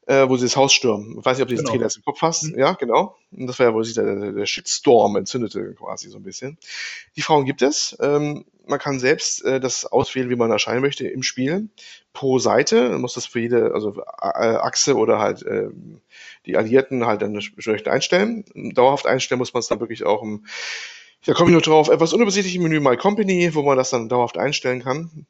äh, 0.08 0.30
wo 0.30 0.38
sie 0.38 0.46
das 0.46 0.56
Haus 0.56 0.74
stürmen. 0.74 1.18
Ich 1.20 1.26
weiß 1.26 1.38
nicht, 1.38 1.44
ob 1.44 1.50
du 1.50 1.56
genau. 1.56 1.68
den 1.68 1.72
Trailer 1.72 1.86
jetzt 1.86 1.98
im 1.98 2.04
Kopf 2.04 2.22
hast. 2.22 2.44
Mhm. 2.44 2.60
Ja, 2.60 2.74
genau. 2.74 3.16
Und 3.32 3.48
das 3.48 3.58
war 3.60 3.68
ja, 3.68 3.74
wo 3.74 3.84
sich 3.84 3.96
der, 3.96 4.32
der 4.32 4.46
Shitstorm 4.46 5.16
entzündete, 5.16 5.74
quasi 5.74 6.10
so 6.10 6.18
ein 6.18 6.24
bisschen. 6.24 6.58
Die 7.16 7.22
Frauen 7.22 7.46
gibt 7.46 7.62
es. 7.62 7.98
Ähm, 8.00 8.46
man 8.68 8.80
kann 8.80 9.00
selbst 9.00 9.44
äh, 9.46 9.60
das 9.60 9.86
auswählen, 9.86 10.30
wie 10.30 10.36
man 10.36 10.52
erscheinen 10.52 10.82
möchte 10.82 11.08
im 11.08 11.24
Spiel. 11.24 11.70
Pro 12.14 12.40
Seite 12.40 12.90
man 12.90 13.02
muss 13.02 13.16
das 13.16 13.26
für 13.26 13.40
jede, 13.40 13.74
also 13.74 14.00
äh, 14.22 14.56
Achse 14.58 14.96
oder 14.96 15.20
halt 15.20 15.44
äh, 15.44 15.70
die 16.46 16.56
Alliierten 16.56 17.06
halt 17.06 17.22
dann 17.22 17.36
entsprechend 17.36 17.88
einstellen. 17.88 18.46
Dauerhaft 18.74 19.06
einstellen 19.06 19.40
muss 19.40 19.54
man 19.54 19.60
es 19.60 19.68
dann 19.68 19.80
wirklich 19.80 20.06
auch 20.06 20.24
im 20.24 20.46
da 21.26 21.34
komme 21.34 21.50
ich 21.50 21.56
noch 21.56 21.64
drauf, 21.64 21.90
etwas 21.90 22.14
unübersichtlich 22.14 22.56
im 22.56 22.62
Menü 22.62 22.80
My 22.80 22.98
Company, 22.98 23.56
wo 23.56 23.64
man 23.64 23.78
das 23.78 23.90
dann 23.90 24.10
dauerhaft 24.10 24.38
einstellen 24.38 24.84
kann 24.84 25.26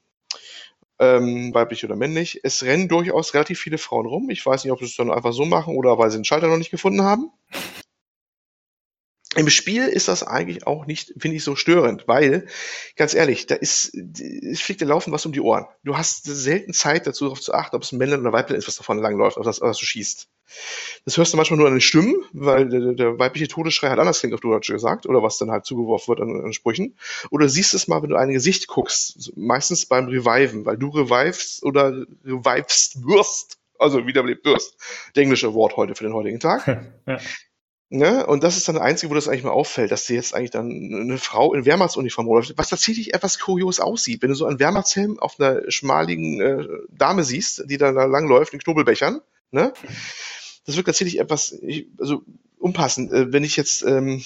ähm, 1.00 1.54
weiblich 1.54 1.84
oder 1.86 1.96
männlich. 1.96 2.40
Es 2.44 2.64
rennen 2.64 2.88
durchaus 2.88 3.34
relativ 3.34 3.60
viele 3.60 3.78
Frauen 3.78 4.06
rum. 4.06 4.30
Ich 4.30 4.46
weiß 4.46 4.64
nicht, 4.64 4.72
ob 4.72 4.80
sie 4.80 4.86
es 4.86 4.96
dann 4.96 5.12
einfach 5.12 5.34
so 5.34 5.46
machen 5.46 5.76
oder 5.76 5.98
weil 5.98 6.10
sie 6.10 6.18
den 6.18 6.26
Schalter 6.26 6.48
noch 6.48 6.58
nicht 6.58 6.72
gefunden 6.72 7.02
haben. 7.04 7.32
Im 9.36 9.49
Spiel 9.49 9.84
ist 9.88 10.07
das 10.07 10.24
eigentlich 10.24 10.66
auch 10.66 10.86
nicht, 10.86 11.14
finde 11.18 11.38
ich, 11.38 11.44
so 11.44 11.56
störend, 11.56 12.07
weil, 12.07 12.48
ganz 12.95 13.14
ehrlich, 13.14 13.48
da 13.48 13.56
ist, 13.56 13.94
es 13.94 14.62
fliegt 14.62 14.82
dir 14.82 14.86
laufen 14.86 15.12
was 15.12 15.26
um 15.26 15.34
die 15.34 15.41
Ohren. 15.41 15.66
Du 15.84 15.98
hast 15.98 16.24
selten 16.26 16.74
Zeit 16.74 17.06
dazu, 17.06 17.26
darauf 17.26 17.41
zu 17.41 17.53
achten, 17.53 17.76
ob 17.76 17.84
es 17.84 17.91
ein 17.91 17.98
Männlein 17.98 18.22
oder 18.22 18.32
Weiblein 18.32 18.57
ist, 18.57 18.68
was 18.68 18.78
davon 18.78 18.99
langläuft, 18.99 19.38
auf 19.38 19.45
das, 19.45 19.62
auf 19.62 19.78
du 19.78 19.86
schießt. 19.86 20.30
Das 21.03 21.18
hörst 21.18 21.34
du 21.34 21.38
manchmal 21.38 21.57
nur 21.57 21.68
an 21.68 21.74
den 21.74 21.82
Stimmen, 21.82 22.16
weil 22.32 22.70
der, 22.70 22.94
der 22.94 23.20
weibliche 23.20 23.48
Todesschrei 23.48 23.90
halt 23.90 23.99
anders 23.99 24.20
klingt, 24.20 24.34
auf 24.34 24.40
Deutsch 24.40 24.72
gesagt, 24.72 25.06
oder 25.06 25.22
was 25.22 25.38
dann 25.38 25.52
halt 25.52 25.66
zugeworfen 25.66 26.07
wird 26.07 26.22
an, 26.22 26.45
an 26.45 26.53
Sprüchen. 26.53 26.98
Oder 27.30 27.49
siehst 27.49 27.74
es 27.74 27.88
mal, 27.88 28.02
wenn 28.02 28.12
du 28.12 28.16
ein 28.16 28.32
Gesicht 28.32 28.68
guckst, 28.68 29.34
meistens 29.36 29.86
beim 29.86 30.06
Reviven, 30.06 30.66
weil 30.66 30.78
du 30.78 30.90
revivest 30.90 31.64
oder 31.64 32.06
revivest 32.24 33.06
wirst, 33.06 33.57
also 33.80 34.07
wiederbelebt 34.07 34.45
wirst. 34.45 34.78
Der 35.16 35.24
englische 35.24 35.53
Wort 35.53 35.76
heute 35.76 35.95
für 35.95 36.03
den 36.03 36.14
heutigen 36.14 36.40
Tag. 36.40 36.68
ja. 37.07 37.20
Ne? 37.90 38.26
Und 38.26 38.44
das 38.44 38.57
ist 38.57 38.68
dann 38.68 38.76
das 38.76 38.84
Einzige, 38.84 39.12
wo 39.12 39.16
das 39.16 39.28
eigentlich 39.28 39.44
mal 39.44 39.52
auffällt, 39.52 39.91
dass 39.91 40.07
sie 40.07 40.16
jetzt 40.16 40.34
eigentlich 40.34 40.52
dann 40.52 40.70
eine 40.70 41.18
Frau 41.20 41.53
in 41.53 41.66
Wehrmachtsuniform 41.66 42.26
läuft, 42.28 42.57
was 42.57 42.70
tatsächlich 42.70 43.14
etwas 43.14 43.40
kurios 43.40 43.80
aussieht. 43.80 44.22
Wenn 44.22 44.30
du 44.30 44.36
so 44.36 44.45
einen 44.45 44.60
Wehrmachtshelm 44.60 45.20
auf 45.20 45.40
einer 45.40 45.70
schmaligen 45.70 46.41
äh, 46.41 46.68
Dame 46.90 47.24
siehst, 47.24 47.64
die 47.70 47.78
da 47.78 47.91
langläuft 47.91 48.53
in 48.53 48.60
Knobelbechern, 48.60 49.22
ne? 49.52 49.74
Das 50.66 50.76
wirkt 50.76 50.88
tatsächlich 50.88 51.20
etwas, 51.20 51.56
also 51.99 52.24
unpassend. 52.57 53.12
Äh, 53.12 53.32
wenn 53.32 53.44
ich 53.44 53.56
jetzt 53.56 53.84
ähm, 53.84 54.24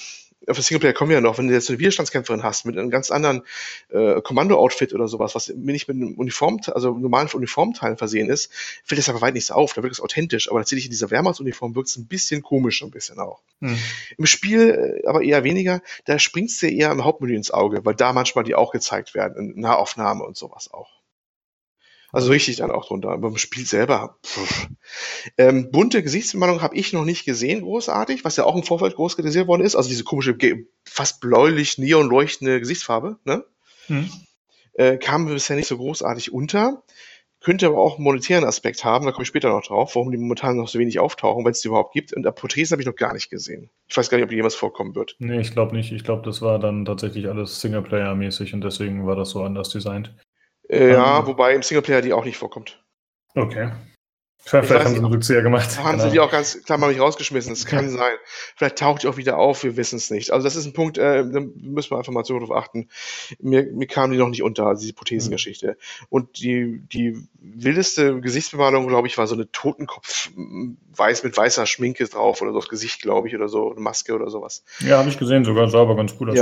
auf 0.48 0.56
der 0.56 0.64
Singleplayer 0.64 0.94
kommen 0.94 1.10
wir 1.10 1.18
ja 1.18 1.22
noch, 1.22 1.38
wenn 1.38 1.48
du 1.48 1.53
jetzt 1.53 1.70
eine 1.70 1.80
Widerstandskämpferin 1.80 2.44
hast 2.44 2.66
mit 2.66 2.78
einem 2.78 2.90
ganz 2.90 3.11
anderen 3.11 3.44
äh, 3.90 4.22
Kommando-Outfit 4.22 4.94
oder 4.94 5.07
sowas, 5.07 5.36
was 5.36 5.49
nicht 5.49 5.88
mit 5.88 5.98
einem 5.98 6.14
Uniform, 6.14 6.60
also 6.68 6.98
normalen 6.98 7.28
Uniformteilen 7.28 7.98
versehen 7.98 8.30
ist, 8.30 8.52
fällt 8.84 8.99
das 8.99 9.10
aber 9.10 9.22
weit 9.22 9.34
nicht 9.34 9.45
so 9.45 9.53
auf. 9.53 9.74
Da 9.74 9.84
wirkt 9.84 9.95
es 9.95 10.02
authentisch, 10.02 10.49
aber 10.49 10.60
tatsächlich 10.60 10.86
in 10.86 10.91
dieser 10.91 11.11
Wehrmachtsuniform 11.11 11.76
wirkt 11.76 11.90
es 11.90 11.98
ein 11.98 12.07
bisschen 12.07 12.41
komisch, 12.41 12.82
ein 12.82 12.91
bisschen 12.91 13.20
auch. 13.20 13.41
Hm. 13.61 13.78
Im 14.18 14.26
Spiel 14.26 15.02
äh, 15.03 15.07
aber 15.07 15.22
eher 15.22 15.44
weniger, 15.44 15.82
da 16.06 16.18
springst 16.20 16.61
du 16.61 16.68
eher 16.68 16.91
im 16.91 17.03
Hauptmenü 17.03 17.36
ins 17.36 17.52
Auge, 17.52 17.84
weil 17.86 17.95
da 17.95 18.14
manchmal 18.14 18.44
die 18.44 18.56
auch 18.56 18.72
gezeigt 18.72 19.14
werden, 19.14 19.53
in 19.56 19.61
Nahaufnahme 19.61 20.24
und 20.24 20.38
sowas 20.38 20.72
auch. 20.72 20.99
Also 22.11 22.31
richtig 22.31 22.57
dann 22.57 22.72
auch 22.72 22.88
drunter. 22.88 23.18
Beim 23.18 23.38
Spiel 23.38 23.65
selber. 23.65 24.18
Ähm, 25.38 25.69
bunte 25.72 26.02
Gesichtsbemalung 26.02 26.61
habe 26.61 26.76
ich 26.76 26.94
noch 26.94 27.06
nicht 27.06 27.26
gesehen, 27.26 27.61
großartig, 27.61 28.26
was 28.26 28.36
ja 28.36 28.45
auch 28.45 28.56
im 28.56 28.64
Vorfeld 28.64 28.95
groß 28.95 29.15
kritisiert 29.15 29.48
worden 29.48 29.64
ist. 29.64 29.76
Also 29.76 29.90
diese 29.90 30.03
komische, 30.03 30.36
fast 30.84 31.22
bläulich 31.22 31.77
neon 31.77 32.10
leuchtende 32.10 32.60
Gesichtsfarbe, 32.60 33.18
ne? 33.26 33.45
Hm. 33.88 34.10
Äh, 34.73 34.98
kam 34.98 35.26
bisher 35.26 35.56
nicht 35.56 35.68
so 35.68 35.77
großartig 35.77 36.31
unter. 36.31 36.84
Könnte 37.41 37.68
aber 37.68 37.77
auch 37.77 37.95
einen 37.95 38.03
monetären 38.03 38.44
Aspekt 38.44 38.84
haben, 38.84 39.06
da 39.06 39.14
komme 39.14 39.23
ich 39.23 39.30
später 39.30 39.49
noch 39.49 39.65
drauf, 39.65 39.95
warum 39.95 40.11
die 40.11 40.18
momentan 40.18 40.57
noch 40.57 40.68
so 40.68 40.77
wenig 40.77 40.99
auftauchen, 40.99 41.45
wenn 41.45 41.52
es 41.52 41.61
die 41.61 41.69
überhaupt 41.69 41.94
gibt. 41.94 42.11
Und 42.11 42.27
Apothesen 42.27 42.73
habe 42.73 42.81
ich 42.81 42.86
noch 42.86 42.98
gar 42.98 43.14
nicht 43.14 43.30
gesehen. 43.30 43.69
Ich 43.88 43.95
weiß 43.95 44.10
gar 44.10 44.18
nicht, 44.18 44.26
ob 44.26 44.30
die 44.30 44.36
jemals 44.36 44.56
vorkommen 44.56 44.94
wird. 44.94 45.15
Nee, 45.19 45.40
ich 45.40 45.52
glaube 45.52 45.73
nicht. 45.73 45.94
Ich 45.94 46.03
glaube, 46.03 46.23
das 46.23 46.41
war 46.41 46.60
dann 46.60 46.84
tatsächlich 46.84 47.30
alles 47.30 47.61
Singleplayer-mäßig 47.61 48.53
und 48.53 48.61
deswegen 48.61 49.07
war 49.07 49.15
das 49.15 49.30
so 49.30 49.44
anders 49.44 49.69
designt. 49.69 50.14
Äh, 50.70 50.91
ja, 50.91 51.20
ähm, 51.20 51.28
wobei 51.28 51.54
im 51.54 51.64
Singleplayer 51.64 52.02
die 52.02 52.14
auch 52.14 52.26
nicht 52.26 52.38
vorkommt. 52.38 52.82
Okay. 53.36 53.72
Vielleicht 54.41 54.72
haben 54.72 54.94
sie 54.94 54.96
einen 54.96 55.06
Rückzieher 55.06 55.41
gemacht. 55.44 55.78
Haben 55.78 55.98
genau. 55.98 56.04
sie 56.06 56.12
die 56.12 56.20
auch 56.20 56.32
ganz 56.32 56.64
klar 56.64 56.78
mal 56.80 56.88
nicht 56.88 57.02
rausgeschmissen. 57.02 57.52
Das 57.52 57.66
kann 57.66 57.90
sein. 57.90 58.14
Vielleicht 58.56 58.78
taucht 58.78 59.04
die 59.04 59.08
auch 59.08 59.18
wieder 59.18 59.38
auf, 59.38 59.64
wir 59.64 59.78
wissen 59.78 59.98
es 59.98 60.10
nicht. 60.10 60.32
Also 60.32 60.46
das 60.46 60.56
ist 60.56 60.66
ein 60.66 60.74
Punkt, 60.74 60.98
äh, 60.98 61.30
da 61.30 61.41
müssen 61.56 61.91
wir 61.91 61.98
einfach 61.98 62.14
mal 62.14 62.24
so 62.24 62.40
drauf 62.40 62.52
achten. 62.52 62.90
Mir, 63.40 63.64
mir 63.72 63.86
kam 63.86 64.12
die 64.12 64.18
noch 64.18 64.30
nicht 64.30 64.41
unter, 64.41 64.66
also 64.66 64.82
diese 64.82 64.94
Prothesengeschichte. 64.94 65.68
Mhm. 65.68 66.06
Und 66.10 66.40
die, 66.40 66.82
die 66.91 67.18
wildeste 67.34 68.22
Gesichtsbemalung, 68.22 68.88
glaube 68.88 69.08
ich, 69.08 69.18
war 69.18 69.28
so 69.28 69.36
eine 69.36 69.52
Totenkopf 69.52 70.32
weiß 70.96 71.24
mit 71.24 71.38
weißer 71.38 71.66
Schminke 71.66 72.06
drauf 72.06 72.41
oder 72.41 72.52
so 72.52 72.60
das 72.60 72.70
Gesicht, 72.70 73.02
glaube 73.02 73.28
ich, 73.28 73.36
oder 73.36 73.50
so, 73.50 73.72
eine 73.72 73.82
Maske 73.82 74.16
oder 74.16 74.30
sowas. 74.30 74.64
Ja, 74.80 74.98
habe 74.98 75.10
ich 75.10 75.20
gesehen, 75.20 75.46
sogar 75.46 75.70
sah 75.70 75.82
aber 75.82 75.96
ganz 75.96 76.16
gut 76.18 76.30
aus. 76.30 76.38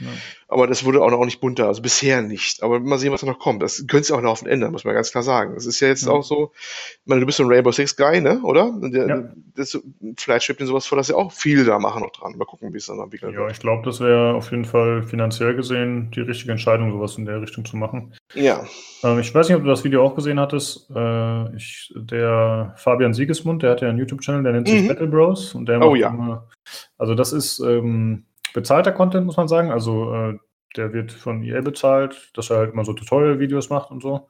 Ja. 0.00 0.06
Aber 0.46 0.66
das 0.66 0.84
wurde 0.84 1.02
auch 1.02 1.10
noch 1.10 1.24
nicht 1.24 1.40
bunter, 1.40 1.66
also 1.66 1.82
bisher 1.82 2.22
nicht. 2.22 2.62
Aber 2.62 2.80
mal 2.80 2.98
sehen, 2.98 3.12
was 3.12 3.20
da 3.20 3.26
noch 3.26 3.38
kommt. 3.38 3.62
Das 3.62 3.86
könnte 3.86 4.04
sich 4.04 4.16
auch 4.16 4.22
laufend 4.22 4.50
ändern, 4.50 4.72
muss 4.72 4.84
man 4.84 4.94
ganz 4.94 5.10
klar 5.10 5.22
sagen. 5.22 5.54
Das 5.54 5.66
ist 5.66 5.80
ja 5.80 5.88
jetzt 5.88 6.06
ja. 6.06 6.12
auch 6.12 6.22
so, 6.22 6.52
ich 6.54 7.06
meine, 7.06 7.20
du 7.20 7.26
bist 7.26 7.38
so 7.38 7.44
ein 7.44 7.50
Rainbow 7.50 7.72
Six 7.72 7.96
Guy, 7.96 8.20
ne, 8.20 8.40
oder? 8.42 8.72
Der, 8.80 9.06
ja. 9.06 9.28
das, 9.56 9.78
vielleicht 10.16 10.44
schwebt 10.44 10.60
dir 10.60 10.66
sowas 10.66 10.86
vor, 10.86 10.96
dass 10.96 11.08
sie 11.08 11.14
auch 11.14 11.32
viel 11.32 11.64
da 11.64 11.78
machen 11.78 12.02
noch 12.02 12.12
dran. 12.12 12.36
Mal 12.38 12.44
gucken, 12.44 12.72
wie 12.72 12.78
es 12.78 12.86
dann 12.86 12.98
entwickelt 12.98 13.32
ja, 13.32 13.38
wird. 13.40 13.48
Ja, 13.48 13.52
ich 13.52 13.60
glaube, 13.60 13.84
das 13.84 14.00
wäre 14.00 14.34
auf 14.34 14.50
jeden 14.50 14.64
Fall 14.64 15.02
finanziell 15.02 15.54
gesehen 15.54 16.10
die 16.12 16.20
richtige 16.20 16.52
Entscheidung, 16.52 16.92
sowas 16.92 17.18
in 17.18 17.26
der 17.26 17.42
Richtung 17.42 17.64
zu 17.64 17.76
machen. 17.76 18.14
Ja. 18.34 18.64
Ähm, 19.02 19.18
ich 19.18 19.34
weiß 19.34 19.48
nicht, 19.48 19.56
ob 19.56 19.64
du 19.64 19.68
das 19.68 19.84
Video 19.84 20.04
auch 20.04 20.14
gesehen 20.14 20.40
hattest. 20.40 20.90
Äh, 20.94 21.56
ich, 21.56 21.92
der 21.94 22.74
Fabian 22.76 23.12
Siegesmund, 23.12 23.62
der 23.62 23.72
hat 23.72 23.82
ja 23.82 23.88
einen 23.88 23.98
YouTube-Channel, 23.98 24.42
der 24.42 24.52
nennt 24.52 24.68
sich 24.68 24.82
mhm. 24.82 24.88
Battle 24.88 25.08
Bros. 25.08 25.54
Und 25.54 25.66
der 25.66 25.82
oh 25.82 25.94
ja. 25.94 26.08
Immer, 26.08 26.48
also 26.96 27.14
das 27.14 27.32
ist, 27.32 27.60
ähm, 27.60 28.24
bezahlter 28.58 28.92
Content, 28.92 29.26
muss 29.26 29.36
man 29.36 29.48
sagen. 29.48 29.70
Also 29.70 30.12
äh, 30.12 30.38
der 30.76 30.92
wird 30.92 31.12
von 31.12 31.42
EA 31.42 31.60
bezahlt, 31.60 32.30
dass 32.34 32.50
er 32.50 32.58
halt 32.58 32.72
immer 32.72 32.84
so 32.84 32.92
Tutorial-Videos 32.92 33.70
macht 33.70 33.90
und 33.90 34.02
so. 34.02 34.28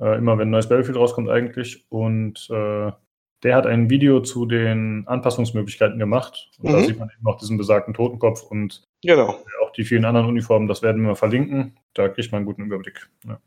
Äh, 0.00 0.16
immer 0.18 0.38
wenn 0.38 0.48
ein 0.48 0.50
neues 0.50 0.68
Battlefield 0.68 0.96
rauskommt 0.96 1.28
eigentlich. 1.28 1.86
Und 1.90 2.48
äh, 2.50 2.90
der 3.42 3.56
hat 3.56 3.66
ein 3.66 3.88
Video 3.90 4.20
zu 4.20 4.46
den 4.46 5.04
Anpassungsmöglichkeiten 5.06 5.98
gemacht. 5.98 6.50
Und 6.58 6.70
mhm. 6.70 6.74
da 6.74 6.80
sieht 6.80 6.98
man 6.98 7.10
eben 7.16 7.26
auch 7.26 7.38
diesen 7.38 7.58
besagten 7.58 7.94
Totenkopf 7.94 8.42
und 8.42 8.82
genau. 9.02 9.36
auch 9.62 9.72
die 9.72 9.84
vielen 9.84 10.04
anderen 10.04 10.26
Uniformen. 10.26 10.68
Das 10.68 10.82
werden 10.82 11.02
wir 11.02 11.16
verlinken. 11.16 11.78
Da 11.94 12.08
kriegt 12.08 12.32
man 12.32 12.40
einen 12.40 12.46
guten 12.46 12.64
Überblick. 12.64 13.08
Ja. 13.26 13.40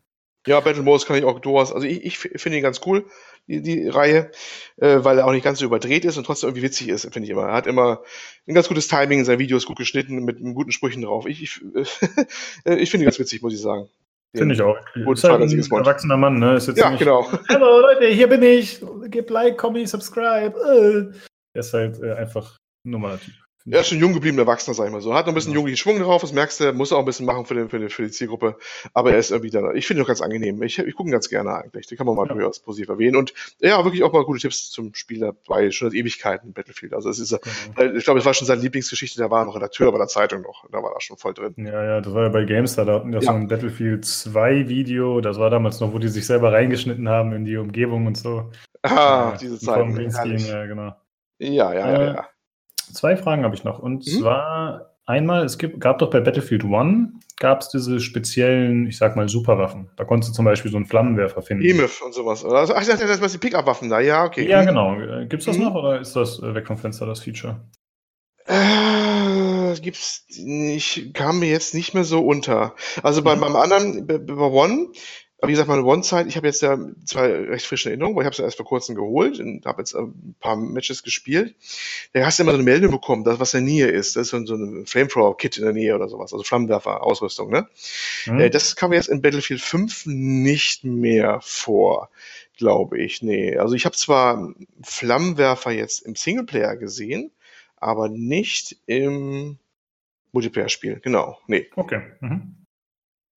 Ja, 0.45 0.60
Battle 0.60 0.84
Mode 0.84 1.06
kann 1.06 1.18
ich 1.18 1.24
auch 1.24 1.40
durchaus, 1.40 1.72
also 1.72 1.88
ich, 1.88 2.03
ich 2.03 2.18
finde 2.18 2.57
ihn 2.57 2.64
ganz 2.64 2.82
cool, 2.86 3.06
die, 3.48 3.61
die 3.61 3.88
Reihe, 3.88 4.32
äh, 4.78 4.99
weil 5.03 5.18
er 5.18 5.26
auch 5.26 5.32
nicht 5.32 5.44
ganz 5.44 5.60
so 5.60 5.65
überdreht 5.65 6.06
ist 6.06 6.18
und 6.18 6.26
trotzdem 6.26 6.49
irgendwie 6.49 6.64
witzig 6.64 6.90
ist, 6.90 7.03
finde 7.14 7.26
ich 7.26 7.30
immer. 7.30 7.48
Er 7.48 7.53
hat 7.53 7.68
immer 7.68 8.03
ein 8.48 8.53
ganz 8.53 8.68
gutes 8.68 8.88
Timing 8.88 9.20
in 9.20 9.26
seinen 9.26 9.40
Videos, 9.40 9.65
gut 9.65 9.78
geschnitten, 9.78 10.24
mit, 10.24 10.41
mit 10.41 10.56
guten 10.56 10.72
Sprüchen 10.72 11.02
drauf. 11.02 11.26
Ich, 11.26 11.41
ich, 11.44 11.61
äh, 12.65 12.76
ich 12.76 12.91
finde 12.91 13.03
ihn 13.03 13.06
ganz 13.06 13.20
witzig, 13.20 13.41
muss 13.41 13.53
ich 13.53 13.61
sagen. 13.61 13.90
Finde 14.36 14.56
ich 14.56 14.61
auch. 14.61 14.78
Ist 14.95 15.24
halt 15.24 15.41
ein 15.41 15.60
erwachsener 15.60 16.18
Mann, 16.18 16.40
ne? 16.40 16.56
Ist 16.56 16.68
jetzt 16.68 16.80
ja, 16.80 16.95
genau. 16.95 17.32
Hallo 17.49 17.82
Leute, 17.82 18.07
hier 18.07 18.28
bin 18.28 18.41
ich. 18.41 18.82
Gib 19.10 19.30
Like, 19.30 19.57
Comment, 19.57 19.88
Subscribe. 19.88 20.57
Äh. 20.57 21.20
Er 21.53 21.60
ist 21.60 21.72
halt 21.72 22.02
äh, 22.02 22.14
einfach 22.14 22.57
ein 22.84 22.91
normaler 22.91 23.20
Typ. 23.20 23.34
Er 23.65 23.80
ist 23.80 23.88
schon 23.88 23.99
jung 23.99 24.14
geblieben, 24.14 24.38
Erwachsener, 24.38 24.73
sag 24.73 24.88
ich 24.88 24.91
mal 24.91 24.99
so. 24.99 25.14
Hat 25.14 25.26
noch 25.26 25.31
ein 25.31 25.35
bisschen 25.35 25.52
ja. 25.52 25.56
jugendlichen 25.56 25.81
Schwung 25.81 25.99
drauf, 25.99 26.22
das 26.22 26.34
merkst 26.34 26.60
du, 26.60 26.73
muss 26.73 26.91
er 26.91 26.98
auch 26.98 27.02
ein 27.02 27.06
bisschen 27.06 27.26
machen 27.26 27.45
für, 27.45 27.53
den, 27.53 27.69
für, 27.69 27.80
die, 27.80 27.88
für 27.88 28.03
die 28.03 28.11
Zielgruppe. 28.11 28.57
Aber 28.94 29.14
er 29.14 29.19
ist 29.19 29.31
irgendwie 29.31 29.52
da. 29.52 29.72
Ich 29.72 29.88
finde 29.88 30.02
ihn 30.02 30.03
auch 30.03 30.07
ganz 30.07 30.22
angenehm. 30.22 30.61
Ich, 30.64 30.77
ich 30.80 30.95
gucke 30.95 31.10
ihn 31.10 31.14
ganz 31.14 31.30
gerne 31.30 31.56
eigentlich. 31.56 31.88
Den 31.88 31.98
kann 31.98 32.06
man 32.06 32.15
mal 32.18 32.27
ja. 32.27 32.34
durchaus 32.34 32.60
positiv 32.60 32.90
erwähnen. 32.90 33.15
Und 33.15 33.34
ja, 33.60 33.81
wirklich 33.85 34.03
auch 34.03 34.11
mal 34.11 34.26
gute 34.26 34.41
Tipps 34.41 34.69
zum 34.69 34.94
Spiel 34.94 35.19
dabei. 35.19 35.72
Schon 35.72 35.90
seit 35.90 35.98
Ewigkeiten 35.98 36.52
Battlefield. 36.52 36.94
Also 36.94 37.10
es 37.10 37.19
ist, 37.19 37.30
genau. 37.76 37.95
ich 37.95 38.03
glaube, 38.03 38.19
es 38.19 38.26
war 38.26 38.34
schon 38.34 38.48
seine 38.48 38.61
Lieblingsgeschichte. 38.61 39.22
Da 39.22 39.31
war 39.31 39.44
er 39.44 39.45
noch 39.45 39.56
Redakteur 39.56 39.91
bei 39.94 39.98
der 39.98 40.07
Zeitung 40.07 40.41
noch. 40.41 40.69
Da 40.69 40.84
war 40.84 40.91
er 40.94 40.99
schon 40.99 41.18
voll 41.18 41.34
drin. 41.34 41.53
Ja, 41.57 41.84
ja, 41.84 42.02
das 42.02 42.14
war 42.14 42.23
ja 42.23 42.30
bei 42.30 42.44
GameStar. 42.44 42.84
Da 42.84 42.95
hatten 42.95 43.14
wir 43.14 43.22
ja. 43.22 43.31
so 43.31 43.31
ein 43.31 43.48
Battlefield 43.48 44.03
2 44.03 44.68
Video. 44.68 45.22
Das 45.22 45.40
war 45.40 45.49
damals 45.49 45.80
noch, 45.80 45.94
wo 45.94 45.99
die 45.99 46.10
sich 46.10 46.26
selber 46.26 46.52
reingeschnitten 46.52 47.07
haben 47.07 47.31
in 47.31 47.45
die 47.45 47.56
Umgebung 47.56 48.07
und 48.07 48.18
so. 48.18 48.52
Ah, 48.81 49.31
ja, 49.31 49.38
diese 49.40 49.57
Zeit. 49.60 50.41
Ja, 50.41 50.65
genau. 50.65 50.94
Ja, 51.40 51.73
ja, 51.73 51.73
ja, 51.73 51.94
äh, 51.94 52.14
ja. 52.15 52.27
Zwei 52.94 53.18
Fragen 53.18 53.44
habe 53.44 53.56
ich 53.56 53.64
noch. 53.64 53.80
Und 53.80 54.06
mhm. 54.06 54.20
zwar 54.20 54.94
einmal, 55.06 55.44
es 55.45 55.57
gibt, 55.57 55.80
gab 55.80 55.99
doch 55.99 56.10
bei 56.10 56.22
Battlefield 56.22 56.64
One, 56.64 57.14
gab 57.38 57.61
es 57.61 57.70
diese 57.70 57.99
speziellen, 57.99 58.88
ich 58.88 58.98
sag 58.98 59.15
mal, 59.15 59.28
Superwaffen. 59.28 59.90
Da 59.98 60.06
konntest 60.06 60.32
du 60.32 60.36
zum 60.36 60.45
Beispiel 60.45 60.72
so 60.72 60.78
einen 60.78 60.86
Flammenwerfer 60.86 61.41
finden. 61.41 61.65
EMIF 61.65 62.02
und 62.02 62.14
sowas. 62.14 62.45
Also, 62.45 62.74
ach, 62.74 62.82
ich 62.82 62.88
dachte, 62.88 63.07
das 63.07 63.22
war 63.22 63.28
die 63.28 63.38
Pickup-Waffen 63.38 63.90
da. 63.90 63.99
Ja, 63.99 64.24
okay. 64.24 64.48
Ja, 64.48 64.61
mhm. 64.61 64.68
genau. 64.68 64.95
Gibt 65.28 65.41
es 65.41 65.45
das 65.45 65.57
mhm. 65.57 65.65
noch 65.65 65.76
oder 65.76 65.99
ist 65.99 66.15
das 66.15 66.40
äh, 66.40 66.53
weg 66.53 66.68
vom 66.68 66.78
Fenster, 66.78 67.06
das 67.06 67.22
Feature? 67.22 67.60
Äh, 68.45 69.80
gibt's 69.82 70.26
nicht, 70.38 71.14
kam 71.14 71.40
mir 71.40 71.49
jetzt 71.49 71.74
nicht 71.74 71.94
mehr 71.94 72.03
so 72.03 72.26
unter. 72.26 72.76
Also 73.02 73.24
bei, 73.24 73.36
mhm. 73.36 73.41
beim 73.41 73.56
anderen, 73.56 74.07
bei, 74.07 74.18
bei 74.18 74.34
One, 74.34 74.88
Aber 75.44 75.49
wie 75.49 75.56
gesagt, 75.56 75.68
meine 75.68 75.84
One-Zeit, 75.84 76.28
ich 76.28 76.38
habe 76.38 76.48
jetzt 76.48 76.61
ja 76.61 76.80
zwei 77.03 77.30
recht 77.30 77.65
frische 77.65 77.90
Erinnerungen, 77.90 78.15
weil 78.15 78.24
ich 78.24 78.28
habe 78.28 78.32
es 78.32 78.38
ja 78.38 78.45
erst 78.45 78.56
vor 78.56 78.65
kurzem 78.65 78.95
geholt 78.95 79.41
und 79.41 79.65
habe 79.65 79.82
jetzt 79.82 79.94
ein 79.94 80.36
paar 80.40 80.56
Matches 80.56 81.03
gespielt. 81.03 81.53
Da 82.14 82.26
hast 82.26 82.40
du 82.40 82.44
immer 82.44 82.53
so 82.53 82.60
eine 82.60 82.64
Meldung 82.64 82.91
bekommen, 82.91 83.26
dass 83.26 83.41
was 83.41 83.53
in 83.53 83.65
der 83.65 83.74
Nähe 83.74 83.88
ist. 83.88 84.15
Das 84.15 84.28
ist 84.28 84.30
so, 84.30 84.45
so 84.45 84.56
ein 84.56 84.86
Flamethrower-Kit 84.86 85.57
in 85.57 85.65
der 85.65 85.74
Nähe 85.74 85.95
oder 85.95 86.07
sowas, 86.07 86.32
also 86.32 86.45
Flammenwerfer-Ausrüstung. 86.45 87.52
Ne? 87.52 87.68
Mhm. 88.26 88.40
Äh, 88.40 88.49
das 88.52 88.78
kam 88.78 88.94
jetzt 88.94 89.10
in 89.10 89.22
Battlefield 89.22 89.60
5 89.60 90.06
nicht 90.06 90.86
mehr 90.86 91.41
vor, 91.41 92.10
glaube 92.56 93.02
ich. 93.02 93.22
Nee, 93.22 93.57
also 93.57 93.76
ich 93.76 93.84
habe 93.84 93.98
zwar 93.98 94.53
Flammenwerfer 94.82 95.72
jetzt 95.72 96.03
im 96.06 96.15
Singleplayer 96.15 96.78
gesehen, 96.78 97.32
aber 97.76 98.07
nicht 98.07 98.78
im 98.86 99.57
Multiplayer-Spiel. 100.32 101.02
Genau, 101.03 101.38
nee. 101.48 101.70
Okay. 101.76 102.02
Mhm. 102.22 102.62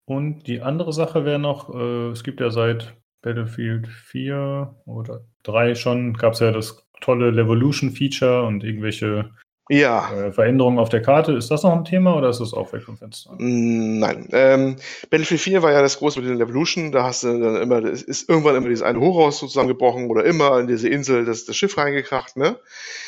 Und 0.06 0.46
die 0.46 0.62
andere 0.62 0.92
Sache 0.92 1.24
wäre 1.24 1.38
noch, 1.38 1.74
äh, 1.74 2.10
es 2.10 2.22
gibt 2.22 2.40
ja 2.40 2.50
seit 2.50 2.96
Battlefield 3.22 3.88
4 3.88 4.76
oder 4.86 5.24
3 5.42 5.74
schon, 5.74 6.14
gab 6.14 6.34
es 6.34 6.40
ja 6.40 6.52
das 6.52 6.86
tolle 7.00 7.30
Levolution-Feature 7.30 8.44
und 8.44 8.62
irgendwelche 8.62 9.30
ja. 9.68 10.12
äh, 10.12 10.32
Veränderungen 10.32 10.78
auf 10.78 10.88
der 10.88 11.02
Karte. 11.02 11.32
Ist 11.32 11.50
das 11.50 11.64
noch 11.64 11.72
ein 11.72 11.84
Thema 11.84 12.16
oder 12.16 12.28
ist 12.28 12.40
das 12.40 12.54
auch 12.54 12.72
weg 12.72 12.84
vom 12.84 12.96
Fenster? 12.96 13.32
Mm, 13.32 13.98
nein. 13.98 14.28
Ähm, 14.30 14.76
Battlefield 15.10 15.40
4 15.40 15.62
war 15.62 15.72
ja 15.72 15.82
das 15.82 15.98
große 15.98 16.20
mit 16.20 16.28
den 16.28 16.38
Levolution. 16.38 16.92
Da 16.92 17.02
hast 17.02 17.24
du 17.24 17.38
dann 17.40 17.56
immer, 17.56 17.82
ist 17.84 18.28
irgendwann 18.28 18.54
immer 18.54 18.68
dieses 18.68 18.82
eine 18.82 19.00
Hochhaus 19.00 19.40
zusammengebrochen 19.40 20.08
oder 20.08 20.24
immer 20.24 20.60
in 20.60 20.68
diese 20.68 20.88
Insel 20.88 21.24
das, 21.24 21.44
das 21.44 21.56
Schiff 21.56 21.76
reingekracht, 21.76 22.36
ne? 22.36 22.56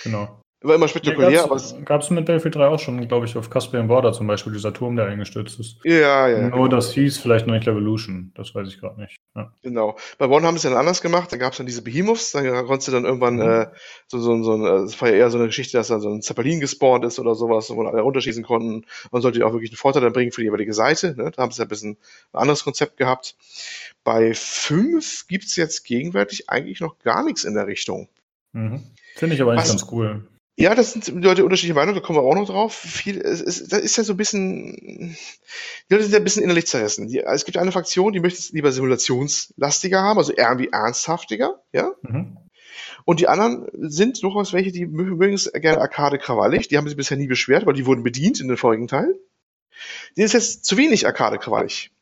Genau. 0.02 0.42
War 0.60 0.74
immer 0.74 0.88
spektakulär, 0.88 1.30
ja, 1.30 1.44
aber 1.44 1.54
es 1.54 1.76
gab 1.84 2.02
es 2.02 2.10
mit 2.10 2.26
Battlefield 2.26 2.56
3 2.56 2.66
auch 2.66 2.80
schon, 2.80 3.06
glaube 3.06 3.26
ich, 3.26 3.36
auf 3.36 3.48
Caspian 3.48 3.86
Border 3.86 4.12
zum 4.12 4.26
Beispiel, 4.26 4.52
dieser 4.52 4.72
Turm, 4.72 4.96
der 4.96 5.06
eingestürzt 5.06 5.60
ist. 5.60 5.76
Ja, 5.84 6.26
ja. 6.26 6.40
Nur 6.40 6.50
genau. 6.50 6.68
das 6.68 6.92
hieß 6.94 7.18
vielleicht 7.18 7.46
noch 7.46 7.54
nicht 7.54 7.68
Revolution, 7.68 8.32
das 8.34 8.56
weiß 8.56 8.66
ich 8.66 8.80
gerade 8.80 9.00
nicht. 9.00 9.18
Ja. 9.36 9.52
Genau. 9.62 9.96
Bei 10.18 10.26
One 10.26 10.44
haben 10.44 10.56
sie 10.58 10.66
es 10.66 10.72
dann 10.72 10.80
anders 10.80 11.00
gemacht, 11.00 11.32
da 11.32 11.36
gab 11.36 11.52
es 11.52 11.58
dann 11.58 11.66
diese 11.66 11.82
Behemoths, 11.82 12.32
da 12.32 12.62
konntest 12.62 12.88
du 12.88 12.92
dann 12.92 13.04
irgendwann 13.04 13.36
mhm. 13.36 13.42
äh, 13.42 13.66
so, 14.08 14.18
so, 14.18 14.42
so, 14.42 14.66
äh, 14.66 14.80
das 14.80 15.00
war 15.00 15.10
ja 15.10 15.14
eher 15.14 15.30
so 15.30 15.38
eine 15.38 15.46
Geschichte, 15.46 15.76
dass 15.76 15.86
dann 15.86 16.00
so 16.00 16.08
ein 16.08 16.22
Zeppelin 16.22 16.58
gespawnt 16.58 17.04
ist 17.04 17.20
oder 17.20 17.36
sowas, 17.36 17.70
wo 17.70 17.80
alle 17.84 18.00
runterschießen 18.00 18.42
konnten. 18.42 18.84
Man 19.12 19.22
sollte 19.22 19.46
auch 19.46 19.52
wirklich 19.52 19.70
einen 19.70 19.76
Vorteil 19.76 20.02
dann 20.02 20.12
bringen 20.12 20.32
für 20.32 20.40
die 20.40 20.46
jeweilige 20.46 20.74
Seite. 20.74 21.14
Ne? 21.16 21.30
Da 21.30 21.42
haben 21.42 21.52
sie 21.52 21.62
ein 21.62 21.68
bisschen 21.68 21.98
ein 22.32 22.40
anderes 22.40 22.64
Konzept 22.64 22.96
gehabt. 22.96 23.36
Bei 24.02 24.34
5 24.34 25.28
gibt 25.28 25.44
es 25.44 25.54
jetzt 25.54 25.84
gegenwärtig 25.84 26.50
eigentlich 26.50 26.80
noch 26.80 26.98
gar 26.98 27.22
nichts 27.22 27.44
in 27.44 27.54
der 27.54 27.68
Richtung. 27.68 28.08
Mhm. 28.52 28.82
Finde 29.14 29.36
ich 29.36 29.42
aber 29.42 29.52
eigentlich 29.52 29.68
ganz 29.68 29.86
cool. 29.92 30.26
Ja, 30.60 30.74
das 30.74 30.92
sind 30.92 31.06
Leute 31.22 31.44
unterschiedliche 31.44 31.74
Meinungen, 31.74 31.94
da 31.94 32.04
kommen 32.04 32.18
wir 32.18 32.24
auch 32.24 32.34
noch 32.34 32.48
drauf. 32.48 32.74
Viel, 32.74 33.20
es 33.20 33.40
ist, 33.40 33.72
das 33.72 33.78
ist 33.78 33.96
ja 33.96 34.02
so 34.02 34.14
ein 34.14 34.16
bisschen, 34.16 35.16
die 35.88 35.94
Leute 35.94 36.02
sind 36.02 36.12
ja 36.12 36.18
ein 36.18 36.24
bisschen 36.24 36.42
innerlich 36.42 36.66
zerrissen. 36.66 37.06
Die, 37.06 37.20
es 37.20 37.44
gibt 37.44 37.56
eine 37.56 37.70
Fraktion, 37.70 38.12
die 38.12 38.18
möchte 38.18 38.40
es 38.40 38.50
lieber 38.50 38.72
simulationslastiger 38.72 40.02
haben, 40.02 40.18
also 40.18 40.32
irgendwie 40.36 40.70
ernsthaftiger, 40.72 41.62
ja. 41.72 41.92
Mhm. 42.02 42.38
Und 43.04 43.20
die 43.20 43.28
anderen 43.28 43.68
sind 43.88 44.20
durchaus 44.24 44.52
welche, 44.52 44.72
die 44.72 44.86
mögen 44.86 45.34
es 45.34 45.50
gerne 45.52 45.80
Arcade 45.80 46.18
krawallig. 46.18 46.66
Die 46.66 46.76
haben 46.76 46.88
sich 46.88 46.96
bisher 46.96 47.16
nie 47.16 47.28
beschwert, 47.28 47.64
weil 47.64 47.74
die 47.74 47.86
wurden 47.86 48.02
bedient 48.02 48.40
in 48.40 48.48
den 48.48 48.56
vorigen 48.56 48.88
Teilen. 48.88 49.14
Die 50.16 50.22
ist 50.22 50.34
jetzt 50.34 50.64
zu 50.64 50.76
wenig 50.76 51.06
Arcade 51.06 51.38
krawallig. 51.38 51.92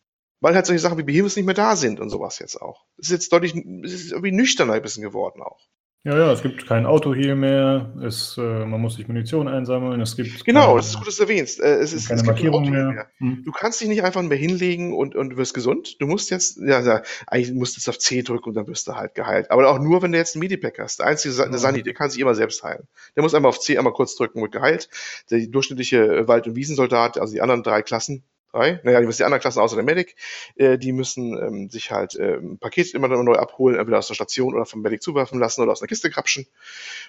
Weil 0.40 0.54
halt 0.54 0.64
solche 0.64 0.80
Sachen 0.80 0.96
wie 0.96 1.02
Behemoths 1.02 1.36
nicht 1.36 1.44
mehr 1.44 1.54
da 1.54 1.76
sind 1.76 2.00
und 2.00 2.08
sowas 2.08 2.38
jetzt 2.38 2.60
auch. 2.60 2.86
Es 2.96 3.08
ist 3.08 3.12
jetzt 3.12 3.32
deutlich, 3.32 3.54
es 3.84 3.92
ist 3.92 4.12
irgendwie 4.12 4.32
nüchterner 4.32 4.72
ein 4.72 4.82
bisschen 4.82 5.02
geworden 5.02 5.42
auch. 5.42 5.60
Ja, 6.06 6.16
ja, 6.16 6.32
es 6.32 6.40
gibt 6.40 6.68
kein 6.68 6.86
Autoheal 6.86 7.34
mehr, 7.34 7.92
es, 8.00 8.38
äh, 8.38 8.64
man 8.64 8.80
muss 8.80 8.94
sich 8.94 9.08
Munition 9.08 9.48
einsammeln, 9.48 10.00
es 10.00 10.14
gibt 10.14 10.44
Genau, 10.44 10.66
keine, 10.66 10.76
das 10.76 10.90
ist 10.90 10.98
gut, 10.98 11.08
dass 11.08 11.16
du 11.16 11.24
erwähnst. 11.24 11.58
Äh, 11.58 11.78
es 11.78 11.92
ist, 11.92 12.06
keine 12.06 12.20
es 12.20 12.26
Markierung 12.28 12.70
mehr. 12.70 12.84
mehr. 12.92 13.06
Hm. 13.18 13.42
Du 13.44 13.50
kannst 13.50 13.80
dich 13.80 13.88
nicht 13.88 14.04
einfach 14.04 14.22
mehr 14.22 14.38
hinlegen 14.38 14.94
und, 14.94 15.16
und 15.16 15.36
wirst 15.36 15.52
gesund. 15.52 16.00
Du 16.00 16.06
musst 16.06 16.30
jetzt, 16.30 16.58
ja, 16.58 16.78
ja 16.80 17.02
eigentlich 17.26 17.52
musst 17.54 17.74
du 17.74 17.80
jetzt 17.80 17.88
auf 17.88 17.98
C 17.98 18.22
drücken 18.22 18.50
und 18.50 18.54
dann 18.54 18.68
wirst 18.68 18.86
du 18.86 18.94
halt 18.94 19.16
geheilt. 19.16 19.50
Aber 19.50 19.68
auch 19.68 19.80
nur, 19.80 20.00
wenn 20.00 20.12
du 20.12 20.18
jetzt 20.18 20.36
einen 20.36 20.42
Medipack 20.42 20.78
hast. 20.78 21.00
Der 21.00 21.06
einzige, 21.06 21.34
der 21.34 21.58
Sani, 21.58 21.82
der 21.82 21.92
kann 21.92 22.08
sich 22.08 22.20
immer 22.20 22.36
selbst 22.36 22.62
heilen. 22.62 22.86
Der 23.16 23.24
muss 23.24 23.34
einmal 23.34 23.48
auf 23.48 23.58
C 23.58 23.76
einmal 23.76 23.92
kurz 23.92 24.14
drücken 24.14 24.40
und 24.40 24.52
geheilt. 24.52 24.88
Der 25.32 25.44
durchschnittliche 25.48 26.28
Wald- 26.28 26.46
und 26.46 26.54
Wiesensoldat, 26.54 27.18
also 27.18 27.32
die 27.32 27.40
anderen 27.40 27.64
drei 27.64 27.82
Klassen, 27.82 28.22
drei, 28.56 28.80
naja, 28.82 29.00
die 29.00 29.06
müssen 29.06 29.18
die 29.18 29.24
anderen 29.24 29.40
Klassen 29.40 29.60
außer 29.60 29.76
der 29.76 29.84
Medic, 29.84 30.16
äh, 30.56 30.78
die 30.78 30.92
müssen 30.92 31.36
ähm, 31.38 31.70
sich 31.70 31.90
halt 31.90 32.14
äh, 32.16 32.36
ein 32.36 32.58
Paket 32.58 32.94
immer 32.94 33.08
neu 33.08 33.34
abholen, 33.34 33.78
entweder 33.78 33.98
aus 33.98 34.08
der 34.08 34.14
Station 34.14 34.54
oder 34.54 34.66
vom 34.66 34.82
Medic 34.82 35.02
zuwerfen 35.02 35.38
lassen 35.38 35.62
oder 35.62 35.72
aus 35.72 35.82
einer 35.82 35.88
Kiste 35.88 36.10
krapschen 36.10 36.46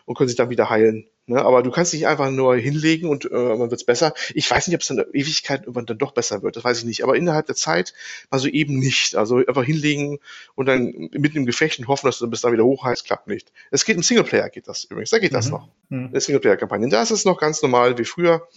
und 0.06 0.18
können 0.18 0.28
sich 0.28 0.38
dann 0.38 0.50
wieder 0.50 0.70
heilen. 0.70 1.08
Ne? 1.28 1.44
Aber 1.44 1.62
du 1.62 1.72
kannst 1.72 1.92
dich 1.92 2.08
einfach 2.08 2.32
nur 2.32 2.56
hinlegen 2.56 3.10
und 3.10 3.30
äh, 3.30 3.36
man 3.36 3.70
wird's 3.70 3.84
besser. 3.84 4.14
Ich 4.34 4.50
weiß 4.50 4.68
nicht, 4.68 4.76
ob 4.76 4.82
es 4.82 4.88
dann 4.88 4.98
in 4.98 5.04
der 5.04 5.14
Ewigkeit 5.14 5.62
irgendwann 5.62 5.86
dann 5.86 5.98
doch 5.98 6.14
besser 6.14 6.42
wird, 6.42 6.56
das 6.56 6.64
weiß 6.64 6.80
ich 6.80 6.86
nicht. 6.86 7.04
Aber 7.04 7.16
innerhalb 7.16 7.46
der 7.46 7.56
Zeit 7.56 7.94
mal 8.32 8.40
so 8.40 8.48
eben 8.48 8.80
nicht. 8.80 9.16
Also 9.16 9.38
einfach 9.38 9.66
hinlegen 9.66 10.20
und 10.56 10.68
dann 10.68 11.10
mitten 11.12 11.38
im 11.38 11.46
Gefecht 11.46 11.80
und 11.80 11.88
hoffen, 11.90 12.08
dass 12.08 12.20
du 12.20 12.30
bis 12.30 12.42
dann 12.42 12.54
wieder 12.54 12.64
hochheißt, 12.64 13.06
klappt 13.06 13.28
nicht. 13.28 13.52
Es 13.72 13.84
geht 13.84 13.98
im 13.98 14.04
Singleplayer, 14.04 14.50
geht 14.50 14.70
das 14.70 14.86
übrigens. 14.86 15.10
Da 15.10 15.20
geht 15.20 15.34
mhm. 15.34 15.36
das 15.36 15.50
noch. 15.50 15.68
Mhm. 15.90 16.12
In 16.14 16.20
Singleplayer-Kampagnen. 16.20 16.90
Da 16.90 17.02
ist 17.02 17.12
es 17.12 17.26
noch 17.26 17.40
ganz 17.40 17.62
normal 17.62 17.98
wie 17.98 18.06
früher. 18.06 18.48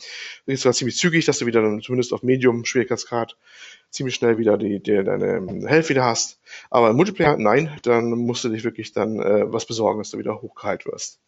Da 0.47 0.53
ist 0.53 0.65
es 0.65 0.77
ziemlich 0.77 0.97
zügig, 0.97 1.25
dass 1.25 1.39
du 1.39 1.47
wieder 1.47 1.63
dann 1.63 1.81
zumindest 1.81 2.13
auf 2.13 2.23
Medium 2.23 2.65
Schwierigkeitsgrad 2.65 3.37
ziemlich 3.91 4.15
schnell 4.15 4.39
wieder 4.39 4.57
die, 4.57 4.81
die 4.81 5.03
deine 5.03 5.45
Health 5.67 5.89
wieder 5.89 6.05
hast. 6.05 6.39
Aber 6.71 6.91
im 6.91 6.97
Multiplayer, 6.97 7.37
nein, 7.37 7.77
dann 7.83 8.11
musst 8.11 8.45
du 8.45 8.49
dich 8.49 8.63
wirklich 8.63 8.93
dann 8.93 9.21
äh, 9.21 9.53
was 9.53 9.67
besorgen, 9.67 9.99
dass 9.99 10.11
du 10.11 10.19
wieder 10.19 10.41
hochgeheilt 10.41 10.87
wirst. 10.87 11.19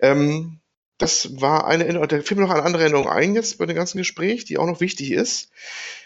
Ähm, 0.00 0.60
das 0.98 1.40
war 1.40 1.66
eine 1.66 1.84
Erinnerung, 1.84 2.08
da 2.08 2.20
fiel 2.20 2.36
mir 2.36 2.44
noch 2.44 2.50
eine 2.50 2.62
andere 2.62 2.82
Erinnerung 2.82 3.08
ein 3.08 3.34
jetzt 3.34 3.58
bei 3.58 3.66
dem 3.66 3.76
ganzen 3.76 3.98
Gespräch, 3.98 4.44
die 4.44 4.58
auch 4.58 4.66
noch 4.66 4.80
wichtig 4.80 5.12
ist. 5.12 5.50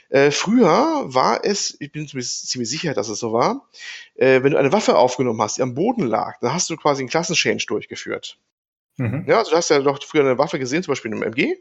Äh, 0.09 0.33
früher 0.33 1.05
war 1.05 1.45
es, 1.45 1.77
ich 1.79 1.93
bin 1.93 2.09
ziemlich 2.09 2.69
sicher, 2.69 2.95
dass 2.95 3.09
es 3.09 3.21
so 3.21 3.33
war, 3.33 3.69
äh, 4.17 4.43
wenn 4.43 4.53
du 4.53 4.59
eine 4.59 4.73
Waffe 4.73 4.97
aufgenommen 4.97 5.41
hast, 5.41 5.59
die 5.59 5.63
am 5.63 5.75
Boden 5.75 6.07
lag, 6.07 6.39
dann 6.41 6.53
hast 6.53 6.69
du 6.69 6.77
quasi 6.77 7.03
einen 7.03 7.09
Klassenchange 7.09 7.65
durchgeführt. 7.69 8.39
Mhm. 8.97 9.25
Ja, 9.29 9.39
also 9.39 9.53
du 9.53 9.57
hast 9.57 9.71
ja 9.71 9.79
doch 9.79 10.03
früher 10.03 10.23
eine 10.23 10.39
Waffe 10.39 10.59
gesehen, 10.59 10.83
zum 10.83 10.93
Beispiel 10.93 11.13
in 11.13 11.23
einem 11.23 11.33
MG, 11.33 11.57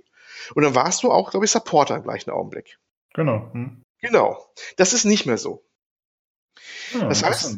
und 0.56 0.64
dann 0.64 0.74
warst 0.74 1.04
du 1.04 1.12
auch, 1.12 1.30
glaube 1.30 1.46
ich, 1.46 1.52
Supporter 1.52 1.96
im 1.98 2.04
gleichen 2.04 2.32
Augenblick. 2.32 2.80
Genau. 3.14 3.50
Hm. 3.54 3.84
Genau. 4.02 4.46
Das 4.78 4.94
ist 4.94 5.06
nicht 5.06 5.26
mehr 5.26 5.38
so. 5.38 5.64
Ja, 6.94 7.08
das 7.08 7.24
heißt, 7.24 7.58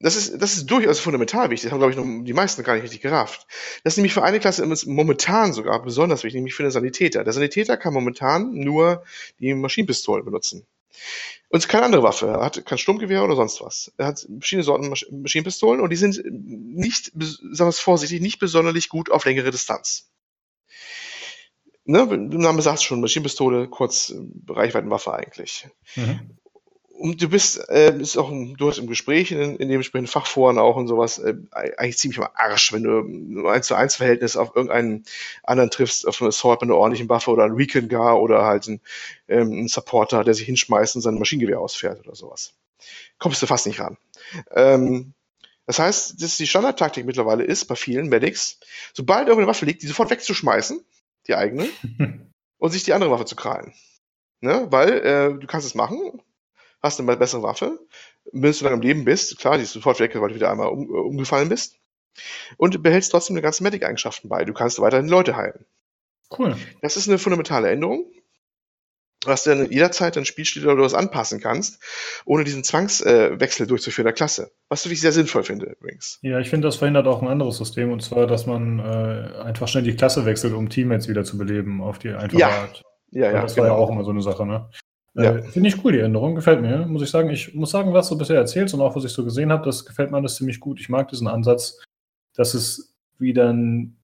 das 0.00 0.16
ist, 0.16 0.40
das 0.40 0.54
ist 0.56 0.66
durchaus 0.66 1.00
fundamental 1.00 1.50
wichtig. 1.50 1.64
Das 1.64 1.72
haben, 1.72 1.78
glaube 1.78 1.92
ich, 1.92 1.96
noch 1.96 2.24
die 2.24 2.32
meisten 2.32 2.62
gar 2.62 2.74
nicht 2.74 2.82
richtig 2.82 3.00
gerafft. 3.00 3.46
Das 3.84 3.94
ist 3.94 3.96
nämlich 3.96 4.12
für 4.12 4.22
eine 4.22 4.40
Klasse 4.40 4.66
momentan 4.86 5.52
sogar 5.52 5.82
besonders 5.82 6.24
wichtig, 6.24 6.38
nämlich 6.38 6.54
für 6.54 6.62
den 6.62 6.72
Sanitäter. 6.72 7.24
Der 7.24 7.32
Sanitäter 7.32 7.76
kann 7.76 7.94
momentan 7.94 8.52
nur 8.52 9.04
die 9.38 9.54
Maschinenpistole 9.54 10.22
benutzen. 10.22 10.66
Und 11.48 11.68
keine 11.68 11.86
andere 11.86 12.02
Waffe. 12.02 12.26
Er 12.26 12.44
hat 12.44 12.64
kein 12.66 12.78
Sturmgewehr 12.78 13.24
oder 13.24 13.36
sonst 13.36 13.60
was. 13.60 13.92
Er 13.96 14.06
hat 14.06 14.26
verschiedene 14.38 14.64
Sorten 14.64 14.88
Masch 14.88 15.06
Maschinenpistolen 15.10 15.80
und 15.80 15.90
die 15.90 15.96
sind 15.96 16.20
nicht, 16.24 17.12
sagen 17.14 17.66
wir 17.66 17.68
es 17.68 17.80
vorsichtig, 17.80 18.20
nicht 18.20 18.38
besonders 18.38 18.88
gut 18.88 19.10
auf 19.10 19.24
längere 19.24 19.50
Distanz 19.50 20.10
ne, 21.84 22.06
der 22.06 22.38
Name 22.38 22.62
sagt 22.62 22.82
schon, 22.82 23.00
Maschinenpistole, 23.00 23.68
kurz 23.68 24.10
äh, 24.10 24.52
Reichweitenwaffe 24.52 25.14
eigentlich. 25.14 25.68
Mhm. 25.96 26.38
Und 26.96 27.20
du 27.20 27.28
bist, 27.28 27.68
äh, 27.68 27.92
bist 27.96 28.16
auch 28.16 28.30
du 28.30 28.68
hast 28.68 28.78
im 28.78 28.86
Gespräch, 28.86 29.32
in, 29.32 29.56
in 29.56 29.68
dem 29.68 29.76
entsprechenden 29.76 30.10
Fachforen 30.10 30.58
auch 30.58 30.76
und 30.76 30.86
sowas, 30.86 31.18
äh, 31.18 31.34
eigentlich 31.50 31.98
ziemlich 31.98 32.20
am 32.20 32.28
Arsch, 32.34 32.72
wenn 32.72 32.84
du 32.84 33.00
ein 33.00 33.46
eins 33.46 33.66
zu 33.66 33.74
eins 33.74 33.96
Verhältnis 33.96 34.36
auf 34.36 34.54
irgendeinen 34.54 35.04
anderen 35.42 35.70
triffst, 35.70 36.06
auf 36.06 36.20
einen 36.20 36.28
Assault 36.28 36.60
mit 36.60 36.70
einer 36.70 36.78
ordentlichen 36.78 37.08
Waffe 37.08 37.30
oder 37.32 37.44
einen 37.44 37.56
Recon 37.56 37.88
gar 37.88 38.20
oder 38.20 38.44
halt 38.44 38.68
einen, 38.68 38.80
ähm, 39.28 39.52
einen 39.52 39.68
Supporter, 39.68 40.22
der 40.22 40.34
sich 40.34 40.46
hinschmeißt 40.46 40.94
und 40.94 41.02
sein 41.02 41.18
Maschinengewehr 41.18 41.60
ausfährt 41.60 42.00
oder 42.06 42.14
sowas. 42.14 42.54
Kommst 43.18 43.42
du 43.42 43.46
fast 43.46 43.66
nicht 43.66 43.80
ran. 43.80 43.96
Ähm, 44.52 45.14
das 45.66 45.78
heißt, 45.80 46.22
dass 46.22 46.36
die 46.36 46.46
Standardtaktik 46.46 47.06
mittlerweile 47.06 47.42
ist 47.42 47.64
bei 47.64 47.74
vielen 47.74 48.08
Medics, 48.08 48.60
sobald 48.92 49.28
irgendeine 49.28 49.48
Waffe 49.48 49.66
liegt, 49.66 49.82
die 49.82 49.88
sofort 49.88 50.10
wegzuschmeißen 50.10 50.84
die 51.26 51.34
eigene, 51.34 51.68
und 52.58 52.70
sich 52.70 52.84
die 52.84 52.92
andere 52.92 53.10
Waffe 53.10 53.24
zu 53.24 53.36
krallen. 53.36 53.74
Ne? 54.40 54.66
Weil 54.70 54.92
äh, 54.98 55.38
du 55.38 55.46
kannst 55.46 55.66
es 55.66 55.74
machen, 55.74 56.22
hast 56.84 57.00
eine 57.00 57.16
bessere 57.16 57.42
Waffe, 57.42 57.78
wenn 58.32 58.52
du 58.52 58.64
lange 58.64 58.76
im 58.76 58.82
Leben 58.82 59.04
bist, 59.04 59.38
klar, 59.38 59.56
die 59.56 59.64
ist 59.64 59.72
sofort 59.72 60.00
weg, 60.00 60.14
weil 60.14 60.28
du 60.28 60.34
wieder 60.34 60.50
einmal 60.50 60.68
um, 60.68 60.88
äh, 60.88 60.98
umgefallen 60.98 61.48
bist. 61.48 61.78
Und 62.56 62.74
du 62.74 62.78
behältst 62.78 63.10
trotzdem 63.10 63.34
eine 63.34 63.42
ganze 63.42 63.62
Medic-Eigenschaften 63.62 64.28
bei. 64.28 64.44
Du 64.44 64.52
kannst 64.52 64.80
weiterhin 64.80 65.08
Leute 65.08 65.36
heilen. 65.36 65.64
Cool. 66.36 66.56
Das 66.80 66.96
ist 66.96 67.08
eine 67.08 67.18
fundamentale 67.18 67.70
Änderung 67.70 68.10
was 69.26 69.44
du 69.44 69.50
dann 69.50 69.70
jederzeit 69.70 70.16
deinen 70.16 70.24
Spielstil 70.24 70.66
oder 70.66 70.82
was 70.82 70.94
anpassen 70.94 71.40
kannst, 71.40 71.82
ohne 72.24 72.44
diesen 72.44 72.64
Zwangswechsel 72.64 73.66
durchzuführen 73.66 74.06
der 74.06 74.12
Klasse. 74.12 74.52
Was 74.68 74.86
ich 74.86 75.00
sehr 75.00 75.12
sinnvoll 75.12 75.44
finde 75.44 75.66
übrigens. 75.66 76.18
Ja, 76.22 76.38
ich 76.38 76.50
finde, 76.50 76.68
das 76.68 76.76
verhindert 76.76 77.06
auch 77.06 77.22
ein 77.22 77.28
anderes 77.28 77.58
System, 77.58 77.92
und 77.92 78.02
zwar, 78.02 78.26
dass 78.26 78.46
man 78.46 78.78
äh, 78.78 79.42
einfach 79.42 79.68
schnell 79.68 79.84
die 79.84 79.96
Klasse 79.96 80.26
wechselt, 80.26 80.54
um 80.54 80.68
Teammates 80.68 81.08
wieder 81.08 81.24
zu 81.24 81.38
beleben 81.38 81.82
auf 81.82 81.98
die 81.98 82.10
einfache 82.10 82.40
ja. 82.40 82.48
Art. 82.48 82.82
Ja, 83.10 83.30
ja. 83.30 83.42
das 83.42 83.54
genau. 83.54 83.64
war 83.64 83.70
ja 83.70 83.74
genau. 83.74 83.86
auch 83.86 83.90
immer 83.92 84.04
so 84.04 84.10
eine 84.10 84.22
Sache, 84.22 84.46
ne? 84.46 84.68
Äh, 85.16 85.24
ja. 85.24 85.42
Finde 85.42 85.68
ich 85.68 85.84
cool, 85.84 85.92
die 85.92 86.00
Änderung. 86.00 86.34
Gefällt 86.34 86.60
mir, 86.60 86.86
muss 86.86 87.02
ich 87.02 87.10
sagen. 87.10 87.30
Ich 87.30 87.54
muss 87.54 87.70
sagen, 87.70 87.92
was 87.92 88.08
du 88.08 88.18
bisher 88.18 88.36
erzählst 88.36 88.74
und 88.74 88.80
auch 88.80 88.96
was 88.96 89.04
ich 89.04 89.12
so 89.12 89.24
gesehen 89.24 89.52
habe, 89.52 89.64
das 89.64 89.84
gefällt 89.84 90.10
mir 90.10 90.18
alles 90.18 90.36
ziemlich 90.36 90.60
gut. 90.60 90.80
Ich 90.80 90.88
mag 90.88 91.08
diesen 91.08 91.28
Ansatz, 91.28 91.82
dass 92.34 92.54
es 92.54 92.94
wieder 93.18 93.52
ein 93.52 93.96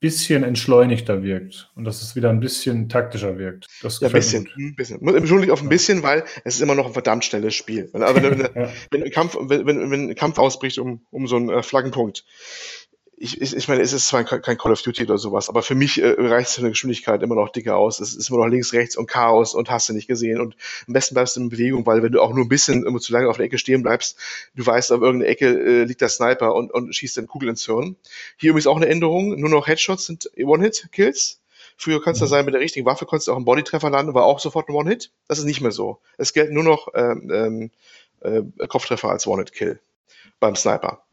bisschen 0.00 0.44
entschleunigter 0.44 1.22
wirkt 1.22 1.70
und 1.74 1.84
dass 1.84 2.02
es 2.02 2.16
wieder 2.16 2.28
ein 2.28 2.40
bisschen 2.40 2.88
taktischer 2.88 3.38
wirkt. 3.38 3.66
Das 3.82 4.00
ja, 4.00 4.08
ein 4.08 4.12
bisschen. 4.12 4.48
Ein 4.56 4.76
bisschen. 4.76 5.08
Entschuldigung 5.08 5.54
auf 5.54 5.62
ein 5.62 5.68
bisschen, 5.70 6.02
weil 6.02 6.24
es 6.44 6.56
ist 6.56 6.60
immer 6.60 6.74
noch 6.74 6.86
ein 6.86 6.92
verdammt 6.92 7.24
schnelles 7.24 7.54
Spiel. 7.54 7.88
Wenn, 7.92 8.02
also 8.02 8.22
wenn, 8.22 8.40
ja. 8.54 8.68
wenn, 8.90 9.02
ein 9.02 9.10
Kampf, 9.10 9.36
wenn, 9.40 9.66
wenn, 9.66 10.10
ein 10.10 10.14
Kampf 10.14 10.38
ausbricht 10.38 10.78
um, 10.78 11.06
um 11.10 11.26
so 11.26 11.36
einen 11.36 11.48
äh, 11.48 11.62
Flaggenpunkt, 11.62 12.24
ich, 13.18 13.40
ich, 13.40 13.56
ich 13.56 13.68
meine, 13.68 13.80
es 13.80 13.94
ist 13.94 14.08
zwar 14.08 14.24
kein 14.24 14.58
Call 14.58 14.72
of 14.72 14.82
Duty 14.82 15.04
oder 15.04 15.16
sowas, 15.16 15.48
aber 15.48 15.62
für 15.62 15.74
mich 15.74 16.02
äh, 16.02 16.14
reicht 16.18 16.50
seine 16.50 16.68
Geschwindigkeit 16.68 17.22
immer 17.22 17.34
noch 17.34 17.48
dicker 17.48 17.76
aus. 17.76 17.98
Es 17.98 18.14
ist 18.14 18.28
immer 18.28 18.40
noch 18.40 18.46
links, 18.46 18.74
rechts 18.74 18.96
und 18.96 19.06
Chaos 19.06 19.54
und 19.54 19.70
hast 19.70 19.88
du 19.88 19.94
nicht 19.94 20.06
gesehen. 20.06 20.38
Und 20.38 20.54
am 20.86 20.92
besten 20.92 21.14
bleibst 21.14 21.36
du 21.36 21.40
in 21.40 21.48
Bewegung, 21.48 21.86
weil 21.86 22.02
wenn 22.02 22.12
du 22.12 22.20
auch 22.20 22.34
nur 22.34 22.44
ein 22.44 22.48
bisschen 22.50 22.84
immer 22.84 23.00
zu 23.00 23.14
lange 23.14 23.28
auf 23.28 23.38
der 23.38 23.46
Ecke 23.46 23.56
stehen 23.56 23.82
bleibst, 23.82 24.18
du 24.54 24.66
weißt, 24.66 24.92
auf 24.92 25.00
irgendeiner 25.00 25.30
Ecke 25.30 25.46
äh, 25.46 25.84
liegt 25.84 26.02
der 26.02 26.10
Sniper 26.10 26.54
und, 26.54 26.72
und 26.72 26.94
schießt 26.94 27.16
dann 27.16 27.26
Kugel 27.26 27.48
ins 27.48 27.64
Hirn. 27.64 27.96
Hier 28.36 28.50
übrigens 28.50 28.66
auch 28.66 28.76
eine 28.76 28.88
Änderung, 28.88 29.40
nur 29.40 29.48
noch 29.48 29.66
Headshots 29.66 30.04
sind 30.04 30.30
One-Hit-Kills. 30.36 31.40
Früher 31.78 32.02
kannst 32.02 32.20
du 32.20 32.26
mhm. 32.26 32.30
sein, 32.30 32.44
mit 32.44 32.52
der 32.52 32.60
richtigen 32.60 32.84
Waffe 32.84 33.06
konntest 33.06 33.28
du 33.28 33.32
auch 33.32 33.36
einen 33.36 33.46
Bodytreffer 33.46 33.88
landen, 33.88 34.12
war 34.12 34.24
auch 34.24 34.40
sofort 34.40 34.68
ein 34.68 34.74
One-Hit. 34.74 35.10
Das 35.26 35.38
ist 35.38 35.44
nicht 35.44 35.62
mehr 35.62 35.72
so. 35.72 36.00
Es 36.18 36.34
gelten 36.34 36.52
nur 36.52 36.64
noch 36.64 36.88
ähm, 36.94 37.30
ähm, 37.32 37.70
äh, 38.20 38.66
Kopftreffer 38.66 39.08
als 39.08 39.26
One-Hit-Kill 39.26 39.80
beim 40.38 40.54
Sniper. 40.54 41.05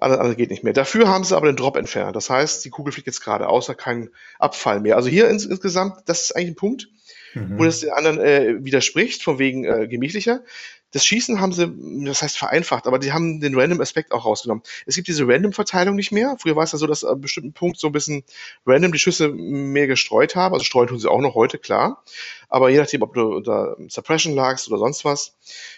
Alles, 0.00 0.18
alles 0.18 0.36
geht 0.36 0.50
nicht 0.50 0.64
mehr. 0.64 0.72
Dafür 0.72 1.08
haben 1.08 1.24
sie 1.24 1.36
aber 1.36 1.46
den 1.46 1.56
Drop 1.56 1.76
entfernt. 1.76 2.16
Das 2.16 2.30
heißt, 2.30 2.64
die 2.64 2.70
Kugel 2.70 2.92
fliegt 2.92 3.06
jetzt 3.06 3.20
gerade, 3.20 3.48
außer 3.48 3.74
kein 3.74 4.10
Abfall 4.38 4.80
mehr. 4.80 4.96
Also 4.96 5.08
hier 5.08 5.28
ins, 5.28 5.44
insgesamt, 5.44 6.02
das 6.06 6.22
ist 6.22 6.36
eigentlich 6.36 6.50
ein 6.50 6.56
Punkt, 6.56 6.88
mhm. 7.34 7.58
wo 7.58 7.64
das 7.64 7.80
den 7.80 7.90
anderen 7.90 8.18
äh, 8.18 8.64
widerspricht, 8.64 9.22
von 9.22 9.38
wegen 9.38 9.64
äh, 9.64 9.88
gemächlicher. 9.88 10.42
Das 10.92 11.04
Schießen 11.04 11.40
haben 11.40 11.52
sie, 11.52 11.72
das 12.04 12.22
heißt 12.22 12.36
vereinfacht, 12.36 12.86
aber 12.86 12.98
die 12.98 13.12
haben 13.12 13.40
den 13.40 13.54
Random-Aspekt 13.54 14.12
auch 14.12 14.24
rausgenommen. 14.24 14.64
Es 14.86 14.96
gibt 14.96 15.06
diese 15.06 15.26
Random-Verteilung 15.26 15.94
nicht 15.94 16.10
mehr. 16.10 16.36
Früher 16.40 16.56
war 16.56 16.64
es 16.64 16.72
ja 16.72 16.78
so, 16.78 16.86
dass 16.86 17.04
an 17.04 17.12
einem 17.12 17.20
bestimmten 17.20 17.52
Punkt 17.52 17.78
so 17.78 17.86
ein 17.86 17.92
bisschen 17.92 18.24
random 18.66 18.92
die 18.92 18.98
Schüsse 18.98 19.28
mehr 19.28 19.86
gestreut 19.86 20.34
haben. 20.34 20.52
Also 20.52 20.64
streuen 20.64 20.88
tun 20.88 20.98
sie 20.98 21.08
auch 21.08 21.20
noch 21.20 21.34
heute, 21.34 21.58
klar. 21.58 22.02
Aber 22.48 22.70
je 22.70 22.78
nachdem, 22.78 23.02
ob 23.02 23.14
du 23.14 23.36
unter 23.36 23.76
Suppression 23.88 24.34
lagst 24.34 24.68
oder 24.68 24.78
sonst 24.78 25.04
was, 25.04 25.36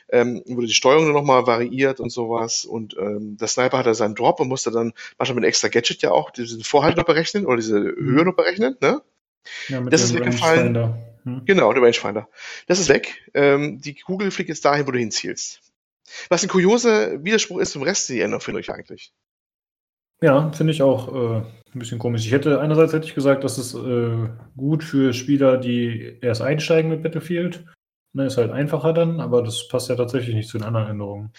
ähm, 0.08 0.42
wurde 0.46 0.66
die 0.66 0.74
Steuerung 0.74 1.04
dann 1.04 1.14
nochmal 1.14 1.46
variiert 1.46 2.00
und 2.00 2.10
sowas. 2.10 2.64
Und 2.64 2.96
ähm, 2.98 3.36
der 3.36 3.48
Sniper 3.48 3.78
hatte 3.78 3.94
seinen 3.94 4.14
Drop 4.14 4.40
und 4.40 4.48
musste 4.48 4.70
dann 4.70 4.94
manchmal 5.18 5.36
mit 5.36 5.44
einem 5.44 5.50
extra 5.50 5.68
Gadget 5.68 6.00
ja 6.00 6.10
auch 6.10 6.30
diesen 6.30 6.64
Vorhalt 6.64 6.96
noch 6.96 7.04
berechnen 7.04 7.44
oder 7.44 7.56
diese 7.56 7.78
Höhe 7.78 8.24
noch 8.24 8.34
berechnen, 8.34 8.76
ne? 8.80 9.02
Ja, 9.68 9.80
mit 9.80 9.92
das 9.92 10.04
ist 10.04 10.14
weggefallen. 10.14 10.94
Hm. 11.24 11.42
Genau, 11.44 11.72
der 11.72 11.82
Rangefinder. 11.82 12.28
Das 12.66 12.78
ist 12.78 12.88
weg. 12.88 13.30
Ähm, 13.34 13.80
die 13.80 13.94
Kugel 13.94 14.30
fliegt 14.30 14.48
jetzt 14.48 14.64
dahin, 14.64 14.86
wo 14.86 14.90
du 14.90 14.98
hinzielst. 14.98 15.60
Was 16.28 16.42
ein 16.42 16.48
kurioser 16.48 17.24
Widerspruch 17.24 17.58
ist 17.58 17.72
zum 17.72 17.82
Rest 17.82 18.08
der 18.08 18.24
Änderung, 18.24 18.40
finde 18.40 18.60
ich 18.60 18.70
eigentlich. 18.70 19.12
Ja, 20.20 20.52
finde 20.52 20.72
ich 20.72 20.82
auch 20.82 21.08
äh, 21.12 21.36
ein 21.74 21.78
bisschen 21.78 21.98
komisch. 21.98 22.24
Ich 22.24 22.32
hätte 22.32 22.60
einerseits 22.60 22.92
hätte 22.92 23.06
ich 23.06 23.14
gesagt, 23.14 23.42
dass 23.42 23.58
es 23.58 23.74
äh, 23.74 24.28
gut 24.56 24.84
für 24.84 25.12
Spieler, 25.12 25.56
die 25.56 26.18
erst 26.20 26.42
einsteigen 26.42 26.90
mit 26.90 27.02
Battlefield 27.02 27.64
Ne, 28.14 28.26
ist 28.26 28.36
halt 28.36 28.50
einfacher 28.50 28.92
dann, 28.92 29.20
aber 29.20 29.42
das 29.42 29.66
passt 29.68 29.88
ja 29.88 29.96
tatsächlich 29.96 30.34
nicht 30.34 30.50
zu 30.50 30.58
den 30.58 30.66
anderen 30.66 30.86
Änderungen. 30.86 31.32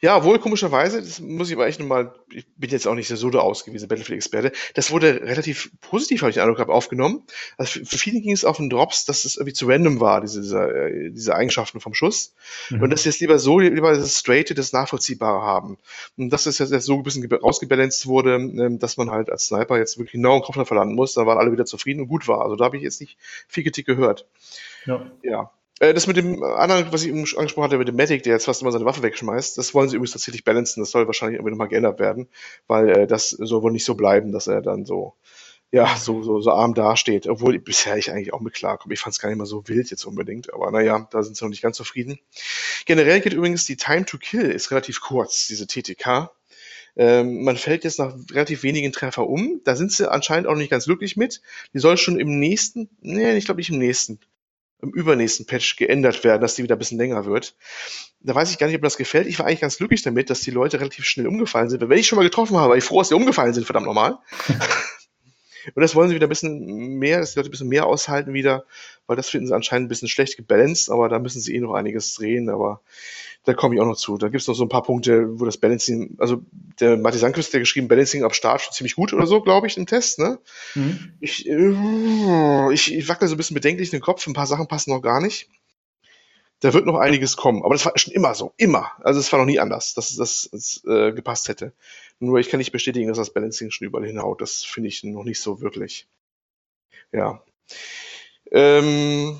Ja, 0.00 0.22
wohl 0.22 0.38
komischerweise, 0.38 1.02
das 1.02 1.18
muss 1.18 1.48
ich 1.48 1.56
aber 1.56 1.66
echt 1.66 1.80
nochmal, 1.80 2.12
ich 2.30 2.46
bin 2.56 2.70
jetzt 2.70 2.86
auch 2.86 2.94
nicht 2.94 3.08
so 3.08 3.30
der 3.30 3.42
ausgewiesene 3.42 3.88
Battlefield-Experte, 3.88 4.52
das 4.74 4.92
wurde 4.92 5.22
relativ 5.22 5.72
positiv, 5.80 6.22
habe 6.22 6.30
ich 6.30 6.34
den 6.34 6.42
Eindruck 6.42 6.58
gehabt, 6.58 6.70
aufgenommen. 6.70 7.24
Also 7.56 7.84
für 7.84 7.98
viele 7.98 8.20
ging 8.20 8.30
es 8.30 8.44
auf 8.44 8.58
den 8.58 8.70
Drops, 8.70 9.06
dass 9.06 9.24
es 9.24 9.38
irgendwie 9.38 9.54
zu 9.54 9.66
random 9.66 9.98
war, 9.98 10.20
diese, 10.20 10.40
diese, 10.40 11.10
diese 11.10 11.34
Eigenschaften 11.34 11.80
vom 11.80 11.94
Schuss. 11.94 12.32
Mhm. 12.68 12.82
Und 12.82 12.90
dass 12.90 13.02
sie 13.02 13.08
jetzt 13.08 13.20
lieber 13.20 13.40
so, 13.40 13.58
lieber 13.58 13.92
das 13.92 14.16
Straighte, 14.16 14.54
das 14.54 14.72
Nachvollziehbare 14.72 15.42
haben. 15.42 15.78
Und 16.16 16.30
dass 16.30 16.46
es 16.46 16.58
jetzt 16.58 16.70
so 16.70 16.94
ein 16.94 17.02
bisschen 17.02 17.28
rausgebalanced 17.32 18.06
wurde, 18.06 18.36
ähm, 18.36 18.78
dass 18.78 18.96
man 18.96 19.10
halt 19.10 19.30
als 19.30 19.46
Sniper 19.46 19.78
jetzt 19.78 19.98
wirklich 19.98 20.12
genau 20.12 20.34
einen 20.34 20.42
Kopf 20.42 20.64
verlanden 20.64 20.94
muss, 20.94 21.14
dann 21.14 21.26
waren 21.26 21.38
alle 21.38 21.50
wieder 21.50 21.64
zufrieden 21.64 22.02
und 22.02 22.06
gut 22.06 22.28
war. 22.28 22.42
Also 22.42 22.54
da 22.54 22.66
habe 22.66 22.76
ich 22.76 22.84
jetzt 22.84 23.00
nicht 23.00 23.18
viel 23.48 23.64
Kritik 23.64 23.86
gehört. 23.86 24.28
Ja. 24.86 25.10
Ja. 25.24 25.50
Äh, 25.80 25.94
das 25.94 26.06
mit 26.06 26.16
dem 26.16 26.42
anderen, 26.42 26.92
was 26.92 27.02
ich 27.02 27.08
eben 27.08 27.18
angesprochen 27.18 27.64
hatte, 27.64 27.78
mit 27.78 27.88
dem 27.88 27.96
Medic, 27.96 28.22
der 28.22 28.34
jetzt 28.34 28.44
fast 28.44 28.62
immer 28.62 28.70
seine 28.70 28.84
Waffe 28.84 29.02
wegschmeißt, 29.02 29.58
das 29.58 29.74
wollen 29.74 29.88
sie 29.88 29.96
übrigens 29.96 30.12
tatsächlich 30.12 30.44
balancen. 30.44 30.80
Das 30.80 30.90
soll 30.92 31.06
wahrscheinlich 31.06 31.38
irgendwie 31.38 31.52
nochmal 31.52 31.68
geändert 31.68 31.98
werden, 31.98 32.28
weil 32.68 32.88
äh, 32.90 33.06
das 33.06 33.30
soll 33.30 33.62
wohl 33.62 33.72
nicht 33.72 33.84
so 33.84 33.94
bleiben, 33.94 34.30
dass 34.30 34.46
er 34.46 34.60
dann 34.60 34.84
so, 34.84 35.14
ja, 35.72 35.96
so, 35.96 36.22
so, 36.22 36.40
so 36.40 36.50
arm 36.52 36.74
dasteht. 36.74 37.26
Obwohl 37.26 37.58
bisher 37.58 37.96
ich 37.96 38.12
eigentlich 38.12 38.32
auch 38.34 38.40
mit 38.40 38.54
klarkomme. 38.54 38.92
Ich 38.94 39.00
fand 39.00 39.14
es 39.14 39.20
gar 39.20 39.30
nicht 39.30 39.38
mal 39.38 39.46
so 39.46 39.66
wild 39.68 39.90
jetzt 39.90 40.04
unbedingt, 40.04 40.52
aber 40.52 40.70
naja, 40.70 41.08
da 41.10 41.22
sind 41.22 41.36
sie 41.36 41.44
noch 41.44 41.50
nicht 41.50 41.62
ganz 41.62 41.78
zufrieden. 41.78 42.20
Generell 42.84 43.20
geht 43.20 43.32
übrigens 43.32 43.64
die 43.64 43.76
Time 43.76 44.04
to 44.04 44.18
Kill 44.18 44.50
ist 44.50 44.70
relativ 44.70 45.00
kurz, 45.00 45.46
diese 45.46 45.66
TTK. 45.66 46.30
Ähm, 46.96 47.44
man 47.44 47.56
fällt 47.56 47.84
jetzt 47.84 47.98
nach 47.98 48.14
relativ 48.32 48.64
wenigen 48.64 48.92
Treffer 48.92 49.26
um. 49.26 49.62
Da 49.64 49.76
sind 49.76 49.92
sie 49.92 50.10
anscheinend 50.10 50.46
auch 50.46 50.56
nicht 50.56 50.70
ganz 50.70 50.84
glücklich 50.84 51.16
mit. 51.16 51.40
Die 51.72 51.78
soll 51.78 51.96
schon 51.96 52.18
im 52.18 52.38
nächsten, 52.38 52.90
nee, 53.00 53.36
ich 53.36 53.46
glaube 53.46 53.60
nicht 53.60 53.70
im 53.70 53.78
nächsten, 53.78 54.18
im 54.82 54.90
übernächsten 54.90 55.46
Patch 55.46 55.76
geändert 55.76 56.24
werden, 56.24 56.40
dass 56.40 56.54
die 56.54 56.62
wieder 56.62 56.76
ein 56.76 56.78
bisschen 56.78 56.98
länger 56.98 57.24
wird. 57.26 57.54
Da 58.20 58.34
weiß 58.34 58.50
ich 58.50 58.58
gar 58.58 58.66
nicht, 58.66 58.76
ob 58.76 58.82
mir 58.82 58.86
das 58.86 58.96
gefällt. 58.96 59.26
Ich 59.26 59.38
war 59.38 59.46
eigentlich 59.46 59.60
ganz 59.60 59.78
glücklich 59.78 60.02
damit, 60.02 60.30
dass 60.30 60.40
die 60.40 60.50
Leute 60.50 60.80
relativ 60.80 61.04
schnell 61.04 61.26
umgefallen 61.26 61.70
sind. 61.70 61.86
Wenn 61.88 61.98
ich 61.98 62.06
schon 62.06 62.16
mal 62.16 62.22
getroffen 62.22 62.56
habe, 62.56 62.70
war 62.70 62.76
ich 62.76 62.84
froh, 62.84 62.98
dass 62.98 63.08
die 63.08 63.14
umgefallen 63.14 63.54
sind, 63.54 63.64
verdammt 63.64 63.86
normal. 63.86 64.18
Und 65.74 65.82
das 65.82 65.94
wollen 65.94 66.08
sie 66.08 66.14
wieder 66.14 66.26
ein 66.26 66.30
bisschen 66.30 66.98
mehr, 66.98 67.20
dass 67.20 67.32
die 67.32 67.38
Leute 67.38 67.50
ein 67.50 67.52
bisschen 67.52 67.68
mehr 67.68 67.86
aushalten 67.86 68.32
wieder, 68.32 68.64
weil 69.06 69.16
das 69.16 69.28
finden 69.28 69.46
sie 69.46 69.54
anscheinend 69.54 69.86
ein 69.86 69.88
bisschen 69.88 70.08
schlecht 70.08 70.36
gebalanced, 70.36 70.90
aber 70.90 71.08
da 71.08 71.18
müssen 71.18 71.40
sie 71.40 71.54
eh 71.54 71.60
noch 71.60 71.74
einiges 71.74 72.14
drehen, 72.14 72.48
aber 72.48 72.80
da 73.44 73.54
komme 73.54 73.74
ich 73.74 73.80
auch 73.80 73.86
noch 73.86 73.96
zu. 73.96 74.18
Da 74.18 74.28
gibt 74.28 74.42
es 74.42 74.48
noch 74.48 74.54
so 74.54 74.64
ein 74.64 74.68
paar 74.68 74.82
Punkte, 74.82 75.40
wo 75.40 75.44
das 75.44 75.56
Balancing, 75.56 76.16
also 76.18 76.42
der 76.78 76.96
Matti 76.96 77.18
Sankus, 77.18 77.50
der 77.50 77.60
geschrieben, 77.60 77.88
Balancing 77.88 78.22
ab 78.22 78.34
Start 78.34 78.60
schon 78.60 78.72
ziemlich 78.72 78.96
gut 78.96 79.12
oder 79.12 79.26
so, 79.26 79.40
glaube 79.40 79.66
ich, 79.66 79.76
im 79.76 79.86
Test, 79.86 80.18
ne? 80.18 80.38
Mhm. 80.74 81.14
Ich, 81.20 81.48
äh, 81.48 82.72
ich, 82.72 82.94
ich 82.94 83.08
wackel 83.08 83.28
so 83.28 83.34
ein 83.34 83.38
bisschen 83.38 83.54
bedenklich 83.54 83.90
den 83.90 84.00
Kopf, 84.00 84.26
ein 84.26 84.34
paar 84.34 84.46
Sachen 84.46 84.68
passen 84.68 84.90
noch 84.90 85.00
gar 85.00 85.20
nicht. 85.20 85.48
Da 86.60 86.74
wird 86.74 86.84
noch 86.84 86.98
einiges 86.98 87.38
kommen, 87.38 87.64
aber 87.64 87.74
das 87.74 87.86
war 87.86 87.96
schon 87.96 88.12
immer 88.12 88.34
so, 88.34 88.52
immer. 88.58 88.92
Also 89.00 89.18
es 89.18 89.32
war 89.32 89.38
noch 89.38 89.46
nie 89.46 89.58
anders, 89.58 89.94
dass 89.94 90.14
das, 90.14 90.50
das 90.52 90.82
äh, 90.86 91.12
gepasst 91.12 91.48
hätte. 91.48 91.72
Nur 92.18 92.38
ich 92.38 92.50
kann 92.50 92.58
nicht 92.58 92.72
bestätigen, 92.72 93.08
dass 93.08 93.16
das 93.16 93.32
Balancing 93.32 93.70
schon 93.70 93.86
überall 93.86 94.04
hinhaut. 94.06 94.42
Das 94.42 94.62
finde 94.62 94.90
ich 94.90 95.02
noch 95.02 95.24
nicht 95.24 95.40
so 95.40 95.62
wirklich. 95.62 96.06
Ja. 97.12 97.42
Ähm, 98.50 99.38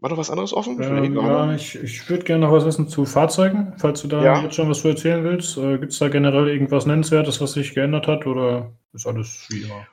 war 0.00 0.10
noch 0.10 0.18
was 0.18 0.30
anderes 0.30 0.52
offen? 0.52 0.80
Ich 0.80 0.86
ähm, 0.86 1.16
ja, 1.16 1.54
ich, 1.54 1.74
ich 1.76 2.08
würde 2.10 2.24
gerne 2.24 2.46
noch 2.46 2.52
was 2.52 2.64
wissen 2.64 2.88
zu 2.88 3.06
Fahrzeugen. 3.06 3.72
Falls 3.78 4.02
du 4.02 4.08
da 4.08 4.22
ja. 4.22 4.42
jetzt 4.42 4.54
schon 4.54 4.68
was 4.68 4.82
zu 4.82 4.88
erzählen 4.88 5.24
willst, 5.24 5.56
äh, 5.56 5.78
gibt 5.78 5.92
es 5.92 5.98
da 5.98 6.08
generell 6.08 6.48
irgendwas 6.48 6.86
Nennenswertes, 6.86 7.40
was 7.40 7.52
sich 7.52 7.74
geändert 7.74 8.06
hat 8.06 8.26
oder 8.26 8.72
ist 8.92 9.06
alles 9.06 9.46
wie 9.48 9.62
immer? 9.62 9.86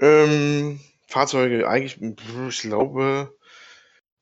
Ähm, 0.00 0.80
Fahrzeuge, 1.08 1.68
eigentlich, 1.68 2.00
ich 2.00 2.60
glaube, 2.62 3.34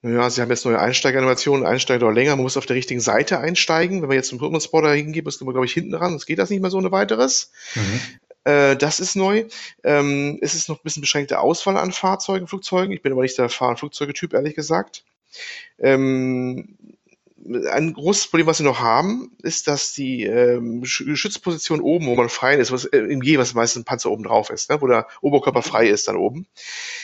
ja, 0.02 0.28
sie 0.30 0.40
haben 0.40 0.50
jetzt 0.50 0.64
neue 0.64 0.78
Einsteigeranimationen, 0.78 1.66
Einsteiger 1.66 2.00
dauert 2.00 2.14
länger, 2.14 2.36
man 2.36 2.42
muss 2.42 2.56
auf 2.56 2.66
der 2.66 2.76
richtigen 2.76 3.00
Seite 3.00 3.38
einsteigen. 3.38 4.02
Wenn 4.02 4.08
man 4.08 4.16
jetzt 4.16 4.28
zum 4.28 4.38
Pokémon 4.38 4.62
Spotter 4.62 4.92
hingeht, 4.92 5.24
muss 5.24 5.40
man, 5.40 5.52
glaube 5.52 5.66
ich, 5.66 5.72
hinten 5.72 5.94
ran, 5.94 6.10
sonst 6.10 6.26
geht 6.26 6.38
das 6.38 6.50
nicht 6.50 6.60
mehr 6.60 6.70
so 6.70 6.78
ohne 6.78 6.92
weiteres. 6.92 7.52
Mhm. 7.74 8.00
Äh, 8.46 8.76
das 8.76 9.00
ist 9.00 9.16
neu. 9.16 9.46
Ähm, 9.82 10.38
es 10.40 10.54
ist 10.54 10.68
noch 10.68 10.78
ein 10.78 10.82
bisschen 10.84 11.00
beschränkte 11.00 11.40
Auswahl 11.40 11.76
an 11.76 11.90
Fahrzeugen, 11.92 12.46
Flugzeugen. 12.46 12.92
Ich 12.92 13.02
bin 13.02 13.12
aber 13.12 13.22
nicht 13.22 13.36
der 13.38 13.48
Fahr- 13.48 13.76
Flugzeugetyp, 13.76 14.34
ehrlich 14.34 14.54
gesagt. 14.54 15.04
Ähm, 15.80 16.76
ein 17.70 17.92
großes 17.92 18.28
Problem, 18.28 18.46
was 18.46 18.58
sie 18.58 18.64
noch 18.64 18.80
haben, 18.80 19.36
ist, 19.42 19.66
dass 19.68 19.94
die 19.94 20.24
ähm, 20.24 20.84
Schützposition 20.84 21.80
oben, 21.80 22.06
wo 22.06 22.14
man 22.14 22.28
frei 22.28 22.56
ist, 22.56 22.70
was 22.70 22.84
äh, 22.86 22.98
im 22.98 23.20
G, 23.20 23.36
was 23.38 23.54
meistens 23.54 23.82
ein 23.82 23.84
Panzer 23.84 24.10
oben 24.12 24.24
drauf 24.24 24.50
ist, 24.50 24.70
ne, 24.70 24.80
wo 24.80 24.86
der 24.86 25.06
Oberkörper 25.20 25.62
frei 25.62 25.88
ist 25.88 26.08
dann 26.08 26.16
oben, 26.16 26.46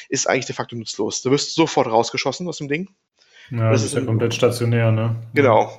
ist 0.08 0.28
eigentlich 0.28 0.46
de 0.46 0.54
facto 0.54 0.76
nutzlos. 0.76 1.22
Du 1.22 1.30
wirst 1.32 1.54
sofort 1.54 1.88
rausgeschossen 1.88 2.48
aus 2.48 2.58
dem 2.58 2.68
Ding. 2.68 2.88
Ja, 3.52 3.70
das, 3.70 3.82
das 3.82 3.92
ist 3.92 3.98
ja 3.98 4.06
komplett 4.06 4.32
stationär, 4.32 4.90
ne? 4.92 5.16
Genau. 5.34 5.70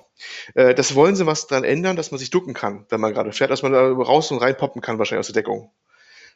Äh, 0.54 0.76
das 0.76 0.94
wollen 0.94 1.16
sie 1.16 1.26
was 1.26 1.48
dran 1.48 1.64
ändern, 1.64 1.96
dass 1.96 2.12
man 2.12 2.20
sich 2.20 2.30
ducken 2.30 2.54
kann, 2.54 2.86
wenn 2.90 3.02
man 3.02 3.14
gerade 3.14 3.32
fährt, 3.32 3.50
dass 3.50 3.64
man 3.64 3.74
da 3.74 3.92
raus 3.92 4.32
und 4.32 4.38
rein 4.38 4.56
poppen 4.56 4.82
kann, 4.82 5.00
wahrscheinlich 5.00 5.22
aus 5.22 5.34
der 5.34 5.42
Deckung. 5.42 5.72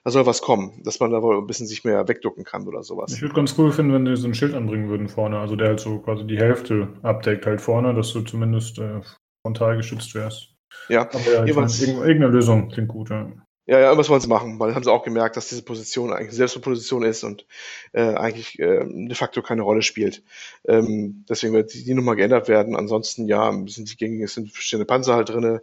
Da 0.03 0.11
soll 0.11 0.25
was 0.25 0.41
kommen, 0.41 0.81
dass 0.83 0.99
man 0.99 1.11
da 1.11 1.21
wohl 1.21 1.37
ein 1.37 1.47
bisschen 1.47 1.67
sich 1.67 1.83
mehr 1.83 2.07
wegducken 2.07 2.43
kann 2.43 2.67
oder 2.67 2.81
sowas. 2.81 3.13
Ich 3.13 3.21
würde 3.21 3.35
ganz 3.35 3.55
cool 3.57 3.71
finden, 3.71 3.93
wenn 3.93 4.05
die 4.05 4.15
so 4.15 4.27
ein 4.27 4.33
Schild 4.33 4.55
anbringen 4.55 4.89
würden 4.89 5.09
vorne, 5.09 5.37
also 5.37 5.55
der 5.55 5.69
halt 5.69 5.79
so 5.79 5.99
quasi 5.99 6.25
die 6.25 6.37
Hälfte 6.37 6.87
abdeckt 7.03 7.45
halt 7.45 7.61
vorne, 7.61 7.93
dass 7.93 8.13
du 8.13 8.21
zumindest 8.21 8.79
äh, 8.79 9.01
frontal 9.43 9.77
geschützt 9.77 10.15
wärst. 10.15 10.55
Ja, 10.89 11.01
aber 11.01 11.19
ja, 11.19 11.45
irgendeine 11.45 12.27
Lösung 12.27 12.69
klingt 12.69 12.87
gut, 12.87 13.09
ja. 13.09 13.31
Ja, 13.67 13.79
ja, 13.79 13.85
irgendwas 13.87 14.07
wollen 14.07 14.21
sie 14.21 14.29
machen, 14.29 14.59
weil 14.61 14.73
haben 14.73 14.83
sie 14.83 14.91
auch 14.91 15.03
gemerkt, 15.03 15.35
dass 15.35 15.49
diese 15.49 15.61
Position 15.61 16.13
eigentlich 16.13 16.31
selbst 16.31 16.55
eine 16.55 16.63
Position 16.63 17.03
ist 17.03 17.25
und 17.25 17.45
äh, 17.91 18.13
eigentlich 18.13 18.57
äh, 18.59 18.85
de 18.87 19.13
facto 19.13 19.41
keine 19.41 19.61
Rolle 19.61 19.81
spielt. 19.81 20.23
Ähm, 20.65 21.25
deswegen 21.27 21.53
wird 21.53 21.73
die, 21.73 21.83
die 21.83 21.93
nochmal 21.93 22.15
geändert 22.15 22.47
werden. 22.47 22.77
Ansonsten, 22.77 23.27
ja, 23.27 23.51
sind 23.67 23.91
die 23.91 23.97
gängigen, 23.97 24.23
es 24.23 24.35
sind 24.35 24.53
verschiedene 24.53 24.85
Panzer 24.85 25.15
halt 25.15 25.27
drinne, 25.27 25.61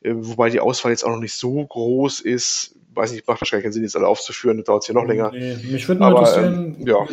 äh, 0.00 0.14
wobei 0.14 0.48
die 0.48 0.60
Auswahl 0.60 0.92
jetzt 0.92 1.04
auch 1.04 1.10
noch 1.10 1.20
nicht 1.20 1.34
so 1.34 1.66
groß 1.66 2.20
ist. 2.20 2.74
Weiß 2.94 3.12
nicht, 3.12 3.28
macht 3.28 3.42
wahrscheinlich 3.42 3.64
keinen 3.64 3.72
Sinn, 3.72 3.82
jetzt 3.82 3.96
alle 3.96 4.08
aufzuführen, 4.08 4.56
das 4.56 4.66
dauert 4.66 4.84
hier 4.84 4.94
noch 4.94 5.06
länger. 5.06 5.30
Nee, 5.32 5.56
mich 5.70 5.86
würde 5.88 6.00
mal 6.00 6.10
interessieren, 6.10 6.76
ähm, 6.78 6.86
ja. 6.86 7.06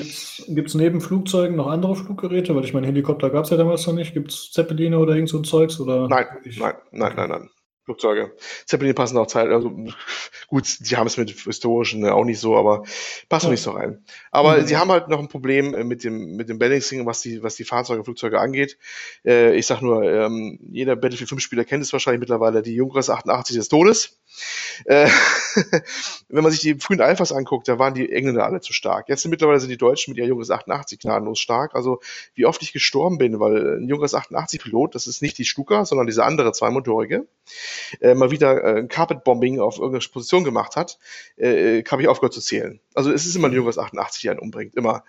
gibt 0.48 0.70
es 0.70 0.76
neben 0.76 1.02
Flugzeugen 1.02 1.58
noch 1.58 1.68
andere 1.68 1.98
Fluggeräte? 1.98 2.56
Weil 2.56 2.64
ich 2.64 2.74
meine, 2.74 2.88
Helikopter 2.88 3.30
gab 3.30 3.44
es 3.44 3.50
ja 3.50 3.58
damals 3.58 3.86
noch 3.88 3.94
nicht. 3.94 4.14
Gibt 4.14 4.32
es 4.32 4.52
Zeppeline 4.52 4.98
oder 4.98 5.16
irgend 5.16 5.30
so 5.30 5.38
ein 5.38 5.44
Zeugs? 5.44 5.82
Oder 5.82 6.08
nein, 6.08 6.28
nein, 6.46 6.74
nein, 6.92 7.14
nein, 7.16 7.30
nein. 7.30 7.50
Flugzeuge. 7.90 8.36
Zeppelin 8.68 8.94
passen 8.94 9.18
auch 9.18 9.26
Zeit, 9.26 9.50
also 9.50 9.72
gut, 10.48 10.78
die 10.80 10.96
haben 10.96 11.08
es 11.08 11.18
mit 11.18 11.32
historischen 11.32 12.02
ne, 12.02 12.14
auch 12.14 12.24
nicht 12.24 12.40
so, 12.40 12.56
aber 12.56 12.84
passen 13.30 13.48
ja. 13.48 13.52
nicht 13.52 13.64
so 13.64 13.72
rein. 13.72 14.06
Aber 14.30 14.58
mhm. 14.58 14.68
sie 14.68 14.78
haben 14.78 14.92
halt 14.92 15.08
noch 15.08 15.18
ein 15.18 15.28
Problem 15.28 15.74
äh, 15.74 15.84
mit 15.84 16.04
dem, 16.04 16.36
mit 16.36 16.50
dem 16.50 16.60
Balancing, 16.60 17.08
was 17.08 17.22
die, 17.22 17.42
was 17.42 17.56
die 17.56 17.64
Fahrzeuge, 17.64 18.04
Flugzeuge 18.04 18.40
angeht. 18.40 18.78
Äh, 19.26 19.56
ich 19.56 19.66
sag 19.66 19.82
nur, 19.82 20.04
ähm, 20.04 20.60
jeder 20.72 20.96
Battlefield 20.96 21.30
5 21.30 21.42
Spieler 21.42 21.66
kennt 21.66 21.84
es 21.84 21.92
wahrscheinlich 21.92 22.20
mittlerweile, 22.20 22.62
die 22.62 22.76
Junkers 22.76 23.10
88 23.10 23.56
des 23.56 23.70
Todes. 23.70 24.20
Äh, 24.86 25.10
wenn 26.30 26.44
man 26.44 26.52
sich 26.52 26.62
die 26.62 26.76
frühen 26.76 27.02
Alphas 27.02 27.32
anguckt, 27.32 27.68
da 27.68 27.80
waren 27.80 27.96
die 27.96 28.12
Engländer 28.12 28.46
alle 28.46 28.62
zu 28.62 28.72
stark. 28.72 29.10
Jetzt 29.10 29.24
sind 29.24 29.32
mittlerweile 29.32 29.60
sind 29.60 29.70
die 29.70 29.78
Deutschen 29.78 30.12
mit 30.12 30.20
ihrer 30.20 30.28
Junkers 30.28 30.52
88 30.52 31.00
gnadenlos 31.00 31.40
stark. 31.40 31.74
Also 31.74 32.02
wie 32.36 32.46
oft 32.46 32.62
ich 32.62 32.72
gestorben 32.72 33.18
bin, 33.18 33.40
weil 33.40 33.80
ein 33.80 33.88
Junkers 33.88 34.14
88 34.14 34.62
Pilot, 34.62 34.94
das 34.94 35.08
ist 35.08 35.24
nicht 35.24 35.40
die 35.40 35.46
Stuka, 35.46 35.86
sondern 35.86 36.06
diese 36.06 36.24
andere 36.24 36.52
zweimotorige, 36.52 37.28
äh, 38.02 38.14
mal 38.14 38.32
wieder 38.32 38.64
äh, 38.64 38.80
ein 38.80 38.88
Carpet-Bombing 38.88 39.60
auf 39.60 39.78
irgendeine 39.78 40.08
Position 40.12 40.44
gemacht 40.44 40.76
hat, 40.76 41.00
äh, 41.38 41.84
habe 41.84 42.02
ich 42.02 42.08
aufgehört 42.08 42.34
zu 42.34 42.42
zählen. 42.42 42.80
Also 42.94 43.12
es 43.12 43.26
ist 43.26 43.36
immer 43.36 43.48
ein 43.48 43.54
Junges 43.54 43.78
88, 43.78 44.22
die 44.22 44.30
einen 44.30 44.40
umbringt, 44.40 44.76
immer. 44.76 45.04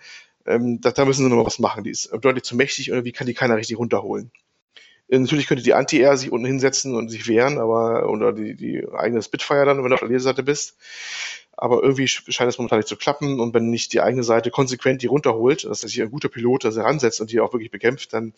Ähm, 0.45 0.81
da, 0.81 0.91
da, 0.91 1.05
müssen 1.05 1.23
sie 1.23 1.29
noch 1.29 1.37
mal 1.37 1.45
was 1.45 1.59
machen. 1.59 1.83
Die 1.83 1.91
ist 1.91 2.11
deutlich 2.19 2.43
zu 2.43 2.55
mächtig 2.55 2.89
und 2.89 2.97
irgendwie 2.97 3.11
kann 3.11 3.27
die 3.27 3.35
keiner 3.35 3.57
richtig 3.57 3.77
runterholen. 3.77 4.31
Äh, 5.11 5.19
natürlich 5.19 5.45
könnte 5.45 5.63
die 5.63 5.75
Anti-Air 5.75 6.17
sich 6.17 6.31
unten 6.31 6.47
hinsetzen 6.47 6.95
und 6.95 7.09
sich 7.09 7.27
wehren, 7.27 7.59
aber 7.59 8.09
oder 8.09 8.33
die, 8.33 8.55
die 8.55 8.83
eigene 8.97 9.21
Spitfire 9.21 9.65
dann, 9.65 9.83
wenn 9.83 9.89
du 9.89 9.93
auf 9.93 9.99
der 9.99 10.09
Leseseite 10.09 10.41
bist 10.41 10.75
aber 11.61 11.83
irgendwie 11.83 12.07
scheint 12.07 12.49
es 12.49 12.57
momentan 12.57 12.79
nicht 12.79 12.87
zu 12.87 12.95
klappen 12.95 13.39
und 13.39 13.53
wenn 13.53 13.69
nicht 13.69 13.93
die 13.93 14.01
eigene 14.01 14.23
Seite 14.23 14.49
konsequent 14.49 15.03
die 15.03 15.07
runterholt, 15.07 15.63
dass 15.63 15.81
sich 15.81 16.01
ein 16.01 16.09
guter 16.09 16.27
Pilot 16.27 16.65
da 16.65 16.71
heransetzt 16.71 17.21
und 17.21 17.31
die 17.31 17.39
auch 17.39 17.53
wirklich 17.53 17.69
bekämpft, 17.69 18.13
dann 18.13 18.33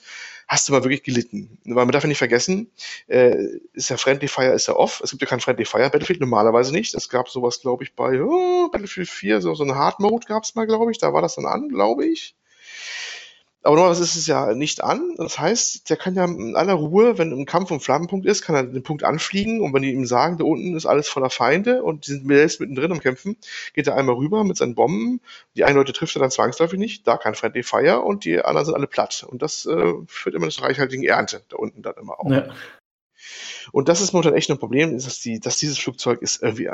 hast 0.46 0.68
du 0.68 0.74
mal 0.74 0.84
wirklich 0.84 1.04
gelitten. 1.04 1.58
Weil 1.64 1.86
man 1.86 1.94
darf 1.94 2.04
ja 2.04 2.10
nicht 2.10 2.18
vergessen, 2.18 2.70
äh, 3.08 3.34
ist 3.72 3.90
ja 3.90 3.96
Friendly 3.96 4.28
Fire, 4.28 4.52
ist 4.52 4.68
ja 4.68 4.76
off. 4.76 5.00
Es 5.02 5.12
gibt 5.12 5.22
ja 5.22 5.28
kein 5.28 5.40
Friendly 5.40 5.64
Fire 5.64 5.90
Battlefield, 5.90 6.20
normalerweise 6.20 6.74
nicht. 6.74 6.96
Es 6.96 7.08
gab 7.08 7.30
sowas, 7.30 7.62
glaube 7.62 7.86
ich, 7.86 7.96
bei 7.96 8.22
oh, 8.22 8.68
Battlefield 8.70 9.08
4, 9.08 9.40
so, 9.40 9.56
so 9.56 9.64
ein 9.64 9.74
Hard 9.74 10.02
Mode 10.02 10.26
gab 10.28 10.44
es 10.44 10.56
mal, 10.56 10.68
glaube 10.68 10.92
ich. 10.92 10.98
Da 10.98 11.14
war 11.14 11.22
das 11.22 11.36
dann 11.36 11.46
an, 11.46 11.70
glaube 11.70 12.06
ich. 12.06 12.36
Aber 13.66 13.76
normalerweise 13.78 14.04
ist 14.04 14.16
es 14.18 14.28
ja 14.28 14.54
nicht 14.54 14.84
an. 14.84 15.16
Das 15.18 15.40
heißt, 15.40 15.90
der 15.90 15.96
kann 15.96 16.16
ja 16.16 16.26
in 16.26 16.58
aller 16.58 16.74
Ruhe, 16.74 17.18
wenn 17.18 17.32
ein 17.32 17.46
Kampf 17.46 17.72
um 17.72 17.80
Flammenpunkt 17.80 18.26
ist, 18.26 18.42
kann 18.42 18.56
er 18.56 18.64
den 18.64 18.84
Punkt 18.84 19.06
anfliegen 19.06 19.62
und 19.62 19.74
wenn 19.74 19.82
die 19.82 19.94
ihm 19.94 20.06
sagen, 20.06 20.38
da 20.38 20.44
unten 20.44 20.76
ist 20.76 20.86
alles 20.86 21.08
voller 21.08 21.30
Feinde 21.30 21.82
und 21.82 22.06
die 22.06 22.12
sind 22.12 22.28
selbst 22.28 22.60
mittendrin 22.60 22.92
am 22.92 23.00
Kämpfen, 23.00 23.38
geht 23.74 23.88
er 23.88 23.96
einmal 23.96 24.16
rüber 24.16 24.44
mit 24.44 24.58
seinen 24.58 24.76
Bomben. 24.76 25.22
Die 25.56 25.64
einen 25.64 25.78
Leute 25.78 25.94
trifft 25.94 26.14
er 26.18 26.20
dann 26.20 26.30
zwangsläufig 26.30 26.78
nicht, 26.78 27.08
da 27.08 27.16
kein 27.16 27.36
Friendly 27.36 27.64
Fire 27.64 28.02
und 28.02 28.26
die 28.26 28.42
anderen 28.42 28.66
sind 28.66 28.76
alle 28.76 28.88
platt. 28.88 29.26
Und 29.30 29.42
das 29.42 29.66
äh, 29.66 29.94
führt 30.08 30.36
immer 30.36 30.50
zu 30.50 30.62
reichhaltigen 30.62 31.06
Ernte 31.06 31.42
da 31.48 31.56
unten 31.56 31.82
dann 31.82 31.96
immer 31.96 32.20
auch. 32.20 32.30
Ja. 32.30 32.50
Und 33.72 33.88
das 33.88 34.02
ist 34.02 34.12
momentan 34.12 34.36
echt 34.36 34.52
ein 34.52 34.60
Problem, 34.60 34.92
dass, 34.92 35.22
die, 35.22 35.40
dass 35.40 35.56
dieses 35.56 35.80
Flugzeug 35.80 36.22
ist 36.22 36.44
irgendwie 36.44 36.70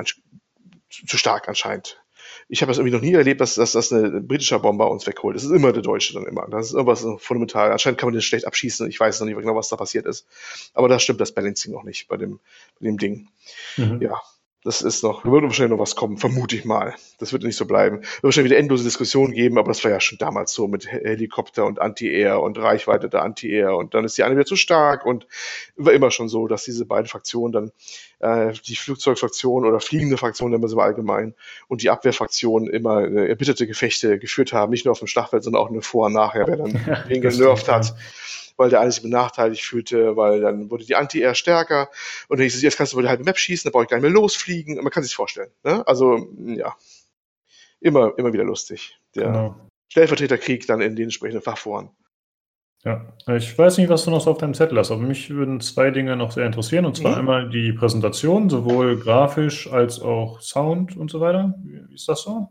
zu 0.89 1.17
stark 1.17 1.47
anscheinend 1.47 2.01
ich 2.51 2.63
habe 2.63 2.71
das 2.71 2.79
irgendwie 2.79 2.95
noch 2.95 3.01
nie 3.03 3.13
erlebt, 3.13 3.41
dass, 3.41 3.55
dass, 3.55 3.73
dass 3.73 3.91
ein 3.91 4.27
britischer 4.27 4.57
Bomber 4.57 4.89
uns 4.89 5.05
wegholt. 5.05 5.37
Es 5.37 5.43
ist 5.43 5.51
immer 5.51 5.71
der 5.71 5.83
Deutsche 5.83 6.15
dann 6.15 6.25
immer. 6.25 6.47
Das 6.49 6.65
ist 6.65 6.73
irgendwas 6.73 7.05
fundamental. 7.19 7.71
Anscheinend 7.71 7.99
kann 7.99 8.07
man 8.07 8.13
den 8.15 8.23
schlecht 8.23 8.47
abschießen. 8.47 8.89
Ich 8.89 8.99
weiß 8.99 9.19
noch 9.19 9.27
nicht 9.27 9.37
genau, 9.37 9.55
was 9.55 9.69
da 9.69 9.75
passiert 9.75 10.07
ist. 10.07 10.25
Aber 10.73 10.89
da 10.89 10.97
stimmt 10.97 11.21
das 11.21 11.31
Balancing 11.31 11.71
noch 11.71 11.83
nicht 11.83 12.07
bei 12.07 12.17
dem, 12.17 12.39
bei 12.79 12.87
dem 12.87 12.97
Ding. 12.97 13.27
Mhm. 13.77 14.01
Ja. 14.01 14.19
Das 14.63 14.81
ist 14.81 15.03
noch, 15.03 15.23
würde 15.23 15.47
wahrscheinlich 15.47 15.71
noch 15.71 15.81
was 15.81 15.95
kommen, 15.95 16.17
vermute 16.17 16.53
ich 16.57 16.65
mal. 16.65 16.93
Das 17.17 17.31
wird 17.31 17.43
nicht 17.43 17.55
so 17.55 17.65
bleiben. 17.65 18.01
Wird 18.01 18.23
wahrscheinlich 18.23 18.51
wieder 18.51 18.59
endlose 18.59 18.83
Diskussionen 18.83 19.33
geben, 19.33 19.57
aber 19.57 19.69
das 19.69 19.81
war 19.85 19.91
ja 19.91 20.01
schon 20.01 20.17
damals 20.17 20.51
so 20.51 20.67
mit 20.67 20.85
Helikopter 20.85 21.65
und 21.65 21.79
Anti-Air 21.79 22.41
und 22.41 22.57
Reichweite 22.57 23.07
der 23.07 23.23
Anti-Air 23.23 23.77
und 23.77 23.93
dann 23.93 24.03
ist 24.03 24.17
die 24.17 24.23
eine 24.23 24.35
wieder 24.35 24.45
zu 24.45 24.57
stark 24.57 25.05
und 25.05 25.27
war 25.77 25.93
immer 25.93 26.11
schon 26.11 26.27
so, 26.27 26.47
dass 26.47 26.65
diese 26.65 26.85
beiden 26.85 27.07
Fraktionen 27.07 27.71
dann, 28.19 28.49
äh, 28.49 28.53
die 28.65 28.75
Flugzeugfraktion 28.75 29.65
oder 29.65 29.79
fliegende 29.79 30.17
Fraktion, 30.17 30.51
nennen 30.51 30.61
wir 30.61 30.67
sie 30.67 30.75
mal 30.75 30.87
allgemein, 30.87 31.35
und 31.69 31.81
die 31.81 31.89
Abwehrfraktion 31.89 32.69
immer 32.69 33.05
äh, 33.05 33.29
erbitterte 33.29 33.65
Gefechte 33.65 34.19
geführt 34.19 34.51
haben, 34.51 34.71
nicht 34.71 34.83
nur 34.83 34.91
auf 34.91 34.99
dem 34.99 35.07
Schlachtfeld, 35.07 35.43
sondern 35.43 35.61
auch 35.61 35.69
nur 35.69 35.83
vor 35.83 36.07
und 36.07 36.13
nachher, 36.13 36.47
wer 36.47 36.57
dann 36.57 36.71
ja, 36.85 37.05
wen 37.07 37.21
genervt 37.21 37.69
hat 37.69 37.95
weil 38.59 38.69
der 38.69 38.81
eine 38.81 38.91
sich 38.91 39.01
benachteiligt 39.01 39.63
fühlte, 39.63 40.17
weil 40.17 40.41
dann 40.41 40.69
wurde 40.69 40.85
die 40.85 40.95
Anti-Air 40.95 41.33
stärker 41.33 41.89
und 42.27 42.37
dann 42.37 42.43
hieß 42.43 42.55
es, 42.55 42.61
jetzt 42.61 42.77
kannst 42.77 42.91
du 42.91 42.97
über 42.97 43.03
die 43.03 43.09
halbe 43.09 43.23
Map 43.23 43.37
schießen, 43.37 43.63
dann 43.63 43.71
brauche 43.71 43.83
ich 43.83 43.89
gar 43.89 43.97
nicht 43.97 44.03
mehr 44.03 44.11
losfliegen. 44.11 44.75
Man 44.75 44.91
kann 44.91 45.01
sich 45.01 45.15
vorstellen. 45.15 45.49
Ne? 45.63 45.87
Also, 45.87 46.27
ja, 46.37 46.75
immer, 47.79 48.13
immer 48.17 48.33
wieder 48.33 48.43
lustig. 48.43 48.99
Der 49.15 49.27
genau. 49.27 49.55
Stellvertreterkrieg 49.87 50.67
dann 50.67 50.81
in 50.81 50.97
den 50.97 51.05
entsprechenden 51.05 51.41
Fachforen. 51.41 51.89
Ja, 52.85 53.13
ich 53.35 53.57
weiß 53.57 53.77
nicht, 53.77 53.89
was 53.89 54.05
du 54.05 54.11
noch 54.11 54.21
so 54.21 54.31
auf 54.31 54.37
deinem 54.37 54.53
Zettel 54.53 54.77
hast, 54.77 54.91
aber 54.91 55.01
mich 55.01 55.29
würden 55.29 55.59
zwei 55.59 55.91
Dinge 55.91 56.15
noch 56.15 56.31
sehr 56.31 56.45
interessieren. 56.45 56.85
Und 56.85 56.95
zwar 56.97 57.13
mhm. 57.13 57.19
einmal 57.19 57.49
die 57.49 57.73
Präsentation, 57.73 58.49
sowohl 58.49 58.97
grafisch 58.99 59.71
als 59.71 60.01
auch 60.01 60.41
Sound 60.41 60.95
und 60.97 61.09
so 61.11 61.19
weiter. 61.21 61.55
Wie 61.63 61.93
ist 61.93 62.07
das 62.07 62.21
so? 62.21 62.49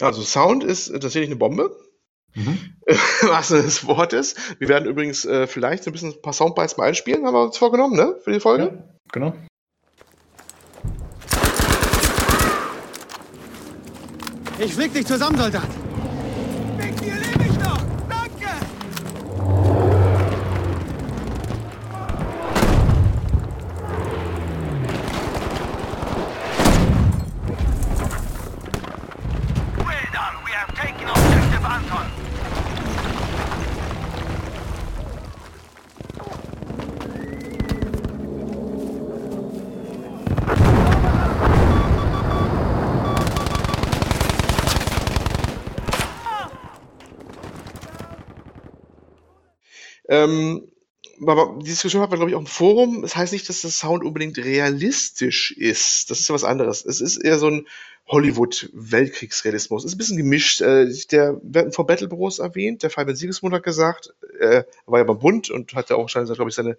Also 0.00 0.22
Sound 0.22 0.62
ist 0.62 0.88
tatsächlich 0.88 1.26
eine 1.26 1.36
Bombe. 1.36 1.70
Mhm. 2.38 2.58
Was 3.22 3.48
des 3.48 3.86
Wortes. 3.86 4.34
Wir 4.58 4.68
werden 4.68 4.88
übrigens 4.88 5.24
äh, 5.24 5.46
vielleicht 5.46 5.84
so 5.84 5.90
ein 5.90 5.92
bisschen 5.92 6.12
ein 6.12 6.22
paar 6.22 6.32
Soundbites 6.32 6.76
mal 6.76 6.88
einspielen, 6.88 7.26
haben 7.26 7.34
wir 7.34 7.42
uns 7.42 7.58
vorgenommen, 7.58 7.96
ne? 7.96 8.16
Für 8.22 8.32
die 8.32 8.40
Folge. 8.40 8.64
Ja, 8.64 8.84
genau. 9.12 9.34
Ich 14.60 14.74
flieg 14.74 14.92
dich 14.92 15.06
zusammen, 15.06 15.38
Soldat. 15.38 15.68
Aber 51.26 51.58
die 51.60 51.70
Diskussion 51.70 52.02
hat 52.02 52.10
man, 52.10 52.18
glaube 52.18 52.30
ich, 52.30 52.36
auch 52.36 52.40
im 52.40 52.46
Forum. 52.46 53.02
Das 53.02 53.16
heißt 53.16 53.32
nicht, 53.32 53.48
dass 53.48 53.62
das 53.62 53.78
Sound 53.78 54.04
unbedingt 54.04 54.38
realistisch 54.38 55.52
ist. 55.52 56.10
Das 56.10 56.20
ist 56.20 56.28
ja 56.28 56.34
was 56.34 56.44
anderes. 56.44 56.84
Es 56.84 57.00
ist 57.00 57.16
eher 57.16 57.38
so 57.38 57.48
ein 57.48 57.66
Hollywood-Weltkriegsrealismus. 58.08 59.84
Ist 59.84 59.94
ein 59.94 59.98
bisschen 59.98 60.16
gemischt. 60.16 60.60
Äh, 60.60 60.92
der, 61.10 61.40
wir 61.42 61.60
hatten 61.62 61.72
vor 61.72 61.86
Battle 61.86 62.08
Bros 62.08 62.38
erwähnt, 62.38 62.82
der 62.82 62.90
Fabian 62.90 63.16
Siegesmund 63.16 63.54
hat 63.54 63.62
gesagt, 63.62 64.14
äh, 64.38 64.44
er 64.46 64.66
war 64.86 64.98
ja 64.98 65.04
beim 65.04 65.18
Bund 65.18 65.50
und 65.50 65.74
hat 65.74 65.90
ja 65.90 65.96
auch, 65.96 66.08
glaube 66.08 66.48
ich, 66.48 66.54
seine 66.54 66.78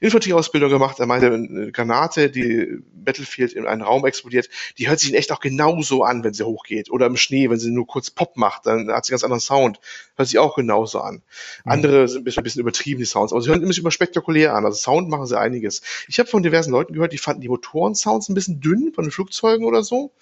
Infanterieausbildung 0.00 0.70
gemacht. 0.70 0.98
Er 0.98 1.06
meinte, 1.06 1.32
eine 1.32 1.72
Granate, 1.72 2.30
die 2.30 2.78
Battlefield 2.92 3.52
in 3.52 3.66
einen 3.66 3.82
Raum 3.82 4.04
explodiert, 4.06 4.48
die 4.78 4.88
hört 4.88 4.98
sich 4.98 5.10
in 5.10 5.14
echt 5.14 5.30
auch 5.32 5.40
genauso 5.40 6.02
an, 6.02 6.24
wenn 6.24 6.34
sie 6.34 6.44
hochgeht. 6.44 6.90
Oder 6.90 7.06
im 7.06 7.16
Schnee, 7.16 7.50
wenn 7.50 7.58
sie 7.58 7.70
nur 7.70 7.86
kurz 7.86 8.10
Pop 8.10 8.36
macht, 8.36 8.66
dann 8.66 8.90
hat 8.90 9.04
sie 9.04 9.10
ganz 9.10 9.24
anderen 9.24 9.40
Sound. 9.40 9.78
Hört 10.16 10.28
sich 10.28 10.38
auch 10.38 10.56
genauso 10.56 11.00
an. 11.00 11.22
Mhm. 11.64 11.72
Andere 11.72 12.08
sind 12.08 12.22
ein 12.22 12.24
bisschen, 12.24 12.40
ein 12.40 12.44
bisschen 12.44 12.60
übertrieben, 12.60 12.98
die 12.98 13.06
Sounds. 13.06 13.32
Aber 13.32 13.42
sie 13.42 13.50
hören 13.50 13.62
immer 13.62 13.76
immer 13.76 13.90
spektakulär 13.90 14.54
an. 14.54 14.64
Also 14.64 14.78
Sound 14.78 15.08
machen 15.08 15.26
sie 15.26 15.38
einiges. 15.38 15.82
Ich 16.08 16.18
habe 16.18 16.28
von 16.28 16.42
diversen 16.42 16.72
Leuten 16.72 16.94
gehört, 16.94 17.12
die 17.12 17.18
fanden 17.18 17.42
die 17.42 17.48
Motoren-Sounds 17.48 18.28
ein 18.28 18.34
bisschen 18.34 18.60
dünn 18.60 18.92
von 18.94 19.04
den 19.04 19.10
Flugzeugen 19.10 19.64
oder 19.64 19.82
so 19.82 20.12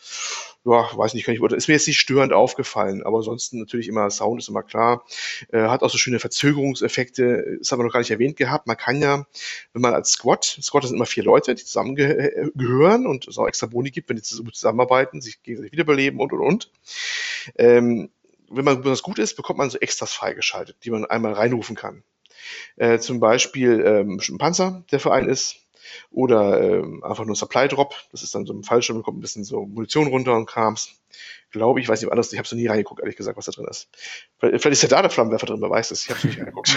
ja, 0.64 0.88
weiß 0.96 1.14
nicht, 1.14 1.24
kann 1.24 1.34
ich, 1.34 1.42
ist 1.42 1.68
mir 1.68 1.74
jetzt 1.74 1.86
nicht 1.86 2.00
störend 2.00 2.32
aufgefallen, 2.32 3.02
aber 3.02 3.18
ansonsten 3.18 3.58
natürlich 3.58 3.88
immer 3.88 4.10
Sound 4.10 4.42
ist 4.42 4.48
immer 4.48 4.62
klar. 4.62 5.04
Äh, 5.52 5.62
hat 5.62 5.82
auch 5.82 5.90
so 5.90 5.98
schöne 5.98 6.18
Verzögerungseffekte, 6.18 7.58
das 7.58 7.70
haben 7.70 7.78
wir 7.78 7.84
noch 7.84 7.92
gar 7.92 8.00
nicht 8.00 8.10
erwähnt 8.10 8.36
gehabt. 8.36 8.66
Man 8.66 8.76
kann 8.76 9.00
ja, 9.00 9.26
wenn 9.72 9.82
man 9.82 9.94
als 9.94 10.10
Squad, 10.10 10.44
Squad 10.44 10.84
sind 10.84 10.96
immer 10.96 11.06
vier 11.06 11.24
Leute, 11.24 11.54
die 11.54 11.64
zusammengehören 11.64 13.06
und 13.06 13.28
es 13.28 13.38
auch 13.38 13.46
extra 13.46 13.66
Boni 13.66 13.90
gibt, 13.90 14.08
wenn 14.08 14.16
die 14.16 14.22
zusammenarbeiten, 14.22 15.20
sich 15.20 15.42
gegenseitig 15.42 15.72
wiederbeleben 15.72 16.20
und 16.20 16.32
und 16.32 16.40
und. 16.40 16.70
Ähm, 17.56 18.10
wenn 18.50 18.64
man 18.64 18.78
besonders 18.78 19.02
gut 19.02 19.18
ist, 19.18 19.36
bekommt 19.36 19.58
man 19.58 19.70
so 19.70 19.78
Extras 19.78 20.12
freigeschaltet, 20.12 20.76
die 20.84 20.90
man 20.90 21.04
einmal 21.04 21.34
reinrufen 21.34 21.76
kann. 21.76 22.02
Äh, 22.76 22.98
zum 22.98 23.20
Beispiel 23.20 23.82
ähm, 23.84 24.20
ein 24.26 24.38
Panzer, 24.38 24.84
der 24.90 25.00
für 25.00 25.12
einen 25.12 25.28
ist, 25.28 25.56
oder 26.10 26.60
ähm, 26.60 27.02
einfach 27.04 27.24
nur 27.24 27.36
Supply 27.36 27.68
Drop. 27.68 27.94
Das 28.12 28.22
ist 28.22 28.34
dann 28.34 28.46
so 28.46 28.52
ein 28.52 28.64
Fallschirm, 28.64 29.02
kommt 29.02 29.18
ein 29.18 29.20
bisschen 29.20 29.44
so 29.44 29.66
Munition 29.66 30.08
runter 30.08 30.36
und 30.36 30.46
Krams. 30.46 30.94
Glaube 31.50 31.80
ich, 31.80 31.88
weiß 31.88 32.02
nicht, 32.02 32.10
anders, 32.10 32.30
ich 32.32 32.38
habe 32.38 32.46
so 32.46 32.56
nie 32.56 32.66
reingeguckt, 32.66 33.00
ehrlich 33.00 33.16
gesagt, 33.16 33.38
was 33.38 33.46
da 33.46 33.52
drin 33.52 33.66
ist. 33.70 33.88
Vielleicht 34.38 34.66
ist 34.66 34.82
ja 34.82 34.88
da 34.88 35.00
der 35.00 35.10
Flammenwerfer 35.10 35.46
drin, 35.46 35.62
wer 35.62 35.70
weiß 35.70 35.90
es, 35.90 36.04
ich 36.04 36.10
habe 36.10 36.26
nicht 36.26 36.38
reingeguckt. 36.38 36.76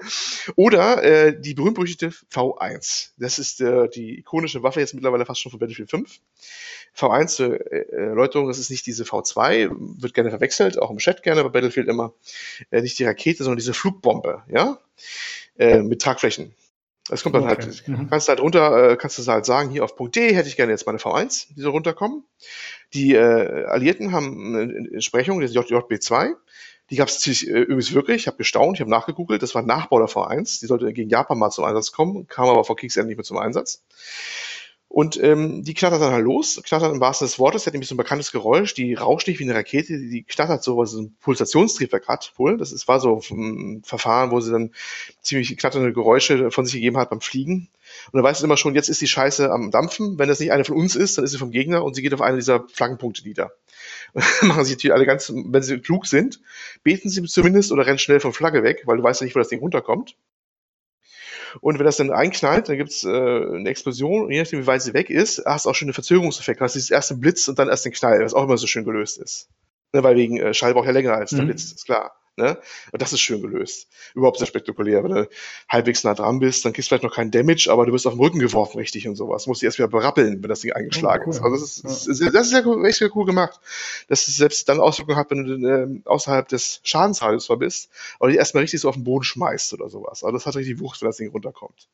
Oder 0.56 1.04
äh, 1.04 1.40
die 1.40 1.54
berühmt-berüchtigte 1.54 2.08
V1. 2.32 3.10
Das 3.18 3.38
ist 3.38 3.60
äh, 3.60 3.88
die 3.88 4.18
ikonische 4.18 4.64
Waffe 4.64 4.80
jetzt 4.80 4.94
mittlerweile 4.94 5.24
fast 5.24 5.40
schon 5.40 5.50
von 5.50 5.60
Battlefield 5.60 5.90
5. 5.90 6.20
V1 6.96 7.26
zur 7.28 7.72
Erläuterung, 7.72 8.48
das 8.48 8.58
ist 8.58 8.70
nicht 8.70 8.86
diese 8.86 9.04
V2, 9.04 9.70
wird 10.02 10.14
gerne 10.14 10.30
verwechselt, 10.30 10.78
auch 10.78 10.90
im 10.90 10.98
Chat 10.98 11.22
gerne 11.22 11.44
bei 11.44 11.50
Battlefield 11.50 11.86
immer. 11.86 12.12
Äh, 12.70 12.82
nicht 12.82 12.98
die 12.98 13.04
Rakete, 13.04 13.44
sondern 13.44 13.58
diese 13.58 13.74
Flugbombe, 13.74 14.42
ja, 14.48 14.78
äh, 15.58 15.80
mit 15.80 16.02
Tragflächen. 16.02 16.54
Es 17.10 17.22
kommt 17.22 17.34
dann 17.34 17.44
Okay. 17.44 17.62
halt, 17.62 17.88
Mhm. 17.88 18.08
kannst 18.10 18.28
du 18.28 18.30
halt 18.30 18.40
runter, 18.40 18.90
äh, 18.92 18.96
kannst 18.96 19.18
du 19.18 19.26
halt 19.26 19.46
sagen, 19.46 19.70
hier 19.70 19.84
auf 19.84 19.96
Punkt 19.96 20.16
D 20.16 20.34
hätte 20.34 20.48
ich 20.48 20.56
gerne 20.56 20.72
jetzt 20.72 20.86
meine 20.86 20.98
V1, 20.98 21.48
die 21.54 21.60
so 21.60 21.70
runterkommen. 21.70 22.24
Die 22.94 23.14
äh, 23.14 23.64
Alliierten 23.66 24.12
haben 24.12 24.54
eine 24.56 24.88
Entsprechung, 24.94 25.40
das 25.40 25.50
ist 25.50 25.56
JB2. 25.56 26.32
Die 26.90 26.96
gab 26.96 27.08
es 27.08 27.20
ziemlich 27.20 27.46
äh, 27.48 27.60
übrigens 27.60 27.92
wirklich. 27.92 28.16
Ich 28.22 28.26
habe 28.26 28.38
gestaunt, 28.38 28.76
ich 28.76 28.80
habe 28.80 28.90
nachgegoogelt. 28.90 29.42
Das 29.42 29.54
war 29.54 29.62
ein 29.62 29.66
Nachbau 29.66 29.98
der 29.98 30.08
V1. 30.08 30.60
Die 30.60 30.66
sollte 30.66 30.90
gegen 30.92 31.10
Japan 31.10 31.38
mal 31.38 31.50
zum 31.50 31.64
Einsatz 31.64 31.92
kommen, 31.92 32.26
kam 32.28 32.48
aber 32.48 32.64
vor 32.64 32.76
Kriegsende 32.76 33.08
nicht 33.08 33.18
mehr 33.18 33.24
zum 33.24 33.36
Einsatz. 33.38 33.82
Und 34.90 35.22
ähm, 35.22 35.64
die 35.64 35.74
knattert 35.74 36.00
dann 36.00 36.12
halt 36.12 36.24
los, 36.24 36.60
knattert 36.64 36.94
im 36.94 37.00
wahrsten 37.00 37.26
Sinne 37.26 37.32
des 37.32 37.38
Wortes, 37.38 37.66
hat 37.66 37.74
nämlich 37.74 37.90
so 37.90 37.94
ein 37.94 37.98
bekanntes 37.98 38.32
Geräusch, 38.32 38.72
die 38.72 38.94
rauscht 38.94 39.28
nicht 39.28 39.38
wie 39.38 39.44
eine 39.44 39.54
Rakete, 39.54 39.98
die, 39.98 40.22
knattert 40.22 40.64
so, 40.64 40.78
weil 40.78 40.86
sie 40.86 40.96
so 40.96 41.02
ein 41.02 41.16
Pulsationstriebwerk 41.20 42.08
hat 42.08 42.32
wohl. 42.36 42.56
Das 42.56 42.72
ist, 42.72 42.88
war 42.88 42.98
so 42.98 43.20
ein 43.30 43.82
Verfahren, 43.84 44.30
wo 44.30 44.40
sie 44.40 44.50
dann 44.50 44.72
ziemlich 45.20 45.54
knatternde 45.58 45.92
Geräusche 45.92 46.50
von 46.50 46.64
sich 46.64 46.74
gegeben 46.74 46.96
hat 46.96 47.10
beim 47.10 47.20
Fliegen. 47.20 47.68
Und 48.06 48.14
dann 48.14 48.22
weißt 48.22 48.40
du 48.40 48.46
immer 48.46 48.56
schon, 48.56 48.74
jetzt 48.74 48.88
ist 48.88 49.02
die 49.02 49.06
Scheiße 49.06 49.50
am 49.50 49.70
Dampfen. 49.70 50.18
Wenn 50.18 50.28
das 50.28 50.40
nicht 50.40 50.52
eine 50.52 50.64
von 50.64 50.76
uns 50.76 50.96
ist, 50.96 51.18
dann 51.18 51.24
ist 51.24 51.32
sie 51.32 51.38
vom 51.38 51.50
Gegner 51.50 51.84
und 51.84 51.94
sie 51.94 52.02
geht 52.02 52.14
auf 52.14 52.22
einen 52.22 52.38
dieser 52.38 52.66
Flaggenpunkte 52.68 53.24
nieder. 53.24 53.52
Machen 54.42 54.64
sich 54.64 54.76
natürlich 54.76 54.94
alle 54.94 55.06
ganz, 55.06 55.30
wenn 55.34 55.62
sie 55.62 55.80
klug 55.80 56.06
sind, 56.06 56.40
beten 56.82 57.10
sie 57.10 57.22
zumindest 57.24 57.72
oder 57.72 57.86
rennen 57.86 57.98
schnell 57.98 58.20
von 58.20 58.32
Flagge 58.32 58.62
weg, 58.62 58.82
weil 58.86 58.96
du 58.96 59.02
weißt 59.02 59.20
ja 59.20 59.26
nicht, 59.26 59.36
wo 59.36 59.40
das 59.40 59.48
Ding 59.48 59.60
runterkommt. 59.60 60.16
Und 61.60 61.78
wenn 61.78 61.86
das 61.86 61.96
dann 61.96 62.10
einknallt, 62.10 62.68
dann 62.68 62.76
gibt's 62.76 63.04
äh, 63.04 63.08
eine 63.08 63.68
Explosion 63.68 64.24
und 64.24 64.30
je 64.30 64.40
nachdem, 64.40 64.60
wie 64.60 64.66
weit 64.66 64.82
sie 64.82 64.94
weg 64.94 65.10
ist, 65.10 65.42
hast 65.44 65.66
du 65.66 65.70
auch 65.70 65.74
schon 65.74 65.86
einen 65.86 65.94
Verzögerungseffekt. 65.94 66.60
Du 66.60 66.64
hast 66.64 66.74
dieses 66.74 66.90
erste 66.90 67.14
Blitz 67.16 67.48
und 67.48 67.58
dann 67.58 67.68
erst 67.68 67.84
den 67.84 67.92
Knall, 67.92 68.20
was 68.24 68.34
auch 68.34 68.44
immer 68.44 68.56
so 68.58 68.66
schön 68.66 68.84
gelöst 68.84 69.18
ist. 69.18 69.48
Ne, 69.92 70.02
weil 70.02 70.16
wegen 70.16 70.38
äh, 70.38 70.52
Schall 70.52 70.74
braucht 70.74 70.86
ja 70.86 70.92
länger 70.92 71.14
als 71.14 71.30
der 71.30 71.42
Mhm. 71.42 71.46
Blitz, 71.48 71.72
ist 71.72 71.86
klar. 71.86 72.12
Ne? 72.38 72.56
Und 72.92 73.02
das 73.02 73.12
ist 73.12 73.20
schön 73.20 73.42
gelöst. 73.42 73.88
Überhaupt 74.14 74.38
sehr 74.38 74.46
spektakulär. 74.46 75.02
Wenn 75.02 75.10
du 75.10 75.28
halbwegs 75.68 76.04
nah 76.04 76.14
dran 76.14 76.38
bist, 76.38 76.64
dann 76.64 76.72
kriegst 76.72 76.86
du 76.86 76.90
vielleicht 76.90 77.02
noch 77.02 77.14
keinen 77.14 77.32
Damage, 77.32 77.68
aber 77.68 77.84
du 77.84 77.92
wirst 77.92 78.06
auf 78.06 78.14
den 78.14 78.20
Rücken 78.20 78.38
geworfen, 78.38 78.78
richtig 78.78 79.08
und 79.08 79.16
sowas. 79.16 79.46
Musst 79.48 79.60
dich 79.60 79.66
erst 79.66 79.78
wieder 79.78 79.88
berappeln, 79.88 80.40
wenn 80.42 80.48
das 80.48 80.60
Ding 80.60 80.72
eingeschlagen 80.72 81.24
Oh, 81.24 81.26
cool. 81.26 81.34
ist. 81.34 81.42
Also 81.42 81.56
das 81.56 82.06
ist, 82.06 82.16
sehr- 82.18 82.30
das 82.30 82.46
ist 82.46 82.52
sehr, 82.52 82.64
cool- 82.66 82.86
echt 82.86 82.98
sehr 82.98 83.14
cool 83.16 83.26
gemacht. 83.26 83.58
Dass 84.06 84.28
es 84.28 84.36
selbst 84.36 84.68
dann 84.68 84.78
Auswirkungen 84.80 85.18
hat, 85.18 85.30
wenn 85.32 85.44
du 85.44 85.68
ähm, 85.68 86.02
außerhalb 86.04 86.46
des 86.48 86.80
Schadensradius 86.84 87.46
zwar 87.46 87.56
bist, 87.56 87.90
aber 88.20 88.28
dich 88.28 88.38
erstmal 88.38 88.62
richtig 88.62 88.80
so 88.80 88.88
auf 88.88 88.94
den 88.94 89.02
Boden 89.04 89.24
schmeißt 89.24 89.72
oder 89.74 89.88
sowas. 89.90 90.22
Also 90.22 90.32
das 90.32 90.46
hat 90.46 90.54
richtig 90.54 90.78
Wucht, 90.78 91.02
wenn 91.02 91.08
das 91.08 91.16
Ding 91.16 91.30
runterkommt. 91.30 91.88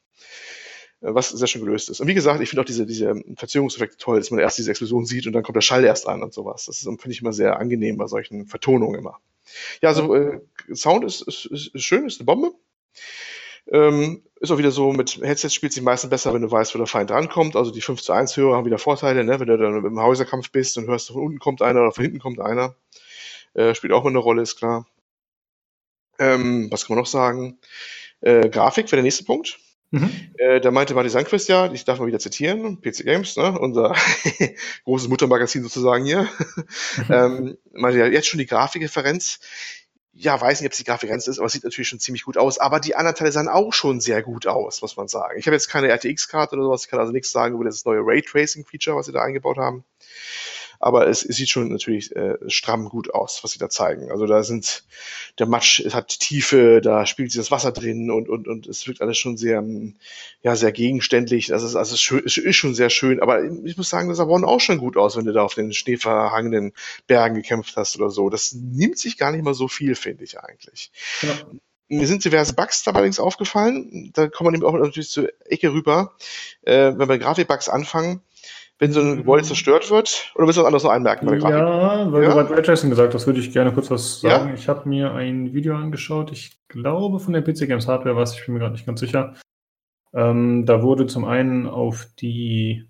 Äh, 1.00 1.14
Was 1.14 1.30
sehr 1.30 1.46
schön 1.46 1.64
gelöst 1.64 1.90
ist. 1.90 2.00
Und 2.00 2.08
wie 2.08 2.14
gesagt, 2.14 2.40
ich 2.40 2.48
finde 2.48 2.62
auch 2.62 2.66
diese, 2.66 2.86
diese 2.86 3.14
Verzögerungseffekte 3.36 3.96
toll, 3.98 4.18
dass 4.18 4.30
man 4.30 4.40
erst 4.40 4.58
diese 4.58 4.70
Explosion 4.70 5.06
sieht 5.06 5.26
und 5.26 5.32
dann 5.32 5.42
kommt 5.42 5.56
der 5.56 5.62
Schall 5.62 5.84
erst 5.84 6.08
an 6.08 6.22
und 6.22 6.32
sowas. 6.32 6.66
Das 6.66 6.78
finde 6.78 7.10
ich 7.10 7.20
immer 7.20 7.32
sehr 7.32 7.58
angenehm 7.58 7.96
bei 7.96 8.06
solchen 8.06 8.46
Vertonungen 8.46 8.98
immer. 8.98 9.18
Ja, 9.82 9.90
also 9.90 10.14
äh, 10.14 10.40
Sound 10.72 11.04
ist, 11.04 11.22
ist, 11.22 11.46
ist 11.46 11.84
schön, 11.84 12.06
ist 12.06 12.20
eine 12.20 12.26
Bombe. 12.26 12.52
Ähm, 13.72 14.22
ist 14.40 14.50
auch 14.50 14.58
wieder 14.58 14.70
so, 14.70 14.92
mit 14.92 15.22
Headset 15.22 15.48
spielt 15.48 15.72
sich 15.72 15.82
meistens 15.82 16.10
besser, 16.10 16.34
wenn 16.34 16.42
du 16.42 16.50
weißt, 16.50 16.74
wo 16.74 16.78
der 16.78 16.86
Feind 16.86 17.10
rankommt. 17.10 17.56
Also 17.56 17.70
die 17.70 17.80
5 17.80 18.02
zu 18.02 18.12
1 18.12 18.36
Hörer 18.36 18.56
haben 18.56 18.66
wieder 18.66 18.78
Vorteile, 18.78 19.24
ne? 19.24 19.40
wenn 19.40 19.46
du 19.46 19.56
dann 19.56 19.84
im 19.84 20.00
Häuserkampf 20.00 20.50
bist 20.50 20.76
und 20.76 20.86
hörst, 20.86 21.08
von 21.08 21.22
unten 21.22 21.38
kommt 21.38 21.62
einer 21.62 21.80
oder 21.80 21.92
von 21.92 22.04
hinten 22.04 22.18
kommt 22.18 22.40
einer. 22.40 22.74
Äh, 23.54 23.74
spielt 23.74 23.92
auch 23.92 24.04
mal 24.04 24.10
eine 24.10 24.18
Rolle, 24.18 24.42
ist 24.42 24.56
klar. 24.56 24.86
Ähm, 26.18 26.68
was 26.70 26.86
kann 26.86 26.96
man 26.96 27.02
noch 27.02 27.10
sagen? 27.10 27.58
Äh, 28.20 28.48
Grafik 28.48 28.86
wäre 28.86 28.96
der 28.96 29.02
nächste 29.02 29.24
Punkt. 29.24 29.58
Mhm. 29.94 30.10
Äh, 30.38 30.60
da 30.60 30.72
meinte 30.72 30.92
Marty 30.94 31.08
Sandquist 31.08 31.48
ja, 31.48 31.72
ich 31.72 31.84
darf 31.84 32.00
mal 32.00 32.08
wieder 32.08 32.18
zitieren, 32.18 32.80
PC 32.80 33.04
Games, 33.04 33.36
ne, 33.36 33.56
unser 33.56 33.94
großes 34.84 35.06
Muttermagazin 35.06 35.62
sozusagen 35.62 36.04
hier, 36.04 36.28
ähm, 37.08 37.56
meinte 37.72 38.00
ja, 38.00 38.06
jetzt 38.06 38.26
schon 38.26 38.38
die 38.38 38.46
Grafikreferenz. 38.46 39.38
Ja, 40.12 40.40
weiß 40.40 40.60
nicht, 40.60 40.66
ob 40.66 40.72
es 40.72 40.78
die 40.78 40.84
Grafikreferenz 40.84 41.28
ist, 41.28 41.38
aber 41.38 41.46
es 41.46 41.52
sieht 41.52 41.62
natürlich 41.62 41.88
schon 41.88 42.00
ziemlich 42.00 42.24
gut 42.24 42.36
aus. 42.36 42.58
Aber 42.58 42.80
die 42.80 42.96
anderen 42.96 43.16
Teile 43.16 43.30
sahen 43.30 43.48
auch 43.48 43.72
schon 43.72 44.00
sehr 44.00 44.22
gut 44.22 44.48
aus, 44.48 44.82
muss 44.82 44.96
man 44.96 45.06
sagen. 45.06 45.38
Ich 45.38 45.46
habe 45.46 45.54
jetzt 45.54 45.68
keine 45.68 45.88
RTX-Karte 45.88 46.56
oder 46.56 46.64
sowas, 46.64 46.84
ich 46.84 46.90
kann 46.90 46.98
also 46.98 47.12
nichts 47.12 47.30
sagen 47.30 47.54
über 47.54 47.64
das 47.64 47.84
neue 47.84 48.00
Raytracing-Feature, 48.00 48.96
was 48.96 49.06
sie 49.06 49.12
da 49.12 49.22
eingebaut 49.22 49.58
haben. 49.58 49.84
Aber 50.84 51.08
es, 51.08 51.24
es 51.24 51.36
sieht 51.36 51.48
schon 51.48 51.68
natürlich 51.68 52.14
äh, 52.14 52.36
stramm 52.46 52.90
gut 52.90 53.14
aus, 53.14 53.42
was 53.42 53.52
sie 53.52 53.58
da 53.58 53.70
zeigen. 53.70 54.10
Also 54.10 54.26
da 54.26 54.42
sind 54.42 54.84
der 55.38 55.46
Matsch 55.46 55.80
es 55.80 55.94
hat 55.94 56.20
Tiefe, 56.20 56.82
da 56.82 57.06
spielt 57.06 57.32
sich 57.32 57.40
das 57.40 57.50
Wasser 57.50 57.72
drin 57.72 58.10
und 58.10 58.28
und 58.28 58.46
und 58.46 58.66
es 58.66 58.86
wirkt 58.86 59.00
alles 59.00 59.16
schon 59.16 59.38
sehr 59.38 59.64
ja 60.42 60.56
sehr 60.56 60.72
gegenständlich. 60.72 61.46
Das 61.46 61.62
ist 61.62 61.74
also 61.74 61.94
es 61.94 62.00
ist, 62.00 62.02
schön, 62.02 62.22
es 62.26 62.36
ist 62.36 62.56
schon 62.56 62.74
sehr 62.74 62.90
schön. 62.90 63.22
Aber 63.22 63.42
ich 63.64 63.78
muss 63.78 63.88
sagen, 63.88 64.10
das 64.10 64.18
sah 64.18 64.26
One 64.26 64.46
auch 64.46 64.60
schon 64.60 64.76
gut 64.76 64.98
aus, 64.98 65.16
wenn 65.16 65.24
du 65.24 65.32
da 65.32 65.42
auf 65.42 65.54
den 65.54 65.72
schneeverhangenen 65.72 66.74
Bergen 67.06 67.36
gekämpft 67.36 67.78
hast 67.78 67.96
oder 67.96 68.10
so. 68.10 68.28
Das 68.28 68.52
nimmt 68.52 68.98
sich 68.98 69.16
gar 69.16 69.32
nicht 69.32 69.42
mal 69.42 69.54
so 69.54 69.68
viel, 69.68 69.94
finde 69.94 70.24
ich 70.24 70.38
eigentlich. 70.38 70.92
Ja. 71.22 71.30
Mir 71.88 72.06
sind 72.06 72.26
diverse 72.26 72.52
Bugs 72.52 72.82
da 72.82 72.90
allerdings 72.90 73.20
aufgefallen. 73.20 74.10
Da 74.12 74.28
kommt 74.28 74.48
man 74.48 74.54
eben 74.54 74.64
auch 74.64 74.74
natürlich 74.74 75.08
zur 75.08 75.30
Ecke 75.46 75.72
rüber. 75.72 76.14
Äh, 76.60 76.92
wenn 76.96 77.08
wir 77.08 77.18
Grafikbugs 77.18 77.70
anfangen, 77.70 78.20
wenn 78.78 78.92
so 78.92 79.00
ein 79.00 79.16
Gebäude 79.18 79.44
zerstört 79.44 79.90
wird, 79.90 80.32
oder 80.34 80.46
willst 80.46 80.56
du 80.58 80.62
was 80.62 80.66
anderes 80.66 80.82
noch 80.84 80.90
anmerken 80.90 81.26
bei 81.26 81.32
der 81.32 81.40
Grafik? 81.40 81.56
Ja, 81.58 82.12
weil 82.12 82.22
Ja? 82.24 82.28
du 82.30 82.34
gerade 82.34 82.56
Raytracing 82.56 82.90
gesagt 82.90 83.14
hast, 83.14 83.26
würde 83.26 83.40
ich 83.40 83.52
gerne 83.52 83.72
kurz 83.72 83.90
was 83.90 84.20
Ja? 84.22 84.38
sagen. 84.40 84.54
Ich 84.54 84.68
habe 84.68 84.88
mir 84.88 85.12
ein 85.12 85.54
Video 85.54 85.76
angeschaut, 85.76 86.32
ich 86.32 86.58
glaube 86.68 87.20
von 87.20 87.32
der 87.32 87.42
PC 87.42 87.66
Games 87.68 87.86
Hardware 87.86 88.16
was, 88.16 88.36
ich 88.38 88.44
bin 88.44 88.54
mir 88.54 88.60
gerade 88.60 88.72
nicht 88.72 88.86
ganz 88.86 89.00
sicher. 89.00 89.34
Ähm, 90.12 90.64
da 90.66 90.82
wurde 90.82 91.06
zum 91.06 91.24
einen 91.24 91.66
auf 91.66 92.06
die 92.20 92.88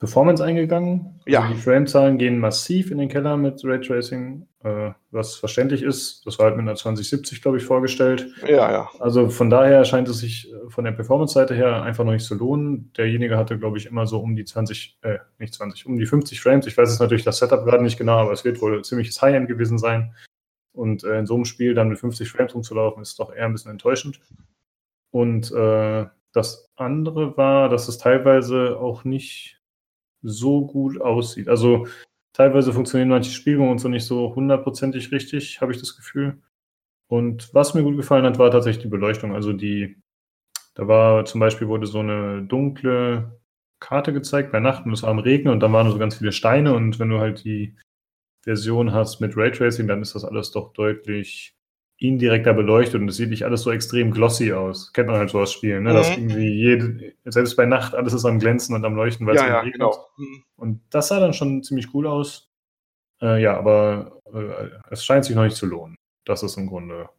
Performance 0.00 0.42
eingegangen. 0.42 1.20
Ja. 1.26 1.42
Also 1.42 1.54
die 1.54 1.60
Framezahlen 1.60 2.16
gehen 2.16 2.38
massiv 2.38 2.90
in 2.90 2.96
den 2.96 3.10
Keller 3.10 3.36
mit 3.36 3.62
Raytracing, 3.62 4.46
äh, 4.64 4.92
was 5.10 5.36
verständlich 5.36 5.82
ist. 5.82 6.26
Das 6.26 6.38
war 6.38 6.46
halt 6.46 6.56
mit 6.56 6.62
einer 6.62 6.74
2070, 6.74 7.42
glaube 7.42 7.58
ich, 7.58 7.64
vorgestellt. 7.64 8.26
Ja, 8.48 8.72
ja. 8.72 8.90
Also 8.98 9.28
von 9.28 9.50
daher 9.50 9.84
scheint 9.84 10.08
es 10.08 10.20
sich 10.20 10.50
äh, 10.50 10.70
von 10.70 10.84
der 10.84 10.92
Performance-Seite 10.92 11.54
her 11.54 11.82
einfach 11.82 12.04
noch 12.04 12.12
nicht 12.12 12.24
zu 12.24 12.34
lohnen. 12.34 12.90
Derjenige 12.96 13.36
hatte, 13.36 13.58
glaube 13.58 13.76
ich, 13.76 13.84
immer 13.84 14.06
so 14.06 14.20
um 14.20 14.36
die 14.36 14.46
20, 14.46 15.00
äh, 15.02 15.18
nicht 15.38 15.52
20, 15.52 15.84
um 15.84 15.98
die 15.98 16.06
50 16.06 16.40
Frames. 16.40 16.66
Ich 16.66 16.78
weiß 16.78 16.88
jetzt 16.88 17.00
natürlich 17.00 17.24
das 17.24 17.36
Setup 17.36 17.66
gerade 17.66 17.82
nicht 17.82 17.98
genau, 17.98 18.20
aber 18.20 18.32
es 18.32 18.42
wird 18.42 18.62
wohl 18.62 18.82
ziemliches 18.82 19.20
High-End 19.20 19.48
gewesen 19.48 19.76
sein. 19.76 20.14
Und 20.72 21.04
äh, 21.04 21.18
in 21.18 21.26
so 21.26 21.34
einem 21.34 21.44
Spiel 21.44 21.74
dann 21.74 21.90
mit 21.90 21.98
50 21.98 22.30
Frames 22.30 22.54
rumzulaufen, 22.54 23.02
ist 23.02 23.18
doch 23.18 23.34
eher 23.34 23.44
ein 23.44 23.52
bisschen 23.52 23.72
enttäuschend. 23.72 24.18
Und 25.10 25.52
äh, 25.52 26.06
das 26.32 26.70
andere 26.76 27.36
war, 27.36 27.68
dass 27.68 27.88
es 27.88 27.98
teilweise 27.98 28.78
auch 28.78 29.04
nicht 29.04 29.59
so 30.22 30.66
gut 30.66 31.00
aussieht. 31.00 31.48
Also 31.48 31.86
teilweise 32.32 32.72
funktionieren 32.72 33.08
manche 33.08 33.30
Spielungen 33.30 33.70
und 33.70 33.78
so 33.78 33.88
nicht 33.88 34.04
so 34.06 34.34
hundertprozentig 34.34 35.12
richtig, 35.12 35.60
habe 35.60 35.72
ich 35.72 35.78
das 35.78 35.96
Gefühl. 35.96 36.42
Und 37.08 37.52
was 37.54 37.74
mir 37.74 37.82
gut 37.82 37.96
gefallen 37.96 38.24
hat, 38.24 38.38
war 38.38 38.50
tatsächlich 38.50 38.84
die 38.84 38.88
Beleuchtung. 38.88 39.34
Also 39.34 39.52
die, 39.52 39.96
da 40.74 40.86
war 40.88 41.24
zum 41.24 41.40
Beispiel 41.40 41.68
wurde 41.68 41.86
so 41.86 41.98
eine 42.00 42.42
dunkle 42.42 43.40
Karte 43.80 44.12
gezeigt 44.12 44.52
bei 44.52 44.60
Nacht 44.60 44.86
und 44.86 44.92
es 44.92 45.02
war 45.02 45.10
am 45.10 45.18
Regnen 45.18 45.52
und 45.52 45.60
dann 45.60 45.72
waren 45.72 45.90
so 45.90 45.98
ganz 45.98 46.16
viele 46.16 46.32
Steine 46.32 46.74
und 46.74 46.98
wenn 46.98 47.08
du 47.08 47.18
halt 47.18 47.44
die 47.44 47.76
Version 48.42 48.92
hast 48.92 49.20
mit 49.20 49.36
Raytracing, 49.36 49.88
dann 49.88 50.02
ist 50.02 50.14
das 50.14 50.24
alles 50.24 50.50
doch 50.50 50.72
deutlich 50.72 51.56
indirekter 52.00 52.54
beleuchtet 52.54 53.00
und 53.00 53.08
es 53.08 53.16
sieht 53.16 53.30
nicht 53.30 53.44
alles 53.44 53.62
so 53.62 53.70
extrem 53.70 54.10
glossy 54.10 54.52
aus. 54.52 54.92
Kennt 54.92 55.08
man 55.08 55.18
halt 55.18 55.30
so 55.30 55.38
aus 55.40 55.52
Spielen, 55.52 55.84
ne? 55.84 55.92
Dass 55.92 56.08
Mhm. 56.16 56.30
irgendwie 56.30 56.48
jede, 56.48 57.12
selbst 57.26 57.56
bei 57.56 57.66
Nacht 57.66 57.94
alles 57.94 58.14
ist 58.14 58.24
am 58.24 58.38
Glänzen 58.38 58.74
und 58.74 58.84
am 58.84 58.94
Leuchten, 58.96 59.26
weil 59.26 59.36
es 59.36 59.42
Ja, 59.42 59.46
eben 59.46 59.54
ja, 59.54 59.60
regnet. 59.60 59.74
genau. 59.74 60.06
Mhm. 60.16 60.44
Und 60.56 60.80
das 60.90 61.08
sah 61.08 61.20
dann 61.20 61.34
schon 61.34 61.62
ziemlich 61.62 61.94
cool 61.94 62.06
aus. 62.06 62.50
Äh, 63.22 63.42
ja, 63.42 63.56
aber 63.56 64.18
äh, 64.32 64.70
es 64.90 65.04
scheint 65.04 65.26
sich 65.26 65.36
noch 65.36 65.44
nicht 65.44 65.56
zu 65.56 65.66
lohnen. 65.66 65.96
Das 66.24 66.42
ist 66.42 66.56
im 66.56 66.66
Grunde 66.68 67.10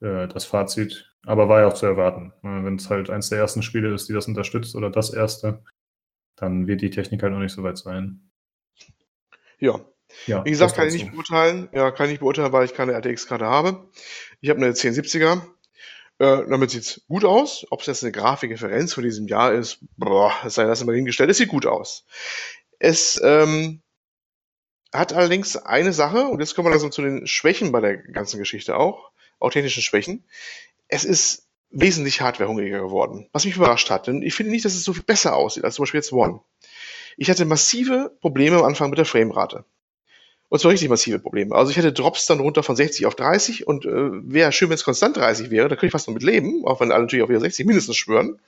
äh, 0.00 0.26
das 0.26 0.44
Fazit. 0.44 1.08
Aber 1.24 1.48
war 1.48 1.60
ja 1.60 1.68
auch 1.68 1.74
zu 1.74 1.86
erwarten. 1.86 2.32
Äh, 2.42 2.64
Wenn 2.64 2.74
es 2.76 2.90
halt 2.90 3.08
eins 3.08 3.28
der 3.28 3.38
ersten 3.38 3.62
Spiele 3.62 3.94
ist, 3.94 4.08
die 4.08 4.12
das 4.14 4.26
unterstützt 4.26 4.74
oder 4.74 4.90
das 4.90 5.10
erste, 5.14 5.62
dann 6.34 6.66
wird 6.66 6.80
die 6.82 6.90
Technik 6.90 7.22
halt 7.22 7.32
noch 7.32 7.38
nicht 7.40 7.52
so 7.52 7.62
weit 7.62 7.78
sein. 7.78 8.30
Ja. 9.60 9.78
Ja, 10.26 10.44
Wie 10.44 10.50
gesagt, 10.50 10.74
kann 10.74 10.88
ich 10.88 10.94
nicht 10.94 11.10
beurteilen. 11.10 11.68
Ja, 11.72 11.90
kann 11.90 12.06
ich 12.06 12.12
nicht 12.12 12.20
beurteilen, 12.20 12.52
weil 12.52 12.64
ich 12.64 12.74
keine 12.74 12.92
RTX-Karte 12.92 13.46
habe. 13.46 13.88
Ich 14.40 14.50
habe 14.50 14.58
eine 14.58 14.72
1070er. 14.72 15.42
Äh, 16.18 16.44
damit 16.48 16.70
sieht's 16.70 17.02
gut 17.08 17.24
aus. 17.24 17.66
Ob 17.70 17.80
es 17.80 17.86
jetzt 17.86 18.02
eine 18.02 18.12
Grafikreferenz 18.12 18.94
von 18.94 19.04
diesem 19.04 19.26
Jahr 19.26 19.52
ist, 19.52 19.78
boah, 19.96 20.32
sei 20.46 20.64
das 20.64 20.84
mal 20.84 20.94
hingestellt. 20.94 21.30
Es 21.30 21.38
sieht 21.38 21.48
gut 21.48 21.66
aus. 21.66 22.04
Es 22.78 23.20
ähm, 23.24 23.82
hat 24.92 25.12
allerdings 25.12 25.56
eine 25.56 25.92
Sache, 25.92 26.26
und 26.26 26.40
jetzt 26.40 26.54
kommen 26.54 26.66
wir 26.66 26.70
langsam 26.70 26.92
zu 26.92 27.02
den 27.02 27.26
Schwächen 27.26 27.72
bei 27.72 27.80
der 27.80 27.96
ganzen 27.96 28.38
Geschichte 28.38 28.76
auch, 28.76 29.10
auch 29.38 29.50
technischen 29.50 29.82
Schwächen. 29.82 30.24
Es 30.88 31.04
ist 31.04 31.48
wesentlich 31.70 32.20
hardwarehungriger 32.20 32.80
geworden, 32.80 33.28
was 33.32 33.44
mich 33.44 33.56
überrascht 33.56 33.90
hat. 33.90 34.06
Denn 34.06 34.22
ich 34.22 34.34
finde 34.34 34.52
nicht, 34.52 34.64
dass 34.64 34.74
es 34.74 34.84
so 34.84 34.92
viel 34.92 35.02
besser 35.02 35.34
aussieht 35.34 35.64
als 35.64 35.76
zum 35.76 35.84
Beispiel 35.84 35.98
jetzt 35.98 36.12
One. 36.12 36.40
Ich 37.16 37.30
hatte 37.30 37.44
massive 37.44 38.16
Probleme 38.20 38.58
am 38.58 38.64
Anfang 38.64 38.90
mit 38.90 38.98
der 38.98 39.06
Framerate. 39.06 39.64
Und 40.52 40.58
zwar 40.58 40.72
richtig 40.72 40.90
massive 40.90 41.18
Probleme. 41.18 41.54
Also 41.54 41.70
ich 41.70 41.78
hatte 41.78 41.94
Drops 41.94 42.26
dann 42.26 42.38
runter 42.38 42.62
von 42.62 42.76
60 42.76 43.06
auf 43.06 43.14
30 43.14 43.66
und 43.66 43.86
äh, 43.86 44.10
wäre 44.12 44.52
schön, 44.52 44.68
wenn 44.68 44.74
es 44.74 44.84
konstant 44.84 45.16
30 45.16 45.48
wäre, 45.50 45.66
da 45.66 45.76
könnte 45.76 45.86
ich 45.86 45.92
fast 45.92 46.08
noch 46.08 46.12
mit 46.12 46.22
leben, 46.22 46.66
auch 46.66 46.78
wenn 46.80 46.92
alle 46.92 47.04
natürlich 47.04 47.22
auf 47.22 47.30
ihre 47.30 47.40
60 47.40 47.64
mindestens 47.64 47.96
schwören. 47.96 48.38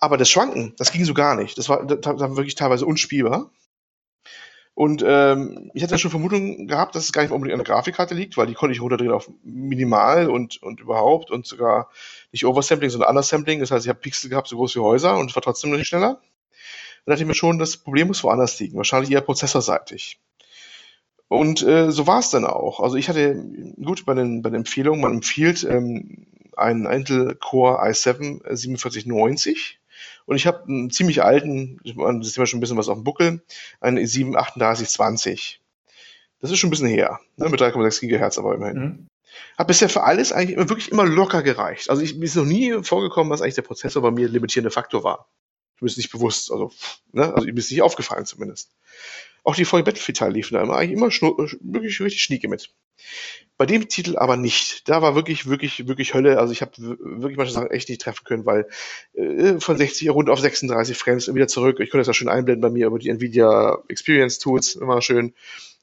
Aber 0.00 0.16
das 0.16 0.28
Schwanken, 0.28 0.74
das 0.78 0.90
ging 0.90 1.04
so 1.04 1.14
gar 1.14 1.36
nicht. 1.36 1.56
Das 1.56 1.68
war, 1.68 1.86
das 1.86 2.18
war 2.18 2.36
wirklich 2.36 2.56
teilweise 2.56 2.86
unspielbar. 2.86 3.52
Und 4.74 5.04
ähm, 5.06 5.70
ich 5.74 5.84
hatte 5.84 5.96
schon 5.96 6.10
Vermutungen 6.10 6.66
gehabt, 6.66 6.96
dass 6.96 7.04
es 7.04 7.12
gar 7.12 7.22
nicht 7.22 7.30
unbedingt 7.30 7.56
an 7.56 7.64
der 7.64 7.72
Grafikkarte 7.72 8.14
liegt, 8.16 8.36
weil 8.36 8.48
die 8.48 8.54
konnte 8.54 8.74
ich 8.74 8.80
runterdrehen 8.80 9.12
auf 9.12 9.30
minimal 9.44 10.28
und, 10.28 10.60
und 10.60 10.80
überhaupt 10.80 11.30
und 11.30 11.46
sogar 11.46 11.88
nicht 12.32 12.44
Oversampling, 12.44 12.90
sondern 12.90 13.10
Undersampling. 13.10 13.60
Das 13.60 13.70
heißt, 13.70 13.86
ich 13.86 13.90
habe 13.90 14.00
Pixel 14.00 14.28
gehabt, 14.28 14.48
so 14.48 14.56
groß 14.56 14.74
wie 14.74 14.80
Häuser 14.80 15.16
und 15.18 15.30
es 15.30 15.36
war 15.36 15.42
trotzdem 15.44 15.70
noch 15.70 15.78
nicht 15.78 15.86
schneller. 15.86 16.20
Dann 17.04 17.12
dachte 17.12 17.22
ich 17.22 17.28
mir 17.28 17.34
schon, 17.34 17.60
das 17.60 17.76
Problem 17.76 18.08
muss 18.08 18.24
woanders 18.24 18.58
liegen, 18.58 18.76
wahrscheinlich 18.76 19.12
eher 19.12 19.20
prozessorseitig. 19.20 20.18
Und 21.32 21.62
äh, 21.62 21.90
so 21.90 22.06
war 22.06 22.18
es 22.18 22.28
dann 22.28 22.44
auch. 22.44 22.80
Also 22.80 22.96
ich 22.96 23.08
hatte, 23.08 23.42
gut, 23.82 24.04
bei 24.04 24.12
den, 24.12 24.42
bei 24.42 24.50
den 24.50 24.58
Empfehlungen, 24.58 25.00
man 25.00 25.14
empfiehlt 25.14 25.64
ähm, 25.64 26.26
einen 26.58 26.84
Intel 26.84 27.36
Core 27.36 27.82
i7 27.82 28.40
4790 28.44 29.80
und 30.26 30.36
ich 30.36 30.46
habe 30.46 30.64
einen 30.64 30.90
ziemlich 30.90 31.22
alten, 31.22 31.80
das 31.84 32.26
ist 32.26 32.36
immer 32.36 32.44
schon 32.44 32.58
ein 32.58 32.60
bisschen 32.60 32.76
was 32.76 32.90
auf 32.90 32.98
dem 32.98 33.04
Buckel, 33.04 33.40
einen 33.80 33.96
i7 33.96 34.32
3820. 34.32 35.62
Das 36.42 36.50
ist 36.50 36.58
schon 36.58 36.68
ein 36.68 36.70
bisschen 36.72 36.88
her, 36.88 37.18
ne, 37.38 37.48
mit 37.48 37.62
3,6 37.62 38.00
Gigahertz 38.00 38.36
aber 38.36 38.54
immerhin. 38.54 38.78
Mhm. 38.78 39.06
Hat 39.56 39.68
bisher 39.68 39.88
für 39.88 40.02
alles 40.02 40.32
eigentlich 40.32 40.58
immer, 40.58 40.68
wirklich 40.68 40.92
immer 40.92 41.06
locker 41.06 41.42
gereicht. 41.42 41.88
Also 41.88 42.02
ich, 42.02 42.14
mir 42.14 42.26
ist 42.26 42.36
noch 42.36 42.44
nie 42.44 42.82
vorgekommen, 42.82 43.30
dass 43.30 43.40
eigentlich 43.40 43.54
der 43.54 43.62
Prozessor 43.62 44.02
bei 44.02 44.10
mir 44.10 44.28
limitierende 44.28 44.70
Faktor 44.70 45.02
war. 45.02 45.30
Mir 45.80 45.86
ist 45.86 45.96
nicht 45.96 46.12
bewusst, 46.12 46.52
also, 46.52 46.72
ne, 47.12 47.32
also 47.32 47.46
mir 47.46 47.56
ist 47.56 47.70
nicht 47.70 47.80
aufgefallen 47.80 48.26
zumindest. 48.26 48.70
Auch 49.44 49.56
die 49.56 49.64
VW 49.64 49.82
Battlefield-Teile 49.82 50.34
liefen 50.34 50.54
da 50.54 50.62
immer 50.62 50.76
eigentlich 50.76 50.92
immer 50.92 51.08
wirklich 51.08 52.00
richtig 52.00 52.22
schnieke 52.22 52.48
mit. 52.48 52.70
Bei 53.56 53.66
dem 53.66 53.88
Titel 53.88 54.16
aber 54.16 54.36
nicht. 54.36 54.88
Da 54.88 55.02
war 55.02 55.14
wirklich, 55.14 55.48
wirklich, 55.48 55.86
wirklich 55.86 56.14
Hölle. 56.14 56.38
Also 56.38 56.52
ich 56.52 56.62
habe 56.62 56.72
wirklich 56.78 57.36
manche 57.36 57.52
Sachen 57.52 57.70
echt 57.70 57.88
nicht 57.88 58.00
treffen 58.00 58.24
können, 58.24 58.46
weil 58.46 58.68
äh, 59.14 59.60
von 59.60 59.76
60 59.76 60.10
rund 60.10 60.30
auf 60.30 60.40
36 60.40 60.96
Frames 60.96 61.32
wieder 61.32 61.48
zurück. 61.48 61.80
Ich 61.80 61.90
konnte 61.90 62.00
das 62.00 62.06
ja 62.08 62.14
schön 62.14 62.28
einblenden 62.28 62.62
bei 62.62 62.70
mir 62.70 62.86
über 62.86 62.98
die 62.98 63.10
Nvidia 63.10 63.78
Experience 63.88 64.38
Tools, 64.38 64.74
immer 64.76 65.02
schön. 65.02 65.34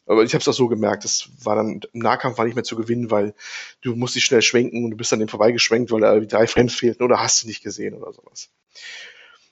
Aber 0.06 0.24
ich 0.24 0.34
habe 0.34 0.42
es 0.42 0.48
auch 0.48 0.54
so 0.54 0.68
gemerkt, 0.68 1.04
das 1.04 1.30
war 1.44 1.56
dann 1.56 1.82
im 1.94 2.00
Nahkampf 2.00 2.40
war 2.40 2.46
nicht 2.46 2.56
mehr 2.56 2.64
zu 2.64 2.76
gewinnen, 2.76 3.12
weil 3.12 3.36
du 3.82 3.96
musst 3.96 4.16
dich 4.16 4.26
schnell 4.26 4.42
schwenken 4.42 4.84
und 4.84 4.92
du 4.92 4.98
bist 4.98 5.12
dann 5.12 5.20
dem 5.20 5.28
vorbeigeschwenkt, 5.28 5.92
weil 5.92 6.02
da 6.02 6.20
drei 6.20 6.48
Frames 6.48 6.74
fehlten 6.74 7.04
oder 7.04 7.20
hast 7.20 7.44
du 7.44 7.48
nicht 7.48 7.62
gesehen 7.62 7.94
oder 7.94 8.12
sowas. 8.12 8.50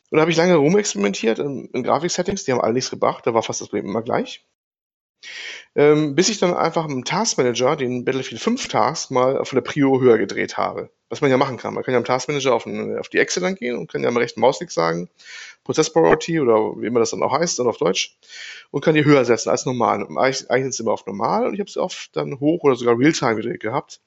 Und 0.10 0.18
da 0.18 0.22
habe 0.22 0.32
ich 0.32 0.38
lange 0.38 0.56
rumexperimentiert 0.56 1.40
in, 1.40 1.70
in 1.74 1.84
Grafik-Settings, 1.84 2.46
die 2.46 2.52
haben 2.54 2.62
alle 2.62 2.74
nichts 2.74 2.90
gebracht, 2.90 3.28
da 3.28 3.34
war 3.34 3.44
fast 3.44 3.62
das 3.62 3.70
Problem 3.70 3.90
immer 3.90 4.02
gleich. 4.02 4.46
Ähm, 5.76 6.16
bis 6.16 6.30
ich 6.30 6.40
dann 6.40 6.54
einfach 6.54 6.88
im 6.88 7.06
Taskmanager 7.06 7.76
den 7.76 8.06
Battlefield 8.06 8.42
5 8.42 8.68
Task 8.68 9.12
mal 9.12 9.46
von 9.46 9.58
der 9.58 9.62
Prio 9.62 10.00
höher 10.00 10.18
gedreht 10.18 10.58
habe. 10.58 10.90
Was 11.10 11.22
man 11.22 11.32
ja 11.32 11.38
machen 11.38 11.58
kann. 11.58 11.74
Man 11.74 11.84
kann 11.84 11.94
ja 11.94 12.00
im 12.00 12.06
Taskmanager 12.06 12.54
auf, 12.54 12.66
auf 12.66 13.10
die 13.10 13.20
Echse 13.20 13.40
dann 13.40 13.56
gehen 13.56 13.78
und 13.78 13.90
kann 13.90 14.04
ja 14.04 14.10
am 14.10 14.18
rechten 14.18 14.42
Mausklick 14.42 14.72
sagen, 14.72 15.10
Prozess 15.64 15.92
Priority 15.92 16.40
oder 16.40 16.82
wie 16.82 16.88
immer 16.88 17.00
das 17.00 17.12
dann 17.12 17.22
auch 17.22 17.32
heißt, 17.32 17.60
dann 17.60 17.68
auf 17.68 17.78
Deutsch, 17.78 18.18
und 18.72 18.84
kann 18.84 18.96
die 18.96 19.06
höher 19.06 19.24
setzen 19.26 19.50
als 19.50 19.66
normal. 19.66 20.02
Eigentlich, 20.02 20.50
eigentlich 20.50 20.70
ist 20.70 20.80
immer 20.80 20.94
auf 20.94 21.06
normal 21.06 21.46
und 21.46 21.54
ich 21.54 21.60
habe 21.60 21.70
es 21.70 21.78
oft 21.78 22.16
dann 22.16 22.40
hoch 22.40 22.64
oder 22.64 22.76
sogar 22.76 22.98
Realtime 22.98 23.36
gedreht 23.36 23.60
gehabt. 23.60 24.00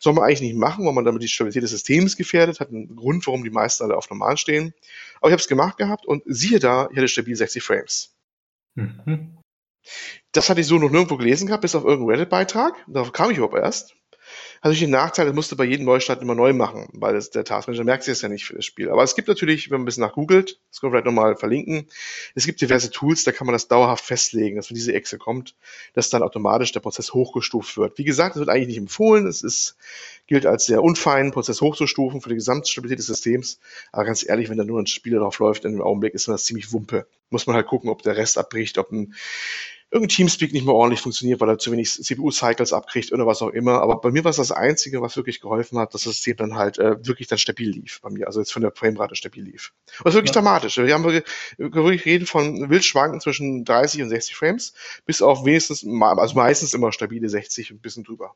Soll 0.00 0.12
man 0.14 0.24
eigentlich 0.24 0.40
nicht 0.40 0.56
machen, 0.56 0.86
weil 0.86 0.92
man 0.92 1.04
damit 1.04 1.22
die 1.22 1.28
Stabilität 1.28 1.62
des 1.64 1.70
Systems 1.70 2.16
gefährdet. 2.16 2.60
Hat 2.60 2.68
einen 2.68 2.94
Grund, 2.96 3.26
warum 3.26 3.44
die 3.44 3.50
meisten 3.50 3.84
alle 3.84 3.96
auf 3.96 4.08
normal 4.08 4.36
stehen. 4.36 4.74
Aber 5.20 5.28
ich 5.28 5.32
habe 5.32 5.40
es 5.40 5.48
gemacht 5.48 5.76
gehabt 5.76 6.06
und 6.06 6.22
siehe 6.26 6.60
da, 6.60 6.88
ich 6.90 6.96
hatte 6.96 7.08
stabil 7.08 7.34
60 7.36 7.62
Frames. 7.62 8.14
Mhm. 8.74 9.37
Das 10.32 10.50
hatte 10.50 10.60
ich 10.60 10.66
so 10.66 10.78
noch 10.78 10.90
nirgendwo 10.90 11.16
gelesen 11.16 11.46
gehabt, 11.46 11.62
bis 11.62 11.74
auf 11.74 11.84
irgendeinen 11.84 12.10
Reddit-Beitrag. 12.10 12.74
Darauf 12.86 13.12
kam 13.12 13.30
ich 13.30 13.38
überhaupt 13.38 13.56
erst. 13.56 13.94
Hat 14.56 14.64
natürlich 14.64 14.80
den 14.80 14.90
Nachteil, 14.90 15.26
das 15.26 15.34
musste 15.34 15.56
bei 15.56 15.64
jedem 15.64 15.86
Neustart 15.86 16.20
immer 16.20 16.34
neu 16.34 16.52
machen, 16.52 16.88
weil 16.92 17.14
das, 17.14 17.30
der 17.30 17.44
Taskmanager 17.44 17.84
merkt 17.84 18.02
sich 18.02 18.12
das 18.12 18.22
ja 18.22 18.28
nicht 18.28 18.44
für 18.44 18.56
das 18.56 18.64
Spiel. 18.64 18.90
Aber 18.90 19.02
es 19.02 19.14
gibt 19.14 19.28
natürlich, 19.28 19.70
wenn 19.70 19.76
man 19.76 19.82
ein 19.82 19.84
bisschen 19.84 20.02
nachgoogelt, 20.02 20.60
das 20.70 20.80
können 20.80 20.92
wir 20.92 20.96
vielleicht 20.96 21.06
nochmal 21.06 21.36
verlinken, 21.36 21.86
es 22.34 22.44
gibt 22.44 22.60
diverse 22.60 22.90
Tools, 22.90 23.22
da 23.22 23.32
kann 23.32 23.46
man 23.46 23.52
das 23.52 23.68
dauerhaft 23.68 24.04
festlegen, 24.04 24.56
dass 24.56 24.68
wenn 24.68 24.74
diese 24.74 24.94
Exe 24.94 25.16
kommt, 25.16 25.54
dass 25.94 26.10
dann 26.10 26.22
automatisch 26.22 26.72
der 26.72 26.80
Prozess 26.80 27.14
hochgestuft 27.14 27.76
wird. 27.76 27.98
Wie 27.98 28.04
gesagt, 28.04 28.34
das 28.34 28.40
wird 28.40 28.48
eigentlich 28.48 28.68
nicht 28.68 28.78
empfohlen, 28.78 29.26
es 29.26 29.42
ist, 29.42 29.76
gilt 30.26 30.44
als 30.44 30.66
sehr 30.66 30.82
unfein, 30.82 31.30
Prozess 31.30 31.60
hochzustufen 31.60 32.20
für 32.20 32.28
die 32.28 32.34
Gesamtstabilität 32.34 32.98
des 32.98 33.06
Systems. 33.06 33.60
Aber 33.92 34.04
ganz 34.04 34.28
ehrlich, 34.28 34.48
wenn 34.50 34.58
da 34.58 34.64
nur 34.64 34.80
ein 34.80 34.86
Spiel 34.86 35.14
darauf 35.14 35.38
läuft, 35.38 35.64
in 35.64 35.72
dem 35.72 35.82
Augenblick 35.82 36.14
ist 36.14 36.26
das 36.26 36.44
ziemlich 36.44 36.72
Wumpe. 36.72 37.06
Muss 37.30 37.46
man 37.46 37.54
halt 37.54 37.66
gucken, 37.66 37.90
ob 37.90 38.02
der 38.02 38.16
Rest 38.16 38.38
abbricht, 38.38 38.78
ob 38.78 38.90
ein 38.90 39.14
irgendein 39.90 40.14
Teamspeak 40.14 40.52
nicht 40.52 40.66
mehr 40.66 40.74
ordentlich 40.74 41.00
funktioniert, 41.00 41.40
weil 41.40 41.48
er 41.48 41.58
zu 41.58 41.72
wenig 41.72 41.90
CPU-Cycles 41.90 42.72
abkriegt 42.72 43.12
oder 43.12 43.26
was 43.26 43.40
auch 43.40 43.48
immer. 43.48 43.80
Aber 43.80 44.00
bei 44.00 44.10
mir 44.10 44.22
war 44.24 44.30
es 44.30 44.36
das 44.36 44.52
Einzige, 44.52 45.00
was 45.00 45.16
wirklich 45.16 45.40
geholfen 45.40 45.78
hat, 45.78 45.94
dass 45.94 46.04
das 46.04 46.14
System 46.14 46.36
dann 46.36 46.56
halt 46.56 46.78
äh, 46.78 46.96
wirklich 47.06 47.28
dann 47.28 47.38
stabil 47.38 47.70
lief 47.70 48.00
bei 48.02 48.10
mir. 48.10 48.26
Also 48.26 48.40
jetzt 48.40 48.52
von 48.52 48.62
der 48.62 48.72
Framerate 48.72 49.16
stabil 49.16 49.44
lief. 49.44 49.72
Und 49.98 50.06
das 50.06 50.14
ist 50.14 50.18
wirklich 50.18 50.34
ja. 50.34 50.42
dramatisch. 50.42 50.76
Wir 50.76 50.92
haben 50.92 51.04
wirklich, 51.04 51.24
wir 51.56 51.72
wirklich 51.72 52.04
reden 52.04 52.26
von 52.26 52.68
Wildschwanken 52.68 53.20
zwischen 53.20 53.64
30 53.64 54.02
und 54.02 54.10
60 54.10 54.36
Frames, 54.36 54.74
bis 55.06 55.22
auf 55.22 55.44
wenigstens, 55.46 55.86
also 55.86 56.34
meistens 56.34 56.74
immer 56.74 56.92
stabile 56.92 57.28
60 57.28 57.72
und 57.72 57.78
ein 57.78 57.80
bisschen 57.80 58.04
drüber. 58.04 58.34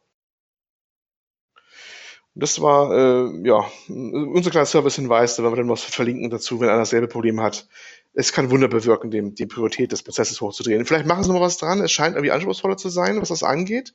Das 2.35 2.63
war, 2.63 2.91
äh, 2.93 3.47
ja, 3.47 3.71
unser 3.89 4.51
kleiner 4.51 4.65
Service-Hinweis, 4.65 5.37
da 5.37 5.43
werden 5.43 5.53
wir 5.53 5.59
dann 5.59 5.69
was 5.69 5.85
verlinken 5.85 6.31
dazu, 6.31 6.61
wenn 6.61 6.71
einer 6.71 6.79
dasselbe 6.79 7.07
Problem 7.07 7.43
hat 7.43 7.69
es 8.15 8.33
kann 8.33 8.51
Wunder 8.51 8.69
bewirken, 8.69 9.11
dem, 9.11 9.35
die 9.35 9.47
Priorität 9.47 9.93
des 9.93 10.03
Prozesses 10.03 10.41
hochzudrehen. 10.41 10.85
Vielleicht 10.85 11.07
machen 11.07 11.25
sie 11.25 11.33
noch 11.33 11.41
was 11.41 11.57
dran. 11.57 11.81
Es 11.81 11.93
scheint 11.93 12.15
irgendwie 12.15 12.31
anspruchsvoller 12.31 12.77
zu 12.77 12.91
sein, 12.91 13.21
was 13.21 13.29
das 13.29 13.43
angeht. 13.43 13.95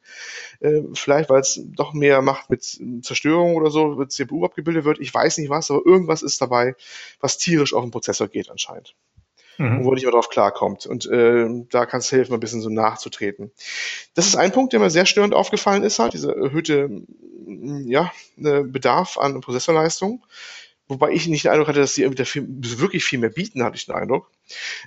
Äh, 0.60 0.82
vielleicht, 0.94 1.30
weil 1.30 1.42
es 1.42 1.62
doch 1.64 1.94
mehr 1.94 2.22
macht 2.22 2.50
mit 2.50 2.64
Zerstörung 3.04 3.56
oder 3.56 3.70
so, 3.70 3.90
mit 3.90 4.12
CPU 4.12 4.46
abgebildet 4.46 4.86
wird. 4.86 5.00
Ich 5.00 5.14
weiß 5.14 5.38
nicht 5.38 5.50
was, 5.50 5.70
aber 5.70 5.86
irgendwas 5.86 6.24
ist 6.24 6.42
dabei, 6.42 6.76
was 7.20 7.38
tierisch 7.38 7.74
auf 7.74 7.84
den 7.84 7.92
Prozessor 7.92 8.28
geht 8.28 8.50
anscheinend. 8.50 8.96
Mhm. 9.60 9.86
wo 9.86 9.94
nicht 9.94 10.04
mehr 10.04 10.12
drauf 10.12 10.30
klarkommt. 10.30 10.86
Und 10.86 11.08
äh, 11.08 11.48
da 11.72 11.88
kann 11.88 12.00
es 12.00 12.12
helfen, 12.12 12.34
ein 12.34 12.40
bisschen 12.40 12.62
so 12.62 12.70
nachzutreten. 12.70 13.52
Das 14.14 14.28
ist 14.28 14.36
ein 14.36 14.52
Punkt, 14.52 14.72
der 14.72 14.80
mir 14.80 14.92
sehr 14.92 15.08
störend 15.08 15.34
aufgefallen 15.34 15.82
ist, 15.82 15.98
halt, 15.98 16.14
dieser 16.14 16.36
erhöhte 16.36 17.02
ja, 17.86 18.12
ne, 18.36 18.64
Bedarf 18.64 19.18
an 19.18 19.42
Prozessorleistung. 19.42 20.24
Wobei 20.90 21.12
ich 21.12 21.28
nicht 21.28 21.44
den 21.44 21.52
Eindruck 21.52 21.68
hatte, 21.68 21.82
dass 21.82 21.96
sie 21.96 22.04
irgendwie 22.04 22.24
viel, 22.24 22.46
wirklich 22.48 23.04
viel 23.04 23.20
mehr 23.20 23.30
bieten, 23.30 23.62
hatte 23.64 23.76
ich 23.76 23.86
den 23.86 23.96
Eindruck. 23.96 24.32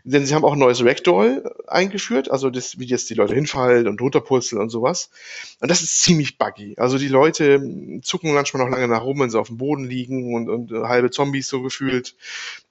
Denn 0.03 0.25
sie 0.25 0.35
haben 0.35 0.45
auch 0.45 0.55
ein 0.55 0.59
neues 0.59 0.83
Ragdoll 0.83 1.55
eingeführt, 1.67 2.31
also 2.31 2.49
das, 2.49 2.79
wie 2.79 2.87
jetzt 2.87 3.11
die 3.11 3.15
Leute 3.15 3.35
hinfallen 3.35 3.87
und 3.87 4.01
runterpurzeln 4.01 4.63
und 4.63 4.71
sowas. 4.71 5.11
Und 5.61 5.71
das 5.71 5.83
ist 5.83 6.01
ziemlich 6.01 6.39
buggy. 6.39 6.75
Also 6.79 6.97
die 6.97 7.09
Leute 7.09 8.01
zucken 8.03 8.33
manchmal 8.33 8.65
noch 8.65 8.73
lange 8.73 8.89
nach 8.89 9.05
rum, 9.05 9.21
wenn 9.21 9.29
sie 9.29 9.39
auf 9.39 9.49
dem 9.49 9.59
Boden 9.59 9.85
liegen 9.85 10.35
und, 10.35 10.49
und 10.49 10.73
halbe 10.89 11.11
Zombies 11.11 11.49
so 11.49 11.61
gefühlt. 11.61 12.17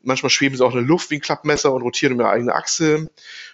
Manchmal 0.02 0.32
schweben 0.32 0.58
sie 0.58 0.66
auch 0.66 0.72
in 0.72 0.80
der 0.80 0.88
Luft 0.88 1.12
wie 1.12 1.16
ein 1.16 1.22
Klappmesser 1.22 1.72
und 1.72 1.84
rotieren 1.84 2.14
um 2.14 2.22
ihre 2.22 2.30
eigene 2.30 2.56
Achse. 2.56 3.12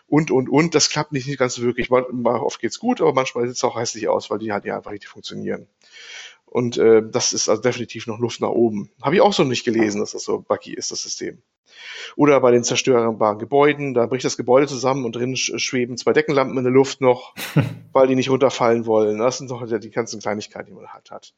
Und, 0.08 0.32
und, 0.32 0.48
und. 0.48 0.74
Das 0.74 0.90
klappt 0.90 1.12
nicht, 1.12 1.28
nicht 1.28 1.40
ganz 1.40 1.56
so 1.56 1.64
wirklich. 1.64 1.92
Oft 1.92 2.62
geht's 2.62 2.80
gut, 2.80 3.02
aber 3.02 3.12
manchmal 3.12 3.46
sieht 3.48 3.58
es 3.58 3.64
auch 3.66 3.78
hässlich 3.78 4.08
aus, 4.08 4.30
weil 4.30 4.40
die 4.40 4.54
halt 4.54 4.64
ja 4.64 4.78
einfach 4.78 4.92
richtig 4.92 5.10
funktionieren. 5.10 5.68
Und 6.56 6.78
äh, 6.78 7.02
das 7.06 7.34
ist 7.34 7.50
also 7.50 7.62
definitiv 7.62 8.08
noch 8.08 8.18
Luft 8.18 8.40
nach 8.40 8.48
oben. 8.48 8.90
Habe 9.02 9.16
ich 9.16 9.22
auch 9.22 9.34
so 9.34 9.44
nicht 9.44 9.66
gelesen, 9.66 10.00
dass 10.00 10.14
das 10.14 10.24
so 10.24 10.40
buggy 10.40 10.74
ist, 10.74 10.90
das 10.90 11.02
System. 11.02 11.42
Oder 12.16 12.40
bei 12.40 12.52
den 12.52 12.64
zerstörbaren 12.64 13.40
Gebäuden, 13.40 13.94
da 13.94 14.06
bricht 14.06 14.24
das 14.24 14.38
Gebäude 14.38 14.66
zusammen 14.66 15.04
und 15.04 15.18
drin 15.18 15.36
schweben 15.36 15.98
zwei 15.98 16.14
Deckenlampen 16.14 16.58
in 16.58 16.64
der 16.64 16.72
Luft 16.72 17.02
noch, 17.02 17.36
weil 17.92 18.08
die 18.08 18.16
nicht 18.16 18.30
runterfallen 18.30 18.86
wollen. 18.86 19.18
Das 19.18 19.38
sind 19.38 19.52
doch 19.52 19.68
die 19.68 19.92
ganzen 19.92 20.22
Kleinigkeiten, 20.22 20.68
die 20.68 20.74
man 20.74 20.88
halt 20.88 21.12
hat. 21.12 21.34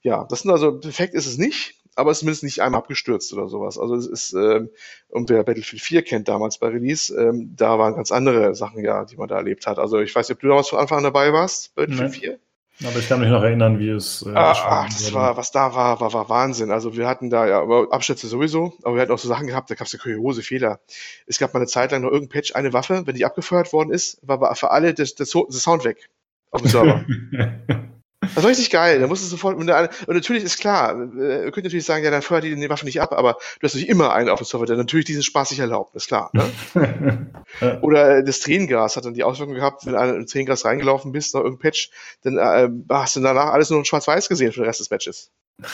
Ja, 0.00 0.24
das 0.24 0.40
sind 0.40 0.50
also, 0.50 0.80
perfekt 0.80 1.12
ist 1.12 1.26
es 1.26 1.36
nicht, 1.36 1.74
aber 1.94 2.10
es 2.10 2.16
ist 2.16 2.20
zumindest 2.20 2.44
nicht 2.44 2.62
einmal 2.62 2.78
abgestürzt 2.78 3.34
oder 3.34 3.48
sowas. 3.48 3.76
Also 3.76 3.94
es 3.94 4.06
ist, 4.06 4.32
ähm, 4.32 4.70
und 5.08 5.28
wer 5.28 5.44
Battlefield 5.44 5.82
4 5.82 6.02
kennt 6.02 6.28
damals 6.28 6.56
bei 6.56 6.68
Release, 6.68 7.14
ähm, 7.14 7.52
da 7.54 7.78
waren 7.78 7.94
ganz 7.94 8.10
andere 8.10 8.54
Sachen 8.54 8.82
ja, 8.82 9.04
die 9.04 9.16
man 9.16 9.28
da 9.28 9.36
erlebt 9.36 9.66
hat. 9.66 9.78
Also 9.78 9.98
ich 9.98 10.14
weiß 10.14 10.30
nicht, 10.30 10.36
ob 10.36 10.40
du 10.40 10.48
damals 10.48 10.70
von 10.70 10.78
Anfang 10.78 10.96
an 10.96 11.04
dabei 11.04 11.34
warst, 11.34 11.74
Battlefield 11.74 12.12
nee. 12.12 12.18
4? 12.20 12.38
Aber 12.84 12.98
ich 12.98 13.08
kann 13.08 13.20
mich 13.20 13.30
noch 13.30 13.42
erinnern, 13.42 13.78
wie 13.78 13.88
es. 13.88 14.22
Äh, 14.22 14.34
ah, 14.34 14.52
ach, 14.52 14.86
das 14.86 15.12
war, 15.14 15.36
was 15.36 15.50
da 15.50 15.74
war, 15.74 16.00
war, 16.00 16.12
war 16.12 16.28
Wahnsinn. 16.28 16.70
Also 16.70 16.96
wir 16.96 17.08
hatten 17.08 17.30
da 17.30 17.46
ja 17.46 17.62
Abschätze 17.90 18.26
sowieso, 18.26 18.74
aber 18.82 18.96
wir 18.96 19.02
hatten 19.02 19.12
auch 19.12 19.18
so 19.18 19.28
Sachen 19.28 19.46
gehabt, 19.46 19.70
da 19.70 19.74
gab 19.74 19.86
es 19.86 19.92
ja 19.92 19.98
kuriose 19.98 20.42
Fehler. 20.42 20.80
Es 21.26 21.38
gab 21.38 21.54
mal 21.54 21.60
eine 21.60 21.68
Zeit 21.68 21.92
lang 21.92 22.02
noch 22.02 22.10
irgendein 22.10 22.28
Patch, 22.40 22.54
eine 22.54 22.74
Waffe, 22.74 23.06
wenn 23.06 23.14
die 23.14 23.24
abgefeuert 23.24 23.72
worden 23.72 23.90
ist, 23.90 24.18
war 24.22 24.54
für 24.54 24.70
alle 24.70 24.92
das, 24.92 25.14
das, 25.14 25.30
das 25.30 25.62
Sound 25.62 25.84
weg 25.84 26.10
auf 26.50 26.60
dem 26.60 26.70
Server. 26.70 27.04
Das 28.34 28.42
war 28.42 28.50
richtig 28.50 28.70
geil. 28.70 29.00
Da 29.00 29.06
musst 29.06 29.22
du 29.22 29.28
sofort 29.28 29.56
und 29.56 29.66
natürlich 29.66 30.44
ist 30.44 30.58
klar, 30.58 30.94
äh, 31.16 31.44
ihr 31.44 31.52
könnt 31.52 31.64
natürlich 31.64 31.84
sagen, 31.84 32.04
ja, 32.04 32.10
dann 32.10 32.22
feuert 32.22 32.44
die 32.44 32.54
die 32.54 32.70
Waffe 32.70 32.84
nicht 32.84 33.00
ab, 33.00 33.12
aber 33.12 33.34
du 33.34 33.64
hast 33.64 33.74
natürlich 33.74 33.88
immer 33.88 34.12
einen 34.12 34.28
auf 34.28 34.40
dem 34.40 34.44
Server, 34.44 34.66
der 34.66 34.76
natürlich 34.76 35.06
diesen 35.06 35.22
Spaß 35.22 35.50
sich 35.50 35.58
erlaubt, 35.58 35.94
ist 35.94 36.08
klar. 36.08 36.30
Ne? 36.32 37.30
Oder 37.82 38.22
das 38.22 38.40
Tränengas 38.40 38.96
hat 38.96 39.04
dann 39.04 39.14
die 39.14 39.24
Auswirkung 39.24 39.54
gehabt, 39.54 39.86
wenn 39.86 39.94
du 39.94 40.16
in 40.16 40.26
Tränengas 40.26 40.64
reingelaufen 40.64 41.12
bist, 41.12 41.34
noch 41.34 41.42
irgendein 41.42 41.62
Patch, 41.62 41.90
dann 42.22 42.38
äh, 42.38 42.68
hast 42.90 43.16
du 43.16 43.20
danach 43.20 43.52
alles 43.52 43.70
nur 43.70 43.78
in 43.78 43.84
schwarz-weiß 43.84 44.28
gesehen 44.28 44.52
für 44.52 44.60
den 44.60 44.66
Rest 44.66 44.80
des 44.80 44.90
Matches. 44.90 45.30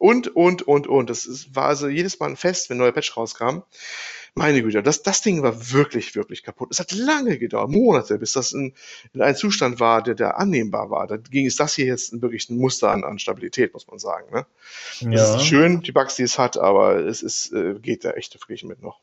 Und, 0.00 0.34
und, 0.34 0.62
und, 0.62 0.86
und. 0.86 1.10
Das 1.10 1.26
ist, 1.26 1.54
war 1.54 1.66
also 1.66 1.86
jedes 1.86 2.18
Mal 2.18 2.30
ein 2.30 2.36
Fest, 2.36 2.70
wenn 2.70 2.78
ein 2.78 2.80
neuer 2.80 2.92
Patch 2.92 3.14
rauskam. 3.18 3.58
Meine 4.34 4.62
Güte, 4.62 4.82
das, 4.82 5.02
das 5.02 5.22
Ding 5.22 5.42
war 5.42 5.72
wirklich, 5.72 6.14
wirklich 6.14 6.42
kaputt. 6.42 6.68
Es 6.70 6.78
hat 6.78 6.92
lange 6.92 7.38
gedauert, 7.38 7.70
Monate, 7.70 8.18
bis 8.18 8.32
das 8.32 8.52
in, 8.52 8.74
in 9.12 9.22
einem 9.22 9.36
Zustand 9.36 9.80
war, 9.80 10.02
der, 10.02 10.14
der 10.14 10.38
annehmbar 10.38 10.90
war. 10.90 11.06
Da 11.06 11.16
ging 11.16 11.46
es 11.46 11.56
das 11.56 11.74
hier 11.74 11.86
jetzt 11.86 12.20
wirklich 12.22 12.48
ein 12.50 12.58
Muster 12.58 12.90
an, 12.90 13.04
an 13.04 13.18
Stabilität, 13.18 13.72
muss 13.72 13.86
man 13.86 13.98
sagen. 13.98 14.32
Ne? 14.32 14.46
Ja. 15.00 15.22
Es 15.22 15.36
ist 15.36 15.46
schön, 15.46 15.80
die 15.82 15.92
Bugs, 15.92 16.16
die 16.16 16.22
es 16.22 16.38
hat, 16.38 16.56
aber 16.56 16.96
es 16.96 17.22
ist, 17.22 17.52
äh, 17.52 17.74
geht 17.80 18.04
da 18.04 18.12
echt 18.12 18.34
wirklich 18.34 18.64
mit 18.64 18.82
noch. 18.82 19.00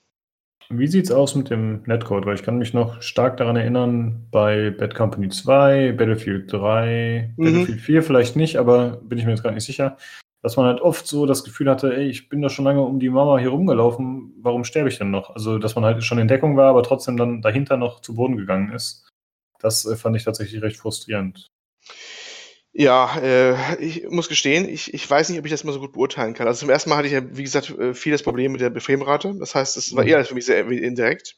Wie 0.70 0.88
sieht's 0.88 1.12
aus 1.12 1.34
mit 1.36 1.50
dem 1.50 1.84
Netcode? 1.86 2.26
Weil 2.26 2.36
ich 2.36 2.44
kann 2.44 2.58
mich 2.58 2.74
noch 2.74 3.02
stark 3.02 3.38
daran 3.38 3.56
erinnern, 3.56 4.28
bei 4.32 4.70
Bad 4.70 4.96
Company 4.96 5.30
2, 5.30 5.94
Battlefield 5.94 6.52
3, 6.52 7.34
Mhm. 7.38 7.44
Battlefield 7.44 7.82
4 7.82 8.04
vielleicht 8.04 8.36
nicht, 8.36 8.58
aber 8.58 8.98
bin 8.98 9.18
ich 9.18 9.24
mir 9.26 9.32
jetzt 9.32 9.44
gerade 9.44 9.56
nicht 9.56 9.66
sicher, 9.66 9.98
dass 10.42 10.56
man 10.58 10.66
halt 10.68 10.82
oft 10.82 11.08
so 11.08 11.26
das 11.26 11.44
Gefühl 11.44 11.70
hatte, 11.70 11.96
ey, 11.96 12.08
ich 12.08 12.30
bin 12.30 12.42
da 12.42 12.50
schon 12.50 12.66
lange 12.66 12.82
um 12.82 13.00
die 13.00 13.10
Mauer 13.10 13.40
hier 13.40 13.50
rumgelaufen, 13.50 14.34
warum 14.42 14.64
sterbe 14.64 14.90
ich 14.90 14.98
denn 14.98 15.12
noch? 15.12 15.32
Also, 15.32 15.58
dass 15.58 15.76
man 15.76 15.84
halt 15.86 16.04
schon 16.04 16.20
in 16.20 16.28
Deckung 16.28 16.56
war, 16.58 16.70
aber 16.70 16.84
trotzdem 16.84 17.18
dann 17.18 17.42
dahinter 17.42 17.78
noch 17.78 18.02
zu 18.02 18.16
Boden 18.16 18.38
gegangen 18.38 18.72
ist. 18.72 19.08
Das 19.60 19.86
äh, 19.86 19.96
fand 19.96 20.16
ich 20.16 20.24
tatsächlich 20.24 20.62
recht 20.62 20.78
frustrierend. 20.78 21.48
Ja, 22.74 23.18
äh, 23.20 23.84
ich 23.84 24.08
muss 24.10 24.30
gestehen, 24.30 24.70
ich, 24.70 24.94
ich 24.94 25.10
weiß 25.10 25.30
nicht, 25.30 25.40
ob 25.40 25.46
ich 25.46 25.52
das 25.52 25.64
mal 25.64 25.72
so 25.72 25.80
gut 25.80 25.94
beurteilen 25.94 26.36
kann. 26.36 26.48
Also 26.48 26.60
zum 26.60 26.70
ersten 26.70 26.90
Mal 26.92 26.98
hatte 26.98 27.08
ich 27.08 27.14
ja, 27.14 27.22
wie 27.36 27.42
gesagt, 27.44 27.72
äh, 27.72 27.96
viel 27.96 28.12
das 28.12 28.22
Problem 28.22 28.52
mit 28.52 28.62
der 28.62 28.80
Framerate. 28.80 29.34
Das 29.40 29.56
heißt, 29.56 29.78
es 29.78 29.96
war 29.96 30.04
Mhm. 30.04 30.10
eher 30.10 30.26
für 30.26 30.36
mich 30.36 30.46
sehr 30.46 30.68
indirekt. 30.70 31.38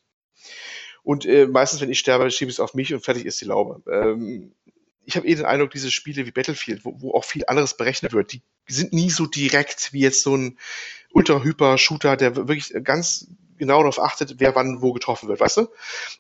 Und 1.02 1.26
äh, 1.26 1.48
meistens, 1.48 1.80
wenn 1.80 1.90
ich 1.90 2.00
sterbe, 2.00 2.30
schiebe 2.30 2.50
ich 2.52 2.56
es 2.56 2.60
auf 2.60 2.74
mich 2.74 2.94
und 2.94 3.00
fertig 3.06 3.26
ist 3.26 3.40
die 3.40 3.46
Laube. 3.46 3.82
Ähm, 3.90 4.54
ich 5.10 5.18
habe 5.18 5.28
eh 5.28 5.34
den 5.34 5.46
Eindruck, 5.46 5.72
diese 5.72 5.90
Spiele 5.90 6.28
wie 6.28 6.32
Battlefield, 6.32 6.86
wo, 6.86 6.96
wo 7.02 7.14
auch 7.14 7.26
viel 7.26 7.44
anderes 7.48 7.76
berechnet 7.76 8.14
wird, 8.14 8.32
die 8.32 8.42
sind 8.68 8.94
nie 8.94 9.10
so 9.10 9.26
direkt 9.26 9.92
wie 9.92 10.02
jetzt 10.02 10.22
so 10.22 10.38
ein 10.38 10.60
Ultra-Hyper-Shooter, 11.12 12.16
der 12.16 12.36
wirklich 12.36 12.72
ganz 12.84 13.28
genau 13.58 13.80
darauf 13.80 14.00
achtet, 14.00 14.36
wer 14.38 14.54
wann 14.54 14.84
wo 14.84 14.94
getroffen 14.94 15.28
wird, 15.28 15.40
weißt 15.40 15.58
du? 15.58 15.68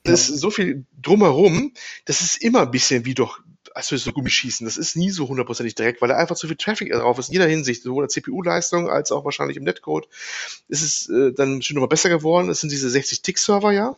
Das 0.03 0.29
ist 0.29 0.39
so 0.39 0.49
viel 0.49 0.85
drumherum, 0.99 1.73
das 2.05 2.21
ist 2.21 2.41
immer 2.41 2.61
ein 2.63 2.71
bisschen 2.71 3.05
wie 3.05 3.13
doch, 3.13 3.39
als 3.75 3.91
würde 3.91 4.01
so 4.01 4.11
Gummischießen. 4.11 4.65
Das 4.65 4.77
ist 4.77 4.95
nie 4.95 5.11
so 5.11 5.27
hundertprozentig 5.27 5.75
direkt, 5.75 6.01
weil 6.01 6.09
da 6.09 6.17
einfach 6.17 6.35
zu 6.35 6.47
viel 6.47 6.57
Traffic 6.57 6.91
drauf 6.91 7.19
ist, 7.19 7.29
in 7.29 7.33
jeder 7.33 7.47
Hinsicht, 7.47 7.83
sowohl 7.83 8.03
der 8.03 8.09
CPU-Leistung 8.09 8.89
als 8.89 9.11
auch 9.11 9.23
wahrscheinlich 9.23 9.57
im 9.57 9.63
Netcode. 9.63 10.07
Es 10.67 10.81
ist 10.81 11.09
äh, 11.09 11.31
dann 11.31 11.61
schon 11.61 11.75
nochmal 11.75 11.89
besser 11.89 12.09
geworden. 12.09 12.49
Es 12.49 12.59
sind 12.59 12.71
diese 12.71 12.87
60-Tick-Server, 12.87 13.71
ja. 13.71 13.95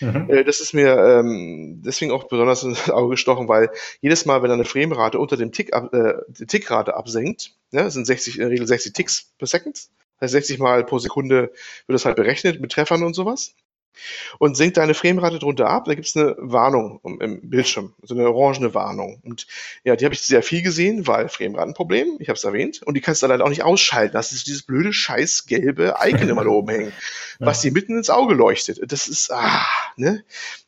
Mhm. 0.00 0.30
Äh, 0.30 0.44
Das 0.44 0.60
ist 0.60 0.74
mir 0.74 0.96
ähm, 0.96 1.82
deswegen 1.84 2.12
auch 2.12 2.24
besonders 2.24 2.62
ins 2.62 2.88
Auge 2.90 3.10
gestochen, 3.10 3.48
weil 3.48 3.70
jedes 4.00 4.26
Mal, 4.26 4.42
wenn 4.42 4.50
eine 4.50 4.64
Framerate 4.64 5.18
unter 5.18 5.36
dem 5.36 5.52
Tick 5.52 5.72
ab, 5.74 5.92
äh, 5.92 6.14
die 6.28 6.46
Tickrate 6.46 6.94
absenkt, 6.96 7.52
ne, 7.70 7.90
sind 7.90 8.06
60, 8.06 8.36
in 8.36 8.40
der 8.42 8.50
Regel 8.50 8.66
60 8.66 8.92
Ticks 8.92 9.32
per 9.38 9.46
Second, 9.46 9.76
das 9.76 9.88
heißt 10.20 10.32
60 10.32 10.58
Mal 10.58 10.84
pro 10.84 10.98
Sekunde 10.98 11.50
wird 11.86 11.94
das 11.94 12.04
halt 12.04 12.16
berechnet 12.16 12.60
mit 12.60 12.72
Treffern 12.72 13.02
und 13.02 13.14
sowas. 13.14 13.54
Und 14.38 14.56
senkt 14.56 14.76
deine 14.76 14.94
Framerate 14.94 15.38
drunter 15.38 15.68
ab, 15.68 15.86
da 15.86 15.94
gibt 15.94 16.06
es 16.06 16.16
eine 16.16 16.36
Warnung 16.38 17.00
im- 17.20 17.50
Bildschirm, 17.50 17.94
so 18.02 18.14
eine 18.14 18.30
orangene 18.30 18.72
Warnung. 18.74 19.20
Und 19.24 19.46
ja, 19.84 19.96
die 19.96 20.04
habe 20.04 20.14
ich 20.14 20.20
sehr 20.20 20.42
viel 20.42 20.62
gesehen, 20.62 21.06
weil 21.06 21.28
Frameratenproblem, 21.28 22.16
ich 22.20 22.28
habe 22.28 22.36
es 22.36 22.44
erwähnt, 22.44 22.82
und 22.82 22.94
die 22.94 23.00
kannst 23.00 23.22
du 23.22 23.26
dann 23.26 23.42
auch 23.42 23.48
nicht 23.48 23.64
ausschalten. 23.64 24.12
Das 24.12 24.32
ist 24.32 24.46
dieses 24.46 24.62
blöde, 24.62 24.92
scheiß 24.92 25.46
gelbe 25.46 25.96
Icon 26.04 26.28
immer 26.28 26.44
da 26.44 26.50
oben 26.50 26.68
hängen, 26.70 26.92
was 27.40 27.60
dir 27.60 27.72
mitten 27.72 27.96
ins 27.96 28.10
Auge 28.10 28.34
leuchtet. 28.34 28.80
Das 28.90 29.08
ist, 29.08 29.32
ah, 29.32 29.66
ne? 29.96 30.24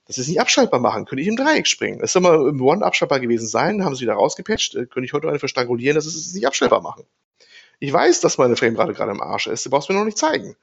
Das 0.07 0.19
ist 0.19 0.27
nicht 0.27 0.41
abschaltbar 0.41 0.81
machen, 0.81 1.05
könnte 1.05 1.23
ich 1.23 1.29
im 1.29 1.37
Dreieck 1.37 1.69
springen. 1.69 2.01
Das 2.01 2.13
soll 2.13 2.23
mal 2.23 2.49
im 2.49 2.61
One 2.61 2.85
abschaltbar 2.85 3.21
gewesen 3.21 3.47
sein, 3.47 3.85
haben 3.85 3.95
sie 3.95 4.03
wieder 4.03 4.15
rausgepatcht, 4.15 4.75
äh, 4.75 4.87
könnte 4.87 5.05
ich 5.05 5.13
heute 5.13 5.29
eine 5.29 5.39
verstrangulieren, 5.39 5.95
das 5.95 6.07
ist 6.07 6.17
es 6.17 6.35
nicht 6.35 6.49
abstellbar 6.49 6.81
machen. 6.81 7.05
Ich 7.79 7.93
weiß, 7.93 8.21
dass 8.21 8.37
meine 8.37 8.57
Framerate 8.57 8.93
gerade 8.93 9.13
im 9.13 9.21
Arsch 9.21 9.47
ist, 9.47 9.65
du 9.65 9.71
brauchst 9.71 9.89
mir 9.89 9.95
noch 9.95 10.05
nicht 10.05 10.19
zeigen. 10.19 10.57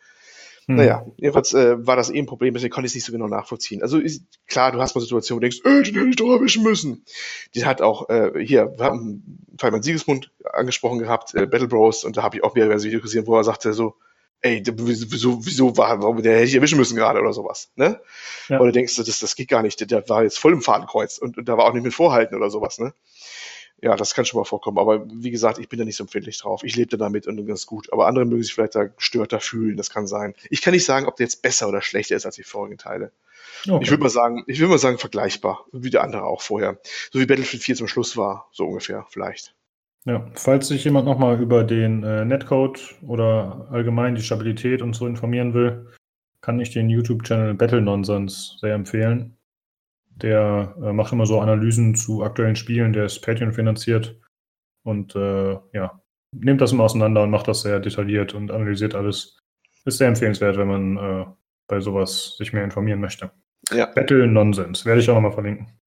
Hm. 0.68 0.76
Naja, 0.76 1.06
jedenfalls 1.16 1.54
äh, 1.54 1.86
war 1.88 1.96
das 1.96 2.10
eh 2.10 2.20
ein 2.20 2.26
Problem, 2.26 2.54
deswegen 2.54 2.74
konnte 2.74 2.88
ich 2.88 2.92
es 2.92 2.96
nicht 2.96 3.06
so 3.06 3.14
genau 3.14 3.28
nachvollziehen. 3.28 3.82
Also 3.82 4.00
ist, 4.00 4.24
klar, 4.48 4.74
du 4.74 4.82
hast 4.82 4.96
mal 4.96 5.02
Situationen, 5.02 5.38
wo 5.38 5.40
du 5.40 5.50
denkst, 5.50 5.62
äh, 5.64 5.84
den 5.84 5.96
hätte 5.96 6.10
ich 6.10 6.16
doch 6.18 6.34
erwischen 6.34 6.64
müssen. 6.64 7.06
Die 7.56 7.66
hat 7.66 7.82
auch, 7.82 8.10
äh, 8.10 8.34
hier, 8.44 8.74
wir 8.78 8.86
haben 8.86 9.46
Feynman 9.58 9.82
Siegesmund 9.82 10.32
angesprochen 10.44 11.00
gehabt, 11.00 11.34
äh, 11.36 11.46
Battle 11.46 11.70
Bros, 11.70 12.04
und 12.04 12.18
da 12.18 12.24
habe 12.24 12.36
ich 12.36 12.44
auch 12.44 12.54
mehrere 12.54 12.84
Videos 12.84 13.02
gesehen, 13.02 13.28
wo 13.28 13.38
er 13.38 13.46
sagte 13.46 13.74
so, 13.74 13.96
ey, 14.42 14.62
wieso, 14.66 15.46
wieso 15.46 15.78
war, 15.78 16.02
warum, 16.02 16.22
der 16.22 16.36
hätte 16.36 16.48
ich 16.48 16.56
erwischen 16.56 16.78
müssen 16.78 16.98
gerade 16.98 17.22
oder 17.22 17.34
sowas, 17.34 17.72
ne? 17.76 18.02
Ja. 18.50 18.60
Oder 18.60 18.72
denkst 18.74 18.96
du, 18.96 19.04
das, 19.04 19.20
das 19.20 19.36
geht 19.36 19.48
gar 19.48 19.64
nicht, 19.64 19.80
der, 19.80 19.88
der 19.88 20.08
war 20.10 20.24
jetzt 20.24 20.38
voll 20.38 20.54
im 20.54 20.62
Fadenkreuz 20.62 21.18
und, 21.18 21.38
und 21.38 21.48
da 21.48 21.58
war 21.58 21.66
auch 21.66 21.74
nicht 21.74 21.84
mit 21.84 21.94
Vorhalten 21.94 22.36
oder 22.36 22.50
sowas, 22.50 22.78
ne? 22.78 22.94
Ja, 23.82 23.96
das 23.96 24.16
kann 24.16 24.26
schon 24.26 24.40
mal 24.40 24.46
vorkommen. 24.46 24.80
Aber 24.80 25.06
wie 25.08 25.30
gesagt, 25.30 25.60
ich 25.60 25.70
bin 25.70 25.78
da 25.78 25.86
nicht 25.86 25.98
so 25.98 26.04
empfindlich 26.04 26.40
drauf. 26.40 26.64
Ich 26.64 26.76
lebte 26.76 26.98
damit 26.98 27.28
und 27.28 27.46
ganz 27.46 27.68
gut. 27.68 27.94
Aber 27.94 28.08
andere 28.08 28.26
mögen 28.26 28.42
sich 28.42 28.54
vielleicht 28.54 28.76
da 28.76 28.86
gestörter 28.86 29.40
fühlen. 29.40 29.78
Das 29.78 29.92
kann 29.92 30.08
sein. 30.08 30.34
Ich 30.50 30.62
kann 30.62 30.74
nicht 30.74 30.86
sagen, 30.86 31.06
ob 31.06 31.16
der 31.16 31.26
jetzt 31.26 31.44
besser 31.44 31.68
oder 31.68 31.82
schlechter 31.82 32.16
ist 32.16 32.26
als 32.26 32.36
die 32.36 32.44
vorigen 32.44 32.78
Teile. 32.78 33.12
Okay. 33.68 33.84
Ich 33.84 33.92
würde 33.92 34.04
mal 34.04 34.10
sagen, 34.10 34.44
ich 34.48 34.60
würde 34.60 34.72
mal 34.72 34.80
sagen, 34.80 34.98
vergleichbar. 34.98 35.66
Wie 35.72 35.92
der 35.92 36.04
andere 36.04 36.24
auch 36.24 36.42
vorher. 36.42 36.80
So 37.12 37.20
wie 37.20 37.28
Battlefield 37.28 37.62
4 37.62 37.76
zum 37.76 37.88
Schluss 37.88 38.18
war. 38.18 38.50
So 38.52 38.66
ungefähr, 38.66 39.06
vielleicht. 39.10 39.54
Ja, 40.06 40.26
falls 40.34 40.70
sich 40.70 40.84
jemand 40.84 41.06
nochmal 41.06 41.40
über 41.40 41.64
den 41.64 42.04
äh, 42.04 42.26
Netcode 42.26 42.96
oder 43.06 43.68
allgemein 43.72 44.16
die 44.16 44.22
Stabilität 44.22 44.82
und 44.82 44.96
so 44.96 45.06
informieren 45.06 45.54
will, 45.54 45.88
kann 46.42 46.60
ich 46.60 46.72
den 46.72 46.90
YouTube-Channel 46.90 47.54
Battle 47.56 47.82
Nonsense 47.82 48.58
sehr 48.60 48.74
empfehlen. 48.74 49.37
Der 50.22 50.76
äh, 50.82 50.94
macht 50.94 51.14
immer 51.14 51.26
so 51.26 51.40
Analysen 51.40 51.96
zu 51.96 52.24
aktuellen 52.24 52.56
Spielen, 52.56 52.94
der 52.94 53.06
ist 53.06 53.22
Patreon 53.22 53.54
finanziert 53.54 54.20
und 54.84 55.16
äh, 55.16 55.58
ja, 55.74 56.02
nimmt 56.34 56.62
das 56.62 56.72
immer 56.72 56.86
auseinander 56.86 57.24
und 57.24 57.30
macht 57.30 57.48
das 57.48 57.62
sehr 57.62 57.80
detailliert 57.80 58.34
und 58.34 58.52
analysiert 58.52 58.96
alles. 58.96 59.38
Ist 59.86 60.00
sehr 60.00 60.08
empfehlenswert, 60.08 60.58
wenn 60.58 60.68
man 60.68 60.98
äh, 60.98 61.26
bei 61.68 61.80
sowas 61.80 62.36
sich 62.38 62.52
mehr 62.52 62.64
informieren 62.64 63.00
möchte. 63.00 63.32
Ja. 63.72 63.86
Battle 63.86 64.28
Nonsense, 64.28 64.86
werde 64.86 65.02
ich 65.02 65.10
auch 65.10 65.16
nochmal 65.16 65.34
verlinken. 65.34 65.80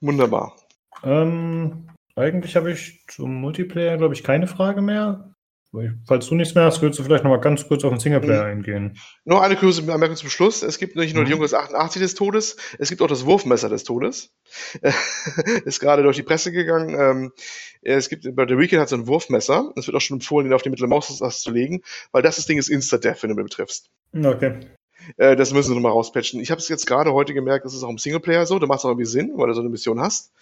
Wunderbar. 0.00 0.56
Ähm, 1.02 1.88
eigentlich 2.14 2.56
habe 2.56 2.72
ich 2.72 3.04
zum 3.08 3.34
Multiplayer, 3.40 3.96
glaube 3.96 4.14
ich, 4.14 4.24
keine 4.24 4.46
Frage 4.46 4.80
mehr. 4.80 5.34
Falls 6.06 6.26
du 6.28 6.34
nichts 6.34 6.54
mehr 6.54 6.64
hast, 6.64 6.80
willst 6.80 6.98
du 6.98 7.02
vielleicht 7.02 7.24
noch 7.24 7.30
mal 7.30 7.40
ganz 7.40 7.68
kurz 7.68 7.84
auf 7.84 7.90
den 7.92 8.00
Singleplayer 8.00 8.44
Mhm. 8.44 8.50
eingehen. 8.50 8.98
Nur 9.24 9.42
eine 9.42 9.54
kurze 9.54 9.80
Anmerkung 9.92 10.16
zum 10.16 10.30
Schluss. 10.30 10.62
Es 10.62 10.78
gibt 10.78 10.96
nicht 10.96 11.14
nur 11.14 11.24
die 11.24 11.28
Mhm. 11.28 11.36
Junge 11.36 11.44
des 11.44 11.52
88 11.54 12.00
des 12.00 12.14
Todes, 12.14 12.56
es 12.78 12.88
gibt 12.88 13.02
auch 13.02 13.06
das 13.06 13.26
Wurfmesser 13.26 13.68
des 13.68 13.84
Todes. 13.84 14.32
ist 15.64 15.80
gerade 15.80 16.02
durch 16.02 16.16
die 16.16 16.22
Presse 16.22 16.52
gegangen. 16.52 16.96
Ähm, 16.98 17.32
es 17.82 18.08
gibt, 18.08 18.34
bei 18.34 18.46
The 18.48 18.56
Weekend 18.58 18.80
hat 18.80 18.88
so 18.88 18.96
ein 18.96 19.06
Wurfmesser. 19.06 19.72
Es 19.76 19.86
wird 19.86 19.96
auch 19.96 20.00
schon 20.00 20.16
empfohlen, 20.16 20.46
ihn 20.46 20.52
auf 20.54 20.62
die 20.62 20.70
mittlere 20.70 20.88
Maustaste 20.88 21.42
zu 21.42 21.50
legen, 21.50 21.82
weil 22.12 22.22
das, 22.22 22.36
das 22.36 22.46
Ding 22.46 22.58
ist 22.58 22.68
Insta-Death, 22.68 23.22
wenn 23.22 23.30
du 23.30 23.36
mich 23.36 23.44
betriffst. 23.44 23.90
Okay. 24.16 24.60
Äh, 25.16 25.36
das 25.36 25.52
müssen 25.52 25.68
sie 25.68 25.74
nochmal 25.74 25.92
rauspatchen. 25.92 26.40
Ich 26.40 26.50
habe 26.50 26.60
es 26.60 26.68
jetzt 26.68 26.86
gerade 26.86 27.12
heute 27.12 27.34
gemerkt, 27.34 27.64
das 27.64 27.74
ist 27.74 27.82
auch 27.82 27.90
im 27.90 27.98
Singleplayer 27.98 28.46
so, 28.46 28.58
da 28.58 28.66
macht 28.66 28.80
es 28.80 28.84
auch 28.84 28.90
irgendwie 28.90 29.06
Sinn, 29.06 29.32
weil 29.34 29.48
du 29.48 29.54
so 29.54 29.60
eine 29.60 29.70
Mission 29.70 30.00
hast. 30.00 30.32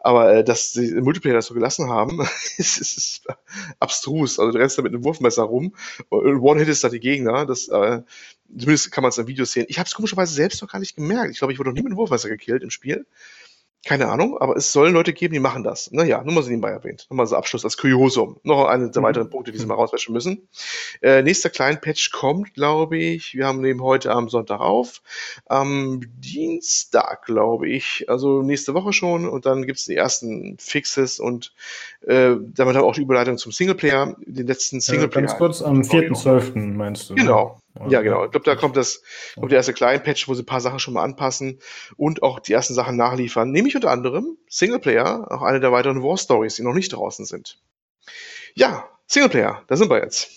Aber 0.00 0.32
äh, 0.32 0.44
dass 0.44 0.74
im 0.76 1.04
Multiplayer 1.04 1.34
das 1.34 1.46
so 1.46 1.54
gelassen 1.54 1.90
haben, 1.90 2.20
ist, 2.56 2.78
ist, 2.78 2.96
ist 2.96 3.26
abstrus. 3.80 4.38
Also 4.38 4.52
du 4.52 4.58
rennst 4.58 4.78
da 4.78 4.82
mit 4.82 4.92
einem 4.92 5.04
Wurfmesser 5.04 5.42
rum 5.42 5.74
und 6.08 6.40
One-Hit 6.40 6.68
ist 6.68 6.84
da 6.84 6.88
die 6.88 7.00
Gegner. 7.00 7.46
Das, 7.46 7.68
äh, 7.68 8.02
zumindest 8.50 8.92
kann 8.92 9.02
man 9.02 9.10
es 9.10 9.18
in 9.18 9.26
Videos 9.26 9.52
sehen. 9.52 9.66
Ich 9.68 9.78
habe 9.78 9.86
es 9.86 9.94
komischerweise 9.94 10.34
selbst 10.34 10.62
noch 10.62 10.70
gar 10.70 10.78
nicht 10.78 10.96
gemerkt. 10.96 11.30
Ich 11.32 11.38
glaube, 11.38 11.52
ich 11.52 11.58
wurde 11.58 11.70
noch 11.70 11.74
nie 11.74 11.82
mit 11.82 11.90
einem 11.90 11.98
Wurfmesser 11.98 12.28
gekillt 12.28 12.62
im 12.62 12.70
Spiel. 12.70 13.06
Keine 13.86 14.08
Ahnung, 14.08 14.38
aber 14.38 14.56
es 14.56 14.72
sollen 14.72 14.94
Leute 14.94 15.12
geben, 15.12 15.34
die 15.34 15.40
machen 15.40 15.62
das. 15.62 15.90
Naja, 15.92 16.22
nur 16.24 16.32
mal 16.32 16.42
so 16.42 16.48
nebenbei 16.48 16.70
erwähnt. 16.70 17.06
Nur 17.10 17.18
mal 17.18 17.26
so 17.26 17.36
Abschluss 17.36 17.64
als 17.64 17.76
Kuriosum. 17.76 18.38
Noch 18.42 18.64
eine 18.66 18.90
der 18.90 19.02
Mhm. 19.02 19.06
weiteren 19.06 19.28
Punkte, 19.30 19.52
die 19.52 19.58
sie 19.58 19.66
mal 19.66 19.74
rauswäschen 19.74 20.12
müssen. 20.14 20.48
Äh, 21.02 21.22
nächster 21.22 21.50
kleinen 21.50 21.80
Patch 21.80 22.10
kommt, 22.10 22.54
glaube 22.54 22.96
ich. 22.96 23.34
Wir 23.34 23.46
haben 23.46 23.60
nehmen 23.60 23.82
heute 23.82 24.10
am 24.12 24.28
Sonntag 24.30 24.60
auf. 24.60 25.02
Am 25.46 26.00
Dienstag, 26.16 27.26
glaube 27.26 27.68
ich. 27.68 28.06
Also 28.08 28.42
nächste 28.42 28.72
Woche 28.74 28.92
schon. 28.92 29.28
Und 29.28 29.44
dann 29.44 29.66
gibt 29.66 29.78
es 29.78 29.84
die 29.84 29.96
ersten 29.96 30.56
Fixes 30.58 31.20
und 31.20 31.52
äh, 32.06 32.36
damit 32.38 32.76
haben 32.76 32.82
wir 32.82 32.84
auch 32.84 32.94
die 32.94 33.02
Überleitung 33.02 33.36
zum 33.38 33.52
Singleplayer, 33.52 34.16
den 34.24 34.46
letzten 34.46 34.80
Singleplayer. 34.80 35.26
ganz 35.26 35.36
kurz, 35.38 35.62
am 35.62 35.82
Sorry. 35.84 36.08
4.12. 36.08 36.56
meinst 36.74 37.10
du? 37.10 37.14
ne? 37.14 37.50
Genau. 37.74 37.90
Ja, 37.90 38.02
genau. 38.02 38.24
Ich 38.24 38.30
glaube, 38.30 38.44
da 38.44 38.54
kommt 38.54 38.76
das, 38.76 39.02
kommt 39.34 39.50
der 39.50 39.56
erste 39.58 39.72
Client-Patch, 39.72 40.28
wo 40.28 40.34
sie 40.34 40.42
ein 40.42 40.46
paar 40.46 40.60
Sachen 40.60 40.78
schon 40.78 40.94
mal 40.94 41.02
anpassen 41.02 41.58
und 41.96 42.22
auch 42.22 42.38
die 42.38 42.52
ersten 42.52 42.74
Sachen 42.74 42.96
nachliefern. 42.96 43.50
Nämlich 43.50 43.74
unter 43.74 43.90
anderem 43.90 44.36
Singleplayer, 44.48 45.26
auch 45.30 45.42
eine 45.42 45.58
der 45.60 45.72
weiteren 45.72 46.02
War 46.02 46.16
Stories, 46.16 46.54
die 46.54 46.62
noch 46.62 46.74
nicht 46.74 46.92
draußen 46.92 47.24
sind. 47.24 47.58
Ja, 48.54 48.88
Singleplayer, 49.06 49.62
da 49.66 49.76
sind 49.76 49.90
wir 49.90 49.98
jetzt. 50.02 50.30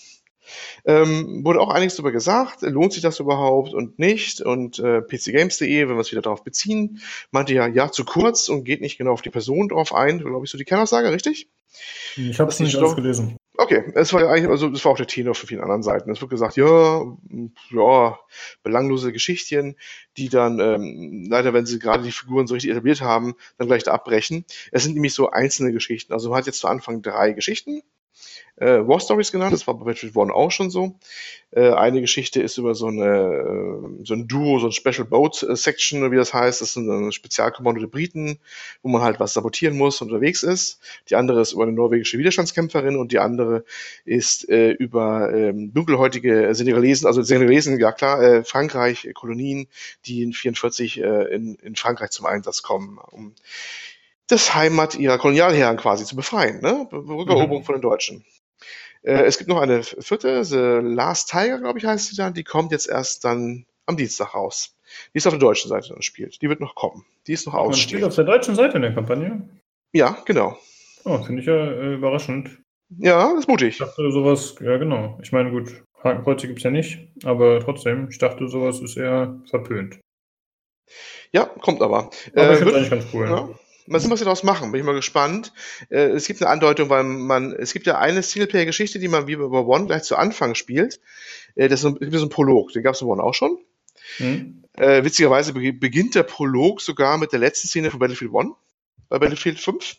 Ähm, 0.86 1.44
wurde 1.44 1.60
auch 1.60 1.70
einiges 1.70 1.96
darüber 1.96 2.14
gesagt, 2.14 2.62
lohnt 2.62 2.94
sich 2.94 3.02
das 3.02 3.20
überhaupt 3.20 3.74
und 3.74 4.00
nicht? 4.00 4.42
Und 4.42 4.80
äh, 4.80 5.02
pcgames.de, 5.02 5.88
wenn 5.90 5.96
wir 5.96 6.00
es 6.02 6.12
wieder 6.12 6.22
darauf 6.22 6.44
beziehen, 6.44 7.02
meinte 7.32 7.54
ja, 7.54 7.68
ja, 7.68 7.92
zu 7.92 8.06
kurz 8.06 8.48
und 8.48 8.64
geht 8.64 8.80
nicht 8.82 8.98
genau 8.98 9.12
auf 9.12 9.22
die 9.22 9.30
Person 9.30 9.68
drauf 9.68 9.94
ein. 9.94 10.20
Glaube 10.20 10.46
ich, 10.46 10.50
so 10.52 10.58
die 10.58 10.64
Kernaussage, 10.64 11.12
richtig? 11.12 11.50
Ich 12.16 12.40
habe 12.40 12.50
es 12.50 12.60
nicht 12.60 12.76
doch- 12.76 12.96
gelesen. 12.96 13.38
Okay, 13.60 13.92
es 13.96 14.14
war 14.14 14.22
ja 14.22 14.30
eigentlich, 14.30 14.52
also 14.52 14.70
das 14.70 14.86
war 14.86 14.92
auch 14.92 14.98
der 14.98 15.08
Tenor 15.08 15.34
von 15.34 15.48
vielen 15.48 15.62
anderen 15.62 15.82
Seiten. 15.82 16.12
Es 16.12 16.22
wird 16.22 16.30
gesagt, 16.30 16.58
ja, 16.58 17.18
ja, 17.72 18.20
belanglose 18.62 19.12
Geschichtchen, 19.12 19.76
die 20.16 20.30
dann 20.30 20.60
ähm, 20.60 21.26
leider, 21.28 21.54
wenn 21.54 21.66
sie 21.66 21.80
gerade 21.80 22.04
die 22.04 22.12
Figuren 22.12 22.46
so 22.46 22.54
richtig 22.54 22.70
etabliert 22.70 23.02
haben, 23.02 23.34
dann 23.58 23.68
gleich 23.68 23.84
da 23.84 23.94
abbrechen. 23.94 24.46
Es 24.72 24.84
sind 24.84 24.94
nämlich 24.94 25.16
so 25.16 25.32
einzelne 25.32 25.72
Geschichten. 25.74 26.14
Also 26.14 26.30
man 26.30 26.38
hat 26.38 26.46
jetzt 26.46 26.60
zu 26.60 26.68
Anfang 26.68 27.02
drei 27.02 27.32
Geschichten. 27.32 27.82
Äh, 28.58 28.88
War 28.88 29.00
Stories 29.00 29.32
genannt, 29.32 29.54
das 29.54 29.68
war 29.68 29.76
bei 29.76 29.86
Battlefield 29.86 30.18
1 30.18 30.32
auch 30.34 30.52
schon 30.52 30.70
so. 30.70 30.96
Äh, 31.52 31.72
eine 31.72 32.02
Geschichte 32.02 32.42
ist 32.42 32.58
über 32.58 32.74
so, 32.76 32.88
eine, 32.88 33.06
äh, 33.06 34.04
so 34.04 34.16
ein 34.16 34.28
Duo, 34.28 34.60
so 34.60 34.68
ein 34.68 34.72
Special 34.72 35.06
Boat 35.06 35.44
äh, 35.44 35.56
Section, 35.56 36.12
wie 36.12 36.16
das 36.16 36.34
heißt. 36.34 36.62
Das 36.62 36.74
sind 36.74 36.90
ein 36.90 37.12
Spezialkommando 37.12 37.80
der 37.80 37.88
Briten, 37.88 38.40
wo 38.82 38.90
man 38.90 39.02
halt 39.02 39.20
was 39.20 39.34
sabotieren 39.34 39.78
muss 39.78 40.02
und 40.02 40.12
unterwegs 40.12 40.44
ist. 40.44 40.80
Die 41.10 41.16
andere 41.16 41.42
ist 41.42 41.54
über 41.54 41.64
eine 41.64 41.72
norwegische 41.72 42.18
Widerstandskämpferin 42.18 42.98
und 42.98 43.12
die 43.12 43.20
andere 43.20 43.64
ist 44.06 44.50
äh, 44.50 44.72
über 44.72 45.32
ähm, 45.34 45.74
dunkelhäutige 45.74 46.54
Senegalesen, 46.54 47.06
also 47.06 47.22
Senegalesen, 47.22 47.80
ja 47.80 47.92
klar, 47.92 48.22
äh, 48.22 48.44
Frankreich, 48.44 49.06
äh, 49.06 49.14
Kolonien, 49.14 49.68
die 50.06 50.24
in 50.24 50.34
44 50.34 51.00
äh, 51.00 51.24
in, 51.34 51.56
in 51.56 51.76
Frankreich 51.76 52.10
zum 52.10 52.26
Einsatz 52.26 52.64
kommen, 52.64 52.98
um 52.98 53.36
das 54.28 54.54
Heimat 54.56 54.96
ihrer 54.96 55.18
Kolonialherren 55.18 55.78
quasi 55.78 56.06
zu 56.06 56.16
befreien, 56.16 56.62
ne? 56.62 56.88
Rückeroberung 56.92 57.62
mhm. 57.62 57.66
von 57.66 57.76
den 57.76 57.82
Deutschen. 57.82 58.26
Äh, 59.04 59.24
es 59.24 59.38
gibt 59.38 59.50
noch 59.50 59.62
eine 59.62 59.84
vierte, 59.84 60.44
The 60.44 60.80
Last 60.82 61.30
Tiger, 61.30 61.60
glaube 61.60 61.80
ich, 61.80 61.86
heißt 61.86 62.10
sie 62.10 62.16
dann. 62.16 62.34
Die 62.34 62.44
kommt 62.44 62.72
jetzt 62.72 62.90
erst 62.90 63.24
dann 63.24 63.66
am 63.86 63.98
Dienstag 63.98 64.36
raus. 64.36 64.76
Die 65.14 65.18
ist 65.18 65.28
auf 65.28 65.34
der 65.34 65.40
deutschen 65.40 65.70
Seite 65.70 65.90
dann 65.90 66.02
spielt. 66.02 66.42
Die 66.42 66.50
wird 66.50 66.60
noch 66.60 66.76
kommen. 66.76 67.06
Die 67.26 67.34
ist 67.34 67.46
noch 67.46 67.54
Man 67.54 67.74
spielt 67.74 68.04
auf 68.04 68.16
der 68.16 68.26
deutschen 68.26 68.56
Seite 68.56 68.76
in 68.78 68.82
der 68.82 68.94
Kampagne? 68.94 69.48
Ja, 69.94 70.18
genau. 70.26 70.58
Oh, 71.06 71.24
finde 71.24 71.42
ich 71.42 71.48
ja 71.48 71.56
äh, 71.56 71.94
überraschend. 71.96 72.60
Ja, 72.98 73.30
das 73.32 73.40
ist 73.42 73.48
mutig. 73.48 73.70
Ich 73.70 73.78
dachte 73.78 74.12
sowas, 74.12 74.56
ja 74.62 74.78
genau. 74.78 75.18
Ich 75.22 75.32
meine, 75.32 75.52
gut, 75.52 75.84
Hakenkreuze 76.04 76.48
gibt 76.48 76.60
es 76.60 76.64
ja 76.64 76.72
nicht, 76.72 77.00
aber 77.24 77.60
trotzdem, 77.60 78.08
ich 78.10 78.18
dachte, 78.18 78.48
sowas 78.48 78.80
ist 78.80 78.98
eher 78.98 79.42
verpönt. 79.50 80.00
Ja, 81.32 81.46
kommt 81.46 81.82
aber. 81.82 82.10
Aber 82.34 82.50
äh, 82.50 82.54
ich 82.54 82.58
finde 82.60 82.72
es 82.72 82.76
eigentlich 82.76 82.90
ganz 82.90 83.06
cool. 83.14 83.26
Ja. 83.26 83.50
Mal 83.88 84.00
sehen, 84.00 84.12
was 84.12 84.20
sie 84.20 84.26
daraus 84.26 84.44
machen. 84.44 84.72
Bin 84.72 84.82
ich 84.82 84.86
mal 84.86 84.94
gespannt. 84.94 85.54
Äh, 85.90 86.10
es 86.10 86.28
gibt 86.28 86.42
eine 86.42 86.52
Andeutung, 86.52 86.90
weil 86.90 87.04
man, 87.04 87.54
es 87.54 87.74
gibt 87.74 87.88
ja 87.88 87.98
eine 87.98 88.22
Singleplayer-Geschichte, 88.22 89.00
die 89.00 89.08
man 89.08 89.28
wie 89.28 89.38
bei 89.38 89.46
One 89.46 89.86
gleich 89.86 90.04
zu 90.04 90.18
Anfang 90.18 90.56
spielt. 90.56 91.00
Äh, 91.56 91.70
das 91.70 91.84
ist 91.84 91.84
so, 91.84 91.98
so 92.00 92.26
ein 92.26 92.30
Prolog. 92.30 92.74
Den 92.74 92.84
gab 92.84 92.96
es 92.96 93.02
in 93.02 93.08
One 93.08 93.24
auch 93.24 93.34
schon. 93.34 93.58
Hm. 94.18 94.64
Äh, 94.74 95.04
witzigerweise 95.04 95.54
beginnt 95.54 96.16
der 96.16 96.24
Prolog 96.24 96.82
sogar 96.82 97.18
mit 97.18 97.32
der 97.32 97.40
letzten 97.40 97.68
Szene 97.68 97.90
von 97.90 98.00
Battlefield 98.00 98.32
One, 98.32 98.54
bei 99.10 99.20
Battlefield 99.20 99.60
5. 99.60 99.98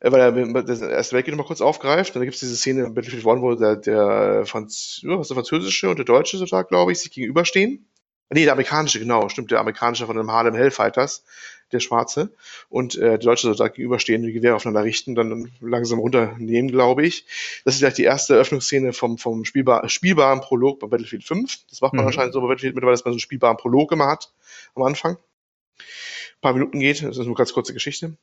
Äh, 0.00 0.12
weil 0.12 0.20
er 0.20 0.62
das 0.62 0.80
Erste 0.80 1.16
Weltkrieg 1.16 1.32
nochmal 1.32 1.46
kurz 1.46 1.60
aufgreift. 1.60 2.10
Und 2.10 2.20
dann 2.20 2.24
gibt 2.24 2.34
es 2.34 2.40
diese 2.40 2.56
Szene 2.56 2.84
in 2.84 2.94
Battlefield 2.94 3.24
One, 3.24 3.42
wo 3.42 3.54
der, 3.54 3.76
der, 3.76 4.46
Franz, 4.46 5.00
ja, 5.02 5.16
der 5.16 5.24
französische 5.24 5.90
und 5.90 5.98
der 5.98 6.04
deutsche 6.04 6.38
Soldat, 6.38 6.68
glaube 6.68 6.92
ich, 6.92 7.00
sich 7.00 7.10
gegenüberstehen. 7.10 7.88
Nee, 8.30 8.44
der 8.44 8.52
amerikanische, 8.52 8.98
genau, 8.98 9.28
stimmt, 9.28 9.50
der 9.50 9.60
amerikanische 9.60 10.06
von 10.06 10.16
dem 10.16 10.30
Harlem 10.30 10.54
Hellfighters 10.54 11.24
der 11.72 11.80
Schwarze, 11.80 12.30
und 12.68 12.96
äh, 12.96 13.00
der 13.00 13.18
Deutsche 13.18 13.46
Soldat 13.46 13.74
gegenüberstehen, 13.74 14.22
die 14.22 14.32
Gewehre 14.32 14.54
aufeinander 14.54 14.84
richten, 14.84 15.14
dann 15.14 15.50
langsam 15.60 15.98
runternehmen, 15.98 16.70
glaube 16.70 17.04
ich. 17.04 17.26
Das 17.64 17.74
ist 17.74 17.80
vielleicht 17.80 17.98
die 17.98 18.04
erste 18.04 18.34
Eröffnungsszene 18.34 18.92
vom, 18.92 19.18
vom 19.18 19.44
spielbar, 19.44 19.88
spielbaren 19.88 20.40
Prolog 20.40 20.80
bei 20.80 20.86
Battlefield 20.86 21.24
5. 21.24 21.66
Das 21.70 21.80
macht 21.80 21.94
man 21.94 22.04
mhm. 22.04 22.08
anscheinend 22.08 22.32
so 22.32 22.40
bei 22.40 22.48
Battlefield 22.48 22.74
mittlerweile, 22.74 22.94
dass 22.94 23.04
man 23.04 23.12
so 23.12 23.16
einen 23.16 23.20
spielbaren 23.20 23.56
Prolog 23.56 23.92
immer 23.92 24.06
hat 24.06 24.32
am 24.74 24.82
Anfang. 24.82 25.16
Ein 25.16 26.40
paar 26.40 26.52
Minuten 26.52 26.80
geht, 26.80 27.02
das 27.02 27.16
ist 27.16 27.26
eine 27.26 27.34
ganz 27.34 27.52
kurze 27.52 27.72
Geschichte. 27.72 28.16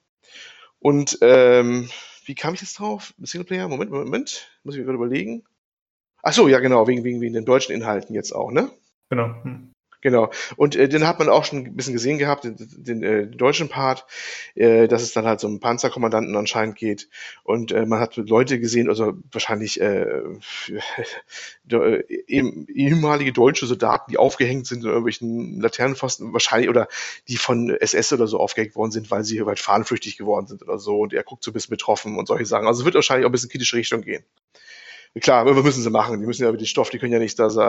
Und 0.79 1.17
ähm, 1.21 1.89
wie 2.25 2.35
kam 2.35 2.53
ich 2.53 2.61
jetzt 2.61 2.79
drauf? 2.79 3.13
Singleplayer? 3.19 3.67
Moment, 3.67 3.91
Moment, 3.91 4.09
Moment. 4.09 4.47
Muss 4.63 4.75
ich 4.75 4.79
mir 4.79 4.85
gerade 4.85 4.97
überlegen. 4.97 5.43
Ach 6.23 6.33
so, 6.33 6.47
ja 6.47 6.59
genau, 6.59 6.87
wegen, 6.87 7.03
wegen, 7.03 7.21
wegen 7.21 7.33
den 7.33 7.45
deutschen 7.45 7.73
Inhalten 7.73 8.13
jetzt 8.13 8.33
auch, 8.33 8.51
ne? 8.51 8.69
Genau. 9.09 9.33
Hm. 9.43 9.70
Genau. 10.01 10.31
Und 10.57 10.75
äh, 10.75 10.89
den 10.89 11.05
hat 11.07 11.19
man 11.19 11.29
auch 11.29 11.45
schon 11.45 11.59
ein 11.59 11.75
bisschen 11.75 11.93
gesehen 11.93 12.17
gehabt, 12.17 12.43
den, 12.43 12.55
den, 12.57 13.03
äh, 13.03 13.27
den 13.27 13.37
deutschen 13.37 13.69
Part, 13.69 14.05
äh, 14.55 14.87
dass 14.87 15.03
es 15.03 15.13
dann 15.13 15.25
halt 15.25 15.39
so 15.39 15.47
um 15.47 15.59
Panzerkommandanten 15.59 16.35
anscheinend 16.35 16.75
geht. 16.75 17.07
Und 17.43 17.71
äh, 17.71 17.85
man 17.85 17.99
hat 17.99 18.17
Leute 18.17 18.59
gesehen, 18.59 18.89
also 18.89 19.13
wahrscheinlich 19.31 19.79
äh, 19.79 20.05
äh, 21.71 22.03
ehemalige 22.27 23.31
deutsche 23.31 23.67
Soldaten, 23.67 24.11
die 24.11 24.17
aufgehängt 24.17 24.65
sind 24.65 24.79
in 24.83 24.89
irgendwelchen 24.89 25.61
Laternenpfosten, 25.61 26.33
wahrscheinlich, 26.33 26.69
oder 26.69 26.87
die 27.27 27.37
von 27.37 27.69
SS 27.69 28.11
oder 28.13 28.25
so 28.25 28.39
aufgehängt 28.39 28.75
worden 28.75 28.91
sind, 28.91 29.11
weil 29.11 29.23
sie 29.23 29.43
halt 29.43 29.59
fahnenflüchtig 29.59 30.17
geworden 30.17 30.47
sind 30.47 30.63
oder 30.63 30.79
so. 30.79 30.99
Und 30.99 31.13
er 31.13 31.23
guckt 31.23 31.43
so 31.43 31.51
ein 31.51 31.53
bisschen 31.53 31.71
betroffen 31.71 32.17
und 32.17 32.27
solche 32.27 32.45
Sachen. 32.45 32.65
Also 32.65 32.85
wird 32.85 32.95
wahrscheinlich 32.95 33.25
auch 33.25 33.29
ein 33.29 33.33
bisschen 33.33 33.49
kritische 33.49 33.77
Richtung 33.77 34.01
gehen 34.01 34.23
klar, 35.19 35.45
wir 35.45 35.53
müssen 35.53 35.83
sie 35.83 35.89
machen. 35.89 36.19
Die 36.19 36.25
müssen 36.25 36.43
ja 36.43 36.51
mit 36.51 36.61
dem 36.61 36.67
Stoff, 36.67 36.89
die 36.89 36.99
können 36.99 37.13
ja 37.13 37.19
nicht 37.19 37.37
da 37.37 37.49
so 37.49 37.61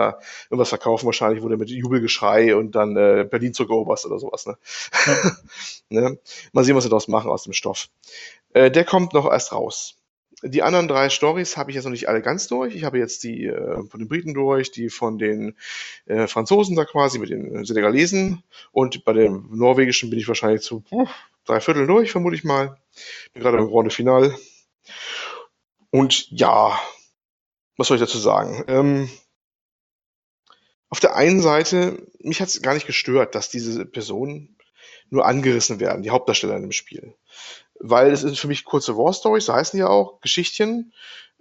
irgendwas 0.49 0.69
verkaufen. 0.69 1.05
Wahrscheinlich 1.05 1.43
wurde 1.43 1.57
mit 1.57 1.69
Jubelgeschrei 1.69 2.55
und 2.55 2.75
dann 2.75 2.95
äh, 2.95 3.27
Berlin 3.29 3.53
zurückeroberst 3.53 4.05
oder 4.05 4.19
sowas. 4.19 4.45
Ne? 4.45 4.57
Ja. 5.05 5.31
ne? 6.09 6.19
Mal 6.53 6.63
sehen, 6.63 6.75
was 6.75 6.83
sie 6.83 6.89
daraus 6.89 7.07
machen 7.07 7.29
aus 7.29 7.43
dem 7.43 7.53
Stoff. 7.53 7.89
Äh, 8.53 8.71
der 8.71 8.85
kommt 8.85 9.13
noch 9.13 9.29
erst 9.29 9.51
raus. 9.51 9.97
Die 10.45 10.61
anderen 10.61 10.89
drei 10.89 11.09
Stories 11.09 11.55
habe 11.55 11.71
ich 11.71 11.75
jetzt 11.75 11.85
noch 11.85 11.91
nicht 11.91 12.09
alle 12.09 12.21
ganz 12.21 12.47
durch. 12.47 12.75
Ich 12.75 12.83
habe 12.83 12.97
jetzt 12.97 13.23
die 13.23 13.45
äh, 13.45 13.87
von 13.87 13.99
den 13.99 14.09
Briten 14.09 14.33
durch, 14.33 14.71
die 14.71 14.89
von 14.89 15.17
den 15.17 15.55
äh, 16.05 16.27
Franzosen 16.27 16.75
da 16.75 16.83
quasi 16.83 17.17
mit 17.17 17.29
den 17.29 17.63
Senegalesen 17.63 18.43
und 18.73 19.05
bei 19.05 19.13
dem 19.13 19.47
norwegischen 19.53 20.09
bin 20.09 20.19
ich 20.19 20.27
wahrscheinlich 20.27 20.61
zu 20.61 20.83
uh, 20.91 21.07
drei 21.45 21.61
Viertel 21.61 21.87
durch, 21.87 22.11
vermute 22.11 22.35
ich 22.35 22.43
mal. 22.43 22.77
Bin 23.33 23.41
gerade 23.41 23.57
im 23.57 23.69
Grande 23.69 23.89
Final. 23.89 24.35
Und 25.91 26.29
ja, 26.31 26.77
was 27.77 27.87
soll 27.87 27.97
ich 27.97 28.03
dazu 28.03 28.17
sagen? 28.17 28.63
Ähm, 28.67 29.09
auf 30.89 30.99
der 30.99 31.15
einen 31.15 31.41
Seite, 31.41 32.05
mich 32.19 32.39
hat 32.39 32.49
es 32.49 32.61
gar 32.61 32.75
nicht 32.75 32.85
gestört, 32.85 33.33
dass 33.35 33.49
diese 33.49 33.85
Personen 33.85 34.57
nur 35.09 35.25
angerissen 35.25 35.79
werden, 35.79 36.03
die 36.03 36.11
Hauptdarsteller 36.11 36.55
in 36.55 36.61
dem 36.61 36.71
Spiel. 36.71 37.15
Weil 37.79 38.11
es 38.11 38.21
sind 38.21 38.37
für 38.37 38.47
mich 38.47 38.63
kurze 38.63 38.97
War 38.97 39.13
Stories, 39.13 39.45
so 39.45 39.53
heißen 39.53 39.77
die 39.77 39.81
ja 39.81 39.87
auch, 39.87 40.21
Geschichtchen, 40.21 40.93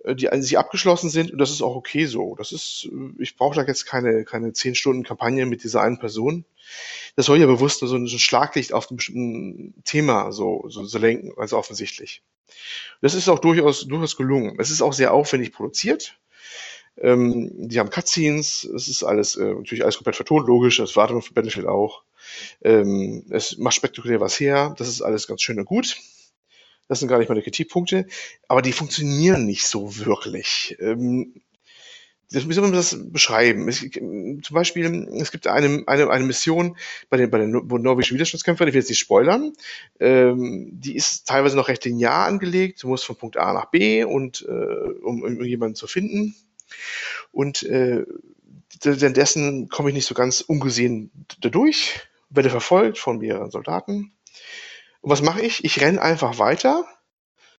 äh, 0.05 0.15
die 0.15 0.31
an 0.31 0.43
sich 0.43 0.59
abgeschlossen 0.59 1.11
sind 1.11 1.33
und 1.33 1.39
das 1.39 1.51
ist 1.51 1.63
auch 1.63 1.77
okay 1.77 2.07
so. 2.07 2.35
Das 2.37 2.53
ist, 2.53 2.89
äh, 2.91 3.23
ich 3.23 3.37
brauche 3.37 3.55
da 3.55 3.63
jetzt 3.65 3.85
keine, 3.85 4.25
keine 4.25 4.53
10 4.53 4.75
Stunden 4.75 5.05
Kampagne 5.05 5.47
mit 5.47 5.65
dieser 5.65 5.83
einen 5.83 5.99
Person. 5.99 6.45
Das 7.17 7.27
soll 7.27 7.39
ja 7.39 7.47
bewusst 7.47 7.83
nur 7.83 7.89
so 7.89 7.97
ein 7.97 8.09
Schlaglicht 8.09 8.73
auf 8.73 8.91
ein 8.91 8.97
bestimmten 8.97 9.83
Thema 9.85 10.33
so, 10.33 10.65
so, 10.69 10.85
so 10.85 10.99
lenken, 10.99 11.33
also 11.37 11.59
offensichtlich. 11.59 12.23
Das 13.01 13.15
ist 13.15 13.29
auch 13.29 13.39
durchaus, 13.39 13.87
durchaus 13.87 14.17
gelungen. 14.17 14.57
Es 14.59 14.71
ist 14.71 14.83
auch 14.83 14.93
sehr 14.93 15.13
aufwendig 15.13 15.53
produziert. 15.53 16.19
Ähm, 16.99 17.51
die 17.69 17.79
haben 17.79 17.91
Cutscenes, 17.91 18.65
es 18.65 18.89
ist 18.89 19.03
alles, 19.03 19.37
äh, 19.37 19.55
natürlich 19.55 19.83
alles 19.83 19.97
komplett 19.97 20.17
vertont, 20.17 20.47
logisch, 20.47 20.77
das 20.77 20.97
wartet 20.97 21.15
man 21.15 21.23
für 21.23 21.35
Battlefield 21.35 21.67
auch. 21.67 22.03
Ähm, 22.63 23.25
es 23.31 23.59
macht 23.59 23.75
spektakulär 23.75 24.21
was 24.21 24.39
her, 24.39 24.75
das 24.79 24.89
ist 24.89 25.03
alles 25.03 25.27
ganz 25.27 25.43
schön 25.43 25.59
und 25.59 25.65
gut. 25.65 25.97
Das 26.89 27.01
sind 27.01 27.09
gar 27.09 27.19
nicht 27.19 27.29
meine 27.29 27.43
Kritikpunkte, 27.43 28.07
aber 28.49 28.61
die 28.61 28.73
funktionieren 28.73 29.47
nicht 29.47 29.67
so 29.67 29.97
wirklich. 29.97 30.77
Ähm, 30.81 31.41
wie 32.33 32.53
soll 32.53 32.65
man 32.65 32.73
das 32.73 32.97
beschreiben? 33.11 33.69
Es, 33.69 33.81
zum 33.81 34.43
Beispiel, 34.51 35.09
es 35.21 35.33
gibt 35.33 35.47
eine, 35.47 35.85
eine, 35.87 36.11
eine 36.11 36.25
Mission 36.25 36.77
bei 37.11 37.17
den, 37.17 37.31
bei 37.31 37.39
den 37.39 37.51
norwegischen 37.51 38.15
Widerstandskämpfern, 38.15 38.69
ich 38.69 38.75
will 38.75 38.81
jetzt 38.81 38.89
nicht 38.89 38.99
spoilern, 38.99 39.53
ähm, 40.01 40.71
die 40.73 40.97
ist 40.97 41.27
teilweise 41.27 41.57
noch 41.57 41.69
recht 41.69 41.85
linear 41.85 42.27
angelegt, 42.27 42.83
du 42.83 42.89
musst 42.89 43.05
von 43.05 43.17
Punkt 43.17 43.37
A 43.37 43.53
nach 43.53 43.67
B 43.67 44.05
und 44.05 44.47
äh, 44.49 44.53
um, 45.03 45.23
um 45.23 45.45
jemanden 45.45 45.75
zu 45.75 45.87
finden. 45.87 46.35
Und 47.31 47.63
äh, 47.63 48.05
dessen 48.85 49.69
komme 49.69 49.91
ich 49.91 49.95
nicht 49.95 50.07
so 50.07 50.15
ganz 50.15 50.41
ungesehen 50.41 51.11
dadurch, 51.41 52.01
werde 52.31 52.51
verfolgt 52.51 52.99
von 52.99 53.19
mehreren 53.19 53.51
Soldaten. 53.51 54.13
Und 55.01 55.11
was 55.11 55.23
mache 55.23 55.43
ich? 55.43 55.65
Ich 55.65 55.81
renne 55.81 56.01
einfach 56.01 56.39
weiter, 56.39 56.85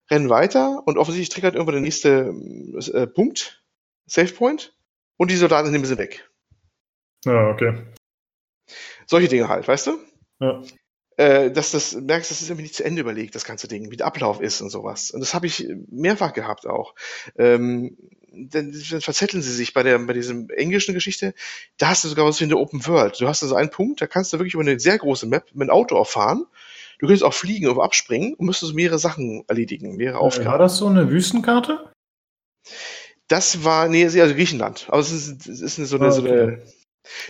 renne 0.09 0.29
weiter 0.29 0.83
und 0.85 0.97
offensichtlich 0.97 1.29
triggert 1.29 1.55
irgendwann 1.55 1.75
der 1.75 1.81
nächste 1.81 2.33
äh, 2.93 3.07
Punkt, 3.07 3.63
Save 4.05 4.33
Point, 4.33 4.75
und 5.17 5.31
die 5.31 5.35
Soldaten 5.35 5.71
nehmen 5.71 5.85
sie 5.85 5.97
weg. 5.97 6.29
Ja, 7.25 7.49
okay. 7.49 7.83
Solche 9.05 9.27
Dinge 9.27 9.47
halt, 9.47 9.67
weißt 9.67 9.87
du? 9.87 9.99
Ja. 10.39 10.61
Äh, 11.15 11.51
dass 11.51 11.71
das 11.71 11.93
merkst, 11.93 12.31
das 12.31 12.41
ist 12.41 12.49
irgendwie 12.49 12.63
nicht 12.63 12.75
zu 12.75 12.83
Ende 12.83 13.01
überlegt, 13.01 13.35
das 13.35 13.45
ganze 13.45 13.67
Ding, 13.67 13.91
wie 13.91 13.97
der 13.97 14.07
Ablauf 14.07 14.41
ist 14.41 14.61
und 14.61 14.69
sowas. 14.69 15.11
Und 15.11 15.19
das 15.19 15.33
habe 15.33 15.45
ich 15.45 15.67
mehrfach 15.89 16.33
gehabt 16.33 16.65
auch. 16.65 16.95
Ähm, 17.37 17.97
dann, 18.33 18.73
verzetteln 18.73 19.41
sie 19.43 19.53
sich 19.53 19.73
bei 19.73 19.83
der 19.83 19.99
bei 19.99 20.13
diesem 20.13 20.49
englischen 20.49 20.93
Geschichte. 20.93 21.33
Da 21.77 21.89
hast 21.89 22.03
du 22.03 22.07
sogar 22.07 22.25
was 22.25 22.39
wie 22.39 22.45
eine 22.45 22.57
Open 22.57 22.85
World. 22.87 23.19
Du 23.19 23.27
hast 23.27 23.43
also 23.43 23.55
einen 23.55 23.69
Punkt, 23.69 24.01
da 24.01 24.07
kannst 24.07 24.33
du 24.33 24.39
wirklich 24.39 24.53
über 24.53 24.63
eine 24.63 24.79
sehr 24.79 24.97
große 24.97 25.27
Map 25.27 25.45
mit 25.53 25.69
einem 25.69 25.69
Auto 25.69 25.97
auffahren. 25.97 26.45
Du 26.99 27.07
könntest 27.07 27.23
auch 27.23 27.33
fliegen 27.33 27.67
oder 27.67 27.83
abspringen 27.83 28.33
und 28.33 28.45
müsstest 28.45 28.73
mehrere 28.73 28.99
Sachen 28.99 29.43
erledigen, 29.47 29.97
mehrere 29.97 30.19
Aufgaben. 30.19 30.51
War 30.51 30.57
das 30.57 30.77
so 30.77 30.87
eine 30.87 31.09
Wüstenkarte? 31.09 31.91
Das 33.27 33.63
war, 33.63 33.87
nee, 33.87 34.05
also 34.05 34.19
Griechenland. 34.35 34.85
Aber 34.89 34.99
es 34.99 35.11
ist, 35.11 35.47
es 35.47 35.61
ist 35.61 35.75
so 35.75 35.97
eine, 35.97 36.07
okay. 36.07 36.15
so 36.15 36.27
eine 36.27 36.61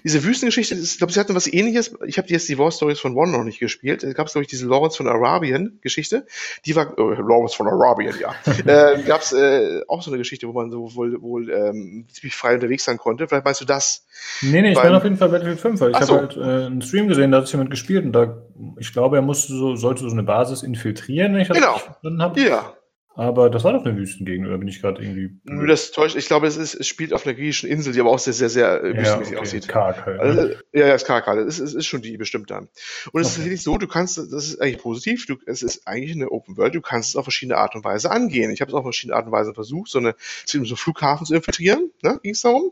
diese 0.04 0.24
Wüstengeschichte, 0.24 0.76
ich 0.76 0.98
glaube, 0.98 1.14
sie 1.14 1.20
hatten 1.20 1.36
was 1.36 1.52
ähnliches. 1.52 1.96
Ich 2.06 2.18
habe 2.18 2.28
jetzt 2.30 2.48
die 2.50 2.58
War 2.58 2.72
Stories 2.72 3.00
von 3.00 3.16
One 3.16 3.32
noch 3.32 3.44
nicht 3.44 3.60
gespielt. 3.60 4.04
Da 4.04 4.14
gab 4.14 4.28
es, 4.28 4.34
glaube 4.34 4.44
ich, 4.44 4.50
diese 4.50 4.68
Lawrence 4.68 4.98
von 4.98 5.08
Arabien 5.08 5.80
Geschichte. 5.82 6.26
Die 6.66 6.76
war, 6.76 6.98
äh, 6.98 7.02
Lawrence 7.02 7.56
von 7.56 7.68
Arabien, 7.68 8.14
ja. 8.20 8.34
äh, 8.66 9.02
gab 9.04 9.22
es 9.22 9.34
äh, 9.34 9.82
auch 9.88 10.02
so 10.02 10.12
eine 10.12 10.18
Geschichte, 10.18 10.48
wo 10.48 10.54
man 10.54 10.70
so 10.70 10.96
wohl, 10.96 11.22
wohl 11.22 11.50
ähm, 11.50 12.06
ziemlich 12.12 12.36
frei 12.36 12.56
unterwegs 12.56 12.86
sein 12.86 12.98
konnte. 12.98 13.28
Vielleicht 13.28 13.46
meinst 13.46 13.62
du 13.62 13.66
das? 13.66 14.06
Nee, 14.42 14.62
nee, 14.62 14.72
ich 14.72 14.76
meine 14.76 14.98
auf 14.98 15.04
jeden 15.04 15.18
Fall 15.18 15.30
Battlefield 15.30 15.60
5. 15.60 15.82
Weil 15.82 15.92
ich 15.92 15.96
habe 15.96 16.06
so. 16.06 16.18
halt 16.18 16.38
äh, 16.38 16.66
einen 16.66 16.82
Stream 16.82 17.08
gesehen, 17.08 17.32
da 17.32 17.40
hat 17.40 17.52
jemand 17.52 17.72
gespielt 17.72 18.06
und 18.06 18.14
da, 18.14 18.44
ich 18.80 18.94
glaube, 18.94 19.18
er 19.18 19.22
musste 19.22 19.54
so, 19.54 19.76
sollte 19.76 20.04
so 20.04 20.12
eine 20.12 20.24
Basis 20.24 20.64
infiltrieren, 20.64 21.34
wenn 21.34 21.42
ich 21.42 21.48
das 21.48 21.58
genau. 21.58 21.78
verstanden 21.78 22.22
habe. 22.22 22.40
Ja. 22.40 22.74
Aber 23.16 23.52
das 23.52 23.64
war 23.64 23.74
doch 23.74 23.86
eine 23.86 23.96
Wüstengegend, 23.96 24.48
oder 24.48 24.58
bin 24.58 24.68
ich 24.68 24.82
gerade 24.82 25.00
irgendwie. 25.00 25.38
Nö, 25.44 25.68
das 25.68 25.92
täuscht. 25.92 26.16
Ich 26.16 26.26
glaube, 26.26 26.48
es, 26.48 26.58
ist, 26.58 26.74
es 26.74 26.88
spielt 26.88 27.14
auf 27.14 27.26
einer 27.26 27.36
griechischen 27.36 27.70
Insel, 27.70 27.94
die 27.94 28.00
aber 28.00 28.10
auch 28.10 28.18
sehr, 28.18 28.34
sehr, 28.34 28.50
sehr 28.50 28.84
äh, 28.84 28.98
wüstenmäßig 28.98 29.34
ja, 29.34 29.38
okay. 29.38 29.38
aussieht. 29.38 29.68
Karg 29.68 30.06
halt. 30.06 30.20
Also, 30.20 30.42
Ne? 30.42 30.58
ja, 30.74 30.88
ja, 30.88 30.96
ist 30.96 31.06
karg 31.06 31.28
halt. 31.28 31.48
Es 31.48 31.60
ist, 31.60 31.70
es 31.70 31.74
ist 31.76 31.86
schon 31.86 32.02
die 32.02 32.18
bestimmt 32.18 32.50
dann. 32.50 32.70
Und 33.12 33.22
es 33.22 33.28
ist 33.28 33.34
Okay. 33.34 33.36
tatsächlich 33.36 33.62
so, 33.62 33.78
du 33.78 33.88
kannst, 33.88 34.18
das 34.18 34.32
ist 34.32 34.60
eigentlich 34.60 34.80
positiv, 34.80 35.28
du, 35.28 35.36
es 35.46 35.62
ist 35.62 35.88
eigentlich 35.88 36.16
eine 36.16 36.32
Open 36.32 36.58
World, 36.58 36.74
du 36.74 36.82
kannst 36.82 37.10
es 37.10 37.16
auf 37.16 37.26
verschiedene 37.26 37.58
Art 37.58 37.76
und 37.76 37.84
Weise 37.84 38.10
angehen. 38.10 38.50
Ich 38.50 38.62
habe 38.62 38.72
es 38.72 38.76
auf 38.76 38.84
verschiedene 38.84 39.16
Art 39.16 39.28
und 39.28 39.32
Weise 39.32 39.54
versucht, 39.54 39.92
so 39.92 40.00
eine, 40.00 40.16
so 40.46 40.58
einen 40.58 40.66
Flughafen 40.66 41.28
zu 41.28 41.36
infiltrieren, 41.36 41.92
ne, 42.02 42.20
ging 42.24 42.34
es 42.34 42.42
darum. 42.42 42.72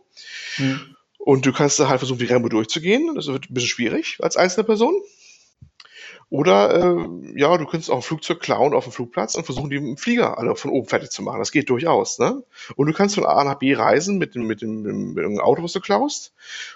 Hm. 0.56 0.96
Und 1.20 1.46
du 1.46 1.54
kannst 1.54 1.80
da 1.80 1.88
halt 1.88 2.00
versuchen, 2.00 2.20
wie 2.20 2.26
Rambo 2.26 2.50
durchzugehen. 2.50 3.14
Das 3.14 3.28
wird 3.28 3.48
ein 3.48 3.54
bisschen 3.54 3.70
schwierig 3.70 4.18
als 4.22 4.38
einzelne 4.38 4.64
Person. 4.64 4.96
Oder 6.32 6.74
äh, 6.96 7.38
ja, 7.38 7.58
du 7.58 7.66
könntest 7.66 7.92
auch 7.92 7.98
ein 7.98 8.02
Flugzeug 8.02 8.40
klauen 8.40 8.74
auf 8.74 8.86
dem 8.86 8.94
Flugplatz 8.94 9.36
und 9.36 9.44
versuchen, 9.44 9.70
die 9.70 9.96
Flieger 9.98 10.38
alle 10.38 10.56
von 10.56 10.72
oben 10.72 10.88
fertig 10.88 11.10
zu 11.12 11.22
machen. 11.24 11.40
Das 11.40 11.52
geht 11.52 11.70
durchaus. 11.70 12.20
Ne? 12.20 12.42
Und 12.78 12.88
du 12.88 12.94
kannst 12.94 13.16
von 13.16 13.26
A 13.26 13.44
nach 13.44 13.56
B 13.56 13.74
reisen 13.74 14.18
mit 14.18 14.34
dem, 14.34 14.48
mit 14.48 14.62
dem, 14.62 15.12
mit 15.14 15.26
dem 15.26 15.42
Auto, 15.42 15.62
was 15.62 15.74
du 15.74 15.82
klaust. 15.82 16.34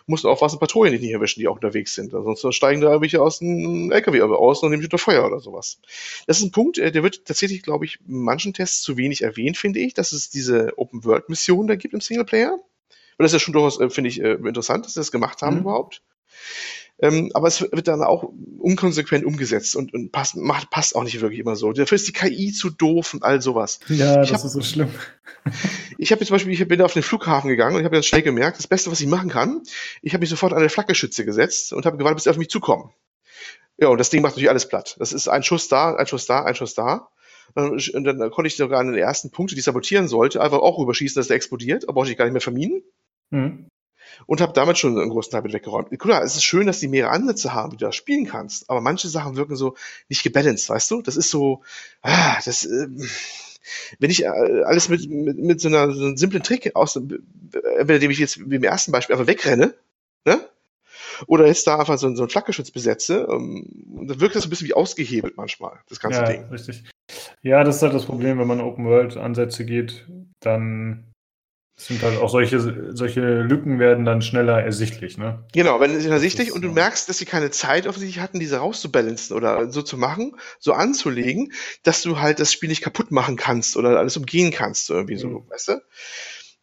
Musst 0.08 0.26
aufpassen, 0.26 0.60
Patrouillen 0.60 0.92
dich 0.92 1.02
nicht 1.02 1.14
erwischen, 1.14 1.40
die 1.40 1.48
auch 1.48 1.56
unterwegs 1.56 1.96
sind. 1.96 2.12
Sonst 2.12 2.54
steigen 2.54 2.82
da 2.82 3.00
welche 3.00 3.22
aus 3.22 3.40
dem 3.40 3.94
LKW 3.94 4.24
aus 4.24 4.62
und 4.62 4.72
nehmen 4.72 4.82
dich 4.82 4.88
unter 4.88 4.98
Feuer 4.98 5.26
oder 5.26 5.40
sowas. 5.40 5.80
Das 6.28 6.40
ist 6.40 6.44
ein 6.44 6.52
Punkt, 6.52 6.78
äh, 6.78 6.92
der 6.92 7.04
wird 7.04 7.24
tatsächlich, 7.24 7.64
glaube 7.64 7.86
ich, 7.86 8.00
in 8.06 8.24
manchen 8.24 8.54
Tests 8.54 8.82
zu 8.82 8.98
wenig 8.98 9.22
erwähnt, 9.22 9.56
finde 9.56 9.80
ich, 9.80 9.94
dass 9.94 10.12
es 10.12 10.30
diese 10.30 10.74
Open-World-Mission 10.78 11.68
da 11.68 11.76
gibt 11.78 11.94
im 11.94 12.02
Singleplayer. 12.02 12.52
Und 12.56 13.24
das 13.24 13.32
ist 13.32 13.36
ja 13.36 13.40
schon 13.40 13.54
durchaus, 13.54 13.80
äh, 13.80 13.90
finde 13.90 14.10
ich, 14.10 14.22
äh, 14.22 14.34
interessant, 14.34 14.84
dass 14.84 14.96
sie 14.96 15.00
das 15.00 15.14
gemacht 15.14 15.42
haben 15.42 15.56
Mhm. 15.56 15.62
überhaupt. 15.62 16.02
Ähm, 16.98 17.30
aber 17.34 17.48
es 17.50 17.62
wird 17.62 17.88
dann 17.90 18.02
auch 18.04 18.32
unkonsequent 18.58 19.26
umgesetzt 19.26 19.76
und, 19.76 19.94
und 19.94 20.12
passt, 20.14 20.38
macht, 20.38 20.70
passt 20.70 20.96
auch 20.96 21.04
nicht 21.04 21.20
wirklich 21.20 21.42
immer 21.42 21.58
so. 21.58 21.74
Dafür 21.74 21.98
ist 21.98 22.08
die 22.08 22.14
KI 22.14 22.54
zu 22.54 22.70
doof 22.70 23.14
und 23.14 23.24
all 23.24 23.42
sowas. 23.42 23.80
Ja, 23.90 24.22
Ich 24.24 24.30
das 24.30 24.40
hab- 24.40 24.46
ist 24.46 24.54
so 24.54 24.62
schlimm. 24.62 24.90
Ich 25.98 26.12
habe 26.12 26.22
jetzt 26.22 26.28
zum 26.30 26.36
Beispiel, 26.36 26.54
ich 26.54 26.68
bin 26.68 26.82
auf 26.82 26.94
den 26.94 27.04
Flughafen 27.04 27.50
gegangen 27.50 27.76
und 27.76 27.82
ich 27.82 27.86
habe 27.86 27.94
ganz 27.94 28.06
schnell 28.08 28.24
gemerkt, 28.24 28.58
das 28.58 28.68
Beste, 28.68 28.90
was 28.92 29.00
ich 29.00 29.08
machen 29.08 29.30
kann, 29.30 29.62
ich 30.02 30.14
habe 30.14 30.22
mich 30.22 30.30
sofort 30.30 30.54
an 30.54 30.60
eine 30.60 30.70
Flakgeschütze 30.70 31.24
gesetzt 31.24 31.72
und 31.72 31.86
habe 31.86 31.98
gewartet, 31.98 32.18
bis 32.18 32.24
sie 32.24 32.30
auf 32.32 32.38
mich 32.38 32.50
zukommen. 32.50 32.92
Ja, 33.78 33.90
und 33.90 33.98
das 34.00 34.10
Ding 34.10 34.22
macht 34.24 34.32
natürlich 34.34 34.50
alles 34.50 34.68
platt. 34.68 34.96
Das 35.00 35.14
ist 35.14 35.28
ein 35.28 35.44
Schuss 35.44 35.68
da, 35.68 35.96
ein 35.96 36.08
Schuss 36.08 36.26
da, 36.26 36.44
ein 36.44 36.56
Schuss 36.56 36.74
da. 36.74 37.10
Und 37.54 37.94
dann 38.04 38.32
konnte 38.32 38.48
ich 38.48 38.56
sogar 38.58 38.80
an 38.80 38.88
den 38.88 38.98
ersten 38.98 39.30
Punkte, 39.32 39.54
die 39.56 39.60
ich 39.60 39.66
sabotieren 39.66 40.08
sollte, 40.08 40.42
einfach 40.42 40.60
auch 40.60 40.78
rüberschießen, 40.80 41.20
dass 41.20 41.28
der 41.28 41.36
explodiert, 41.38 41.84
aber 41.84 41.94
brauchte 41.94 42.12
ich 42.12 42.18
gar 42.18 42.26
nicht 42.26 42.34
mehr 42.34 42.42
verminen 42.42 42.82
Hm. 43.32 43.68
Und 44.26 44.42
habe 44.42 44.54
damit 44.54 44.78
schon 44.78 44.98
einen 44.98 45.10
großen 45.10 45.32
Teil 45.32 45.42
mit 45.42 45.54
weggeräumt. 45.54 45.98
Klar, 46.00 46.24
es 46.24 46.36
ist 46.36 46.44
schön, 46.44 46.68
dass 46.68 46.80
die 46.80 46.88
mehrere 46.88 47.12
Ansätze 47.12 47.54
haben, 47.54 47.72
wie 47.72 47.78
du 47.78 47.86
das 47.86 47.96
spielen 47.96 48.26
kannst, 48.26 48.70
aber 48.70 48.82
manche 48.82 49.08
Sachen 49.08 49.36
wirken 49.36 49.56
so 49.56 49.76
nicht 50.10 50.24
gebalanced, 50.24 50.70
weißt 50.70 50.92
du? 50.92 51.02
Das 51.02 51.18
ist 51.18 51.30
so, 51.30 51.62
ah, 52.02 52.38
das, 52.44 52.66
ähm, 52.66 53.08
wenn 54.00 54.12
ich 54.12 54.24
äh, 54.24 54.28
alles 54.28 54.90
mit, 54.90 55.10
mit, 55.10 55.38
mit 55.38 55.62
so, 55.62 55.68
einer, 55.68 55.92
so 55.92 56.06
einem 56.06 56.18
simplen 56.18 56.44
Trick 56.44 56.76
aus, 56.76 56.96
äh, 56.96 57.02
entweder 57.80 58.00
dem 58.00 58.12
ich 58.12 58.20
jetzt 58.20 58.50
wie 58.50 58.56
im 58.56 58.64
ersten 58.64 58.92
Beispiel 58.92 59.16
einfach 59.16 59.28
wegrenne, 59.28 59.74
ne? 60.26 60.40
Oder 61.28 61.48
jetzt 61.48 61.66
da 61.68 61.80
einfach 61.80 61.98
so, 61.98 62.14
so 62.14 62.24
einen 62.24 62.30
Flakgeschütz 62.30 62.72
besetze, 62.72 63.28
ähm, 63.30 63.66
dann 64.08 64.20
wirkt 64.20 64.36
das 64.36 64.44
so 64.44 64.48
ein 64.48 64.50
bisschen 64.50 64.68
wie 64.68 64.74
ausgehebelt 64.74 65.38
manchmal, 65.38 65.80
das 65.90 66.00
ganze 66.00 66.22
ja, 66.22 66.26
Ding. 66.26 66.46
richtig. 66.46 66.84
Ja, 67.42 67.64
das 67.64 67.78
ist 67.78 67.82
halt 67.84 67.94
das 67.94 68.06
Problem, 68.06 68.40
wenn 68.40 68.48
man 68.48 68.62
Open-World-Ansätze 68.62 69.66
geht, 69.66 70.08
dann 70.42 71.06
sind 71.78 72.02
halt 72.04 72.18
auch 72.20 72.30
solche, 72.30 72.94
solche 72.96 73.42
Lücken 73.42 73.80
werden 73.80 74.06
dann 74.06 74.22
schneller 74.22 74.64
ersichtlich, 74.64 75.18
ne? 75.18 75.44
Genau, 75.54 75.80
wenn 75.82 75.94
es 75.94 76.06
ersichtlich 76.06 76.54
und 76.54 76.62
du 76.62 76.72
merkst, 76.72 77.10
dass 77.10 77.18
sie 77.18 77.26
keine 77.26 77.52
Zeit 77.52 77.86
auf 77.88 77.98
sich 77.98 78.20
hatten, 78.20 78.40
diese 78.40 78.58
rauszubalancen 78.58 79.36
oder 79.36 79.70
so 79.72 79.82
zu 79.82 79.98
machen, 79.98 80.38
so 80.60 80.72
anzulegen, 80.72 81.52
dass 81.84 82.02
du 82.02 82.20
halt 82.20 82.40
das 82.40 82.54
Spiel 82.54 82.70
nicht 82.70 82.82
kaputt 82.82 83.12
machen 83.12 83.36
kannst 83.36 83.76
oder 83.76 84.00
alles 84.00 84.16
umgehen 84.16 84.52
kannst, 84.52 84.90
irgendwie 84.90 85.18
so, 85.18 85.28
Mhm. 85.28 85.50
weißt 85.50 85.68
du? 85.68 85.82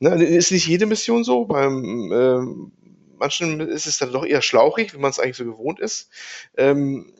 Ne, 0.00 0.24
ist 0.24 0.50
nicht 0.50 0.66
jede 0.66 0.86
Mission 0.86 1.24
so, 1.24 1.44
beim 1.44 2.10
ähm, 2.12 2.72
manchen 3.18 3.60
ist 3.60 3.86
es 3.86 3.98
dann 3.98 4.12
doch 4.12 4.24
eher 4.24 4.42
schlauchig, 4.42 4.94
wie 4.94 4.98
man 4.98 5.10
es 5.10 5.20
eigentlich 5.20 5.36
so 5.36 5.44
gewohnt 5.44 5.78
ist. 5.78 6.10
Ähm, 6.56 7.12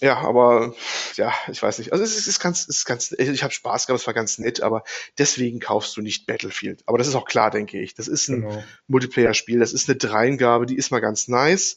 ja, 0.00 0.18
aber 0.18 0.74
ja, 1.16 1.32
ich 1.50 1.62
weiß 1.62 1.78
nicht. 1.78 1.92
Also 1.92 2.02
es 2.04 2.12
ist, 2.12 2.20
es 2.20 2.26
ist 2.26 2.40
ganz, 2.40 2.62
es 2.62 2.78
ist 2.78 2.84
ganz, 2.86 3.12
ich 3.12 3.42
habe 3.42 3.52
Spaß 3.52 3.86
gehabt, 3.86 4.00
es 4.00 4.06
war 4.06 4.14
ganz 4.14 4.38
nett, 4.38 4.62
aber 4.62 4.82
deswegen 5.18 5.60
kaufst 5.60 5.96
du 5.96 6.00
nicht 6.00 6.26
Battlefield. 6.26 6.82
Aber 6.86 6.98
das 6.98 7.06
ist 7.06 7.14
auch 7.14 7.26
klar, 7.26 7.50
denke 7.50 7.80
ich. 7.80 7.94
Das 7.94 8.08
ist 8.08 8.28
ein 8.28 8.42
Genau. 8.42 8.64
Multiplayer-Spiel. 8.88 9.58
Das 9.58 9.72
ist 9.72 9.88
eine 9.88 9.98
Dreingabe, 9.98 10.66
die 10.66 10.76
ist 10.76 10.90
mal 10.90 11.00
ganz 11.00 11.28
nice. 11.28 11.76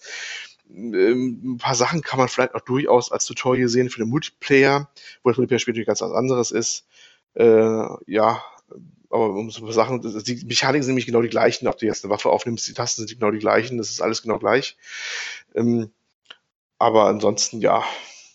Ähm, 0.74 1.42
ein 1.44 1.58
paar 1.58 1.76
Sachen 1.76 2.02
kann 2.02 2.18
man 2.18 2.30
vielleicht 2.30 2.56
auch 2.56 2.62
durchaus 2.62 3.12
als 3.12 3.26
Tutorial 3.26 3.68
sehen 3.68 3.90
für 3.90 4.00
den 4.00 4.10
Multiplayer, 4.10 4.90
wo 5.22 5.30
das 5.30 5.38
Multiplayer-Spiel 5.38 5.74
natürlich 5.74 5.88
ganz 5.88 6.02
was 6.02 6.14
anderes 6.14 6.52
ist. 6.52 6.86
Äh, 7.36 7.44
ja, 8.08 8.44
aber 9.10 9.30
um 9.30 9.52
so 9.52 9.62
ein 9.62 9.66
paar 9.66 9.74
Sachen, 9.74 10.02
die 10.02 10.46
Mechaniken 10.46 10.82
sind 10.84 10.92
nämlich 10.92 11.06
genau 11.06 11.22
die 11.22 11.30
gleichen, 11.30 11.68
ob 11.68 11.78
du 11.78 11.86
jetzt 11.86 12.04
eine 12.04 12.12
Waffe 12.12 12.30
aufnimmst, 12.30 12.68
die 12.68 12.74
Tasten 12.74 13.06
sind 13.06 13.20
genau 13.20 13.32
die 13.32 13.40
gleichen, 13.40 13.78
das 13.78 13.92
ist 13.92 14.02
alles 14.02 14.22
genau 14.24 14.40
gleich. 14.40 14.76
Ähm, 15.54 15.92
aber 16.80 17.06
ansonsten, 17.06 17.62
ja, 17.62 17.84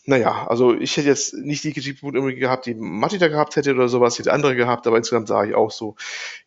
naja, 0.08 0.46
also 0.48 0.74
ich 0.74 0.96
hätte 0.96 1.08
jetzt 1.08 1.34
nicht 1.34 1.62
die 1.64 1.74
Kritikpunkte 1.74 2.18
irgendwie 2.18 2.36
gehabt, 2.36 2.64
die 2.64 2.74
Matti 2.74 3.18
da 3.18 3.28
gehabt 3.28 3.56
hätte 3.56 3.74
oder 3.74 3.88
sowas, 3.88 4.18
hätte 4.18 4.32
andere 4.32 4.56
gehabt, 4.56 4.86
aber 4.86 4.96
insgesamt 4.96 5.28
sage 5.28 5.50
ich 5.50 5.54
auch 5.54 5.70
so, 5.70 5.96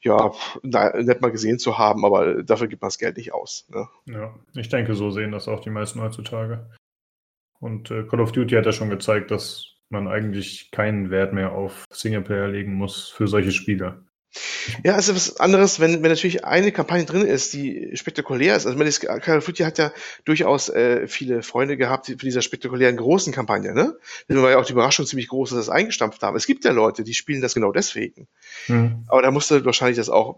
ja, 0.02 0.32
na, 0.64 1.00
nett 1.00 1.22
mal 1.22 1.32
gesehen 1.32 1.60
zu 1.60 1.78
haben, 1.78 2.04
aber 2.04 2.42
dafür 2.42 2.68
gibt 2.68 2.82
man 2.82 2.88
das 2.88 2.98
Geld 2.98 3.18
nicht 3.18 3.36
aus. 3.36 3.68
Ne? 3.70 3.88
Ja, 4.06 4.34
ich 4.56 4.70
denke, 4.70 4.96
so 4.96 5.12
sehen 5.12 5.32
das 5.32 5.48
auch 5.48 5.60
die 5.60 5.70
meisten 5.70 6.02
heutzutage. 6.02 6.72
Und 7.60 7.92
äh, 7.92 8.04
Call 8.04 8.22
of 8.22 8.32
Duty 8.32 8.56
hat 8.56 8.66
ja 8.66 8.72
schon 8.72 8.90
gezeigt, 8.90 9.30
dass 9.30 9.76
man 9.90 10.08
eigentlich 10.08 10.72
keinen 10.72 11.12
Wert 11.12 11.32
mehr 11.32 11.52
auf 11.52 11.86
Singleplayer 11.92 12.48
legen 12.48 12.74
muss 12.74 13.10
für 13.10 13.28
solche 13.28 13.52
Spiele. 13.52 14.06
Ja, 14.84 14.98
es 14.98 15.08
ist 15.10 15.16
was 15.16 15.40
anderes, 15.40 15.80
wenn, 15.80 16.04
wenn 16.04 16.10
natürlich 16.10 16.46
eine 16.46 16.72
Kampagne 16.72 17.06
drin 17.06 17.26
ist, 17.26 17.54
die 17.54 17.92
spektakulär 17.96 18.56
ist. 18.56 18.66
Also, 18.66 18.78
meine, 18.78 18.90
das 18.90 19.00
Call 19.00 19.38
of 19.38 19.46
Duty 19.46 19.64
hat 19.64 19.78
ja 19.78 19.92
durchaus 20.24 20.70
äh, 20.70 21.08
viele 21.08 21.44
Freunde 21.44 21.76
gehabt 21.78 22.08
die- 22.08 22.14
für 22.14 22.26
dieser 22.26 22.42
spektakulären 22.42 22.96
großen 22.96 23.34
Kampagne, 23.34 23.74
ne? 23.74 23.98
Deswegen 24.30 24.44
war 24.44 24.52
ja 24.52 24.58
auch 24.60 24.66
die 24.66 24.72
Überraschung 24.74 25.06
ziemlich 25.06 25.28
groß, 25.28 25.50
dass 25.50 25.58
sie 25.58 25.62
das 25.66 25.70
eingestampft 25.70 26.22
haben. 26.24 26.38
Es 26.38 26.46
gibt 26.46 26.64
ja 26.64 26.72
Leute, 26.72 27.04
die 27.04 27.14
spielen 27.14 27.42
das 27.42 27.54
genau 27.54 27.72
deswegen. 27.72 28.28
Hm. 28.68 29.04
Aber 29.08 29.22
da 29.22 29.32
musste 29.32 29.66
wahrscheinlich 29.66 29.98
das 29.98 30.10
auch 30.10 30.38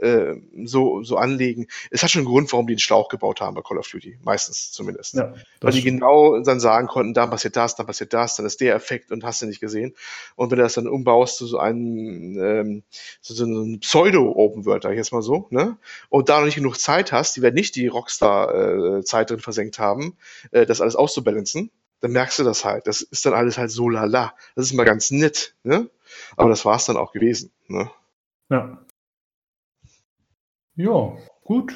äh, 0.00 0.34
so, 0.64 1.02
so 1.02 1.16
anlegen. 1.16 1.66
Es 1.90 2.02
hat 2.02 2.10
schon 2.10 2.20
einen 2.20 2.28
Grund, 2.28 2.52
warum 2.52 2.66
die 2.66 2.74
einen 2.74 2.78
Schlauch 2.78 3.08
gebaut 3.08 3.40
haben 3.40 3.54
bei 3.54 3.62
Call 3.62 3.78
of 3.78 3.88
Duty. 3.88 4.18
Meistens 4.22 4.72
zumindest. 4.72 5.14
Ja, 5.14 5.34
Weil 5.60 5.72
die 5.72 5.82
genau 5.82 6.40
dann 6.42 6.60
sagen 6.60 6.86
konnten, 6.86 7.14
da 7.14 7.26
passiert 7.26 7.56
das, 7.56 7.74
da 7.76 7.84
passiert 7.84 8.12
das, 8.12 8.36
dann 8.36 8.46
ist 8.46 8.60
der 8.60 8.74
Effekt 8.74 9.10
und 9.10 9.24
hast 9.24 9.42
du 9.42 9.46
nicht 9.46 9.60
gesehen. 9.60 9.94
Und 10.36 10.50
wenn 10.50 10.58
du 10.58 10.62
das 10.64 10.74
dann 10.74 10.86
umbaust 10.86 11.36
zu 11.38 11.46
so 11.46 11.58
einem, 11.58 12.38
ähm, 12.40 12.82
so, 13.20 13.34
so 13.34 13.44
einem 13.44 13.80
Pseudo-Open-World, 13.80 14.82
sag 14.82 14.92
ich 14.92 14.98
jetzt 14.98 15.12
mal 15.12 15.22
so, 15.22 15.46
ne? 15.50 15.76
Und 16.08 16.28
da 16.28 16.38
noch 16.38 16.46
nicht 16.46 16.56
genug 16.56 16.78
Zeit 16.78 17.12
hast, 17.12 17.36
die 17.36 17.42
werden 17.42 17.54
nicht 17.54 17.76
die 17.76 17.86
Rockstar-Zeit 17.86 19.30
drin 19.30 19.40
versenkt 19.40 19.78
haben, 19.78 20.16
äh, 20.50 20.66
das 20.66 20.80
alles 20.80 20.96
auszubalancen, 20.96 21.70
dann 22.00 22.12
merkst 22.12 22.38
du 22.38 22.44
das 22.44 22.64
halt. 22.64 22.86
Das 22.86 23.02
ist 23.02 23.26
dann 23.26 23.34
alles 23.34 23.58
halt 23.58 23.70
so 23.70 23.88
lala. 23.88 24.34
Das 24.56 24.66
ist 24.66 24.72
mal 24.72 24.84
ganz 24.84 25.10
nett, 25.10 25.54
ne? 25.62 25.88
Aber 26.36 26.48
das 26.48 26.64
war's 26.64 26.86
dann 26.86 26.96
auch 26.96 27.12
gewesen, 27.12 27.50
ne? 27.68 27.90
Ja. 28.48 28.78
Ja, 30.76 31.16
gut. 31.44 31.74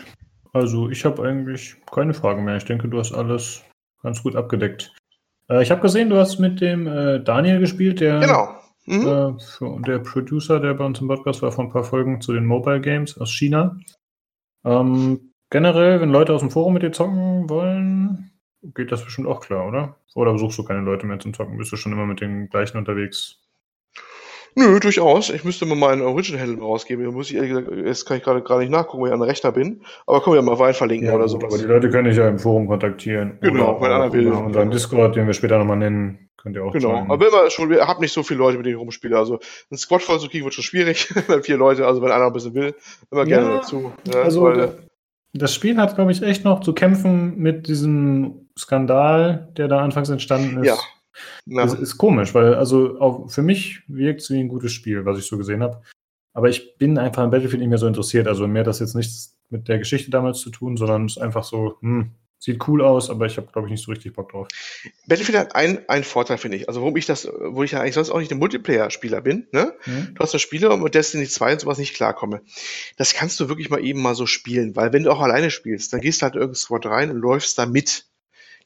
Also 0.53 0.89
ich 0.89 1.05
habe 1.05 1.23
eigentlich 1.23 1.77
keine 1.93 2.15
Fragen 2.15 2.45
mehr. 2.45 2.57
Ich 2.57 2.65
denke, 2.65 2.89
du 2.89 2.99
hast 2.99 3.13
alles 3.13 3.63
ganz 4.03 4.23
gut 4.23 4.37
abgedeckt. 4.37 4.95
Äh, 5.51 5.63
ich 5.63 5.71
habe 5.71 5.81
gesehen, 5.81 6.11
du 6.11 6.17
hast 6.17 6.39
mit 6.39 6.61
dem 6.61 6.87
äh, 6.87 7.21
Daniel 7.21 7.61
gespielt, 7.61 8.01
der, 8.01 8.21
Genau. 8.21 8.57
Mhm. 8.87 9.07
äh, 9.07 9.83
der 9.87 9.99
Producer, 9.99 10.61
der 10.61 10.75
bei 10.75 10.85
uns 10.85 11.01
im 11.01 11.09
Podcast 11.09 11.43
war, 11.43 11.53
vor 11.53 11.65
ein 11.65 11.71
paar 11.71 11.85
Folgen 11.85 12.21
zu 12.21 12.33
den 12.33 12.45
Mobile 12.45 12.81
Games 12.81 13.19
aus 13.19 13.31
China. 13.31 13.77
Ähm, 14.65 15.33
generell, 15.51 16.01
wenn 16.01 16.11
Leute 16.11 16.35
aus 16.35 16.41
dem 16.41 16.51
Forum 16.51 16.75
mit 16.75 16.83
dir 16.83 16.93
zocken 16.93 17.49
wollen, 17.49 18.31
geht 18.63 18.93
das 18.93 19.05
bestimmt 19.05 19.29
auch 19.29 19.41
klar, 19.41 19.67
oder? 19.67 19.97
Oder 20.15 20.33
besuchst 20.33 20.59
du 20.59 20.65
keine 20.65 20.81
Leute 20.81 21.07
mehr 21.07 21.19
zum 21.19 21.35
Zocken? 21.35 21.59
Bist 21.59 21.73
du 21.73 21.77
schon 21.77 21.93
immer 21.93 22.07
mit 22.07 22.21
den 22.21 22.49
gleichen 22.49 22.79
unterwegs? 22.79 23.41
Nö, 24.57 24.79
durchaus. 24.79 25.31
Ich 25.31 25.45
müsste 25.45 25.67
mal 25.67 25.75
meinen 25.75 26.03
Original-Handle 26.03 26.63
rausgeben. 26.63 27.05
Da 27.05 27.11
muss 27.11 27.29
ich 27.29 27.37
ehrlich 27.37 27.51
gesagt, 27.51 27.69
jetzt 27.73 28.05
kann 28.07 28.19
ich 28.19 28.23
gerade 28.23 28.41
gerade 28.41 28.61
nicht 28.61 28.71
nachgucken, 28.71 29.03
weil 29.03 29.09
ich 29.09 29.15
an 29.15 29.21
der 29.21 29.29
Rechner 29.29 29.51
bin. 29.51 29.83
Aber 30.07 30.23
können 30.23 30.37
wir 30.37 30.43
mal 30.43 30.59
Wein 30.59 30.75
verlinken 30.75 31.09
oder 31.11 31.25
gut, 31.25 31.31
sowas. 31.31 31.55
Aber 31.55 31.63
die 31.63 31.69
Leute 31.69 31.91
können 31.91 32.09
dich 32.09 32.17
ja 32.17 32.29
im 32.29 32.39
Forum 32.39 32.69
kontaktieren. 32.69 33.39
Genau, 33.41 33.81
wenn 33.81 33.87
oder 33.87 33.95
einer 33.97 34.05
auch 34.05 34.13
will. 34.13 34.31
unseren 34.31 34.71
Discord, 34.71 35.17
den 35.17 35.27
wir 35.27 35.35
später 35.35 35.59
nochmal 35.59 35.79
nennen, 35.79 36.29
könnt 36.45 36.55
ihr 36.57 36.65
auch 36.65 36.73
Genau. 36.73 36.91
joinen. 36.93 37.11
Aber 37.11 37.27
immer 37.27 37.51
schon, 37.51 37.69
wir 37.71 37.85
haben 37.89 38.01
nicht 38.01 38.13
so 38.13 38.23
viele 38.23 38.39
Leute, 38.39 38.57
mit 38.59 38.67
denen 38.67 38.77
ich 38.77 38.81
rumspiele. 38.81 39.19
Also 39.19 39.41
ein 39.73 39.77
Squad 39.77 40.03
voll 40.03 40.21
zu 40.21 40.29
kriegen 40.29 40.45
wird 40.45 40.55
schon 40.55 40.63
schwierig. 40.63 41.13
Wenn 41.27 41.43
vier 41.43 41.57
Leute, 41.57 41.85
also 41.87 42.01
wenn 42.01 42.13
einer 42.13 42.27
ein 42.27 42.33
bisschen 42.33 42.55
will, 42.55 42.75
immer 43.11 43.25
gerne 43.25 43.47
Ja, 43.49 43.57
dazu. 43.57 43.93
Ja, 44.13 44.23
Also 44.23 44.45
weil, 44.45 44.79
das 45.33 45.53
Spiel 45.53 45.77
hat, 45.79 45.97
glaube 45.97 46.13
ich, 46.13 46.23
echt 46.23 46.45
noch 46.45 46.61
zu 46.61 46.73
kämpfen 46.75 47.37
mit 47.39 47.67
diesem 47.67 48.49
Skandal, 48.57 49.49
der 49.57 49.67
da 49.67 49.81
anfangs 49.81 50.09
entstanden 50.11 50.59
ist. 50.63 50.67
Ja. 50.69 50.77
na, 51.47 51.63
Das 51.63 51.75
ist 51.75 51.99
komisch, 51.99 52.35
weil 52.35 52.55
also 52.55 53.01
auch 53.01 53.29
für 53.31 53.43
mich 53.43 53.81
wirkt 53.89 54.21
es 54.21 54.31
wie 54.31 54.39
ein 54.39 54.47
gutes 54.49 54.71
Spiel, 54.73 55.05
was 55.05 55.19
ich 55.19 55.27
so 55.27 55.37
gesehen 55.37 55.63
habe. 55.63 55.83
Aber 56.35 56.49
ich 56.49 56.77
bin 56.79 56.99
einfach 56.99 57.23
an 57.23 57.31
Battlefield 57.31 57.61
nicht 57.61 57.69
mehr 57.69 57.79
so 57.79 57.87
interessiert. 57.87 58.27
Also 58.29 58.47
mir 58.47 58.61
hat 58.61 58.67
das 58.67 58.81
jetzt 58.81 58.95
nichts 58.95 59.37
mit 59.51 59.67
der 59.69 59.79
Geschichte 59.79 60.11
damals 60.11 60.39
zu 60.41 60.51
tun, 60.51 60.77
sondern 60.77 61.07
es 61.07 61.17
ist 61.17 61.23
einfach 61.23 61.45
so, 61.45 61.77
hm, 61.81 62.11
Sieht 62.39 62.69
cool 62.69 62.83
aus, 62.83 63.09
aber 63.09 63.25
ich 63.25 63.39
habe, 63.39 63.47
glaube 63.51 63.69
ich, 63.69 63.73
nicht 63.73 63.85
so 63.85 63.91
richtig 63.91 64.13
Bock 64.13 64.31
drauf. 64.31 64.49
Battlefield 65.07 65.39
hat 65.39 65.55
einen, 65.55 65.89
einen 65.89 66.05
Vorteil, 66.05 66.37
finde 66.37 66.59
ich. 66.59 66.69
Also, 66.69 66.81
warum 66.81 66.97
ich 66.97 67.07
das, 67.07 67.27
wo 67.27 67.63
ich 67.63 67.71
ja 67.71 67.81
eigentlich 67.81 67.95
sonst 67.95 68.11
auch 68.11 68.19
nicht 68.19 68.31
ein 68.33 68.39
Multiplayer-Spieler 68.39 69.23
bin, 69.23 69.47
ne? 69.53 69.75
Mhm. 69.87 70.15
Du 70.15 70.23
hast 70.23 70.35
das 70.35 70.43
Spiele 70.43 70.71
und 70.71 70.83
mit 70.83 70.95
Destiny 70.95 71.27
2 71.27 71.53
und 71.53 71.61
sowas 71.63 71.79
nicht 71.79 71.95
klarkomme. 71.95 72.43
Das 72.97 73.15
kannst 73.15 73.41
du 73.41 73.49
wirklich 73.49 73.71
mal 73.71 73.83
eben 73.83 74.03
mal 74.03 74.15
so 74.15 74.27
spielen, 74.27 74.77
weil 74.77 74.93
wenn 74.93 75.05
du 75.05 75.11
auch 75.11 75.21
alleine 75.21 75.51
spielst, 75.51 75.93
dann 75.93 76.01
gehst 76.01 76.21
du 76.21 76.25
halt 76.25 76.35
irgendwo 76.35 76.77
rein 76.77 77.11
und 77.11 77.17
läufst 77.17 77.59
da 77.59 77.65
mit. 77.65 78.07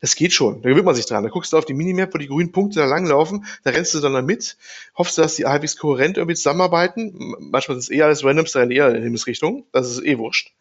Das 0.00 0.16
geht 0.16 0.32
schon. 0.32 0.62
Da 0.62 0.68
gewöhnt 0.68 0.84
man 0.84 0.94
sich 0.94 1.06
dran. 1.06 1.24
Da 1.24 1.30
guckst 1.30 1.52
du 1.52 1.58
auf 1.58 1.64
die 1.64 1.74
Minimap, 1.74 2.14
wo 2.14 2.18
die 2.18 2.28
grünen 2.28 2.52
Punkte 2.52 2.80
da 2.80 2.86
langlaufen, 2.86 3.47
da 3.64 3.70
rennst 3.70 3.94
du 3.94 4.00
dann 4.00 4.12
da 4.12 4.22
mit, 4.22 4.56
hoffst, 4.97 5.18
dass 5.18 5.36
die 5.36 5.44
halbwegs 5.44 5.76
kohärent 5.76 6.16
irgendwie 6.16 6.36
zusammenarbeiten. 6.36 7.34
Manchmal 7.38 7.76
sind 7.76 7.82
es 7.82 7.88
eher 7.90 8.06
alles 8.06 8.24
Randoms, 8.24 8.52
dann 8.52 8.70
eher 8.70 8.94
in 8.94 9.02
Himmelsrichtung. 9.02 9.66
Das 9.72 9.88
ist 9.88 10.05
eh 10.05 10.18
wurscht 10.18 10.52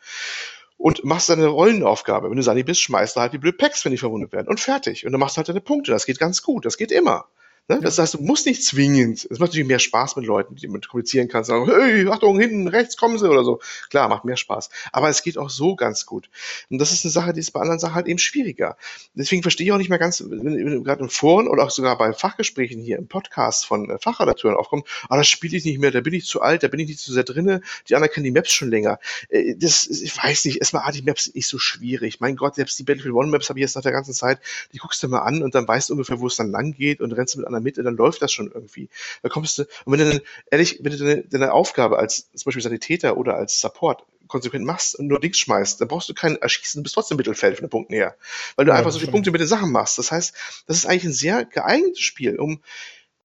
und 0.77 1.03
machst 1.03 1.29
deine 1.29 1.47
Rollenaufgabe. 1.47 2.29
Wenn 2.29 2.37
du 2.37 2.43
Sani 2.43 2.63
bist, 2.63 2.81
schmeißt 2.81 3.15
du 3.15 3.21
halt 3.21 3.33
die 3.33 3.39
blöd 3.39 3.57
Packs, 3.57 3.83
wenn 3.83 3.91
die 3.91 3.97
verwundet 3.97 4.31
werden. 4.31 4.47
Und 4.47 4.59
fertig. 4.59 5.05
Und 5.05 5.11
dann 5.11 5.19
machst 5.19 5.35
du 5.35 5.37
halt 5.37 5.49
deine 5.49 5.61
Punkte. 5.61 5.91
Das 5.91 6.05
geht 6.05 6.19
ganz 6.19 6.43
gut. 6.43 6.65
Das 6.65 6.77
geht 6.77 6.91
immer. 6.91 7.25
Ne? 7.69 7.81
Das 7.81 7.99
heißt, 7.99 8.13
du 8.13 8.21
musst 8.21 8.45
nicht 8.45 8.63
zwingend. 8.63 9.27
Es 9.29 9.39
macht 9.39 9.49
natürlich 9.49 9.67
mehr 9.67 9.79
Spaß 9.79 10.15
mit 10.15 10.25
Leuten, 10.25 10.55
die 10.55 10.67
du 10.67 10.79
kommunizieren 10.87 11.27
kannst. 11.27 11.49
Sagen, 11.49 11.65
hey, 11.69 12.07
Achtung, 12.07 12.39
hinten, 12.39 12.67
rechts, 12.67 12.95
kommen 12.95 13.17
sie 13.17 13.29
oder 13.29 13.43
so. 13.43 13.59
Klar, 13.89 14.07
macht 14.07 14.23
mehr 14.23 14.37
Spaß. 14.37 14.69
Aber 14.93 15.09
es 15.09 15.21
geht 15.21 15.37
auch 15.37 15.49
so 15.49 15.75
ganz 15.75 16.05
gut. 16.05 16.29
Und 16.69 16.79
das 16.79 16.93
ist 16.93 17.03
eine 17.03 17.11
Sache, 17.11 17.33
die 17.33 17.41
ist 17.41 17.51
bei 17.51 17.59
anderen 17.59 17.79
Sachen 17.79 17.95
halt 17.95 18.07
eben 18.07 18.19
schwieriger. 18.19 18.77
Deswegen 19.15 19.41
verstehe 19.41 19.67
ich 19.67 19.73
auch 19.73 19.77
nicht 19.77 19.89
mehr 19.89 19.99
ganz, 19.99 20.23
wenn, 20.25 20.45
wenn 20.45 20.83
gerade 20.83 21.03
in 21.03 21.09
Foren 21.09 21.49
oder 21.49 21.63
auch 21.63 21.69
sogar 21.69 21.97
bei 21.97 22.13
Fachgesprächen 22.13 22.81
hier 22.81 22.97
im 22.97 23.07
Podcast 23.07 23.65
von 23.65 23.89
äh, 23.89 23.97
Fachredakteuren 23.99 24.55
aufkommt, 24.55 24.87
ah, 25.09 25.17
das 25.17 25.27
spiele 25.27 25.57
ich 25.57 25.65
nicht 25.65 25.79
mehr, 25.79 25.91
da 25.91 25.99
bin 25.99 26.13
ich 26.13 26.25
zu 26.25 26.41
alt, 26.41 26.63
da 26.63 26.69
bin 26.69 26.79
ich 26.79 26.87
nicht 26.87 26.99
zu 26.99 27.11
sehr 27.11 27.23
drinne. 27.23 27.61
Die 27.89 27.95
anderen 27.95 28.13
kennen 28.13 28.23
die 28.23 28.31
Maps 28.31 28.53
schon 28.53 28.69
länger. 28.69 28.99
Äh, 29.27 29.55
das, 29.57 29.87
ich 29.87 30.15
weiß 30.15 30.45
nicht, 30.45 30.59
erstmal, 30.59 30.83
ah, 30.85 30.91
die 30.91 31.01
Maps 31.01 31.25
sind 31.25 31.35
nicht 31.35 31.47
so 31.47 31.59
schwierig. 31.59 32.21
Mein 32.21 32.37
Gott, 32.37 32.55
selbst 32.55 32.79
die 32.79 32.83
Battlefield 32.83 33.13
One 33.13 33.29
Maps 33.29 33.49
habe 33.49 33.59
ich 33.59 33.63
jetzt 33.63 33.75
nach 33.75 33.83
der 33.83 33.91
ganzen 33.91 34.13
Zeit, 34.13 34.39
die 34.71 34.77
guckst 34.77 35.03
du 35.03 35.09
mal 35.09 35.19
an 35.19 35.43
und 35.43 35.53
dann 35.53 35.67
weißt 35.67 35.89
du 35.89 35.95
ungefähr, 35.95 36.21
wo 36.21 36.27
es 36.27 36.37
dann 36.37 36.51
lang 36.51 36.71
geht 36.71 37.01
und 37.01 37.11
rennst 37.11 37.35
mit 37.35 37.45
anderen 37.45 37.56
mit 37.59 37.77
und 37.77 37.85
dann 37.85 37.95
läuft 37.95 38.21
das 38.21 38.31
schon 38.31 38.51
irgendwie. 38.51 38.89
Da 39.21 39.29
kommst 39.29 39.57
du, 39.57 39.63
und 39.85 39.93
wenn 39.93 39.99
du 39.99 40.09
dann, 40.11 40.21
ehrlich, 40.51 40.79
wenn 40.81 40.91
du 40.91 40.97
deine, 40.97 41.23
deine 41.23 41.53
Aufgabe 41.53 41.99
als 41.99 42.31
zum 42.33 42.45
Beispiel 42.45 42.63
Sanitäter 42.63 43.17
oder 43.17 43.35
als 43.35 43.59
Support 43.59 44.03
konsequent 44.27 44.65
machst 44.65 44.97
und 44.97 45.07
nur 45.07 45.19
Dings 45.19 45.37
schmeißt, 45.37 45.79
dann 45.79 45.87
brauchst 45.87 46.09
du 46.09 46.13
keinen 46.13 46.35
Erschießen, 46.35 46.79
du 46.79 46.83
bist 46.83 46.95
trotzdem 46.95 47.17
Mittelfeld 47.17 47.55
von 47.55 47.65
den 47.65 47.69
Punkten 47.69 47.93
her. 47.93 48.15
Weil 48.55 48.65
du 48.65 48.71
ja, 48.71 48.77
einfach 48.77 48.91
so 48.91 48.99
viele 48.99 49.11
Punkte 49.11 49.31
mit 49.31 49.41
den 49.41 49.47
Sachen 49.47 49.71
machst. 49.71 49.97
Das 49.97 50.11
heißt, 50.11 50.35
das 50.67 50.77
ist 50.77 50.85
eigentlich 50.85 51.05
ein 51.05 51.13
sehr 51.13 51.45
geeignetes 51.45 52.01
Spiel, 52.01 52.37
um 52.37 52.61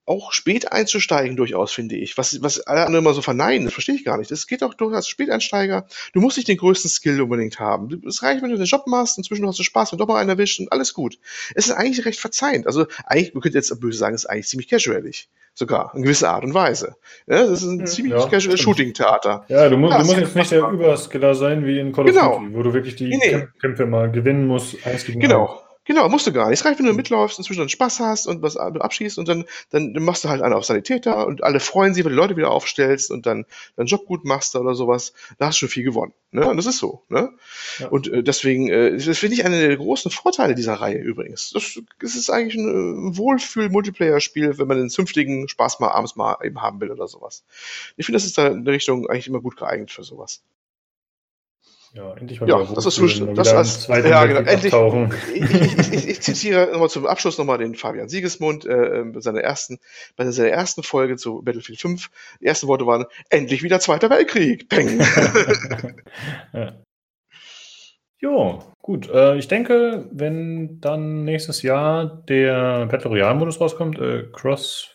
auch 0.05 0.33
spät 0.33 0.73
einzusteigen 0.73 1.37
durchaus, 1.37 1.73
finde 1.73 1.97
ich. 1.97 2.19
Was, 2.19 2.43
was 2.43 2.61
alle 2.61 2.85
anderen 2.85 3.05
immer 3.05 3.15
so 3.15 3.23
verneinen, 3.23 3.65
das 3.65 3.75
verstehe 3.75 3.95
ich 3.95 4.05
gar 4.05 4.19
nicht. 4.19 4.31
Das 4.31 4.47
geht 4.47 4.63
auch 4.63 4.75
durchaus 4.75 5.09
Späteinsteiger. 5.09 5.87
Du 6.13 6.21
musst 6.21 6.37
nicht 6.37 6.49
den 6.49 6.57
größten 6.57 6.91
Skill 6.91 7.21
unbedingt 7.21 7.61
haben. 7.61 8.03
Es 8.07 8.23
reicht, 8.23 8.43
wenn 8.43 8.51
du 8.51 8.57
den 8.57 8.67
Job 8.67 8.87
machst, 8.87 9.19
inzwischen 9.19 9.47
hast 9.47 9.59
du 9.59 9.63
Spaß, 9.63 9.93
wenn 9.93 9.99
du 9.99 10.05
doch 10.05 10.13
mal 10.13 10.21
einen 10.21 10.31
erwischt 10.31 10.59
und 10.61 10.73
alles 10.73 10.93
gut. 10.93 11.19
Es 11.55 11.67
ist 11.67 11.73
eigentlich 11.73 12.05
recht 12.05 12.19
verzeihend. 12.19 12.67
Also 12.67 12.87
eigentlich, 13.07 13.35
man 13.35 13.43
könnte 13.43 13.59
jetzt 13.59 13.81
böse 13.81 13.99
sagen, 13.99 14.15
es 14.15 14.25
ist 14.25 14.31
eigentlich 14.31 14.49
ziemlich 14.49 14.69
casualig. 14.69 15.29
Sogar, 15.55 15.93
in 15.95 16.03
gewisser 16.03 16.31
Art 16.31 16.45
und 16.45 16.55
Weise. 16.55 16.97
Ja, 17.27 17.45
das 17.45 17.63
ist 17.63 17.65
ein 17.65 17.87
ziemlich 17.87 18.15
ja, 18.15 18.27
casual 18.27 18.57
Shooting-Theater. 18.57 19.45
Ja, 19.49 19.69
du, 19.69 19.77
mu 19.77 19.91
ja, 19.91 19.99
du 19.99 20.07
musst 20.07 20.19
jetzt 20.19 20.35
nicht 20.35 20.51
der 20.51 20.67
Überskiller 20.67 21.35
sein 21.35 21.67
wie 21.67 21.79
in 21.79 21.93
Call 21.93 22.07
of 22.07 22.11
genau. 22.11 22.39
Duty, 22.39 22.55
wo 22.55 22.63
du 22.63 22.73
wirklich 22.73 22.97
die 22.97 23.09
nee, 23.09 23.19
nee. 23.21 23.49
Kämpfe 23.61 23.85
mal 23.85 24.11
gewinnen 24.11 24.47
musst. 24.47 24.77
Genau. 25.07 25.63
Genau, 25.85 26.09
musst 26.09 26.28
du 26.28 26.33
gar 26.33 26.49
nicht. 26.49 26.61
Es 26.61 26.65
reicht, 26.65 26.78
wenn 26.78 26.86
du 26.86 26.93
mitläufst 26.93 27.39
und 27.39 27.44
zwischendurch 27.44 27.73
Spaß 27.73 27.99
hast 27.99 28.27
und 28.28 28.41
was 28.41 28.57
abschießt 28.57 29.19
und 29.19 29.27
dann, 29.27 29.44
dann 29.70 29.93
machst 29.94 30.23
du 30.23 30.28
halt 30.28 30.41
einen 30.41 30.55
auf 30.55 30.65
Sanitäter 30.65 31.27
und 31.27 31.43
alle 31.43 31.59
freuen 31.59 31.93
sich, 31.93 32.05
wenn 32.05 32.11
du 32.11 32.17
die 32.17 32.20
Leute 32.23 32.36
wieder 32.36 32.52
aufstellst 32.52 33.11
und 33.11 33.27
dann 33.27 33.47
deinen 33.77 33.86
Job 33.86 34.07
gut 34.07 34.25
machst 34.25 34.55
oder 34.55 34.77
sowas. 34.77 35.12
Da 35.39 35.47
hast 35.47 35.57
du 35.57 35.61
schon 35.61 35.70
viel 35.70 35.83
gewonnen. 35.83 36.12
Ne? 36.31 36.49
Und 36.49 36.57
das 36.57 36.67
ist 36.67 36.78
so. 36.78 37.02
Ne? 37.09 37.31
Ja. 37.81 37.89
Und 37.89 38.07
äh, 38.07 38.23
deswegen, 38.23 38.69
äh, 38.69 38.97
das 38.97 39.19
finde 39.19 39.35
ich 39.35 39.44
einer 39.44 39.59
der 39.59 39.77
großen 39.77 40.12
Vorteile 40.12 40.55
dieser 40.55 40.75
Reihe 40.75 40.99
übrigens. 40.99 41.51
Das, 41.51 41.81
das 41.99 42.15
ist 42.15 42.31
eigentlich 42.31 42.55
ein 42.55 42.69
äh, 42.69 43.17
Wohlfühl-Multiplayer-Spiel, 43.19 44.59
wenn 44.59 44.69
man 44.69 44.78
den 44.78 44.91
zünftigen 44.91 45.49
Spaß 45.49 45.81
mal 45.81 45.89
abends 45.89 46.15
mal 46.15 46.36
eben 46.44 46.62
haben 46.62 46.81
will 46.81 46.93
oder 46.93 47.09
sowas. 47.09 47.44
Ich 47.97 48.07
finde, 48.07 48.17
das 48.17 48.25
ist 48.25 48.39
da 48.39 48.47
in 48.47 48.65
der 48.65 48.75
Richtung 48.75 49.09
eigentlich 49.09 49.27
immer 49.27 49.41
gut 49.41 49.57
geeignet 49.57 49.91
für 49.91 50.05
sowas. 50.05 50.43
Ja, 51.95 52.15
endlich 52.15 52.41
mal 52.41 52.49
ja, 52.49 52.65
das 52.75 52.87
ist 52.87 52.97
so, 52.97 53.27
das 53.35 53.53
als, 53.53 53.87
ja, 53.87 54.25
genau, 54.25 54.41
endlich. 54.41 54.73
Ich, 55.35 55.93
ich, 55.93 56.09
ich, 56.09 56.21
zitiere 56.23 56.71
nochmal 56.73 56.89
zum 56.89 57.07
Abschluss 57.07 57.37
nochmal 57.37 57.59
den 57.59 57.75
Fabian 57.75 58.09
Siegesmund, 58.09 58.65
äh, 58.65 59.01
ähm, 59.01 59.21
seiner 59.21 59.43
ersten, 59.43 59.79
bei 60.17 60.31
seiner 60.31 60.49
ersten 60.49 60.83
Folge 60.83 61.17
zu 61.17 61.43
Battlefield 61.43 61.81
5. 61.81 62.11
Die 62.41 62.47
ersten 62.47 62.67
Worte 62.67 62.87
waren, 62.87 63.05
endlich 63.29 63.62
wieder 63.62 63.79
Zweiter 63.79 64.09
Weltkrieg. 64.09 64.71
Peng. 64.71 65.01
ja. 66.55 66.73
Jo, 68.21 68.62
gut. 68.81 69.11
Äh, 69.11 69.37
ich 69.37 69.49
denke, 69.49 70.09
wenn 70.12 70.81
dann 70.81 71.25
nächstes 71.25 71.61
Jahr 71.61 72.23
der 72.27 72.87
Battle 72.87 73.11
Royale-Modus 73.11 73.61
rauskommt, 73.61 73.99
äh, 73.99 74.29
Cross 74.33 74.95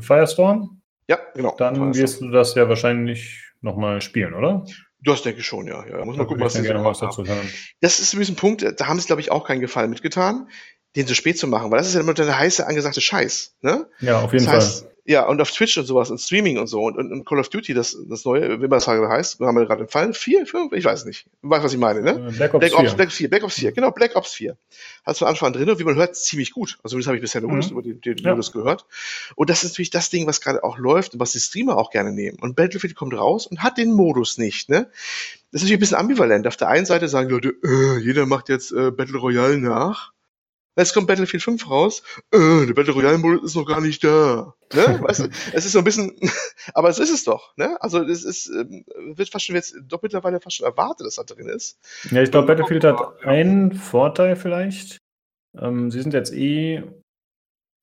Firestorm, 0.00 0.80
ja, 1.06 1.18
genau. 1.34 1.54
Dann 1.56 1.76
Firestorm. 1.76 1.94
wirst 1.94 2.20
du 2.20 2.30
das 2.30 2.54
ja 2.56 2.68
wahrscheinlich 2.68 3.52
nochmal 3.60 4.00
spielen, 4.00 4.34
oder? 4.34 4.64
Das 5.02 5.22
denke 5.22 5.40
ich 5.40 5.46
schon, 5.46 5.66
ja. 5.66 5.84
ja. 5.86 6.04
Muss 6.04 6.16
man 6.16 6.26
gucken, 6.26 6.42
was 6.42 6.52
sie 6.54 6.62
gerne 6.62 6.84
was 6.84 6.98
dazu 6.98 7.24
hören. 7.24 7.48
Das 7.80 8.00
ist 8.00 8.14
ein 8.14 8.36
Punkt, 8.36 8.64
da 8.76 8.86
haben 8.86 9.00
sie, 9.00 9.06
glaube 9.06 9.20
ich, 9.20 9.30
auch 9.30 9.46
keinen 9.46 9.60
Gefallen 9.60 9.90
mitgetan, 9.90 10.48
den 10.96 11.06
so 11.06 11.14
spät 11.14 11.38
zu 11.38 11.46
machen, 11.46 11.70
weil 11.70 11.78
das 11.78 11.88
ist 11.88 11.94
ja 11.94 12.00
immer 12.00 12.14
der 12.14 12.38
heiße, 12.38 12.66
angesagte 12.66 13.00
Scheiß. 13.00 13.56
Ne? 13.62 13.88
Ja, 14.00 14.20
auf 14.20 14.32
jeden 14.32 14.44
das 14.44 14.54
heißt, 14.54 14.80
Fall. 14.82 14.92
Ja, 15.10 15.26
und 15.26 15.40
auf 15.40 15.50
Twitch 15.50 15.76
und 15.76 15.86
sowas 15.86 16.08
und 16.12 16.18
Streaming 16.18 16.56
und 16.58 16.68
so 16.68 16.84
und, 16.84 16.96
und, 16.96 17.10
und 17.10 17.26
Call 17.26 17.40
of 17.40 17.48
Duty, 17.48 17.74
das, 17.74 17.98
das 18.08 18.24
neue, 18.24 18.58
wie 18.62 18.68
man 18.68 18.78
das 18.78 18.86
heißt, 18.86 19.40
haben 19.40 19.58
wir 19.58 19.66
gerade 19.66 19.88
Fall. 19.88 20.14
Vier, 20.14 20.46
fünf, 20.46 20.72
ich 20.72 20.84
weiß 20.84 21.04
nicht. 21.04 21.26
Du 21.42 21.50
weißt, 21.50 21.64
was 21.64 21.72
ich 21.72 21.80
meine, 21.80 22.00
ne? 22.00 22.28
Äh, 22.28 22.30
Black 22.30 22.54
Ops, 22.54 22.60
Black 22.60 22.78
Ops 22.78 22.92
4. 22.92 22.96
Black 22.96 23.08
Ops 23.08 23.16
4, 23.16 23.28
Black 23.28 23.42
Ops 23.42 23.54
4, 23.56 23.72
genau, 23.72 23.90
Black 23.90 24.14
Ops 24.14 24.34
4. 24.34 24.56
Hat 25.04 25.18
von 25.18 25.26
Anfang 25.26 25.48
an 25.48 25.52
drin 25.54 25.68
und 25.68 25.80
wie 25.80 25.84
man 25.84 25.96
hört, 25.96 26.14
ziemlich 26.14 26.52
gut. 26.52 26.78
Also 26.84 26.96
das 26.96 27.08
habe 27.08 27.16
ich 27.16 27.22
bisher 27.22 27.40
nur 27.40 27.50
mhm. 27.50 27.60
über 27.60 27.82
den, 27.82 28.00
den 28.00 28.18
ja. 28.18 28.30
Modus 28.30 28.52
gehört. 28.52 28.86
Und 29.34 29.50
das 29.50 29.64
ist 29.64 29.72
natürlich 29.72 29.90
das 29.90 30.10
Ding, 30.10 30.28
was 30.28 30.40
gerade 30.40 30.62
auch 30.62 30.78
läuft 30.78 31.14
und 31.14 31.18
was 31.18 31.32
die 31.32 31.40
Streamer 31.40 31.76
auch 31.76 31.90
gerne 31.90 32.12
nehmen. 32.12 32.38
Und 32.40 32.54
Battlefield 32.54 32.94
kommt 32.94 33.14
raus 33.14 33.48
und 33.48 33.64
hat 33.64 33.78
den 33.78 33.92
Modus 33.92 34.38
nicht, 34.38 34.68
ne? 34.68 34.90
Das 35.50 35.62
ist 35.62 35.62
natürlich 35.62 35.78
ein 35.78 35.80
bisschen 35.80 35.96
ambivalent. 35.96 36.46
Auf 36.46 36.56
der 36.56 36.68
einen 36.68 36.86
Seite 36.86 37.08
sagen 37.08 37.26
die 37.26 37.34
Leute, 37.34 37.56
äh, 37.64 37.98
jeder 37.98 38.26
macht 38.26 38.48
jetzt 38.48 38.70
äh, 38.70 38.92
Battle 38.92 39.18
Royale 39.18 39.58
nach. 39.58 40.12
Jetzt 40.76 40.94
kommt 40.94 41.08
Battlefield 41.08 41.42
5 41.42 41.68
raus, 41.68 42.02
äh, 42.32 42.66
der 42.66 42.74
Battle 42.74 42.94
Royale 42.94 43.18
Modus 43.18 43.42
ist 43.42 43.56
noch 43.56 43.66
gar 43.66 43.80
nicht 43.80 44.04
da. 44.04 44.54
Ne? 44.72 45.00
Weißt 45.02 45.20
du, 45.20 45.28
es 45.52 45.66
ist 45.66 45.72
so 45.72 45.78
ein 45.78 45.84
bisschen, 45.84 46.12
aber 46.74 46.88
es 46.88 46.98
ist 46.98 47.12
es 47.12 47.24
doch. 47.24 47.56
Ne? 47.56 47.76
Also 47.80 48.02
es 48.02 48.24
ist, 48.24 48.46
ähm, 48.46 48.84
wird 49.16 49.30
fast 49.30 49.46
schon 49.46 49.56
jetzt 49.56 49.74
doch 49.88 50.02
mittlerweile 50.02 50.40
fast 50.40 50.56
schon 50.56 50.66
erwartet, 50.66 51.06
dass 51.06 51.18
er 51.18 51.24
drin 51.24 51.48
ist. 51.48 51.78
Ja, 52.10 52.22
ich 52.22 52.30
glaube, 52.30 52.46
Battlefield 52.46 52.84
hat 52.84 53.24
einen 53.24 53.72
Vorteil 53.72 54.36
vielleicht. 54.36 54.98
Ähm, 55.58 55.90
sie 55.90 56.00
sind 56.00 56.14
jetzt 56.14 56.32
eh 56.32 56.84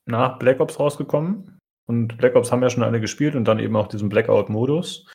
nach 0.06 0.40
Black 0.40 0.62
Ops 0.62 0.80
rausgekommen 0.80 1.60
und 1.88 2.18
Black 2.18 2.36
Ops 2.36 2.52
haben 2.52 2.64
ja 2.64 2.70
schon 2.70 2.84
alle 2.84 3.02
gespielt 3.02 3.36
und 3.36 3.46
dann 3.46 3.60
eben 3.60 3.76
auch 3.76 3.88
diesen 3.88 4.10
Blackout-Modus. 4.10 5.08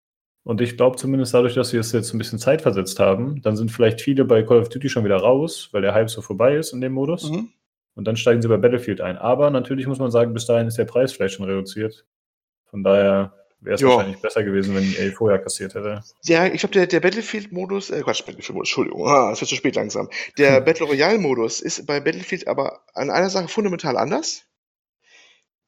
Und 0.45 0.61
ich 0.61 0.77
glaube 0.77 0.97
zumindest 0.97 1.33
dadurch, 1.33 1.55
dass 1.55 1.71
sie 1.71 1.79
es 1.79 1.93
jetzt 1.93 2.13
ein 2.13 2.19
bisschen 2.19 2.39
Zeit 2.39 2.63
versetzt 2.63 2.99
haben, 2.99 3.41
dann 3.43 3.57
sind 3.57 3.71
vielleicht 3.71 4.01
viele 4.01 4.25
bei 4.25 4.43
Call 4.43 4.61
of 4.61 4.69
Duty 4.69 4.89
schon 4.89 5.05
wieder 5.05 5.17
raus, 5.17 5.69
weil 5.73 5.83
der 5.83 5.95
Hype 5.95 6.11
so 6.11 6.21
vorbei 6.21 6.57
ist 6.57 6.73
in 6.73 6.81
dem 6.81 6.93
Modus. 6.93 7.31
Mhm. 7.31 7.49
Und 7.95 8.07
dann 8.07 8.17
steigen 8.17 8.41
sie 8.41 8.49
bei 8.49 8.57
Battlefield 8.57 9.01
ein. 9.01 9.19
Aber 9.19 9.51
natürlich 9.51 9.87
muss 9.87 9.99
man 9.99 10.11
sagen, 10.11 10.33
bis 10.33 10.47
dahin 10.47 10.67
ist 10.67 10.79
der 10.79 10.87
Preis 10.87 11.13
vielleicht 11.13 11.35
schon 11.35 11.47
reduziert. 11.47 12.07
Von 12.71 12.83
daher 12.83 13.35
wäre 13.61 13.77
es 13.77 13.83
wahrscheinlich 13.83 14.21
besser 14.21 14.43
gewesen, 14.43 14.75
wenn 14.75 14.83
EA 14.83 15.13
vorher 15.13 15.39
kassiert 15.39 15.75
hätte. 15.75 16.03
Ja, 16.25 16.47
ich 16.47 16.61
glaube, 16.61 16.73
der, 16.73 16.87
der 16.87 17.01
Battlefield-Modus, 17.01 17.91
äh, 17.91 18.01
Quatsch, 18.03 18.25
Battlefield-Modus, 18.25 18.71
Entschuldigung, 18.71 19.07
ah, 19.07 19.31
es 19.33 19.41
wird 19.41 19.51
zu 19.51 19.57
spät 19.57 19.77
langsam. 19.77 20.09
Der. 20.39 20.61
Battle 20.73 20.87
Royale-Modus 20.87 21.61
ist 21.61 21.87
bei 21.87 22.01
Battlefield 22.01 22.49
aber 22.49 22.81
an 22.95 23.11
einer 23.11 23.31
Sache 23.31 23.49
fundamental 23.49 23.97
anders 23.97 24.45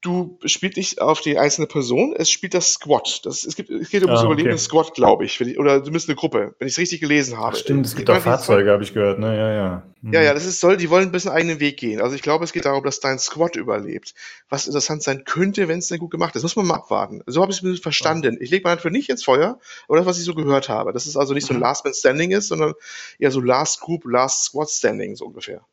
du 0.04 0.38
spielst 0.44 0.76
nicht 0.76 1.00
auf 1.00 1.20
die 1.20 1.38
einzelne 1.38 1.66
Person, 1.66 2.14
es 2.16 2.30
spielt 2.30 2.54
das 2.54 2.72
Squad. 2.74 3.24
Das, 3.24 3.44
es, 3.44 3.56
gibt, 3.56 3.70
es 3.70 3.88
geht 3.88 4.02
um 4.02 4.10
das 4.10 4.20
ah, 4.20 4.24
Überleben 4.24 4.48
okay. 4.48 4.56
des 4.56 4.64
Squad, 4.64 4.94
glaube 4.94 5.24
ich. 5.24 5.40
ich. 5.40 5.58
Oder 5.58 5.82
zumindest 5.82 6.08
eine 6.08 6.16
Gruppe, 6.16 6.54
wenn 6.58 6.68
ich 6.68 6.74
es 6.74 6.78
richtig 6.78 7.00
gelesen 7.00 7.38
habe. 7.38 7.52
Ach 7.54 7.58
stimmt, 7.58 7.86
es 7.86 7.96
gibt 7.96 8.10
auch 8.10 8.20
Fahrzeuge, 8.20 8.70
habe 8.70 8.82
ich 8.82 8.92
gehört, 8.92 9.18
ne? 9.18 9.36
Ja, 9.36 9.52
ja. 9.52 9.82
Mhm. 10.02 10.12
Ja, 10.12 10.22
ja, 10.22 10.34
das 10.34 10.44
ist, 10.44 10.60
soll, 10.60 10.76
die 10.76 10.90
wollen 10.90 11.06
ein 11.06 11.12
bisschen 11.12 11.30
eigenen 11.30 11.58
Weg 11.58 11.78
gehen. 11.78 12.02
Also 12.02 12.14
ich 12.14 12.22
glaube, 12.22 12.44
es 12.44 12.52
geht 12.52 12.66
darum, 12.66 12.84
dass 12.84 13.00
dein 13.00 13.18
Squad 13.18 13.56
überlebt. 13.56 14.14
Was 14.50 14.66
interessant 14.66 15.02
sein 15.02 15.24
könnte, 15.24 15.66
wenn 15.68 15.78
es 15.78 15.88
denn 15.88 15.98
gut 15.98 16.10
gemacht 16.10 16.36
ist. 16.36 16.42
Muss 16.42 16.56
man 16.56 16.66
mal 16.66 16.74
abwarten. 16.74 17.22
So 17.26 17.40
habe 17.40 17.52
ich 17.52 17.62
es 17.62 17.80
verstanden. 17.80 18.36
Ich 18.40 18.50
lege 18.50 18.64
mal 18.64 18.76
dafür 18.76 18.90
nicht 18.90 19.08
ins 19.08 19.24
Feuer, 19.24 19.58
aber 19.88 19.96
das, 19.96 20.06
was 20.06 20.18
ich 20.18 20.24
so 20.24 20.34
gehört 20.34 20.68
habe. 20.68 20.92
Dass 20.92 21.06
es 21.06 21.16
also 21.16 21.32
nicht 21.32 21.46
so 21.46 21.54
ein 21.54 21.56
mhm. 21.56 21.62
Last 21.62 21.84
Man 21.84 21.94
Standing 21.94 22.30
ist, 22.32 22.48
sondern 22.48 22.74
eher 23.18 23.30
so 23.30 23.40
Last 23.40 23.80
Group, 23.80 24.04
Last 24.04 24.44
Squad 24.44 24.68
Standing, 24.68 25.16
so 25.16 25.24
ungefähr. 25.24 25.64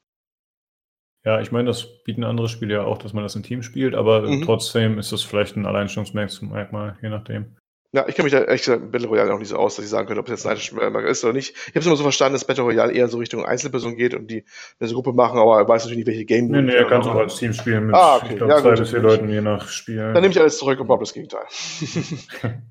Ja, 1.24 1.40
ich 1.40 1.52
meine, 1.52 1.68
das 1.68 2.04
bieten 2.04 2.24
andere 2.24 2.50
Spiele 2.50 2.74
ja 2.74 2.84
auch, 2.84 2.98
dass 2.98 3.14
man 3.14 3.24
das 3.24 3.36
im 3.36 3.44
Team 3.44 3.62
spielt, 3.62 3.94
aber 3.94 4.22
mhm. 4.22 4.42
trotzdem 4.44 4.98
ist 4.98 5.12
das 5.12 5.22
vielleicht 5.22 5.56
ein 5.56 5.68
Alleinstellungsmerkmal, 5.68 6.98
je 7.02 7.10
nachdem. 7.10 7.58
Ja, 7.94 8.08
ich 8.08 8.16
kenne 8.16 8.24
mich 8.24 8.32
da 8.32 8.40
ehrlich 8.40 8.64
gesagt 8.64 8.90
Battle 8.92 9.10
Royale 9.10 9.34
auch 9.34 9.38
nicht 9.38 9.50
so 9.50 9.58
aus, 9.58 9.76
dass 9.76 9.84
ich 9.84 9.92
sagen 9.92 10.08
könnte, 10.08 10.22
ob 10.22 10.28
es 10.28 10.32
jetzt 10.32 10.46
ein 10.46 10.52
Alleinstellungsmerkmal 10.52 11.04
ist 11.04 11.24
oder 11.26 11.34
nicht. 11.34 11.52
Ich 11.52 11.68
habe 11.70 11.80
es 11.80 11.86
immer 11.86 11.98
so 11.98 12.04
verstanden, 12.04 12.34
dass 12.34 12.46
Battle 12.46 12.64
Royale 12.64 12.94
eher 12.94 13.08
so 13.10 13.18
Richtung 13.18 13.46
Einzelperson 13.46 13.98
geht 13.98 14.16
und 14.16 14.32
die 14.32 14.46
eine 14.80 14.92
Gruppe 14.92 15.14
machen, 15.14 15.38
aber 15.38 15.68
weiß 15.68 15.84
natürlich 15.84 15.98
nicht, 15.98 16.08
welche 16.08 16.26
Game 16.26 16.48
Nee, 16.48 16.62
nee, 16.62 16.86
kannst 16.88 17.08
du 17.08 17.12
auch 17.12 17.18
als 17.18 17.36
Team 17.36 17.54
spielen 17.54 17.88
mit, 17.88 17.96
ah, 17.96 18.16
okay. 18.16 18.28
ich 18.30 18.38
glaube, 18.38 18.54
ja, 18.54 18.62
zwei 18.62 18.72
bis 18.72 18.90
vier 18.90 19.00
Leuten 19.00 19.30
je 19.30 19.42
nach 19.42 19.68
Spiel. 19.68 19.98
Dann 19.98 20.22
nehme 20.22 20.30
ich 20.30 20.40
alles 20.40 20.58
zurück 20.58 20.80
und 20.80 20.88
baue 20.88 21.00
das 21.00 21.14
Gegenteil. 21.14 21.46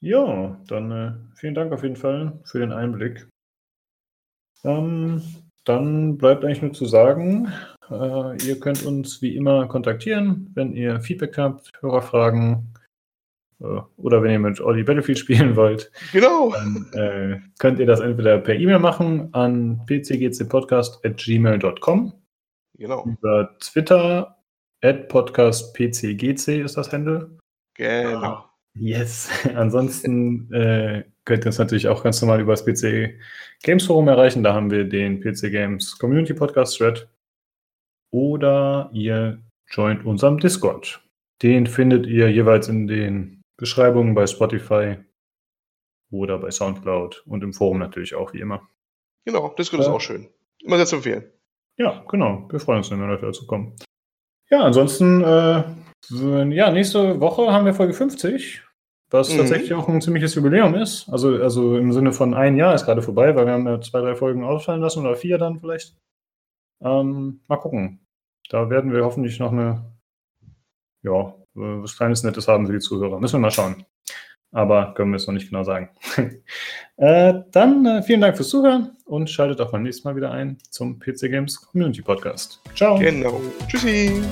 ja, 0.00 0.60
dann 0.66 0.90
äh, 0.90 1.12
vielen 1.38 1.54
Dank 1.54 1.72
auf 1.72 1.82
jeden 1.82 1.96
Fall 1.96 2.40
für 2.44 2.58
den 2.58 2.72
Einblick. 2.72 3.28
Ähm, 4.64 5.22
dann 5.66 6.16
bleibt 6.16 6.42
eigentlich 6.44 6.62
nur 6.62 6.72
zu 6.72 6.86
sagen, 6.86 7.52
äh, 7.90 8.46
ihr 8.46 8.58
könnt 8.60 8.86
uns 8.86 9.20
wie 9.20 9.36
immer 9.36 9.66
kontaktieren, 9.66 10.50
wenn 10.54 10.72
ihr 10.72 11.00
Feedback 11.00 11.36
habt, 11.36 11.72
Hörerfragen 11.80 12.72
äh, 13.60 13.80
oder 13.96 14.22
wenn 14.22 14.30
ihr 14.30 14.38
mit 14.38 14.60
Olli 14.60 14.84
Battlefield 14.84 15.18
spielen 15.24 15.56
wollt. 15.56 15.90
Genau. 16.12 16.52
Dann 16.52 16.86
äh, 16.92 17.40
könnt 17.58 17.80
ihr 17.80 17.86
das 17.86 17.98
entweder 18.00 18.38
per 18.38 18.54
E-Mail 18.54 18.78
machen 18.78 19.34
an 19.34 19.84
pcgcpodcast.gmail.com. 19.86 22.12
Genau. 22.78 23.06
Über 23.06 23.56
Twitter 23.58 24.36
at 24.82 25.08
podcastpcgc 25.08 26.62
ist 26.62 26.76
das 26.76 26.92
Handle. 26.92 27.36
Genau. 27.74 28.44
Yes. 28.74 29.30
Ansonsten 29.54 30.52
äh, 30.52 31.02
könnt 31.26 31.44
ihr 31.44 31.48
uns 31.48 31.58
natürlich 31.58 31.88
auch 31.88 32.02
ganz 32.02 32.22
normal 32.22 32.40
über 32.40 32.52
das 32.54 32.64
PC 32.64 33.18
Games 33.62 33.84
Forum 33.84 34.08
erreichen. 34.08 34.42
Da 34.42 34.54
haben 34.54 34.70
wir 34.70 34.84
den 34.84 35.20
PC 35.20 35.50
Games 35.50 35.98
Community 35.98 36.32
Podcast 36.32 36.78
Thread. 36.78 37.06
Oder 38.12 38.88
ihr 38.94 39.42
joint 39.68 40.06
unserem 40.06 40.38
Discord. 40.38 41.02
Den 41.42 41.66
findet 41.66 42.06
ihr 42.06 42.30
jeweils 42.30 42.68
in 42.68 42.86
den 42.86 43.42
Beschreibungen 43.58 44.14
bei 44.14 44.26
Spotify 44.26 44.96
oder 46.10 46.38
bei 46.38 46.50
Soundcloud 46.50 47.24
und 47.26 47.42
im 47.42 47.52
Forum 47.52 47.78
natürlich 47.78 48.14
auch 48.14 48.32
wie 48.32 48.40
immer. 48.40 48.66
Genau, 49.26 49.48
Discord 49.58 49.80
ist 49.80 49.88
Ja. 49.88 49.92
auch 49.92 50.00
schön. 50.00 50.28
Immer 50.62 50.76
sehr 50.76 50.86
zu 50.86 50.96
empfehlen. 50.96 51.24
Ja, 51.76 52.04
genau. 52.08 52.46
Wir 52.50 52.60
freuen 52.60 52.78
uns, 52.78 52.90
wenn 52.90 52.98
mehr 52.98 53.08
Leute 53.08 53.26
dazu 53.26 53.46
kommen. 53.46 53.74
Ja, 54.48 54.60
ansonsten, 54.60 55.22
äh, 55.22 55.64
ja, 56.54 56.70
nächste 56.70 57.20
Woche 57.20 57.52
haben 57.52 57.66
wir 57.66 57.74
Folge 57.74 57.92
50, 57.92 58.62
was 59.10 59.32
Mhm. 59.32 59.38
tatsächlich 59.38 59.74
auch 59.74 59.88
ein 59.88 60.00
ziemliches 60.00 60.34
Jubiläum 60.34 60.74
ist. 60.74 61.08
Also, 61.08 61.36
also 61.36 61.76
im 61.76 61.92
Sinne 61.92 62.12
von 62.12 62.34
ein 62.34 62.56
Jahr 62.56 62.74
ist 62.74 62.84
gerade 62.84 63.02
vorbei, 63.02 63.34
weil 63.36 63.46
wir 63.46 63.52
haben 63.52 63.66
ja 63.66 63.80
zwei, 63.80 64.00
drei 64.00 64.14
Folgen 64.16 64.44
ausfallen 64.44 64.80
lassen 64.80 65.00
oder 65.00 65.16
vier 65.16 65.38
dann 65.38 65.60
vielleicht. 65.60 65.94
Ähm, 66.80 67.40
mal 67.48 67.56
gucken. 67.56 68.00
Da 68.50 68.68
werden 68.70 68.92
wir 68.92 69.04
hoffentlich 69.04 69.38
noch 69.38 69.52
eine, 69.52 69.84
ja, 71.02 71.20
äh, 71.20 71.82
was 71.82 71.96
kleines 71.96 72.22
Nettes 72.22 72.48
haben 72.48 72.66
für 72.66 72.72
die 72.72 72.78
Zuhörer. 72.80 73.18
Müssen 73.20 73.34
wir 73.36 73.40
mal 73.40 73.50
schauen. 73.50 73.84
Aber 74.52 74.94
können 74.94 75.10
wir 75.10 75.16
es 75.16 75.26
noch 75.26 75.34
nicht 75.34 75.50
genau 75.50 75.64
sagen. 75.64 75.90
äh, 76.96 77.34
dann 77.50 77.84
äh, 77.84 78.02
vielen 78.02 78.20
Dank 78.20 78.36
fürs 78.36 78.48
Zuhören 78.48 78.96
und 79.04 79.28
schaltet 79.28 79.60
auch 79.60 79.72
beim 79.72 79.82
nächsten 79.82 80.06
Mal 80.08 80.16
wieder 80.16 80.30
ein 80.30 80.58
zum 80.70 80.98
PC 80.98 81.22
Games 81.30 81.60
Community 81.60 82.02
Podcast. 82.02 82.60
Ciao. 82.74 82.98
Genau. 82.98 83.40
Tschüssi. 83.68 84.22